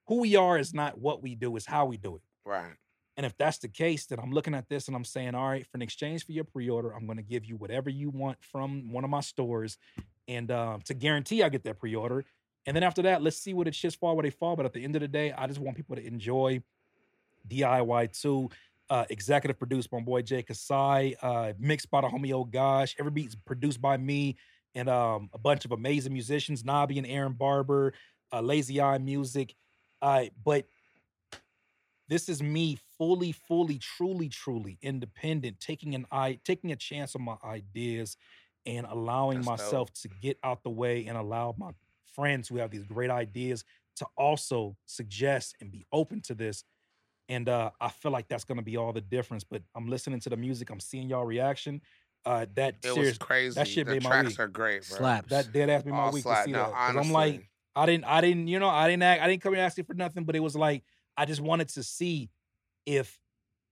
who 0.06 0.20
we 0.20 0.36
are 0.36 0.58
is 0.58 0.72
not 0.74 0.98
what 0.98 1.22
we 1.22 1.34
do, 1.34 1.54
is 1.56 1.66
how 1.66 1.84
we 1.86 1.96
do 1.98 2.16
it. 2.16 2.22
Right. 2.44 2.74
And 3.16 3.24
if 3.24 3.36
that's 3.36 3.58
the 3.58 3.68
case, 3.68 4.06
then 4.06 4.18
I'm 4.18 4.32
looking 4.32 4.54
at 4.54 4.68
this 4.68 4.88
and 4.88 4.96
I'm 4.96 5.04
saying, 5.04 5.34
all 5.34 5.48
right, 5.48 5.64
for 5.64 5.76
an 5.76 5.82
exchange 5.82 6.26
for 6.26 6.32
your 6.32 6.44
pre-order, 6.44 6.90
I'm 6.90 7.06
going 7.06 7.16
to 7.16 7.22
give 7.22 7.44
you 7.44 7.56
whatever 7.56 7.88
you 7.88 8.10
want 8.10 8.38
from 8.42 8.90
one 8.90 9.04
of 9.04 9.10
my 9.10 9.20
stores, 9.20 9.78
and 10.26 10.50
um, 10.50 10.80
to 10.82 10.94
guarantee 10.94 11.42
I 11.42 11.48
get 11.48 11.62
that 11.64 11.78
pre-order. 11.78 12.24
And 12.66 12.74
then 12.74 12.82
after 12.82 13.02
that, 13.02 13.22
let's 13.22 13.36
see 13.36 13.54
where 13.54 13.64
the 13.64 13.70
shits 13.70 13.96
fall 13.96 14.16
where 14.16 14.22
they 14.22 14.30
fall. 14.30 14.56
But 14.56 14.66
at 14.66 14.72
the 14.72 14.82
end 14.82 14.96
of 14.96 15.02
the 15.02 15.08
day, 15.08 15.32
I 15.32 15.46
just 15.46 15.60
want 15.60 15.76
people 15.76 15.96
to 15.96 16.04
enjoy 16.04 16.62
DIY 17.48 18.20
too. 18.20 18.48
Uh, 18.90 19.04
executive 19.08 19.58
produced 19.58 19.90
by 19.90 19.98
my 19.98 20.04
boy 20.04 20.22
Jay 20.22 20.42
Kasai, 20.42 21.16
uh, 21.22 21.52
mixed 21.58 21.90
by 21.90 22.00
the 22.00 22.08
homie 22.08 22.32
Oh 22.32 22.44
Gosh. 22.44 22.94
Every 22.98 23.10
beat's 23.10 23.34
produced 23.34 23.80
by 23.80 23.96
me 23.96 24.36
and 24.74 24.88
um, 24.88 25.30
a 25.32 25.38
bunch 25.38 25.64
of 25.64 25.72
amazing 25.72 26.12
musicians, 26.12 26.64
Nobby 26.64 26.98
and 26.98 27.06
Aaron 27.06 27.32
Barber, 27.32 27.94
uh, 28.32 28.40
Lazy 28.40 28.80
Eye 28.80 28.98
Music. 28.98 29.54
Uh, 30.02 30.24
but 30.44 30.66
this 32.08 32.28
is 32.28 32.42
me 32.42 32.78
fully, 32.98 33.32
fully, 33.32 33.78
truly, 33.78 34.28
truly 34.28 34.78
independent, 34.82 35.60
taking 35.60 35.94
an 35.94 36.06
eye, 36.10 36.38
taking 36.44 36.72
a 36.72 36.76
chance 36.76 37.14
on 37.16 37.22
my 37.22 37.36
ideas 37.44 38.16
and 38.66 38.86
allowing 38.86 39.40
That's 39.40 39.50
dope. 39.50 39.84
myself 39.84 39.92
to 39.92 40.08
get 40.08 40.38
out 40.42 40.62
the 40.62 40.70
way 40.70 41.06
and 41.06 41.16
allow 41.16 41.54
my 41.58 41.72
friends 42.06 42.48
who 42.48 42.56
have 42.58 42.70
these 42.70 42.84
great 42.84 43.10
ideas 43.10 43.64
to 43.96 44.06
also 44.16 44.76
suggest 44.86 45.56
and 45.60 45.70
be 45.70 45.86
open 45.92 46.20
to 46.22 46.34
this. 46.34 46.64
And 47.28 47.48
uh, 47.48 47.70
I 47.80 47.88
feel 47.90 48.12
like 48.12 48.28
that's 48.28 48.44
gonna 48.44 48.62
be 48.62 48.76
all 48.76 48.92
the 48.92 49.00
difference. 49.00 49.44
But 49.44 49.62
I'm 49.74 49.88
listening 49.88 50.20
to 50.20 50.30
the 50.30 50.36
music, 50.36 50.70
I'm 50.70 50.80
seeing 50.80 51.08
y'all 51.08 51.24
reaction. 51.24 51.82
Uh, 52.24 52.46
that 52.54 52.84
It 52.84 52.92
serious, 52.92 52.92
was 52.92 53.18
crazy. 53.18 53.54
That 53.54 53.68
shit 53.68 53.86
the 53.86 53.96
made 53.96 54.02
my 54.02 54.14
tracks 54.14 54.14
week. 54.14 54.38
are 54.38 54.48
great, 54.48 54.86
bro. 54.88 55.20
Slaps. 55.20 55.28
that 55.28 55.52
dead 55.52 55.70
ass 55.70 55.84
made 55.84 55.94
my 55.94 56.06
All 56.06 56.12
week 56.12 56.26
slap. 56.26 56.26
to 56.26 56.36
see 56.36 56.52
No, 56.52 56.58
that. 56.58 56.82
'Cause 56.84 56.96
honestly. 56.96 57.06
I'm 57.06 57.10
like, 57.12 57.50
I 57.76 57.86
didn't, 57.86 58.04
I 58.04 58.20
didn't, 58.20 58.48
you 58.48 58.58
know, 58.58 58.68
I 58.68 58.88
didn't 58.88 59.02
act, 59.02 59.22
I 59.22 59.26
didn't 59.28 59.42
come 59.42 59.54
here 59.54 59.62
asking 59.64 59.84
for 59.86 59.94
nothing, 59.94 60.24
but 60.24 60.36
it 60.36 60.40
was 60.40 60.54
like 60.56 60.84
I 61.16 61.24
just 61.24 61.40
wanted 61.40 61.68
to 61.70 61.82
see 61.82 62.30
if 62.86 63.18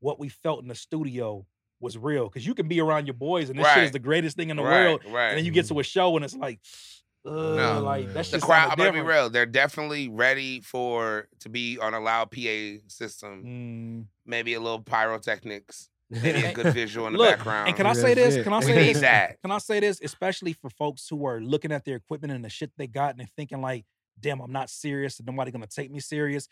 what 0.00 0.18
we 0.18 0.28
felt 0.28 0.62
in 0.62 0.68
the 0.68 0.74
studio 0.74 1.46
was 1.80 1.98
real. 1.98 2.28
Cause 2.28 2.46
you 2.46 2.54
can 2.54 2.68
be 2.68 2.80
around 2.80 3.06
your 3.06 3.14
boys 3.14 3.50
and 3.50 3.58
this 3.58 3.66
shit 3.72 3.84
is 3.84 3.90
the 3.90 3.98
greatest 3.98 4.36
thing 4.36 4.50
in 4.50 4.56
the 4.56 4.62
right, 4.62 4.86
world. 4.86 5.02
Right. 5.08 5.28
And 5.30 5.38
then 5.38 5.44
you 5.44 5.50
get 5.50 5.66
to 5.66 5.80
a 5.80 5.82
show 5.82 6.14
and 6.16 6.24
it's 6.24 6.36
like, 6.36 6.60
uh, 7.26 7.30
No. 7.30 7.82
like 7.84 8.06
that 8.08 8.14
the 8.14 8.22
shit 8.24 8.42
crowd, 8.42 8.70
I'm 8.70 8.78
sounded 8.78 8.84
gonna 8.92 9.02
be 9.04 9.08
real. 9.08 9.30
They're 9.30 9.46
definitely 9.46 10.08
ready 10.08 10.60
for 10.60 11.28
to 11.40 11.48
be 11.48 11.78
on 11.78 11.94
a 11.94 12.00
loud 12.00 12.30
PA 12.30 12.78
system. 12.88 13.44
Mm. 13.44 14.06
Maybe 14.26 14.54
a 14.54 14.60
little 14.60 14.80
pyrotechnics. 14.80 15.88
Maybe 16.10 16.44
a 16.44 16.52
good 16.54 16.72
visual 16.74 17.06
in 17.06 17.14
the 17.14 17.18
Look, 17.18 17.36
background. 17.36 17.68
And 17.68 17.76
can 17.76 17.86
I 17.86 17.94
say 17.94 18.14
this? 18.14 18.42
Can 18.42 18.52
I 18.52 18.60
say 18.64 18.92
this? 18.92 19.00
that. 19.00 19.40
Can 19.42 19.50
I 19.50 19.58
say 19.58 19.80
this? 19.80 20.00
Especially 20.02 20.52
for 20.52 20.70
folks 20.70 21.08
who 21.08 21.24
are 21.26 21.40
looking 21.40 21.72
at 21.72 21.84
their 21.84 21.96
equipment 21.96 22.32
and 22.32 22.44
the 22.44 22.50
shit 22.50 22.70
they 22.76 22.86
got 22.86 23.10
and 23.10 23.20
they're 23.20 23.28
thinking 23.36 23.60
like, 23.60 23.84
damn, 24.20 24.40
I'm 24.40 24.52
not 24.52 24.68
serious 24.70 25.18
and 25.18 25.26
nobody 25.26 25.50
gonna 25.50 25.66
take 25.66 25.90
me 25.90 26.00
serious. 26.00 26.48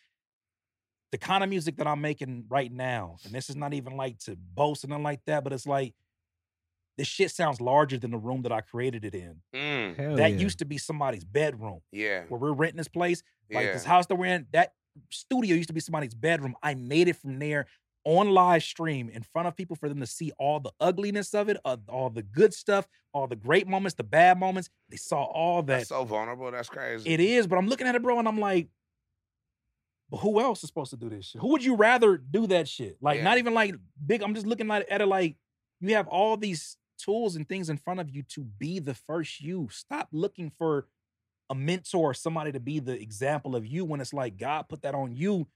The 1.13 1.19
kind 1.19 1.43
of 1.43 1.51
music 1.51 1.77
that 1.79 1.87
I'm 1.87 2.01
making 2.01 2.45
right 2.49 2.71
now, 2.73 3.17
and 3.25 3.33
this 3.33 3.51
is 3.51 3.57
not 3.57 3.75
even 3.75 3.97
like 3.97 4.19
to 4.21 4.37
boast 4.37 4.85
and 4.85 4.91
nothing 4.91 5.03
like 5.03 5.25
that, 5.27 5.43
but 5.43 5.53
it's 5.53 5.67
like 5.67 5.95
this 6.97 7.09
shit 7.09 7.31
sounds 7.31 7.61
larger 7.61 7.99
than 7.99 8.11
the 8.11 8.19
room 8.19 8.43
that 8.43 8.53
I 8.53 8.61
created 8.61 9.05
it 9.05 9.15
in. 9.15 9.37
Mm, 9.55 10.17
that 10.17 10.33
yeah. 10.33 10.37
used 10.37 10.59
to 10.59 10.65
be 10.65 10.79
somebody's 10.79 11.25
bedroom 11.25 11.81
yeah. 11.93 12.25
where 12.29 12.39
we're 12.39 12.53
renting 12.53 12.77
this 12.77 12.89
place. 12.89 13.23
Like 13.51 13.67
yeah. 13.67 13.73
this 13.73 13.85
house 13.85 14.07
that 14.07 14.17
we're 14.17 14.27
in, 14.27 14.47
that 14.53 14.75
studio 15.11 15.57
used 15.57 15.69
to 15.69 15.73
be 15.73 15.81
somebody's 15.81 16.15
bedroom. 16.15 16.55
I 16.63 16.75
made 16.75 17.09
it 17.09 17.17
from 17.17 17.39
there 17.39 17.67
on 18.05 18.31
live 18.31 18.63
stream 18.63 19.09
in 19.09 19.23
front 19.23 19.49
of 19.49 19.57
people 19.57 19.77
for 19.77 19.89
them 19.89 20.01
to 20.01 20.07
see 20.07 20.33
all 20.39 20.61
the 20.61 20.73
ugliness 20.81 21.35
of 21.35 21.49
it, 21.49 21.57
uh, 21.65 21.77
all 21.89 22.11
the 22.11 22.23
good 22.23 22.55
stuff, 22.55 22.87
all 23.13 23.27
the 23.27 23.37
great 23.37 23.67
moments, 23.67 23.95
the 23.95 24.05
bad 24.05 24.39
moments. 24.39 24.71
They 24.89 24.97
saw 24.97 25.25
all 25.25 25.63
that. 25.63 25.79
That's 25.79 25.89
so 25.89 26.05
vulnerable. 26.05 26.51
That's 26.51 26.69
crazy. 26.69 27.09
It 27.09 27.21
is, 27.21 27.47
but 27.47 27.57
I'm 27.57 27.67
looking 27.67 27.87
at 27.87 27.95
it, 27.95 28.03
bro, 28.03 28.19
and 28.19 28.29
I'm 28.29 28.41
like, 28.41 28.69
but 30.11 30.19
who 30.19 30.41
else 30.41 30.63
is 30.65 30.69
supposed 30.69 30.91
to 30.91 30.97
do 30.97 31.09
this 31.09 31.27
shit? 31.27 31.41
Who 31.41 31.49
would 31.49 31.65
you 31.65 31.77
rather 31.77 32.17
do 32.17 32.47
that 32.49 32.69
shit? 32.69 32.97
Like, 33.01 33.19
Yeah. 33.19 33.25
not 33.25 33.39
even 33.39 33.55
like 33.55 33.75
big. 34.05 34.23
I'm 34.23 34.35
just 34.35 34.47
looking 34.47 34.71
at 34.71 34.87
it, 34.91 35.07
like 35.07 35.37
you 35.81 35.95
have 35.95 36.09
all 36.09 36.37
these 36.37 36.77
tools 36.99 37.37
and 37.37 37.49
things 37.49 37.71
in 37.71 37.77
front 37.79 38.01
of 38.01 38.11
you 38.11 38.23
to 38.25 38.43
be 38.43 38.79
the 38.79 38.95
first 38.95 39.41
you. 39.41 39.69
Stop 39.71 40.09
looking 40.13 40.51
for 40.59 40.87
a 41.49 41.55
mentor 41.55 42.11
or 42.11 42.15
somebody 42.15 42.53
to 42.53 42.61
be 42.61 42.79
the 42.79 43.01
example 43.01 43.57
of 43.57 43.67
you 43.67 43.85
when 43.85 44.01
it's 44.01 44.13
like 44.13 44.37
God 44.37 44.69
put 44.69 44.83
that 44.83 44.95
on 44.95 45.17
you 45.17 45.49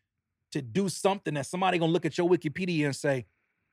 to 0.53 0.63
do 0.63 0.89
something 0.89 1.35
that 1.35 1.47
somebody 1.47 1.79
gonna 1.79 1.93
look 1.93 2.07
at 2.07 2.17
your 2.17 2.29
Wikipedia 2.29 2.85
and 2.87 2.97
say, 2.97 3.27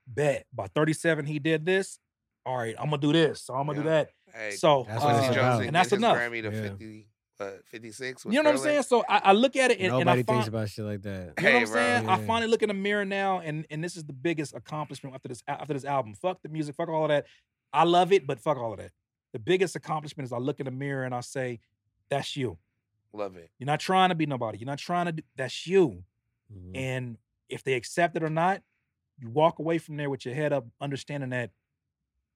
bet 0.08 0.46
by 0.54 0.68
37 0.68 1.26
he 1.26 1.40
did 1.40 1.66
this. 1.66 2.00
All 2.46 2.58
right, 2.58 2.76
I'm 2.78 2.86
gonna 2.90 2.98
do 2.98 3.14
this. 3.14 3.44
So 3.44 3.54
I'm 3.54 3.68
gonna 3.68 3.80
do 3.84 3.90
that. 3.90 4.10
Hey, 4.34 4.52
So 4.52 4.86
That's 4.88 5.04
uh, 5.04 5.06
Quincy 5.10 5.26
about. 5.26 5.36
Jones 5.36 5.54
didn't 5.58 5.68
and 5.68 5.76
that's 5.76 5.92
enough. 5.92 6.18
Grammy 6.18 6.42
to 6.42 6.56
Yeah. 6.56 6.62
50, 6.70 7.08
what, 7.46 7.66
56. 7.68 8.26
You 8.26 8.32
know 8.32 8.44
what 8.44 8.48
I'm 8.48 8.58
saying? 8.58 8.84
So 8.84 9.04
I, 9.08 9.22
I 9.26 9.32
look 9.34 9.56
at 9.56 9.72
it 9.72 9.80
and, 9.80 9.88
and 9.88 9.96
I 9.96 10.00
Nobody 10.00 10.24
find, 10.24 10.38
thinks 10.38 10.48
about 10.48 10.70
shit 10.70 10.86
like 10.86 11.02
that. 11.04 11.34
You 11.38 11.44
know 11.44 11.54
what 11.54 11.62
I'm 11.62 11.66
bro. 11.66 11.74
saying? 11.74 12.10
I 12.10 12.26
finally 12.26 12.52
look 12.52 12.62
in 12.62 12.68
the 12.68 12.74
mirror 12.74 13.06
now, 13.06 13.40
and 13.40 13.66
and 13.70 13.84
this 13.84 13.96
is 13.96 14.04
the 14.04 14.14
biggest 14.14 14.56
accomplishment 14.56 15.16
after 15.16 15.28
this 15.28 15.44
after 15.48 15.74
this 15.74 15.86
album. 15.86 16.14
Fuck 16.16 16.42
the 16.42 16.50
music, 16.50 16.76
fuck 16.76 16.90
all 16.90 17.04
of 17.04 17.10
that. 17.10 17.26
I 17.74 17.84
love 17.84 18.12
it, 18.12 18.28
but 18.28 18.40
fuck 18.40 18.58
all 18.58 18.74
of 18.74 18.80
that. 18.80 18.92
The 19.34 19.40
biggest 19.40 19.76
accomplishment 19.76 20.26
is 20.26 20.34
I 20.34 20.38
look 20.38 20.60
in 20.60 20.66
the 20.66 20.72
mirror 20.72 21.04
and 21.04 21.16
I 21.16 21.22
say, 21.22 21.60
"That's 22.10 22.36
you. 22.36 22.58
Love 23.14 23.36
it. 23.38 23.50
You're 23.60 23.68
not 23.68 23.80
trying 23.80 24.10
to 24.10 24.16
be 24.16 24.26
nobody. 24.26 24.58
You're 24.60 24.68
not 24.68 24.80
trying 24.80 25.08
to 25.08 25.12
do. 25.14 25.24
That's 25.36 25.66
you." 25.68 26.04
Mhm. 26.54 26.72
And 26.76 27.18
if 27.50 27.64
they 27.64 27.74
accept 27.74 28.16
it 28.16 28.24
or 28.24 28.30
not, 28.30 28.62
you 29.20 29.30
walk 29.30 29.60
away 29.60 29.78
from 29.78 29.98
there 29.98 30.10
with 30.10 30.26
your 30.26 30.34
head 30.36 30.54
up, 30.54 30.66
understanding 30.80 31.30
that 31.30 31.52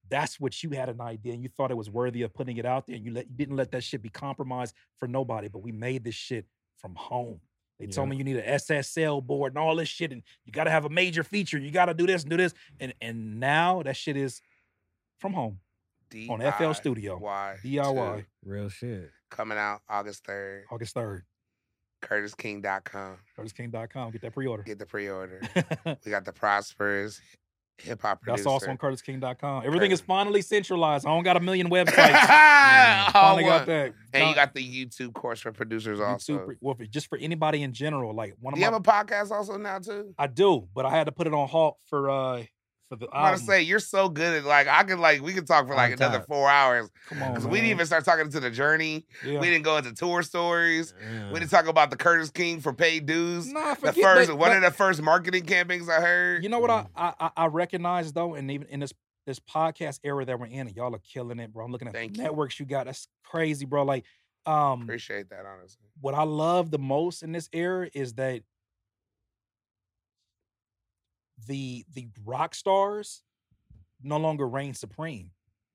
that's 0.10 0.40
what 0.40 0.64
you 0.64 0.72
had 0.72 0.90
an 0.90 1.02
idea 1.02 1.34
and 1.34 1.41
you 1.41 1.49
thought 1.49 1.72
it 1.72 1.77
was 1.77 1.90
worthy 1.90 2.22
of 2.22 2.34
putting 2.34 2.57
it 2.57 2.65
out 2.65 2.88
there 2.88 2.95
and 2.95 3.06
you 3.06 3.11
let 3.11 3.27
you 3.27 3.36
didn't 3.36 3.56
let 3.56 3.72
that 3.72 3.84
shit 3.84 4.02
be 4.02 4.10
compromised 4.10 4.76
for 4.98 5.07
nobody. 5.07 5.48
But 5.48 5.60
we 5.60 5.72
made 5.72 6.03
this 6.03 6.15
shit 6.15 6.45
from 6.77 6.95
home. 6.95 7.40
They 7.80 7.88
told 7.88 8.07
me 8.07 8.15
you 8.15 8.23
need 8.23 8.38
a 8.38 8.53
SSL 8.53 9.22
board 9.26 9.52
and 9.52 9.57
all 9.57 9.76
this 9.76 9.90
shit, 9.90 10.14
and 10.14 10.23
you 10.45 10.53
got 10.53 10.64
to 10.64 10.72
have 10.72 10.86
a 10.86 10.90
major 10.90 11.26
feature. 11.26 11.57
You 11.57 11.72
got 11.72 11.88
to 11.88 11.94
do 11.94 12.07
this 12.07 12.22
and 12.22 12.30
do 12.30 12.38
this, 12.38 12.53
and 12.80 12.94
and 13.02 13.40
now 13.40 13.84
that 13.84 13.98
shit 13.98 14.15
is 14.15 14.41
from 15.19 15.34
home 15.34 15.60
on 16.30 16.40
FL 16.40 16.72
Studio, 16.72 17.19
DIY. 17.19 17.61
DIY, 17.64 18.26
Real 18.45 18.69
shit. 18.69 19.11
Coming 19.30 19.57
out 19.57 19.82
August 19.90 20.26
3rd. 20.26 20.64
August 20.72 20.94
third. 20.94 21.23
CurtisKing.com. 22.02 23.18
CurtisKing.com. 23.38 24.11
Get 24.11 24.22
that 24.22 24.34
pre-order. 24.34 24.64
Get 24.64 24.80
the 24.80 24.86
pre 24.86 25.10
order. 25.10 25.41
we 26.06 26.11
got 26.11 26.23
the 26.23 26.32
Prosperous 26.32 27.19
hip 27.77 28.02
hop 28.02 28.22
producer. 28.22 28.43
That's 28.43 28.47
also 28.47 28.69
on 28.69 28.77
CurtisKing.com. 28.77 29.64
Everything 29.65 29.91
is 29.91 30.02
finally 30.02 30.41
centralized. 30.41 31.06
I 31.06 31.10
don't 31.10 31.23
got 31.23 31.38
a 31.38 31.39
million 31.39 31.69
websites. 31.72 32.14
All 32.14 33.11
finally 33.11 33.43
got 33.43 33.65
that. 33.68 33.93
And 34.14 34.30
you 34.30 34.35
got 34.35 34.53
the 34.53 34.61
YouTube 34.85 35.14
course 35.14 35.41
for 35.41 35.52
producers 35.52 35.99
also. 35.99 36.34
YouTube, 36.34 36.57
well, 36.61 36.76
for- 36.76 36.85
just 36.85 37.07
for 37.07 37.18
anybody 37.18 37.64
in 37.64 37.73
general. 37.73 38.14
Like 38.14 38.35
one 38.39 38.53
of 38.53 38.60
you 38.60 38.65
my, 38.65 38.72
have 38.72 38.80
a 38.80 38.80
podcast 38.80 39.31
also 39.31 39.57
now 39.57 39.80
too? 39.80 40.14
I 40.18 40.27
do, 40.27 40.68
but 40.73 40.85
I 40.85 40.91
had 40.91 41.06
to 41.06 41.11
put 41.11 41.27
it 41.27 41.34
on 41.34 41.47
halt 41.47 41.77
for 41.88 42.10
uh 42.10 42.43
for 42.99 43.05
the 43.07 43.15
I'm 43.15 43.34
gonna 43.34 43.38
say 43.38 43.61
you're 43.61 43.80
so 43.80 44.09
good 44.09 44.38
at 44.38 44.45
like 44.45 44.67
I 44.67 44.84
could 44.84 44.99
like 44.99 45.22
we 45.22 45.34
could 45.34 45.47
talk 45.47 45.67
for 45.67 45.76
like 45.76 45.93
On 45.93 45.97
another 45.97 46.17
top. 46.19 46.27
four 46.27 46.49
hours 46.49 46.89
Come 47.09 47.22
on, 47.23 47.31
because 47.34 47.47
we 47.47 47.57
didn't 47.59 47.72
even 47.72 47.85
start 47.85 48.05
talking 48.05 48.30
to 48.30 48.39
the 48.39 48.49
journey. 48.49 49.05
Yeah. 49.26 49.39
We 49.39 49.49
didn't 49.49 49.63
go 49.63 49.77
into 49.77 49.93
tour 49.93 50.23
stories. 50.23 50.93
Yeah. 51.01 51.31
We 51.31 51.39
didn't 51.39 51.51
talk 51.51 51.67
about 51.67 51.89
the 51.91 51.97
Curtis 51.97 52.30
King 52.31 52.59
for 52.61 52.73
paid 52.73 53.05
dues. 53.05 53.51
Nah, 53.51 53.76
The 53.76 53.93
first 53.93 54.27
that, 54.30 54.35
one 54.35 54.49
but- 54.51 54.57
of 54.57 54.63
the 54.63 54.72
first 54.72 55.01
marketing 55.01 55.45
campaigns 55.45 55.88
I 55.89 56.01
heard. 56.01 56.43
You 56.43 56.49
know 56.49 56.59
what 56.59 56.69
I, 56.72 56.85
I 56.95 57.13
I- 57.19 57.31
I 57.38 57.45
recognize 57.47 58.11
though, 58.13 58.34
and 58.35 58.49
even 58.51 58.67
in 58.69 58.80
this 58.80 58.93
this 59.26 59.39
podcast 59.39 59.99
era 60.03 60.23
that 60.23 60.39
we're 60.39 60.45
in, 60.45 60.67
and 60.67 60.76
y'all 60.76 60.93
are 60.93 60.99
killing 60.99 61.39
it, 61.39 61.51
bro. 61.51 61.65
I'm 61.65 61.72
looking 61.72 61.88
at 61.88 61.93
Thank 61.95 62.13
the 62.13 62.17
you. 62.19 62.23
networks 62.26 62.59
you 62.59 62.65
got. 62.67 62.85
That's 62.85 63.07
crazy, 63.23 63.65
bro. 63.65 63.84
Like, 63.84 64.05
um, 64.45 64.84
Appreciate 64.84 65.30
that 65.31 65.45
honestly. 65.47 65.88
what 65.99 66.13
I 66.13 66.22
love 66.22 66.69
the 66.69 66.77
most 66.77 67.23
in 67.23 67.31
this 67.31 67.49
era 67.51 67.89
is 67.95 68.13
that 68.13 68.43
the 71.47 71.85
the 71.93 72.07
rock 72.26 72.55
stars 72.55 73.23
no 74.01 74.17
longer 74.17 74.47
reign 74.47 74.73
supreme. 74.73 75.31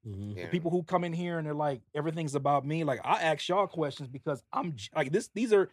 Mhm. 0.06 0.36
Yeah. 0.36 0.44
The 0.44 0.51
people 0.51 0.70
who 0.70 0.82
come 0.82 1.05
in 1.05 1.12
here 1.12 1.38
and 1.38 1.47
they're 1.47 1.55
like, 1.55 1.82
everything's 1.94 2.34
about 2.34 2.64
me. 2.64 2.84
Like 2.84 3.01
I 3.05 3.20
ask 3.22 3.48
y'all 3.48 3.66
questions 3.66 4.09
because 4.09 4.42
I'm 4.52 4.76
like 4.94 5.12
this. 5.12 5.28
These 5.34 5.52
are 5.52 5.70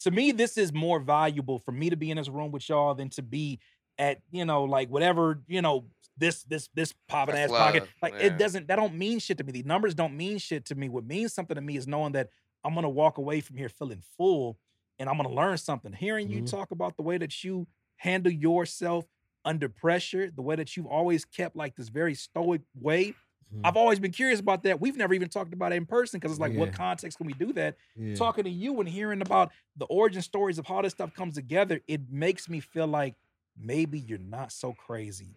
to 0.00 0.10
me, 0.10 0.30
this 0.32 0.58
is 0.58 0.72
more 0.72 1.00
valuable 1.00 1.58
for 1.58 1.72
me 1.72 1.90
to 1.90 1.96
be 1.96 2.10
in 2.10 2.16
this 2.18 2.28
room 2.28 2.52
with 2.52 2.68
y'all 2.68 2.94
than 2.94 3.08
to 3.10 3.22
be 3.22 3.58
at 3.98 4.20
you 4.30 4.44
know 4.44 4.64
like 4.64 4.88
whatever 4.90 5.40
you 5.46 5.62
know 5.62 5.86
this 6.18 6.42
this 6.44 6.68
this 6.74 6.94
popping 7.08 7.34
ass 7.34 7.50
That's 7.50 7.52
pocket. 7.62 7.88
Like 8.02 8.14
yeah. 8.14 8.26
it 8.26 8.38
doesn't 8.38 8.68
that 8.68 8.76
don't 8.76 8.94
mean 8.94 9.18
shit 9.18 9.38
to 9.38 9.44
me. 9.44 9.52
The 9.52 9.62
numbers 9.64 9.94
don't 9.94 10.16
mean 10.16 10.38
shit 10.38 10.64
to 10.66 10.74
me. 10.74 10.88
What 10.88 11.04
means 11.04 11.32
something 11.34 11.54
to 11.54 11.60
me 11.60 11.76
is 11.76 11.86
knowing 11.86 12.12
that 12.12 12.30
I'm 12.64 12.74
gonna 12.74 12.88
walk 12.90 13.18
away 13.18 13.40
from 13.40 13.56
here 13.56 13.68
feeling 13.68 14.02
full 14.16 14.58
and 14.98 15.08
I'm 15.08 15.16
gonna 15.18 15.30
learn 15.34 15.58
something. 15.58 15.92
Hearing 15.92 16.30
you 16.30 16.42
Mhm. 16.42 16.50
talk 16.50 16.70
about 16.70 16.96
the 16.96 17.02
way 17.02 17.18
that 17.18 17.44
you 17.44 17.66
handle 17.96 18.32
yourself 18.32 19.06
under 19.46 19.68
pressure, 19.70 20.30
the 20.30 20.42
way 20.42 20.56
that 20.56 20.76
you've 20.76 20.86
always 20.86 21.24
kept 21.24 21.56
like 21.56 21.74
this 21.76 21.88
very 21.88 22.14
stoic 22.14 22.60
way. 22.78 23.14
Mhm. 23.54 23.60
I've 23.64 23.76
always 23.76 24.00
been 24.00 24.10
curious 24.10 24.40
about 24.40 24.64
that. 24.64 24.80
We've 24.80 24.96
never 24.96 25.14
even 25.14 25.28
talked 25.28 25.54
about 25.54 25.72
it 25.72 25.76
in 25.76 25.86
person 25.86 26.18
because 26.18 26.32
it's 26.32 26.40
like, 26.40 26.52
what 26.54 26.72
context 26.72 27.16
can 27.16 27.26
we 27.28 27.32
do 27.32 27.52
that? 27.54 27.76
Yeah. 27.96 28.14
Talking 28.16 28.44
to 28.44 28.50
you 28.50 28.78
and 28.80 28.88
hearing 28.88 29.22
about 29.22 29.52
the 29.76 29.84
origin 29.86 30.20
stories 30.20 30.58
of 30.58 30.66
how 30.66 30.82
this 30.82 30.92
stuff 30.92 31.14
comes 31.14 31.36
together, 31.36 31.80
it 31.86 32.10
makes 32.10 32.48
me 32.48 32.58
feel 32.60 32.88
like 32.88 33.14
maybe 33.56 34.00
you're 34.00 34.18
not 34.18 34.50
so 34.52 34.72
crazy 34.72 35.36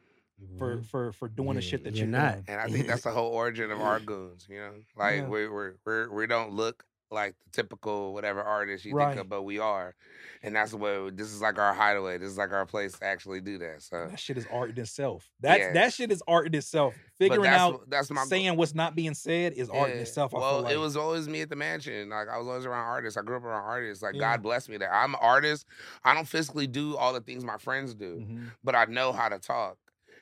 for 0.57 0.77
Mhm. 0.77 0.86
for 0.88 1.11
for 1.14 1.27
doing 1.30 1.56
the 1.56 1.61
shit 1.61 1.84
that 1.84 1.94
you're 1.95 2.07
you're, 2.07 2.18
not. 2.18 2.34
doing. 2.34 2.45
And 2.48 2.61
I 2.61 2.68
think 2.68 2.88
that's 2.88 3.03
the 3.03 3.11
whole 3.11 3.31
origin 3.31 3.69
of 3.72 3.80
our 3.80 3.99
goons, 3.99 4.48
you 4.49 4.57
know? 4.57 4.73
Like 4.95 5.18
Yeah. 5.18 5.27
we 5.27 5.48
we're, 5.48 5.76
we're 5.86 6.10
we 6.11 6.26
don't 6.27 6.53
look 6.53 6.84
like 7.11 7.36
the 7.44 7.49
typical 7.52 8.14
whatever 8.14 8.41
artist 8.44 8.86
you 8.86 8.94
Right. 8.94 9.10
think 9.10 9.22
of, 9.22 9.30
but 9.30 9.44
we 9.44 9.57
are. 9.60 9.95
And 10.44 10.56
that's 10.56 10.73
what 10.73 11.18
this 11.18 11.27
is 11.34 11.41
like 11.41 11.57
our 11.57 11.73
hideaway. 11.73 12.18
This 12.18 12.30
is 12.30 12.38
like 12.38 12.52
our 12.52 12.65
place 12.65 12.94
to 12.99 13.06
actually 13.06 13.41
do 13.41 13.57
that. 13.57 13.81
So 13.81 14.07
That 14.10 14.19
shit 14.19 14.38
is 14.38 14.45
art 14.52 14.69
in 14.72 14.80
itself. 14.80 15.30
That's 15.40 15.60
Yeah. 15.60 15.73
that 15.73 15.94
shit 15.94 16.11
is 16.11 16.22
art 16.27 16.48
in 16.48 16.56
itself. 16.56 16.95
Figuring 17.18 17.41
that's, 17.44 17.60
out 17.60 17.90
that's 17.90 18.11
my 18.11 18.23
saying 18.26 18.56
what's 18.56 18.76
not 18.76 18.95
being 18.95 19.14
said 19.15 19.53
is 19.53 19.69
art 19.69 19.91
in 19.91 19.98
itself. 19.99 20.34
I 20.36 20.38
Well, 20.40 20.53
feel 20.56 20.64
like 20.64 20.73
it 20.73 20.77
was 20.77 20.95
always 20.95 21.27
me 21.27 21.41
at 21.41 21.49
the 21.49 21.56
mansion. 21.56 22.10
Like 22.10 22.27
I 22.30 22.38
was 22.38 22.48
always 22.48 22.65
around 22.65 22.86
artists. 22.86 23.18
I 23.18 23.22
grew 23.22 23.38
up 23.38 23.44
around 23.44 23.64
artists. 23.65 24.03
Like 24.03 24.14
Yeah. 24.15 24.22
God 24.22 24.41
bless 24.44 24.69
me 24.69 24.77
that 24.77 24.94
I'm 24.94 25.14
an 25.15 25.19
artist. 25.22 25.65
I 26.03 26.14
don't 26.14 26.27
physically 26.27 26.68
do 26.68 26.95
all 26.95 27.14
the 27.14 27.22
things 27.22 27.44
my 27.44 27.57
friends 27.57 27.94
do, 27.95 28.18
Mhm. 28.19 28.52
but 28.64 28.76
I 28.76 28.86
know 28.86 29.11
how 29.11 29.30
to 29.30 29.40
talk. 29.40 29.77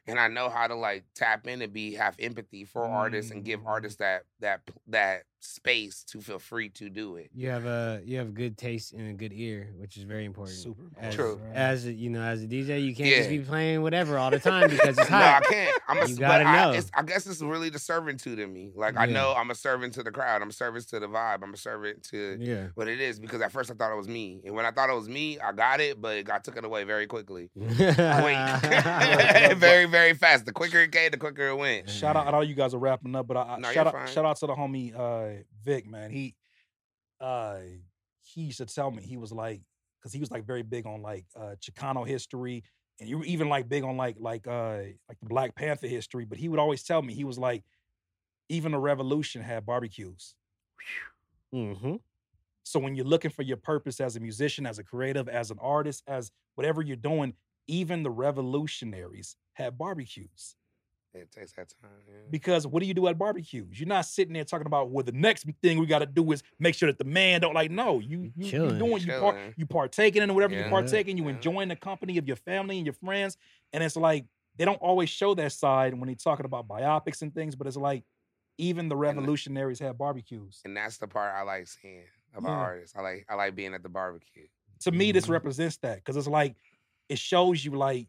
And 0.09 0.17
I 0.17 0.29
know 0.29 0.49
how 0.49 0.67
to 0.67 0.73
like 0.75 1.03
tap 1.15 1.47
in 1.47 1.61
and 1.61 1.73
be 1.73 1.95
have 1.95 2.15
empathy 2.17 2.63
for 2.63 2.85
artists 2.85 3.29
and 3.29 3.43
give 3.43 3.59
Mm. 3.59 3.67
artists 3.67 3.97
that 3.97 4.23
that 4.39 4.61
that 4.87 5.23
space 5.39 6.03
to 6.03 6.19
feel 6.21 6.39
free 6.39 6.69
to 6.69 6.89
do 6.89 7.15
it. 7.15 7.29
You 7.33 7.49
have 7.49 7.65
a 7.65 8.01
you 8.03 8.17
have 8.17 8.33
good 8.33 8.57
taste 8.57 8.93
and 8.93 9.09
a 9.09 9.13
good 9.13 9.31
ear, 9.33 9.69
which 9.77 9.97
is 9.97 10.03
very 10.03 10.25
important. 10.25 10.57
Super 10.57 10.83
As, 10.99 11.15
True. 11.15 11.39
As 11.53 11.85
a, 11.85 11.93
you 11.93 12.09
know, 12.09 12.21
as 12.21 12.43
a 12.43 12.47
DJ, 12.47 12.83
you 12.83 12.95
can't 12.95 13.15
just 13.15 13.29
be 13.29 13.39
playing 13.39 13.81
whatever 13.81 14.17
all 14.17 14.31
the 14.31 14.39
time 14.39 14.69
because 14.69 14.97
it's 14.97 15.07
hot. 15.07 15.43
no, 15.43 15.47
I 15.47 15.51
can't. 15.51 15.81
I'm 15.87 15.97
a, 15.99 16.07
You 16.07 16.15
gotta 16.17 16.43
I, 16.43 16.65
know. 16.65 16.71
it's, 16.71 16.89
I 16.93 17.03
guess 17.03 17.27
it's 17.27 17.41
really 17.41 17.69
the 17.69 17.79
servitude 17.79 18.39
in 18.39 18.51
me. 18.51 18.71
Like 18.75 18.97
I 18.97 19.05
know 19.05 19.33
I'm 19.35 19.51
a 19.51 19.55
servant 19.55 19.93
to 19.95 20.03
the 20.03 20.11
crowd. 20.11 20.41
I'm 20.41 20.49
a 20.49 20.53
servant 20.53 20.87
to 20.89 20.99
the 20.99 21.07
vibe. 21.07 21.43
I'm 21.43 21.53
a 21.53 21.57
servant 21.57 22.03
to 22.09 22.37
yeah. 22.39 22.67
what 22.75 22.87
it 22.87 22.99
is 22.99 23.19
because 23.19 23.41
at 23.41 23.51
first 23.51 23.71
I 23.71 23.73
thought 23.75 23.91
it 23.91 23.97
was 23.97 24.07
me, 24.07 24.41
and 24.45 24.55
when 24.55 24.65
I 24.65 24.71
thought 24.71 24.89
it 24.89 24.95
was 24.95 25.09
me, 25.09 25.39
I 25.39 25.51
got 25.51 25.79
it, 25.79 26.01
but 26.01 26.17
it 26.17 26.23
got 26.25 26.43
taken 26.43 26.65
away 26.65 26.83
very 26.83 27.07
quickly. 27.07 27.49
Quick, 27.55 27.77
very 29.57 29.85
very 29.85 30.13
fast. 30.13 30.45
The 30.45 30.51
quicker 30.51 30.79
it 30.79 30.91
came, 30.91 31.11
the 31.11 31.17
quicker 31.17 31.47
it 31.49 31.55
went. 31.57 31.89
Shout 31.89 32.15
out! 32.15 32.27
I 32.27 32.31
know 32.31 32.41
you 32.41 32.55
guys 32.55 32.73
are 32.73 32.79
wrapping 32.79 33.15
up, 33.15 33.27
but 33.27 33.37
I, 33.37 33.41
I 33.41 33.59
No, 33.59 33.71
shout 33.71 33.87
out 33.87 33.93
fine. 33.93 34.07
shout 34.07 34.25
out 34.25 34.37
to 34.37 34.47
the 34.47 34.55
homie 34.55 34.93
uh, 34.97 35.26
Vic, 35.63 35.87
man. 35.87 36.11
He 36.11 36.35
uh, 37.19 37.61
he 38.21 38.43
used 38.43 38.59
to 38.59 38.65
tell 38.65 38.91
me 38.91 39.03
he 39.03 39.17
was 39.17 39.31
like, 39.31 39.63
because 39.99 40.13
he 40.13 40.19
was 40.19 40.31
like 40.31 40.45
very 40.45 40.63
big 40.63 40.85
on 40.85 41.01
like 41.01 41.25
uh, 41.35 41.55
Chicano 41.59 42.07
history, 42.07 42.63
and 42.99 43.09
you 43.09 43.19
were 43.19 43.25
even 43.25 43.49
like 43.49 43.69
big 43.69 43.83
on 43.83 43.97
like 43.97 44.17
like 44.19 44.47
uh 44.47 44.83
like 45.09 45.19
the 45.21 45.27
Black 45.27 45.55
Panther 45.55 45.87
history. 45.87 46.25
But 46.25 46.37
he 46.39 46.49
would 46.49 46.59
always 46.59 46.83
tell 46.83 47.01
me 47.01 47.13
he 47.13 47.23
was 47.25 47.39
like, 47.39 47.63
even 48.49 48.71
the 48.73 48.79
Revolution 48.79 49.41
had 49.43 49.65
barbecues. 49.65 50.35
hmm 51.51 51.97
So 52.63 52.79
when 52.79 52.95
you're 52.95 53.05
looking 53.05 53.31
for 53.31 53.43
your 53.43 53.57
purpose 53.57 53.99
as 53.99 54.15
a 54.15 54.19
musician, 54.19 54.65
as 54.65 54.79
a 54.79 54.83
creative, 54.83 55.29
as 55.29 55.51
an 55.51 55.59
artist, 55.59 56.03
as 56.07 56.31
whatever 56.55 56.81
you're 56.81 56.95
doing, 56.97 57.35
even 57.67 58.03
the 58.03 58.11
revolutionaries 58.11 59.37
had 59.53 59.77
barbecues. 59.77 60.55
It 61.13 61.31
takes 61.31 61.51
that 61.53 61.69
time. 61.81 61.89
yeah. 62.07 62.13
Because 62.29 62.67
what 62.67 62.81
do 62.81 62.85
you 62.87 62.93
do 62.93 63.07
at 63.07 63.17
barbecues? 63.17 63.79
You're 63.79 63.87
not 63.87 64.05
sitting 64.05 64.33
there 64.33 64.43
talking 64.43 64.67
about 64.67 64.89
well, 64.91 65.03
the 65.03 65.11
next 65.13 65.45
thing 65.63 65.79
we 65.79 65.85
got 65.85 65.99
to 65.99 66.05
do 66.05 66.31
is 66.31 66.43
make 66.59 66.75
sure 66.75 66.87
that 66.87 66.97
the 66.99 67.05
man 67.05 67.41
don't 67.41 67.53
like. 67.55 67.71
No, 67.71 67.99
you 67.99 68.23
you, 68.23 68.31
you 68.35 68.49
chilling. 68.51 68.77
doing 68.77 69.01
you 69.01 69.07
par- 69.13 69.33
Chilling. 69.33 69.53
you 69.57 69.65
partaking 69.65 70.21
in 70.21 70.33
whatever 70.35 70.53
you 70.53 70.59
Yeah. 70.61 70.69
partake 70.69 71.07
in. 71.07 71.17
You 71.17 71.23
Yeah. 71.23 71.29
enjoying 71.35 71.69
the 71.69 71.75
company 71.75 72.17
of 72.17 72.27
your 72.27 72.35
family 72.35 72.77
and 72.77 72.85
your 72.85 72.93
friends, 72.93 73.37
and 73.73 73.83
it's 73.83 73.95
like 73.95 74.25
they 74.57 74.65
don't 74.65 74.81
always 74.81 75.09
show 75.09 75.33
that 75.35 75.51
side 75.53 75.93
when 75.93 76.07
they're 76.07 76.15
talking 76.15 76.45
about 76.45 76.67
biopics 76.67 77.21
and 77.21 77.33
things. 77.33 77.55
But 77.55 77.67
it's 77.67 77.77
like 77.77 78.03
even 78.59 78.89
the 78.89 78.95
revolutionaries 78.95 79.79
had 79.79 79.97
barbecues. 79.97 80.61
And 80.65 80.75
that's 80.75 80.97
the 80.97 81.07
part 81.07 81.33
I 81.35 81.43
like 81.43 81.67
seeing 81.67 82.03
about 82.35 82.49
Yeah. 82.51 82.55
artists. 82.57 82.95
I 82.97 83.01
like 83.01 83.25
I 83.29 83.35
like 83.35 83.55
being 83.55 83.73
at 83.73 83.81
the 83.83 83.89
barbecue. 83.89 84.47
to 84.81 84.91
me 84.91 85.11
this 85.11 85.25
Mhm. 85.25 85.31
represents 85.31 85.77
that 85.77 85.95
because 85.95 86.15
it's 86.17 86.27
like 86.27 86.55
it 87.09 87.17
shows 87.17 87.65
you 87.65 87.71
like 87.71 88.07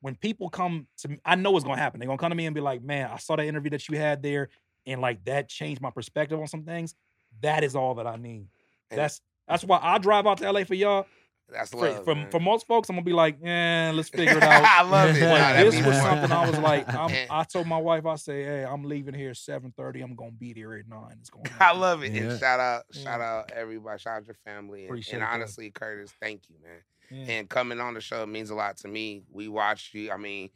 when 0.00 0.14
people 0.14 0.48
come 0.50 0.86
to 0.98 1.08
me, 1.08 1.18
I 1.24 1.34
know 1.36 1.50
what's 1.50 1.64
gonna 1.64 1.80
happen. 1.80 2.00
They're 2.00 2.06
gonna 2.06 2.18
come 2.18 2.30
to 2.30 2.36
me 2.36 2.46
and 2.46 2.54
be 2.54 2.60
like, 2.60 2.82
"Man, 2.82 3.10
I 3.10 3.16
saw 3.18 3.36
that 3.36 3.46
interview 3.46 3.70
that 3.70 3.88
you 3.88 3.96
had 3.98 4.22
there, 4.22 4.48
and 4.86 5.00
like 5.00 5.24
that 5.24 5.48
changed 5.48 5.80
my 5.80 5.90
perspective 5.90 6.38
on 6.40 6.46
some 6.46 6.64
things." 6.64 6.94
That 7.42 7.64
is 7.64 7.74
all 7.76 7.94
that 7.96 8.06
I 8.06 8.16
need. 8.16 8.48
And 8.90 8.98
That's 9.00 9.20
that's 9.48 9.64
why 9.64 9.78
I 9.82 9.98
drive 9.98 10.26
out 10.26 10.38
to 10.38 10.50
LA 10.52 10.64
for 10.64 10.74
y'all. 10.74 11.06
that's 11.48 11.70
For, 11.70 11.76
love. 11.88 12.04
for, 12.04 12.14
man. 12.16 12.30
for 12.30 12.40
most 12.40 12.66
folks, 12.66 12.88
I'm 12.88 12.96
gonna 12.96 13.04
be 13.04 13.12
like, 13.12 13.38
"Yeah, 13.42 13.92
let's 13.94 14.08
figure 14.08 14.36
it 14.36 14.42
out." 14.42 14.64
I 14.64 14.82
love 14.82 15.10
it. 15.16 15.20
But 15.20 15.26
Nah, 15.38 15.52
that 15.52 15.62
this 15.64 15.76
was 15.76 15.84
more. 15.84 15.92
something 15.94 16.32
I 16.32 16.48
was 16.50 16.58
like, 16.58 16.88
I'm, 16.94 17.26
I 17.30 17.44
told 17.44 17.66
my 17.66 17.78
wife, 17.78 18.04
I 18.06 18.16
say, 18.16 18.42
"Hey, 18.44 18.64
I'm 18.64 18.84
leaving 18.84 19.14
here 19.14 19.30
at 19.30 19.36
7:30. 19.36 20.02
I'm 20.02 20.14
gonna 20.16 20.30
be 20.32 20.52
there 20.52 20.74
at 20.74 20.88
nine. 20.88 21.16
It's 21.20 21.30
gonna. 21.30 21.48
I 21.60 21.72
love 21.72 22.02
it. 22.02 22.12
Yeah. 22.12 22.22
And 22.30 22.38
shout 22.40 22.58
out, 22.60 22.82
Yeah. 22.92 23.02
shout 23.02 23.20
out 23.20 23.52
everybody. 23.52 23.98
Shout 24.00 24.18
out 24.18 24.26
your 24.26 24.36
family. 24.44 24.80
And, 24.82 24.90
Appreciate 24.90 25.14
and 25.14 25.22
that. 25.22 25.32
honestly, 25.32 25.70
Curtis, 25.70 26.12
thank 26.20 26.48
you, 26.48 26.56
man. 26.62 26.80
Yeah. 27.10 27.24
And 27.32 27.48
coming 27.48 27.80
on 27.80 27.94
the 27.94 28.00
show 28.00 28.24
means 28.26 28.50
a 28.50 28.54
lot 28.54 28.76
to 28.78 28.88
me. 28.88 29.22
We 29.30 29.48
watched 29.48 29.94
you. 29.94 30.10
I 30.10 30.16
mean, 30.16 30.50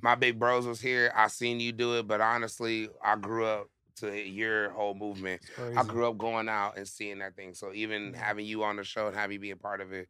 my 0.00 0.14
big 0.14 0.38
bros 0.38 0.66
was 0.66 0.80
here. 0.80 1.12
I 1.14 1.28
seen 1.28 1.60
you 1.60 1.72
do 1.72 1.98
it, 1.98 2.06
but 2.06 2.20
honestly, 2.20 2.88
I 3.04 3.16
grew 3.16 3.44
up 3.44 3.68
to 3.96 4.16
your 4.18 4.70
whole 4.70 4.94
movement. 4.94 5.42
I 5.76 5.82
grew 5.84 6.08
up 6.08 6.16
going 6.16 6.48
out 6.48 6.78
and 6.78 6.88
seeing 6.88 7.18
that 7.18 7.36
thing. 7.36 7.52
So 7.54 7.72
even 7.74 8.12
Yeah. 8.14 8.24
having 8.24 8.46
you 8.46 8.64
on 8.64 8.76
the 8.76 8.84
show 8.84 9.08
and 9.08 9.16
having 9.16 9.34
you 9.34 9.40
be 9.40 9.50
a 9.50 9.56
part 9.56 9.82
of 9.82 9.92
it, 9.92 10.08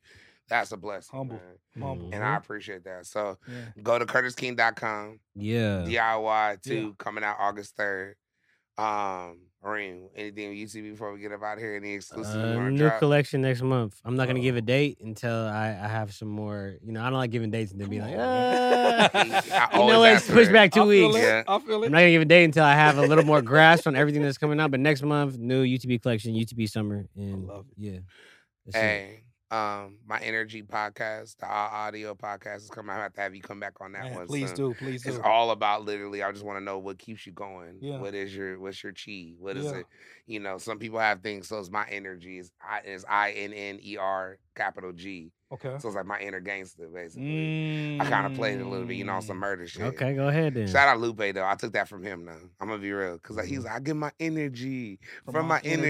that's 0.49 0.71
a 0.73 0.77
blessing. 0.77 1.17
Humble. 1.17 1.37
man. 1.75 1.83
Humble. 1.83 2.11
And 2.12 2.23
I 2.23 2.37
appreciate 2.37 2.85
that. 2.85 3.07
So 3.07 3.39
Yeah. 3.49 3.83
go 3.83 3.99
to 3.99 4.07
curtisking.com. 4.07 5.19
Yeah. 5.35 5.85
DIY 5.87 6.57
2 6.62 6.95
coming 6.99 7.25
out 7.25 7.37
August 7.41 7.77
3rd. 7.77 8.15
Um, 8.81 9.39
Reem, 9.62 10.09
anything 10.16 10.48
with 10.48 10.59
UTB 10.59 10.93
before 10.93 11.12
we 11.12 11.20
get 11.20 11.32
up 11.32 11.43
out 11.43 11.59
of 11.59 11.62
here? 11.62 11.74
Any 11.74 11.93
exclusive 11.93 12.35
Uh, 12.35 12.70
new 12.70 12.78
drop? 12.78 12.98
collection 12.98 13.43
next 13.43 13.61
month. 13.61 14.01
I'm 14.07 14.16
not 14.16 14.27
gonna 14.27 14.40
give 14.40 14.55
a 14.55 14.59
Oh. 14.59 14.62
date 14.62 14.98
until 15.02 15.35
I, 15.35 15.69
I 15.82 15.86
have 15.86 16.15
some 16.15 16.28
more. 16.28 16.77
You 16.82 16.93
know, 16.93 17.02
I 17.02 17.11
don't 17.11 17.19
like 17.19 17.31
giving 17.31 17.51
dates 17.51 17.70
and 17.73 17.78
then 17.78 17.90
be 17.90 18.01
like, 18.01 18.15
on, 18.15 18.20
ah. 18.20 19.11
I 19.12 19.69
you 19.78 19.86
know 19.86 19.98
what? 20.01 20.12
ask 20.12 20.24
for 20.24 20.32
Push 20.32 20.48
back 20.48 20.73
two 20.73 20.81
I 20.81 20.85
feel 20.85 21.09
weeks. 21.09 21.16
it. 21.16 21.20
Yeah. 21.20 21.43
I 21.47 21.59
feel 21.59 21.74
I'm 21.85 21.93
not 21.93 21.98
gonna 21.98 22.11
give 22.11 22.23
a 22.23 22.24
date 22.24 22.44
until 22.44 22.65
I 22.65 22.73
have 22.74 22.97
a 22.97 23.02
little 23.07 23.24
more 23.24 23.43
grasp 23.52 23.86
on 23.86 23.97
everything 23.97 24.23
that's 24.23 24.39
coming 24.39 24.59
out. 24.59 24.70
But 24.70 24.81
next 24.81 25.02
month, 25.02 25.36
new 25.36 25.62
UTB 25.62 26.01
collection, 26.01 26.32
UTB 26.35 26.66
summer, 26.70 27.05
and 27.15 27.47
love 27.47 27.66
it. 27.69 27.74
yeah. 27.77 27.98
That's 28.65 28.77
it. 28.77 28.81
Hey, 28.81 29.20
um, 29.51 29.98
my 30.06 30.18
energy 30.20 30.62
podcast, 30.62 31.36
the 31.39 31.47
Audio 31.47 32.14
podcast 32.14 32.59
is 32.59 32.70
coming. 32.70 32.94
I 32.94 33.01
have 33.02 33.12
to 33.14 33.20
have 33.20 33.35
you 33.35 33.43
come 33.43 33.59
back 33.59 33.74
on 33.81 33.93
that 33.93 34.05
Man, 34.05 34.14
one. 34.14 34.27
please 34.27 34.48
soon. 34.48 34.56
do, 34.56 34.74
please 34.74 35.02
do. 35.02 35.10
It's 35.10 35.18
all 35.24 35.51
about 35.51 35.85
literally. 35.85 36.22
I 36.22 36.31
just 36.31 36.44
want 36.44 36.59
to 36.59 36.64
know 36.64 36.78
what 36.78 36.98
keeps 36.98 37.27
you 37.27 37.32
going. 37.32 37.78
Yeah. 37.81 37.98
What 37.98 38.14
is 38.14 38.35
your 38.35 38.60
what's 38.60 38.82
your 38.82 38.93
chi? 38.93 39.32
What 39.39 39.56
is 39.56 39.64
Yeah. 39.66 39.78
it? 39.78 39.86
You 40.27 40.40
know, 40.40 40.59
some 40.59 40.78
people 40.78 40.98
have 41.01 41.20
things. 41.22 41.48
So 41.48 41.59
it's 41.59 41.70
my 41.70 41.86
energy 41.89 42.39
is 42.39 42.52
I 42.62 42.81
is 42.85 43.05
I 43.09 43.32
N 43.32 43.52
N 43.52 43.78
E 43.82 43.97
R 43.97 44.39
capital 44.55 44.93
G. 44.93 45.32
Okay. 45.52 45.74
So 45.81 45.89
it's 45.89 45.97
like 45.97 46.06
my 46.06 46.18
inner 46.20 46.39
gangster 46.40 46.86
basically. 46.86 47.98
I 48.01 48.05
kind 48.05 48.24
of 48.27 48.35
played 48.35 48.60
it 48.60 48.62
a 48.62 48.68
little 48.68 48.86
bit, 48.86 48.97
you 48.97 49.05
know, 49.05 49.14
on 49.14 49.22
some 49.22 49.36
Mm. 49.39 49.40
murder 49.40 49.66
shit. 49.66 49.82
Okay, 49.82 50.14
go 50.14 50.28
ahead 50.28 50.55
then. 50.55 50.68
Shout 50.68 50.86
out 50.89 51.01
Lupe 51.01 51.18
though. 51.35 51.44
I 51.44 51.55
took 51.56 51.72
that 51.72 51.89
from 51.89 52.02
him 52.05 52.24
though. 52.24 52.36
I'm 52.60 52.68
gonna 52.68 52.78
be 52.81 52.93
real, 52.93 53.18
cause 53.18 53.36
like, 53.36 53.47
Mm-hmm. 53.47 53.55
he's 53.55 53.64
like, 53.64 53.74
I 53.74 53.81
get 53.81 53.97
my 53.97 54.12
energy 54.20 54.98
From 55.24 55.35
from, 55.35 55.47
my 55.48 55.55
my, 55.56 55.60
energy. 55.64 55.82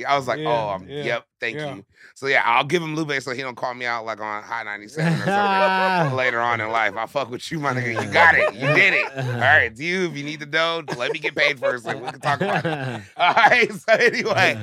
energy. 0.00 0.04
I 0.04 0.16
was 0.16 0.26
like, 0.26 0.40
Yeah, 0.40 0.48
oh, 0.48 0.68
I'm, 0.70 0.88
yeah, 0.88 1.04
yep, 1.04 1.26
thank 1.38 1.56
yeah. 1.58 1.74
you. 1.76 1.84
So 2.16 2.26
yeah, 2.26 2.42
I'll 2.44 2.64
give 2.64 2.82
him 2.82 2.96
Lupe 2.96 3.20
so 3.22 3.30
he 3.32 3.42
don't 3.42 3.56
call 3.56 3.72
me 3.74 3.86
out 3.86 4.04
like 4.04 4.20
on 4.20 4.42
Hot 4.42 4.64
97 4.66 5.12
or 5.12 5.16
something 5.24 6.16
later 6.16 6.40
on 6.40 6.60
in 6.60 6.68
life. 6.70 6.94
I 6.96 7.06
fuck 7.06 7.30
with 7.30 7.50
you, 7.52 7.60
my 7.60 7.72
nigga. 7.72 8.04
You 8.04 8.12
got 8.12 8.34
it. 8.34 8.52
You 8.54 8.66
did 8.74 8.94
it. 8.94 9.06
All 9.16 9.40
right, 9.40 9.76
you. 9.78 10.08
If 10.08 10.16
you 10.16 10.24
need 10.24 10.40
the 10.40 10.46
dough, 10.46 10.82
let 10.96 11.12
me 11.12 11.18
get 11.20 11.36
paid 11.36 11.58
first, 11.60 11.86
and 11.86 12.00
we 12.02 12.10
can 12.10 12.20
talk 12.20 12.40
about 12.40 12.64
it. 12.66 13.02
All 13.16 13.32
right. 13.34 13.72
So 13.72 13.92
anyway, 13.92 14.58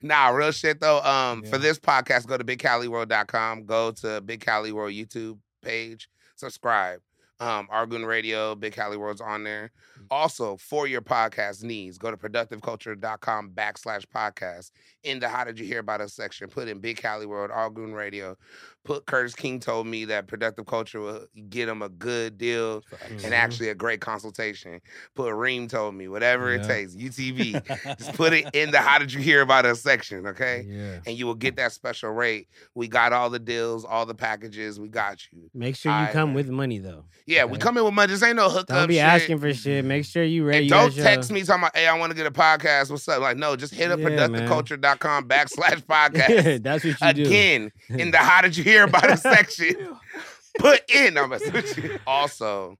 nah, 0.00 0.28
real 0.28 0.52
shit 0.52 0.80
though. 0.80 1.00
Um, 1.00 1.42
for 1.42 1.58
this 1.58 1.78
podcast, 1.78 2.26
go 2.26 2.36
to 2.38 2.44
bigcaliworld.com. 2.44 3.64
Go 3.64 3.92
to 3.96 4.20
Big 4.20 4.40
Cali 4.40 4.72
World 4.72 4.92
YouTube 4.92 5.38
page. 5.62 6.08
Subscribe. 6.36 7.00
Um, 7.38 7.68
Argoon 7.70 8.06
Radio, 8.06 8.54
Big 8.54 8.72
Cali 8.72 8.96
World's 8.96 9.20
on 9.20 9.44
there. 9.44 9.70
Also, 10.10 10.56
for 10.56 10.86
your 10.86 11.02
podcast 11.02 11.62
needs, 11.62 11.98
go 11.98 12.10
to 12.10 12.16
productiveculture.com 12.16 13.50
backslash 13.50 14.06
podcast. 14.06 14.70
In 15.06 15.20
the 15.20 15.28
How 15.28 15.44
Did 15.44 15.58
You 15.60 15.64
Hear 15.64 15.78
About 15.78 16.00
Us 16.00 16.12
section, 16.14 16.48
put 16.48 16.66
in 16.66 16.80
Big 16.80 16.96
Cali 16.96 17.26
World, 17.26 17.50
Argoon 17.52 17.94
Radio. 17.94 18.36
Put 18.84 19.06
Curtis 19.06 19.34
King 19.34 19.58
told 19.58 19.86
me 19.88 20.04
that 20.04 20.28
Productive 20.28 20.66
Culture 20.66 21.00
will 21.00 21.26
get 21.48 21.68
him 21.68 21.82
a 21.82 21.88
good 21.88 22.38
deal 22.38 22.82
Mhm. 23.08 23.24
and 23.24 23.34
actually 23.34 23.68
a 23.68 23.74
great 23.74 24.00
consultation. 24.00 24.80
Put 25.16 25.32
Reem 25.34 25.66
told 25.66 25.96
me, 25.96 26.06
whatever 26.06 26.52
it 26.52 26.62
Yeah. 26.62 26.68
takes, 26.68 26.94
UTB. 26.94 27.60
Just 27.98 28.14
put 28.14 28.32
it 28.32 28.46
in 28.54 28.70
the 28.70 28.78
How 28.80 28.98
Did 28.98 29.12
You 29.12 29.20
Hear 29.20 29.40
About 29.42 29.64
Us 29.66 29.80
section, 29.80 30.26
okay? 30.28 30.64
Yeah. 30.68 30.98
And 31.04 31.16
you 31.18 31.26
will 31.26 31.34
get 31.34 31.56
that 31.56 31.72
special 31.72 32.10
rate. 32.10 32.48
We 32.76 32.86
got 32.86 33.12
all 33.12 33.28
the 33.30 33.40
deals, 33.40 33.84
all 33.84 34.06
the 34.06 34.14
packages. 34.14 34.78
We 34.78 34.86
got 34.88 35.20
you. 35.32 35.50
Make 35.52 35.74
sure 35.74 35.90
you 35.90 35.98
I- 36.06 36.12
come 36.12 36.32
with 36.34 36.48
money 36.48 36.78
though. 36.78 37.04
Yeah, 37.26 37.44
we 37.44 37.58
come 37.58 37.76
in 37.78 37.84
with 37.84 37.94
money. 37.94 38.12
This 38.12 38.22
ain't 38.22 38.36
no 38.36 38.48
hookup 38.48 38.68
Don't 38.68 38.88
be 38.88 38.94
shit. 38.94 39.02
asking 39.04 39.38
for 39.40 39.52
shit. 39.52 39.84
Make 39.84 40.04
sure 40.04 40.22
you 40.22 40.44
ready. 40.44 40.58
And 40.66 40.70
don't 40.70 40.88
got 40.90 40.96
your- 40.96 41.04
text 41.06 41.32
me 41.32 41.42
talking 41.42 41.62
about, 41.62 41.76
hey, 41.76 41.88
I 41.88 41.98
want 41.98 42.10
to 42.12 42.16
get 42.16 42.26
a 42.26 42.30
podcast. 42.30 42.90
What's 42.90 43.08
up? 43.08 43.20
Like, 43.20 43.36
no, 43.36 43.56
just 43.56 43.74
hit 43.74 43.90
up 43.90 43.98
Yeah, 43.98 44.28
man. 44.28 44.48
productiveculture.com 44.96 45.28
backslash 45.28 45.84
podcast. 45.86 46.62
That's 46.62 46.84
what 46.84 47.00
you 47.16 47.24
do. 47.24 47.28
Again, 47.28 47.72
in 47.88 48.10
the 48.10 48.18
How 48.18 48.42
Did 48.42 48.56
You 48.56 48.64
Hear 48.64 48.84
About 48.84 49.10
Us 49.10 49.22
section, 49.22 49.96
put 50.58 50.82
in. 50.90 51.16
I'm 51.18 51.30
messing. 51.30 51.98
Also, 52.06 52.76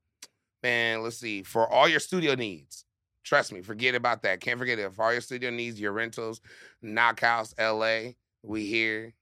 man, 0.63 1.03
let's 1.03 1.19
see. 1.19 1.43
For 1.43 1.71
all 1.71 1.89
your 1.89 2.01
studio 2.01 2.35
needs, 2.35 2.85
trust 3.25 3.53
me, 3.53 3.63
forget 3.63 3.95
about 3.95 4.23
that. 4.23 4.41
Can't 4.41 4.59
forget 4.59 4.79
it. 4.79 4.93
For 4.95 5.05
all 5.05 5.13
your 5.13 5.21
studio 5.21 5.51
needs, 5.51 5.81
your 5.81 5.93
rentals, 5.93 6.41
Knockhouse 6.83 7.55
LA, 7.59 8.13
we 8.43 8.67
here. 8.67 9.15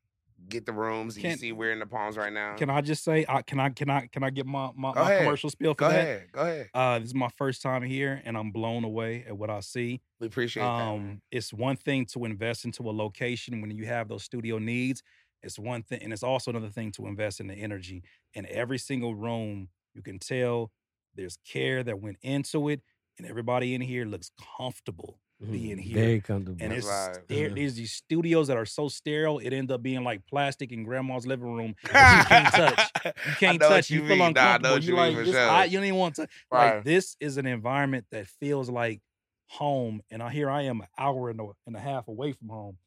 Get 0.49 0.67
the 0.67 0.73
rooms. 0.73 1.17
You 1.17 1.23
Can- 1.23 1.39
see, 1.39 1.53
we're 1.53 1.73
in 1.73 1.79
the 1.79 1.87
Palms 1.87 2.17
right 2.17 2.33
now. 2.33 2.57
Can 2.57 2.69
I 2.71 2.81
just 2.81 3.03
say, 3.05 3.25
I, 3.29 3.43
can 3.43 3.59
I 3.59 3.71
can 3.71 3.89
I 3.89 4.07
can 4.07 4.23
I 4.23 4.31
get 4.31 4.47
my 4.47 4.71
my, 4.77 4.93
my 4.93 5.17
commercial 5.19 5.49
spiel 5.51 5.73
for 5.75 5.79
Go 5.81 5.89
that? 5.89 5.99
ahead. 5.99 6.33
Go 6.33 6.41
ahead. 6.43 6.71
Uh, 6.75 6.99
this 6.99 7.09
is 7.09 7.15
my 7.15 7.29
first 7.37 7.63
time 7.63 7.83
here, 7.83 8.21
and 8.25 8.37
I'm 8.37 8.51
blown 8.51 8.85
away 8.85 9.25
at 9.27 9.37
what 9.37 9.51
I 9.51 9.61
see. 9.61 10.01
We 10.21 10.27
appreciate 10.27 10.63
that. 10.65 10.69
Um, 10.69 11.23
it's 11.31 11.53
one 11.53 11.77
thing 11.77 12.07
to 12.07 12.25
invest 12.25 12.65
into 12.65 12.83
a 12.89 12.93
location 12.93 13.61
when 13.61 13.71
you 13.71 13.87
have 13.87 14.09
those 14.09 14.25
studio 14.25 14.59
needs. 14.59 15.03
It's 15.43 15.59
one 15.59 15.83
thing, 15.83 16.01
and 16.03 16.13
it's 16.13 16.23
also 16.23 16.51
another 16.51 16.71
thing 16.71 16.91
to 16.93 17.07
invest 17.07 17.41
in 17.41 17.47
the 17.47 17.55
energy. 17.55 18.03
In 18.35 18.47
every 18.49 18.79
single 18.79 19.15
room, 19.15 19.69
you 19.95 20.03
can 20.03 20.19
tell 20.19 20.71
there's 21.15 21.37
care 21.47 21.83
that 21.85 22.01
went 22.01 22.17
into 22.23 22.69
it, 22.69 22.81
and 23.19 23.27
everybody 23.27 23.75
in 23.75 23.81
here 23.81 24.05
looks 24.05 24.31
comfortable 24.57 25.21
being 25.41 25.77
Mhm. 25.77 25.81
here. 25.81 25.95
Very 25.97 26.21
comfortable. 26.21 26.63
And 26.63 26.73
it's 26.73 26.87
right. 26.87 27.19
there, 27.29 27.51
Mhm. 27.51 27.55
there's 27.57 27.75
these 27.75 27.93
studios 27.93 28.49
that 28.49 28.57
are 28.57 28.65
so 28.67 28.89
sterile, 28.89 29.39
it 29.41 29.53
ends 29.53 29.71
up 29.73 29.83
being 29.83 30.03
like 30.05 30.25
plastic 30.27 30.73
in 30.73 30.85
grandma's 30.85 31.27
living 31.27 31.53
room. 31.53 31.75
that 31.93 32.19
you 32.19 32.25
can't 32.25 32.55
touch. 32.55 32.91
You 33.27 33.33
can't 33.37 33.61
touch. 33.61 33.91
You, 33.91 34.03
you 34.03 34.09
feel 34.09 34.17
mean. 34.17 34.33
Nah, 34.35 34.55
uncomfortable. 34.57 34.79
you 34.79 34.91
you 34.93 34.97
like 34.97 35.17
this, 35.25 35.35
sure. 35.35 35.49
I, 35.51 35.65
you 35.65 35.79
don't 35.79 35.85
even 35.87 35.99
want 35.99 36.15
to. 36.17 36.29
Right. 36.51 36.77
Like 36.77 36.85
this 36.85 37.17
is 37.21 37.37
an 37.37 37.47
environment 37.47 38.07
that 38.11 38.27
feels 38.29 38.71
like 38.71 39.01
home, 39.49 40.01
and 40.11 40.23
I 40.23 40.31
here 40.31 40.49
I 40.51 40.63
am 40.63 40.81
an 40.81 40.87
hour 40.99 41.31
and 41.31 41.41
a, 41.41 41.49
and 41.67 41.77
a 41.77 41.81
half 41.81 42.09
away 42.09 42.33
from 42.33 42.49
home. 42.49 42.79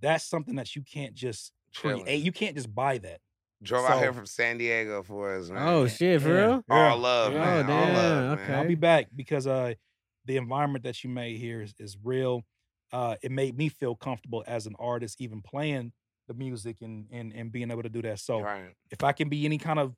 That's 0.00 0.24
something 0.24 0.56
that 0.56 0.74
you 0.76 0.82
can't 0.82 1.14
just 1.14 1.52
Chilling. 1.72 2.02
create. 2.04 2.22
You 2.22 2.32
can't 2.32 2.56
just 2.56 2.74
buy 2.74 2.98
that. 2.98 3.20
Drove 3.62 3.86
out 3.88 3.98
here 4.00 4.12
from 4.12 4.26
San 4.26 4.58
Diego 4.58 5.02
for 5.02 5.34
us, 5.36 5.48
man. 5.48 5.66
Oh 5.66 5.86
shit, 5.86 6.20
for 6.22 6.28
Yeah. 6.28 6.46
real? 6.46 6.64
All 6.68 6.98
love, 6.98 7.32
Yeah. 7.32 7.38
man. 7.40 7.70
Oh, 7.70 7.72
All 7.74 7.84
damn, 7.86 7.94
love, 7.94 8.38
okay. 8.38 8.48
man. 8.48 8.58
I'll 8.60 8.68
be 8.68 8.74
back 8.74 9.06
because 9.16 9.46
uh, 9.46 9.74
the 10.26 10.36
environment 10.36 10.84
that 10.84 11.02
you 11.04 11.10
made 11.10 11.38
here 11.38 11.62
is, 11.62 11.74
is 11.78 11.96
real. 12.02 12.42
Uh, 12.92 13.16
it 13.22 13.30
made 13.32 13.56
me 13.56 13.68
feel 13.68 13.94
comfortable 13.96 14.44
as 14.46 14.66
an 14.66 14.74
artist, 14.78 15.20
even 15.20 15.40
playing 15.42 15.92
the 16.28 16.34
music 16.34 16.78
and 16.82 17.06
and 17.12 17.32
and 17.32 17.52
being 17.52 17.70
able 17.70 17.82
to 17.82 17.88
do 17.88 18.02
that. 18.02 18.18
So 18.20 18.40
Right. 18.40 18.74
if 18.90 19.02
I 19.04 19.12
can 19.12 19.28
be 19.28 19.44
any 19.44 19.58
kind 19.58 19.78
of 19.78 19.94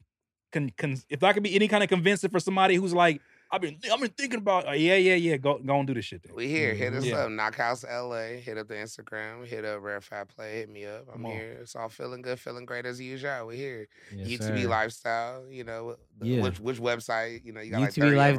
con, 0.52 0.70
con, 0.76 0.96
if 1.08 1.22
I 1.22 1.32
can 1.32 1.42
be 1.42 1.54
any 1.54 1.68
kind 1.68 1.82
of 1.82 1.88
convincing 1.88 2.30
for 2.30 2.40
somebody 2.40 2.74
who's 2.76 2.92
like, 2.94 3.20
I've 3.50 3.62
been 3.62 3.78
I've 3.90 4.00
been 4.00 4.10
thinking 4.10 4.38
about, 4.38 4.68
uh, 4.68 4.72
yeah, 4.72 4.96
yeah, 4.96 5.14
yeah, 5.14 5.36
go 5.38 5.58
go 5.58 5.78
and 5.78 5.86
do 5.86 5.94
this 5.94 6.04
shit. 6.06 6.22
Then. 6.22 6.34
We 6.34 6.48
here. 6.48 6.74
Hit 6.74 6.92
us 6.94 7.04
Yeah. 7.06 7.20
up. 7.20 7.30
Knockhouse 7.30 7.82
LA. 7.84 8.40
Hit 8.40 8.58
up 8.58 8.68
the 8.68 8.74
Instagram. 8.74 9.46
Hit 9.46 9.64
up 9.64 9.82
Rare 9.82 10.00
Fat 10.02 10.28
Play. 10.28 10.56
Hit 10.58 10.68
me 10.70 10.84
up. 10.84 11.06
I'm 11.08 11.12
Come 11.14 11.26
on. 11.26 11.32
here. 11.32 11.58
It's 11.62 11.74
all 11.76 11.88
feeling 11.88 12.20
good, 12.20 12.38
feeling 12.38 12.66
great 12.66 12.84
as 12.84 13.00
usual. 13.00 13.46
We 13.46 13.56
here. 13.56 13.88
Yes, 14.14 14.28
UTB 14.28 14.62
sir. 14.64 14.68
Lifestyle. 14.68 15.46
You 15.50 15.64
know, 15.64 15.96
the- 16.18 16.26
Yeah. 16.26 16.42
which 16.42 16.60
which 16.60 16.78
website? 16.78 17.42
You 17.44 17.52
know, 17.52 17.60
you 17.62 17.70
got 17.70 17.80
like 17.80 17.90
UTB 17.90 18.00
30 18.00 18.16
Life 18.16 18.38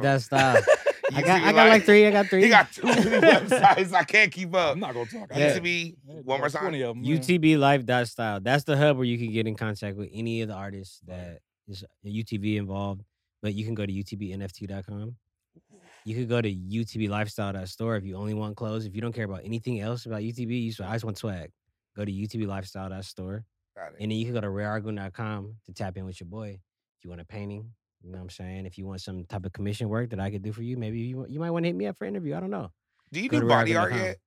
of 1.12 1.18
'em. 1.18 1.24
that 1.24 1.26
style. 1.26 1.36
I 1.36 1.40
got 1.40 1.48
I 1.48 1.52
got 1.52 1.56
like 1.56 1.70
Life. 1.70 1.84
three. 1.86 2.06
I 2.06 2.10
got 2.10 2.26
three. 2.26 2.42
He 2.42 2.48
got 2.48 2.72
too 2.72 2.82
many 2.84 3.02
websites. 3.26 3.92
I 3.92 4.04
can't 4.04 4.32
keep 4.32 4.54
up. 4.54 4.72
I'm 4.72 4.80
not 4.80 4.94
gonna 4.94 5.06
talk. 5.06 5.28
Yeah. 5.34 5.58
UTB. 5.58 5.94
I 6.08 6.12
One 6.12 6.24
more 6.24 6.38
like 6.40 6.52
time. 6.52 6.62
20 6.62 6.80
of 6.82 6.96
'em, 6.96 7.04
yeah. 7.04 7.16
UTB 7.16 7.58
Life 7.58 7.86
that 7.86 8.08
style. 8.08 8.40
That's 8.40 8.64
the 8.64 8.76
hub 8.76 8.96
where 8.96 9.06
you 9.06 9.18
can 9.18 9.32
get 9.32 9.46
in 9.46 9.54
contact 9.54 9.96
with 9.96 10.08
any 10.12 10.42
of 10.42 10.48
the 10.48 10.54
artists 10.54 11.00
that 11.06 11.40
is 11.68 11.84
UTB 12.04 12.56
involved. 12.56 13.02
But 13.42 13.54
you 13.54 13.64
can 13.64 13.74
go 13.74 13.86
to 13.86 13.92
utbnft.com. 13.92 15.16
You 16.04 16.14
could 16.14 16.28
go 16.28 16.40
to 16.40 16.50
utblifestyle.store 16.54 17.96
if 17.96 18.04
you 18.04 18.16
only 18.16 18.34
want 18.34 18.56
clothes. 18.56 18.86
If 18.86 18.94
you 18.94 19.00
don't 19.00 19.12
care 19.14 19.24
about 19.24 19.42
anything 19.44 19.80
else 19.80 20.06
about 20.06 20.20
UTB, 20.22 20.62
you 20.64 20.70
just, 20.70 20.80
I 20.80 20.92
just 20.94 21.04
want 21.04 21.18
swag. 21.18 21.50
Go 21.96 22.04
to 22.04 22.12
utblifestyle.store. 22.12 23.44
Got 23.76 23.86
it. 23.88 23.96
And 24.00 24.10
then 24.10 24.18
you 24.18 24.24
can 24.24 24.34
go 24.34 24.40
to 24.40 24.46
rareargoon.com 24.48 25.54
to 25.66 25.72
tap 25.72 25.96
in 25.96 26.04
with 26.06 26.20
your 26.20 26.28
boy. 26.28 26.58
If 26.98 27.04
you 27.04 27.10
want 27.10 27.20
a 27.20 27.24
painting, 27.24 27.70
you 28.02 28.10
know 28.10 28.18
what 28.18 28.24
I'm 28.24 28.30
saying? 28.30 28.66
If 28.66 28.78
you 28.78 28.86
want 28.86 29.00
some 29.00 29.24
type 29.24 29.44
of 29.44 29.52
commission 29.52 29.88
work 29.88 30.10
that 30.10 30.20
I 30.20 30.30
could 30.30 30.42
do 30.42 30.52
for 30.52 30.62
you, 30.62 30.76
maybe 30.76 31.00
you, 31.00 31.26
you 31.28 31.38
might 31.40 31.50
want 31.50 31.64
to 31.64 31.68
hit 31.68 31.76
me 31.76 31.86
up 31.86 31.96
for 31.98 32.04
an 32.04 32.14
interview. 32.14 32.34
I 32.34 32.40
don't 32.40 32.50
know. 32.50 32.70
Do 33.12 33.20
you 33.20 33.28
go 33.28 33.36
do 33.38 33.42
to 33.42 33.46
body 33.48 33.76
art 33.76 33.94
yet? 33.94 34.18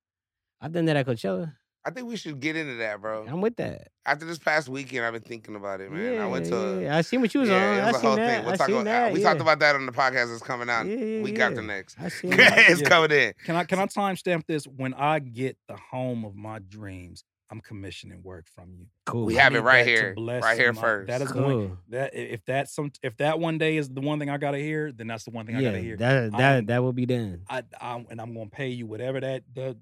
I've 0.60 0.72
done 0.72 0.84
that 0.86 0.96
at 0.96 1.06
Coachella. 1.06 1.52
I 1.86 1.90
think 1.90 2.08
we 2.08 2.16
should 2.16 2.40
get 2.40 2.56
into 2.56 2.76
that, 2.76 3.02
bro. 3.02 3.26
I'm 3.28 3.42
with 3.42 3.56
that. 3.56 3.88
After 4.06 4.24
this 4.24 4.38
past 4.38 4.70
weekend, 4.70 5.04
I've 5.04 5.12
been 5.12 5.20
thinking 5.20 5.54
about 5.54 5.82
it, 5.82 5.92
man. 5.92 6.18
I 6.18 6.26
went 6.26 6.46
to 6.46 6.56
a, 6.56 6.82
yeah. 6.82 6.96
I 6.96 7.02
seen 7.02 7.20
what 7.20 7.34
you 7.34 7.40
was 7.40 7.50
yeah, 7.50 7.56
on. 7.56 7.62
it 7.78 7.80
I 7.82 7.86
was 7.88 7.96
a 7.96 7.98
seen 7.98 8.06
whole 8.08 8.16
that. 8.16 8.30
thing. 8.36 8.44
We'll 8.44 8.54
I 8.54 8.56
talk 8.56 8.66
seen 8.68 8.74
about, 8.76 8.84
that. 8.84 9.12
we 9.12 9.20
yeah. 9.20 9.28
talked 9.28 9.40
about 9.42 9.58
that 9.58 9.74
on 9.74 9.84
the 9.84 9.92
podcast 9.92 10.30
that's 10.30 10.42
coming 10.42 10.70
out 10.70 10.86
Yeah, 10.86 10.96
yeah, 10.96 11.22
week 11.22 11.36
yeah. 11.36 11.46
after 11.48 11.60
next. 11.60 11.96
I 12.00 12.08
seen 12.08 12.32
it's 12.38 12.80
Yeah. 12.80 12.88
coming 12.88 13.10
in. 13.10 13.34
Can 13.44 13.56
I 13.56 13.64
can 13.64 13.78
I 13.80 13.86
timestamp 13.86 14.46
this? 14.46 14.64
When 14.66 14.94
I 14.94 15.18
get 15.18 15.58
the 15.68 15.76
home 15.76 16.24
of 16.24 16.34
my 16.34 16.58
dreams, 16.60 17.22
I'm 17.50 17.60
commissioning 17.60 18.22
work 18.22 18.46
from 18.54 18.72
you. 18.74 18.86
Cool. 19.06 19.26
We 19.26 19.38
I 19.38 19.42
have 19.42 19.54
it 19.54 19.60
right 19.60 19.86
here, 19.86 20.14
bless 20.14 20.42
right 20.42 20.58
here 20.58 20.72
my- 20.72 20.80
first. 20.80 21.08
That 21.08 21.20
is 21.22 21.30
going 21.30 21.68
cool. 21.68 21.78
that 21.90 22.14
if 22.14 22.44
that's 22.46 22.74
some 22.74 22.90
if 23.02 23.16
that 23.18 23.38
one 23.38 23.58
day 23.58 23.76
is 23.76 23.88
the 23.88 24.00
one 24.00 24.18
thing 24.18 24.30
I 24.30 24.38
gotta 24.38 24.58
hear, 24.58 24.90
then 24.92 25.06
that's 25.06 25.24
the 25.24 25.30
one 25.30 25.46
thing 25.46 25.56
I 25.56 25.62
gotta 25.62 25.78
hear. 25.80 25.96
that 25.98 26.32
that 26.32 26.40
I'm- 26.40 26.66
that 26.66 26.82
will 26.82 26.92
be 26.94 27.06
done. 27.06 27.42
I, 27.48 27.62
I 27.80 28.04
and 28.10 28.20
I'm 28.20 28.34
gonna 28.34 28.48
pay 28.50 28.68
you 28.68 28.86
whatever 28.86 29.20
that 29.20 29.44
that 29.54 29.76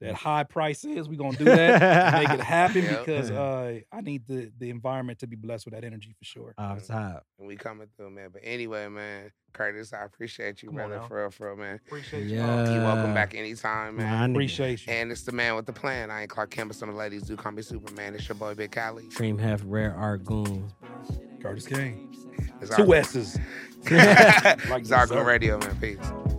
that 0.00 0.14
high 0.14 0.44
price 0.44 0.84
is. 0.84 1.08
We're 1.08 1.16
gonna 1.18 1.36
do 1.36 1.44
that 1.44 2.12
to 2.12 2.18
make 2.18 2.30
it 2.38 2.40
happen 2.44 2.82
Yep. 2.84 3.04
because 3.06 3.30
uh, 3.30 3.80
I 3.92 4.00
need 4.00 4.26
the 4.26 4.50
the 4.58 4.70
environment 4.70 5.18
to 5.20 5.26
be 5.26 5.36
blessed 5.36 5.64
with 5.66 5.74
that 5.74 5.84
energy 5.84 6.14
for 6.18 6.24
sure. 6.24 6.54
Off 6.58 6.86
top. 6.86 7.24
And 7.38 7.48
we 7.48 7.56
coming 7.56 7.88
through, 7.96 8.10
man. 8.10 8.30
But 8.32 8.42
anyway, 8.44 8.88
man, 8.88 9.30
Curtis, 9.52 9.92
I 9.92 10.04
appreciate 10.04 10.62
you, 10.62 10.68
Come 10.68 10.76
brother, 10.76 11.00
for 11.08 11.20
real, 11.22 11.30
for 11.30 11.48
real, 11.48 11.56
man. 11.56 11.80
Appreciate 11.86 12.26
Yeah. 12.26 12.72
You're 12.72 12.82
welcome 12.84 13.12
back 13.14 13.34
anytime, 13.34 13.96
man. 13.96 14.06
My 14.06 14.26
nigga. 14.26 14.30
Appreciate 14.32 14.86
you. 14.86 14.92
And 14.92 15.10
it's 15.10 15.22
the 15.22 15.32
man 15.32 15.56
with 15.56 15.66
the 15.66 15.72
plan. 15.72 16.10
I 16.10 16.22
ain't 16.22 16.30
Clark 16.30 16.50
Kent, 16.50 16.68
but 16.68 16.76
some 16.76 16.88
of 16.88 16.94
the 16.94 16.98
ladies 16.98 17.22
do 17.22 17.36
call 17.36 17.52
me 17.52 17.62
Superman. 17.62 18.14
It's 18.14 18.28
your 18.28 18.36
boy, 18.36 18.54
Big 18.54 18.70
Cali. 18.70 19.04
Cream 19.14 19.36
Hef 19.38 19.62
Rare 19.64 19.94
Art 19.94 20.24
Goon. 20.24 20.70
Curtis 21.42 21.66
King. 21.66 22.14
It's 22.60 22.74
Two 22.74 22.94
S's. 22.94 23.38
Like 23.90 24.90
our 24.92 25.06
dessert. 25.06 25.24
radio, 25.24 25.58
man. 25.58 25.76
Peace. 25.80 26.37